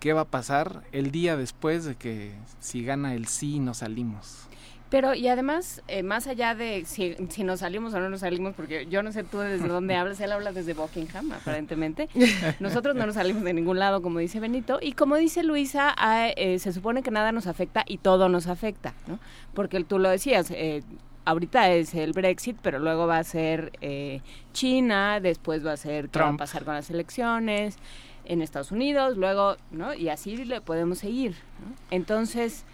qué 0.00 0.12
va 0.12 0.22
a 0.22 0.24
pasar 0.26 0.82
el 0.92 1.10
día 1.10 1.36
después 1.36 1.84
de 1.84 1.96
que 1.96 2.32
si 2.60 2.84
gana 2.84 3.14
el 3.14 3.26
sí 3.26 3.58
nos 3.58 3.78
salimos. 3.78 4.48
Pero, 4.90 5.14
y 5.14 5.28
además, 5.28 5.82
eh, 5.86 6.02
más 6.02 6.26
allá 6.28 6.54
de 6.54 6.84
si, 6.86 7.14
si 7.28 7.44
nos 7.44 7.60
salimos 7.60 7.92
o 7.92 8.00
no 8.00 8.08
nos 8.08 8.20
salimos, 8.20 8.54
porque 8.54 8.86
yo 8.86 9.02
no 9.02 9.12
sé 9.12 9.22
tú 9.22 9.38
desde 9.38 9.68
dónde 9.68 9.94
hablas, 9.96 10.18
él 10.20 10.32
habla 10.32 10.52
desde 10.52 10.72
Buckingham, 10.72 11.32
aparentemente. 11.40 12.08
Nosotros 12.60 12.96
no 12.96 13.04
nos 13.04 13.16
salimos 13.16 13.42
de 13.44 13.52
ningún 13.52 13.78
lado, 13.78 14.00
como 14.00 14.18
dice 14.18 14.40
Benito. 14.40 14.78
Y 14.80 14.92
como 14.92 15.16
dice 15.16 15.42
Luisa, 15.42 15.94
eh, 16.36 16.58
se 16.58 16.72
supone 16.72 17.02
que 17.02 17.10
nada 17.10 17.32
nos 17.32 17.46
afecta 17.46 17.84
y 17.86 17.98
todo 17.98 18.30
nos 18.30 18.46
afecta, 18.46 18.94
¿no? 19.06 19.18
Porque 19.52 19.82
tú 19.84 19.98
lo 19.98 20.08
decías, 20.08 20.50
eh, 20.52 20.82
ahorita 21.28 21.70
es 21.72 21.94
el 21.94 22.12
Brexit, 22.12 22.56
pero 22.62 22.78
luego 22.78 23.06
va 23.06 23.18
a 23.18 23.24
ser 23.24 23.72
eh, 23.80 24.20
China, 24.52 25.20
después 25.20 25.64
va 25.64 25.72
a 25.72 25.76
ser 25.76 26.08
qué 26.08 26.18
va 26.18 26.24
a 26.24 26.28
Trump. 26.28 26.38
pasar 26.38 26.64
con 26.64 26.74
las 26.74 26.88
elecciones 26.90 27.76
en 28.24 28.42
Estados 28.42 28.72
Unidos, 28.72 29.16
luego, 29.16 29.56
¿no? 29.70 29.94
Y 29.94 30.08
así 30.08 30.36
le 30.44 30.60
podemos 30.60 30.98
seguir, 30.98 31.32
¿no? 31.64 31.74
Entonces, 31.90 32.64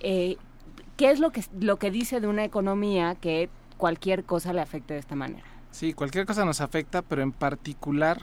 eh, 0.00 0.36
¿qué 0.96 1.10
es 1.10 1.20
lo 1.20 1.30
que, 1.30 1.42
lo 1.60 1.76
que 1.78 1.90
dice 1.90 2.20
de 2.20 2.26
una 2.26 2.44
economía 2.44 3.14
que 3.16 3.48
cualquier 3.76 4.24
cosa 4.24 4.52
le 4.52 4.60
afecte 4.60 4.94
de 4.94 5.00
esta 5.00 5.14
manera? 5.14 5.44
Sí, 5.70 5.92
cualquier 5.92 6.24
cosa 6.26 6.44
nos 6.44 6.60
afecta, 6.60 7.02
pero 7.02 7.22
en 7.22 7.32
particular, 7.32 8.20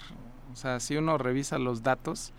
o 0.53 0.55
sea, 0.55 0.79
si 0.79 0.95
uno 0.97 1.17
revisa 1.17 1.59
los 1.59 1.83
datos, 1.83 2.31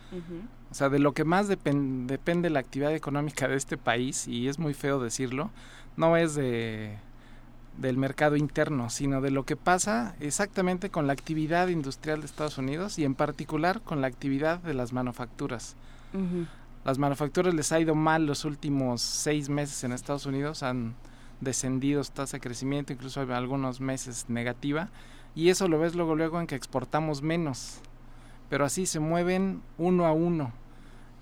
o 0.70 0.74
sea, 0.74 0.88
de 0.88 0.98
lo 0.98 1.12
que 1.12 1.24
más 1.24 1.50
depen- 1.50 2.06
depende 2.06 2.48
la 2.48 2.60
actividad 2.60 2.94
económica 2.94 3.46
de 3.46 3.56
este 3.56 3.76
país, 3.76 4.26
y 4.26 4.48
es 4.48 4.58
muy 4.58 4.72
feo 4.74 4.98
decirlo, 5.00 5.50
no 5.96 6.16
es 6.16 6.34
de 6.34 6.96
del 7.78 7.96
mercado 7.96 8.36
interno, 8.36 8.90
sino 8.90 9.20
de 9.20 9.30
lo 9.30 9.44
que 9.44 9.56
pasa 9.56 10.14
exactamente 10.20 10.90
con 10.90 11.06
la 11.06 11.12
actividad 11.12 11.68
industrial 11.68 12.20
de 12.20 12.26
Estados 12.26 12.58
Unidos 12.58 12.98
y 12.98 13.04
en 13.04 13.14
particular 13.14 13.80
con 13.80 14.00
la 14.00 14.06
actividad 14.06 14.58
de 14.60 14.74
las 14.74 14.92
manufacturas. 14.92 15.76
Las 16.84 16.98
manufacturas 16.98 17.54
les 17.54 17.72
ha 17.72 17.80
ido 17.80 17.94
mal 17.94 18.26
los 18.26 18.44
últimos 18.44 19.00
seis 19.00 19.48
meses 19.48 19.82
en 19.84 19.92
Estados 19.92 20.26
Unidos, 20.26 20.62
han 20.62 20.94
descendido 21.40 22.04
su 22.04 22.12
tasa 22.12 22.36
de 22.36 22.40
crecimiento, 22.40 22.92
incluso 22.92 23.20
algunos 23.20 23.80
meses 23.80 24.26
negativa, 24.28 24.90
y 25.34 25.48
eso 25.48 25.68
lo 25.68 25.78
ves 25.78 25.94
luego 25.94 26.14
luego 26.14 26.40
en 26.40 26.46
que 26.46 26.54
exportamos 26.54 27.22
menos, 27.22 27.80
pero 28.50 28.64
así 28.64 28.84
se 28.86 29.00
mueven 29.00 29.62
uno 29.78 30.06
a 30.06 30.12
uno. 30.12 30.52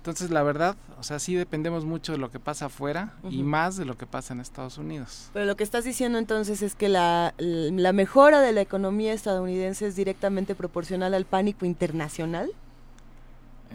Entonces, 0.01 0.31
la 0.31 0.41
verdad, 0.41 0.75
o 0.99 1.03
sea, 1.03 1.19
sí 1.19 1.35
dependemos 1.35 1.85
mucho 1.85 2.11
de 2.11 2.17
lo 2.17 2.31
que 2.31 2.39
pasa 2.39 2.65
afuera 2.65 3.13
y 3.29 3.43
más 3.43 3.77
de 3.77 3.85
lo 3.85 3.99
que 3.99 4.07
pasa 4.07 4.33
en 4.33 4.39
Estados 4.39 4.79
Unidos. 4.79 5.29
Pero 5.31 5.45
lo 5.45 5.55
que 5.55 5.63
estás 5.63 5.83
diciendo 5.83 6.17
entonces 6.17 6.63
es 6.63 6.73
que 6.73 6.89
la, 6.89 7.35
la 7.37 7.93
mejora 7.93 8.41
de 8.41 8.51
la 8.51 8.61
economía 8.61 9.13
estadounidense 9.13 9.85
es 9.85 9.95
directamente 9.95 10.55
proporcional 10.55 11.13
al 11.13 11.25
pánico 11.25 11.67
internacional. 11.67 12.49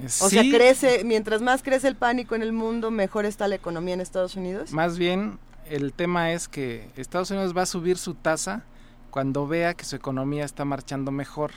Eh, 0.03 0.07
O 0.21 0.29
sea, 0.29 0.43
crece, 0.43 1.05
mientras 1.05 1.43
más 1.43 1.63
crece 1.63 1.87
el 1.87 1.95
pánico 1.95 2.35
en 2.35 2.43
el 2.43 2.53
mundo, 2.53 2.91
mejor 2.91 3.25
está 3.25 3.47
la 3.47 3.55
economía 3.55 3.95
en 3.95 4.01
Estados 4.01 4.35
Unidos. 4.35 4.73
Más 4.73 4.99
bien, 4.99 5.39
el 5.71 5.93
tema 5.93 6.33
es 6.33 6.49
que 6.49 6.91
Estados 6.97 7.31
Unidos 7.31 7.57
va 7.57 7.63
a 7.63 7.67
subir 7.67 7.99
su 7.99 8.15
tasa 8.15 8.65
cuando 9.13 9.47
vea 9.47 9.75
que 9.75 9.85
su 9.85 9.95
economía 9.95 10.45
está 10.45 10.65
marchando 10.65 11.13
mejor. 11.13 11.53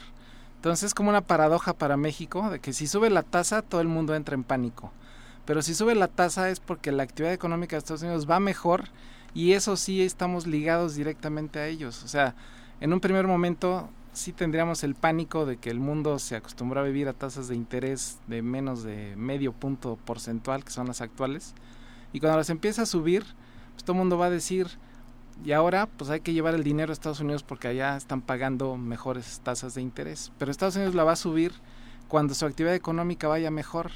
Entonces 0.60 0.88
es 0.88 0.94
como 0.94 1.08
una 1.08 1.22
paradoja 1.22 1.72
para 1.72 1.96
México 1.96 2.50
de 2.50 2.60
que 2.60 2.74
si 2.74 2.86
sube 2.86 3.08
la 3.08 3.22
tasa 3.22 3.62
todo 3.62 3.80
el 3.80 3.88
mundo 3.88 4.14
entra 4.14 4.34
en 4.34 4.44
pánico. 4.44 4.92
Pero 5.46 5.62
si 5.62 5.74
sube 5.74 5.94
la 5.94 6.06
tasa 6.06 6.50
es 6.50 6.60
porque 6.60 6.92
la 6.92 7.02
actividad 7.02 7.32
económica 7.32 7.76
de 7.76 7.78
Estados 7.78 8.02
Unidos 8.02 8.28
va 8.28 8.40
mejor 8.40 8.84
y 9.32 9.52
eso 9.52 9.78
sí 9.78 10.02
estamos 10.02 10.46
ligados 10.46 10.96
directamente 10.96 11.60
a 11.60 11.66
ellos. 11.66 12.04
O 12.04 12.08
sea, 12.08 12.34
en 12.82 12.92
un 12.92 13.00
primer 13.00 13.26
momento 13.26 13.88
sí 14.12 14.34
tendríamos 14.34 14.84
el 14.84 14.94
pánico 14.94 15.46
de 15.46 15.56
que 15.56 15.70
el 15.70 15.80
mundo 15.80 16.18
se 16.18 16.36
acostumbró 16.36 16.80
a 16.80 16.84
vivir 16.84 17.08
a 17.08 17.14
tasas 17.14 17.48
de 17.48 17.54
interés 17.54 18.18
de 18.26 18.42
menos 18.42 18.82
de 18.82 19.16
medio 19.16 19.54
punto 19.54 19.98
porcentual, 20.04 20.62
que 20.62 20.72
son 20.72 20.88
las 20.88 21.00
actuales. 21.00 21.54
Y 22.12 22.20
cuando 22.20 22.36
las 22.36 22.50
empieza 22.50 22.82
a 22.82 22.86
subir, 22.86 23.24
pues 23.72 23.84
todo 23.84 23.94
el 23.94 24.00
mundo 24.00 24.18
va 24.18 24.26
a 24.26 24.30
decir, 24.30 24.66
y 25.44 25.52
ahora 25.52 25.86
pues 25.86 26.10
hay 26.10 26.20
que 26.20 26.32
llevar 26.32 26.54
el 26.54 26.64
dinero 26.64 26.90
a 26.90 26.92
Estados 26.92 27.20
Unidos 27.20 27.42
porque 27.42 27.68
allá 27.68 27.96
están 27.96 28.20
pagando 28.20 28.76
mejores 28.76 29.40
tasas 29.42 29.74
de 29.74 29.82
interés. 29.82 30.32
Pero 30.38 30.50
Estados 30.50 30.76
Unidos 30.76 30.94
la 30.94 31.04
va 31.04 31.12
a 31.12 31.16
subir 31.16 31.52
cuando 32.08 32.34
su 32.34 32.44
actividad 32.44 32.74
económica 32.74 33.28
vaya 33.28 33.50
mejor. 33.50 33.90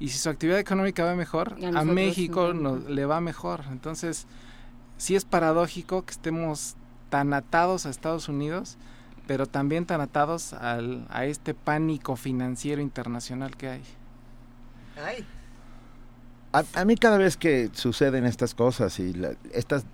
Y 0.00 0.08
si 0.08 0.18
su 0.18 0.28
actividad 0.28 0.58
económica 0.58 1.04
va 1.04 1.14
mejor, 1.14 1.56
a 1.74 1.84
México 1.84 2.52
nos, 2.54 2.84
le 2.84 3.04
va 3.04 3.20
mejor. 3.20 3.64
Entonces, 3.70 4.26
sí 4.96 5.16
es 5.16 5.24
paradójico 5.24 6.04
que 6.04 6.12
estemos 6.12 6.76
tan 7.10 7.34
atados 7.34 7.86
a 7.86 7.90
Estados 7.90 8.28
Unidos, 8.28 8.76
pero 9.26 9.46
también 9.46 9.86
tan 9.86 10.00
atados 10.00 10.52
al, 10.52 11.06
a 11.10 11.26
este 11.26 11.54
pánico 11.54 12.16
financiero 12.16 12.80
internacional 12.80 13.56
que 13.56 13.68
hay. 13.68 13.82
A, 16.52 16.64
a 16.74 16.84
mí 16.84 16.96
cada 16.96 17.18
vez 17.18 17.36
que 17.36 17.68
suceden 17.72 18.24
estas 18.24 18.54
cosas 18.54 18.98
y 18.98 19.12
la- 19.12 19.34
estas, 19.52 19.84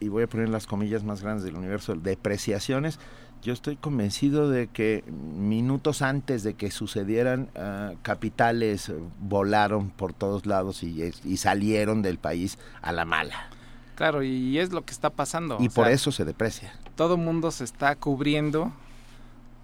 y 0.00 0.08
voy 0.08 0.22
a 0.22 0.26
poner 0.28 0.48
las 0.48 0.66
comillas 0.66 1.02
más 1.02 1.22
grandes 1.22 1.44
del 1.44 1.56
universo, 1.56 1.94
depreciaciones, 1.96 3.00
yo 3.42 3.52
estoy 3.52 3.76
convencido 3.76 4.48
de 4.48 4.68
que 4.68 5.04
minutos 5.10 6.00
antes 6.02 6.42
de 6.44 6.54
que 6.54 6.70
sucedieran, 6.70 7.50
ah, 7.56 7.92
capitales 8.02 8.88
eh, 8.88 8.94
volaron 9.20 9.90
por 9.90 10.12
todos 10.14 10.46
lados 10.46 10.82
y, 10.82 11.12
salieron 11.36 12.00
del 12.00 12.18
país 12.18 12.58
a 12.80 12.92
la 12.92 13.04
mala. 13.04 13.48
Claro, 13.96 14.22
y 14.22 14.58
es 14.58 14.72
lo 14.72 14.84
que 14.84 14.92
está 14.92 15.10
pasando. 15.10 15.58
y 15.60 15.68
por 15.68 15.86
sea, 15.86 15.94
eso 15.94 16.10
se 16.10 16.24
deprecia. 16.24 16.72
todo 16.96 17.16
mundo 17.16 17.50
se 17.50 17.64
está 17.64 17.96
cubriendo, 17.96 18.72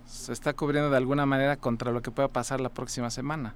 se 0.07 0.33
está 0.33 0.53
cubriendo 0.53 0.91
de 0.91 0.97
alguna 0.97 1.25
manera 1.27 1.57
contra 1.57 1.91
lo 1.93 2.03
que 2.03 2.11
pueda 2.11 2.29
pasar 2.29 2.61
la 2.61 2.69
próxima 2.69 3.09
semana. 3.11 3.55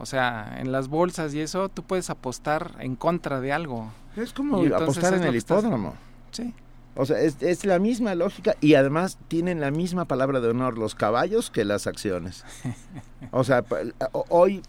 O 0.00 0.06
sea, 0.06 0.56
en 0.58 0.72
las 0.72 0.88
bolsas 0.88 1.34
y 1.34 1.40
eso, 1.40 1.68
tú 1.68 1.82
puedes 1.82 2.08
apostar 2.10 2.72
en 2.80 2.96
contra 2.96 3.40
de 3.40 3.52
algo. 3.52 3.92
Es 4.16 4.32
como 4.32 4.56
apostar 4.74 5.14
en 5.14 5.24
el 5.24 5.34
estás- 5.34 5.60
hipódromo. 5.62 5.94
Sí. 6.32 6.54
O 6.96 7.06
sea, 7.06 7.20
es, 7.20 7.40
es 7.42 7.64
la 7.64 7.78
misma 7.78 8.14
lógica 8.14 8.56
y 8.60 8.74
además 8.74 9.18
tienen 9.28 9.60
la 9.60 9.70
misma 9.70 10.06
palabra 10.06 10.40
de 10.40 10.48
honor 10.48 10.76
los 10.78 10.94
caballos 10.94 11.50
que 11.50 11.64
las 11.64 11.86
acciones. 11.86 12.44
O 13.32 13.44
sea, 13.44 13.62
hoy, 14.28 14.62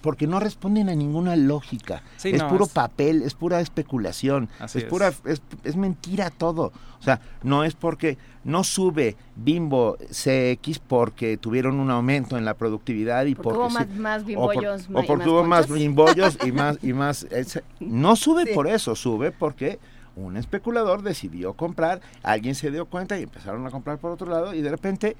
porque 0.00 0.26
no 0.26 0.40
responden 0.40 0.88
a 0.88 0.94
ninguna 0.94 1.36
lógica. 1.36 2.02
Sí, 2.16 2.30
es 2.30 2.38
no, 2.42 2.48
puro 2.48 2.64
es- 2.64 2.70
papel, 2.72 3.22
es 3.22 3.34
pura 3.34 3.60
especulación, 3.60 4.48
Así 4.58 4.78
es 4.78 4.84
es. 4.84 4.90
pura, 4.90 5.12
es, 5.24 5.42
es 5.64 5.76
mentira 5.76 6.30
todo. 6.30 6.72
O 6.98 7.02
sea, 7.02 7.20
no 7.44 7.62
es 7.64 7.74
porque 7.74 8.18
no 8.42 8.64
sube 8.64 9.16
Bimbo 9.36 9.96
CX 10.10 10.80
porque 10.80 11.36
tuvieron 11.36 11.78
un 11.78 11.90
aumento 11.90 12.36
en 12.36 12.44
la 12.44 12.54
productividad 12.54 13.24
y 13.26 13.34
Porque 13.36 13.44
porque 13.44 13.58
hubo 13.60 13.68
sí- 13.70 13.74
más- 13.74 13.88
más 13.96 14.20
o 14.20 14.24
por- 14.24 14.26
bimbollos 14.26 14.88
o 14.88 14.92
porque 15.04 15.16
más 15.16 15.26
hubo 15.28 15.44
más 15.44 15.70
bimbollos 15.70 16.38
y 16.44 16.52
más 16.52 16.78
y 16.82 16.92
más 16.92 17.26
no 17.80 18.16
sube 18.16 18.44
Sí. 18.46 18.50
por 18.54 18.66
eso, 18.66 18.96
sube 18.96 19.30
porque 19.32 19.78
un 20.16 20.36
especulador 20.36 21.02
decidió 21.02 21.52
comprar, 21.54 22.00
alguien 22.24 22.56
se 22.56 22.72
dio 22.72 22.86
cuenta 22.86 23.16
y 23.18 23.22
empezaron 23.22 23.64
a 23.64 23.70
comprar 23.70 23.98
por 23.98 24.10
otro 24.10 24.28
lado 24.28 24.52
y 24.52 24.60
de 24.62 24.70
repente, 24.70 25.16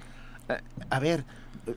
a 0.90 0.98
ver, 0.98 1.24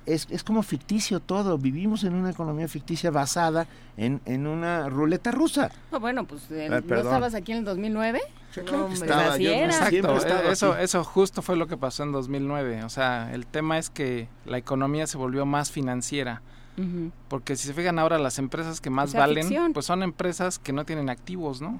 es, 0.06 0.27
es 0.30 0.43
como 0.43 0.64
ficticio 0.64 1.19
todo, 1.19 1.57
vivimos 1.57 2.03
en 2.03 2.14
una 2.14 2.30
economía 2.31 2.68
ficticia 2.68 3.11
basada 3.11 3.68
en, 3.98 4.22
en 4.26 4.48
una 4.48 4.89
ruleta 4.89 5.31
rusa. 5.31 5.69
No, 5.91 5.99
bueno, 5.99 6.26
pues 6.26 6.49
eh, 6.52 6.69
Ah, 6.72 6.81
¿no 6.85 6.95
estabas 6.95 7.34
aquí 7.35 7.52
en 7.52 7.60
el 7.60 7.65
2009? 7.65 8.22
Yo 8.56 8.65
creo 8.65 8.80
que 8.80 8.84
Hombre, 8.93 8.99
estaba, 8.99 9.34
así 9.34 9.43
yo 9.43 9.49
no 9.52 9.56
he 9.57 9.65
Exacto, 9.65 10.27
eh, 10.27 10.52
eso, 10.52 10.77
eso 10.77 11.03
justo 11.03 11.41
fue 11.41 11.56
lo 11.56 11.68
que 11.68 11.77
pasó 11.77 12.03
en 12.03 12.11
2009. 12.11 12.84
O 12.84 12.89
sea, 12.89 13.34
el 13.34 13.45
tema 13.45 13.77
es 13.77 13.89
que 13.89 14.27
la 14.45 14.57
economía 14.57 15.07
se 15.07 15.18
volvió 15.18 15.45
más 15.45 15.72
financiera. 15.72 16.41
Porque 17.27 17.56
si 17.57 17.68
se 17.68 17.76
fijan 17.76 17.99
ahora, 17.99 18.18
las 18.18 18.39
empresas 18.39 18.81
que 18.81 18.89
más 18.89 19.10
O 19.10 19.11
sea, 19.11 19.19
valen, 19.22 19.43
ficción. 19.43 19.72
pues 19.73 19.85
son 19.85 20.02
empresas 20.02 20.57
que 20.57 20.73
no 20.73 20.84
tienen 20.84 21.11
activos, 21.11 21.61
¿no? 21.61 21.80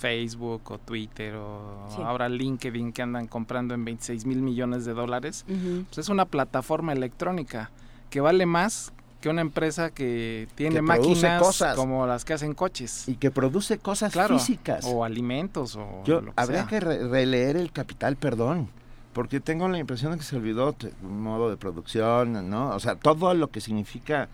Facebook 0.00 0.62
o 0.72 0.78
Twitter 0.78 1.34
o 1.36 1.86
Sí. 1.94 2.02
ahora 2.02 2.28
LinkedIn 2.28 2.92
que 2.92 3.02
andan 3.02 3.26
comprando 3.26 3.74
en 3.74 3.84
26 3.84 4.24
mil 4.24 4.40
millones 4.40 4.84
de 4.86 4.94
dólares. 4.94 5.44
Pues 5.46 5.98
es 5.98 6.08
una 6.08 6.24
plataforma 6.24 6.92
electrónica 6.94 7.70
que 8.08 8.20
vale 8.22 8.46
más 8.46 8.92
que 9.20 9.28
una 9.28 9.42
empresa 9.42 9.90
que 9.90 10.48
tiene 10.54 10.76
Que 10.76 10.82
máquinas 10.82 11.42
cosas. 11.42 11.76
como 11.76 12.06
las 12.06 12.24
que 12.24 12.32
hacen 12.32 12.54
coches. 12.54 13.06
Y 13.06 13.16
que 13.16 13.30
produce 13.30 13.76
cosas 13.78 14.12
Claro, 14.14 14.38
físicas. 14.38 14.86
o 14.88 15.04
alimentos 15.04 15.76
o 15.76 16.02
Yo 16.06 16.22
lo 16.22 16.28
que 16.32 16.40
habría 16.40 16.60
sea. 16.60 16.68
que 16.68 16.80
re- 16.80 17.06
releer 17.06 17.58
el 17.58 17.70
Capital, 17.70 18.16
perdón, 18.16 18.68
porque 19.12 19.38
tengo 19.40 19.68
la 19.68 19.76
impresión 19.78 20.12
de 20.12 20.18
que 20.18 20.24
se 20.24 20.36
olvidó 20.36 20.74
un 21.02 21.22
modo 21.22 21.50
de 21.50 21.58
producción, 21.58 22.48
¿no? 22.48 22.70
O 22.70 22.80
sea, 22.80 22.94
todo 22.94 23.34
lo 23.34 23.50
que 23.50 23.60
significa... 23.60 24.28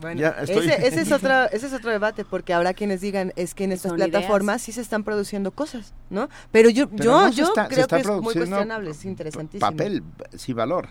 Bueno, 0.00 0.20
Ya 0.20 0.28
estoy- 0.40 0.66
ese, 0.68 0.86
ese 0.86 1.00
es 1.02 1.12
otro, 1.12 1.44
ese 1.50 1.66
es 1.66 1.72
otro 1.72 1.90
debate, 1.90 2.24
porque 2.24 2.54
habrá 2.54 2.72
quienes 2.74 3.00
digan 3.00 3.32
es 3.36 3.54
que 3.54 3.64
en 3.64 3.72
estas 3.72 3.92
plataformas 3.92 4.62
sí 4.62 4.72
se 4.72 4.80
están 4.80 5.02
produciendo 5.04 5.50
cosas, 5.50 5.92
¿no? 6.10 6.28
Pero 6.52 6.70
yo, 6.70 6.88
Pero 6.88 7.04
yo, 7.04 7.20
no 7.22 7.28
yo 7.30 7.44
está- 7.48 7.68
creo 7.68 7.86
que 7.88 7.96
es 7.96 8.06
muy 8.06 8.34
cuestionable, 8.34 8.90
es 8.90 9.04
interesantísimo. 9.04 9.70
Papel, 9.70 10.02
sí, 10.36 10.52
valor. 10.52 10.88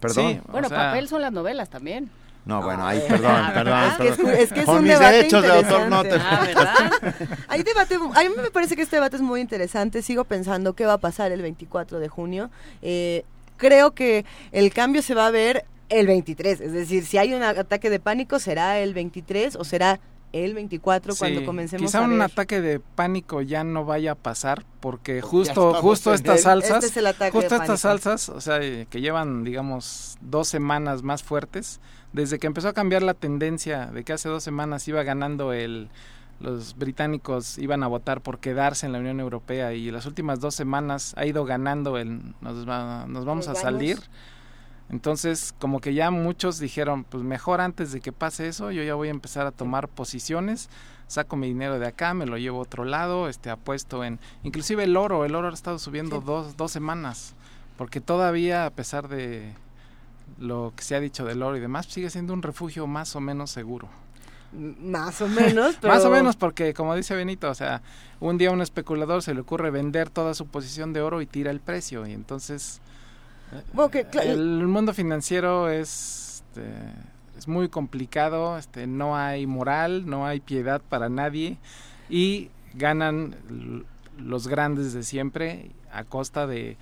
Perdón. 0.00 0.32
Sí, 0.34 0.40
Bueno, 0.50 0.66
o 0.66 0.68
sea, 0.68 0.78
papel 0.78 1.08
son 1.08 1.22
las 1.22 1.32
novelas 1.32 1.70
también. 1.70 2.10
No, 2.44 2.62
bueno, 2.62 2.86
ahí, 2.86 3.02
perdón, 3.08 3.32
Ah, 3.34 3.50
perdón. 3.52 3.82
es 3.84 3.96
que 3.96 4.42
es- 4.42 4.52
que 4.52 4.60
es 4.60 4.66
Con 4.66 4.76
un 4.76 4.82
mis 4.84 4.92
debate 4.92 5.16
derechos 5.16 5.42
de 5.42 5.50
autor 5.50 5.88
no 5.88 6.02
te... 6.04 6.12
Ah, 6.12 6.42
¿verdad? 6.46 7.14
Hay 7.48 7.62
debate, 7.64 7.96
a 7.96 8.20
mí 8.22 8.28
me 8.40 8.50
parece 8.52 8.76
que 8.76 8.82
este 8.82 8.96
debate 8.96 9.16
es 9.16 9.22
muy 9.22 9.40
interesante, 9.40 10.00
sigo 10.02 10.22
pensando 10.24 10.74
qué 10.74 10.86
va 10.86 10.92
a 10.92 10.98
pasar 10.98 11.32
el 11.32 11.42
24 11.42 11.98
de 11.98 12.06
junio. 12.08 12.50
Eh, 12.82 13.24
creo 13.56 13.94
que 13.94 14.24
el 14.52 14.72
cambio 14.72 15.02
se 15.02 15.14
va 15.14 15.26
a 15.26 15.30
ver 15.32 15.64
el 15.88 16.06
23, 16.06 16.60
es 16.60 16.72
decir, 16.72 17.04
si 17.04 17.18
hay 17.18 17.34
un 17.34 17.42
ataque 17.42 17.90
de 17.90 18.00
pánico, 18.00 18.38
¿será 18.38 18.78
el 18.80 18.92
23 18.94 19.56
o 19.56 19.64
será 19.64 20.00
el 20.32 20.54
24 20.54 21.14
cuando 21.16 21.44
comencemos 21.46 21.86
quizá 21.90 22.00
a 22.00 22.02
un 22.02 22.10
ver? 22.18 22.22
ataque 22.22 22.60
de 22.60 22.80
pánico 22.80 23.40
ya 23.42 23.62
no 23.64 23.84
vaya 23.84 24.12
a 24.12 24.14
pasar 24.16 24.64
porque 24.80 25.22
justo 25.22 25.72
justo 25.74 26.12
estas 26.12 26.38
él. 26.38 26.42
salsas 26.42 26.70
Este 26.84 26.86
es 26.86 26.96
el 26.96 27.06
ataque 27.06 27.30
justo 27.30 27.54
estas 27.54 27.80
salsas 27.80 28.28
o 28.28 28.40
sea 28.40 28.58
eh, 28.60 28.86
que 28.90 29.00
llevan 29.00 29.44
digamos 29.44 30.18
dos 30.20 30.48
semanas 30.48 31.02
más 31.04 31.22
fuertes 31.22 31.80
desde 32.12 32.38
que 32.38 32.48
empezó 32.48 32.68
a 32.68 32.72
cambiar 32.74 33.02
la 33.02 33.14
tendencia 33.14 33.86
de 33.86 34.02
que 34.04 34.12
hace 34.12 34.28
dos 34.28 34.42
semanas 34.42 34.86
iba 34.88 35.02
ganando 35.04 35.52
el 35.52 35.88
los 36.40 36.76
británicos 36.76 37.56
iban 37.56 37.82
a 37.82 37.86
votar 37.86 38.20
por 38.20 38.38
quedarse 38.40 38.84
en 38.84 38.92
la 38.92 38.98
Unión 38.98 39.20
Europea 39.20 39.72
y 39.72 39.90
las 39.90 40.04
últimas 40.06 40.40
dos 40.40 40.54
semanas 40.54 41.14
ha 41.16 41.24
ido 41.24 41.44
ganando 41.46 41.96
el 41.96 42.34
nos, 42.42 42.68
va- 42.68 43.06
nos 43.06 43.24
vamos 43.24 43.46
a 43.48 43.52
vamos. 43.52 43.68
Entonces, 44.88 45.54
como 45.58 45.80
que 45.80 45.94
ya 45.94 46.10
muchos 46.10 46.58
dijeron, 46.58 47.04
pues 47.04 47.24
mejor 47.24 47.60
antes 47.60 47.90
de 47.90 48.00
que 48.00 48.12
pase 48.12 48.46
eso, 48.46 48.70
yo 48.70 48.84
ya 48.84 48.94
voy 48.94 49.08
a 49.08 49.10
empezar 49.10 49.46
a 49.46 49.50
tomar 49.50 49.88
posiciones, 49.88 50.68
saco 51.08 51.36
mi 51.36 51.48
dinero 51.48 51.78
de 51.78 51.86
acá, 51.86 52.14
me 52.14 52.26
lo 52.26 52.38
llevo 52.38 52.58
a 52.58 52.62
otro 52.62 52.84
lado, 52.84 53.28
este 53.28 53.50
apuesto 53.50 54.04
en, 54.04 54.20
inclusive 54.44 54.84
el 54.84 54.96
oro, 54.96 55.24
el 55.24 55.34
oro 55.34 55.48
ha 55.48 55.52
estado 55.52 55.78
subiendo 55.80 56.20
dos, 56.20 56.56
dos 56.56 56.70
semanas, 56.70 57.34
porque 57.76 58.00
todavía 58.00 58.64
a 58.64 58.70
pesar 58.70 59.08
de 59.08 59.54
lo 60.38 60.72
que 60.76 60.84
se 60.84 60.94
ha 60.94 61.00
dicho 61.00 61.24
del 61.24 61.42
oro 61.42 61.56
y 61.56 61.60
demás, 61.60 61.86
sigue 61.86 62.10
siendo 62.10 62.32
un 62.32 62.42
refugio 62.42 62.86
más 62.86 63.16
o 63.16 63.20
menos 63.20 63.50
seguro. 63.50 63.88
Más 64.52 65.20
o 65.20 65.28
menos, 65.28 65.76
pero... 65.80 65.92
Más 65.94 66.04
o 66.04 66.10
menos 66.10 66.36
porque, 66.36 66.72
como 66.72 66.94
dice 66.94 67.16
Benito, 67.16 67.50
o 67.50 67.54
sea, 67.54 67.82
un 68.20 68.38
día 68.38 68.50
a 68.50 68.52
un 68.52 68.62
especulador 68.62 69.22
se 69.22 69.34
le 69.34 69.40
ocurre 69.40 69.70
vender 69.70 70.10
toda 70.10 70.34
su 70.34 70.46
posición 70.46 70.92
de 70.92 71.02
oro 71.02 71.20
y 71.20 71.26
tira 71.26 71.50
el 71.50 71.58
precio 71.58 72.06
y 72.06 72.12
entonces 72.12 72.80
El 74.22 74.66
mundo 74.66 74.92
financiero 74.92 75.68
es 75.68 76.26
este, 76.56 76.68
es 77.38 77.48
muy 77.48 77.68
complicado, 77.68 78.56
este 78.56 78.86
no 78.86 79.16
hay 79.16 79.46
moral, 79.46 80.06
no 80.06 80.26
hay 80.26 80.40
piedad 80.40 80.80
para 80.80 81.08
nadie 81.08 81.58
y 82.08 82.50
ganan 82.74 83.36
los 84.18 84.48
grandes 84.48 84.92
de 84.92 85.02
siempre 85.02 85.70
a 85.92 86.04
costa 86.04 86.46
de 86.46 86.76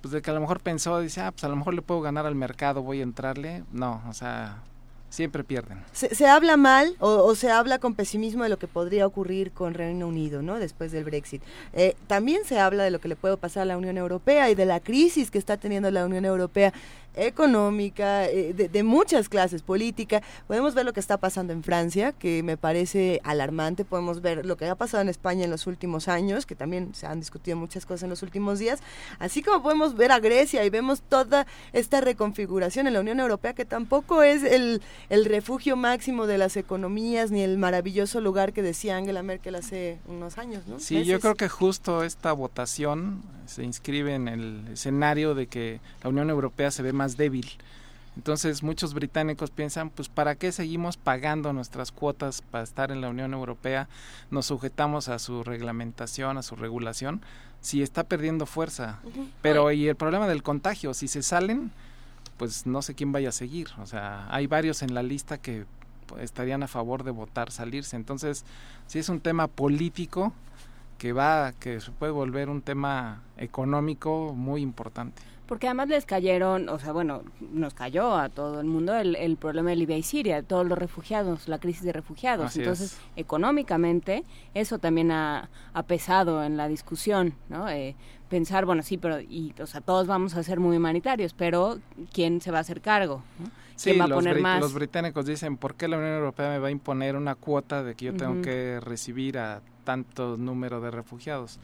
pues 0.00 0.12
de 0.12 0.22
que 0.22 0.30
a 0.30 0.34
lo 0.34 0.40
mejor 0.40 0.60
pensó, 0.60 1.00
dice, 1.00 1.20
ah, 1.20 1.32
pues 1.32 1.42
a 1.42 1.48
lo 1.48 1.56
mejor 1.56 1.74
le 1.74 1.82
puedo 1.82 2.00
ganar 2.00 2.24
al 2.24 2.36
mercado, 2.36 2.82
voy 2.82 3.00
a 3.00 3.02
entrarle. 3.02 3.64
No, 3.72 4.00
o 4.08 4.12
sea, 4.12 4.62
siempre 5.10 5.44
pierden. 5.44 5.82
Se, 5.92 6.26
habla 6.26 6.56
mal 6.56 6.94
o, 7.00 7.08
o 7.08 7.34
se 7.34 7.50
habla 7.50 7.78
con 7.78 7.94
pesimismo 7.94 8.42
de 8.42 8.48
lo 8.48 8.58
que 8.58 8.66
podría 8.66 9.06
ocurrir 9.06 9.52
con 9.52 9.74
Reino 9.74 10.06
Unido, 10.06 10.42
¿no? 10.42 10.58
Después 10.58 10.92
del 10.92 11.04
Brexit. 11.04 11.42
Eh, 11.72 11.96
también 12.06 12.44
se 12.44 12.58
habla 12.58 12.84
de 12.84 12.90
lo 12.90 13.00
que 13.00 13.08
le 13.08 13.16
puede 13.16 13.36
pasar 13.36 13.62
a 13.62 13.66
la 13.66 13.78
Unión 13.78 13.96
Europea 13.96 14.50
y 14.50 14.54
de 14.54 14.66
la 14.66 14.80
crisis 14.80 15.30
que 15.30 15.38
está 15.38 15.56
teniendo 15.56 15.90
la 15.90 16.04
Unión 16.04 16.24
Europea 16.24 16.72
económica, 17.14 18.26
eh, 18.26 18.52
de, 18.54 18.68
de 18.68 18.82
muchas 18.82 19.28
clases, 19.28 19.62
política. 19.62 20.22
Podemos 20.46 20.74
ver 20.74 20.84
lo 20.84 20.92
que 20.92 21.00
está 21.00 21.16
pasando 21.16 21.52
en 21.52 21.62
Francia, 21.62 22.12
que 22.12 22.42
me 22.42 22.56
parece 22.56 23.20
alarmante. 23.24 23.84
Podemos 23.84 24.22
ver 24.22 24.46
lo 24.46 24.56
que 24.56 24.66
ha 24.66 24.74
pasado 24.74 25.02
en 25.02 25.08
España 25.08 25.44
en 25.44 25.50
los 25.50 25.66
últimos 25.66 26.08
años, 26.08 26.46
que 26.46 26.54
también 26.54 26.94
se 26.94 27.06
han 27.06 27.20
discutido 27.20 27.56
muchas 27.56 27.86
cosas 27.86 28.04
en 28.04 28.10
los 28.10 28.22
últimos 28.22 28.58
días. 28.58 28.80
Así 29.18 29.42
como 29.42 29.62
podemos 29.62 29.96
ver 29.96 30.12
a 30.12 30.20
Grecia 30.20 30.64
y 30.64 30.70
vemos 30.70 31.02
toda 31.02 31.46
esta 31.72 32.00
reconfiguración 32.00 32.86
en 32.86 32.92
la 32.94 33.00
Unión 33.00 33.20
Europea, 33.20 33.52
que 33.52 33.64
tampoco 33.64 34.22
es 34.22 34.42
el, 34.42 34.80
el 35.08 35.24
refugio 35.24 35.76
máximo 35.76 36.26
de 36.26 36.38
las 36.38 36.56
economías 36.56 37.30
ni 37.30 37.42
el 37.42 37.58
maravilloso 37.58 38.20
lugar 38.20 38.52
que 38.52 38.62
decía 38.62 38.96
Angela 38.96 39.22
Merkel 39.22 39.54
hace 39.54 39.98
unos 40.06 40.38
años, 40.38 40.66
¿no? 40.66 40.78
Sí, 40.78 41.04
yo 41.04 41.20
creo 41.20 41.34
que 41.34 41.48
justo 41.48 42.04
esta 42.04 42.32
votación 42.32 43.22
se 43.46 43.64
inscribe 43.64 44.14
en 44.14 44.28
el 44.28 44.68
escenario 44.72 45.34
de 45.34 45.46
que 45.46 45.80
la 46.02 46.10
Unión 46.10 46.28
Europea 46.30 46.70
se 46.70 46.82
ve 46.82 46.92
más 46.98 47.16
débil. 47.16 47.48
Entonces 48.16 48.64
muchos 48.64 48.94
británicos 48.94 49.52
piensan, 49.52 49.90
pues 49.90 50.08
¿para 50.08 50.34
qué 50.34 50.50
seguimos 50.50 50.96
pagando 50.96 51.52
nuestras 51.52 51.92
cuotas 51.92 52.42
para 52.42 52.64
estar 52.64 52.90
en 52.90 53.00
la 53.00 53.08
Unión 53.08 53.32
Europea? 53.32 53.88
Nos 54.32 54.46
sujetamos 54.46 55.08
a 55.08 55.20
su 55.20 55.44
reglamentación, 55.44 56.36
a 56.36 56.42
su 56.42 56.56
regulación, 56.56 57.22
si 57.60 57.80
está 57.80 58.02
perdiendo 58.02 58.44
fuerza. 58.44 58.98
Pero 59.40 59.70
y 59.70 59.86
el 59.86 59.94
problema 59.94 60.26
del 60.26 60.42
contagio, 60.42 60.94
si 60.94 61.06
se 61.06 61.22
salen, 61.22 61.70
pues 62.38 62.66
no 62.66 62.82
sé 62.82 62.94
quién 62.94 63.12
vaya 63.12 63.28
a 63.28 63.32
seguir. 63.32 63.68
O 63.80 63.86
sea, 63.86 64.26
hay 64.34 64.48
varios 64.48 64.82
en 64.82 64.94
la 64.94 65.04
lista 65.04 65.38
que 65.38 65.64
estarían 66.20 66.64
a 66.64 66.68
favor 66.68 67.04
de 67.04 67.12
votar 67.12 67.52
salirse. 67.52 67.94
Entonces, 67.94 68.44
si 68.88 68.98
es 68.98 69.08
un 69.08 69.20
tema 69.20 69.46
político 69.46 70.32
que 70.98 71.12
va, 71.12 71.52
que 71.52 71.80
se 71.80 71.92
puede 71.92 72.10
volver 72.10 72.48
un 72.48 72.62
tema 72.62 73.22
económico 73.36 74.34
muy 74.34 74.60
importante. 74.60 75.22
Porque 75.48 75.66
además 75.66 75.88
les 75.88 76.04
cayeron, 76.04 76.68
o 76.68 76.78
sea, 76.78 76.92
bueno, 76.92 77.22
nos 77.40 77.72
cayó 77.72 78.14
a 78.14 78.28
todo 78.28 78.60
el 78.60 78.66
mundo 78.66 78.94
el, 78.94 79.16
el 79.16 79.38
problema 79.38 79.70
de 79.70 79.76
Libia 79.76 79.96
y 79.96 80.02
Siria, 80.02 80.42
todos 80.42 80.66
los 80.66 80.76
refugiados, 80.76 81.48
la 81.48 81.58
crisis 81.58 81.84
de 81.84 81.92
refugiados. 81.94 82.46
Así 82.46 82.58
Entonces, 82.58 82.92
es. 82.92 83.00
económicamente, 83.16 84.24
eso 84.52 84.78
también 84.78 85.10
ha, 85.10 85.48
ha 85.72 85.82
pesado 85.84 86.44
en 86.44 86.58
la 86.58 86.68
discusión, 86.68 87.32
¿no? 87.48 87.66
Eh, 87.70 87.96
pensar, 88.28 88.66
bueno, 88.66 88.82
sí, 88.82 88.98
pero, 88.98 89.20
y, 89.20 89.54
o 89.58 89.66
sea, 89.66 89.80
todos 89.80 90.06
vamos 90.06 90.34
a 90.34 90.42
ser 90.42 90.60
muy 90.60 90.76
humanitarios, 90.76 91.32
pero 91.32 91.78
¿quién 92.12 92.42
se 92.42 92.50
va 92.50 92.58
a 92.58 92.60
hacer 92.60 92.82
cargo? 92.82 93.22
¿no? 93.38 93.46
Sí, 93.74 93.90
¿Quién 93.90 94.00
va 94.00 94.04
a 94.04 94.08
los, 94.08 94.16
poner 94.18 94.40
más? 94.42 94.60
los 94.60 94.74
británicos 94.74 95.24
dicen, 95.24 95.56
¿por 95.56 95.76
qué 95.76 95.88
la 95.88 95.96
Unión 95.96 96.12
Europea 96.12 96.50
me 96.50 96.58
va 96.58 96.68
a 96.68 96.70
imponer 96.70 97.16
una 97.16 97.34
cuota 97.34 97.82
de 97.82 97.94
que 97.94 98.04
yo 98.04 98.14
tengo 98.14 98.42
que 98.42 98.80
recibir 98.80 99.38
a 99.38 99.62
tanto 99.84 100.36
número 100.36 100.82
de 100.82 100.90
refugiados? 100.90 101.58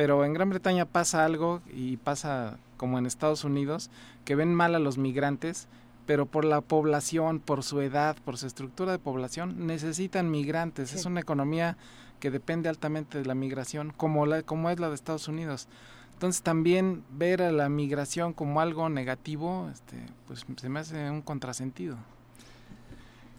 Pero 0.00 0.24
en 0.24 0.32
Gran 0.32 0.48
Bretaña 0.48 0.86
pasa 0.86 1.26
algo 1.26 1.60
y 1.70 1.98
pasa 1.98 2.56
como 2.78 2.98
en 2.98 3.04
Estados 3.04 3.44
Unidos, 3.44 3.90
que 4.24 4.34
ven 4.34 4.54
mal 4.54 4.74
a 4.74 4.78
los 4.78 4.96
migrantes, 4.96 5.68
pero 6.06 6.24
por 6.24 6.46
la 6.46 6.62
población, 6.62 7.38
por 7.38 7.62
su 7.62 7.82
edad, 7.82 8.16
por 8.24 8.38
su 8.38 8.46
estructura 8.46 8.92
de 8.92 8.98
población, 8.98 9.66
necesitan 9.66 10.30
migrantes. 10.30 10.94
Es 10.94 11.04
una 11.04 11.20
economía 11.20 11.76
que 12.18 12.30
depende 12.30 12.70
altamente 12.70 13.18
de 13.18 13.26
la 13.26 13.34
migración, 13.34 13.92
como, 13.94 14.24
la, 14.24 14.42
como 14.42 14.70
es 14.70 14.80
la 14.80 14.88
de 14.88 14.94
Estados 14.94 15.28
Unidos. 15.28 15.68
Entonces 16.14 16.40
también 16.40 17.04
ver 17.10 17.42
a 17.42 17.52
la 17.52 17.68
migración 17.68 18.32
como 18.32 18.62
algo 18.62 18.88
negativo, 18.88 19.68
este, 19.70 19.96
pues 20.26 20.46
se 20.56 20.68
me 20.70 20.80
hace 20.80 21.10
un 21.10 21.20
contrasentido. 21.20 21.98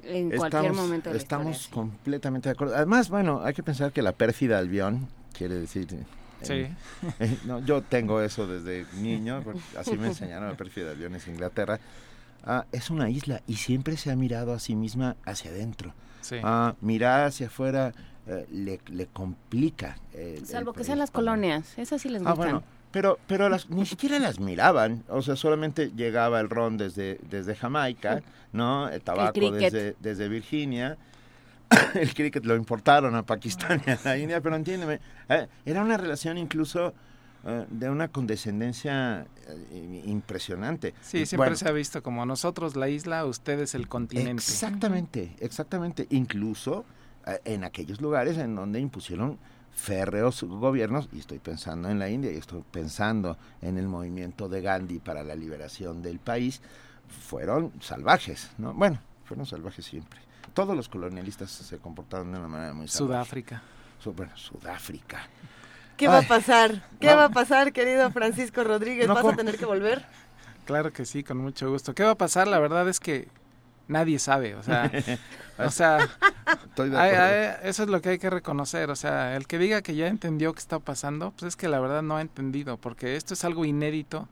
En 0.04 0.30
cualquier 0.30 0.66
Estamos, 0.66 0.78
momento 0.78 1.10
de 1.10 1.16
la 1.16 1.22
estamos 1.24 1.56
historia, 1.56 1.66
sí. 1.66 1.74
completamente 1.74 2.50
de 2.50 2.54
acuerdo. 2.54 2.76
Además, 2.76 3.10
bueno, 3.10 3.42
hay 3.44 3.56
que 3.56 3.64
pensar 3.64 3.92
que 3.92 4.04
la 4.04 4.12
pérfida 4.12 4.60
albión 4.60 5.08
quiere 5.34 5.56
decir... 5.56 5.88
Sí. 6.42 6.68
eh, 7.20 7.38
no, 7.46 7.60
yo 7.66 7.82
tengo 7.82 8.22
eso 8.22 8.48
desde 8.48 8.86
niño, 9.02 9.42
porque 9.44 9.60
así 9.78 9.98
me 9.98 10.08
enseñaron 10.08 10.50
la 10.50 10.56
pérfida 10.58 10.92
albión 10.92 11.16
en 11.16 11.22
Inglaterra. 11.28 11.80
ah, 12.46 12.66
es 12.72 12.90
una 12.90 13.10
isla 13.10 13.42
y 13.48 13.56
siempre 13.58 13.98
se 13.98 14.12
ha 14.12 14.16
mirado 14.16 14.54
a 14.54 14.60
sí 14.60 14.76
misma 14.76 15.16
hacia 15.26 15.52
adentro. 15.52 15.94
Sí. 16.22 16.38
Ah, 16.44 16.76
mirar 16.82 17.26
hacia 17.28 17.48
afuera 17.48 17.94
eh, 18.28 18.46
le, 18.52 18.80
le 18.88 19.08
complica. 19.08 19.98
el- 20.14 20.46
Salvo 20.46 20.72
el 20.72 20.78
que 20.78 20.84
sean 20.84 21.00
las 21.00 21.12
colonias, 21.12 21.78
esas 21.78 22.02
sí 22.02 22.10
les 22.10 22.22
Ah, 22.22 22.32
gustan. 22.32 22.38
bueno, 22.38 22.64
pero, 22.92 23.20
pero 23.28 23.48
las, 23.50 23.70
ni 23.70 23.86
siquiera 23.86 24.20
las 24.20 24.40
miraban, 24.40 25.04
o 25.10 25.22
sea, 25.22 25.36
solamente 25.36 25.92
llegaba 25.96 26.40
el 26.40 26.50
ron 26.50 26.78
desde, 26.78 27.20
desde 27.30 27.56
Jamaica, 27.56 28.22
¿no? 28.54 28.90
El 28.90 29.02
tabaco 29.02 29.52
desde, 29.52 29.96
desde 30.00 30.28
Virginia. 30.30 30.98
el 31.96 32.14
cricket 32.14 32.46
lo 32.46 32.56
importaron 32.56 33.16
a 33.16 33.24
Pakistán 33.24 33.82
y 33.86 33.92
a 33.92 34.00
la 34.04 34.18
India, 34.18 34.42
pero 34.42 34.56
entiéndeme, 34.56 35.00
eh, 35.30 35.48
era 35.66 35.82
una 35.82 35.98
relación 35.98 36.38
incluso 36.38 36.94
eh, 37.46 37.66
de 37.70 37.90
una 37.90 38.10
condescendencia 38.10 39.26
eh, 39.48 40.04
impresionante. 40.06 40.94
Sí, 41.02 41.26
siempre 41.26 41.38
Bueno, 41.38 41.56
se 41.56 41.68
ha 41.68 41.72
visto 41.72 42.04
como 42.04 42.26
nosotros 42.26 42.76
la 42.76 42.90
isla, 42.90 43.26
ustedes 43.26 43.76
el 43.76 43.88
continente. 43.88 44.32
Exactamente, 44.32 45.36
exactamente. 45.40 46.08
Incluso 46.10 46.86
en 47.46 47.64
aquellos 47.64 48.02
lugares 48.02 48.38
en 48.40 48.56
donde 48.56 48.80
impusieron 48.80 49.38
férreos 49.72 50.44
gobiernos, 50.44 51.08
y 51.14 51.20
estoy 51.20 51.38
pensando 51.38 51.88
en 51.90 52.00
la 52.00 52.10
India, 52.10 52.32
y 52.32 52.38
estoy 52.38 52.64
pensando 52.72 53.38
en 53.62 53.78
el 53.78 53.88
movimiento 53.88 54.50
de 54.50 54.62
Gandhi 54.62 55.00
para 55.00 55.24
la 55.24 55.36
liberación 55.36 56.02
del 56.02 56.20
país, 56.20 56.62
fueron 57.08 57.72
salvajes, 57.80 58.52
¿no? 58.58 58.74
Bueno, 58.74 59.00
fueron 59.24 59.46
salvajes 59.46 59.86
siempre. 59.86 60.20
Todos 60.54 60.76
los 60.76 60.90
colonialistas 60.90 61.50
se 61.52 61.78
comportaron 61.78 62.32
de 62.32 62.40
una 62.40 62.48
manera 62.48 62.74
muy. 62.74 62.88
Sudáfrica. 62.88 63.62
Su- 64.00 64.14
bueno, 64.14 64.36
Sudáfrica. 64.36 65.20
¿Qué 65.98 66.08
va 66.08 66.20
a 66.20 66.22
pasar? 66.24 66.84
¿Qué 67.00 67.08
no. 67.12 67.18
va 67.18 67.26
a 67.26 67.30
pasar, 67.30 67.72
querido 67.74 68.10
Francisco 68.12 68.64
Rodríguez? 68.64 69.08
No, 69.08 69.14
¿Vas 69.14 69.26
a 69.26 69.36
tener 69.36 69.58
que 69.58 69.66
volver? 69.66 70.04
Claro 70.66 70.92
que 70.92 71.06
sí, 71.06 71.24
con 71.24 71.38
mucho 71.38 71.70
gusto. 71.70 71.94
¿Qué 71.94 72.04
va 72.04 72.12
a 72.12 72.16
pasar? 72.16 72.48
La 72.48 72.58
verdad 72.60 72.88
es 72.90 73.00
que 73.00 73.28
nadie 73.88 74.18
sabe, 74.20 74.56
o 74.56 74.64
sea, 74.64 74.90
o 75.60 75.70
sea, 75.70 76.00
Estoy 76.70 76.90
de 76.90 76.98
hay- 76.98 77.10
acuerdo. 77.14 77.26
hay- 77.62 77.70
eso 77.70 77.84
es 77.84 77.90
lo 77.90 78.02
que 78.02 78.10
hay 78.10 78.18
que 78.20 78.30
reconocer, 78.30 78.90
o 78.90 78.96
sea, 78.96 79.36
el 79.36 79.46
que 79.48 79.58
diga 79.60 79.82
que 79.82 79.96
ya 79.96 80.08
entendió 80.08 80.54
qué 80.54 80.60
está 80.60 80.80
pasando, 80.80 81.32
pues 81.32 81.50
es 81.50 81.56
que 81.56 81.68
la 81.68 81.80
verdad 81.80 82.02
no 82.02 82.16
ha 82.18 82.22
entendido, 82.22 82.78
porque 82.78 83.16
esto 83.16 83.34
es 83.34 83.44
algo 83.44 83.66
inédito 83.66 84.28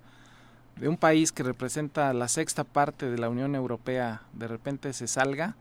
de 0.77 0.87
un 0.87 0.97
país 0.97 1.31
que 1.33 1.43
representa 1.43 2.13
la 2.13 2.29
sexta 2.29 2.63
parte 2.63 3.09
de 3.11 3.17
la 3.17 3.27
Unión 3.29 3.53
Europea, 3.53 4.21
de 4.33 4.47
repente 4.47 4.93
se 4.93 5.07
salga, 5.07 5.55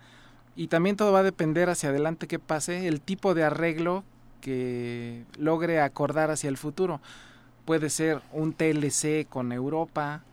y 0.58 0.66
también 0.66 0.96
todo 0.96 1.12
va 1.12 1.20
a 1.20 1.22
depender 1.22 1.70
hacia 1.70 1.90
adelante 1.90 2.26
qué 2.26 2.40
pase, 2.40 2.88
el 2.88 3.00
tipo 3.00 3.32
de 3.32 3.44
arreglo 3.44 4.02
que 4.40 5.24
logre 5.38 5.80
acordar 5.80 6.32
hacia 6.32 6.48
el 6.48 6.56
futuro. 6.56 7.00
Puede 7.64 7.90
ser 7.90 8.22
un 8.32 8.52
TLC 8.52 9.28
con 9.28 9.52
Europa, 9.52 10.24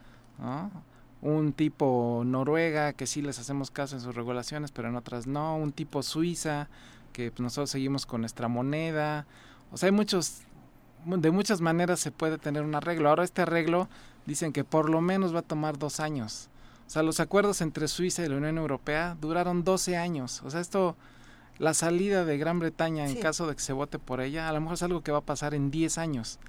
un 1.22 1.54
tipo 1.54 2.24
Noruega, 2.26 2.94
que 2.94 3.06
sí 3.06 3.22
les 3.22 3.38
hacemos 3.38 3.70
caso 3.70 3.96
en 3.96 4.02
sus 4.02 4.16
regulaciones, 4.16 4.72
pero 4.72 4.88
en 4.88 4.96
otras 4.96 5.28
no, 5.28 5.58
un 5.58 5.72
tipo 5.72 6.02
Suiza, 6.02 6.70
que 7.14 7.30
pues, 7.30 7.42
nosotros 7.42 7.70
seguimos 7.70 8.08
con 8.08 8.22
nuestra 8.22 8.48
moneda. 8.48 9.28
O 9.72 9.78
sea, 9.78 9.90
hay 9.90 9.94
muchos, 9.94 10.42
de 11.06 11.30
muchas 11.30 11.62
maneras 11.62 12.00
se 12.00 12.10
puede 12.10 12.40
tener 12.40 12.64
un 12.64 12.74
arreglo. 12.74 13.10
Ahora 13.10 13.24
este 13.24 13.44
arreglo 13.44 13.90
dicen 14.26 14.54
que 14.54 14.64
por 14.64 14.90
lo 14.90 15.02
menos 15.02 15.36
va 15.36 15.40
a 15.42 15.44
tomar 15.44 15.78
dos 15.78 16.00
años. 16.00 16.50
O 16.86 16.90
sea, 16.90 17.04
los 17.04 17.20
acuerdos 17.20 17.62
entre 17.62 17.88
Suiza 17.88 18.24
y 18.24 18.30
la 18.30 18.38
Unión 18.38 18.58
Europea 18.58 19.18
duraron 19.20 19.64
12 19.64 19.98
años. 19.98 20.42
O 20.44 20.52
sea, 20.52 20.60
esto, 20.62 20.96
la 21.58 21.74
salida 21.74 22.26
de 22.26 22.38
Gran 22.38 22.60
Bretaña 22.60 23.06
en 23.06 23.14
Sí. 23.16 23.20
caso 23.20 23.48
de 23.48 23.56
que 23.56 23.62
se 23.62 23.74
vote 23.74 23.98
por 24.00 24.22
ella, 24.22 24.48
a 24.50 24.54
lo 24.54 24.62
mejor 24.62 24.76
es 24.76 24.84
algo 24.84 25.02
que 25.02 25.12
va 25.12 25.20
a 25.20 25.26
pasar 25.26 25.54
en 25.54 25.72
10 25.72 25.98
años. 25.98 26.40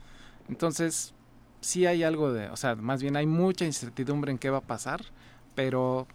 Entonces, 0.48 1.14
sí 1.60 1.86
hay 1.86 2.02
algo 2.02 2.32
de, 2.32 2.48
o 2.50 2.56
sea, 2.56 2.76
más 2.76 3.00
bien 3.02 3.16
hay 3.16 3.26
mucha 3.26 3.64
incertidumbre 3.64 4.30
en 4.30 4.38
qué 4.38 4.50
va 4.50 4.58
a 4.58 4.62
pasar, 4.62 5.04
pero 5.54 6.06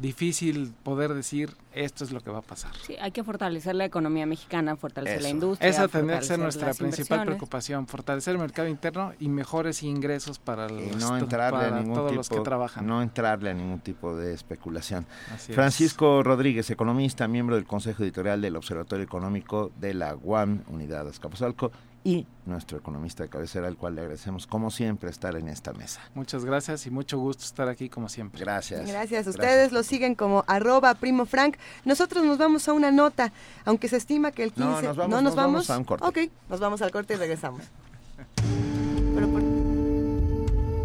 difícil 0.00 0.72
poder 0.82 1.14
decir 1.14 1.54
esto 1.74 2.04
es 2.04 2.12
lo 2.12 2.20
que 2.20 2.30
va 2.30 2.38
a 2.38 2.42
pasar. 2.42 2.72
Sí, 2.86 2.96
hay 3.00 3.12
que 3.12 3.24
fortalecer 3.24 3.74
la 3.74 3.84
economía 3.84 4.26
mexicana, 4.26 4.76
fortalecer 4.76 5.22
la 5.22 5.28
industria. 5.30 5.70
Esa 5.70 5.88
tendría 5.88 6.18
que 6.18 6.26
ser 6.26 6.38
nuestra 6.38 6.74
principal 6.74 7.24
preocupación, 7.24 7.86
fortalecer 7.86 8.32
el 8.34 8.40
mercado 8.40 8.68
interno 8.68 9.12
y 9.18 9.28
mejores 9.28 9.82
ingresos 9.82 10.38
para, 10.38 10.70
y 10.70 10.90
los, 10.90 10.96
no 10.96 11.16
entrarle 11.16 11.66
a 11.66 11.70
ningún 11.70 11.94
todos 11.94 12.10
tipo, 12.10 12.18
los 12.18 12.28
que 12.28 12.40
trabajan. 12.40 12.86
no 12.86 13.00
entrarle 13.00 13.50
a 13.50 13.54
ningún 13.54 13.80
tipo 13.80 14.14
de 14.14 14.34
especulación. 14.34 15.06
Así 15.32 15.52
es. 15.52 15.56
Francisco 15.56 16.22
Rodríguez, 16.22 16.68
economista, 16.70 17.26
miembro 17.28 17.56
del 17.56 17.64
Consejo 17.64 18.02
Editorial 18.02 18.40
del 18.40 18.56
Observatorio 18.56 19.04
Económico 19.04 19.72
de 19.80 19.94
la 19.94 20.16
UAM, 20.16 20.62
Unidad 20.68 21.08
Azcapotzalco, 21.08 21.72
y 22.04 22.26
nuestro 22.46 22.78
economista 22.78 23.22
de 23.22 23.28
cabecera, 23.28 23.68
al 23.68 23.76
cual 23.76 23.94
le 23.94 24.00
agradecemos, 24.00 24.46
como 24.48 24.70
siempre, 24.72 25.08
estar 25.08 25.36
en 25.36 25.46
esta 25.48 25.72
mesa. 25.72 26.00
Muchas 26.14 26.44
gracias 26.44 26.84
y 26.86 26.90
mucho 26.90 27.18
gusto 27.18 27.44
estar 27.44 27.68
aquí 27.68 27.88
como 27.88 28.08
siempre. 28.08 28.40
Gracias. 28.40 28.86
Gracias. 28.88 29.26
Ustedes 29.28 29.70
lo 29.72 29.82
siguen 29.84 30.14
como 30.16 30.42
arroba 30.48 30.94
primo 30.94 31.26
Frank. 31.26 31.56
Nosotros 31.84 32.24
nos 32.24 32.38
vamos 32.38 32.66
a 32.68 32.72
una 32.72 32.90
nota, 32.90 33.32
aunque 33.64 33.86
se 33.88 33.96
estima 33.98 34.32
que 34.32 34.42
el 34.44 34.52
15... 34.52 34.68
No, 34.68 34.82
nos 34.82 34.96
vamos- 34.96 35.10
¿No 35.10 35.22
nos 35.22 35.34
vamos 35.36 35.70
a 35.70 35.78
un 35.78 35.84
corte. 35.84 36.04
Ok, 36.06 36.18
nos 36.48 36.58
vamos 36.58 36.82
al 36.82 36.90
corte 36.90 37.14
y 37.14 37.16
regresamos. 37.18 37.62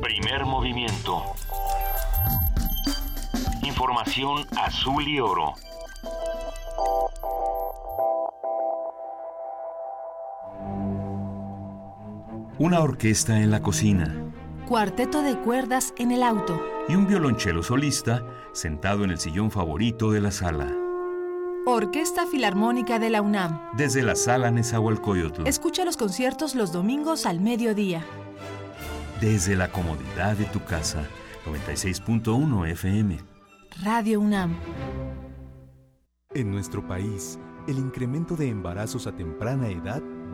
Primer 0.02 0.46
movimiento. 0.46 1.24
Información 3.64 4.46
azul 4.58 5.08
y 5.08 5.20
oro. 5.20 5.54
Una 12.60 12.80
orquesta 12.82 13.40
en 13.42 13.52
la 13.52 13.62
cocina 13.62 14.16
Cuarteto 14.68 15.22
de 15.22 15.38
cuerdas 15.40 15.94
en 15.98 16.12
el 16.12 16.24
auto. 16.24 16.60
y 16.90 16.96
un 16.96 17.08
violonchelo 17.08 17.64
solista 17.64 18.24
sentado 18.54 19.04
en 19.04 19.12
el 19.12 19.20
sillón 19.20 19.50
favorito 19.52 20.12
de 20.12 20.20
la 20.22 20.32
sala. 20.32 20.74
Orquesta 21.66 22.26
Filarmónica 22.26 22.98
de 23.00 23.10
la 23.10 23.22
UNAM. 23.22 23.60
Desde 23.78 24.02
la 24.04 24.16
sala 24.16 24.52
Nezahualcóyotl, 24.52 25.46
Escucha 25.48 25.86
los 25.86 25.96
conciertos 25.98 26.56
los 26.56 26.72
domingos 26.72 27.26
al 27.26 27.40
mediodía. 27.40 28.04
desde 29.22 29.56
la 29.56 29.72
comodidad 29.72 30.36
de 30.36 30.46
tu 30.46 30.64
casa. 30.64 31.04
96.1 31.46 32.68
FM. 32.72 33.20
Radio 33.84 34.20
UNAM. 34.20 34.56
En 36.34 36.52
nuestro 36.52 36.86
país, 36.88 37.40
el 37.68 37.78
incremento 37.80 38.36
de 38.36 38.50
embarazos 38.50 39.08
a 39.08 39.14
temprana 39.16 39.70
edad 39.70 40.02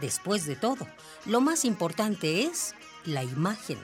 después 0.00 0.46
de 0.46 0.56
todo, 0.56 0.86
lo 1.26 1.40
más 1.40 1.64
importante 1.64 2.42
es 2.42 2.74
la 3.04 3.22
imagen. 3.24 3.78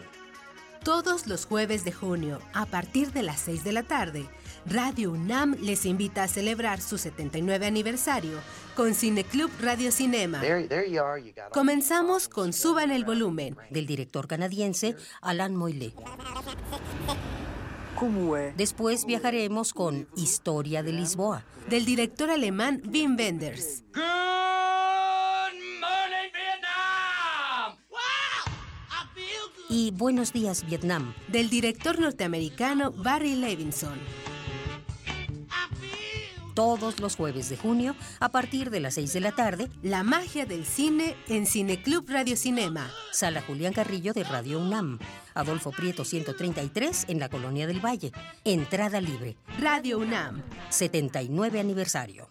Todos 0.83 1.27
los 1.27 1.45
jueves 1.45 1.85
de 1.85 1.93
junio, 1.93 2.41
a 2.55 2.65
partir 2.65 3.13
de 3.13 3.23
las 3.23 3.41
6 3.41 3.65
de 3.65 3.73
la 3.73 3.83
tarde, 3.83 4.27
Radio 4.65 5.13
UNAM 5.13 5.57
les 5.61 5.85
invita 5.85 6.23
a 6.23 6.29
celebrar 6.29 6.81
su 6.81 6.97
79 6.97 7.67
aniversario 7.67 8.39
con 8.75 8.95
Cineclub 8.95 9.51
Radio 9.61 9.93
Cinema. 9.93 10.41
Comenzamos 11.53 12.29
con 12.29 12.53
Suban 12.53 12.91
el 12.91 13.05
volumen. 13.05 13.57
Del 13.71 13.87
director 13.87 14.27
canadiense 14.27 14.97
Alan 15.21 15.55
Moyle. 15.55 15.93
Después 18.57 19.05
viajaremos 19.05 19.75
con 19.75 20.09
Historia 20.17 20.83
de 20.83 20.93
Lisboa. 20.93 21.45
Del 21.69 21.85
director 21.85 22.31
alemán 22.31 22.83
Wim 22.91 23.17
Wenders. 23.17 23.85
Y 29.71 29.93
Buenos 29.93 30.33
días, 30.33 30.67
Vietnam. 30.67 31.15
Del 31.29 31.49
director 31.49 32.01
norteamericano 32.01 32.91
Barry 32.91 33.37
Levinson. 33.37 34.01
Todos 36.55 36.99
los 36.99 37.15
jueves 37.15 37.49
de 37.49 37.57
junio, 37.57 37.95
a 38.19 38.31
partir 38.31 38.71
de 38.71 38.81
las 38.81 38.95
6 38.95 39.13
de 39.13 39.21
la 39.21 39.31
tarde, 39.31 39.69
La 39.85 40.03
magia 40.03 40.45
del 40.45 40.67
cine 40.67 41.15
en 41.29 41.47
Cineclub 41.47 42.05
Radio 42.11 42.37
Cinema. 42.37 42.91
Sala 43.13 43.43
Julián 43.43 43.73
Carrillo 43.73 44.13
de 44.13 44.25
Radio 44.25 44.59
UNAM. 44.59 44.99
Adolfo 45.35 45.71
Prieto 45.71 46.05
133 46.05 47.05
en 47.09 47.21
la 47.21 47.29
Colonia 47.29 47.69
del 47.69 47.79
Valle. 47.79 48.11
Entrada 48.45 49.01
libre. 49.01 49.37
Radio 49.61 49.99
UNAM. 49.99 50.43
79 50.71 51.61
aniversario. 51.61 52.29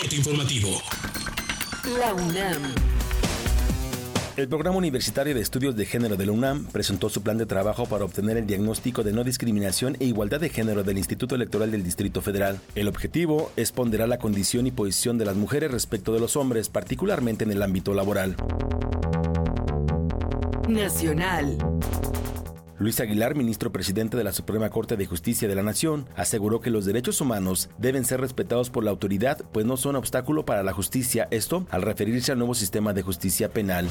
Corte 0.00 0.16
informativo. 0.16 0.80
La 1.96 2.12
UNAM 2.12 2.74
El 4.36 4.46
Programa 4.46 4.76
Universitario 4.76 5.34
de 5.34 5.40
Estudios 5.40 5.74
de 5.74 5.86
Género 5.86 6.16
de 6.16 6.26
la 6.26 6.32
UNAM 6.32 6.66
presentó 6.66 7.08
su 7.08 7.22
plan 7.22 7.38
de 7.38 7.46
trabajo 7.46 7.86
para 7.86 8.04
obtener 8.04 8.36
el 8.36 8.46
diagnóstico 8.46 9.02
de 9.02 9.14
no 9.14 9.24
discriminación 9.24 9.96
e 9.98 10.04
igualdad 10.04 10.38
de 10.38 10.50
género 10.50 10.84
del 10.84 10.98
Instituto 10.98 11.34
Electoral 11.34 11.70
del 11.70 11.82
Distrito 11.82 12.20
Federal. 12.20 12.60
El 12.74 12.88
objetivo 12.88 13.50
es 13.56 13.72
ponderar 13.72 14.08
la 14.08 14.18
condición 14.18 14.66
y 14.66 14.70
posición 14.70 15.16
de 15.16 15.24
las 15.24 15.36
mujeres 15.36 15.70
respecto 15.70 16.12
de 16.12 16.20
los 16.20 16.36
hombres, 16.36 16.68
particularmente 16.68 17.44
en 17.44 17.52
el 17.52 17.62
ámbito 17.62 17.94
laboral. 17.94 18.36
Nacional. 20.68 21.56
Luis 22.78 23.00
Aguilar, 23.00 23.34
ministro 23.34 23.72
presidente 23.72 24.16
de 24.16 24.22
la 24.22 24.32
Suprema 24.32 24.70
Corte 24.70 24.96
de 24.96 25.04
Justicia 25.04 25.48
de 25.48 25.56
la 25.56 25.64
Nación, 25.64 26.06
aseguró 26.14 26.60
que 26.60 26.70
los 26.70 26.84
derechos 26.84 27.20
humanos 27.20 27.70
deben 27.76 28.04
ser 28.04 28.20
respetados 28.20 28.70
por 28.70 28.84
la 28.84 28.90
autoridad, 28.90 29.44
pues 29.52 29.66
no 29.66 29.76
son 29.76 29.96
obstáculo 29.96 30.44
para 30.44 30.62
la 30.62 30.72
justicia, 30.72 31.26
esto 31.32 31.66
al 31.70 31.82
referirse 31.82 32.30
al 32.30 32.38
nuevo 32.38 32.54
sistema 32.54 32.92
de 32.92 33.02
justicia 33.02 33.48
penal. 33.48 33.88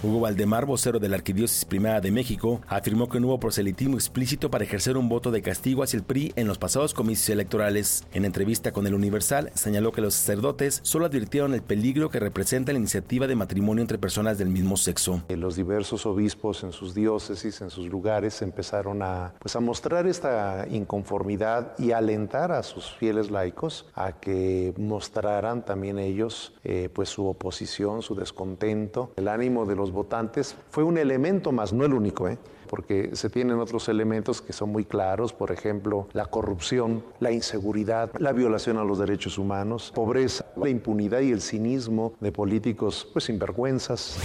Hugo 0.00 0.20
Valdemar, 0.20 0.64
vocero 0.64 1.00
de 1.00 1.08
la 1.08 1.16
Arquidiócesis 1.16 1.64
Primera 1.64 2.00
de 2.00 2.12
México, 2.12 2.60
afirmó 2.68 3.08
que 3.08 3.18
no 3.18 3.26
hubo 3.26 3.40
proselitismo 3.40 3.96
explícito 3.96 4.48
para 4.48 4.62
ejercer 4.62 4.96
un 4.96 5.08
voto 5.08 5.32
de 5.32 5.42
castigo 5.42 5.82
hacia 5.82 5.96
el 5.96 6.04
PRI 6.04 6.32
en 6.36 6.46
los 6.46 6.56
pasados 6.56 6.94
comicios 6.94 7.30
electorales. 7.30 8.06
En 8.12 8.24
entrevista 8.24 8.70
con 8.70 8.86
el 8.86 8.94
Universal, 8.94 9.50
señaló 9.54 9.90
que 9.90 10.00
los 10.00 10.14
sacerdotes 10.14 10.78
solo 10.84 11.06
advirtieron 11.06 11.52
el 11.52 11.62
peligro 11.62 12.10
que 12.10 12.20
representa 12.20 12.72
la 12.72 12.78
iniciativa 12.78 13.26
de 13.26 13.34
matrimonio 13.34 13.82
entre 13.82 13.98
personas 13.98 14.38
del 14.38 14.50
mismo 14.50 14.76
sexo. 14.76 15.24
Los 15.30 15.56
diversos 15.56 16.06
obispos 16.06 16.62
en 16.62 16.70
sus 16.70 16.94
diócesis, 16.94 17.60
en 17.60 17.70
sus 17.70 17.88
lugares, 17.88 18.40
empezaron 18.40 19.02
a, 19.02 19.34
pues, 19.40 19.56
a 19.56 19.60
mostrar 19.60 20.06
esta 20.06 20.68
inconformidad 20.70 21.76
y 21.76 21.90
alentar 21.90 22.52
a 22.52 22.62
sus 22.62 22.88
fieles 22.88 23.32
laicos 23.32 23.86
a 23.94 24.12
que 24.12 24.74
mostraran 24.78 25.64
también 25.64 25.98
ellos 25.98 26.54
eh, 26.62 26.88
pues, 26.92 27.08
su 27.08 27.26
oposición, 27.26 28.00
su 28.02 28.14
descontento, 28.14 29.12
el 29.16 29.26
ánimo 29.26 29.66
de 29.66 29.74
los 29.74 29.87
votantes 29.92 30.56
fue 30.70 30.84
un 30.84 30.98
elemento 30.98 31.52
más, 31.52 31.72
no 31.72 31.84
el 31.84 31.94
único, 31.94 32.28
¿eh? 32.28 32.38
porque 32.68 33.10
se 33.14 33.30
tienen 33.30 33.58
otros 33.58 33.88
elementos 33.88 34.40
que 34.40 34.52
son 34.52 34.70
muy 34.70 34.84
claros, 34.84 35.32
por 35.32 35.50
ejemplo, 35.50 36.06
la 36.12 36.26
corrupción, 36.26 37.02
la 37.18 37.32
inseguridad, 37.32 38.10
la 38.18 38.32
violación 38.32 38.78
a 38.78 38.84
los 38.84 38.98
derechos 38.98 39.38
humanos, 39.38 39.90
pobreza, 39.94 40.44
la 40.56 40.68
impunidad 40.68 41.20
y 41.20 41.32
el 41.32 41.40
cinismo 41.40 42.12
de 42.20 42.30
políticos 42.30 43.08
pues 43.12 43.24
sinvergüenzas. 43.24 44.18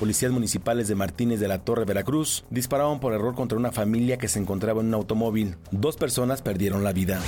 Policías 0.00 0.32
municipales 0.32 0.88
de 0.88 0.94
Martínez 0.94 1.40
de 1.40 1.48
la 1.48 1.64
Torre, 1.64 1.86
Veracruz, 1.86 2.44
dispararon 2.50 3.00
por 3.00 3.14
error 3.14 3.34
contra 3.34 3.56
una 3.56 3.72
familia 3.72 4.18
que 4.18 4.28
se 4.28 4.38
encontraba 4.38 4.80
en 4.80 4.88
un 4.88 4.94
automóvil. 4.94 5.56
Dos 5.70 5.96
personas 5.96 6.42
perdieron 6.42 6.84
la 6.84 6.92
vida. 6.92 7.20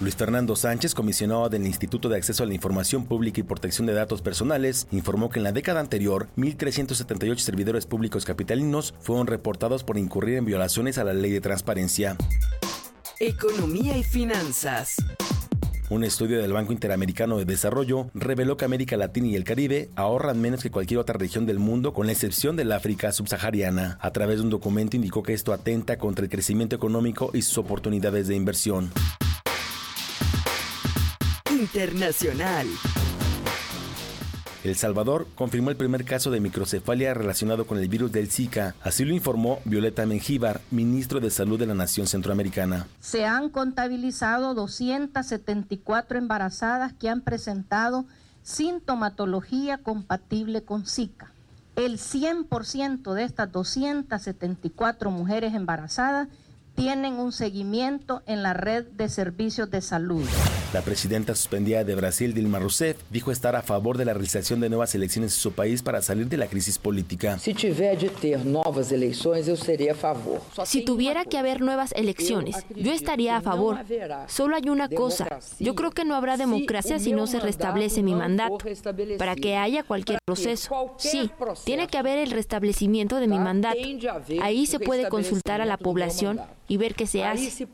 Luis 0.00 0.16
Fernando 0.16 0.56
Sánchez, 0.56 0.94
comisionado 0.94 1.50
del 1.50 1.66
Instituto 1.66 2.08
de 2.08 2.16
Acceso 2.16 2.42
a 2.42 2.46
la 2.46 2.54
Información 2.54 3.04
Pública 3.04 3.40
y 3.40 3.42
Protección 3.42 3.86
de 3.86 3.92
Datos 3.92 4.22
Personales, 4.22 4.86
informó 4.92 5.28
que 5.28 5.40
en 5.40 5.44
la 5.44 5.52
década 5.52 5.78
anterior, 5.78 6.28
1.378 6.38 7.36
servidores 7.36 7.84
públicos 7.84 8.24
capitalinos 8.24 8.94
fueron 9.00 9.26
reportados 9.26 9.84
por 9.84 9.98
incurrir 9.98 10.38
en 10.38 10.46
violaciones 10.46 10.96
a 10.96 11.04
la 11.04 11.12
ley 11.12 11.30
de 11.30 11.42
transparencia. 11.42 12.16
Economía 13.18 13.94
y 13.98 14.02
finanzas. 14.02 14.96
Un 15.90 16.02
estudio 16.04 16.40
del 16.40 16.54
Banco 16.54 16.72
Interamericano 16.72 17.36
de 17.36 17.44
Desarrollo 17.44 18.10
reveló 18.14 18.56
que 18.56 18.64
América 18.64 18.96
Latina 18.96 19.26
y 19.26 19.36
el 19.36 19.44
Caribe 19.44 19.90
ahorran 19.96 20.40
menos 20.40 20.62
que 20.62 20.70
cualquier 20.70 21.00
otra 21.00 21.18
región 21.18 21.44
del 21.44 21.58
mundo, 21.58 21.92
con 21.92 22.06
la 22.06 22.12
excepción 22.12 22.56
del 22.56 22.72
África 22.72 23.12
subsahariana. 23.12 23.98
A 24.00 24.12
través 24.12 24.38
de 24.38 24.44
un 24.44 24.50
documento 24.50 24.96
indicó 24.96 25.22
que 25.22 25.34
esto 25.34 25.52
atenta 25.52 25.98
contra 25.98 26.24
el 26.24 26.30
crecimiento 26.30 26.74
económico 26.74 27.32
y 27.34 27.42
sus 27.42 27.58
oportunidades 27.58 28.28
de 28.28 28.36
inversión. 28.36 28.90
Internacional. 31.60 32.66
El 34.64 34.76
Salvador 34.76 35.26
confirmó 35.34 35.68
el 35.68 35.76
primer 35.76 36.06
caso 36.06 36.30
de 36.30 36.40
microcefalia 36.40 37.12
relacionado 37.12 37.66
con 37.66 37.76
el 37.78 37.88
virus 37.88 38.12
del 38.12 38.30
Zika. 38.30 38.74
Así 38.82 39.04
lo 39.04 39.14
informó 39.14 39.60
Violeta 39.66 40.06
Mengíbar, 40.06 40.62
ministro 40.70 41.20
de 41.20 41.28
Salud 41.28 41.58
de 41.58 41.66
la 41.66 41.74
Nación 41.74 42.06
Centroamericana. 42.06 42.86
Se 43.00 43.26
han 43.26 43.50
contabilizado 43.50 44.54
274 44.54 46.16
embarazadas 46.16 46.94
que 46.94 47.10
han 47.10 47.20
presentado 47.20 48.06
sintomatología 48.42 49.78
compatible 49.78 50.62
con 50.62 50.86
Zika. 50.86 51.30
El 51.76 51.98
100% 51.98 53.12
de 53.12 53.24
estas 53.24 53.52
274 53.52 55.10
mujeres 55.10 55.54
embarazadas 55.54 56.28
tienen 56.80 57.14
un 57.14 57.30
seguimiento 57.30 58.22
en 58.24 58.42
la 58.42 58.54
red 58.54 58.86
de 58.86 59.10
servicios 59.10 59.70
de 59.70 59.82
salud. 59.82 60.24
La 60.72 60.80
presidenta 60.80 61.34
suspendida 61.34 61.84
de 61.84 61.94
Brasil, 61.94 62.32
Dilma 62.32 62.58
Rousseff, 62.58 62.96
dijo 63.10 63.32
estar 63.32 63.54
a 63.54 63.60
favor 63.60 63.98
de 63.98 64.06
la 64.06 64.14
realización 64.14 64.60
de 64.60 64.70
nuevas 64.70 64.94
elecciones 64.94 65.34
en 65.34 65.40
su 65.40 65.52
país 65.52 65.82
para 65.82 66.00
salir 66.00 66.28
de 66.28 66.38
la 66.38 66.46
crisis 66.46 66.78
política. 66.78 67.38
Si 67.38 67.52
tiver 67.52 67.98
de 67.98 68.08
ter 68.08 68.46
novas 68.46 68.92
eleições, 68.92 69.46
eu 69.46 69.56
seria 69.56 69.92
a 69.92 69.94
favor. 69.94 70.40
Si 70.64 70.82
tuviera 70.82 71.24
que 71.26 71.36
haber 71.36 71.60
nuevas 71.60 71.92
elecciones, 71.92 72.56
yo 72.74 72.92
estaría 72.92 73.36
a 73.36 73.42
favor. 73.42 73.76
Solo 74.28 74.56
hay 74.56 74.70
una 74.70 74.88
cosa. 74.88 75.26
Yo 75.58 75.74
creo 75.74 75.90
que 75.90 76.06
no 76.06 76.14
habrá 76.14 76.38
democracia 76.38 76.98
si 76.98 77.12
no 77.12 77.26
se 77.26 77.40
restablece 77.40 78.02
mi 78.02 78.14
mandato. 78.14 78.56
Para 79.18 79.34
que 79.34 79.56
haya 79.56 79.82
cualquier 79.82 80.18
proceso. 80.24 80.94
Sí, 80.96 81.30
tiene 81.64 81.88
que 81.88 81.98
haber 81.98 82.18
el 82.18 82.30
restablecimiento 82.30 83.16
de 83.16 83.26
mi 83.26 83.38
mandato. 83.38 83.80
Ahí 84.40 84.64
se 84.64 84.78
puede 84.78 85.10
consultar 85.10 85.60
a 85.60 85.66
la 85.66 85.76
población 85.76 86.40
y 86.70 86.76
ver 86.76 86.94
qué 86.94 87.04
se 87.04 87.24
hace. 87.24 87.66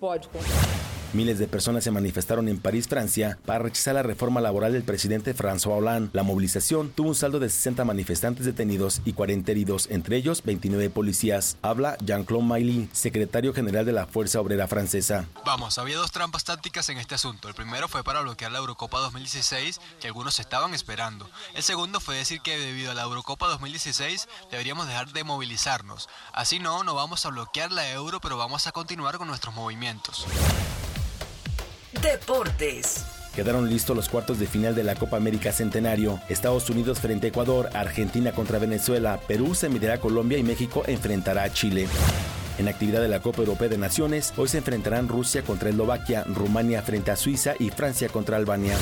Miles 1.17 1.39
de 1.39 1.49
personas 1.49 1.83
se 1.83 1.91
manifestaron 1.91 2.47
en 2.47 2.61
París, 2.61 2.89
Francia, 2.89 3.39
para 3.47 3.61
rechazar 3.61 3.95
la 3.95 4.03
reforma 4.03 4.43
laboral 4.43 4.75
del 4.75 4.83
presidente 4.83 5.35
François 5.35 5.79
Hollande. 5.79 6.11
La 6.13 6.23
movilización 6.23 6.91
tuvo 6.91 7.09
un 7.09 7.15
saldo 7.15 7.39
de 7.39 7.49
60 7.49 7.87
manifestantes 7.87 8.45
detenidos 8.45 9.01
y 9.07 9.15
40 9.15 9.51
heridos, 9.51 9.89
entre 9.91 10.19
ellos 10.19 10.43
29 10.45 10.91
policías. 10.91 11.57
Habla 11.63 11.97
Jean-Claude 12.05 12.45
Mailly, 12.45 12.91
secretario 12.93 13.55
general 13.55 13.87
de 13.87 13.93
la 13.93 14.05
Fuerza 14.07 14.43
Obrera 14.43 14.69
Francesa. 14.69 15.25
Vamos, 15.47 15.79
había 15.79 15.97
dos 15.97 16.13
trampas 16.13 16.45
tácticas 16.45 16.91
en 16.91 16.99
este 16.99 17.15
asunto. 17.15 17.49
El 17.49 17.55
primero 17.55 17.89
fue 17.89 18.05
para 18.05 18.21
bloquear 18.21 18.53
la 18.53 18.59
Eurocopa 18.59 18.99
2016, 18.99 19.81
que 19.99 20.09
algunos 20.09 20.39
estaban 20.39 20.75
esperando. 20.75 21.31
El 21.55 21.63
segundo 21.63 21.99
fue 21.99 22.17
decir 22.17 22.43
que 22.43 22.59
debido 22.59 22.91
a 22.91 22.95
la 22.95 23.05
Eurocopa 23.05 23.49
2016 23.49 24.29
deberíamos 24.51 24.87
dejar 24.87 25.11
de 25.15 25.25
movilizarnos. 25.25 26.11
Así 26.35 26.59
no, 26.59 26.85
no 26.85 26.95
vamos 26.95 27.25
a 27.25 27.31
bloquear 27.31 27.73
la 27.73 27.91
euro, 27.91 28.21
pero 28.21 28.37
vamos 28.37 28.67
a 28.67 28.73
continuar 28.73 29.17
con 29.17 29.29
nuestros 29.29 29.55
movimientos. 29.55 30.27
Deportes. 31.93 33.05
Quedaron 33.35 33.69
listos 33.69 33.95
los 33.95 34.09
cuartos 34.09 34.39
de 34.39 34.47
final 34.47 34.75
de 34.75 34.83
la 34.83 34.95
Copa 34.95 35.17
América 35.17 35.53
Centenario. 35.53 36.21
Estados 36.29 36.69
Unidos 36.71 37.01
frente 37.01 37.27
a 37.27 37.31
Ecuador, 37.31 37.69
Argentina 37.75 38.33
contra 38.33 38.59
Venezuela, 38.59 39.21
Perú 39.29 39.55
se 39.55 39.69
medirá 39.69 39.95
a 39.95 40.01
Colombia 40.01 40.39
y 40.39 40.43
México 40.43 40.83
enfrentará 40.87 41.43
a 41.43 41.53
Chile. 41.53 41.87
En 42.59 42.69
actividad 42.69 43.03
de 43.03 43.09
la 43.09 43.21
Copa 43.21 43.43
Europea 43.43 43.69
de 43.69 43.79
Naciones, 43.79 44.33
hoy 44.37 44.49
se 44.49 44.59
enfrentarán 44.59 45.09
Rusia 45.09 45.43
contra 45.43 45.69
Eslovaquia, 45.69 46.25
Rumania 46.25 46.81
frente 46.83 47.11
a 47.11 47.17
Suiza 47.17 47.55
y 47.59 47.69
Francia 47.69 48.09
contra 48.09 48.39
Albania. 48.39 48.77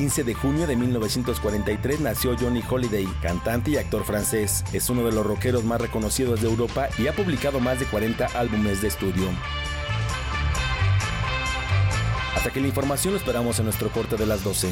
15 0.00 0.24
de 0.24 0.32
junio 0.32 0.66
de 0.66 0.76
1943 0.76 2.00
nació 2.00 2.34
Johnny 2.34 2.62
Holiday, 2.66 3.06
cantante 3.20 3.72
y 3.72 3.76
actor 3.76 4.02
francés. 4.02 4.64
Es 4.72 4.88
uno 4.88 5.04
de 5.04 5.12
los 5.12 5.26
rockeros 5.26 5.62
más 5.64 5.78
reconocidos 5.78 6.40
de 6.40 6.48
Europa 6.48 6.88
y 6.96 7.06
ha 7.06 7.12
publicado 7.12 7.60
más 7.60 7.78
de 7.78 7.84
40 7.84 8.24
álbumes 8.28 8.80
de 8.80 8.88
estudio. 8.88 9.28
Hasta 12.34 12.50
que 12.50 12.62
la 12.62 12.68
información 12.68 13.12
lo 13.12 13.18
esperamos 13.18 13.58
en 13.58 13.66
nuestro 13.66 13.90
corte 13.90 14.16
de 14.16 14.24
las 14.24 14.42
12. 14.42 14.70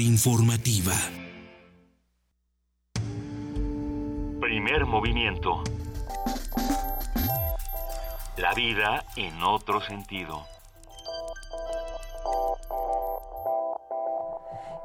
Informativa. 0.00 0.94
Primer 4.40 4.86
movimiento. 4.86 5.62
La 8.38 8.54
vida 8.54 9.04
en 9.16 9.42
otro 9.42 9.80
sentido. 9.82 10.46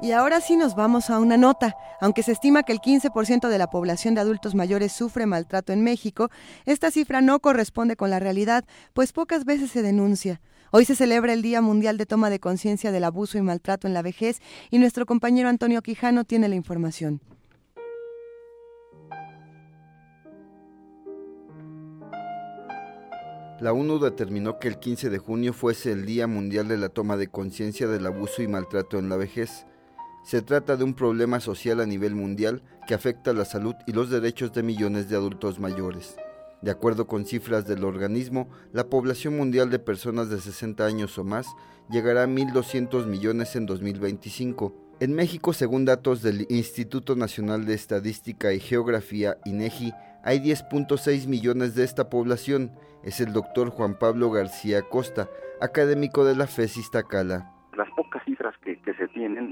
Y 0.02 0.12
ahora 0.12 0.42
sí 0.42 0.56
nos 0.56 0.74
vamos 0.74 1.08
a 1.08 1.18
una 1.18 1.38
nota. 1.38 1.76
Aunque 1.98 2.22
se 2.22 2.32
estima 2.32 2.62
que 2.62 2.72
el 2.72 2.80
15% 2.80 3.48
de 3.48 3.58
la 3.58 3.70
población 3.70 4.14
de 4.14 4.20
adultos 4.20 4.54
mayores 4.54 4.92
sufre 4.92 5.24
maltrato 5.24 5.72
en 5.72 5.82
México, 5.82 6.30
esta 6.66 6.90
cifra 6.90 7.22
no 7.22 7.40
corresponde 7.40 7.96
con 7.96 8.10
la 8.10 8.20
realidad, 8.20 8.66
pues 8.92 9.12
pocas 9.12 9.46
veces 9.46 9.70
se 9.70 9.80
denuncia. 9.80 10.42
Hoy 10.72 10.84
se 10.84 10.96
celebra 10.96 11.32
el 11.32 11.42
Día 11.42 11.60
Mundial 11.60 11.96
de 11.96 12.06
Toma 12.06 12.28
de 12.28 12.40
Conciencia 12.40 12.90
del 12.90 13.04
Abuso 13.04 13.38
y 13.38 13.42
Maltrato 13.42 13.86
en 13.86 13.94
la 13.94 14.02
Vejez 14.02 14.40
y 14.70 14.78
nuestro 14.78 15.06
compañero 15.06 15.48
Antonio 15.48 15.80
Quijano 15.80 16.24
tiene 16.24 16.48
la 16.48 16.56
información. 16.56 17.20
La 23.60 23.72
ONU 23.72 23.98
determinó 24.00 24.58
que 24.58 24.68
el 24.68 24.78
15 24.78 25.08
de 25.08 25.18
junio 25.18 25.52
fuese 25.52 25.92
el 25.92 26.04
Día 26.04 26.26
Mundial 26.26 26.68
de 26.68 26.76
la 26.76 26.88
Toma 26.88 27.16
de 27.16 27.28
Conciencia 27.28 27.86
del 27.86 28.04
Abuso 28.04 28.42
y 28.42 28.48
Maltrato 28.48 28.98
en 28.98 29.08
la 29.08 29.16
Vejez. 29.16 29.66
Se 30.24 30.42
trata 30.42 30.76
de 30.76 30.84
un 30.84 30.94
problema 30.94 31.38
social 31.38 31.80
a 31.80 31.86
nivel 31.86 32.16
mundial 32.16 32.62
que 32.86 32.94
afecta 32.94 33.32
la 33.32 33.44
salud 33.44 33.74
y 33.86 33.92
los 33.92 34.10
derechos 34.10 34.52
de 34.52 34.64
millones 34.64 35.08
de 35.08 35.16
adultos 35.16 35.60
mayores. 35.60 36.16
De 36.62 36.70
acuerdo 36.70 37.06
con 37.06 37.26
cifras 37.26 37.66
del 37.66 37.84
organismo, 37.84 38.48
la 38.72 38.88
población 38.88 39.36
mundial 39.36 39.70
de 39.70 39.78
personas 39.78 40.30
de 40.30 40.40
60 40.40 40.84
años 40.84 41.18
o 41.18 41.24
más 41.24 41.46
llegará 41.90 42.24
a 42.24 42.26
1.200 42.26 43.06
millones 43.06 43.56
en 43.56 43.66
2025. 43.66 44.74
En 45.00 45.14
México, 45.14 45.52
según 45.52 45.84
datos 45.84 46.22
del 46.22 46.46
Instituto 46.48 47.16
Nacional 47.16 47.66
de 47.66 47.74
Estadística 47.74 48.52
y 48.52 48.60
Geografía, 48.60 49.36
INEGI, 49.44 49.92
hay 50.24 50.40
10.6 50.40 51.26
millones 51.26 51.74
de 51.74 51.84
esta 51.84 52.08
población, 52.08 52.72
es 53.04 53.20
el 53.20 53.32
doctor 53.32 53.70
Juan 53.70 53.98
Pablo 53.98 54.30
García 54.30 54.82
Costa, 54.82 55.28
académico 55.60 56.24
de 56.24 56.34
la 56.34 56.46
FES 56.46 56.78
Iztacala 56.78 57.52
las 57.76 57.88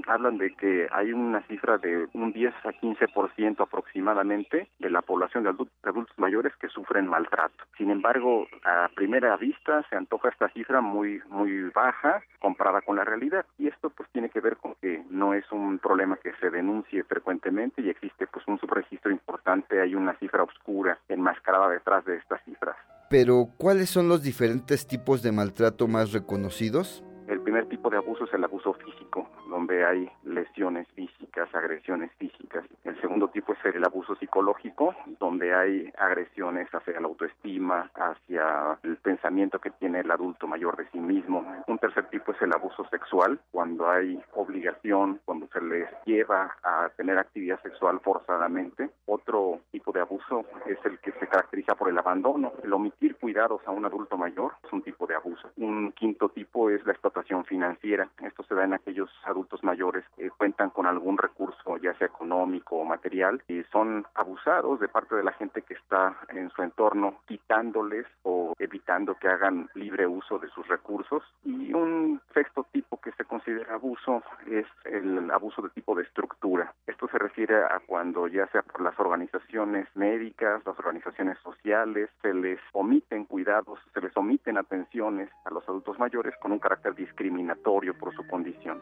hablan 0.07 0.37
de 0.37 0.53
que 0.55 0.87
hay 0.91 1.11
una 1.11 1.41
cifra 1.47 1.77
de 1.77 2.07
un 2.13 2.31
10 2.31 2.53
a 2.63 2.71
15% 2.71 3.61
aproximadamente 3.61 4.69
de 4.79 4.89
la 4.89 5.01
población 5.01 5.43
de 5.43 5.49
adultos, 5.49 6.17
mayores 6.17 6.53
que 6.57 6.69
sufren 6.69 7.07
maltrato. 7.07 7.63
Sin 7.77 7.89
embargo, 7.89 8.47
a 8.63 8.89
primera 8.95 9.35
vista 9.37 9.83
se 9.89 9.95
antoja 9.95 10.29
esta 10.29 10.49
cifra 10.49 10.81
muy 10.81 11.21
muy 11.29 11.69
baja 11.69 12.21
comparada 12.39 12.81
con 12.81 12.95
la 12.95 13.03
realidad 13.03 13.45
y 13.57 13.67
esto 13.67 13.89
pues 13.89 14.09
tiene 14.11 14.29
que 14.29 14.39
ver 14.39 14.57
con 14.57 14.75
que 14.75 15.03
no 15.09 15.33
es 15.33 15.49
un 15.51 15.79
problema 15.79 16.17
que 16.17 16.33
se 16.39 16.49
denuncie 16.49 17.03
frecuentemente 17.03 17.81
y 17.81 17.89
existe 17.89 18.27
pues 18.27 18.47
un 18.47 18.59
subregistro 18.59 19.11
importante, 19.11 19.81
hay 19.81 19.95
una 19.95 20.13
cifra 20.17 20.43
oscura 20.43 20.97
enmascarada 21.09 21.69
detrás 21.69 22.05
de 22.05 22.17
estas 22.17 22.43
cifras. 22.43 22.75
Pero 23.09 23.49
¿cuáles 23.57 23.89
son 23.89 24.09
los 24.09 24.23
diferentes 24.23 24.87
tipos 24.87 25.21
de 25.21 25.31
maltrato 25.31 25.87
más 25.87 26.11
reconocidos? 26.11 27.03
El 27.27 27.41
primer 27.41 27.67
tipo 27.67 27.89
de 27.89 27.97
abuso 27.97 28.25
es 28.25 28.33
el 28.33 28.43
abuso 28.43 28.73
físico, 28.73 29.29
donde 29.55 29.85
hay 29.85 30.11
lesiones 30.25 30.85
físicas, 30.89 31.47
agresiones 31.55 32.11
físicas. 32.17 32.65
El 32.83 32.99
segundo 32.99 33.29
tipo 33.29 33.53
es 33.53 33.73
el 33.73 33.85
abuso 33.85 34.13
psicológico, 34.17 34.93
donde 35.17 35.53
hay 35.53 35.93
agresiones 35.97 36.67
hacia 36.75 36.99
la 36.99 37.07
autoestima, 37.07 37.89
hacia 37.95 38.77
el 38.83 38.97
pensamiento 38.97 39.59
que 39.59 39.71
tiene 39.71 40.01
el 40.01 40.11
adulto 40.11 40.45
mayor 40.45 40.75
de 40.75 40.89
sí 40.89 40.99
mismo. 40.99 41.45
Un 41.67 41.77
tercer 41.77 42.09
tipo 42.09 42.33
es 42.33 42.41
el 42.41 42.51
abuso 42.53 42.85
sexual, 42.89 43.39
cuando 43.51 43.89
hay 43.89 44.21
obligación, 44.33 45.21
cuando 45.23 45.47
se 45.47 45.61
les 45.61 45.87
lleva 46.03 46.57
a 46.61 46.89
tener 46.97 47.17
actividad 47.17 47.61
sexual 47.61 48.01
forzadamente. 48.01 48.89
Otro 49.05 49.61
tipo 49.71 49.93
de 49.93 50.01
abuso 50.01 50.43
es 50.65 50.79
el 50.83 50.99
que 50.99 51.13
se 51.13 51.27
caracteriza 51.27 51.75
por 51.75 51.87
el 51.87 51.97
abandono, 51.97 52.51
el 52.61 52.73
omitir 52.73 53.15
cuidados 53.15 53.61
a 53.65 53.71
un 53.71 53.85
adulto 53.85 54.17
mayor 54.17 54.51
es 54.65 54.73
un 54.73 54.81
tipo 54.81 55.07
de 55.07 55.15
abuso. 55.15 55.49
Un 55.55 55.93
quinto 55.93 56.27
tipo 56.27 56.69
es 56.69 56.85
la 56.85 56.91
explotación 56.91 57.45
financiera. 57.45 58.09
Esto 58.21 58.43
se 58.43 58.53
da 58.53 58.65
en 58.65 58.73
aquellos 58.73 59.09
adultos 59.23 59.44
mayores 59.63 60.03
que 60.15 60.29
cuentan 60.31 60.69
con 60.69 60.85
algún 60.85 61.17
recurso, 61.17 61.77
ya 61.77 61.93
sea 61.97 62.07
económico 62.07 62.77
o 62.77 62.85
material, 62.85 63.41
y 63.47 63.63
son 63.71 64.05
abusados 64.15 64.79
de 64.79 64.87
parte 64.87 65.15
de 65.15 65.23
la 65.23 65.33
gente 65.33 65.61
que 65.61 65.73
está 65.73 66.17
en 66.29 66.49
su 66.51 66.61
entorno, 66.61 67.19
quitándoles 67.25 68.05
o 68.23 68.53
evitando 68.59 69.15
que 69.15 69.27
hagan 69.27 69.69
libre 69.73 70.07
uso 70.07 70.39
de 70.39 70.49
sus 70.49 70.67
recursos. 70.67 71.23
Y 71.43 71.73
un 71.73 72.21
sexto 72.33 72.65
tipo 72.71 72.99
que 73.01 73.11
se 73.13 73.25
considera 73.25 73.73
abuso 73.73 74.23
es 74.47 74.65
el 74.85 75.29
abuso 75.31 75.61
de 75.61 75.69
tipo 75.69 75.95
de 75.95 76.03
estructura. 76.03 76.73
Esto 76.87 77.07
se 77.07 77.17
refiere 77.17 77.63
a 77.63 77.79
cuando 77.85 78.27
ya 78.27 78.47
sea 78.47 78.61
por 78.61 78.81
las 78.81 78.97
organizaciones 78.99 79.87
médicas, 79.95 80.61
las 80.65 80.77
organizaciones 80.77 81.37
sociales, 81.39 82.09
se 82.21 82.33
les 82.33 82.59
omiten 82.73 83.25
cuidados, 83.25 83.79
se 83.93 84.01
les 84.01 84.15
omiten 84.15 84.57
atenciones 84.57 85.29
a 85.45 85.51
los 85.51 85.67
adultos 85.67 85.99
mayores 85.99 86.33
con 86.41 86.51
un 86.51 86.59
carácter 86.59 86.95
discriminatorio 86.95 87.97
por 87.97 88.13
su 88.15 88.25
condición. 88.27 88.81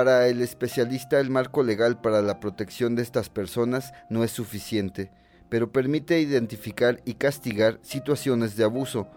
El 0.00 0.40
especialista, 0.40 1.20
el 1.20 1.30
marco 1.30 1.62
legal 1.62 2.00
para 2.00 2.22
la 2.22 2.40
protección 2.40 2.96
de 2.96 3.02
estas 3.02 3.28
personas 3.28 3.92
no 4.08 4.24
es 4.24 4.30
suficiente, 4.30 5.10
pero 5.48 5.72
permite 5.72 6.20
identificar 6.20 7.00
y 7.04 7.14
castigar 7.14 7.78
situaciones 7.82 8.56
de 8.56 8.64
abuso, 8.64 9.08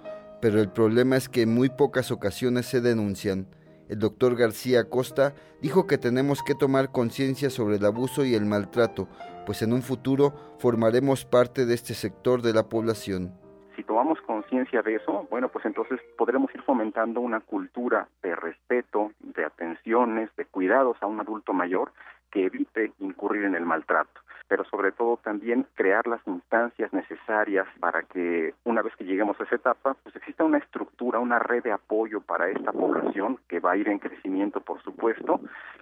pero 0.41 0.59
el 0.59 0.69
problema 0.69 1.15
es 1.15 1.29
que 1.29 1.43
en 1.43 1.53
muy 1.53 1.69
pocas 1.69 2.11
ocasiones 2.11 2.65
se 2.65 2.81
denuncian. 2.81 3.47
El 3.87 3.99
doctor 3.99 4.35
García 4.35 4.89
Costa 4.89 5.35
dijo 5.61 5.87
que 5.87 5.97
tenemos 5.97 6.43
que 6.43 6.55
tomar 6.55 6.91
conciencia 6.91 7.49
sobre 7.49 7.77
el 7.77 7.85
abuso 7.85 8.25
y 8.25 8.35
el 8.35 8.45
maltrato, 8.45 9.07
pues 9.45 9.61
en 9.61 9.73
un 9.73 9.81
futuro 9.81 10.55
formaremos 10.59 11.25
parte 11.25 11.65
de 11.65 11.75
este 11.75 11.93
sector 11.93 12.41
de 12.41 12.53
la 12.53 12.67
población. 12.67 13.42
Tomamos 13.83 14.21
conciencia 14.21 14.81
de 14.81 14.95
eso, 14.95 15.27
bueno, 15.29 15.49
pues 15.49 15.65
entonces 15.65 15.99
podremos 16.17 16.53
ir 16.55 16.61
fomentando 16.61 17.19
una 17.19 17.39
cultura 17.39 18.07
de 18.21 18.35
respeto, 18.35 19.11
de 19.19 19.45
atenciones, 19.45 20.29
de 20.35 20.45
cuidados 20.45 20.97
a 21.01 21.07
un 21.07 21.19
adulto 21.19 21.53
mayor 21.53 21.91
que 22.31 22.45
evite 22.45 22.91
incurrir 22.99 23.43
en 23.45 23.55
el 23.55 23.65
maltrato 23.65 24.23
pero 24.47 24.65
sobre 24.65 24.91
todo 24.91 25.17
también 25.17 25.65
crear 25.73 26.05
las 26.07 26.21
instancias 26.27 26.93
necesarias 26.93 27.67
para 27.79 28.03
que 28.03 28.53
una 28.65 28.83
vez 28.83 28.95
que 28.95 29.03
lleguemos 29.03 29.39
a 29.39 29.45
esa 29.45 29.55
etapa, 29.55 29.95
pues 30.03 30.15
exista 30.15 30.43
una 30.43 30.59
estructura, 30.59 31.19
una 31.19 31.39
red 31.39 31.63
de 31.63 31.71
apoyo 31.71 32.21
para 32.21 32.49
esta 32.49 32.71
población 32.71 33.39
que 33.47 33.59
va 33.59 33.71
a 33.71 33.77
ir 33.77 33.89
en 33.89 33.99
crecimiento, 33.99 34.61
por 34.61 34.79
supuesto, 34.83 35.39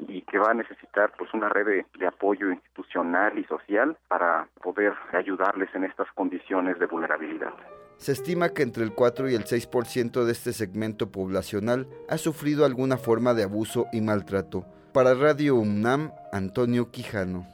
y 0.07 0.21
que 0.21 0.37
va 0.37 0.51
a 0.51 0.53
necesitar 0.53 1.11
pues 1.17 1.33
una 1.33 1.49
red 1.49 1.85
de 1.97 2.07
apoyo 2.07 2.49
institucional 2.49 3.37
y 3.37 3.43
social 3.43 3.97
para 4.07 4.47
poder 4.61 4.93
ayudarles 5.11 5.73
en 5.75 5.83
estas 5.83 6.09
condiciones 6.13 6.79
de 6.79 6.85
vulnerabilidad. 6.85 7.53
Se 8.01 8.13
estima 8.13 8.49
que 8.49 8.63
entre 8.63 8.83
el 8.83 8.95
4 8.95 9.29
y 9.29 9.35
el 9.35 9.45
6% 9.45 10.23
de 10.23 10.31
este 10.31 10.53
segmento 10.53 11.11
poblacional 11.11 11.87
ha 12.09 12.17
sufrido 12.17 12.65
alguna 12.65 12.97
forma 12.97 13.35
de 13.35 13.43
abuso 13.43 13.85
y 13.93 14.01
maltrato. 14.01 14.65
Para 14.91 15.13
Radio 15.13 15.53
UNAM, 15.53 16.11
Antonio 16.33 16.89
Quijano. 16.89 17.45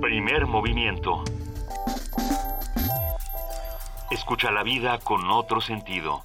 Primer 0.00 0.46
movimiento. 0.46 1.22
Escucha 4.10 4.50
la 4.50 4.64
vida 4.64 4.98
con 4.98 5.30
otro 5.30 5.60
sentido. 5.60 6.24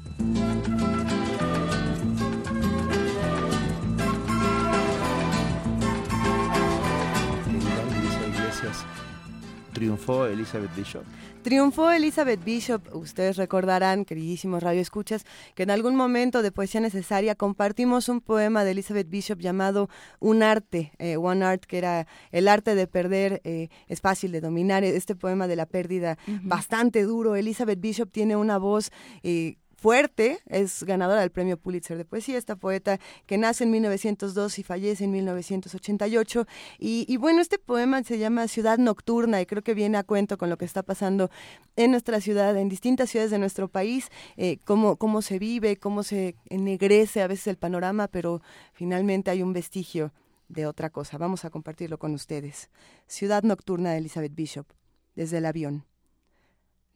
Triunfó 9.81 10.27
Elizabeth 10.27 10.75
Bishop. 10.75 11.03
Triunfó 11.41 11.89
Elizabeth 11.89 12.43
Bishop, 12.43 12.95
ustedes 12.95 13.35
recordarán, 13.35 14.05
queridísimos 14.05 14.61
radioescuchas, 14.61 15.25
que 15.55 15.63
en 15.63 15.71
algún 15.71 15.95
momento 15.95 16.43
de 16.43 16.51
Poesía 16.51 16.81
Necesaria 16.81 17.33
compartimos 17.33 18.07
un 18.07 18.21
poema 18.21 18.63
de 18.63 18.71
Elizabeth 18.71 19.09
Bishop 19.09 19.39
llamado 19.39 19.89
Un 20.19 20.43
arte, 20.43 20.91
eh, 20.99 21.17
One 21.17 21.43
Art, 21.43 21.63
que 21.65 21.79
era 21.79 22.05
el 22.31 22.47
arte 22.47 22.75
de 22.75 22.85
perder, 22.85 23.41
eh, 23.43 23.69
es 23.87 24.01
fácil 24.01 24.31
de 24.31 24.41
dominar, 24.41 24.83
este 24.83 25.15
poema 25.15 25.47
de 25.47 25.55
la 25.55 25.65
pérdida 25.65 26.19
bastante 26.43 27.01
duro. 27.01 27.35
Elizabeth 27.35 27.79
Bishop 27.79 28.11
tiene 28.11 28.35
una 28.35 28.59
voz... 28.59 28.91
Eh, 29.23 29.55
fuerte, 29.81 30.37
es 30.45 30.83
ganadora 30.83 31.21
del 31.21 31.31
premio 31.31 31.57
Pulitzer 31.57 31.97
de 31.97 32.05
poesía, 32.05 32.37
esta 32.37 32.55
poeta 32.55 32.99
que 33.25 33.39
nace 33.39 33.63
en 33.63 33.71
1902 33.71 34.59
y 34.59 34.63
fallece 34.63 35.05
en 35.05 35.11
1988. 35.11 36.45
Y, 36.77 37.17
bueno, 37.17 37.41
este 37.41 37.57
poema 37.57 38.03
se 38.03 38.19
llama 38.19 38.47
Ciudad 38.47 38.77
Nocturna 38.77 39.41
y 39.41 39.47
creo 39.47 39.63
que 39.63 39.73
viene 39.73 39.97
a 39.97 40.03
cuento 40.03 40.37
con 40.37 40.51
lo 40.51 40.57
que 40.57 40.65
está 40.65 40.83
pasando 40.83 41.31
en 41.75 41.89
nuestra 41.89 42.21
ciudad, 42.21 42.55
en 42.57 42.69
distintas 42.69 43.09
ciudades 43.09 43.31
de 43.31 43.39
nuestro 43.39 43.69
país, 43.69 44.09
eh, 44.37 44.59
cómo, 44.65 44.97
cómo 44.97 45.23
se 45.23 45.39
vive, 45.39 45.77
cómo 45.77 46.03
se 46.03 46.35
ennegrece 46.49 47.23
a 47.23 47.27
veces 47.27 47.47
el 47.47 47.57
panorama, 47.57 48.07
pero 48.07 48.43
finalmente 48.73 49.31
hay 49.31 49.41
un 49.41 49.51
vestigio 49.51 50.13
de 50.47 50.67
otra 50.67 50.91
cosa. 50.91 51.17
Vamos 51.17 51.43
a 51.43 51.49
compartirlo 51.49 51.97
con 51.97 52.13
ustedes. 52.13 52.69
Ciudad 53.07 53.41
Nocturna 53.41 53.93
de 53.93 53.97
Elizabeth 53.97 54.35
Bishop, 54.35 54.67
desde 55.15 55.39
el 55.39 55.45
avión. 55.47 55.85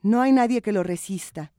No 0.04 0.22
hay 0.22 0.32
nadie 0.32 0.62
que 0.62 0.72
lo 0.72 0.84
resista 0.84 1.52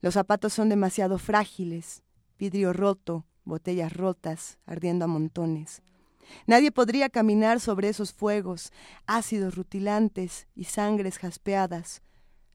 los 0.00 0.14
zapatos 0.14 0.52
son 0.52 0.68
demasiado 0.68 1.18
frágiles, 1.18 2.02
vidrio 2.38 2.72
roto, 2.72 3.26
botellas 3.44 3.92
rotas, 3.92 4.58
ardiendo 4.66 5.06
a 5.06 5.08
montones. 5.08 5.82
Nadie 6.46 6.72
podría 6.72 7.08
caminar 7.08 7.60
sobre 7.60 7.88
esos 7.88 8.12
fuegos, 8.12 8.72
ácidos 9.06 9.54
rutilantes 9.54 10.48
y 10.54 10.64
sangres 10.64 11.18
jaspeadas. 11.18 12.02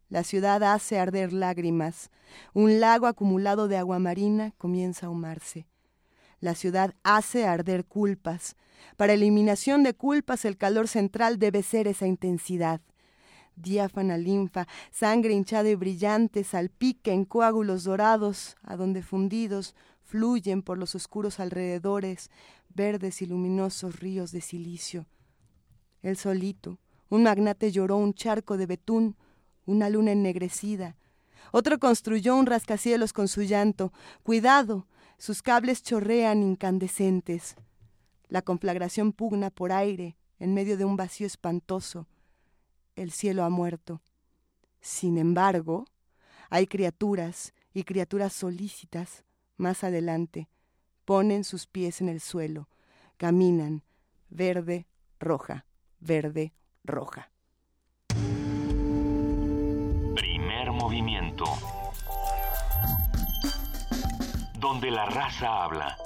La 0.10 0.24
ciudad 0.24 0.62
hace 0.64 1.00
arder 1.00 1.32
lágrimas. 1.32 2.12
Un 2.54 2.82
lago 2.82 3.08
acumulado 3.08 3.68
de 3.70 3.78
agua 3.78 3.98
marina 3.98 4.54
comienza 4.58 5.08
a 5.08 5.10
humarse. 5.10 5.68
La 6.42 6.54
ciudad 6.54 6.96
hace 7.04 7.46
arder 7.46 7.86
culpas. 7.86 8.58
Para 8.98 9.14
eliminación 9.14 9.84
de 9.84 9.94
culpas 9.94 10.44
el 10.44 10.58
calor 10.58 10.88
central 10.88 11.40
debe 11.40 11.64
ser 11.64 11.88
esa 11.88 12.08
intensidad. 12.08 12.82
Diáfana 13.56 14.18
linfa, 14.18 14.68
sangre 14.92 15.34
hinchada 15.34 15.70
y 15.70 15.76
brillante 15.76 16.44
salpica 16.44 17.12
en 17.12 17.26
coágulos 17.26 17.84
dorados, 17.84 18.56
a 18.64 18.76
donde 18.76 19.04
fundidos 19.04 19.76
fluyen 20.04 20.62
por 20.62 20.78
los 20.78 20.96
oscuros 20.96 21.40
alrededores 21.40 22.30
verdes 22.74 23.22
y 23.22 23.26
luminosos 23.26 24.00
ríos 24.00 24.32
de 24.32 24.42
silicio. 24.42 25.06
El 26.02 26.18
solito, 26.18 26.80
un 27.10 27.24
magnate 27.24 27.72
lloró 27.72 27.98
un 27.98 28.14
charco 28.14 28.58
de 28.58 28.66
betún, 28.66 29.16
una 29.66 29.90
luna 29.90 30.12
ennegrecida. 30.12 30.96
Otro 31.52 31.80
construyó 31.80 32.36
un 32.36 32.46
rascacielos 32.46 33.14
con 33.14 33.28
su 33.28 33.42
llanto. 33.44 33.92
Cuidado, 34.24 34.88
sus 35.18 35.42
cables 35.42 35.84
chorrean 35.84 36.42
incandescentes. 36.42 37.56
La 38.30 38.42
conflagración 38.42 39.12
pugna 39.12 39.50
por 39.50 39.72
aire 39.72 40.18
en 40.40 40.54
medio 40.54 40.78
de 40.78 40.86
un 40.86 40.96
vacío 40.96 41.28
espantoso. 41.28 42.08
El 43.02 43.10
cielo 43.10 43.44
ha 43.44 43.50
muerto. 43.50 44.00
Sin 44.80 45.18
embargo, 45.18 45.86
hay 46.52 46.68
criaturas 46.68 47.52
y 47.74 47.84
criaturas 47.84 48.32
solícitas 48.32 49.26
más 49.58 49.84
adelante. 49.84 50.50
Ponen 51.04 51.44
sus 51.44 51.66
pies 51.66 52.00
en 52.02 52.10
el 52.10 52.22
suelo, 52.22 52.70
caminan, 53.18 53.82
verde, 54.30 54.86
roja, 55.20 55.66
verde, 56.00 56.54
roja. 56.84 57.32
Primer 60.16 60.72
movimiento. 60.72 61.46
Donde 64.60 64.92
la 64.92 65.08
raza 65.08 65.64
habla. 65.64 65.98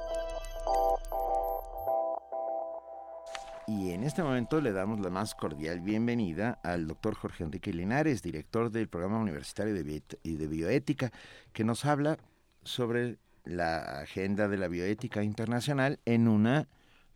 Y 3.68 3.90
en 3.90 4.04
este 4.04 4.22
momento 4.22 4.60
le 4.60 4.72
damos 4.72 5.00
la 5.00 5.10
más 5.10 5.34
cordial 5.34 5.80
bienvenida 5.80 6.60
al 6.62 6.86
doctor 6.86 7.16
Jorge 7.16 7.42
Enrique 7.42 7.72
Linares, 7.72 8.22
director 8.22 8.70
del 8.70 8.88
Programa 8.88 9.18
Universitario 9.18 9.74
de, 9.74 10.02
de 10.22 10.46
Bioética, 10.46 11.10
que 11.52 11.64
nos 11.64 11.84
habla 11.84 12.16
sobre 12.62 13.16
la 13.44 14.00
agenda 14.00 14.46
de 14.46 14.56
la 14.56 14.68
bioética 14.68 15.24
internacional 15.24 15.98
en 16.04 16.28
una 16.28 16.68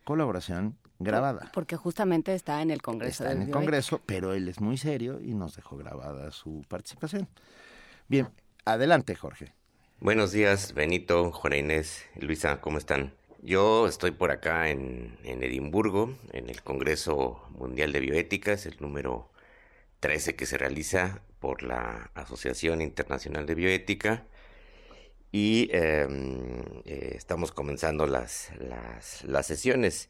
colaboración 0.03 0.77
grabada. 0.99 1.49
Porque 1.53 1.77
justamente 1.77 2.35
está 2.35 2.61
en 2.61 2.69
el 2.69 2.81
Congreso. 2.81 3.23
Está 3.23 3.33
en 3.33 3.43
el 3.43 3.51
Congreso, 3.51 4.01
pero 4.05 4.33
él 4.33 4.49
es 4.49 4.59
muy 4.59 4.77
serio 4.77 5.21
y 5.21 5.33
nos 5.33 5.55
dejó 5.55 5.77
grabada 5.77 6.31
su 6.31 6.65
participación. 6.67 7.29
Bien, 8.09 8.27
adelante 8.65 9.15
Jorge. 9.15 9.53
Buenos 10.01 10.33
días, 10.33 10.73
Benito, 10.73 11.31
Juana 11.31 11.57
Inés, 11.57 12.03
Luisa, 12.19 12.59
¿cómo 12.59 12.77
están? 12.77 13.13
Yo 13.43 13.87
estoy 13.87 14.11
por 14.11 14.29
acá 14.29 14.69
en, 14.69 15.17
en 15.23 15.43
Edimburgo, 15.43 16.13
en 16.31 16.47
el 16.49 16.61
Congreso 16.61 17.43
Mundial 17.49 17.91
de 17.91 17.99
Bioética, 17.99 18.53
es 18.53 18.67
el 18.67 18.77
número 18.79 19.31
13 19.99 20.35
que 20.35 20.45
se 20.45 20.59
realiza 20.59 21.23
por 21.39 21.63
la 21.63 22.11
Asociación 22.13 22.81
Internacional 22.81 23.47
de 23.47 23.55
Bioética 23.55 24.27
y 25.31 25.69
em, 25.71 26.61
eh, 26.85 27.13
estamos 27.15 27.51
comenzando 27.51 28.05
las, 28.05 28.51
las, 28.59 29.47
sesiones. 29.47 30.09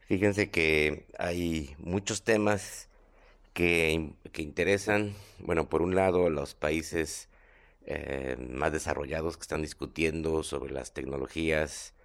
Fíjense 0.00 0.50
que 0.50 1.06
hay 1.18 1.76
muchos 1.78 2.24
temas 2.24 2.88
que, 3.52 4.12
que 4.32 4.42
interesan, 4.42 5.14
bueno, 5.38 5.68
por 5.68 5.82
un 5.82 5.94
lado 5.94 6.30
los 6.30 6.54
países 6.56 7.28
eh, 7.86 8.36
más 8.50 8.72
desarrollados 8.72 9.36
que 9.36 9.42
están 9.42 9.62
discutiendo 9.62 10.42
sobre 10.42 10.72
las 10.72 10.92
tecnologías 10.92 11.95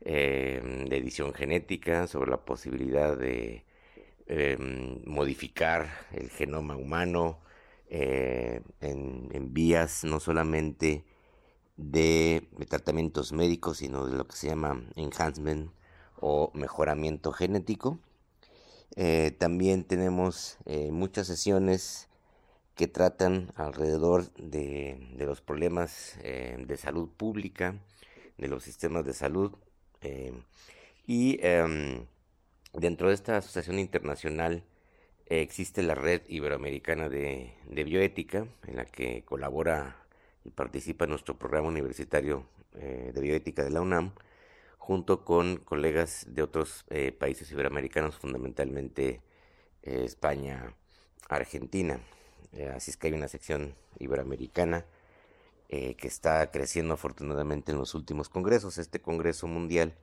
eh, 0.00 0.86
de 0.88 0.96
edición 0.96 1.32
genética, 1.34 2.06
sobre 2.06 2.30
la 2.30 2.44
posibilidad 2.44 3.16
de 3.16 3.66
eh, 4.28 4.56
modificar 5.06 5.88
el 6.10 6.30
genoma 6.30 6.76
humano 6.76 7.38
eh, 7.88 8.60
en, 8.80 9.54
vías 9.54 10.02
no 10.02 10.18
solamente 10.18 11.04
de, 11.76 12.48
tratamientos 12.68 13.32
médicos, 13.32 13.78
sino 13.78 14.04
de 14.08 14.16
lo 14.16 14.26
que 14.26 14.34
se 14.36 14.48
llama 14.48 14.82
enhancement 14.96 15.70
o 16.20 16.50
mejoramiento 16.54 17.30
genético. 17.30 18.00
Eh, 18.96 19.30
también 19.38 19.84
tenemos 19.84 20.58
muchas 20.90 21.28
sesiones 21.28 22.08
que 22.74 22.88
tratan 22.88 23.52
alrededor 23.54 24.32
de, 24.34 25.08
de 25.16 25.24
los 25.24 25.40
problemas 25.40 26.18
de 26.22 26.76
salud 26.76 27.08
pública, 27.16 27.76
de 28.38 28.48
los 28.48 28.64
sistemas 28.64 29.04
de 29.04 29.12
salud 29.12 29.52
eh, 30.06 30.32
y 31.06 31.38
em, 31.42 32.06
dentro 32.72 33.08
de 33.08 33.14
esta 33.14 33.38
asociación 33.38 33.80
internacional 33.80 34.62
eh, 35.26 35.40
existe 35.40 35.82
la 35.82 35.96
red 35.96 36.22
iberoamericana 36.28 37.08
de, 37.08 37.52
bioética, 37.68 38.46
en 38.66 38.76
la 38.76 38.84
que 38.84 39.24
colabora 39.24 39.96
y 40.44 40.50
participa 40.50 41.06
nuestro 41.06 41.36
programa 41.36 41.68
universitario 41.68 42.46
eh, 42.74 43.10
de 43.12 43.20
bioética 43.20 43.64
de 43.64 43.70
la 43.70 43.80
UNAM, 43.80 44.12
junto 44.78 45.24
con 45.24 45.56
colegas 45.56 46.26
de 46.28 46.42
otros 46.42 46.84
países 47.18 47.50
iberoamericanos, 47.50 48.16
fundamentalmente 48.16 49.20
España, 49.82 50.74
Argentina. 51.28 51.98
así 52.72 52.92
es 52.92 52.96
que 52.96 53.08
hay 53.08 53.14
una 53.14 53.26
sección 53.26 53.74
iberoamericana 53.98 54.84
eh, 55.68 55.96
que 55.96 56.08
está 56.08 56.50
creciendo 56.50 56.94
afortunadamente 56.94 57.72
en 57.72 57.78
los 57.78 57.94
últimos 57.94 58.28
congresos. 58.28 58.78
Este 58.78 59.00
Congreso 59.00 59.46
Mundial 59.46 59.94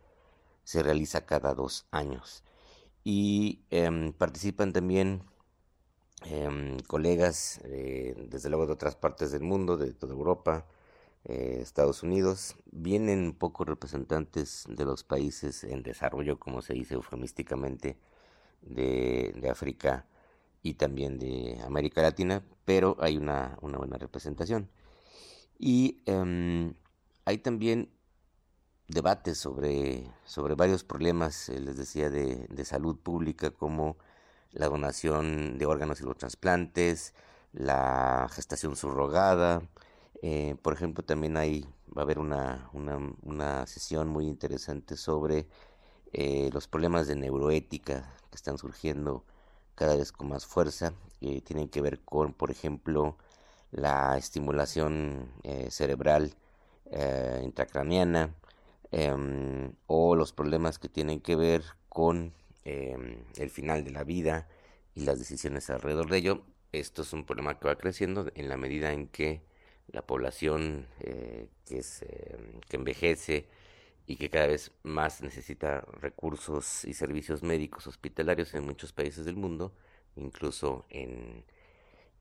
se 0.64 0.84
realiza 0.84 1.26
cada 1.26 1.53
dos 1.53 1.88
años 1.91 2.44
y 3.03 3.64
em, 3.69 4.14
participan 4.14 4.73
también 4.73 5.23
em, 6.26 6.80
colegas 6.88 7.61
desde 7.64 8.49
luego 8.49 8.65
de 8.68 8.73
otras 8.73 8.95
partes 8.95 9.31
del 9.31 9.44
mundo, 9.44 9.77
de 9.77 9.94
toda 9.94 10.14
Europa, 10.14 10.65
eh, 11.26 11.60
Estados 11.61 12.03
Unidos, 12.03 12.56
vienen 12.72 13.34
pocos 13.34 13.68
representantes 13.68 14.65
de 14.68 14.84
los 14.85 15.03
países 15.03 15.64
en 15.64 15.81
desarrollo, 15.84 16.38
como 16.40 16.61
se 16.61 16.73
dice 16.73 16.95
eufemísticamente, 16.95 17.98
de, 18.61 19.49
África 19.52 20.07
y 20.61 20.76
también 20.76 21.19
de 21.19 21.60
América 21.65 22.02
Latina, 22.02 22.44
pero 22.65 22.98
hay 22.99 23.18
una 23.18 23.57
buena 23.61 23.98
representación. 23.98 24.69
Y 25.60 26.02
em, 26.06 26.74
hay 27.26 27.38
también 27.40 27.90
debates 28.88 29.38
sobre, 29.38 30.10
sobre 30.26 30.56
varios 30.56 30.84
problemas, 30.84 31.50
eh, 31.50 31.60
les 31.60 31.78
decía, 31.78 32.10
de, 32.10 32.48
de, 32.50 32.66
salud 32.66 32.98
pública, 32.98 33.52
como 33.52 33.98
la 34.52 34.68
donación 34.68 35.58
de 35.58 35.66
órganos 35.66 36.02
y 36.02 36.04
los 36.06 36.18
trasplantes, 36.18 37.14
la 37.54 38.28
gestación 38.32 38.76
subrogada. 38.76 39.62
Eh, 40.22 40.56
por 40.62 40.74
ejemplo, 40.74 41.04
también 41.04 41.38
hay, 41.38 41.66
va 41.96 42.02
a 42.02 42.06
haber 42.06 42.20
una, 42.20 42.70
una, 42.74 42.98
una 43.24 43.66
sesión 43.68 44.10
muy 44.10 44.28
interesante 44.28 44.98
sobre 44.98 45.48
eh, 46.14 46.50
los 46.54 46.68
problemas 46.68 47.08
de 47.08 47.16
neuroética 47.16 48.14
que 48.30 48.36
están 48.36 48.58
surgiendo 48.58 49.26
cada 49.76 49.96
vez 49.96 50.12
con 50.12 50.30
más 50.30 50.46
fuerza. 50.46 50.94
que 51.20 51.42
tienen 51.42 51.70
que 51.70 51.82
ver 51.82 52.02
con, 52.02 52.34
por 52.34 52.52
ejemplo, 52.52 53.18
la 53.74 54.18
estimulación 54.18 55.32
eh, 55.44 55.70
cerebral 55.72 56.36
eh, 56.91 57.41
intracraniana 57.44 58.36
em, 58.91 59.74
o 59.88 60.16
los 60.16 60.32
problemas 60.34 60.80
que 60.80 60.90
tienen 60.90 61.20
que 61.22 61.36
ver 61.36 61.64
con 61.90 62.34
em, 62.66 63.18
el 63.38 63.50
final 63.50 63.84
de 63.84 63.91
la 63.91 64.04
vida 64.04 64.48
y 64.95 65.02
las 65.06 65.20
decisiones 65.20 65.70
alrededor 65.70 66.10
de 66.10 66.18
ello. 66.18 66.44
Esto 66.72 67.02
es 67.02 67.14
un 67.14 67.26
problema 67.26 67.60
que 67.60 67.68
va 67.68 67.76
creciendo 67.78 68.32
en 68.36 68.50
la 68.50 68.58
medida 68.58 68.94
en 68.94 69.08
que 69.08 69.41
la 69.88 70.04
población 70.04 70.88
eh, 71.02 71.48
que, 71.66 71.80
es, 71.80 72.04
em, 72.04 72.62
que 72.70 72.78
envejece 72.78 73.48
y 74.08 74.18
que 74.18 74.30
cada 74.30 74.48
vez 74.48 74.72
más 74.84 75.22
necesita 75.22 75.82
recursos 76.02 76.86
y 76.86 76.94
servicios 76.94 77.44
médicos 77.44 77.88
hospitalarios 77.88 78.54
en 78.54 78.66
muchos 78.66 78.94
países 78.94 79.26
del 79.26 79.36
mundo, 79.36 79.74
incluso 80.16 80.86
en, 80.90 81.45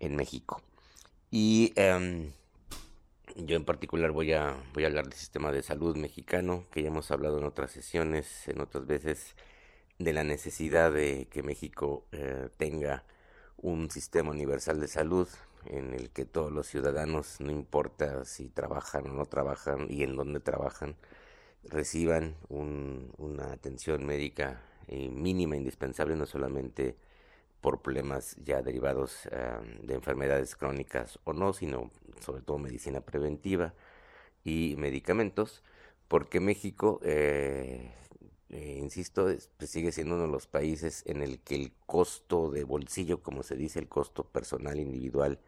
en 0.01 0.17
México. 0.17 0.63
Y 1.35 1.73
em, 1.77 2.31
yo 3.37 3.57
en 3.57 3.65
particular 3.65 4.13
voy 4.13 4.35
a, 4.35 4.55
voy 4.75 4.85
a 4.85 4.89
hablar 4.89 5.05
del 5.05 5.15
sistema 5.15 5.51
de 5.51 5.63
salud 5.63 5.97
mexicano, 5.97 6.67
que 6.71 6.83
ya 6.83 6.89
hemos 6.89 7.11
hablado 7.11 7.39
en 7.39 7.45
otras 7.45 7.71
sesiones, 7.71 8.47
en 8.49 8.61
otras 8.61 8.87
veces, 8.87 9.35
de 9.99 10.13
la 10.13 10.25
necesidad 10.25 10.93
de 10.93 11.29
que 11.31 11.43
México 11.43 12.05
eh, 12.13 12.51
tenga 12.59 13.05
un 13.57 13.91
sistema 13.91 14.31
universal 14.31 14.79
de 14.79 14.89
salud 14.89 15.27
en 15.65 15.95
el 15.95 16.11
que 16.11 16.27
todos 16.27 16.53
los 16.53 16.67
ciudadanos, 16.67 17.41
no 17.41 17.51
importa 17.51 18.27
si 18.27 18.51
trabajan 18.51 19.07
o 19.07 19.15
no 19.15 19.25
trabajan 19.25 19.87
y 19.89 20.03
en 20.03 20.17
dónde 20.17 20.41
trabajan, 20.41 20.97
reciban 21.65 22.37
un, 22.51 23.11
una 23.17 23.53
atención 23.53 24.05
médica 24.05 24.61
eh, 24.87 25.09
mínima 25.09 25.57
indispensable 25.57 26.15
no 26.15 26.27
solamente 26.27 26.95
por 27.63 27.81
problemas 27.81 28.37
ya 28.45 28.61
derivados 28.61 29.29
de 29.83 29.95
enfermedades 29.95 30.57
crónicas 30.57 31.19
o 31.25 31.33
no, 31.33 31.55
sino 31.55 31.91
sobre 32.21 32.43
todo 32.43 32.59
medicina 32.59 33.01
preventiva 33.01 33.73
y 34.45 34.75
medicamentos, 34.77 35.63
porque 36.09 36.41
México, 36.41 37.01
eh, 37.03 37.91
eh, 38.51 38.79
insisto, 38.81 39.29
pues, 39.57 39.71
sigue 39.71 39.93
siendo 39.93 40.17
uno 40.17 40.25
de 40.25 40.31
los 40.31 40.47
países 40.47 41.03
en 41.07 41.23
el 41.23 41.41
que 41.41 41.55
el 41.55 41.73
costo 41.87 42.51
de 42.51 42.65
bolsillo, 42.65 43.23
como 43.23 43.43
se 43.43 43.57
dice, 43.57 43.79
el 43.79 43.89
costo 43.89 44.25
personal 44.25 44.79
individual 44.79 45.39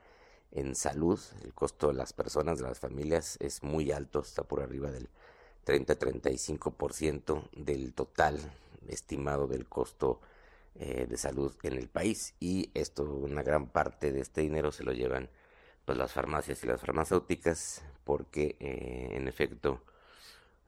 en 0.52 0.74
salud, 0.74 1.20
el 1.42 1.52
costo 1.52 1.88
de 1.88 1.94
las 1.94 2.12
personas, 2.12 2.58
de 2.58 2.64
las 2.64 2.78
familias, 2.78 3.36
es 3.40 3.62
muy 3.62 3.92
alto, 3.92 4.20
está 4.20 4.44
por 4.44 4.62
arriba 4.62 4.90
del 4.90 5.08
30-35% 5.66 7.50
del 7.56 7.92
total 7.92 8.38
estimado 8.88 9.46
del 9.48 9.66
costo 9.66 10.20
eh, 10.76 11.06
de 11.08 11.16
salud 11.16 11.54
en 11.62 11.74
el 11.74 11.88
país 11.88 12.34
y 12.40 12.72
esto 12.74 13.04
una 13.04 13.44
gran 13.44 13.68
parte 13.68 14.10
de 14.10 14.20
este 14.20 14.40
dinero 14.40 14.72
se 14.72 14.82
lo 14.82 14.92
llevan 14.92 15.30
pues 15.84 15.96
las 15.96 16.12
farmacias 16.12 16.64
y 16.64 16.66
las 16.66 16.80
farmacéuticas 16.80 17.84
porque 18.02 18.56
eh, 18.58 19.10
en 19.12 19.28
efecto 19.28 19.84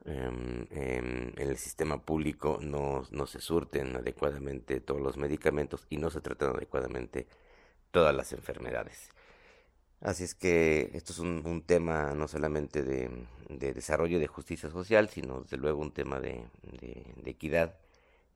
em, 0.05 0.65
em, 0.71 1.33
en 1.37 1.49
el 1.49 1.57
sistema 1.57 2.01
público 2.01 2.57
no, 2.61 3.03
no 3.11 3.27
se 3.27 3.41
surten 3.41 3.97
adecuadamente 3.97 4.79
todos 4.79 5.01
los 5.01 5.17
medicamentos 5.17 5.85
y 5.89 5.97
no 5.97 6.09
se 6.09 6.21
tratan 6.21 6.55
adecuadamente 6.55 7.27
todas 7.91 8.15
las 8.15 8.31
enfermedades. 8.31 9.09
Así 9.99 10.23
es 10.23 10.35
que 10.35 10.91
esto 10.93 11.11
es 11.11 11.19
un, 11.19 11.63
tema 11.65 12.13
no 12.15 12.27
solamente 12.29 12.83
de, 12.83 13.09
de, 13.49 13.73
desarrollo 13.73 14.19
de 14.19 14.27
justicia 14.27 14.69
social, 14.69 15.09
sino 15.09 15.41
desde 15.41 15.57
luego 15.57 15.81
un 15.81 15.91
tema 15.91 16.19
de, 16.21 16.45
de 16.71 17.29
equidad 17.31 17.75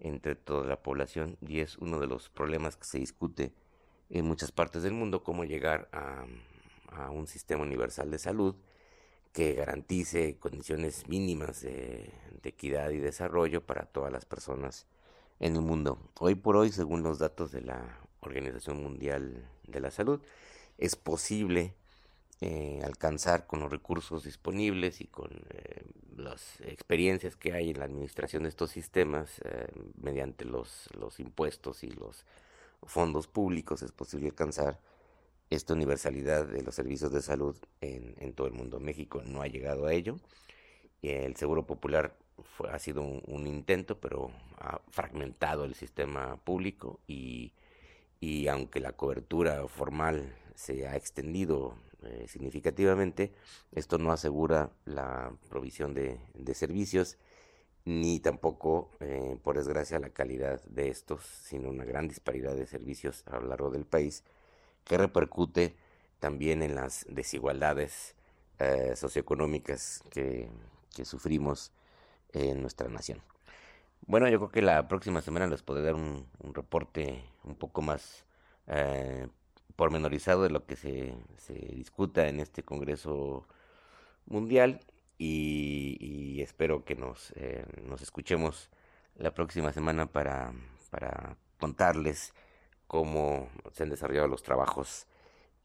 entre 0.02 0.36
toda 0.36 0.68
la 0.68 0.82
población 0.82 1.38
y 1.42 1.60
es 1.60 1.78
uno 1.78 2.00
de 2.00 2.08
los 2.08 2.30
problemas 2.30 2.76
que 2.76 2.86
se 2.86 3.00
discute 3.00 3.54
en 4.10 4.26
muchas 4.26 4.52
partes 4.52 4.84
del 4.84 4.94
mundo, 4.94 5.24
cómo 5.24 5.46
llegar 5.46 5.88
a, 5.94 6.26
un 7.10 7.26
sistema 7.26 7.64
universal 7.64 8.12
de 8.12 8.20
salud 8.20 8.56
que 9.32 9.54
garantice 9.54 10.38
condiciones 10.38 11.08
mínimas 11.08 11.62
de, 11.62 12.12
equidad 12.44 12.90
y 12.90 12.98
desarrollo 12.98 13.66
para 13.66 13.86
todas 13.86 14.12
las 14.12 14.26
personas 14.26 14.88
en 15.40 15.56
el 15.56 15.62
mundo. 15.62 16.12
Hoy 16.20 16.36
por 16.36 16.58
hoy, 16.58 16.70
según 16.72 17.02
los 17.02 17.18
datos 17.18 17.52
de 17.52 17.62
la 17.62 18.00
Organización 18.20 18.84
Mundial 18.84 19.48
de 19.68 19.80
la 19.80 19.90
Salud, 19.90 20.22
es 20.78 20.98
posible 20.98 21.76
eh, 22.44 22.82
alcanzar 22.84 23.46
con 23.46 23.60
los 23.60 23.70
recursos 23.70 24.24
disponibles 24.24 25.00
y 25.00 25.06
con 25.06 25.30
eh, 25.52 25.84
las 26.18 26.60
experiencias 26.62 27.36
que 27.36 27.54
hay 27.54 27.70
en 27.70 27.78
la 27.78 27.86
administración 27.86 28.42
de 28.42 28.50
estos 28.50 28.72
sistemas 28.72 29.40
eh, 29.46 29.68
mediante 30.02 30.46
los, 30.46 30.90
los 30.98 31.20
impuestos 31.20 31.84
y 31.84 31.92
los 31.92 32.26
fondos 32.82 33.28
públicos 33.28 33.84
es 33.84 33.92
posible 33.92 34.30
alcanzar 34.30 34.80
esta 35.52 35.76
universalidad 35.76 36.48
de 36.48 36.64
los 36.64 36.74
servicios 36.74 37.12
de 37.12 37.22
salud 37.22 37.56
en, 37.80 38.34
todo 38.34 38.48
el 38.48 38.54
mundo. 38.54 38.80
México 38.80 39.22
no 39.24 39.44
ha 39.44 39.48
llegado 39.48 39.86
a 39.86 39.94
ello. 39.94 40.18
El 41.04 41.36
Seguro 41.36 41.68
Popular 41.68 42.16
ha 42.72 42.80
sido 42.80 43.04
un, 43.04 43.46
intento, 43.46 44.00
pero 44.00 44.32
ha 44.58 44.82
fragmentado 44.90 45.66
el 45.66 45.76
sistema 45.76 46.38
público 46.38 47.02
y, 47.06 47.54
y 48.20 48.48
aunque 48.48 48.80
la 48.80 48.94
cobertura 48.94 49.68
formal 49.68 50.36
se 50.56 50.88
ha 50.88 50.96
extendido 50.96 51.76
eh, 52.04 52.26
significativamente. 52.28 53.32
Esto 53.72 53.98
no 54.00 54.12
asegura 54.12 54.72
la 54.86 55.34
provisión 55.50 55.94
de, 55.94 56.20
servicios 56.56 57.18
ni 57.86 58.20
tampoco, 58.20 58.90
eh, 59.00 59.38
por 59.44 59.58
desgracia, 59.58 60.00
la 60.00 60.10
calidad 60.10 60.62
de 60.66 60.90
estos, 60.90 61.24
sino 61.26 61.70
una 61.70 61.86
gran 61.86 62.08
disparidad 62.08 62.56
de 62.56 62.66
servicios 62.66 63.24
a 63.28 63.40
lo 63.40 63.48
largo 63.48 63.70
del 63.70 63.86
país 63.86 64.24
que 64.84 64.98
repercute 64.98 65.76
también 66.20 66.64
en 66.64 66.76
las 66.76 67.06
desigualdades 67.10 68.16
eh, 68.60 68.96
socioeconómicas 68.96 70.04
que, 70.10 70.50
sufrimos 71.04 71.72
en 72.34 72.62
nuestra 72.62 72.88
nación. 72.90 73.22
Bueno, 74.08 74.28
yo 74.30 74.38
creo 74.40 74.52
que 74.52 74.62
la 74.62 74.88
próxima 74.88 75.22
semana 75.22 75.48
les 75.48 75.64
podré 75.64 75.84
dar 75.84 75.96
un, 75.96 76.28
reporte 76.54 77.24
un 77.44 77.56
poco 77.56 77.82
más 77.82 78.26
pormenorizado 79.76 80.44
de 80.44 80.50
lo 80.50 80.66
que 80.66 80.76
se, 80.76 81.14
se 81.38 81.54
discuta 81.54 82.28
en 82.28 82.40
este 82.40 82.64
Congreso 82.64 83.48
Mundial 84.26 84.82
y, 85.18 86.42
espero 86.42 86.84
que 86.84 86.96
nos, 86.96 87.32
eh, 87.36 87.64
nos 87.84 88.02
escuchemos 88.02 88.72
la 89.16 89.32
próxima 89.32 89.72
semana 89.72 90.08
para, 90.08 90.52
para 90.90 91.38
contarles 91.60 92.34
cómo 92.88 93.50
se 93.72 93.84
han 93.84 93.90
desarrollado 93.90 94.28
los 94.28 94.42
trabajos 94.42 95.06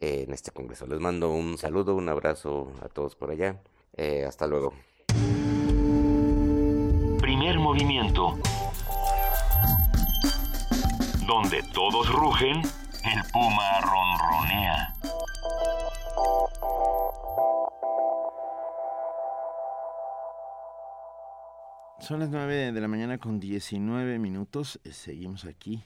en 0.01 0.33
este 0.33 0.51
Congreso. 0.51 0.87
Les 0.87 1.01
mando 1.01 1.31
un 1.31 1.57
saludo, 1.57 1.95
un 1.95 2.09
abrazo 2.09 2.71
a 2.83 2.89
todos 2.89 3.17
por 3.17 3.31
allá. 3.31 3.63
Eh, 3.95 4.27
hasta 4.27 4.47
luego. 4.47 4.75
Primer 7.19 7.59
movimiento. 7.59 8.39
Donde 11.27 11.63
todos 11.73 12.13
rugen 12.13 12.61
el 13.07 13.23
puma 13.33 13.81
ronronea. 13.81 14.95
Son 22.01 22.21
las 22.21 22.31
9 22.31 22.73
de 22.73 22.81
la 22.81 22.89
mañana 22.89 23.19
con 23.19 23.39
19 23.39 24.19
minutos. 24.19 24.81
Eh, 24.85 24.93
seguimos 24.93 25.45
aquí 25.45 25.85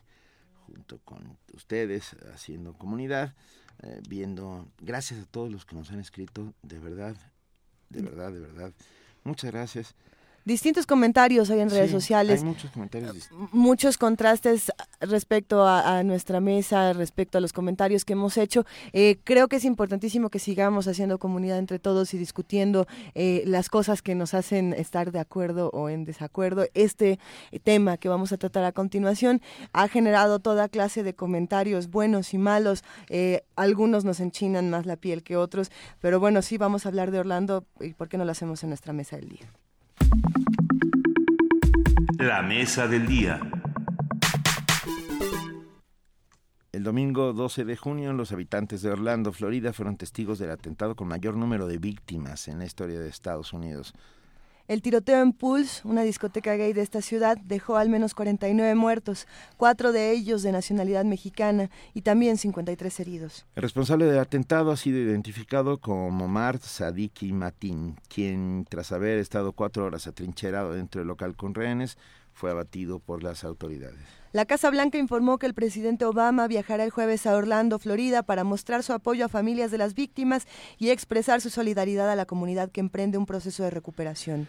junto 0.67 0.99
con 0.99 1.39
ustedes 1.53 2.17
haciendo 2.33 2.75
comunidad, 2.75 3.35
eh, 3.83 4.01
viendo, 4.09 4.69
gracias 4.79 5.21
a 5.21 5.27
todos 5.27 5.51
los 5.51 5.67
que 5.67 5.75
nos 5.75 5.91
han 5.91 6.01
escrito, 6.01 6.55
de 6.63 6.79
verdad, 6.79 7.17
de 7.91 8.03
verdad, 8.03 8.33
de 8.33 8.41
verdad. 8.41 8.73
Muchas 9.25 9.51
gracias 9.51 9.95
distintos 10.45 10.87
comentarios 10.87 11.51
hay 11.51 11.61
en 11.61 11.71
redes 11.71 11.91
sociales. 11.91 12.41
Hay 12.41 12.47
muchos 12.47 12.71
comentarios. 12.71 13.29
Muchos 13.53 13.99
contrastes 13.99 14.73
respecto 15.01 15.67
a, 15.67 16.03
nuestra 16.03 16.41
mesa, 16.41 16.93
respecto 16.93 17.39
a 17.39 17.41
los 17.41 17.53
comentarios 17.53 18.05
que 18.05 18.15
hemos 18.15 18.37
hecho. 18.37 18.65
Eh, 18.93 19.19
creo 19.25 19.49
que 19.49 19.57
es 19.57 19.65
importantísimo 19.65 20.31
que 20.31 20.39
sigamos 20.39 20.89
haciendo 20.89 21.19
comunidad 21.19 21.59
entre 21.59 21.79
todos 21.79 22.15
y 22.15 22.19
discutiendo 22.19 22.87
eh, 23.15 23.43
las 23.47 23.69
cosas 23.69 24.03
que 24.03 24.15
nos 24.15 24.35
hacen 24.35 24.73
estar 24.73 25.13
de 25.13 25.19
acuerdo 25.19 25.71
o 25.73 25.89
en 25.89 26.05
desacuerdo. 26.05 26.67
Este 26.75 27.19
tema 27.63 27.97
que 27.97 28.09
vamos 28.09 28.33
a 28.33 28.39
tratar 28.39 28.65
a 28.65 28.73
continuación 28.73 29.41
ha 29.73 29.89
generado 29.89 30.39
toda 30.39 30.69
clase 30.69 31.03
de 31.03 31.15
comentarios 31.15 31.91
buenos 31.91 32.35
y 32.35 32.39
malos. 32.39 32.85
Eh, 33.09 33.43
algunos 33.57 34.05
nos 34.05 34.21
enchinan 34.21 34.71
más 34.71 34.87
la 34.87 34.97
piel 34.97 35.23
que 35.23 35.37
otros, 35.37 35.71
pero 36.01 36.21
bueno, 36.21 36.43
sí 36.43 36.59
vamos 36.59 36.87
a 36.87 36.89
hablar 36.89 37.11
de 37.11 37.19
Orlando 37.19 37.65
y 37.81 37.93
por 37.95 38.09
qué 38.09 38.19
no 38.19 38.25
lo 38.25 38.33
hacemos 38.33 38.63
en 38.63 38.71
nuestra 38.71 38.93
mesa 38.93 39.17
del 39.17 39.29
día. 39.29 39.51
La 42.19 42.43
mesa 42.43 42.87
del 42.87 43.07
día. 43.07 43.41
El 46.73 46.85
domingo 46.85 47.33
12 47.33 47.65
de 47.65 47.77
junio, 47.77 48.13
los 48.13 48.33
habitantes 48.33 48.81
de 48.83 48.91
Orlando, 48.91 49.33
Florida, 49.33 49.73
fueron 49.73 49.97
testigos 49.97 50.39
del 50.39 50.51
atentado 50.51 50.97
con 50.97 51.09
mayor 51.09 51.37
número 51.37 51.67
de 51.67 51.79
víctimas 51.79 52.49
en 52.49 52.59
la 52.59 52.65
historia 52.65 53.01
de 53.01 53.09
Estados 53.09 53.53
Unidos. 53.53 53.93
El 54.71 54.83
tiroteo 54.83 55.21
en 55.21 55.33
Pulse, 55.33 55.81
una 55.83 56.03
discoteca 56.03 56.55
gay 56.55 56.73
de 56.73 56.83
esta 56.83 57.03
ciudad, 57.03 57.37
dejó 57.39 57.77
al 57.77 57.89
menos 57.89 58.15
49 58.15 58.77
muertos, 58.77 59.27
cuatro 59.57 59.91
de 59.91 60.13
ellos 60.13 60.45
de 60.45 60.53
nacionalidad 60.53 61.05
mexicana 61.05 61.71
y 61.93 62.03
también 62.03 62.37
53 62.37 63.01
heridos. 63.01 63.47
El 63.57 63.65
responsable 63.65 64.05
del 64.05 64.21
atentado 64.21 64.71
ha 64.71 64.77
sido 64.77 65.01
identificado 65.01 65.79
como 65.79 66.29
Mart 66.29 66.63
Sadiki 66.63 67.33
Matin, 67.33 67.97
quien, 68.09 68.65
tras 68.69 68.93
haber 68.93 69.19
estado 69.19 69.55
cuatro 69.55 69.85
horas 69.85 70.07
atrincherado 70.07 70.73
dentro 70.75 71.01
del 71.01 71.09
local 71.09 71.35
con 71.35 71.53
rehenes, 71.53 71.99
fue 72.41 72.51
abatido 72.51 73.01
por 73.01 73.23
las 73.23 73.45
autoridades. 73.45 74.01
La 74.33 74.47
Casa 74.47 74.71
Blanca 74.71 74.97
informó 74.97 75.39
que 75.39 75.47
el 75.47 75.53
presidente 75.53 76.07
Obama 76.07 76.49
viajará 76.49 76.85
el 76.85 76.91
jueves 76.91 77.27
a 77.27 77.35
Orlando, 77.35 77.79
Florida, 77.79 78.23
para 78.23 78.45
mostrar 78.45 78.83
su 78.83 78.95
apoyo 78.95 79.27
a 79.27 79.29
familias 79.29 79.71
de 79.71 79.79
las 79.79 79.95
víctimas 79.95 80.47
y 80.79 80.89
expresar 80.89 81.43
su 81.43 81.51
solidaridad 81.51 82.11
a 82.11 82.17
la 82.17 82.25
comunidad 82.25 82.71
que 82.71 82.81
emprende 82.81 83.19
un 83.19 83.27
proceso 83.27 83.63
de 83.63 83.71
recuperación 83.71 84.49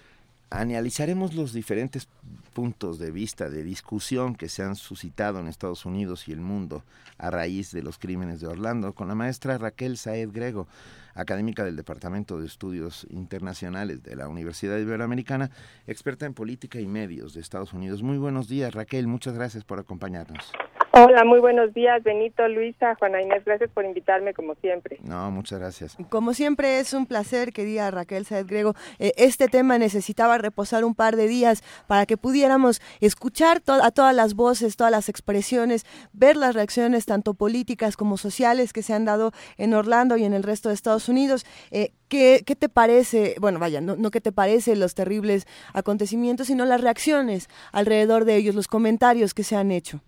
analizaremos 0.52 1.34
los 1.34 1.54
diferentes 1.54 2.08
puntos 2.54 3.00
de 3.00 3.10
vista 3.10 3.50
de 3.50 3.64
discusión 3.64 4.36
que 4.36 4.50
se 4.50 4.62
han 4.62 4.76
suscitado 4.76 5.40
en 5.40 5.48
Estados 5.48 5.86
Unidos 5.86 6.28
y 6.28 6.34
el 6.34 6.42
mundo 6.42 6.84
a 7.18 7.32
raíz 7.32 7.72
de 7.72 7.82
los 7.82 7.98
crímenes 7.98 8.42
de 8.42 8.48
Orlando 8.48 8.94
con 8.94 9.08
la 9.08 9.16
maestra 9.16 9.58
Raquel 9.58 9.98
Saed 9.98 10.30
Grego, 10.32 10.68
académica 11.16 11.64
del 11.64 11.78
Departamento 11.78 12.40
de 12.40 12.48
Estudios 12.48 13.08
Internacionales 13.10 14.04
de 14.04 14.16
la 14.18 14.28
Universidad 14.28 14.78
Iberoamericana, 14.78 15.52
experta 15.88 16.26
en 16.26 16.34
política 16.34 16.82
y 16.82 16.86
medios 16.86 17.34
de 17.34 17.40
Estados 17.40 17.72
Unidos. 17.72 18.04
Muy 18.04 18.18
buenos 18.18 18.50
días, 18.50 18.74
Raquel, 18.74 19.08
muchas 19.08 19.34
gracias 19.34 19.64
por 19.64 19.80
acompañarnos. 19.80 20.52
Hola, 21.04 21.26
muy 21.26 21.40
buenos 21.40 21.74
días, 21.74 22.04
Benito, 22.04 22.48
Luisa, 22.48 22.94
Juana 22.94 23.24
Inés, 23.24 23.44
gracias 23.44 23.72
por 23.72 23.86
invitarme 23.86 24.36
como 24.36 24.54
siempre. 24.56 25.00
No, 25.02 25.32
muchas 25.32 25.60
gracias. 25.60 25.98
Como 26.10 26.36
siempre 26.36 26.80
es 26.80 26.94
un 26.94 27.08
placer, 27.08 27.54
querida 27.54 27.90
Raquel 27.90 28.24
Saed 28.24 28.46
Grego. 28.46 28.76
Eh, 29.00 29.12
este 29.18 29.48
tema 29.48 29.80
necesitaba 29.80 30.38
reposar 30.38 30.86
un 30.86 30.94
par 30.94 31.16
de 31.16 31.28
días 31.28 31.64
para 31.88 32.06
que 32.06 32.18
pudiéramos 32.18 32.82
escuchar 33.00 33.64
a 33.66 33.90
todas 33.90 34.14
las 34.16 34.36
voces, 34.36 34.76
todas 34.76 34.92
las 34.92 35.10
expresiones, 35.10 35.88
ver 36.14 36.38
las 36.38 36.54
reacciones 36.54 37.08
tanto 37.08 37.34
políticas 37.34 37.98
como 37.98 38.18
sociales 38.18 38.72
que 38.72 38.84
se 38.84 38.94
han 38.94 39.06
dado 39.06 39.32
en 39.58 39.74
Orlando 39.74 40.18
y 40.18 40.24
en 40.24 40.34
el 40.34 40.44
resto 40.44 40.70
de 40.70 40.76
Estados 40.76 41.10
Unidos. 41.10 41.48
Eh, 41.72 41.94
¿qué, 42.10 42.44
te 42.44 42.70
parece? 42.70 43.38
Bueno, 43.40 43.58
vaya, 43.58 43.82
no, 43.82 43.96
no 43.96 44.12
qué 44.12 44.22
te 44.22 44.32
parece 44.32 44.76
los 44.76 44.94
terribles 44.94 45.48
acontecimientos, 45.74 46.46
sino 46.46 46.66
las 46.66 46.82
reacciones 46.82 47.50
alrededor 47.72 48.26
de 48.26 48.36
ellos, 48.36 48.54
los 48.54 48.68
comentarios 48.68 49.34
que 49.34 49.44
se 49.44 49.56
han 49.56 49.72
hecho. 49.72 50.02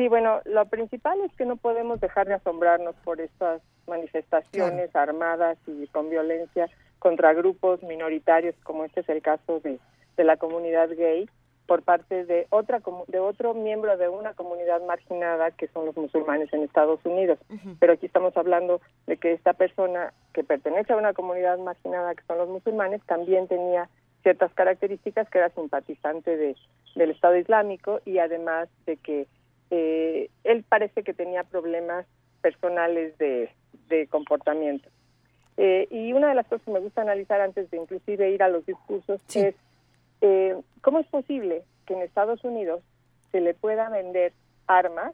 Sí, 0.00 0.08
bueno, 0.08 0.40
lo 0.46 0.64
principal 0.64 1.20
es 1.20 1.36
que 1.36 1.44
no 1.44 1.56
podemos 1.56 2.00
dejar 2.00 2.26
de 2.26 2.32
asombrarnos 2.32 2.94
por 3.04 3.20
estas 3.20 3.60
manifestaciones 3.86 4.96
armadas 4.96 5.58
y 5.66 5.86
con 5.88 6.08
violencia 6.08 6.70
contra 6.98 7.34
grupos 7.34 7.82
minoritarios, 7.82 8.54
como 8.62 8.86
este 8.86 9.00
es 9.00 9.10
el 9.10 9.20
caso 9.20 9.60
de, 9.60 9.78
de 10.16 10.24
la 10.24 10.38
comunidad 10.38 10.88
gay, 10.96 11.28
por 11.66 11.82
parte 11.82 12.24
de 12.24 12.46
otra 12.48 12.80
de 13.08 13.18
otro 13.18 13.52
miembro 13.52 13.94
de 13.98 14.08
una 14.08 14.32
comunidad 14.32 14.80
marginada 14.86 15.50
que 15.50 15.68
son 15.68 15.84
los 15.84 15.96
musulmanes 15.98 16.50
en 16.54 16.62
Estados 16.62 17.00
Unidos. 17.04 17.38
Pero 17.78 17.92
aquí 17.92 18.06
estamos 18.06 18.34
hablando 18.38 18.80
de 19.06 19.18
que 19.18 19.34
esta 19.34 19.52
persona 19.52 20.14
que 20.32 20.44
pertenece 20.44 20.94
a 20.94 20.96
una 20.96 21.12
comunidad 21.12 21.58
marginada 21.58 22.14
que 22.14 22.24
son 22.26 22.38
los 22.38 22.48
musulmanes 22.48 23.02
también 23.04 23.48
tenía 23.48 23.90
ciertas 24.22 24.50
características 24.54 25.28
que 25.28 25.36
era 25.36 25.50
simpatizante 25.50 26.38
de, 26.38 26.56
del 26.94 27.10
Estado 27.10 27.36
Islámico 27.36 28.00
y 28.06 28.16
además 28.16 28.70
de 28.86 28.96
que 28.96 29.26
eh, 29.70 30.30
él 30.44 30.64
parece 30.68 31.02
que 31.02 31.14
tenía 31.14 31.44
problemas 31.44 32.06
personales 32.42 33.16
de, 33.18 33.50
comportamiento. 34.08 34.88
Eh, 35.56 35.88
y 35.90 36.12
una 36.12 36.28
de 36.28 36.34
las 36.34 36.46
cosas 36.46 36.64
que 36.64 36.70
me 36.70 36.78
gusta 36.78 37.02
analizar 37.02 37.40
antes 37.40 37.68
de 37.70 37.76
inclusive 37.76 38.30
ir 38.30 38.42
a 38.42 38.48
los 38.48 38.64
discursos 38.64 39.20
es 39.34 39.54
eh, 40.20 40.56
cómo 40.80 41.00
es 41.00 41.06
posible 41.08 41.64
que 41.86 41.94
en 41.94 42.02
Estados 42.02 42.42
Unidos 42.44 42.82
se 43.32 43.40
le 43.40 43.52
pueda 43.52 43.88
vender 43.88 44.32
armas 44.68 45.12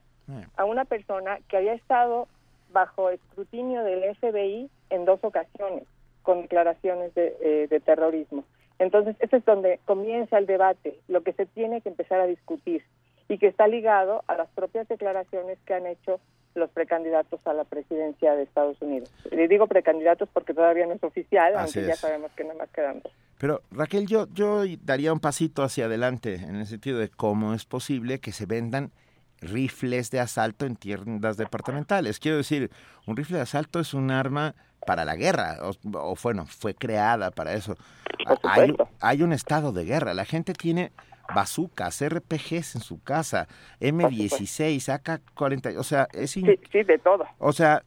a 0.57 0.65
una 0.65 0.85
persona 0.85 1.39
que 1.49 1.57
había 1.57 1.73
estado 1.73 2.29
bajo 2.71 3.11
escrutinio 3.11 3.83
del 3.83 4.15
FBI 4.17 4.69
en 4.91 5.05
dos 5.05 5.21
ocasiones 5.23 5.85
con 6.23 6.43
declaraciones 6.43 7.15
de, 7.15 7.67
de 7.71 7.81
terrorismo. 7.81 8.45
Entonces, 8.79 9.17
ese 9.21 9.39
es 9.39 9.45
donde 9.45 9.81
comienza 9.85 10.37
el 10.37 10.47
debate, 10.47 10.99
lo 11.09 11.23
que 11.23 11.33
se 11.33 11.47
tiene 11.47 11.81
que 11.81 11.89
empezar 11.89 12.21
a 12.21 12.27
discutir 12.27 12.83
y 13.29 13.39
que 13.39 13.49
está 13.49 13.67
ligado 13.67 14.23
a 14.27 14.37
las 14.37 14.49
propias 14.49 14.89
declaraciones 14.89 15.59
que 15.67 15.75
han 15.75 15.87
hecho 15.87 16.21
los 16.55 16.71
precandidatos 16.71 17.41
a 17.47 17.53
la 17.53 17.65
presidencia 17.65 18.35
de 18.35 18.45
Estados 18.45 18.81
Unidos. 18.81 19.13
Le 19.31 19.47
digo 19.47 19.67
precandidatos 19.67 20.29
porque 20.33 20.55
todavía 20.55 20.87
no 20.87 20.95
es 20.95 21.05
oficial, 21.05 21.55
aunque 21.57 21.87
ya 21.87 21.97
sabemos 21.97 22.31
que 22.33 22.45
nada 22.45 22.59
más 22.59 22.71
quedan 22.71 23.01
dos. 23.01 23.13
Pero 23.39 23.61
Raquel, 23.71 24.07
yo, 24.07 24.27
yo 24.33 24.63
daría 24.83 25.13
un 25.13 25.21
pasito 25.21 25.63
hacia 25.63 25.85
adelante 25.85 26.37
en 26.37 26.57
el 26.57 26.67
sentido 26.67 26.99
de 26.99 27.11
cómo 27.11 27.53
es 27.53 27.67
posible 27.67 28.19
que 28.19 28.33
se 28.33 28.47
vendan 28.47 28.91
rifles 29.43 30.11
de 30.11 30.21
asalto 30.21 30.65
en 30.65 30.77
tiendas 30.77 31.37
departamentales. 31.37 32.19
Quiero 32.19 32.39
decir, 32.39 32.71
un 33.07 33.17
rifle 33.17 33.37
de 33.37 33.43
asalto 33.43 33.79
es 33.79 33.93
un 33.93 34.11
arma 34.11 34.55
para 34.87 35.05
la 35.05 35.17
guerra, 35.17 35.59
o, 35.63 36.15
bueno, 36.23 36.47
fue 36.47 36.75
creada 36.75 37.31
para 37.31 37.53
eso. 37.55 37.77
Hay, 38.45 38.75
hay 39.01 39.23
un 39.23 39.33
estado 39.33 39.73
de 39.73 39.85
guerra, 39.85 40.15
la 40.15 40.25
gente 40.25 40.55
tiene 40.55 40.93
bazucas, 41.35 42.01
RPGs 42.01 42.77
en 42.77 42.81
su 42.81 43.03
casa, 43.03 43.49
M16, 43.81 44.89
AK-40, 44.89 45.77
o 45.79 45.83
sea, 45.83 46.09
es... 46.13 46.33
Sí, 46.33 46.45
sí, 46.71 46.83
de 46.83 46.99
todo. 46.99 47.25
O 47.39 47.53
sea, 47.53 47.83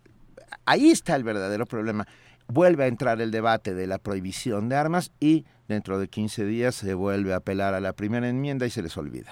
ahí 0.65 0.89
está 0.89 1.15
el 1.15 1.23
verdadero 1.23 1.65
problema. 1.65 2.07
Vuelve 2.47 2.85
a 2.85 2.87
entrar 2.87 3.21
el 3.21 3.31
debate 3.31 3.73
de 3.73 3.87
la 3.87 3.99
prohibición 3.99 4.69
de 4.69 4.75
armas 4.75 5.11
y 5.19 5.45
dentro 5.67 5.99
de 5.99 6.07
15 6.07 6.45
días 6.45 6.75
se 6.75 6.93
vuelve 6.93 7.33
a 7.33 7.37
apelar 7.37 7.73
a 7.73 7.79
la 7.79 7.93
primera 7.93 8.27
enmienda 8.27 8.65
y 8.65 8.69
se 8.69 8.81
les 8.81 8.97
olvida. 8.97 9.31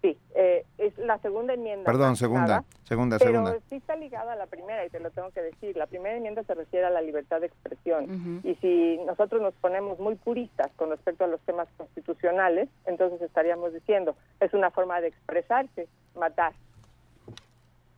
Sí, 0.00 0.18
eh, 0.34 0.64
es 0.82 0.98
la 0.98 1.18
segunda 1.18 1.54
enmienda. 1.54 1.84
Perdón, 1.84 2.16
segunda, 2.16 2.64
segunda, 2.84 3.18
pero 3.18 3.30
segunda. 3.30 3.58
sí 3.68 3.76
está 3.76 3.96
ligada 3.96 4.32
a 4.32 4.36
la 4.36 4.46
primera 4.46 4.84
y 4.84 4.90
te 4.90 5.00
lo 5.00 5.10
tengo 5.10 5.30
que 5.30 5.40
decir. 5.42 5.76
La 5.76 5.86
primera 5.86 6.16
enmienda 6.16 6.42
se 6.42 6.54
refiere 6.54 6.86
a 6.86 6.90
la 6.90 7.00
libertad 7.00 7.40
de 7.40 7.46
expresión 7.46 8.40
y 8.44 8.54
si 8.56 8.98
nosotros 9.06 9.40
nos 9.40 9.54
ponemos 9.54 9.98
muy 9.98 10.16
puristas 10.16 10.70
con 10.76 10.90
respecto 10.90 11.24
a 11.24 11.28
los 11.28 11.40
temas 11.42 11.68
constitucionales, 11.76 12.68
entonces 12.86 13.22
estaríamos 13.22 13.72
diciendo 13.72 14.16
es 14.40 14.52
una 14.54 14.70
forma 14.70 15.00
de 15.00 15.08
expresarse, 15.08 15.88
matar. 16.16 16.52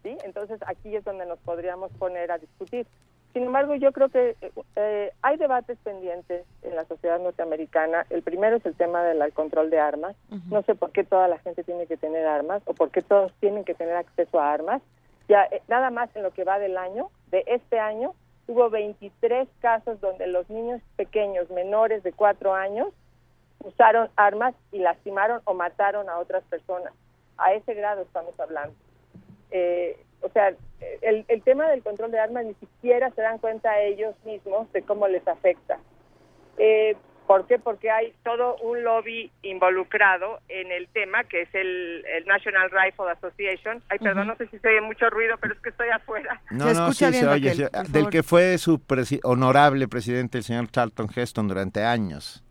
¿Sí? 0.02 0.16
Entonces 0.24 0.60
aquí 0.66 0.94
es 0.94 1.04
donde 1.04 1.24
nos 1.24 1.38
podríamos 1.38 1.90
poner 1.92 2.30
a 2.30 2.38
discutir. 2.38 2.86
Sin 3.34 3.42
embargo, 3.42 3.74
yo 3.74 3.90
creo 3.90 4.08
que 4.10 4.36
eh, 4.76 5.12
hay 5.20 5.36
debates 5.36 5.76
pendientes 5.82 6.46
en 6.62 6.76
la 6.76 6.84
sociedad 6.84 7.18
norteamericana. 7.18 8.06
El 8.08 8.22
primero 8.22 8.56
es 8.56 8.64
el 8.64 8.76
tema 8.76 9.02
del 9.02 9.32
control 9.32 9.70
de 9.70 9.80
armas. 9.80 10.14
No 10.50 10.62
sé 10.62 10.76
por 10.76 10.92
qué 10.92 11.02
toda 11.02 11.26
la 11.26 11.38
gente 11.40 11.64
tiene 11.64 11.88
que 11.88 11.96
tener 11.96 12.24
armas 12.26 12.62
o 12.66 12.74
por 12.74 12.92
qué 12.92 13.02
todos 13.02 13.32
tienen 13.40 13.64
que 13.64 13.74
tener 13.74 13.96
acceso 13.96 14.38
a 14.38 14.52
armas. 14.52 14.82
Ya 15.28 15.42
eh, 15.50 15.62
nada 15.66 15.90
más 15.90 16.14
en 16.14 16.22
lo 16.22 16.30
que 16.30 16.44
va 16.44 16.60
del 16.60 16.76
año, 16.76 17.10
de 17.32 17.42
este 17.48 17.80
año, 17.80 18.14
hubo 18.46 18.70
23 18.70 19.48
casos 19.60 20.00
donde 20.00 20.28
los 20.28 20.48
niños 20.48 20.80
pequeños, 20.94 21.50
menores 21.50 22.04
de 22.04 22.12
4 22.12 22.54
años, 22.54 22.88
usaron 23.64 24.10
armas 24.14 24.54
y 24.70 24.78
lastimaron 24.78 25.40
o 25.44 25.54
mataron 25.54 26.08
a 26.08 26.18
otras 26.18 26.44
personas. 26.44 26.92
A 27.36 27.52
ese 27.52 27.74
grado 27.74 28.02
estamos 28.02 28.38
hablando. 28.38 28.76
Eh, 29.50 29.98
o 30.24 30.30
sea, 30.30 30.54
el, 31.02 31.24
el 31.28 31.42
tema 31.42 31.68
del 31.68 31.82
control 31.82 32.10
de 32.10 32.18
armas 32.18 32.44
ni 32.44 32.54
siquiera 32.54 33.10
se 33.10 33.22
dan 33.22 33.38
cuenta 33.38 33.80
ellos 33.80 34.14
mismos 34.24 34.72
de 34.72 34.82
cómo 34.82 35.06
les 35.06 35.26
afecta. 35.28 35.78
Eh, 36.58 36.96
¿Por 37.26 37.46
qué? 37.46 37.58
Porque 37.58 37.90
hay 37.90 38.12
todo 38.22 38.56
un 38.56 38.84
lobby 38.84 39.32
involucrado 39.42 40.40
en 40.48 40.70
el 40.70 40.88
tema, 40.88 41.24
que 41.24 41.42
es 41.42 41.48
el, 41.54 42.04
National 42.26 42.70
Rifle 42.70 43.10
Association. 43.12 43.82
Ay, 43.88 43.98
perdón, 43.98 44.26
no 44.26 44.36
sé 44.36 44.46
si 44.48 44.58
se 44.58 44.68
oye 44.68 44.82
mucho 44.82 45.08
ruido, 45.08 45.36
pero 45.40 45.54
es 45.54 45.60
que 45.60 45.70
estoy 45.70 45.88
afuera. 45.88 46.42
No, 46.50 46.72
no, 46.72 46.92
sí 46.92 47.10
se 47.12 47.26
oye. 47.26 47.68
del 47.88 48.10
que 48.10 48.22
fue 48.22 48.58
su 48.58 48.78
honorable 49.22 49.88
presidente, 49.88 50.38
el 50.38 50.44
señor 50.44 50.70
Charlton 50.70 51.08
Heston, 51.14 51.48
durante 51.48 51.82
años. 51.82 52.43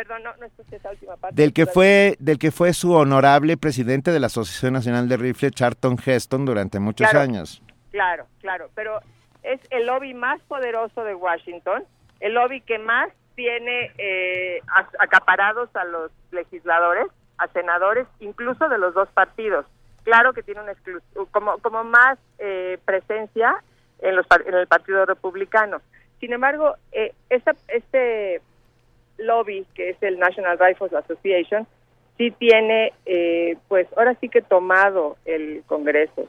Perdón, 0.00 0.22
no, 0.22 0.34
no 0.36 0.46
escuché 0.46 0.76
esa 0.76 0.88
última 0.92 1.14
parte. 1.18 1.36
Del 1.36 1.52
que, 1.52 1.66
fue, 1.66 2.16
del 2.20 2.38
que 2.38 2.50
fue 2.50 2.72
su 2.72 2.94
honorable 2.94 3.58
presidente 3.58 4.12
de 4.12 4.18
la 4.18 4.28
Asociación 4.28 4.72
Nacional 4.72 5.10
de 5.10 5.18
Rifle, 5.18 5.50
Charlton 5.50 5.98
Heston, 6.02 6.46
durante 6.46 6.80
muchos 6.80 7.12
años. 7.12 7.62
Claro, 7.90 8.26
claro, 8.38 8.70
pero 8.74 9.00
es 9.42 9.60
el 9.68 9.84
lobby 9.84 10.14
más 10.14 10.40
poderoso 10.48 11.04
de 11.04 11.14
Washington, 11.14 11.84
el 12.20 12.32
lobby 12.32 12.62
que 12.62 12.78
más 12.78 13.10
tiene 13.34 13.92
eh, 13.98 14.62
acaparados 14.98 15.68
a 15.76 15.84
los 15.84 16.10
legisladores, 16.30 17.08
a 17.36 17.48
senadores, 17.48 18.06
incluso 18.20 18.70
de 18.70 18.78
los 18.78 18.94
dos 18.94 19.10
partidos. 19.10 19.66
Claro 20.04 20.32
que 20.32 20.42
tiene 20.42 20.62
un 20.62 21.26
como 21.30 21.58
como 21.58 21.84
más 21.84 22.18
eh, 22.38 22.78
presencia 22.86 23.62
en 23.98 24.16
los 24.16 24.24
en 24.46 24.54
el 24.54 24.66
Partido 24.66 25.04
Republicano. 25.04 25.82
Sin 26.20 26.32
embargo, 26.32 26.76
eh, 26.90 27.12
este 27.28 28.40
lobby 29.20 29.66
que 29.74 29.90
es 29.90 30.02
el 30.02 30.18
National 30.18 30.58
Rifles 30.58 30.92
Association 30.92 31.66
sí 32.18 32.30
tiene, 32.32 32.92
eh, 33.06 33.56
pues 33.68 33.86
ahora 33.96 34.14
sí 34.20 34.28
que 34.28 34.42
tomado 34.42 35.16
el 35.24 35.62
Congreso 35.66 36.28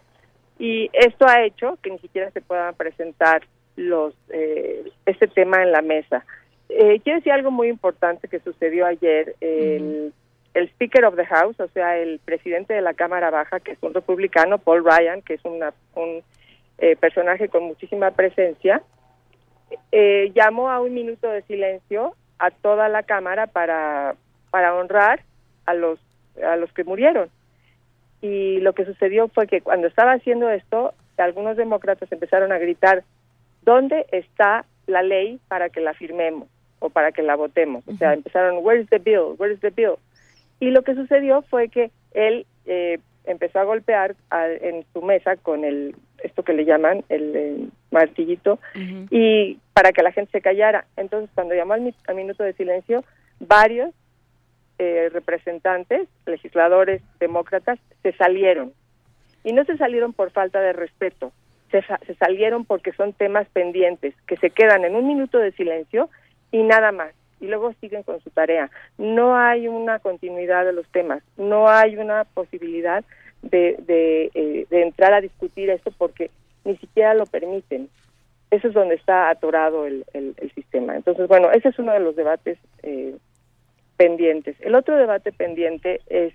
y 0.57 0.89
esto 0.93 1.25
ha 1.27 1.43
hecho 1.43 1.77
que 1.81 1.89
ni 1.89 1.99
siquiera 1.99 2.29
se 2.31 2.41
puedan 2.41 2.75
presentar 2.75 3.41
los 3.75 4.13
eh, 4.29 4.91
este 5.05 5.27
tema 5.27 5.63
en 5.63 5.71
la 5.71 5.81
mesa. 5.81 6.25
Eh, 6.69 6.99
quiero 7.03 7.19
decir 7.19 7.31
algo 7.31 7.51
muy 7.51 7.67
importante 7.67 8.27
que 8.27 8.39
sucedió 8.39 8.85
ayer. 8.85 9.35
El, 9.41 10.13
el 10.53 10.69
Speaker 10.69 11.05
of 11.05 11.15
the 11.15 11.25
House, 11.25 11.59
o 11.59 11.67
sea, 11.69 11.97
el 11.97 12.19
presidente 12.19 12.73
de 12.73 12.81
la 12.81 12.93
Cámara 12.93 13.29
Baja, 13.29 13.59
que 13.59 13.71
es 13.71 13.77
un 13.81 13.93
republicano, 13.93 14.57
Paul 14.57 14.83
Ryan, 14.83 15.21
que 15.21 15.35
es 15.35 15.45
una, 15.45 15.73
un 15.95 16.21
eh, 16.77 16.95
personaje 16.95 17.49
con 17.49 17.63
muchísima 17.63 18.11
presencia, 18.11 18.81
eh, 19.91 20.31
llamó 20.35 20.69
a 20.69 20.81
un 20.81 20.93
minuto 20.93 21.29
de 21.29 21.41
silencio 21.43 22.15
a 22.41 22.51
toda 22.51 22.89
la 22.89 23.03
Cámara 23.03 23.47
para, 23.47 24.15
para 24.49 24.75
honrar 24.75 25.21
a 25.65 25.73
los, 25.73 25.99
a 26.43 26.55
los 26.57 26.73
que 26.73 26.83
murieron 26.83 27.29
y 28.21 28.59
lo 28.59 28.73
que 28.73 28.85
sucedió 28.85 29.27
fue 29.29 29.47
que 29.47 29.61
cuando 29.61 29.87
estaba 29.87 30.13
haciendo 30.13 30.49
esto, 30.49 30.93
algunos 31.17 31.57
demócratas 31.57 32.11
empezaron 32.11 32.51
a 32.51 32.57
gritar, 32.57 33.03
¿dónde 33.63 34.05
está 34.11 34.65
la 34.87 35.03
ley 35.03 35.39
para 35.47 35.69
que 35.69 35.81
la 35.81 35.93
firmemos 35.93 36.47
o 36.79 36.89
para 36.89 37.11
que 37.11 37.21
la 37.21 37.35
votemos? 37.35 37.87
O 37.87 37.95
sea, 37.97 38.13
empezaron, 38.13 38.59
where's 38.63 38.89
the 38.89 38.99
bill? 38.99 39.35
Where's 39.37 39.59
the 39.61 39.69
bill? 39.69 39.95
Y 40.59 40.71
lo 40.71 40.83
que 40.83 40.95
sucedió 40.95 41.41
fue 41.43 41.69
que 41.69 41.91
él 42.13 42.45
eh, 42.65 42.99
empezó 43.25 43.59
a 43.59 43.63
golpear 43.63 44.15
en 44.31 44.85
su 44.93 45.01
mesa 45.01 45.35
con 45.37 45.63
el 45.63 45.95
esto 46.23 46.43
que 46.43 46.53
le 46.53 46.65
llaman 46.65 47.03
el, 47.09 47.71
martillito 47.91 48.57
y 49.09 49.57
para 49.73 49.91
que 49.91 50.01
la 50.01 50.13
gente 50.13 50.31
se 50.31 50.41
callara. 50.41 50.85
Entonces, 50.95 51.29
cuando 51.33 51.53
llamó 51.53 51.73
al 51.73 52.15
minuto 52.15 52.43
de 52.43 52.53
silencio, 52.53 53.03
varios 53.39 53.93
eh, 54.79 55.09
representantes, 55.11 56.07
legisladores 56.25 57.01
demócratas, 57.19 57.79
se 58.01 58.13
salieron. 58.13 58.71
Y 59.43 59.51
no 59.53 59.65
se 59.65 59.75
salieron 59.77 60.13
por 60.13 60.31
falta 60.31 60.61
de 60.61 60.71
respeto, 60.71 61.33
se, 61.71 61.83
se 62.05 62.15
salieron 62.15 62.63
porque 62.63 62.93
son 62.93 63.11
temas 63.13 63.47
pendientes 63.49 64.15
que 64.25 64.37
se 64.37 64.51
quedan 64.51 64.85
en 64.85 64.95
un 64.95 65.07
minuto 65.07 65.37
de 65.37 65.51
silencio 65.51 66.09
y 66.51 66.63
nada 66.63 66.91
más. 66.91 67.13
Y 67.41 67.47
luego 67.47 67.73
siguen 67.81 68.03
con 68.03 68.21
su 68.21 68.29
tarea. 68.29 68.69
No 68.97 69.35
hay 69.35 69.67
una 69.67 69.99
continuidad 69.99 70.63
de 70.63 70.73
los 70.73 70.87
temas, 70.91 71.21
no 71.37 71.67
hay 71.67 71.97
una 71.97 72.23
posibilidad 72.23 73.03
de, 73.41 73.75
de, 73.79 74.31
eh, 74.33 74.67
de 74.69 74.83
entrar 74.83 75.13
a 75.13 75.21
discutir 75.21 75.69
esto 75.69 75.91
porque 75.97 76.31
ni 76.63 76.77
siquiera 76.77 77.13
lo 77.13 77.25
permiten. 77.25 77.89
Eso 78.51 78.67
es 78.67 78.73
donde 78.73 78.95
está 78.95 79.29
atorado 79.29 79.85
el, 79.87 80.05
el, 80.13 80.35
el 80.37 80.51
sistema. 80.53 80.95
Entonces, 80.95 81.27
bueno, 81.27 81.51
ese 81.51 81.69
es 81.69 81.79
uno 81.79 81.93
de 81.93 82.01
los 82.01 82.15
debates 82.15 82.57
eh, 82.83 83.15
pendientes. 83.97 84.55
El 84.61 84.75
otro 84.75 84.95
debate 84.97 85.31
pendiente 85.31 86.01
es 86.07 86.33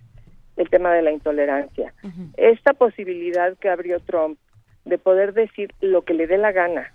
el 0.56 0.70
tema 0.70 0.92
de 0.94 1.02
la 1.02 1.12
intolerancia. 1.12 1.92
Esta 2.36 2.72
posibilidad 2.72 3.56
que 3.58 3.68
abrió 3.68 4.00
Trump 4.00 4.38
de 4.84 4.98
poder 4.98 5.34
decir 5.34 5.72
lo 5.80 6.02
que 6.02 6.14
le 6.14 6.26
dé 6.26 6.38
la 6.38 6.52
gana, 6.52 6.92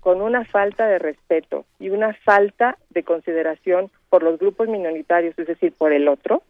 con 0.00 0.22
una 0.22 0.44
falta 0.44 0.88
de 0.88 0.98
respeto 0.98 1.64
y 1.78 1.90
una 1.90 2.14
falta 2.14 2.78
de 2.90 3.02
consideración 3.02 3.90
por 4.08 4.22
los 4.22 4.38
grupos 4.38 4.68
minoritarios, 4.68 5.38
es 5.38 5.46
decir, 5.46 5.72
por 5.72 5.92
el 5.92 6.08
otro, 6.08 6.42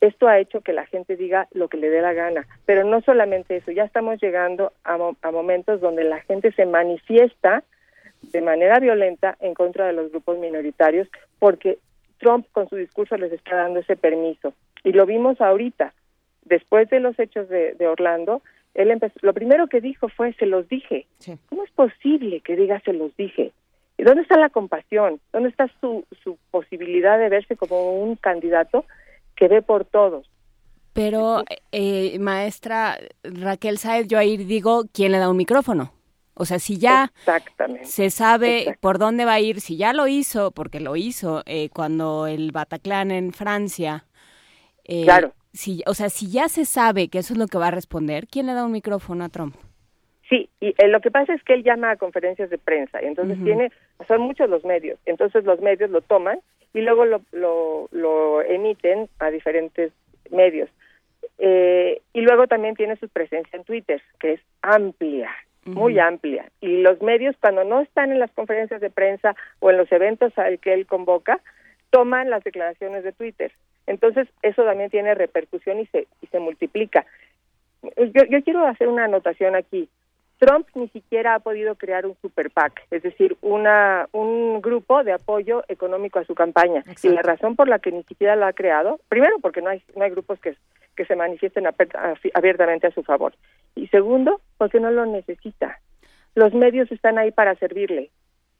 esto 0.00 0.28
ha 0.28 0.38
hecho 0.38 0.60
que 0.60 0.72
la 0.72 0.86
gente 0.86 1.16
diga 1.16 1.48
lo 1.52 1.68
que 1.68 1.76
le 1.76 1.90
dé 1.90 2.00
la 2.00 2.12
gana. 2.12 2.46
Pero 2.66 2.84
no 2.84 3.00
solamente 3.00 3.56
eso, 3.56 3.72
ya 3.72 3.84
estamos 3.84 4.20
llegando 4.20 4.72
a, 4.84 4.96
mo 4.96 5.16
a 5.22 5.30
momentos 5.30 5.80
donde 5.80 6.04
la 6.04 6.20
gente 6.20 6.52
se 6.52 6.66
manifiesta 6.66 7.64
de 8.22 8.40
manera 8.40 8.78
violenta 8.78 9.36
en 9.40 9.54
contra 9.54 9.86
de 9.86 9.92
los 9.92 10.10
grupos 10.10 10.38
minoritarios 10.38 11.08
porque 11.38 11.78
Trump 12.18 12.46
con 12.52 12.68
su 12.68 12.76
discurso 12.76 13.16
les 13.16 13.32
está 13.32 13.56
dando 13.56 13.80
ese 13.80 13.96
permiso. 13.96 14.54
Y 14.84 14.92
lo 14.92 15.06
vimos 15.06 15.40
ahorita, 15.40 15.92
después 16.44 16.88
de 16.90 17.00
los 17.00 17.18
hechos 17.18 17.48
de, 17.48 17.74
de 17.74 17.88
Orlando, 17.88 18.42
él 18.78 18.92
empezó, 18.92 19.18
lo 19.22 19.34
primero 19.34 19.66
que 19.66 19.80
dijo 19.80 20.08
fue, 20.08 20.32
se 20.34 20.46
los 20.46 20.68
dije. 20.68 21.06
¿Cómo 21.48 21.64
es 21.64 21.70
posible 21.72 22.40
que 22.40 22.54
diga 22.54 22.80
se 22.80 22.92
los 22.92 23.14
dije? 23.16 23.52
¿Y 23.96 24.04
dónde 24.04 24.22
está 24.22 24.38
la 24.38 24.50
compasión? 24.50 25.20
¿Dónde 25.32 25.48
está 25.48 25.68
su, 25.80 26.04
su 26.22 26.38
posibilidad 26.52 27.18
de 27.18 27.28
verse 27.28 27.56
como 27.56 28.00
un 28.00 28.14
candidato 28.14 28.84
que 29.34 29.48
ve 29.48 29.62
por 29.62 29.84
todos? 29.84 30.30
Pero, 30.92 31.42
eh, 31.72 32.18
maestra 32.20 32.98
Raquel 33.24 33.78
Saez, 33.78 34.06
yo 34.06 34.16
ahí 34.16 34.36
digo, 34.36 34.84
¿quién 34.92 35.10
le 35.10 35.18
da 35.18 35.28
un 35.28 35.36
micrófono? 35.36 35.92
O 36.34 36.44
sea, 36.44 36.60
si 36.60 36.78
ya 36.78 37.12
se 37.82 38.10
sabe 38.10 38.78
por 38.80 38.98
dónde 38.98 39.24
va 39.24 39.32
a 39.34 39.40
ir, 39.40 39.60
si 39.60 39.76
ya 39.76 39.92
lo 39.92 40.06
hizo, 40.06 40.52
porque 40.52 40.78
lo 40.78 40.94
hizo 40.94 41.42
eh, 41.46 41.68
cuando 41.70 42.28
el 42.28 42.52
Bataclan 42.52 43.10
en 43.10 43.32
Francia. 43.32 44.06
Eh, 44.84 45.02
claro. 45.02 45.32
Si, 45.52 45.82
o 45.86 45.94
sea, 45.94 46.08
si 46.10 46.30
ya 46.30 46.48
se 46.48 46.64
sabe 46.64 47.08
que 47.08 47.18
eso 47.18 47.32
es 47.32 47.38
lo 47.38 47.46
que 47.46 47.58
va 47.58 47.68
a 47.68 47.70
responder, 47.72 48.26
¿quién 48.26 48.46
le 48.46 48.54
da 48.54 48.64
un 48.64 48.72
micrófono 48.72 49.24
a 49.24 49.28
Trump? 49.28 49.56
Sí, 50.28 50.50
y 50.60 50.74
eh, 50.76 50.88
lo 50.88 51.00
que 51.00 51.10
pasa 51.10 51.32
es 51.32 51.42
que 51.42 51.54
él 51.54 51.64
llama 51.64 51.90
a 51.90 51.96
conferencias 51.96 52.50
de 52.50 52.58
prensa, 52.58 53.02
y 53.02 53.06
entonces 53.06 53.38
uh 53.38 53.40
-huh. 53.40 53.44
tiene, 53.44 53.72
son 54.06 54.20
muchos 54.20 54.50
los 54.50 54.62
medios, 54.64 54.98
entonces 55.06 55.44
los 55.44 55.60
medios 55.60 55.88
lo 55.90 56.02
toman 56.02 56.38
y 56.74 56.82
luego 56.82 57.06
lo, 57.06 57.22
lo, 57.32 57.88
lo 57.92 58.42
emiten 58.42 59.08
a 59.18 59.30
diferentes 59.30 59.90
medios. 60.30 60.68
Eh, 61.38 62.02
y 62.12 62.20
luego 62.20 62.46
también 62.46 62.74
tiene 62.74 62.96
su 62.96 63.08
presencia 63.08 63.56
en 63.56 63.64
Twitter, 63.64 64.02
que 64.20 64.34
es 64.34 64.40
amplia, 64.60 65.30
muy 65.64 65.94
uh 65.94 65.96
-huh. 65.96 66.08
amplia. 66.08 66.50
Y 66.60 66.82
los 66.82 67.00
medios, 67.00 67.34
cuando 67.40 67.64
no 67.64 67.80
están 67.80 68.12
en 68.12 68.18
las 68.18 68.30
conferencias 68.32 68.80
de 68.80 68.90
prensa 68.90 69.34
o 69.60 69.70
en 69.70 69.78
los 69.78 69.90
eventos 69.92 70.36
al 70.36 70.58
que 70.58 70.74
él 70.74 70.84
convoca, 70.86 71.40
toman 71.90 72.28
las 72.28 72.44
declaraciones 72.44 73.02
de 73.02 73.12
Twitter. 73.12 73.50
Entonces, 73.88 74.28
eso 74.42 74.64
también 74.64 74.90
tiene 74.90 75.14
repercusión 75.14 75.80
y 75.80 75.86
se, 75.86 76.06
y 76.20 76.26
se 76.26 76.38
multiplica. 76.38 77.06
Yo, 77.82 78.24
yo 78.28 78.42
quiero 78.44 78.66
hacer 78.66 78.88
una 78.88 79.04
anotación 79.04 79.56
aquí. 79.56 79.88
Trump 80.38 80.68
ni 80.74 80.88
siquiera 80.88 81.34
ha 81.34 81.40
podido 81.40 81.74
crear 81.74 82.06
un 82.06 82.14
super 82.22 82.50
PAC, 82.50 82.86
es 82.92 83.02
decir, 83.02 83.36
una, 83.40 84.08
un 84.12 84.60
grupo 84.60 85.02
de 85.02 85.12
apoyo 85.12 85.64
económico 85.68 86.20
a 86.20 86.24
su 86.24 86.34
campaña. 86.34 86.80
Exacto. 86.80 87.08
Y 87.08 87.10
la 87.10 87.22
razón 87.22 87.56
por 87.56 87.66
la 87.66 87.80
que 87.80 87.90
ni 87.90 88.04
siquiera 88.04 88.36
lo 88.36 88.46
ha 88.46 88.52
creado, 88.52 89.00
primero 89.08 89.36
porque 89.40 89.62
no 89.62 89.70
hay, 89.70 89.82
no 89.96 90.04
hay 90.04 90.10
grupos 90.10 90.38
que, 90.38 90.54
que 90.96 91.06
se 91.06 91.16
manifiesten 91.16 91.64
abiertamente 92.34 92.86
a 92.86 92.92
su 92.92 93.02
favor. 93.02 93.34
Y 93.74 93.88
segundo, 93.88 94.40
porque 94.58 94.80
no 94.80 94.90
lo 94.90 95.06
necesita. 95.06 95.80
Los 96.34 96.54
medios 96.54 96.92
están 96.92 97.18
ahí 97.18 97.32
para 97.32 97.56
servirle, 97.56 98.10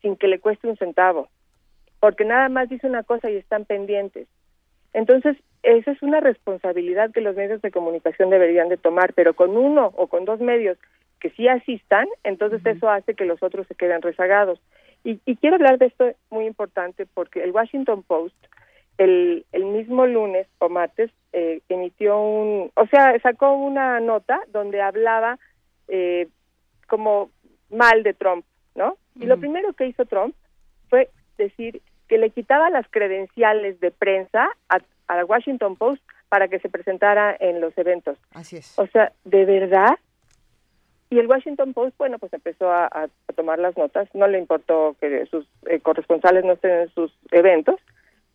sin 0.03 0.17
que 0.17 0.27
le 0.27 0.41
cueste 0.41 0.67
un 0.67 0.77
centavo, 0.77 1.29
porque 2.01 2.25
nada 2.25 2.49
más 2.49 2.69
dice 2.69 2.89
una 2.89 3.05
cosa 3.05 3.31
y 3.31 3.37
están 3.37 3.67
pendientes. 3.67 4.27
Entonces, 4.93 5.37
esa 5.63 5.91
es 5.91 6.03
una 6.03 6.21
responsabilidad 6.21 7.11
que 7.13 7.21
los 7.21 7.37
medios 7.37 7.61
de 7.63 7.71
comunicación 7.71 8.31
deberían 8.31 8.69
de 8.69 8.77
tomar, 8.77 9.13
pero 9.15 9.35
con 9.35 9.57
uno 9.57 9.93
o 9.97 10.07
con 10.07 10.25
dos 10.25 10.41
medios 10.41 10.79
que 11.21 11.31
sí 11.31 11.49
asistan, 11.49 12.07
entonces 12.23 12.61
uh 12.61 12.69
-huh. 12.69 12.77
eso 12.77 12.89
hace 12.89 13.15
que 13.15 13.25
los 13.25 13.43
otros 13.43 13.67
se 13.67 13.75
queden 13.75 14.03
rezagados. 14.03 14.61
Y, 15.05 15.21
y, 15.25 15.37
quiero 15.37 15.57
hablar 15.57 15.79
de 15.79 15.87
esto 15.87 16.13
muy 16.31 16.47
importante 16.47 17.07
porque 17.07 17.43
el 17.43 17.53
Washington 17.53 18.03
Post 18.03 18.37
el, 18.99 19.47
el 19.53 19.65
mismo 19.65 20.07
lunes 20.07 20.49
o 20.59 20.69
martes 20.69 21.11
eh, 21.33 21.61
emitió 21.69 22.21
un, 22.21 22.71
o 22.75 22.87
sea, 22.89 23.19
sacó 23.21 23.53
una 23.53 24.01
nota 24.01 24.41
donde 24.49 24.83
hablaba 24.83 25.39
eh, 25.87 26.29
como 26.89 27.31
mal 27.71 28.03
de 28.03 28.15
Trump, 28.15 28.45
¿no? 28.75 28.89
Uh 28.89 28.91
-huh. 28.91 29.23
Y 29.23 29.27
lo 29.27 29.39
primero 29.39 29.73
que 29.73 29.87
hizo 29.87 30.05
Trump 30.05 30.35
fue 30.89 31.11
decir 31.37 31.81
que 32.09 32.19
le 32.19 32.31
quitaba 32.31 32.71
las 32.71 32.87
credenciales 32.91 33.81
de 33.81 33.91
prensa 33.91 34.49
a, 34.69 34.79
a 35.09 35.17
la 35.17 35.25
Washington 35.25 35.77
Post 35.77 36.03
para 36.29 36.49
que 36.49 36.59
se 36.59 36.69
presentara 36.69 37.37
en 37.39 37.61
los 37.61 37.77
eventos. 37.79 38.19
Así 38.35 38.57
es. 38.57 38.79
O 38.79 38.87
sea, 38.87 39.13
de 39.25 39.45
verdad, 39.45 39.99
y 41.11 41.19
el 41.19 41.27
Washington 41.27 41.73
Post, 41.73 41.97
bueno, 41.97 42.19
pues 42.19 42.33
empezó 42.33 42.71
a 42.71 43.09
tomar 43.35 43.59
las 43.59 43.77
notas, 43.77 44.09
no 44.15 44.27
le 44.27 44.39
importó 44.39 44.97
que 45.01 45.25
sus 45.27 45.47
eh, 45.67 45.81
corresponsales 45.81 46.45
no 46.45 46.53
estén 46.53 46.73
en 46.73 46.89
sus 46.91 47.13
eventos, 47.31 47.81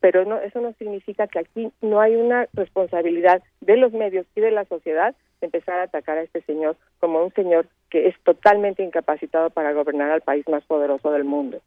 pero 0.03 0.25
no, 0.25 0.37
eso 0.37 0.59
no 0.59 0.73
significa 0.73 1.27
que 1.27 1.39
aquí 1.39 1.71
no 1.81 2.01
hay 2.01 2.15
una 2.15 2.47
responsabilidad 2.53 3.41
de 3.61 3.77
los 3.77 3.93
medios 3.93 4.25
y 4.35 4.41
de 4.41 4.51
la 4.51 4.65
sociedad 4.65 5.15
de 5.39 5.45
empezar 5.45 5.79
a 5.79 5.83
atacar 5.83 6.17
a 6.17 6.23
este 6.23 6.41
señor 6.41 6.75
como 6.99 7.23
un 7.23 7.33
señor 7.33 7.67
que 7.89 8.07
es 8.07 8.15
totalmente 8.23 8.83
incapacitado 8.83 9.49
para 9.49 9.71
gobernar 9.71 10.11
al 10.11 10.19
país 10.19 10.45
más 10.49 10.61
poderoso 10.65 11.11
del 11.11 11.23
mundo. 11.23 11.61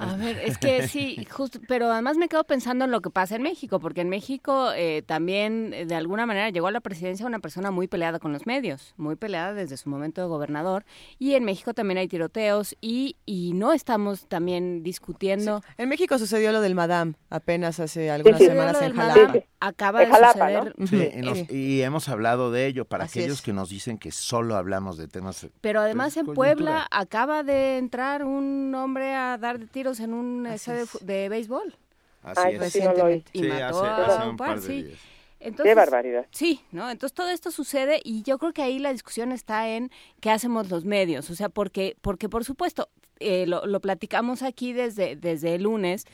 A 0.00 0.16
ver, 0.16 0.38
es 0.38 0.58
que 0.58 0.88
sí, 0.88 1.26
justo, 1.30 1.60
pero 1.68 1.92
además 1.92 2.16
me 2.16 2.28
quedo 2.28 2.44
pensando 2.44 2.86
en 2.86 2.90
lo 2.90 3.00
que 3.02 3.10
pasa 3.10 3.36
en 3.36 3.42
México, 3.42 3.80
porque 3.80 4.00
en 4.00 4.08
México 4.08 4.72
eh, 4.74 5.02
también 5.04 5.72
eh, 5.74 5.84
de 5.84 5.94
alguna 5.94 6.26
manera 6.26 6.48
llegó 6.50 6.68
a 6.68 6.70
la 6.70 6.80
presidencia 6.80 7.26
una 7.26 7.38
persona 7.38 7.70
muy 7.70 7.86
peleada 7.86 8.18
con 8.18 8.32
los 8.32 8.46
medios, 8.46 8.94
muy 8.96 9.16
peleada 9.16 9.52
desde 9.52 9.76
su 9.76 9.90
momento 9.90 10.20
de 10.22 10.28
gobernador, 10.28 10.84
y 11.18 11.34
en 11.34 11.44
México 11.44 11.74
también 11.74 11.98
hay 11.98 12.08
tiroteos 12.08 12.76
y, 12.80 13.16
y 13.26 13.52
no 13.52 13.72
estamos 13.72 14.26
también 14.26 14.82
discutiendo. 14.82 15.60
Sí. 15.60 15.74
En 15.78 15.88
México 15.88 16.18
sucedió 16.18 16.52
lo 16.52 16.60
del 16.60 16.74
Madame 16.74 17.14
apenas 17.28 17.80
hace 17.80 18.10
algunas 18.10 18.38
sí, 18.38 18.46
semanas 18.46 18.82
en 18.82 18.94
Jalapa. 18.94 19.38
Acaba 19.60 20.00
de 20.00 20.06
Jalapa, 20.06 20.72
suceder. 20.78 21.20
¿no? 21.22 21.34
Sí, 21.34 21.46
y, 21.50 21.82
hemos 21.82 22.08
hablado 22.08 22.50
de 22.50 22.66
ello 22.66 22.86
para 22.86 23.04
Así 23.04 23.20
aquellos 23.20 23.38
es. 23.38 23.42
que 23.42 23.52
nos 23.52 23.68
dicen 23.68 23.98
que 23.98 24.10
solo 24.10 24.56
hablamos 24.56 24.96
de 24.96 25.06
temas. 25.06 25.46
Pero 25.60 25.80
además 25.80 26.16
en 26.16 26.26
Puebla 26.26 26.86
acaba 26.90 27.42
de 27.42 27.78
entrar 27.78 28.24
un 28.24 28.74
hombre 28.74 29.14
a 29.14 29.36
dar 29.38 29.58
de 29.58 29.66
tiros 29.90 30.00
en 30.00 30.14
un 30.14 30.46
estadio 30.46 30.86
de, 31.00 31.12
de, 31.14 31.28
béisbol. 31.28 31.74
Así 32.22 32.40
Ay, 32.44 32.54
es. 32.54 32.60
Recientemente. 32.60 33.30
Y 33.32 33.40
sí, 33.40 33.48
mató 33.48 33.84
hace, 33.84 33.86
a 33.86 34.16
hace 34.18 34.28
un 34.28 34.36
par, 34.36 34.60
de 34.60 34.66
sí. 34.66 34.82
Días. 34.82 34.98
Entonces, 35.40 35.70
Qué 35.70 35.74
barbaridad. 35.74 36.26
Sí, 36.30 36.60
¿no? 36.70 36.90
Entonces 36.90 37.14
todo 37.14 37.30
esto 37.30 37.50
sucede 37.50 38.00
y 38.04 38.22
yo 38.22 38.38
creo 38.38 38.52
que 38.52 38.62
ahí 38.62 38.78
la 38.78 38.92
discusión 38.92 39.32
está 39.32 39.68
en 39.68 39.90
qué 40.20 40.30
hacemos 40.30 40.68
los 40.68 40.84
medios. 40.84 41.30
O 41.30 41.34
sea, 41.34 41.48
porque, 41.48 41.96
porque 42.02 42.28
por 42.28 42.44
supuesto, 42.44 42.90
eh, 43.20 43.46
lo, 43.46 43.64
lo, 43.66 43.80
platicamos 43.80 44.42
aquí 44.42 44.74
desde, 44.74 45.16
desde 45.16 45.54
el 45.54 45.62
lunes. 45.62 46.06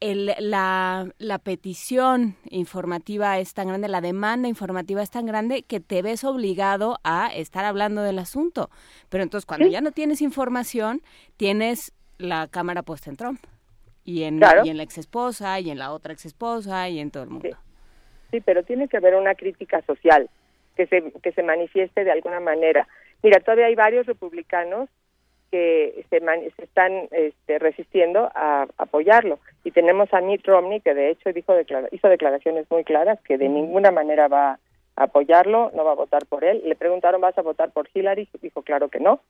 El, 0.00 0.34
la, 0.38 1.12
la 1.18 1.38
petición 1.38 2.36
informativa 2.50 3.38
es 3.38 3.54
tan 3.54 3.68
grande, 3.68 3.88
la 3.88 4.00
demanda 4.00 4.48
informativa 4.48 5.02
es 5.02 5.10
tan 5.10 5.26
grande 5.26 5.62
que 5.62 5.78
te 5.80 6.02
ves 6.02 6.24
obligado 6.24 6.98
a 7.04 7.28
estar 7.34 7.64
hablando 7.64 8.02
del 8.02 8.18
asunto. 8.18 8.70
Pero 9.08 9.24
entonces 9.24 9.46
cuando 9.46 9.66
¿Sí? 9.66 9.72
ya 9.72 9.80
no 9.80 9.92
tienes 9.92 10.22
información, 10.22 11.02
tienes 11.36 11.92
la 12.18 12.48
cámara 12.48 12.82
puesta 12.82 13.10
en 13.10 13.16
Trump 13.16 13.40
y 14.04 14.22
en, 14.22 14.38
claro. 14.38 14.62
y 14.64 14.70
en 14.70 14.76
la 14.76 14.84
ex 14.84 14.98
esposa 14.98 15.58
y 15.60 15.70
en 15.70 15.78
la 15.78 15.92
otra 15.92 16.12
ex 16.12 16.26
esposa 16.26 16.88
y 16.88 17.00
en 17.00 17.10
todo 17.10 17.24
el 17.24 17.30
mundo. 17.30 17.48
Sí. 17.50 17.56
sí, 18.30 18.40
pero 18.40 18.62
tiene 18.62 18.88
que 18.88 18.96
haber 18.96 19.14
una 19.14 19.34
crítica 19.34 19.82
social 19.82 20.30
que 20.76 20.86
se, 20.86 21.12
que 21.22 21.32
se 21.32 21.42
manifieste 21.42 22.04
de 22.04 22.12
alguna 22.12 22.40
manera. 22.40 22.86
Mira, 23.22 23.40
todavía 23.40 23.66
hay 23.66 23.74
varios 23.74 24.06
republicanos 24.06 24.88
que 25.50 26.04
se, 26.10 26.20
man, 26.20 26.40
se 26.56 26.64
están 26.64 27.08
este, 27.10 27.58
resistiendo 27.58 28.30
a, 28.34 28.66
apoyarlo. 28.78 29.38
Y 29.64 29.70
tenemos 29.70 30.12
a 30.12 30.20
Mitt 30.20 30.46
Romney, 30.46 30.80
que 30.80 30.94
de 30.94 31.10
hecho 31.10 31.32
dijo 31.32 31.54
declara 31.54 31.88
hizo 31.92 32.08
declaraciones 32.08 32.70
muy 32.70 32.84
claras 32.84 33.20
que 33.22 33.38
de 33.38 33.48
ninguna 33.48 33.90
manera 33.90 34.28
va 34.28 34.58
a 34.96 35.04
apoyarlo, 35.04 35.70
no 35.74 35.84
va 35.84 35.92
a 35.92 35.96
votar 35.96 36.26
por 36.26 36.44
él. 36.44 36.62
Le 36.64 36.76
preguntaron, 36.76 37.20
¿vas 37.20 37.36
a 37.38 37.42
votar 37.42 37.70
por 37.70 37.88
Hillary? 37.92 38.28
Dijo, 38.40 38.62
claro 38.62 38.88
que 38.88 39.00
no 39.00 39.20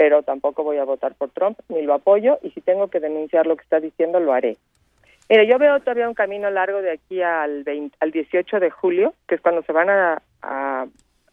pero 0.00 0.22
tampoco 0.22 0.64
voy 0.64 0.78
a 0.78 0.84
votar 0.84 1.14
por 1.14 1.28
Trump, 1.28 1.58
ni 1.68 1.82
lo 1.82 1.92
apoyo, 1.92 2.38
y 2.42 2.52
si 2.52 2.62
tengo 2.62 2.88
que 2.88 3.00
denunciar 3.00 3.46
lo 3.46 3.54
que 3.54 3.64
está 3.64 3.80
diciendo, 3.80 4.18
lo 4.18 4.32
haré. 4.32 4.56
Mire, 5.28 5.46
yo 5.46 5.58
veo 5.58 5.78
todavía 5.80 6.08
un 6.08 6.14
camino 6.14 6.48
largo 6.48 6.80
de 6.80 6.92
aquí 6.92 7.20
al, 7.20 7.64
20, 7.64 7.98
al 8.00 8.10
18 8.10 8.60
de 8.60 8.70
julio, 8.70 9.12
que 9.28 9.34
es 9.34 9.42
cuando 9.42 9.60
se 9.60 9.72
van 9.72 9.90
a 9.90 10.22
a, 10.40 10.86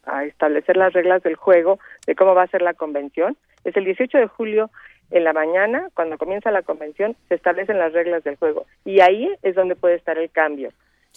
a 0.04 0.24
establecer 0.26 0.76
las 0.76 0.92
reglas 0.92 1.22
del 1.22 1.36
juego 1.36 1.78
de 2.06 2.14
cómo 2.14 2.34
va 2.34 2.42
a 2.42 2.48
ser 2.48 2.60
la 2.60 2.74
convención. 2.74 3.38
Es 3.64 3.74
el 3.74 3.86
18 3.86 4.18
de 4.18 4.26
julio 4.26 4.70
en 5.12 5.24
la 5.24 5.32
mañana, 5.32 5.88
cuando 5.94 6.18
comienza 6.18 6.50
la 6.50 6.60
convención, 6.60 7.16
se 7.30 7.36
establecen 7.36 7.78
las 7.78 7.94
reglas 7.94 8.22
del 8.22 8.36
juego. 8.36 8.66
Y 8.84 9.00
ahí 9.00 9.34
es 9.40 9.54
donde 9.54 9.76
puede 9.76 9.94
estar 9.94 10.18
el 10.18 10.30
cambio. 10.30 10.72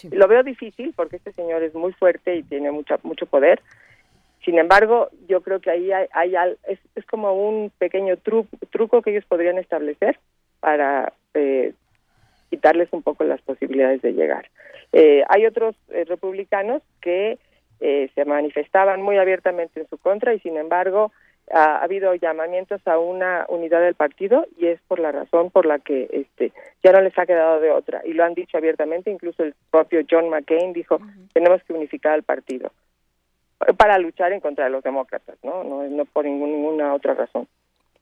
Lo 0.09 0.29
veo 0.29 0.41
difícil 0.41 0.93
porque 0.95 1.17
este 1.17 1.33
señor 1.33 1.63
es 1.63 1.75
muy 1.75 1.91
fuerte 1.91 2.33
y 2.33 2.43
tiene 2.43 2.71
mucho, 2.71 2.97
mucho 3.03 3.25
poder. 3.25 3.61
Sin 4.43 4.57
embargo, 4.57 5.09
yo 5.27 5.41
creo 5.41 5.59
que 5.59 5.69
ahí 5.69 5.91
hay, 5.91 6.07
hay 6.13 6.35
es, 6.67 6.79
es 6.95 7.05
como 7.05 7.33
un 7.33 7.71
pequeño 7.77 8.15
tru- 8.17 8.47
truco 8.71 9.01
que 9.01 9.11
ellos 9.11 9.25
podrían 9.25 9.57
establecer 9.57 10.17
para 10.59 11.13
eh, 11.33 11.73
quitarles 12.49 12.89
un 12.91 13.03
poco 13.03 13.23
las 13.23 13.41
posibilidades 13.41 14.01
de 14.01 14.13
llegar. 14.13 14.49
Eh, 14.93 15.23
hay 15.29 15.45
otros 15.45 15.75
eh, 15.89 16.05
republicanos 16.05 16.81
que 17.01 17.37
eh, 17.79 18.09
se 18.13 18.25
manifestaban 18.25 19.01
muy 19.01 19.17
abiertamente 19.17 19.79
en 19.79 19.87
su 19.87 19.97
contra 19.97 20.33
y 20.33 20.39
sin 20.39 20.57
embargo 20.57 21.11
ha, 21.51 21.77
ha 21.77 21.83
habido 21.83 22.13
llamamientos 22.15 22.85
a 22.87 22.97
una 22.99 23.45
unidad 23.47 23.81
del 23.81 23.95
partido 23.95 24.45
y 24.57 24.67
es 24.67 24.79
por 24.87 24.99
la 24.99 25.11
razón 25.11 25.49
por 25.49 25.65
la 25.65 25.79
que 25.79 26.07
este 26.11 26.51
ya 26.83 26.91
no 26.91 27.01
les 27.01 27.17
ha 27.17 27.25
quedado 27.25 27.59
de 27.59 27.71
otra. 27.71 28.01
Y 28.05 28.13
lo 28.13 28.23
han 28.23 28.33
dicho 28.33 28.57
abiertamente 28.57 29.09
incluso 29.11 29.43
el 29.43 29.55
propio 29.69 30.01
John 30.09 30.29
McCain 30.29 30.73
dijo 30.73 30.99
tenemos 31.33 31.63
que 31.63 31.73
unificar 31.73 32.13
al 32.13 32.23
partido 32.23 32.71
para 33.77 33.97
luchar 33.97 34.31
en 34.33 34.39
contra 34.39 34.65
de 34.65 34.71
los 34.71 34.83
demócratas 34.83 35.37
no 35.43 35.63
no, 35.63 36.05
por 36.05 36.25
ninguna 36.25 36.93
otra 36.93 37.13
razón. 37.13 37.47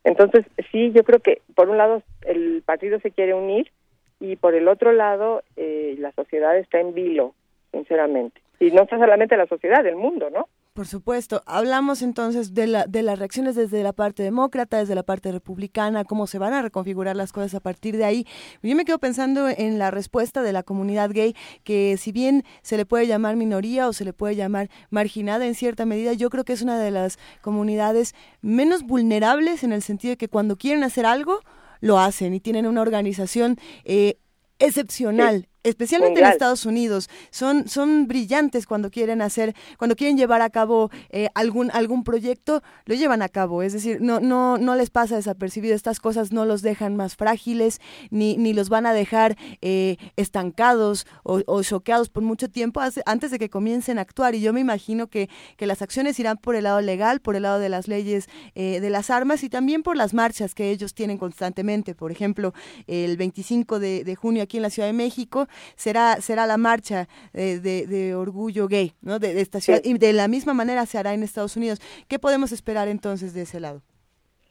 Entonces 0.04 0.46
sí 0.72 0.92
yo 0.92 1.04
creo 1.04 1.20
que 1.20 1.42
por 1.56 1.70
un 1.70 1.78
lado 1.78 2.04
el 2.22 2.64
partido 2.66 3.00
se 3.00 3.12
quiere 3.12 3.34
unir 3.34 3.72
y 4.20 4.36
por 4.36 4.56
el 4.56 4.68
otro 4.68 4.92
lado 4.92 5.44
eh, 5.56 5.96
la 6.00 6.12
sociedad 6.14 6.58
está 6.58 6.80
en 6.80 6.94
vilo 6.94 7.34
sinceramente. 7.72 8.42
Y 8.60 8.72
no 8.72 8.84
está 8.84 8.98
solamente 8.98 9.38
la 9.38 9.48
sociedad 9.48 9.86
el 9.86 9.96
mundo 9.96 10.30
no 10.30 10.48
Por 10.74 10.88
supuesto. 10.88 11.42
Hablamos 11.46 12.02
entonces 12.02 12.54
de, 12.54 12.66
la, 12.68 12.86
de 12.86 13.04
las 13.04 13.20
reacciones 13.20 13.56
desde 13.56 13.84
la 13.84 13.92
parte 13.92 14.24
demócrata, 14.24 14.78
desde 14.78 14.96
la 14.96 15.04
parte 15.04 15.30
republicana, 15.32 16.06
cómo 16.06 16.26
se 16.26 16.38
van 16.38 16.54
a 16.54 16.62
reconfigurar 16.62 17.18
las 17.18 17.34
cosas 17.34 17.54
a 17.56 17.60
partir 17.60 17.98
de 17.98 18.06
ahí. 18.06 18.26
Yo 18.64 18.76
me 18.78 18.86
quedo 18.86 18.98
pensando 18.98 19.50
en 19.50 19.78
la 19.78 19.92
respuesta 19.92 20.42
de 20.42 20.54
la 20.54 20.64
comunidad 20.64 21.10
gay, 21.12 21.36
que 21.66 21.98
si 21.98 22.14
bien 22.14 22.46
se 22.62 22.78
le 22.78 22.86
puede 22.86 23.08
llamar 23.08 23.36
minoría 23.36 23.90
o 23.90 23.94
se 23.94 24.06
le 24.06 24.14
puede 24.14 24.38
llamar 24.38 24.70
marginada 24.90 25.46
en 25.46 25.56
cierta 25.56 25.86
medida, 25.86 26.14
yo 26.14 26.30
creo 26.30 26.46
que 26.46 26.54
es 26.54 26.62
una 26.62 26.80
de 26.80 26.92
las 26.92 27.20
comunidades 27.42 28.16
menos 28.42 28.84
vulnerables 28.84 29.66
en 29.66 29.74
el 29.74 29.82
sentido 29.82 30.12
de 30.12 30.18
que 30.18 30.30
cuando 30.30 30.56
quieren 30.56 30.84
hacer 30.84 31.06
algo, 31.06 31.42
lo 31.82 32.00
hacen 32.00 32.34
y 32.34 32.40
tienen 32.40 32.66
una 32.68 32.82
organización 32.82 33.58
eh, 33.84 34.18
excepcional. 34.60 35.49
Especialmente 35.64 36.20
en. 36.22 36.34
Estados 36.34 36.66
Unidos, 36.66 37.10
son, 37.32 37.68
son 37.68 38.08
brillantes 38.08 38.66
cuando 38.66 38.90
quieren 38.90 39.22
hacer, 39.22 39.54
cuando 39.78 39.96
quieren 39.98 40.18
llevar 40.18 40.42
a 40.42 40.50
cabo 40.50 40.90
eh, 41.10 41.28
algún, 41.36 41.70
algún 41.72 42.04
proyecto, 42.06 42.64
lo 42.86 42.96
llevan 42.96 43.22
a 43.22 43.28
cabo, 43.28 43.62
es 43.62 43.74
decir, 43.74 44.00
no, 44.00 44.22
no, 44.22 44.58
no 44.58 44.76
les 44.76 44.90
pasa 44.90 45.18
desapercibido, 45.18 45.76
estas 45.76 46.00
cosas 46.00 46.32
no 46.32 46.46
los 46.46 46.62
dejan 46.62 46.96
más 46.96 47.18
frágiles, 47.18 47.80
ni, 48.10 48.38
ni 48.38 48.54
los 48.54 48.70
van 48.70 48.86
a 48.86 48.94
dejar 48.94 49.36
eh, 49.62 49.98
estancados 50.16 51.06
o, 51.24 51.42
o 51.46 51.62
choqueados 51.62 52.10
por 52.10 52.24
mucho 52.24 52.50
tiempo 52.50 52.80
hace- 52.80 53.04
antes 53.06 53.30
de 53.32 53.40
que 53.40 53.50
comiencen 53.50 53.98
a 53.98 54.02
actuar, 54.02 54.36
y 54.36 54.42
yo 54.42 54.54
me 54.54 54.62
imagino 54.62 55.08
que, 55.08 55.30
que 55.58 55.68
las 55.68 55.82
acciones 55.82 56.18
irán 56.20 56.38
por 56.38 56.56
el 56.56 56.64
lado 56.64 56.80
legal, 56.80 57.20
por 57.20 57.36
el 57.36 57.44
lado 57.44 57.60
de 57.60 57.68
las 57.68 57.88
leyes 57.90 58.28
eh, 58.56 58.80
de 58.80 58.90
las 58.90 59.10
armas 59.10 59.44
y 59.44 59.50
también 59.50 59.84
por 59.84 59.98
las 59.98 60.14
marchas 60.14 60.56
que 60.56 60.70
ellos 60.72 60.94
tienen 60.94 61.18
constantemente, 61.18 61.96
por 61.96 62.12
ejemplo, 62.14 62.54
el 62.88 63.18
25 63.18 63.80
de, 63.80 64.06
de 64.06 64.16
junio 64.16 64.44
aquí 64.44 64.56
en 64.58 64.64
la 64.64 64.70
Ciudad 64.70 64.88
de 64.88 64.94
México, 64.94 65.48
será 65.76 66.18
será 66.22 66.46
la 66.46 66.58
marcha 66.58 67.08
de, 67.34 67.60
de 67.60 68.16
orgullo 68.16 68.68
gay, 68.68 68.94
¿no? 69.02 69.20
De, 69.20 69.34
de 69.34 69.42
esta 69.42 69.60
ciudad 69.60 69.82
y 69.84 69.98
de 69.98 70.14
la 70.14 70.28
misma 70.28 70.54
manera 70.54 70.86
se 70.86 70.98
hará 70.98 71.14
en 71.14 71.24
Estados 71.24 71.56
Unidos. 71.58 71.80
¿Qué 72.08 72.20
podemos 72.20 72.52
esperar 72.52 72.88
entonces 72.88 73.34
de 73.34 73.42
ese 73.42 73.60
lado? 73.60 73.82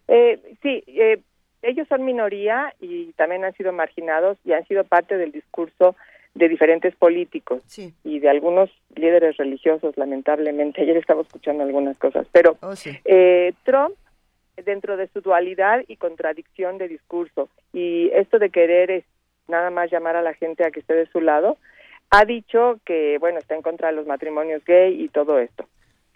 Eh, 0.09 0.41
sí, 0.63 0.83
eh, 0.87 1.21
ellos 1.63 1.87
son 1.89 2.05
minoría 2.05 2.73
y 2.81 3.13
también 3.13 3.45
han 3.45 3.55
sido 3.55 3.73
marginados 3.73 4.39
y 4.45 4.53
han 4.53 4.67
sido 4.67 4.85
parte 4.85 5.17
del 5.17 5.33
discurso 5.33 5.97
de 6.35 6.49
diferentes 6.49 6.95
políticos 6.95 7.63
Sí. 7.67 7.93
y 8.05 8.21
de 8.21 8.29
algunos 8.29 8.71
líderes 8.95 9.37
religiosos, 9.39 9.97
lamentablemente. 9.97 10.83
Ayer 10.83 10.97
estaba 10.97 11.23
escuchando 11.23 11.65
algunas 11.65 11.99
cosas, 11.99 12.27
pero 12.33 12.57
Oh, 12.63 12.77
sí. 12.77 12.91
eh, 13.05 13.53
Trump, 13.65 13.95
dentro 14.65 14.97
de 14.97 15.09
su 15.09 15.21
dualidad 15.21 15.83
y 15.89 15.97
contradicción 15.97 16.79
de 16.79 16.89
discurso, 16.89 17.49
y 17.73 18.09
esto 18.15 18.39
de 18.39 18.51
querer 18.51 18.91
es 18.91 19.05
nada 19.49 19.71
más 19.71 19.91
llamar 19.91 20.17
a 20.17 20.23
la 20.23 20.35
gente 20.35 20.65
a 20.65 20.71
que 20.71 20.81
esté 20.81 20.95
de 20.95 21.07
su 21.07 21.21
lado, 21.21 21.57
ha 22.11 22.25
dicho 22.25 22.79
que, 22.85 23.19
bueno, 23.19 23.39
está 23.39 23.55
en 23.55 23.63
contra 23.63 23.89
de 23.89 23.95
los 23.95 24.07
matrimonios 24.07 24.65
gay 24.65 25.03
y 25.03 25.09
todo 25.09 25.39
esto. 25.39 25.67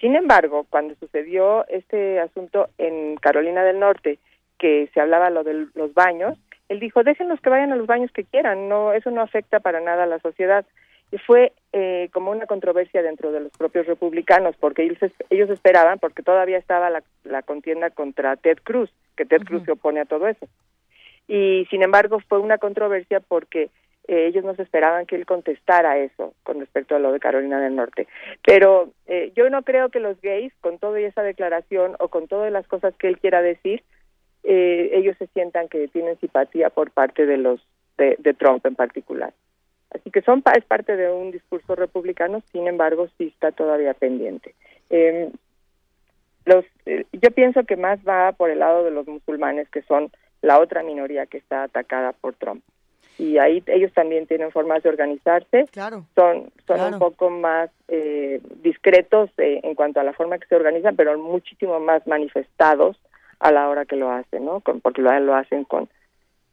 Sin 0.01 0.17
embargo, 0.17 0.67
cuando 0.71 0.95
sucedió 0.97 1.67
este 1.69 2.19
asunto 2.21 2.69
en 2.79 3.17
Carolina 3.17 3.63
del 3.63 3.79
Norte, 3.79 4.19
que 4.59 4.89
se 4.95 5.01
hablaba 5.01 5.31
lo 5.31 5.45
de 5.45 5.67
los 5.75 5.95
baños, 5.95 6.39
él 6.69 6.81
dijo, 6.81 7.03
déjenlos 7.03 7.41
que 7.41 7.51
vayan 7.51 7.73
a 7.73 7.77
los 7.77 7.87
baños 7.87 8.11
que 8.13 8.25
quieran, 8.25 8.69
no, 8.69 8.93
eso 8.93 9.11
no 9.11 9.21
afecta 9.21 9.61
para 9.61 9.81
nada 9.81 10.05
a 10.05 10.07
la 10.07 10.19
sociedad. 10.21 10.65
Y 11.11 11.19
fue 11.19 11.53
eh, 11.75 12.09
como 12.15 12.31
una 12.31 12.47
controversia 12.47 13.03
dentro 13.03 13.33
de 13.33 13.41
los 13.41 13.53
propios 13.53 13.87
republicanos, 13.87 14.57
porque 14.57 14.83
ellos, 14.85 15.03
es- 15.03 15.13
ellos 15.29 15.51
esperaban, 15.51 15.99
porque 15.99 16.23
todavía 16.23 16.57
estaba 16.57 16.89
la, 16.89 17.03
la 17.25 17.43
contienda 17.43 17.91
contra 17.91 18.35
Ted 18.37 18.59
Cruz, 18.65 18.91
que 19.17 19.27
Ted 19.27 19.43
Cruz 19.43 19.63
se 19.65 19.73
opone 19.73 20.01
a 20.01 20.07
todo 20.07 20.27
eso. 20.27 20.47
Y 21.29 21.67
sin 21.71 21.83
embargo 21.83 22.21
fue 22.29 22.39
una 22.39 22.59
controversia 22.59 23.21
porque 23.21 23.71
eh, 24.09 24.27
ellos 24.27 24.45
no 24.45 24.55
se 24.55 24.63
esperaban 24.63 25.07
que 25.07 25.17
él 25.17 25.27
contestara 25.27 25.99
eso 25.99 26.35
con 26.43 26.61
respecto 26.61 26.97
a 26.97 26.99
lo 26.99 27.13
de 27.13 27.21
Carolina 27.21 27.61
del 27.61 27.77
Norte. 27.77 28.09
Pero 28.45 28.91
eh, 29.07 29.33
yo 29.37 29.49
no 29.51 29.63
creo 29.63 29.89
que 29.91 30.01
los 30.01 30.21
gays, 30.21 30.53
con 30.61 30.79
toda 30.79 30.99
esa 31.01 31.23
declaración 31.23 31.97
o 32.01 32.09
con 32.09 32.29
todas 32.29 32.53
las 32.53 32.67
cosas 32.67 32.95
que 32.97 33.09
él 33.09 33.19
quiera 33.19 33.43
decir, 33.43 33.83
eh, 34.45 34.91
ellos 34.95 35.17
se 35.19 35.29
sientan 35.29 35.69
que 35.69 35.87
tienen 35.89 36.19
simpatía 36.19 36.71
por 36.71 36.91
parte 36.91 37.27
de 37.27 37.37
los 37.37 37.61
de, 37.97 38.17
de 38.19 38.35
Trump 38.35 38.67
en 38.67 38.75
particular. 38.75 39.33
Así 39.95 40.11
que 40.11 40.23
son 40.23 40.43
es 40.57 40.65
parte 40.65 40.97
de 40.97 41.11
un 41.13 41.31
discurso 41.31 41.75
republicano, 41.75 42.43
sin 42.51 42.67
embargo, 42.67 43.09
sí 43.19 43.29
está 43.29 43.53
todavía 43.53 43.95
pendiente. 43.95 44.55
Eh, 44.91 45.31
los, 46.45 46.65
eh, 46.87 47.05
yo 47.13 47.31
pienso 47.31 47.65
que 47.65 47.77
más 47.77 48.01
va 48.09 48.33
por 48.33 48.51
el 48.51 48.61
lado 48.61 48.85
de 48.85 48.91
los 48.91 49.07
musulmanes, 49.07 49.69
que 49.69 49.83
son 49.83 50.11
la 50.43 50.61
otra 50.61 50.83
minoría 50.83 51.27
que 51.27 51.39
está 51.39 51.63
atacada 51.65 52.13
por 52.13 52.35
Trump. 52.35 52.63
Y 53.19 53.39
ahí 53.39 53.63
ellos 53.67 53.93
también 53.93 54.27
tienen 54.27 54.51
formas 54.51 54.83
de 54.83 54.89
organizarse. 54.89 55.67
Claro. 55.71 56.07
Son, 56.15 56.51
son 56.67 56.77
Claro. 56.77 56.93
un 56.95 56.99
poco 56.99 57.31
más 57.31 57.71
eh, 57.89 58.41
discretos 58.63 59.31
eh, 59.39 59.61
en 59.63 59.75
cuanto 59.75 60.01
a 60.01 60.05
la 60.05 60.13
forma 60.15 60.39
que 60.39 60.47
se 60.49 60.57
organizan, 60.57 60.97
pero 60.97 61.17
muchísimo 61.19 61.79
más 61.79 62.07
manifestados 62.07 62.97
a 63.39 63.53
la 63.53 63.69
hora 63.69 63.85
que 63.85 63.97
lo 63.97 64.11
hacen, 64.11 64.45
¿no? 64.47 64.61
Con- 64.61 64.81
porque 64.81 65.03
lo, 65.03 65.17
lo 65.21 65.35
hacen 65.35 65.65
con, 65.65 65.89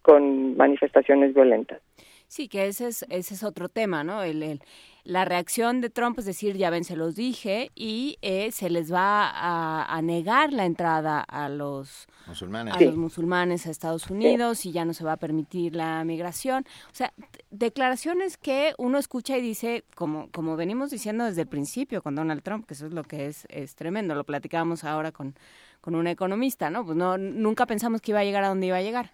con 0.02 0.58
manifestaciones 0.58 1.34
violentas. 1.34 1.80
Sí, 2.28 2.48
que 2.48 2.68
ese 2.68 2.88
es, 2.88 3.04
ese 3.10 3.34
es 3.34 3.44
otro 3.44 3.70
tema, 3.70 4.04
¿no? 4.04 4.22
El, 4.22 4.44
el- 4.44 4.62
la 5.04 5.26
reacción 5.26 5.82
de 5.82 5.90
Trump 5.90 6.20
es 6.20 6.26
decir, 6.26 6.58
ya 6.58 6.70
ven, 6.70 6.84
se 6.84 6.96
los 6.96 7.16
dije, 7.16 7.72
y 7.76 8.18
eh, 8.22 8.52
se 8.52 8.70
les 8.70 8.92
va 8.94 9.30
a, 9.30 9.86
a 9.86 10.02
negar 10.02 10.54
la 10.54 10.66
entrada 10.66 11.22
a 11.22 11.50
los 11.50 12.08
Musulmanes. 12.28 12.76
a 12.76 12.82
los 12.82 12.96
musulmanes 12.96 13.66
a 13.66 13.72
Estados 13.72 14.10
Unidos 14.10 14.66
y 14.66 14.72
ya 14.72 14.86
no 14.86 14.94
se 14.94 15.04
va 15.04 15.14
a 15.14 15.18
permitir 15.18 15.76
la 15.76 16.04
migración. 16.04 16.66
O 16.92 16.96
sea, 16.96 17.12
declaraciones 17.50 18.38
que 18.38 18.74
uno 18.78 19.00
escucha 19.00 19.38
y 19.38 19.42
dice, 19.42 19.84
como, 19.96 20.30
como 20.32 20.56
venimos 20.56 20.92
diciendo 20.92 21.26
desde 21.26 21.42
el 21.42 21.48
principio 21.48 22.04
con 22.04 22.16
Donald 22.16 22.44
Trump, 22.44 22.68
que 22.68 22.76
eso 22.76 22.86
es 22.86 22.94
lo 22.94 23.04
que 23.04 23.26
es, 23.26 23.48
es 23.50 23.76
tremendo, 23.76 24.14
lo 24.14 24.26
platicábamos 24.26 24.84
ahora 24.84 25.12
con, 25.12 25.36
con 25.82 25.96
un 25.96 26.06
economista, 26.06 26.70
¿no? 26.70 26.86
Pues 26.86 26.96
no, 26.96 27.18
nunca 27.18 27.66
pensamos 27.66 28.00
que 28.02 28.12
iba 28.12 28.20
a 28.20 28.24
llegar 28.24 28.44
a 28.44 28.50
donde 28.50 28.68
iba 28.68 28.78
a 28.78 28.82
llegar. 28.84 29.12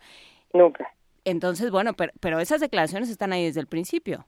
Nunca. 0.53 0.93
Entonces, 1.23 1.71
bueno, 1.71 1.93
pero, 1.93 2.11
pero 2.19 2.39
esas 2.39 2.59
declaraciones 2.59 3.09
están 3.09 3.31
ahí 3.31 3.45
desde 3.45 3.61
el 3.61 3.67
principio. 3.67 4.25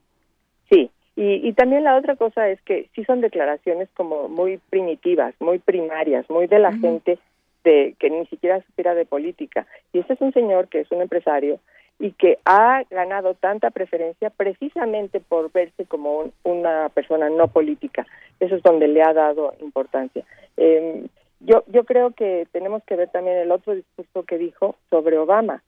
Sí, 0.70 0.90
y, 1.20 1.48
y 1.48 1.52
también 1.52 1.82
la 1.84 1.96
otra 1.96 2.14
cosa 2.16 2.48
es 2.48 2.60
que 2.62 2.88
sí 2.94 3.04
son 3.04 3.20
declaraciones 3.20 3.88
como 3.94 4.28
muy 4.28 4.58
primitivas, 4.70 5.34
muy 5.40 5.58
primarias, 5.58 6.28
muy 6.30 6.46
de 6.46 6.58
la 6.58 6.70
gente 6.80 7.18
de 7.64 7.94
que 7.98 8.08
ni 8.08 8.24
siquiera 8.26 8.62
supiera 8.62 8.94
de 8.94 9.04
política. 9.04 9.66
Y 9.92 9.98
este 9.98 10.12
es 10.14 10.20
un 10.20 10.32
señor 10.32 10.68
que 10.68 10.80
es 10.80 10.90
un 10.92 11.02
empresario 11.02 11.58
y 11.98 12.12
que 12.12 12.38
ha 12.44 12.84
ganado 12.90 13.34
tanta 13.34 13.70
preferencia 13.70 14.30
precisamente 14.30 15.18
por 15.18 15.50
verse 15.50 15.84
como 15.86 16.18
un- 16.20 16.32
una 16.44 16.88
persona 16.90 17.28
no 17.28 17.48
política. 17.48 18.06
Eso 18.38 18.54
es 18.54 18.62
donde 18.62 18.86
le 18.86 19.02
ha 19.02 19.12
dado 19.12 19.54
importancia. 19.60 20.22
Eh, 20.56 21.04
yo, 21.40 21.64
yo 21.66 21.82
creo 21.84 22.12
que 22.12 22.46
tenemos 22.52 22.82
que 22.84 22.94
ver 22.96 23.08
también 23.10 23.38
el 23.38 23.50
otro 23.50 23.74
discurso 23.74 24.22
que 24.22 24.38
dijo 24.38 24.76
sobre 24.90 25.18
Obama, 25.18 25.62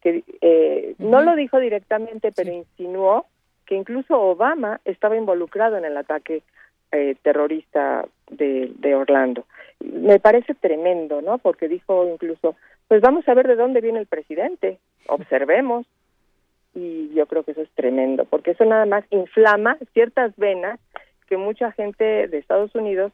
que 0.00 0.22
eh, 0.40 0.94
no 0.98 1.20
lo 1.20 1.34
dijo 1.36 1.58
directamente, 1.60 2.32
pero 2.32 2.50
insinuó 2.52 3.26
que 3.66 3.74
incluso 3.74 4.20
Obama 4.20 4.80
estaba 4.84 5.16
involucrado 5.16 5.76
en 5.76 5.84
el 5.84 5.96
ataque 5.96 6.42
eh, 6.92 7.16
terrorista 7.22 8.06
de, 8.30 8.70
de 8.76 8.94
Orlando. 8.94 9.44
Me 9.80 10.20
parece 10.20 10.54
tremendo, 10.54 11.22
¿no? 11.22 11.38
Porque 11.38 11.68
dijo 11.68 12.08
incluso, 12.12 12.56
pues 12.88 13.00
vamos 13.00 13.28
a 13.28 13.34
ver 13.34 13.48
de 13.48 13.56
dónde 13.56 13.80
viene 13.80 13.98
el 13.98 14.06
presidente, 14.06 14.78
observemos. 15.08 15.86
Y 16.74 17.12
yo 17.14 17.26
creo 17.26 17.44
que 17.44 17.52
eso 17.52 17.62
es 17.62 17.70
tremendo, 17.76 18.24
porque 18.24 18.50
eso 18.52 18.64
nada 18.64 18.84
más 18.84 19.04
inflama 19.10 19.76
ciertas 19.92 20.34
venas 20.36 20.80
que 21.28 21.36
mucha 21.36 21.70
gente 21.72 22.26
de 22.26 22.38
Estados 22.38 22.74
Unidos 22.74 23.12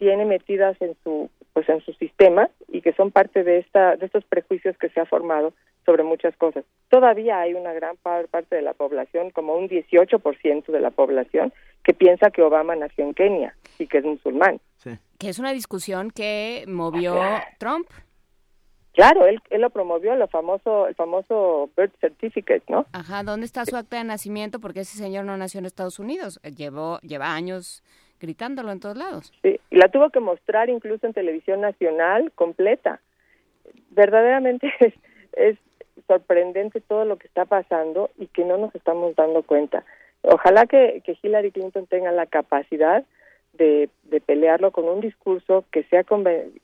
tiene 0.00 0.24
metidas 0.24 0.76
en 0.80 0.96
su 1.04 1.30
pues 1.52 1.68
en 1.68 1.80
su 1.84 1.92
sistema 1.94 2.48
y 2.68 2.80
que 2.80 2.92
son 2.94 3.10
parte 3.10 3.44
de 3.44 3.58
esta 3.58 3.96
de 3.96 4.06
estos 4.06 4.24
prejuicios 4.24 4.76
que 4.78 4.88
se 4.88 5.00
ha 5.00 5.06
formado 5.06 5.52
sobre 5.84 6.02
muchas 6.02 6.34
cosas. 6.36 6.64
Todavía 6.88 7.40
hay 7.40 7.54
una 7.54 7.72
gran 7.72 7.96
parte 7.96 8.56
de 8.56 8.62
la 8.62 8.74
población, 8.74 9.30
como 9.30 9.54
un 9.54 9.68
18% 9.68 10.66
de 10.66 10.80
la 10.80 10.90
población 10.90 11.52
que 11.84 11.94
piensa 11.94 12.30
que 12.30 12.42
Obama 12.42 12.74
nació 12.76 13.04
en 13.04 13.14
Kenia 13.14 13.54
y 13.78 13.86
que 13.86 13.98
es 13.98 14.04
musulmán. 14.04 14.60
Que 15.18 15.28
es 15.28 15.38
una 15.38 15.52
discusión 15.52 16.10
que 16.10 16.64
movió 16.66 17.14
Trump. 17.58 17.86
Claro, 18.92 19.26
él, 19.26 19.40
él 19.50 19.60
lo 19.60 19.70
promovió, 19.70 20.14
lo 20.16 20.28
famoso, 20.28 20.88
el 20.88 20.94
famoso 20.94 21.70
birth 21.76 21.94
certificate, 22.00 22.64
¿no? 22.68 22.86
Ajá, 22.92 23.22
¿dónde 23.22 23.46
está 23.46 23.64
su 23.64 23.76
acta 23.76 23.98
de 23.98 24.04
nacimiento? 24.04 24.60
Porque 24.60 24.80
ese 24.80 24.98
señor 24.98 25.24
no 25.24 25.36
nació 25.36 25.58
en 25.58 25.66
Estados 25.66 25.98
Unidos, 25.98 26.40
llevó, 26.56 26.98
lleva 27.00 27.34
años 27.34 27.82
gritándolo 28.20 28.70
en 28.70 28.80
todos 28.80 28.96
lados. 28.96 29.32
Sí, 29.42 29.58
y 29.70 29.76
la 29.76 29.88
tuvo 29.88 30.10
que 30.10 30.20
mostrar 30.20 30.68
incluso 30.68 31.06
en 31.06 31.12
televisión 31.12 31.60
nacional 31.60 32.30
completa. 32.34 33.00
Verdaderamente 33.90 34.72
es, 35.32 35.58
sorprendente 36.06 36.80
todo 36.80 37.04
lo 37.04 37.18
que 37.18 37.26
está 37.26 37.44
pasando 37.44 38.10
y 38.18 38.26
que 38.26 38.44
no 38.44 38.56
nos 38.56 38.74
estamos 38.74 39.14
dando 39.16 39.42
cuenta. 39.42 39.84
Ojalá 40.22 40.66
que, 40.66 41.02
Hillary 41.22 41.52
Clinton 41.52 41.86
tenga 41.86 42.10
la 42.10 42.26
capacidad 42.26 43.04
de, 43.52 43.88
de 44.04 44.20
pelearlo 44.20 44.70
con 44.72 44.88
un 44.88 45.00
discurso 45.00 45.64
que 45.70 45.84
sea 45.84 46.04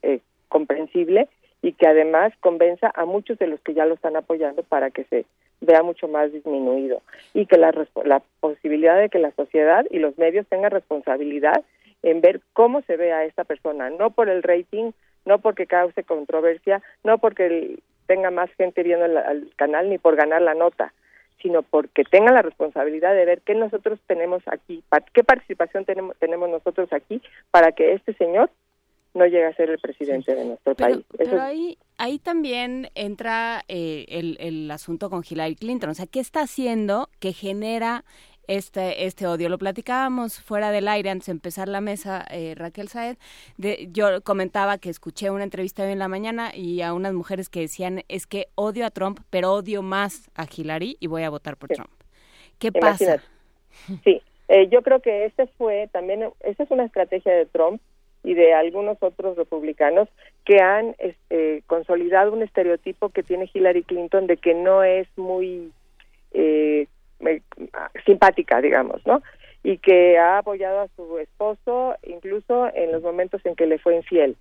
eh, 0.02 0.20
comprensible 0.48 1.28
y 1.62 1.72
que 1.72 1.86
además 1.86 2.32
convenza 2.40 2.90
a 2.94 3.04
muchos 3.04 3.38
de 3.38 3.46
los 3.46 3.60
que 3.60 3.74
ya 3.74 3.86
lo 3.86 3.94
están 3.94 4.16
apoyando 4.16 4.62
para 4.62 4.90
que 4.90 5.04
se 5.04 5.24
vea 5.60 5.82
mucho 5.82 6.08
más 6.08 6.32
disminuido 6.32 7.02
y 7.34 7.46
que 7.46 7.56
la, 7.56 7.72
la 8.04 8.22
posibilidad 8.40 8.98
de 8.98 9.08
que 9.08 9.18
la 9.18 9.32
sociedad 9.32 9.84
y 9.90 9.98
los 9.98 10.16
medios 10.18 10.46
tengan 10.48 10.70
responsabilidad 10.70 11.64
en 12.02 12.20
ver 12.20 12.40
cómo 12.52 12.82
se 12.82 12.96
ve 12.96 13.12
a 13.12 13.24
esta 13.24 13.44
persona, 13.44 13.90
no 13.90 14.10
por 14.10 14.28
el 14.28 14.42
rating, 14.42 14.92
no 15.24 15.40
porque 15.40 15.66
cause 15.66 16.04
controversia, 16.04 16.82
no 17.02 17.18
porque 17.18 17.78
tenga 18.06 18.30
más 18.30 18.50
gente 18.52 18.82
viendo 18.82 19.06
el, 19.06 19.52
canal 19.56 19.90
ni 19.90 19.98
por 19.98 20.16
ganar 20.16 20.42
la 20.42 20.54
nota, 20.54 20.92
sino 21.42 21.62
porque 21.62 22.04
tenga 22.04 22.32
la 22.32 22.42
responsabilidad 22.42 23.14
de 23.14 23.24
ver 23.24 23.40
qué 23.42 23.54
nosotros 23.54 23.98
tenemos 24.06 24.42
aquí, 24.46 24.82
qué 25.12 25.24
participación 25.24 25.84
tenemos, 25.84 26.16
tenemos 26.18 26.48
nosotros 26.48 26.92
aquí 26.92 27.20
para 27.50 27.72
que 27.72 27.94
este 27.94 28.14
señor 28.14 28.50
no 29.16 29.26
llega 29.26 29.48
a 29.48 29.54
ser 29.54 29.70
el 29.70 29.78
presidente 29.78 30.34
de 30.34 30.44
nuestro 30.44 30.74
país. 30.74 30.98
pero 31.16 31.40
ahí, 31.40 31.78
ahí 31.98 32.18
también 32.18 32.88
entra 32.94 33.64
eh, 33.68 34.04
el, 34.08 34.36
el 34.40 34.70
asunto 34.70 35.10
con 35.10 35.22
Hillary 35.28 35.56
Clinton. 35.56 35.90
O 35.90 35.94
sea, 35.94 36.06
¿qué 36.06 36.20
está 36.20 36.42
haciendo 36.42 37.08
que 37.18 37.32
genera 37.32 38.04
este, 38.48 39.06
este 39.06 39.26
odio. 39.26 39.48
Lo 39.48 39.58
platicábamos 39.58 40.40
fuera 40.40 40.70
del 40.70 40.88
aire 40.88 41.10
antes 41.10 41.26
de 41.26 41.32
empezar 41.32 41.68
la 41.68 41.80
mesa, 41.80 42.24
eh, 42.30 42.54
Raquel 42.56 42.88
Saed. 42.88 43.16
De, 43.56 43.88
yo 43.90 44.22
comentaba 44.22 44.78
que 44.78 44.90
escuché 44.90 45.30
una 45.30 45.44
entrevista 45.44 45.84
hoy 45.84 45.92
en 45.92 45.98
la 45.98 46.08
mañana 46.08 46.54
y 46.54 46.82
a 46.82 46.94
unas 46.94 47.12
mujeres 47.12 47.48
que 47.48 47.60
decían 47.60 48.02
es 48.08 48.26
que 48.26 48.46
odio 48.54 48.86
a 48.86 48.90
Trump, 48.90 49.20
pero 49.30 49.52
odio 49.52 49.82
más 49.82 50.30
a 50.34 50.46
Hillary 50.46 50.96
y 51.00 51.06
voy 51.06 51.22
a 51.22 51.30
votar 51.30 51.56
por 51.56 51.70
Trump. 51.70 51.90
¿Qué 52.58 52.72
pasa? 52.72 53.22
Sí, 54.04 54.22
eh, 54.48 54.68
yo 54.68 54.82
creo 54.82 55.00
que 55.00 55.26
este 55.26 55.46
fue 55.58 55.88
también, 55.92 56.30
esta 56.40 56.62
es 56.62 56.70
una 56.70 56.84
estrategia 56.84 57.32
de 57.32 57.46
Trump 57.46 57.80
y 58.26 58.34
de 58.34 58.54
algunos 58.54 59.00
otros 59.00 59.36
republicanos 59.36 60.08
que 60.44 60.60
han 60.60 60.96
este, 60.98 61.62
consolidado 61.68 62.32
un 62.32 62.42
estereotipo 62.42 63.10
que 63.10 63.22
tiene 63.22 63.48
Hillary 63.54 63.84
Clinton 63.84 64.26
de 64.26 64.36
que 64.36 64.52
no 64.52 64.82
es 64.82 65.06
muy 65.16 65.70
eh, 66.32 66.88
simpática, 68.04 68.60
digamos, 68.60 69.06
¿no? 69.06 69.22
Y 69.62 69.78
que 69.78 70.18
ha 70.18 70.38
apoyado 70.38 70.80
a 70.80 70.88
su 70.96 71.18
esposo 71.18 71.94
incluso 72.02 72.68
en 72.74 72.90
los 72.90 73.00
momentos 73.00 73.46
en 73.46 73.54
que 73.54 73.66
le 73.66 73.78
fue 73.78 73.94
infiel. 73.94 74.36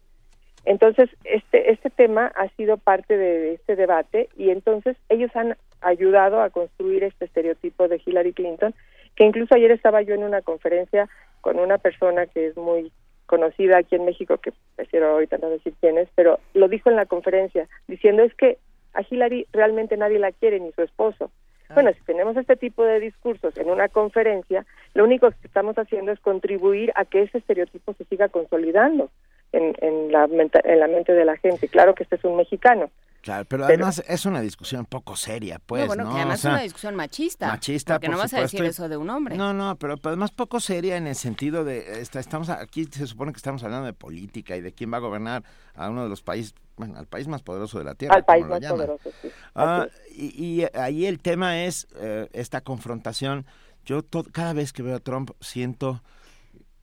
Entonces, 0.66 1.08
este, 1.24 1.72
este 1.72 1.92
tema 1.92 2.32
ha 2.36 2.50
sido 2.58 2.78
parte 2.78 3.16
de 3.16 3.54
este 3.54 3.76
debate 3.76 4.30
y 4.36 4.50
entonces 4.50 4.98
ellos 5.10 5.30
han 5.36 5.58
ayudado 5.82 6.42
a 6.42 6.50
construir 6.50 7.04
este 7.04 7.26
estereotipo 7.26 7.88
de 7.88 8.02
Hillary 8.04 8.34
Clinton, 8.34 8.74
que 9.16 9.26
incluso 9.26 9.54
ayer 9.54 9.70
estaba 9.70 10.02
yo 10.02 10.16
en 10.16 10.24
una 10.24 10.42
conferencia 10.42 11.08
con 11.42 11.60
una 11.60 11.78
persona 11.78 12.26
que 12.26 12.48
es 12.48 12.58
muy 12.58 12.92
conocida 13.26 13.78
aquí 13.78 13.96
en 13.96 14.06
México, 14.06 14.38
que 14.38 14.54
prefiero 14.76 15.12
ahorita 15.12 15.38
no 15.38 15.50
decir 15.50 15.74
quién 15.82 15.98
es, 15.98 16.08
pero 16.16 16.40
lo 16.54 16.68
dijo 16.68 16.90
en 16.90 16.96
la 16.96 17.06
conferencia, 17.06 17.68
diciendo 17.88 18.24
es 18.24 18.34
que 18.36 18.58
a 18.94 19.02
Hillary 19.08 19.48
realmente 19.52 19.98
nadie 19.98 20.20
la 20.20 20.32
quiere, 20.32 20.60
ni 20.60 20.72
su 20.72 20.82
esposo. 20.82 21.32
Ah. 21.70 21.76
Bueno, 21.76 21.92
si 21.94 22.04
tenemos 22.04 22.38
este 22.38 22.56
tipo 22.56 22.84
de 22.84 23.00
discursos 23.00 23.58
en 23.58 23.70
una 23.70 23.90
conferencia, 23.90 24.66
lo 24.94 25.04
único 25.04 25.30
que 25.32 25.48
estamos 25.48 25.78
haciendo 25.78 26.12
es 26.12 26.20
contribuir 26.20 26.92
a 26.96 27.06
que 27.06 27.24
ese 27.24 27.40
estereotipo 27.40 27.94
se 27.94 28.06
siga 28.06 28.30
consolidando 28.30 29.10
en, 29.56 29.76
en, 29.82 30.12
la, 30.12 30.26
en 30.26 30.80
la 30.80 30.88
mente 30.88 31.14
de 31.14 31.26
la 31.26 31.38
gente. 31.38 31.68
Claro 31.68 31.96
que 31.96 32.04
este 32.04 32.16
es 32.16 32.24
un 32.24 32.38
mexicano, 32.38 32.90
Claro, 33.26 33.44
pero 33.46 33.66
además 33.66 34.04
es 34.08 34.28
una 34.28 34.40
discusión 34.40 34.86
poco 34.86 35.16
seria, 35.16 35.58
pues, 35.58 35.82
¿no? 35.82 35.88
bueno, 35.88 36.12
que 36.12 36.18
además 36.18 36.40
es 36.42 36.46
una 36.46 36.62
discusión 36.62 36.94
machista. 36.94 37.48
Machista, 37.48 37.96
porque 37.96 38.10
no 38.10 38.20
vas 38.20 38.36
a 38.36 38.42
decir 38.42 38.64
eso 38.64 38.88
de 38.88 38.98
un 38.98 39.10
hombre. 39.10 39.36
No, 39.36 39.52
no, 39.52 39.76
pero, 39.78 39.96
además 40.04 40.30
poco 40.30 40.60
seria 40.60 40.96
en 40.96 41.08
el 41.08 41.16
sentido 41.16 41.64
de, 41.64 42.02
estamos 42.02 42.50
aquí 42.50 42.86
se 42.86 43.08
supone 43.08 43.32
que 43.32 43.38
estamos 43.38 43.64
hablando 43.64 43.88
de 43.88 43.94
política 43.94 44.56
y 44.56 44.62
de 44.62 44.74
quién 44.74 44.94
va 44.94 44.98
a 44.98 45.00
gobernar 45.00 45.44
a 45.74 45.90
uno 45.90 46.04
de 46.04 46.10
los 46.10 46.22
países, 46.22 46.54
bueno, 46.78 47.00
al 47.00 47.08
país 47.08 47.28
más 47.28 47.42
poderoso 47.42 47.80
de 47.80 47.86
la 47.86 47.96
tierra. 47.96 48.14
Al 48.14 48.26
país 48.26 48.46
más 48.46 48.64
poderoso, 48.64 49.10
sí. 49.20 49.32
Ah, 49.56 49.88
y, 50.16 50.62
y, 50.62 50.68
ahí 50.76 51.08
el 51.08 51.20
tema 51.20 51.64
es 51.64 51.88
eh, 51.96 52.30
esta 52.32 52.62
confrontación. 52.62 53.48
Yo 53.86 54.04
cada 54.34 54.54
vez 54.54 54.72
que 54.72 54.84
veo 54.84 54.98
a 54.98 55.00
Trump 55.00 55.32
siento 55.42 56.04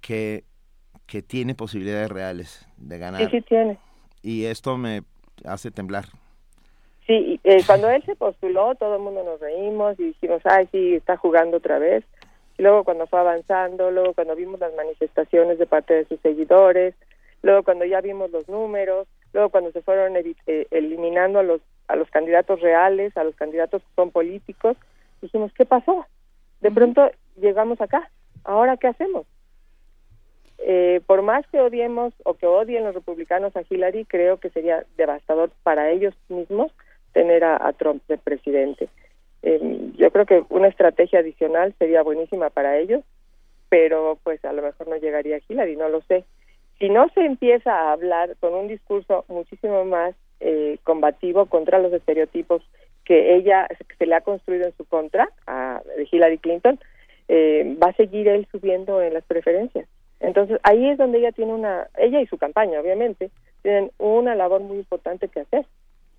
que, 0.00 0.42
que 1.12 1.20
tiene 1.20 1.54
posibilidades 1.54 2.10
reales 2.10 2.66
de 2.78 2.96
ganar. 2.96 3.20
Sí, 3.20 3.28
sí 3.30 3.42
tiene. 3.42 3.76
Y 4.22 4.46
esto 4.46 4.78
me 4.78 5.02
hace 5.44 5.70
temblar. 5.70 6.06
Sí, 7.06 7.38
eh, 7.44 7.62
cuando 7.66 7.90
él 7.90 8.02
se 8.06 8.16
postuló, 8.16 8.74
todo 8.76 8.96
el 8.96 9.02
mundo 9.02 9.22
nos 9.22 9.38
reímos 9.38 10.00
y 10.00 10.04
dijimos, 10.04 10.40
ay, 10.46 10.70
sí, 10.72 10.94
está 10.94 11.18
jugando 11.18 11.58
otra 11.58 11.78
vez. 11.78 12.02
Y 12.56 12.62
luego 12.62 12.84
cuando 12.84 13.06
fue 13.06 13.20
avanzando, 13.20 13.90
luego 13.90 14.14
cuando 14.14 14.34
vimos 14.34 14.58
las 14.58 14.74
manifestaciones 14.74 15.58
de 15.58 15.66
parte 15.66 15.92
de 15.92 16.06
sus 16.06 16.18
seguidores, 16.20 16.94
luego 17.42 17.62
cuando 17.62 17.84
ya 17.84 18.00
vimos 18.00 18.30
los 18.30 18.48
números, 18.48 19.06
luego 19.34 19.50
cuando 19.50 19.70
se 19.72 19.82
fueron 19.82 20.16
eh, 20.16 20.66
eliminando 20.70 21.40
a 21.40 21.42
los 21.42 21.60
a 21.88 21.96
los 21.96 22.08
candidatos 22.08 22.58
reales, 22.62 23.14
a 23.18 23.24
los 23.24 23.34
candidatos 23.34 23.82
que 23.82 23.94
son 23.96 24.12
políticos, 24.12 24.78
dijimos, 25.20 25.52
¿qué 25.52 25.66
pasó? 25.66 26.06
De 26.62 26.70
pronto 26.70 27.10
llegamos 27.36 27.82
acá, 27.82 28.10
¿ahora 28.44 28.78
qué 28.78 28.86
hacemos? 28.86 29.26
Eh, 30.64 31.00
por 31.06 31.22
más 31.22 31.44
que 31.48 31.60
odiemos 31.60 32.14
o 32.24 32.34
que 32.34 32.46
odien 32.46 32.84
los 32.84 32.94
republicanos 32.94 33.56
a 33.56 33.62
Hillary, 33.68 34.04
creo 34.04 34.38
que 34.38 34.50
sería 34.50 34.84
devastador 34.96 35.50
para 35.64 35.90
ellos 35.90 36.14
mismos 36.28 36.72
tener 37.12 37.44
a, 37.44 37.72
Trump 37.72 38.02
de 38.08 38.16
presidente. 38.16 38.88
Eh, 39.42 39.90
yo 39.96 40.10
creo 40.12 40.24
que 40.24 40.44
una 40.50 40.68
estrategia 40.68 41.18
adicional 41.18 41.74
sería 41.78 42.02
buenísima 42.02 42.50
para 42.50 42.78
ellos, 42.78 43.02
pero 43.68 44.18
pues 44.22 44.44
a 44.44 44.52
lo 44.52 44.62
mejor 44.62 44.86
no 44.86 44.96
llegaría 44.96 45.36
a 45.36 45.40
Hillary, 45.46 45.76
no 45.76 45.88
lo 45.88 46.00
sé. 46.02 46.24
Si 46.78 46.88
no 46.88 47.08
se 47.10 47.24
empieza 47.24 47.72
a 47.72 47.92
hablar 47.92 48.36
con 48.38 48.54
un 48.54 48.68
discurso 48.68 49.24
muchísimo 49.28 49.84
más 49.84 50.14
eh, 50.40 50.78
combativo 50.84 51.46
contra 51.46 51.78
los 51.78 51.92
estereotipos 51.92 52.62
que 53.04 53.34
ella 53.34 53.66
se 53.98 54.06
le 54.06 54.14
ha 54.14 54.20
construido 54.20 54.66
en 54.66 54.76
su 54.76 54.84
contra 54.84 55.28
a 55.46 55.82
Hillary 56.10 56.38
Clinton, 56.38 56.78
eh, 57.28 57.76
va 57.82 57.88
a 57.88 57.94
seguir 57.94 58.28
él 58.28 58.46
subiendo 58.50 59.02
en 59.02 59.14
las 59.14 59.24
preferencias. 59.24 59.88
Entonces 60.22 60.60
ahí 60.62 60.88
es 60.88 60.98
donde 60.98 61.18
ella 61.18 61.32
tiene 61.32 61.52
una, 61.52 61.88
ella 61.98 62.20
y 62.20 62.26
su 62.26 62.38
campaña 62.38 62.80
obviamente, 62.80 63.30
tienen 63.62 63.90
una 63.98 64.34
labor 64.34 64.60
muy 64.60 64.78
importante 64.78 65.28
que 65.28 65.40
hacer 65.40 65.66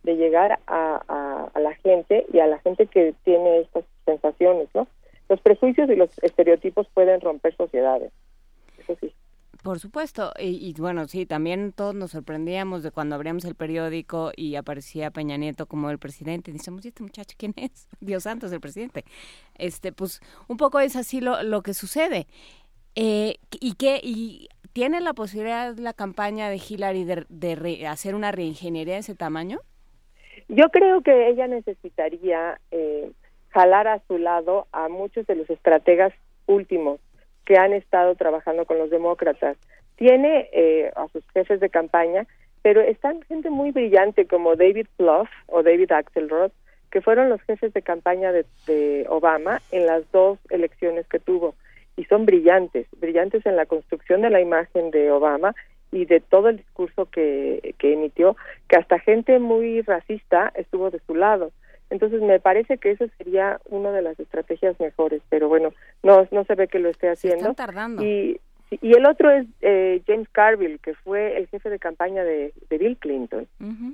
de 0.03 0.15
llegar 0.15 0.59
a, 0.67 1.49
a, 1.53 1.59
la 1.59 1.73
gente 1.75 2.25
y 2.32 2.40
a 2.40 2.48
la 2.48 2.59
gente 2.59 2.88
que 2.88 3.15
tiene 3.23 3.61
estas 3.61 3.85
sensaciones, 4.06 4.67
¿no? 4.73 4.88
Los 5.30 5.40
prejuicios 5.40 5.90
y 5.90 5.95
los 5.95 6.09
estereotipos 6.22 6.88
pueden 6.93 7.22
romper 7.22 7.56
sociedades, 7.56 8.11
eso 8.77 8.98
sí. 8.99 9.14
Por 9.64 9.80
supuesto, 9.80 10.33
y, 10.38 10.73
bueno, 10.77 11.07
sí, 11.07 11.25
también 11.25 11.72
todos 11.72 11.95
nos 11.95 12.11
sorprendíamos 12.11 12.83
de 12.83 12.91
cuando 12.91 13.15
abríamos 13.15 13.45
el 13.45 13.56
periódico 13.56 14.33
y 14.35 14.56
aparecía 14.56 15.09
Peña 15.09 15.38
Nieto 15.38 15.67
como 15.67 15.90
el 15.90 15.99
presidente, 15.99 16.51
y 16.51 16.56
¿y 16.56 16.57
este 16.57 17.01
muchacho 17.01 17.35
quién 17.38 17.53
es? 17.56 17.88
Dios 18.01 18.23
santo, 18.23 18.48
es 18.48 18.51
el 18.51 18.59
presidente. 18.59 19.06
Este, 19.56 19.93
pues 19.93 20.19
un 20.49 20.57
poco 20.57 20.82
es 20.82 20.98
así 20.98 21.22
lo, 21.22 21.43
lo 21.43 21.61
que 21.61 21.73
sucede. 21.73 22.27
Eh, 22.95 23.38
¿Y 23.59 23.75
qué? 23.75 23.99
¿Y 24.01 24.49
tiene 24.73 25.01
la 25.01 25.13
posibilidad 25.13 25.75
la 25.77 25.93
campaña 25.93 26.49
de 26.49 26.57
Hillary 26.57 27.03
de, 27.03 27.25
de 27.30 27.88
hacer 27.88 28.15
una 28.15 28.31
reingeniería 28.31 28.95
de 28.95 28.99
ese 29.01 29.15
tamaño? 29.15 29.59
Yo 30.47 30.69
creo 30.69 31.01
que 31.01 31.30
ella 31.30 31.47
necesitaría 31.47 32.59
eh, 32.72 33.11
jalar 33.49 33.88
a 33.88 33.99
su 34.07 34.17
lado 34.17 34.67
a 34.72 34.89
muchos 34.89 35.25
de 35.27 35.35
los 35.35 35.49
estrategas 35.49 36.13
últimos 36.47 36.99
que 37.45 37.57
han 37.57 37.73
estado 37.73 38.15
trabajando 38.15 38.65
con 38.65 38.77
los 38.77 38.89
demócratas. 38.89 39.57
Tiene 39.95 40.49
eh, 40.53 40.91
a 40.95 41.07
sus 41.09 41.23
jefes 41.31 41.59
de 41.59 41.69
campaña, 41.69 42.25
pero 42.61 42.81
están 42.81 43.22
gente 43.23 43.49
muy 43.49 43.72
brillante 43.72 44.25
como 44.25 44.55
David 44.55 44.88
Plouffe 44.97 45.33
o 45.47 45.63
David 45.63 45.91
Axelrod, 45.91 46.51
que 46.91 47.01
fueron 47.01 47.30
los 47.30 47.41
jefes 47.43 47.73
de 47.73 47.81
campaña 47.81 48.31
de, 48.31 49.05
Obama 49.09 49.61
en 49.72 49.85
las 49.85 50.09
dos 50.11 50.39
elecciones 50.49 51.07
que 51.07 51.19
tuvo 51.19 51.55
y 51.95 52.05
son 52.05 52.25
brillantes, 52.25 52.88
brillantes 52.99 53.45
en 53.45 53.55
la 53.55 53.65
construcción 53.65 54.22
de 54.22 54.30
la 54.30 54.41
imagen 54.41 54.91
de 54.91 55.11
Obama 55.11 55.55
y 55.91 56.05
de 56.05 56.19
todo 56.19 56.49
el 56.49 56.57
discurso 56.57 57.05
que, 57.05 57.75
que 57.77 57.93
emitió, 57.93 58.35
que 58.67 58.77
hasta 58.77 58.99
gente 58.99 59.38
muy 59.39 59.81
racista 59.81 60.51
estuvo 60.55 60.89
de 60.89 60.99
su 61.05 61.15
lado. 61.15 61.51
Entonces 61.89 62.22
me 62.22 62.39
parece 62.39 62.80
que 62.80 62.91
eso 62.91 63.05
sería 63.17 63.59
una 63.69 63.91
de 63.91 64.01
las 64.01 64.19
estrategias 64.19 64.80
mejores, 64.80 65.22
pero 65.30 65.47
bueno, 65.47 65.73
no, 66.01 66.27
no 66.31 66.43
se 66.45 66.55
ve 66.55 66.67
que 66.67 66.80
lo 66.80 66.89
esté 66.89 67.09
haciendo. 67.09 67.49
están 67.49 67.55
tardando. 67.55 68.03
Y, 68.03 68.41
y 68.81 68.93
el 68.93 69.05
otro 69.05 69.30
es 69.30 69.45
eh, 69.61 70.01
James 70.07 70.27
Carville, 70.31 70.80
que 70.80 70.95
fue 70.95 71.38
el 71.38 71.47
jefe 71.47 71.69
de 71.69 71.77
campaña 71.77 72.23
de, 72.23 72.53
de 72.69 72.77
Bill 72.80 72.97
Clinton 72.97 73.47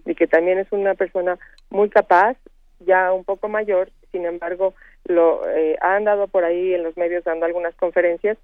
y 0.05 0.15
que 0.15 0.27
también 0.27 0.59
es 0.59 0.71
una 0.71 0.95
persona 0.95 1.37
muy 1.69 1.89
capaz, 1.89 2.37
ya 2.79 3.11
un 3.11 3.25
poco 3.25 3.49
mayor, 3.49 3.91
sin 4.13 4.25
embargo, 4.25 4.73
lo 5.09 5.47
eh, 5.49 5.75
ha 5.81 5.95
andado 5.95 6.27
por 6.27 6.43
ahí 6.45 6.73
en 6.73 6.83
los 6.83 6.95
medios 6.95 7.23
dando 7.23 7.45
algunas 7.45 7.75
conferencias 7.75 8.38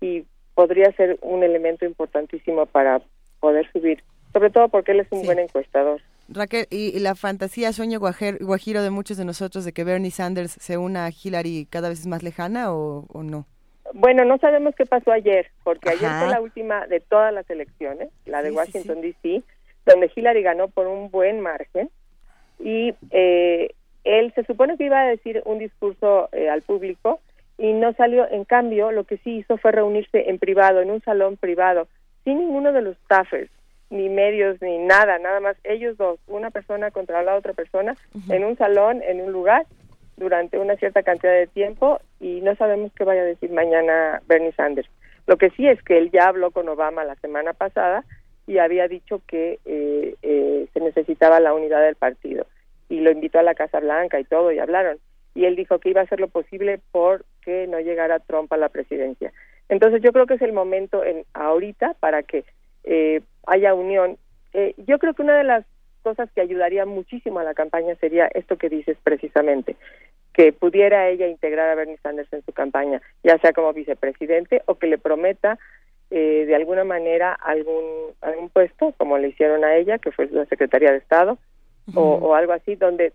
y 0.00 0.24
podría 0.54 0.92
ser 0.92 1.18
un 1.20 1.42
elemento 1.42 1.84
importantísimo 1.84 2.66
para 2.66 3.02
poder 3.40 3.70
subir, 3.72 4.02
sobre 4.32 4.50
todo 4.50 4.68
porque 4.68 4.92
él 4.92 5.00
es 5.00 5.08
un 5.10 5.24
buen 5.24 5.38
encuestador. 5.38 6.00
Raquel, 6.28 6.66
¿y 6.70 6.96
y 6.96 7.00
la 7.00 7.14
fantasía, 7.14 7.72
sueño 7.72 7.98
guajiro 8.00 8.82
de 8.82 8.90
muchos 8.90 9.16
de 9.16 9.24
nosotros 9.24 9.64
de 9.64 9.72
que 9.72 9.84
Bernie 9.84 10.10
Sanders 10.10 10.52
se 10.52 10.78
una 10.78 11.06
a 11.06 11.10
Hillary 11.10 11.66
cada 11.68 11.88
vez 11.88 12.00
es 12.00 12.06
más 12.06 12.22
lejana 12.22 12.72
o, 12.72 13.06
o 13.12 13.22
no? 13.22 13.46
Bueno, 13.94 14.24
no 14.24 14.38
sabemos 14.38 14.74
qué 14.76 14.86
pasó 14.86 15.12
ayer, 15.12 15.48
porque 15.64 15.90
ayer 15.90 16.06
Ajá. 16.06 16.20
fue 16.20 16.30
la 16.30 16.40
última 16.40 16.86
de 16.86 17.00
todas 17.00 17.32
las 17.34 17.48
elecciones, 17.50 18.08
la 18.24 18.42
de 18.42 18.48
Sí, 18.48 18.54
sí, 18.54 18.56
Washington, 18.56 19.00
D.C., 19.02 19.42
donde 19.84 20.10
Hillary 20.14 20.42
ganó 20.42 20.68
por 20.68 20.86
un 20.86 21.10
buen 21.10 21.40
margen 21.40 21.90
y 22.60 22.94
eh, 23.10 23.74
él 24.04 24.32
se 24.34 24.44
supone 24.44 24.76
que 24.76 24.84
iba 24.84 25.00
a 25.00 25.06
decir 25.06 25.42
un 25.44 25.58
discurso 25.58 26.28
eh, 26.32 26.48
al 26.48 26.62
público 26.62 27.20
y 27.58 27.72
no 27.72 27.92
salió. 27.94 28.28
En 28.30 28.44
cambio, 28.44 28.90
lo 28.92 29.04
que 29.04 29.18
sí 29.18 29.38
hizo 29.38 29.56
fue 29.58 29.72
reunirse 29.72 30.28
en 30.30 30.38
privado, 30.38 30.80
en 30.80 30.90
un 30.90 31.00
salón 31.02 31.36
privado, 31.36 31.88
sin 32.24 32.38
ninguno 32.38 32.72
de 32.72 32.82
los 32.82 32.96
staffers, 33.04 33.50
ni 33.90 34.08
medios, 34.08 34.60
ni 34.62 34.78
nada, 34.78 35.18
nada 35.18 35.40
más 35.40 35.56
ellos 35.64 35.96
dos, 35.96 36.18
una 36.26 36.50
persona 36.50 36.90
contra 36.90 37.22
la 37.22 37.36
otra 37.36 37.52
persona, 37.52 37.96
en 38.28 38.44
un 38.44 38.56
salón, 38.56 39.02
en 39.02 39.20
un 39.20 39.32
lugar, 39.32 39.66
durante 40.16 40.58
una 40.58 40.76
cierta 40.76 41.02
cantidad 41.02 41.32
de 41.32 41.46
tiempo 41.46 42.00
y 42.20 42.40
no 42.42 42.54
sabemos 42.56 42.92
qué 42.94 43.04
vaya 43.04 43.22
a 43.22 43.26
decir 43.26 43.50
mañana 43.50 44.22
Bernie 44.26 44.52
Sanders. 44.52 44.88
Lo 45.26 45.36
que 45.36 45.50
sí 45.50 45.66
es 45.66 45.82
que 45.82 45.98
él 45.98 46.10
ya 46.10 46.28
habló 46.28 46.50
con 46.50 46.68
Obama 46.68 47.04
la 47.04 47.16
semana 47.16 47.52
pasada 47.52 48.04
y 48.46 48.58
había 48.58 48.88
dicho 48.88 49.20
que 49.26 49.58
eh, 49.64 50.14
eh, 50.22 50.66
se 50.72 50.80
necesitaba 50.80 51.40
la 51.40 51.54
unidad 51.54 51.82
del 51.82 51.96
partido 51.96 52.46
y 52.92 53.00
lo 53.00 53.10
invitó 53.10 53.38
a 53.38 53.42
la 53.42 53.54
Casa 53.54 53.80
Blanca 53.80 54.20
y 54.20 54.24
todo 54.24 54.52
y 54.52 54.58
hablaron 54.58 54.98
y 55.34 55.46
él 55.46 55.56
dijo 55.56 55.78
que 55.78 55.90
iba 55.90 56.00
a 56.00 56.04
hacer 56.04 56.20
lo 56.20 56.28
posible 56.28 56.80
por 56.90 57.24
que 57.42 57.66
no 57.66 57.80
llegara 57.80 58.20
Trump 58.20 58.52
a 58.52 58.56
la 58.56 58.68
presidencia. 58.68 59.32
Entonces 59.68 60.02
yo 60.02 60.12
creo 60.12 60.26
que 60.26 60.34
es 60.34 60.42
el 60.42 60.52
momento 60.52 61.04
en 61.04 61.24
ahorita 61.32 61.94
para 62.00 62.22
que 62.22 62.44
eh, 62.84 63.22
haya 63.46 63.74
unión. 63.74 64.18
Eh, 64.52 64.74
yo 64.76 64.98
creo 64.98 65.14
que 65.14 65.22
una 65.22 65.38
de 65.38 65.44
las 65.44 65.64
cosas 66.02 66.30
que 66.32 66.40
ayudaría 66.40 66.84
muchísimo 66.84 67.38
a 67.38 67.44
la 67.44 67.54
campaña 67.54 67.94
sería 67.96 68.28
esto 68.34 68.58
que 68.58 68.68
dices 68.68 68.98
precisamente, 69.02 69.76
que 70.34 70.52
pudiera 70.52 71.08
ella 71.08 71.28
integrar 71.28 71.70
a 71.70 71.74
Bernie 71.76 71.96
Sanders 72.02 72.32
en 72.32 72.44
su 72.44 72.52
campaña, 72.52 73.00
ya 73.22 73.38
sea 73.38 73.52
como 73.52 73.72
vicepresidente 73.72 74.62
o 74.66 74.74
que 74.74 74.88
le 74.88 74.98
prometa 74.98 75.58
eh, 76.10 76.44
de 76.46 76.54
alguna 76.54 76.84
manera 76.84 77.32
algún 77.32 78.12
algún 78.20 78.50
puesto, 78.50 78.92
como 78.98 79.16
le 79.16 79.28
hicieron 79.28 79.64
a 79.64 79.76
ella, 79.76 79.98
que 79.98 80.12
fue 80.12 80.26
la 80.26 80.44
Secretaría 80.46 80.90
de 80.90 80.98
Estado, 80.98 81.38
o, 81.94 82.00
o 82.00 82.34
algo 82.34 82.52
así, 82.52 82.76
donde 82.76 83.12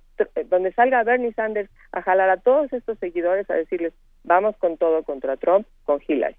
donde 0.50 0.74
salga 0.74 1.04
Bernie 1.04 1.34
Sanders 1.34 1.70
a 1.92 2.02
jalar 2.02 2.30
a 2.30 2.38
todos 2.38 2.72
estos 2.74 2.98
seguidores 3.00 3.50
a 3.50 3.54
decirles, 3.54 3.94
vamos 4.24 4.56
con 4.58 4.78
todo 4.78 5.04
contra 5.04 5.38
Trump, 5.38 5.66
con 5.86 6.00
Hillary. 6.08 6.36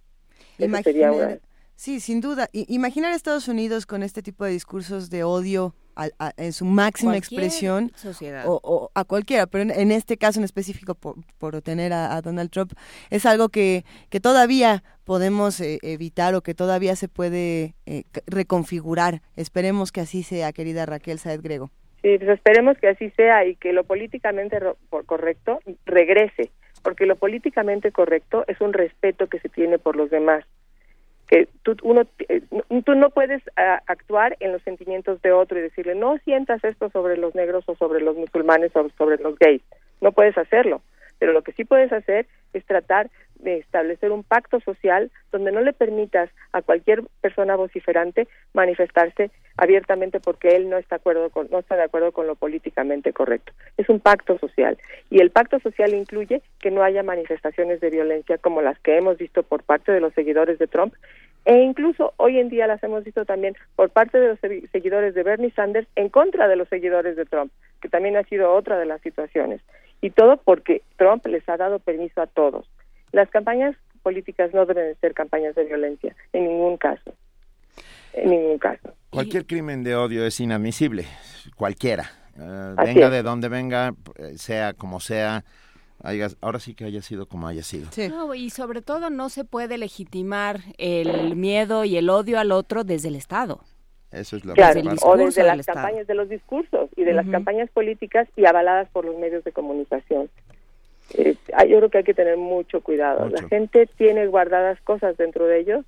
Sería 0.57 0.67
Imaginar- 1.09 1.13
una- 1.15 1.39
Sí, 1.77 2.01
sin 2.01 2.21
duda. 2.21 2.49
I- 2.53 2.67
imaginar 2.75 3.13
a 3.13 3.15
Estados 3.15 3.47
Unidos 3.47 3.87
con 3.87 4.03
este 4.03 4.21
tipo 4.21 4.45
de 4.45 4.51
discursos 4.51 5.11
de 5.11 5.23
odio 5.23 5.77
al- 5.95 6.13
a- 6.19 6.33
en 6.37 6.53
su 6.53 6.65
máxima 6.65 7.13
Cualquier 7.13 7.41
expresión 7.41 7.93
sociedad. 7.95 8.45
o, 8.49 8.59
o 8.65 8.91
a 8.95 9.05
cualquiera, 9.05 9.47
pero 9.47 9.63
en, 9.63 9.71
en 9.71 9.93
este 9.93 10.17
caso 10.17 10.41
en 10.41 10.45
específico 10.45 10.97
por, 10.97 11.15
por 11.39 11.63
tener 11.63 11.93
a, 11.93 12.17
a 12.17 12.21
Donald 12.21 12.51
Trump, 12.51 12.73
es 13.11 13.25
algo 13.27 13.49
que, 13.49 13.85
que 14.11 14.19
todavía 14.19 14.83
podemos 15.05 15.61
eh, 15.61 15.79
evitar 15.83 16.35
o 16.35 16.41
que 16.43 16.53
todavía 16.55 16.97
se 16.97 17.07
puede 17.07 17.77
eh, 17.87 18.03
reconfigurar. 18.27 19.23
Esperemos 19.37 19.93
que 19.93 20.01
así 20.01 20.25
sea, 20.25 20.53
querida 20.53 20.85
Raquel 20.85 21.21
Saed 21.21 21.41
Grego. 21.43 21.71
Sí, 22.09 22.17
pues 22.17 22.31
esperemos 22.31 22.79
que 22.79 22.89
así 22.89 23.11
sea 23.11 23.45
y 23.45 23.55
que 23.57 23.75
lo 23.75 23.85
políticamente 23.85 24.59
correcto 25.05 25.61
regrese, 25.85 26.51
porque 26.83 27.05
lo 27.05 27.17
políticamente 27.17 27.93
correcto 27.93 28.45
es 28.49 28.59
un 28.63 28.73
respeto 28.73 29.27
que 29.27 29.41
se 29.41 29.51
tiene 29.51 29.79
por 29.79 29.95
los 29.95 30.09
demás. 30.09 30.43
Que 31.27 31.49
tú, 31.65 31.77
uno, 31.83 32.07
eh, 32.31 32.41
tú 32.87 32.95
no 32.95 33.11
puedes 33.11 33.43
ah, 33.59 33.83
actuar 33.87 34.39
en 34.41 34.53
los 34.53 34.63
sentimientos 34.63 35.21
de 35.21 35.33
otro 35.33 35.59
y 35.59 35.61
decirle, 35.61 35.97
no 35.97 36.17
sientas 36.25 36.65
esto 36.65 36.89
sobre 36.89 37.19
los 37.19 37.35
negros 37.35 37.65
o 37.67 37.77
sobre 37.77 38.01
los 38.01 38.17
musulmanes 38.17 38.75
o 38.75 38.89
sobre 38.97 39.19
los 39.19 39.39
gays. 39.39 39.61
No 40.01 40.13
puedes 40.13 40.39
hacerlo. 40.39 40.81
Pero 41.19 41.33
lo 41.33 41.43
que 41.43 41.53
sí 41.53 41.65
puedes 41.65 41.93
hacer 41.93 42.27
es 42.53 42.65
tratar 42.65 43.11
de 43.37 43.59
establecer 43.59 44.11
un 44.11 44.25
pacto 44.25 44.59
social 44.61 45.11
donde 45.31 45.53
no 45.53 45.61
le 45.61 45.73
permitas 45.73 46.29
a 46.53 46.61
cualquier 46.63 47.03
persona 47.21 47.55
vociferante 47.55 48.27
manifestarse 48.53 49.31
abiertamente 49.57 50.19
porque 50.21 50.57
él 50.57 50.69
no 50.69 50.77
está 50.77 50.97
acuerdo 50.97 51.31
con, 51.31 51.49
no 51.51 51.61
está 51.61 51.77
de 51.77 51.83
acuerdo 51.85 52.13
con 52.13 52.27
lo 52.27 52.35
políticamente 52.35 53.13
correcto. 53.13 53.53
Es 53.77 53.89
un 53.89 54.01
pacto 54.01 54.39
social 54.39 54.77
y 55.11 55.21
el 55.21 55.31
pacto 55.31 55.59
social 55.61 55.95
incluye 55.95 56.43
que 56.61 56.71
no 56.71 56.83
haya 56.83 57.03
manifestaciones 57.03 57.81
de 57.81 57.91
violencia 57.91 58.39
como 58.39 58.61
las 58.63 58.79
que 58.81 58.97
hemos 58.97 59.19
visto 59.19 59.43
por 59.43 59.63
parte 59.63 59.93
de 59.93 60.01
los 60.01 60.15
seguidores 60.15 60.59
de 60.59 60.67
Trump 60.67 60.95
e 61.45 61.57
incluso 61.59 62.13
hoy 62.17 62.39
en 62.41 62.49
día 62.49 62.67
las 62.67 62.83
hemos 62.83 63.05
visto 63.05 63.25
también 63.25 63.57
por 63.77 63.91
parte 63.91 64.19
de 64.19 64.29
los 64.29 64.41
segui- 64.41 64.69
seguidores 64.71 65.15
de 65.15 65.23
Bernie 65.23 65.53
Sanders 65.53 65.89
en 65.97 66.09
contra 66.09 66.49
de 66.49 66.57
los 66.57 66.69
seguidores 66.69 67.17
de 67.17 67.25
Trump, 67.25 67.53
que 67.81 67.89
también 67.89 68.17
ha 68.17 68.25
sido 68.25 68.53
otra 68.53 68.79
de 68.79 68.87
las 68.87 69.01
situaciones. 69.01 69.61
Y 70.01 70.11
todo 70.11 70.37
porque 70.39 70.83
Trump 70.97 71.27
les 71.27 71.49
ha 71.49 71.57
dado 71.57 71.79
permiso 71.79 72.21
a 72.21 72.27
todos. 72.27 72.69
Las 73.13 73.29
campañas 73.31 73.77
políticas 74.03 74.53
no 74.55 74.65
deben 74.67 74.87
de 74.87 74.95
ser 74.97 75.15
campañas 75.15 75.55
de 75.55 75.65
violencia, 75.65 76.15
en 76.33 76.49
ningún 76.49 76.77
caso. 76.77 77.13
En 78.13 78.31
ningún 78.31 78.59
caso. 78.59 78.95
Cualquier 79.11 79.47
crimen 79.47 79.83
de 79.83 79.97
odio 79.97 80.25
es 80.25 80.39
inadmisible, 80.41 81.07
cualquiera. 81.57 82.11
Eh, 82.39 82.75
venga 82.77 83.07
es. 83.07 83.11
de 83.11 83.23
donde 83.23 83.49
venga, 83.49 83.95
eh, 84.17 84.37
sea 84.37 84.75
como 84.75 85.01
sea, 85.01 85.45
ahora 86.41 86.61
sí 86.61 86.75
que 86.75 86.85
haya 86.85 87.03
sido 87.03 87.27
como 87.27 87.49
haya 87.49 87.63
sido. 87.63 87.89
No, 88.09 88.35
y 88.35 88.51
sobre 88.51 88.83
todo 88.83 89.11
no 89.11 89.29
se 89.29 89.45
puede 89.45 89.79
legitimar 89.79 90.61
el 90.79 91.35
miedo 91.37 91.85
y 91.85 91.97
el 91.97 92.09
odio 92.11 92.39
al 92.39 92.53
otro 92.53 92.85
desde 92.85 93.09
el 93.09 93.17
Estado. 93.17 93.61
Eso 94.13 94.37
es 94.37 94.45
lo 94.45 94.55
Claro, 94.55 94.75
que 94.75 94.89
el 94.89 94.97
o 95.03 95.17
desde 95.17 95.43
las 95.43 95.59
Estado. 95.61 95.77
campañas 95.83 96.07
de 96.07 96.15
los 96.15 96.29
discursos 96.29 96.89
y 96.97 97.05
de 97.05 97.13
las 97.13 97.29
campañas 97.29 97.69
políticas 97.71 98.27
y 98.37 98.47
avaladas 98.47 98.89
por 98.89 99.05
los 99.05 99.17
medios 99.19 99.45
de 99.45 99.53
comunicación. 99.53 100.31
Eh, 101.15 101.37
ah, 101.55 101.65
yo 101.65 101.79
creo 101.79 101.91
que 101.91 101.99
hay 101.99 102.05
que 102.05 102.15
tener 102.15 102.37
mucho 102.37 102.81
cuidado. 102.81 103.29
La 103.29 103.43
gente 103.49 103.87
tiene 103.99 104.27
guardadas 104.27 104.81
cosas 104.83 105.17
dentro 105.17 105.47
de 105.47 105.61
ellos 105.61 105.85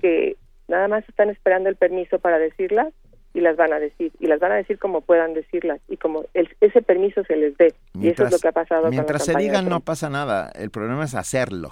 que 0.00 0.36
nada 0.68 0.88
más 0.88 1.08
están 1.08 1.30
esperando 1.30 1.68
el 1.68 1.76
permiso 1.76 2.18
para 2.18 2.38
decirlas 2.38 2.92
y 3.34 3.40
las 3.40 3.56
van 3.56 3.72
a 3.72 3.78
decir 3.78 4.12
y 4.20 4.26
las 4.26 4.40
van 4.40 4.52
a 4.52 4.56
decir 4.56 4.78
como 4.78 5.00
puedan 5.00 5.32
decirlas 5.34 5.80
y 5.88 5.96
como 5.96 6.24
el- 6.34 6.54
ese 6.60 6.82
permiso 6.82 7.24
se 7.24 7.36
les 7.36 7.56
dé 7.56 7.72
y 7.98 8.08
eso 8.08 8.24
es 8.26 8.32
lo 8.32 8.38
que 8.38 8.48
ha 8.48 8.52
pasado 8.52 8.90
mientras 8.90 9.22
con 9.22 9.26
se 9.26 9.32
la 9.32 9.38
digan 9.38 9.68
no 9.68 9.80
pasa 9.80 10.10
nada, 10.10 10.50
el 10.54 10.70
problema 10.70 11.04
es 11.04 11.14
hacerlo. 11.14 11.70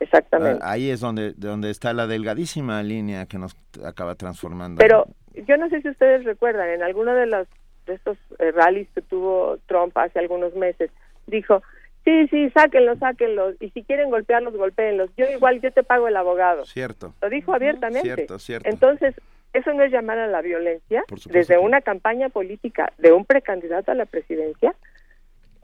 Exactamente. 0.00 0.60
Ah, 0.62 0.72
ahí 0.72 0.90
es 0.90 1.00
donde, 1.00 1.32
donde 1.36 1.70
está 1.70 1.92
la 1.92 2.06
delgadísima 2.06 2.82
línea 2.82 3.26
que 3.26 3.38
nos 3.38 3.56
acaba 3.84 4.14
transformando. 4.14 4.78
Pero 4.80 5.06
yo 5.46 5.56
no 5.56 5.68
sé 5.68 5.80
si 5.82 5.88
ustedes 5.88 6.24
recuerdan, 6.24 6.68
en 6.70 6.82
alguno 6.82 7.14
de 7.14 7.26
los 7.26 7.46
de 7.86 7.94
estos 7.94 8.16
eh, 8.38 8.50
rallies 8.52 8.88
que 8.94 9.02
tuvo 9.02 9.58
Trump 9.66 9.96
hace 9.98 10.18
algunos 10.18 10.54
meses, 10.54 10.90
dijo, 11.26 11.62
sí, 12.04 12.26
sí, 12.28 12.50
sáquenlos, 12.50 12.98
sáquenlos, 12.98 13.54
y 13.60 13.70
si 13.70 13.82
quieren 13.82 14.08
golpearlos, 14.10 14.56
golpeenlos. 14.56 15.10
Yo 15.18 15.26
igual, 15.30 15.60
yo 15.60 15.70
te 15.70 15.82
pago 15.82 16.08
el 16.08 16.16
abogado. 16.16 16.64
Cierto. 16.64 17.12
Lo 17.20 17.28
dijo 17.28 17.52
abiertamente. 17.54 18.02
Cierto, 18.14 18.38
cierto. 18.38 18.68
Entonces, 18.70 19.14
eso 19.52 19.72
no 19.74 19.82
es 19.84 19.92
llamar 19.92 20.18
a 20.18 20.26
la 20.28 20.40
violencia 20.40 21.04
desde 21.30 21.54
que- 21.54 21.60
una 21.60 21.80
campaña 21.82 22.28
política 22.30 22.92
de 22.98 23.12
un 23.12 23.24
precandidato 23.26 23.92
a 23.92 23.94
la 23.94 24.06
presidencia, 24.06 24.74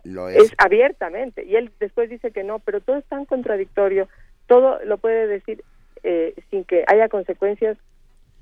Lo 0.04 0.28
es. 0.28 0.36
es. 0.38 0.54
abiertamente. 0.58 1.44
Y 1.44 1.56
él 1.56 1.72
después 1.80 2.08
dice 2.10 2.30
que 2.32 2.44
no, 2.44 2.58
pero 2.58 2.80
todo 2.80 2.98
es 2.98 3.04
tan 3.06 3.24
contradictorio, 3.24 4.08
todo 4.50 4.80
lo 4.84 4.98
puede 4.98 5.28
decir 5.28 5.62
eh, 6.02 6.34
sin 6.50 6.64
que 6.64 6.82
haya 6.88 7.08
consecuencias, 7.08 7.78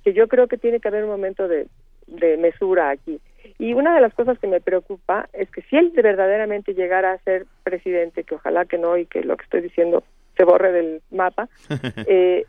que 0.02 0.14
yo 0.14 0.26
creo 0.26 0.48
que 0.48 0.56
tiene 0.56 0.80
que 0.80 0.88
haber 0.88 1.04
un 1.04 1.10
momento 1.10 1.48
de, 1.48 1.66
de 2.06 2.38
mesura 2.38 2.88
aquí. 2.88 3.20
Y 3.58 3.74
una 3.74 3.94
de 3.94 4.00
las 4.00 4.14
cosas 4.14 4.38
que 4.38 4.46
me 4.46 4.62
preocupa 4.62 5.28
es 5.34 5.50
que 5.50 5.60
si 5.68 5.76
él 5.76 5.92
de 5.92 6.00
verdaderamente 6.00 6.72
llegara 6.72 7.12
a 7.12 7.18
ser 7.24 7.44
presidente, 7.62 8.24
que 8.24 8.36
ojalá 8.36 8.64
que 8.64 8.78
no 8.78 8.96
y 8.96 9.04
que 9.04 9.20
lo 9.22 9.36
que 9.36 9.44
estoy 9.44 9.60
diciendo 9.60 10.02
se 10.38 10.44
borre 10.44 10.72
del 10.72 11.02
mapa, 11.10 11.50
eh, 12.06 12.46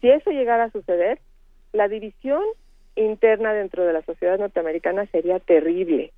si 0.00 0.10
eso 0.10 0.30
llegara 0.30 0.64
a 0.64 0.72
suceder, 0.72 1.20
la 1.72 1.86
división 1.86 2.42
interna 2.96 3.52
dentro 3.52 3.84
de 3.84 3.92
la 3.92 4.02
sociedad 4.02 4.36
norteamericana 4.36 5.06
sería 5.12 5.38
terrible, 5.38 6.12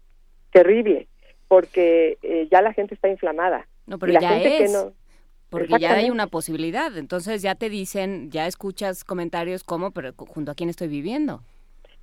terrible, 0.53 1.07
porque 1.49 2.17
eh, 2.23 2.49
ya 2.51 2.63
la 2.63 2.73
gente 2.73 2.95
está 2.95 3.11
inflamada. 3.11 3.67
No, 3.87 3.99
pero 3.99 4.13
y 4.13 4.15
la 4.15 4.21
ya 4.23 4.29
gente 4.31 4.57
que 4.57 4.65
es. 4.65 4.73
no 4.73 5.02
Porque 5.53 5.79
ya 5.79 5.93
hay 5.93 6.09
una 6.09 6.27
posibilidad, 6.27 6.97
entonces 6.97 7.43
ya 7.43 7.55
te 7.55 7.69
dicen, 7.69 8.31
ya 8.31 8.47
escuchas 8.47 9.05
comentarios 9.05 9.63
como, 9.63 9.91
pero 9.91 10.15
junto 10.17 10.51
a 10.51 10.55
quién 10.55 10.71
estoy 10.71 10.89
viviendo. 10.89 11.43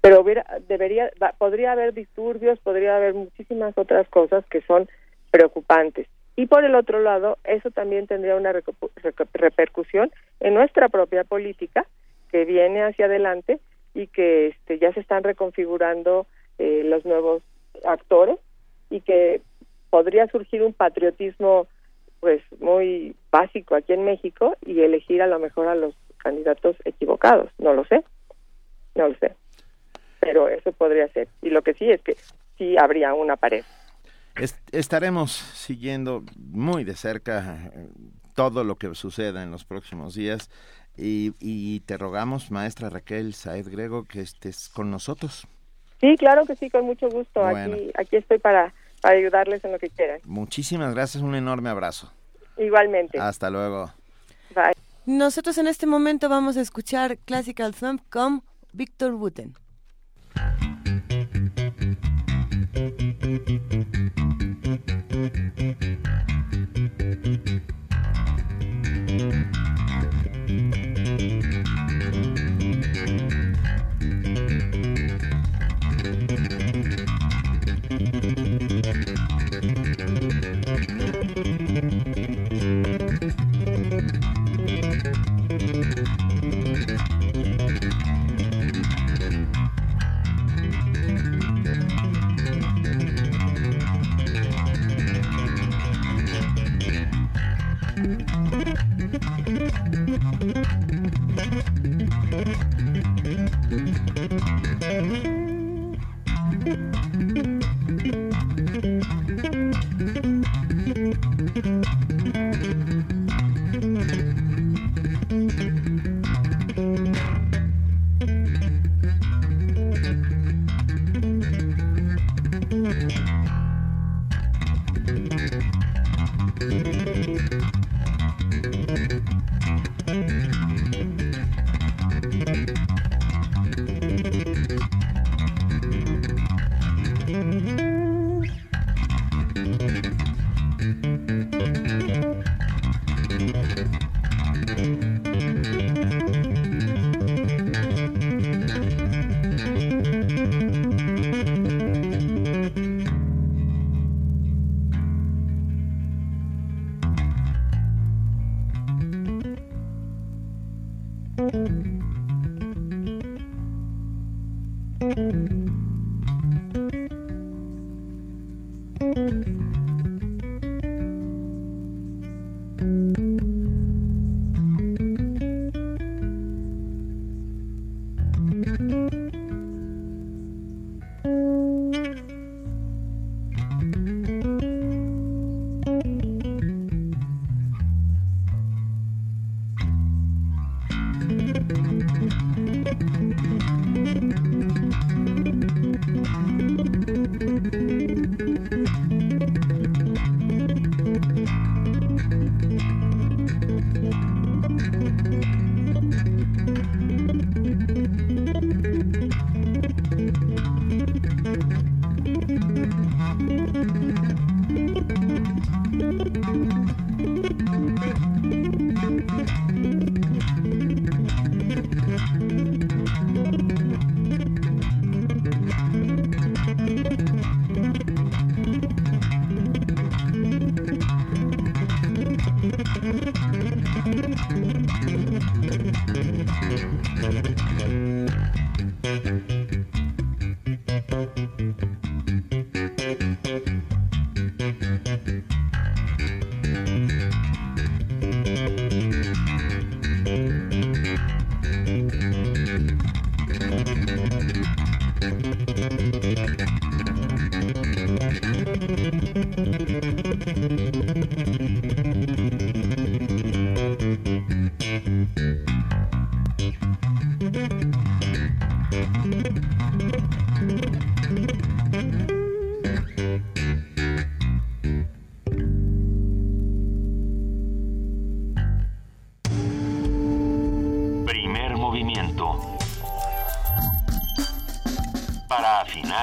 pero 0.02 0.22
hubiera, 0.22 0.46
debería, 0.68 1.10
podría 1.40 1.72
haber 1.72 1.94
disturbios, 1.94 2.60
podría 2.60 2.96
haber 2.96 3.16
muchísimas 3.16 3.76
otras 3.76 4.08
cosas 4.10 4.46
que 4.46 4.62
son 4.62 4.88
preocupantes. 5.32 6.08
Y 6.36 6.46
por 6.46 6.64
el 6.64 6.76
otro 6.76 7.02
lado, 7.02 7.38
eso 7.44 7.70
también 7.72 8.08
tendría 8.08 8.36
una 8.36 8.54
repercusión 9.34 10.12
en 10.40 10.54
nuestra 10.54 10.88
propia 10.88 11.24
política 11.24 11.86
que 12.32 12.46
viene 12.46 12.84
hacia 12.84 13.08
adelante 13.08 13.60
y 13.94 14.08
que 14.08 14.48
este, 14.48 14.80
ya 14.80 14.94
se 14.94 15.00
están 15.00 15.24
reconfigurando 15.24 16.28
eh, 16.60 16.84
los 16.86 17.04
nuevos 17.04 17.42
actores 17.84 18.38
y 18.90 19.02
que 19.02 19.42
podría 19.90 20.28
surgir 20.28 20.62
un 20.62 20.74
patriotismo 20.74 21.68
pues 22.20 22.42
muy 22.60 23.16
básico 23.32 23.76
aquí 23.76 23.94
en 23.94 24.04
México 24.06 24.56
y 24.66 24.82
elegir 24.82 25.22
a 25.22 25.28
lo 25.28 25.40
mejor 25.40 25.68
a 25.68 25.76
los 25.76 25.94
candidatos 26.18 26.76
equivocados, 26.86 27.50
no 27.58 27.74
lo 27.74 27.86
sé, 27.86 28.04
no 28.96 29.08
lo 29.08 29.16
sé, 29.16 29.36
pero 30.20 30.50
eso 30.50 30.72
podría 30.74 31.08
ser. 31.10 31.28
Y 31.42 31.50
lo 31.50 31.62
que 31.62 31.74
sí 31.74 31.90
es 31.90 32.02
que 32.02 32.18
sí 32.58 32.78
habría 32.78 33.14
una 33.14 33.38
pared. 33.38 33.64
Es- 34.36 34.62
estaremos 34.72 35.32
siguiendo 35.32 36.24
muy 36.38 36.84
de 36.84 36.96
cerca 36.96 37.72
eh, 37.74 37.88
todo 38.36 38.64
lo 38.64 38.76
que 38.76 38.94
suceda 38.96 39.44
en 39.44 39.52
los 39.52 39.66
próximos 39.66 40.16
días 40.16 40.50
y, 40.98 41.34
y 41.40 41.80
te 41.82 41.98
rogamos, 41.98 42.52
maestra 42.52 42.90
Raquel 42.90 43.34
Saed 43.34 43.68
Grego, 43.70 44.06
que 44.06 44.22
estés 44.22 44.70
con 44.70 44.92
nosotros. 44.92 45.48
Sí, 46.00 46.16
claro 46.18 46.46
que 46.46 46.56
sí, 46.56 46.70
con 46.70 46.86
mucho 46.86 47.10
gusto. 47.10 47.42
Bueno. 47.42 47.74
Aquí, 47.76 47.92
aquí 47.98 48.16
estoy 48.18 48.40
para, 48.40 48.74
para 49.02 49.16
ayudarles 49.16 49.64
en 49.64 49.72
lo 49.72 49.80
que 49.80 49.90
quieran. 49.90 50.20
Muchísimas 50.26 50.94
gracias, 50.94 51.24
un 51.24 51.36
enorme 51.36 51.70
abrazo. 51.70 52.12
Igualmente. 52.58 53.20
Hasta 53.20 53.50
luego. 53.50 53.94
Bye. 54.54 54.74
Nosotros 55.06 55.58
en 55.58 55.68
este 55.68 55.86
momento 55.86 56.30
vamos 56.30 56.58
a 56.58 56.62
escuchar 56.62 57.18
Classical 57.20 57.74
Thumb 57.74 58.02
con 58.10 58.44
Víctor 58.74 59.14
Wooten. 59.14 59.56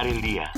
El 0.06 0.22
día. 0.22 0.52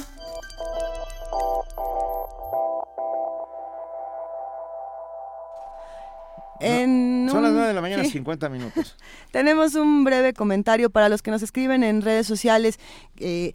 mañana, 7.81 8.05
50 8.05 8.49
minutos. 8.49 8.97
Tenemos 9.33 9.75
un 9.75 10.05
breve 10.05 10.33
comentario 10.35 10.91
para 10.91 11.09
los 11.09 11.23
que 11.23 11.31
nos 11.31 11.43
escriben 11.43 11.83
en 11.83 12.03
redes 12.03 12.27
sociales. 12.27 12.79
Eh, 13.17 13.55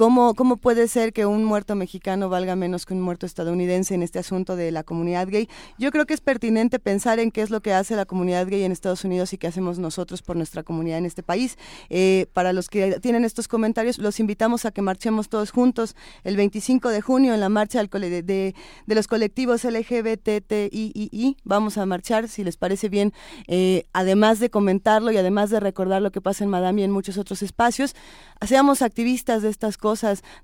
¿Cómo, 0.00 0.34
¿Cómo 0.34 0.56
puede 0.56 0.88
ser 0.88 1.12
que 1.12 1.26
un 1.26 1.44
muerto 1.44 1.74
mexicano 1.74 2.30
valga 2.30 2.56
menos 2.56 2.86
que 2.86 2.94
un 2.94 3.02
muerto 3.02 3.26
estadounidense 3.26 3.94
en 3.94 4.02
este 4.02 4.18
asunto 4.18 4.56
de 4.56 4.72
la 4.72 4.82
comunidad 4.82 5.28
gay? 5.28 5.46
Yo 5.76 5.90
creo 5.90 6.06
que 6.06 6.14
es 6.14 6.22
pertinente 6.22 6.78
pensar 6.78 7.18
en 7.18 7.30
qué 7.30 7.42
es 7.42 7.50
lo 7.50 7.60
que 7.60 7.74
hace 7.74 7.94
la 7.96 8.06
comunidad 8.06 8.46
gay 8.46 8.62
en 8.62 8.72
Estados 8.72 9.04
Unidos 9.04 9.34
y 9.34 9.36
qué 9.36 9.46
hacemos 9.46 9.78
nosotros 9.78 10.22
por 10.22 10.36
nuestra 10.36 10.62
comunidad 10.62 10.96
en 10.96 11.04
este 11.04 11.22
país. 11.22 11.58
Eh, 11.90 12.28
para 12.32 12.54
los 12.54 12.70
que 12.70 12.98
tienen 13.00 13.26
estos 13.26 13.46
comentarios, 13.46 13.98
los 13.98 14.20
invitamos 14.20 14.64
a 14.64 14.70
que 14.70 14.80
marchemos 14.80 15.28
todos 15.28 15.50
juntos 15.50 15.94
el 16.24 16.34
25 16.34 16.88
de 16.88 17.02
junio 17.02 17.34
en 17.34 17.40
la 17.40 17.50
marcha 17.50 17.84
de, 17.84 18.22
de, 18.22 18.54
los 18.86 19.06
colectivos 19.06 19.64
LGBTII. 19.64 21.36
Vamos 21.44 21.76
a 21.76 21.84
marchar, 21.84 22.28
si 22.28 22.42
les 22.42 22.56
parece 22.56 22.88
bien, 22.88 23.12
eh, 23.48 23.84
además 23.92 24.40
de 24.40 24.48
comentarlo 24.48 25.12
y 25.12 25.18
además 25.18 25.50
de 25.50 25.60
recordar 25.60 26.00
lo 26.00 26.10
que 26.10 26.22
pasa 26.22 26.42
en 26.42 26.48
Madame 26.48 26.80
y 26.80 26.84
en 26.84 26.90
muchos 26.90 27.18
otros 27.18 27.42
espacios, 27.42 27.94
seamos 28.40 28.80
activistas 28.80 29.42
de 29.42 29.50
estas 29.50 29.76
cosas, 29.76 29.89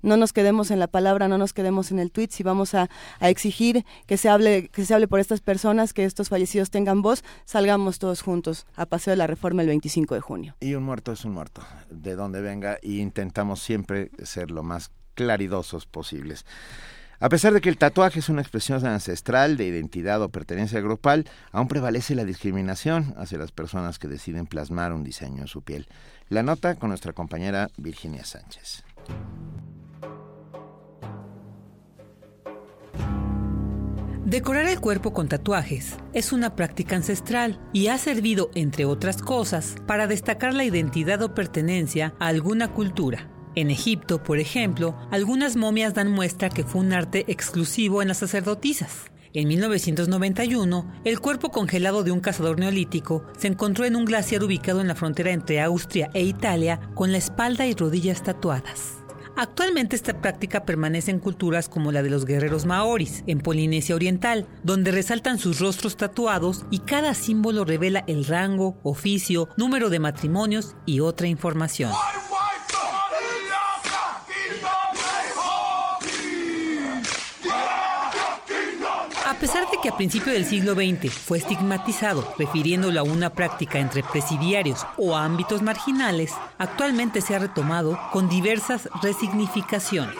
no 0.01 0.17
nos 0.17 0.33
quedemos 0.33 0.71
en 0.71 0.79
la 0.79 0.87
palabra, 0.87 1.27
no 1.27 1.37
nos 1.37 1.53
quedemos 1.53 1.91
en 1.91 1.99
el 1.99 2.11
tweet, 2.11 2.29
si 2.31 2.43
vamos 2.43 2.73
a, 2.73 2.89
exigir 3.21 3.85
que 4.05 4.17
se 4.17 4.29
hable, 4.29 4.69
que 4.69 4.85
se 4.85 4.93
hable 4.93 5.07
por 5.07 5.19
estas 5.19 5.41
personas, 5.41 5.93
que 5.93 6.05
estos 6.05 6.29
fallecidos 6.29 6.69
tengan 6.69 7.01
voz, 7.01 7.23
salgamos 7.45 7.99
todos 7.99 8.21
juntos 8.21 8.65
a 8.75 8.85
Paseo 8.85 9.11
de 9.11 9.17
la 9.17 9.27
Reforma 9.27 9.61
el 9.61 9.67
25 9.67 10.15
de 10.15 10.21
junio. 10.21 10.55
Y 10.59 10.75
un 10.75 10.83
muerto 10.83 11.11
es 11.11 11.25
un 11.25 11.33
muerto, 11.33 11.61
de 11.89 12.15
donde 12.15 12.41
venga, 12.41 12.77
y 12.81 12.99
intentamos 12.99 13.61
siempre 13.61 14.11
ser 14.23 14.51
lo 14.51 14.63
más 14.63 14.91
claridosos 15.15 15.85
posibles. 15.85 16.45
A 17.19 17.29
pesar 17.29 17.51
de 17.51 17.61
que 17.61 17.69
el 17.69 17.79
tatuaje 17.79 18.19
es 18.19 18.29
una 18.29 18.41
expresión 18.41 18.85
ancestral 18.85 19.57
de 19.57 19.65
identidad 19.65 20.21
o 20.21 20.29
pertenencia 20.29 20.79
grupal, 20.81 21.25
aún 21.51 21.67
prevalece 21.67 22.13
la 22.13 22.25
discriminación 22.25 23.15
hacia 23.17 23.39
las 23.39 23.51
personas 23.51 23.97
que 23.97 24.07
deciden 24.07 24.45
plasmar 24.45 24.93
un 24.93 25.03
diseño 25.03 25.41
en 25.41 25.47
su 25.47 25.63
piel. 25.63 25.87
La 26.29 26.43
nota 26.43 26.75
con 26.75 26.89
nuestra 26.89 27.13
compañera 27.13 27.69
Virginia 27.77 28.23
Sánchez. 28.23 28.83
Decorar 34.27 34.67
el 34.67 34.81
cuerpo 34.81 35.13
con 35.13 35.29
tatuajes 35.29 35.95
es 36.11 36.33
una 36.33 36.53
práctica 36.53 36.97
ancestral 36.97 37.61
y 37.71 37.87
ha 37.87 37.97
servido, 37.97 38.51
entre 38.55 38.83
otras 38.83 39.21
cosas, 39.21 39.75
para 39.87 40.05
destacar 40.05 40.53
la 40.53 40.65
identidad 40.65 41.21
o 41.21 41.33
pertenencia 41.33 42.13
a 42.19 42.27
alguna 42.27 42.73
cultura. 42.73 43.29
En 43.55 43.71
Egipto, 43.71 44.21
por 44.21 44.39
ejemplo, 44.39 44.97
algunas 45.11 45.55
momias 45.55 45.93
dan 45.93 46.11
muestra 46.11 46.49
que 46.49 46.65
fue 46.65 46.81
un 46.81 46.91
arte 46.91 47.23
exclusivo 47.29 48.01
en 48.01 48.09
las 48.09 48.17
sacerdotisas. 48.17 49.09
En 49.33 49.47
1991, 49.47 50.93
el 51.05 51.21
cuerpo 51.21 51.49
congelado 51.49 52.03
de 52.03 52.11
un 52.11 52.19
cazador 52.19 52.59
neolítico 52.59 53.23
se 53.37 53.47
encontró 53.47 53.85
en 53.85 53.95
un 53.95 54.03
glaciar 54.03 54.43
ubicado 54.43 54.81
en 54.81 54.89
la 54.89 54.95
frontera 54.95 55.31
entre 55.31 55.61
Austria 55.61 56.09
e 56.13 56.23
Italia 56.23 56.81
con 56.95 57.13
la 57.13 57.17
espalda 57.17 57.65
y 57.65 57.73
rodillas 57.73 58.23
tatuadas. 58.23 58.96
Actualmente 59.39 59.95
esta 59.95 60.19
práctica 60.19 60.65
permanece 60.65 61.11
en 61.11 61.19
culturas 61.19 61.69
como 61.69 61.91
la 61.91 62.01
de 62.01 62.09
los 62.09 62.25
guerreros 62.25 62.65
maoris, 62.65 63.23
en 63.27 63.39
Polinesia 63.39 63.93
Oriental, 63.93 64.47
donde 64.63 64.91
resaltan 64.91 65.37
sus 65.37 65.59
rostros 65.59 65.95
tatuados 65.95 66.65
y 66.71 66.79
cada 66.79 67.13
símbolo 67.13 67.63
revela 67.63 68.03
el 68.07 68.25
rango, 68.25 68.79
oficio, 68.81 69.47
número 69.55 69.91
de 69.91 69.99
matrimonios 69.99 70.75
y 70.87 71.01
otra 71.01 71.27
información. 71.27 71.91
A 79.37 79.39
pesar 79.39 79.69
de 79.69 79.77
que 79.77 79.89
a 79.89 79.95
principios 79.95 80.33
del 80.33 80.45
siglo 80.45 80.73
XX 80.73 81.13
fue 81.13 81.37
estigmatizado, 81.37 82.27
refiriéndolo 82.39 82.99
a 82.99 83.03
una 83.03 83.29
práctica 83.29 83.77
entre 83.77 84.01
presidiarios 84.01 84.83
o 84.97 85.15
ámbitos 85.15 85.61
marginales, 85.61 86.33
actualmente 86.57 87.21
se 87.21 87.35
ha 87.35 87.39
retomado 87.39 87.99
con 88.11 88.29
diversas 88.29 88.89
resignificaciones. 89.03 90.17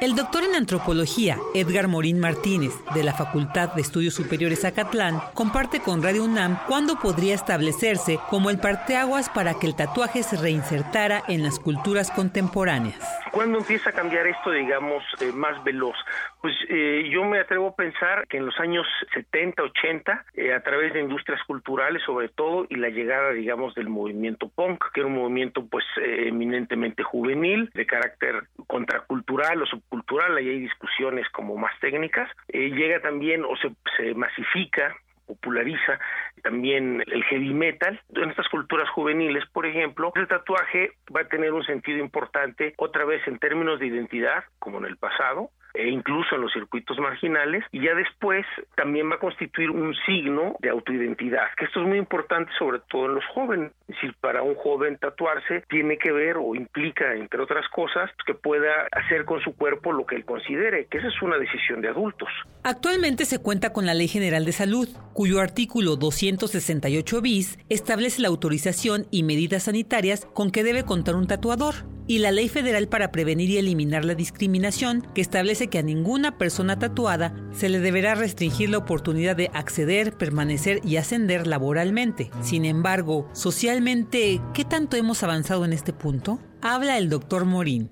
El 0.00 0.14
doctor 0.14 0.44
en 0.44 0.54
antropología, 0.54 1.38
Edgar 1.54 1.88
Morín 1.88 2.20
Martínez, 2.20 2.72
de 2.94 3.02
la 3.02 3.14
Facultad 3.14 3.72
de 3.74 3.80
Estudios 3.80 4.14
Superiores 4.14 4.64
Acatlán, 4.64 5.20
comparte 5.34 5.80
con 5.80 6.04
Radio 6.04 6.22
UNAM 6.22 6.56
cuándo 6.68 7.00
podría 7.00 7.34
establecerse 7.34 8.20
como 8.30 8.48
el 8.48 8.60
parteaguas 8.60 9.28
para 9.28 9.54
que 9.54 9.66
el 9.66 9.74
tatuaje 9.74 10.22
se 10.22 10.36
reinsertara 10.36 11.24
en 11.26 11.42
las 11.42 11.58
culturas 11.58 12.12
contemporáneas. 12.12 13.00
¿Cuándo 13.32 13.58
empieza 13.58 13.90
a 13.90 13.92
cambiar 13.92 14.26
esto, 14.28 14.52
digamos, 14.52 15.02
eh, 15.20 15.32
más 15.32 15.62
veloz? 15.64 15.96
Pues 16.40 16.54
eh, 16.68 17.08
yo 17.10 17.24
me 17.24 17.40
atrevo 17.40 17.68
a 17.68 17.74
pensar 17.74 18.24
que 18.28 18.36
en 18.36 18.46
los 18.46 18.57
años 18.60 18.86
70, 19.14 19.62
80, 19.62 20.26
eh, 20.34 20.54
a 20.54 20.62
través 20.62 20.92
de 20.92 21.00
industrias 21.00 21.42
culturales 21.46 22.02
sobre 22.04 22.28
todo, 22.28 22.66
y 22.68 22.76
la 22.76 22.88
llegada, 22.88 23.30
digamos, 23.30 23.74
del 23.74 23.88
movimiento 23.88 24.48
punk, 24.48 24.84
que 24.92 25.00
era 25.00 25.06
un 25.06 25.16
movimiento 25.16 25.66
pues 25.66 25.84
eminentemente 25.96 27.02
juvenil, 27.02 27.70
de 27.74 27.86
carácter 27.86 28.44
contracultural 28.66 29.62
o 29.62 29.66
subcultural, 29.66 30.36
ahí 30.36 30.48
hay 30.48 30.60
discusiones 30.60 31.28
como 31.30 31.56
más 31.56 31.72
técnicas, 31.80 32.30
llega 32.48 33.00
también 33.00 33.44
o 33.44 33.56
se, 33.56 33.70
se 33.96 34.14
masifica 34.14 34.94
populariza 35.28 36.00
también 36.42 37.04
el 37.06 37.22
heavy 37.24 37.52
metal. 37.52 38.00
En 38.14 38.30
estas 38.30 38.48
culturas 38.48 38.88
juveniles, 38.90 39.44
por 39.52 39.66
ejemplo, 39.66 40.10
el 40.16 40.26
tatuaje 40.26 40.92
va 41.14 41.20
a 41.20 41.28
tener 41.28 41.52
un 41.52 41.64
sentido 41.64 41.98
importante 41.98 42.74
otra 42.78 43.04
vez 43.04 43.26
en 43.28 43.38
términos 43.38 43.78
de 43.78 43.86
identidad, 43.86 44.44
como 44.58 44.78
en 44.78 44.86
el 44.86 44.96
pasado, 44.96 45.50
e 45.78 45.88
incluso 45.88 46.34
en 46.34 46.42
los 46.42 46.52
circuitos 46.52 46.98
marginales, 46.98 47.64
y 47.70 47.80
ya 47.80 47.94
después 47.94 48.44
también 48.74 49.08
va 49.10 49.14
a 49.14 49.18
constituir 49.20 49.70
un 49.70 49.94
signo 50.04 50.56
de 50.60 50.70
autoidentidad, 50.70 51.46
que 51.56 51.66
esto 51.66 51.80
es 51.80 51.86
muy 51.86 51.98
importante 51.98 52.50
sobre 52.58 52.80
todo 52.90 53.06
en 53.06 53.14
los 53.14 53.24
jóvenes. 53.32 53.72
Es 53.82 53.94
decir, 53.94 54.14
para 54.20 54.42
un 54.42 54.56
joven 54.56 54.98
tatuarse 54.98 55.62
tiene 55.68 55.96
que 55.96 56.12
ver 56.12 56.36
o 56.36 56.54
implica, 56.54 57.14
entre 57.14 57.40
otras 57.40 57.66
cosas, 57.68 58.10
que 58.26 58.34
pueda 58.34 58.88
hacer 58.92 59.24
con 59.24 59.40
su 59.40 59.54
cuerpo 59.54 59.92
lo 59.92 60.04
que 60.04 60.16
él 60.16 60.24
considere, 60.24 60.86
que 60.86 60.98
esa 60.98 61.08
es 61.08 61.22
una 61.22 61.38
decisión 61.38 61.80
de 61.80 61.88
adultos. 61.88 62.28
Actualmente 62.64 63.24
se 63.24 63.40
cuenta 63.40 63.72
con 63.72 63.86
la 63.86 63.94
Ley 63.94 64.08
General 64.08 64.44
de 64.44 64.52
Salud, 64.52 64.88
cuyo 65.14 65.40
artículo 65.40 65.96
268 65.96 67.22
bis 67.22 67.58
establece 67.68 68.20
la 68.20 68.28
autorización 68.28 69.06
y 69.10 69.22
medidas 69.22 69.64
sanitarias 69.64 70.26
con 70.34 70.50
que 70.50 70.64
debe 70.64 70.84
contar 70.84 71.14
un 71.14 71.26
tatuador 71.26 71.74
y 72.08 72.18
la 72.18 72.32
Ley 72.32 72.48
Federal 72.48 72.88
para 72.88 73.12
Prevenir 73.12 73.50
y 73.50 73.58
Eliminar 73.58 74.04
la 74.04 74.14
Discriminación, 74.14 75.02
que 75.14 75.20
establece 75.20 75.67
que 75.68 75.78
a 75.78 75.82
ninguna 75.82 76.38
persona 76.38 76.78
tatuada 76.78 77.34
se 77.50 77.68
le 77.68 77.78
deberá 77.78 78.14
restringir 78.14 78.70
la 78.70 78.78
oportunidad 78.78 79.36
de 79.36 79.50
acceder, 79.54 80.12
permanecer 80.12 80.80
y 80.84 80.96
ascender 80.96 81.46
laboralmente. 81.46 82.30
Sin 82.40 82.64
embargo, 82.64 83.28
socialmente, 83.32 84.40
¿qué 84.54 84.64
tanto 84.64 84.96
hemos 84.96 85.22
avanzado 85.22 85.64
en 85.64 85.72
este 85.72 85.92
punto? 85.92 86.38
Habla 86.62 86.98
el 86.98 87.08
doctor 87.08 87.44
Morín 87.44 87.90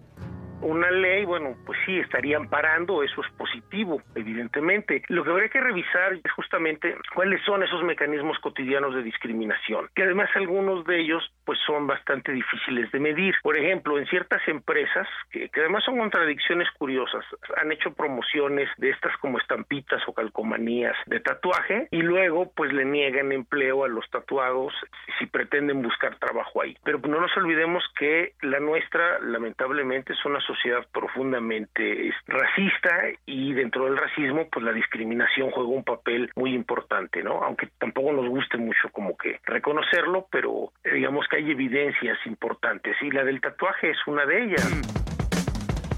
una 0.67 0.91
ley, 0.91 1.25
bueno, 1.25 1.57
pues 1.65 1.79
sí, 1.87 1.99
estarían 1.99 2.49
parando, 2.49 3.03
eso 3.03 3.21
es 3.21 3.31
positivo, 3.35 4.03
evidentemente. 4.15 5.03
Lo 5.09 5.23
que 5.23 5.31
habría 5.31 5.49
que 5.49 5.61
revisar 5.61 6.15
es 6.15 6.33
justamente 6.33 6.97
cuáles 7.15 7.41
son 7.45 7.63
esos 7.63 7.83
mecanismos 7.85 8.39
cotidianos 8.41 8.95
de 8.95 9.03
discriminación, 9.03 9.89
que 9.95 10.03
además 10.03 10.29
algunos 10.35 10.85
de 10.85 11.01
ellos 11.01 11.23
pues 11.47 11.59
son 11.65 11.87
bastante 11.87 12.33
difíciles 12.33 12.91
de 12.91 12.99
medir. 12.99 13.35
Por 13.43 13.57
ejemplo, 13.57 13.99
en 13.99 14.07
ciertas 14.07 14.47
empresas, 14.49 15.07
que, 15.31 15.49
además 15.55 15.85
son 15.85 15.97
contradicciones 15.97 16.69
curiosas, 16.77 17.25
han 17.57 17.71
hecho 17.71 17.95
promociones 17.95 18.69
de 18.79 18.91
estas 18.91 19.17
como 19.19 19.39
estampitas 19.39 20.03
o 20.09 20.13
calcomanías 20.13 20.97
de 21.07 21.21
tatuaje 21.21 21.87
y 21.93 22.03
luego 22.03 22.53
pues 22.55 22.73
le 22.73 22.85
niegan 22.85 23.31
empleo 23.31 23.85
a 23.85 23.89
los 23.89 24.09
tatuados 24.11 24.75
si 25.19 25.27
pretenden 25.27 25.83
buscar 25.83 26.17
trabajo 26.19 26.63
ahí. 26.63 26.77
Pero 26.85 26.99
no 26.99 27.21
nos 27.21 27.35
olvidemos 27.37 27.85
que 27.97 28.33
la 28.43 28.59
nuestra 28.59 29.21
lamentablemente 29.21 30.13
es 30.15 30.25
una 30.25 30.41
sociedad 30.41 30.85
profundamente 30.93 32.13
racista 32.27 33.05
y 33.25 33.53
dentro 33.53 33.85
del 33.85 33.97
racismo 33.97 34.49
pues 34.51 34.65
la 34.65 34.73
discriminación 34.73 35.53
juega 35.53 35.69
un 35.69 35.85
papel 35.85 36.31
muy 36.35 36.55
importante, 36.55 37.23
¿no? 37.23 37.45
Aunque 37.45 37.69
tampoco 37.79 38.13
nos 38.13 38.29
guste 38.29 38.59
mucho 38.59 38.89
como 38.91 39.17
que 39.17 39.39
reconocerlo, 39.45 40.27
pero 40.31 40.73
digamos 40.85 41.29
que 41.29 41.36
hay 41.37 41.51
evidencias 41.51 42.19
importantes 42.25 42.97
y 43.03 43.11
la 43.11 43.23
del 43.23 43.41
tatuaje 43.41 43.91
es 43.91 43.99
una 44.07 44.25
de 44.25 44.45
ellas. 44.45 44.83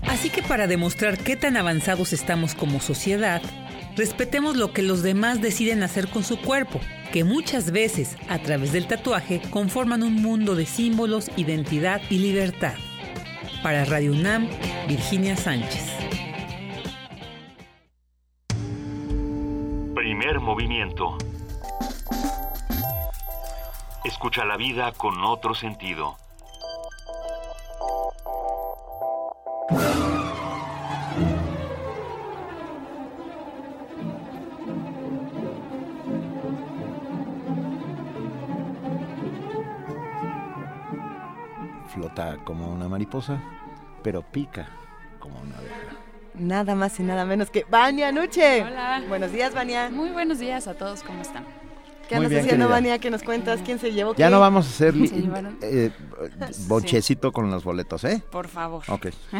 Así 0.09 0.31
que 0.31 0.43
para 0.43 0.67
demostrar 0.67 1.17
qué 1.19 1.37
tan 1.37 1.57
avanzados 1.57 2.13
estamos 2.13 2.55
como 2.55 2.81
sociedad, 2.81 3.41
respetemos 3.97 4.57
lo 4.57 4.73
que 4.73 4.83
los 4.83 5.03
demás 5.03 5.41
deciden 5.41 5.83
hacer 5.83 6.09
con 6.09 6.25
su 6.25 6.41
cuerpo, 6.41 6.81
que 7.13 7.23
muchas 7.23 7.71
veces, 7.71 8.17
a 8.29 8.39
través 8.39 8.73
del 8.73 8.89
tatuaje, 8.89 9.41
conforman 9.51 10.03
un 10.03 10.15
mundo 10.15 10.57
de 10.57 10.67
símbolos, 10.67 11.31
identidad 11.37 12.01
y 12.11 12.19
libertad. 12.19 12.75
Para 13.63 13.85
Radio 13.85 14.13
UNAM, 14.13 14.49
Virginia 14.89 15.37
Sánchez. 15.37 15.95
Primer 19.95 20.41
movimiento. 20.41 21.17
Escucha 24.09 24.47
la 24.47 24.57
vida 24.57 24.91
con 24.93 25.23
otro 25.23 25.55
sentido. 25.55 26.17
Flota 41.89 42.39
como 42.45 42.73
una 42.73 42.89
mariposa, 42.89 43.39
pero 44.03 44.23
pica 44.23 44.71
como 45.19 45.39
una 45.39 45.59
abeja. 45.59 45.75
Nada 46.33 46.75
más 46.75 46.99
y 46.99 47.03
nada 47.03 47.27
menos 47.27 47.51
que 47.51 47.67
Vania 47.69 48.11
Nuche. 48.11 48.63
Hola. 48.63 49.03
Buenos 49.07 49.33
días, 49.33 49.53
Vania. 49.53 49.91
Muy 49.91 50.09
buenos 50.09 50.39
días 50.39 50.67
a 50.67 50.73
todos, 50.73 51.03
¿cómo 51.03 51.21
están? 51.21 51.45
¿Qué 52.09 52.17
Muy 52.17 52.25
andas 52.27 52.31
bien, 52.31 52.45
haciendo. 52.45 52.69
Vania? 52.69 52.99
¿Qué 52.99 53.11
nos 53.11 53.23
cuentas? 53.23 53.61
¿Quién 53.65 53.79
se 53.79 53.93
llevó 53.93 54.15
Ya 54.17 54.27
qué? 54.27 54.31
no 54.33 54.41
vamos 54.41 54.67
a 54.67 54.71
hacer 54.71 54.95
Se 54.95 55.21
llevaron- 55.23 55.59
eh, 55.63 55.91
bonchecito 56.67 57.33
con 57.33 57.51
los 57.51 57.65
boletos, 57.65 58.03
¿eh? 58.05 58.23
Por 58.31 58.49
favor. 58.49 58.83
Ok. 58.89 59.09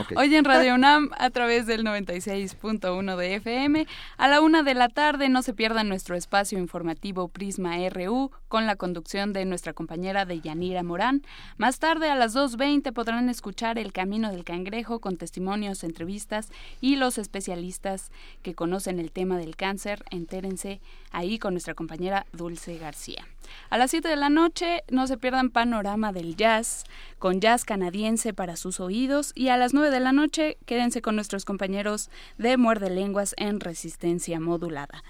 Ok. 0.00 0.12
Hoy 0.16 0.34
en 0.36 0.44
Radio 0.44 0.74
UNAM, 0.74 1.10
a 1.18 1.30
través 1.30 1.66
del 1.66 1.84
96.1 1.84 3.16
de 3.16 3.34
FM, 3.36 3.86
a 4.16 4.28
la 4.28 4.40
una 4.40 4.62
de 4.62 4.74
la 4.74 4.88
tarde 4.88 5.28
no 5.28 5.42
se 5.42 5.52
pierdan 5.52 5.88
nuestro 5.88 6.14
espacio 6.16 6.58
informativo 6.58 7.28
Prisma 7.28 7.76
RU 7.88 8.30
con 8.48 8.66
la 8.66 8.76
conducción 8.76 9.32
de 9.32 9.44
nuestra 9.44 9.72
compañera 9.72 10.24
Deyanira 10.26 10.82
Morán. 10.82 11.22
Más 11.56 11.78
tarde, 11.78 12.10
a 12.10 12.14
las 12.16 12.34
2.20, 12.34 12.92
podrán 12.92 13.28
escuchar 13.28 13.78
El 13.78 13.92
Camino 13.92 14.30
del 14.30 14.44
Cangrejo 14.44 15.00
con 15.00 15.16
testimonios, 15.16 15.82
entrevistas 15.84 16.48
y 16.80 16.96
los 16.96 17.18
especialistas 17.18 18.10
que 18.42 18.54
conocen 18.54 18.98
el 19.00 19.10
tema 19.12 19.38
del 19.38 19.56
cáncer. 19.56 20.04
Entérense 20.10 20.80
ahí 21.10 21.38
con 21.38 21.54
nuestra 21.54 21.69
compañera 21.74 22.26
Dulce 22.32 22.78
García. 22.78 23.26
A 23.68 23.78
las 23.78 23.90
7 23.90 24.08
de 24.08 24.16
la 24.16 24.28
noche 24.28 24.84
no 24.90 25.06
se 25.06 25.16
pierdan 25.16 25.50
Panorama 25.50 26.12
del 26.12 26.36
Jazz 26.36 26.84
con 27.18 27.40
jazz 27.40 27.64
canadiense 27.64 28.32
para 28.32 28.56
sus 28.56 28.80
oídos 28.80 29.32
y 29.34 29.48
a 29.48 29.56
las 29.56 29.74
9 29.74 29.90
de 29.90 30.00
la 30.00 30.12
noche 30.12 30.56
quédense 30.66 31.02
con 31.02 31.16
nuestros 31.16 31.44
compañeros 31.44 32.10
de 32.38 32.56
Muerde 32.56 32.90
Lenguas 32.90 33.34
en 33.36 33.60
Resistencia 33.60 34.40
Modulada. 34.40 35.02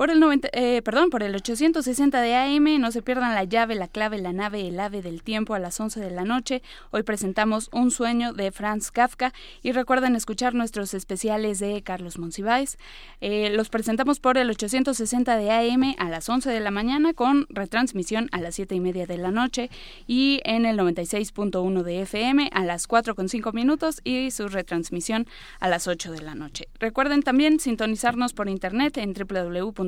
Por 0.00 0.10
el 0.10 0.18
90, 0.18 0.48
eh, 0.54 0.80
perdón, 0.80 1.10
por 1.10 1.22
el 1.22 1.36
860 1.36 2.22
de 2.22 2.34
AM, 2.34 2.80
no 2.80 2.90
se 2.90 3.02
pierdan 3.02 3.34
la 3.34 3.44
llave, 3.44 3.74
la 3.74 3.86
clave, 3.86 4.16
la 4.16 4.32
nave, 4.32 4.66
el 4.66 4.80
ave 4.80 5.02
del 5.02 5.22
tiempo 5.22 5.52
a 5.52 5.58
las 5.58 5.78
11 5.78 6.00
de 6.00 6.10
la 6.10 6.24
noche. 6.24 6.62
Hoy 6.90 7.02
presentamos 7.02 7.68
Un 7.70 7.90
sueño 7.90 8.32
de 8.32 8.50
Franz 8.50 8.90
Kafka 8.90 9.34
y 9.62 9.72
recuerden 9.72 10.16
escuchar 10.16 10.54
nuestros 10.54 10.94
especiales 10.94 11.58
de 11.58 11.82
Carlos 11.82 12.18
Monsiváis. 12.18 12.78
Eh, 13.20 13.50
los 13.50 13.68
presentamos 13.68 14.20
por 14.20 14.38
el 14.38 14.48
860 14.48 15.36
de 15.36 15.50
AM 15.50 15.94
a 15.98 16.08
las 16.08 16.30
11 16.30 16.48
de 16.48 16.60
la 16.60 16.70
mañana 16.70 17.12
con 17.12 17.44
retransmisión 17.50 18.30
a 18.32 18.40
las 18.40 18.54
7 18.54 18.74
y 18.74 18.80
media 18.80 19.06
de 19.06 19.18
la 19.18 19.30
noche 19.30 19.68
y 20.06 20.40
en 20.44 20.64
el 20.64 20.78
96.1 20.78 21.82
de 21.82 22.00
FM 22.00 22.48
a 22.54 22.64
las 22.64 22.86
4 22.86 23.14
con 23.14 23.28
5 23.28 23.52
minutos 23.52 24.00
y 24.02 24.30
su 24.30 24.48
retransmisión 24.48 25.26
a 25.58 25.68
las 25.68 25.86
8 25.86 26.10
de 26.10 26.22
la 26.22 26.34
noche. 26.34 26.68
Recuerden 26.78 27.22
también 27.22 27.60
sintonizarnos 27.60 28.32
por 28.32 28.48
internet 28.48 28.96
en 28.96 29.14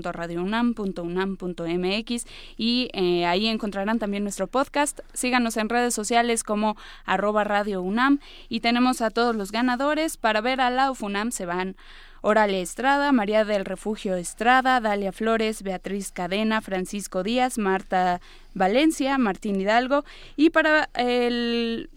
www.radiounam.unam.mx 0.02 2.26
y 2.56 2.88
eh, 2.92 3.26
ahí 3.26 3.46
encontrarán 3.46 3.98
también 3.98 4.22
nuestro 4.22 4.46
podcast. 4.46 5.00
Síganos 5.12 5.56
en 5.56 5.68
redes 5.68 5.94
sociales 5.94 6.44
como 6.44 6.76
arroba 7.04 7.44
Radio 7.44 7.82
UNAM 7.82 8.20
y 8.48 8.60
tenemos 8.60 9.00
a 9.00 9.10
todos 9.10 9.36
los 9.36 9.52
ganadores. 9.52 10.16
Para 10.16 10.40
ver 10.40 10.60
a 10.60 10.70
la 10.70 10.90
UFUNAM 10.90 11.30
se 11.30 11.46
van 11.46 11.76
Oralia 12.20 12.60
Estrada, 12.60 13.10
María 13.10 13.44
del 13.44 13.64
Refugio 13.64 14.14
Estrada, 14.14 14.80
Dalia 14.80 15.12
Flores, 15.12 15.62
Beatriz 15.62 16.12
Cadena, 16.12 16.60
Francisco 16.60 17.24
Díaz, 17.24 17.58
Marta 17.58 18.20
Valencia, 18.54 19.18
Martín 19.18 19.60
Hidalgo 19.60 20.04
y 20.36 20.50
para 20.50 20.88
el 20.94 21.90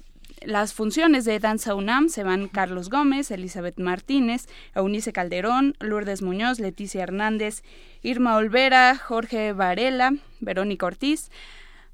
las 0.46 0.74
funciones 0.74 1.26
de 1.26 1.40
Danza 1.40 1.76
UNAM 1.76 2.10
se 2.10 2.24
van 2.24 2.48
Carlos 2.48 2.90
Gómez, 2.90 3.32
Elizabeth 3.32 3.80
Martínez, 3.80 4.48
Eunice 4.74 5.12
Calderón, 5.12 5.76
Lourdes 5.80 6.22
Muñoz, 6.22 6.60
Leticia 6.60 7.04
Hernández, 7.04 7.64
Irma 8.04 8.36
Olvera, 8.36 8.96
Jorge 8.98 9.54
Varela, 9.54 10.14
Verónica 10.40 10.86
Ortiz, 10.86 11.32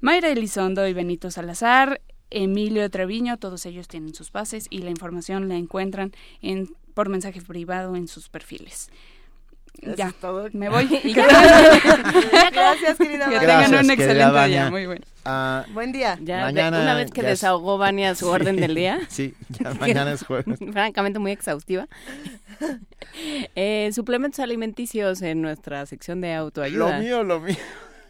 Mayra 0.00 0.30
Elizondo 0.30 0.86
y 0.86 0.92
Benito 0.92 1.30
Salazar, 1.30 2.00
Emilio 2.30 2.88
Treviño, 2.90 3.38
todos 3.38 3.66
ellos 3.66 3.88
tienen 3.88 4.14
sus 4.14 4.32
bases 4.32 4.66
y 4.70 4.78
la 4.78 4.90
información 4.90 5.48
la 5.48 5.56
encuentran 5.56 6.12
en, 6.40 6.74
por 6.94 7.08
mensaje 7.08 7.40
privado 7.42 7.96
en 7.96 8.08
sus 8.08 8.28
perfiles. 8.28 8.90
Eso 9.82 9.94
ya, 9.96 10.08
es 10.08 10.14
todo. 10.14 10.48
me 10.52 10.68
voy. 10.68 10.84
Y 11.04 11.12
Gracias, 11.12 12.96
querida 12.98 13.28
Que 13.28 13.36
Vania. 13.36 13.40
tengan 13.66 13.84
un 13.84 13.90
excelente 13.90 14.46
día, 14.48 14.70
muy 14.70 14.86
bueno. 14.86 15.04
Ah, 15.24 15.64
Buen 15.72 15.92
día. 15.92 16.18
Ya, 16.22 16.38
de- 16.38 16.42
Mañana 16.44 16.80
una 16.80 16.94
vez 16.94 17.10
que 17.10 17.22
desahogó 17.22 17.78
Vania 17.78 18.14
su 18.14 18.26
Sí. 18.26 18.30
orden 18.32 18.56
del 18.56 18.74
día. 18.74 19.00
Sí, 19.08 19.34
ya 19.48 19.74
mañana 19.74 20.12
es 20.12 20.24
jueves. 20.24 20.58
Francamente 20.72 21.18
muy 21.18 21.32
exhaustiva. 21.32 21.86
Eh, 23.54 23.90
suplementos 23.92 24.40
alimenticios 24.40 25.20
en 25.22 25.42
nuestra 25.42 25.84
sección 25.86 26.20
de 26.20 26.32
autoayuda. 26.34 26.96
Lo 26.98 27.02
mío, 27.02 27.22
lo 27.24 27.40
mío. 27.40 27.56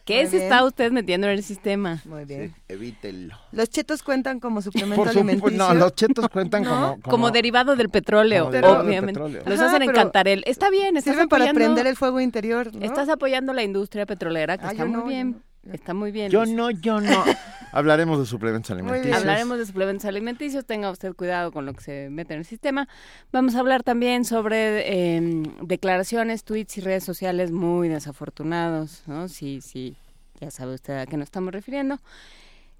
¿Qué 0.04 0.22
Muy 0.22 0.26
se 0.26 0.30
bien. 0.38 0.42
está 0.44 0.64
usted 0.64 0.90
metiendo 0.90 1.28
en 1.28 1.34
el 1.34 1.44
sistema? 1.44 2.02
Muy 2.06 2.24
bien. 2.24 2.54
Evítelo. 2.68 3.36
¿Los 3.52 3.70
chetos 3.70 4.02
cuentan 4.02 4.40
como 4.40 4.60
suplemento 4.60 4.96
supuesto, 4.96 5.20
alimenticio? 5.20 5.56
no, 5.58 5.74
los 5.74 5.94
chetos 5.94 6.28
cuentan 6.28 6.62
¿No? 6.64 6.70
como, 6.70 7.02
Como, 7.02 7.30
derivado 7.30 7.76
del 7.76 7.88
petróleo, 7.88 8.44
Como 8.44 8.52
derivado 8.52 8.78
del 8.78 8.86
obviamente. 8.88 9.20
petróleo. 9.20 9.42
Los 9.46 9.60
Ajá, 9.60 9.68
hacen 9.68 9.82
en 9.82 9.92
Cantarel. 9.92 10.42
Está 10.46 10.70
bien, 10.70 10.96
estás 10.96 11.14
Sirven 11.14 11.28
para 11.28 11.44
apoyando, 11.44 11.58
prender 11.58 11.86
el 11.86 11.96
fuego 11.96 12.20
interior, 12.20 12.74
¿no? 12.74 12.84
estás 12.84 13.08
apoyando 13.08 13.52
la 13.52 13.62
industria 13.62 14.04
petrolera, 14.04 14.58
que 14.58 14.66
Ah, 14.66 14.70
está 14.72 14.84
muy 14.84 14.92
no, 14.94 15.00
yo 15.02 15.06
bien. 15.06 15.42
Está 15.70 15.94
muy 15.94 16.10
bien. 16.10 16.30
Yo 16.30 16.44
Luis. 16.44 16.56
no, 16.56 16.70
yo 16.70 17.00
no. 17.00 17.24
Hablaremos 17.72 18.18
de 18.18 18.26
suplementos 18.26 18.70
alimenticios. 18.70 19.16
Hablaremos 19.16 19.58
de 19.58 19.66
suplementos 19.66 20.04
alimenticios, 20.04 20.66
tenga 20.66 20.90
usted 20.90 21.14
cuidado 21.14 21.52
con 21.52 21.64
lo 21.64 21.72
que 21.72 21.82
se 21.82 22.10
mete 22.10 22.34
en 22.34 22.40
el 22.40 22.44
sistema. 22.44 22.86
Vamos 23.32 23.54
a 23.54 23.60
hablar 23.60 23.82
también 23.82 24.24
sobre 24.24 25.16
eh, 25.16 25.42
declaraciones, 25.62 26.44
tweets 26.44 26.78
y 26.78 26.80
redes 26.82 27.04
sociales 27.04 27.50
muy 27.50 27.88
desafortunados, 27.88 29.02
¿no? 29.06 29.28
Sí, 29.28 29.60
sí, 29.62 29.96
ya 30.38 30.50
sabe 30.50 30.74
usted 30.74 30.98
a 30.98 31.06
qué 31.06 31.16
nos 31.16 31.26
estamos 31.26 31.52
refiriendo. 31.52 31.98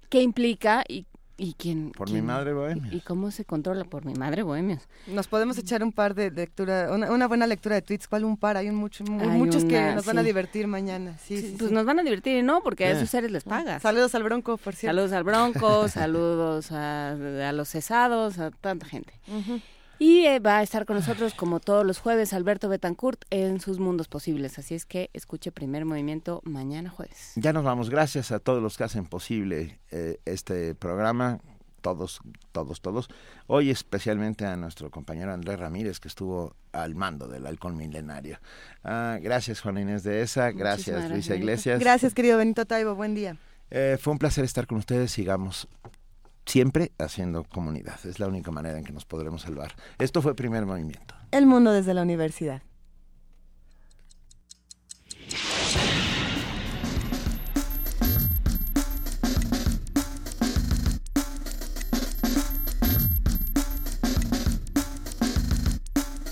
¿Qué 0.09 0.21
implica 0.21 0.83
y, 0.87 1.07
y 1.37 1.53
quién? 1.55 1.91
Por 1.91 2.07
quién- 2.07 2.21
mi 2.21 2.27
madre 2.27 2.53
bohemia. 2.53 2.93
¿Y 2.93 3.01
cómo 3.01 3.31
se 3.31 3.43
controla? 3.45 3.83
Por 3.85 4.05
mi 4.05 4.13
madre 4.13 4.43
bohemios. 4.43 4.87
Nos 5.07 5.27
podemos 5.27 5.57
echar 5.57 5.83
un 5.83 5.91
par 5.91 6.13
de 6.15 6.29
lectura, 6.31 6.89
una, 6.91 7.11
una 7.11 7.27
buena 7.27 7.47
lectura 7.47 7.75
de 7.75 7.81
tweets. 7.81 8.07
¿Cuál 8.07 8.23
un 8.25 8.37
par? 8.37 8.55
Hay 8.57 8.69
un 8.69 8.75
mucho, 8.75 9.03
mu- 9.03 9.19
Hay 9.21 9.37
muchos 9.37 9.63
que 9.65 9.77
una, 9.77 9.95
nos 9.95 10.05
van 10.05 10.17
a 10.19 10.23
divertir 10.23 10.67
mañana. 10.67 11.17
Sí, 11.17 11.37
Sí, 11.41 11.47
sí, 11.49 11.55
pues 11.57 11.69
sí. 11.69 11.73
nos 11.75 11.85
van 11.85 11.99
a 11.99 12.03
divertir, 12.03 12.43
¿no? 12.43 12.61
Porque 12.61 12.85
a 12.85 12.91
esos 12.91 13.09
seres 13.09 13.31
les 13.31 13.43
pagas. 13.43 13.81
Saludos 13.81 14.13
al 14.15 14.23
Bronco, 14.23 14.57
por 14.57 14.75
cierto. 14.75 14.95
Saludos 14.95 15.11
al 15.13 15.23
Bronco, 15.23 15.87
saludos 15.87 16.71
a, 16.71 17.11
a 17.11 17.51
los 17.51 17.69
cesados, 17.69 18.37
a 18.39 18.51
tanta 18.51 18.85
gente. 18.85 19.13
Ujú. 19.27 19.59
Y 19.99 20.25
eh, 20.25 20.39
va 20.39 20.57
a 20.57 20.63
estar 20.63 20.85
con 20.85 20.95
nosotros, 20.95 21.33
como 21.33 21.59
todos 21.59 21.85
los 21.85 21.99
jueves, 21.99 22.33
Alberto 22.33 22.67
Betancourt 22.69 23.23
en 23.29 23.59
sus 23.59 23.79
mundos 23.79 24.07
posibles. 24.07 24.59
Así 24.59 24.75
es 24.75 24.85
que 24.85 25.09
escuche 25.13 25.51
primer 25.51 25.85
movimiento 25.85 26.41
mañana 26.43 26.89
jueves. 26.89 27.33
Ya 27.35 27.53
nos 27.53 27.63
vamos. 27.63 27.89
Gracias 27.89 28.31
a 28.31 28.39
todos 28.39 28.61
los 28.61 28.77
que 28.77 28.83
hacen 28.83 29.05
posible 29.05 29.79
eh, 29.91 30.19
este 30.25 30.75
programa. 30.75 31.39
Todos, 31.81 32.21
todos, 32.53 32.81
todos. 32.81 33.09
Hoy 33.47 33.69
especialmente 33.69 34.45
a 34.45 34.55
nuestro 34.55 34.89
compañero 34.89 35.33
Andrés 35.33 35.59
Ramírez, 35.59 35.99
que 35.99 36.07
estuvo 36.07 36.55
al 36.71 36.95
mando 36.95 37.27
del 37.27 37.45
halcón 37.45 37.75
milenario. 37.75 38.39
Ah, 38.85 39.19
gracias, 39.21 39.59
Juan 39.59 39.77
Inés 39.77 40.03
de 40.03 40.21
esa. 40.21 40.51
Gracias, 40.51 40.95
Muchísimas 40.95 41.11
Luisa 41.11 41.33
gracias. 41.33 41.39
Iglesias. 41.39 41.79
Gracias, 41.79 42.13
querido 42.13 42.37
Benito 42.37 42.65
Taibo. 42.65 42.95
Buen 42.95 43.15
día. 43.15 43.35
Eh, 43.69 43.97
fue 43.99 44.13
un 44.13 44.19
placer 44.19 44.45
estar 44.45 44.65
con 44.65 44.77
ustedes. 44.77 45.11
Sigamos 45.11 45.67
siempre 46.45 46.91
haciendo 46.97 47.43
comunidad. 47.43 47.99
Es 48.05 48.19
la 48.19 48.27
única 48.27 48.51
manera 48.51 48.77
en 48.77 48.83
que 48.83 48.93
nos 48.93 49.05
podremos 49.05 49.41
salvar. 49.43 49.75
Esto 49.99 50.21
fue 50.21 50.35
Primer 50.35 50.65
Movimiento. 50.65 51.15
El 51.31 51.45
mundo 51.45 51.71
desde 51.71 51.93
la 51.93 52.01
universidad. 52.01 52.61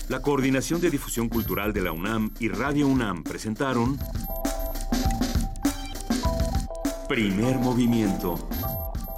La 0.08 0.20
Coordinación 0.20 0.78
de 0.82 0.90
Difusión 0.90 1.30
Cultural 1.30 1.72
de 1.72 1.80
la 1.80 1.90
UNAM 1.90 2.32
y 2.38 2.48
Radio 2.48 2.86
UNAM 2.86 3.24
presentaron 3.24 3.98
Primer 7.08 7.58
Movimiento. 7.58 8.48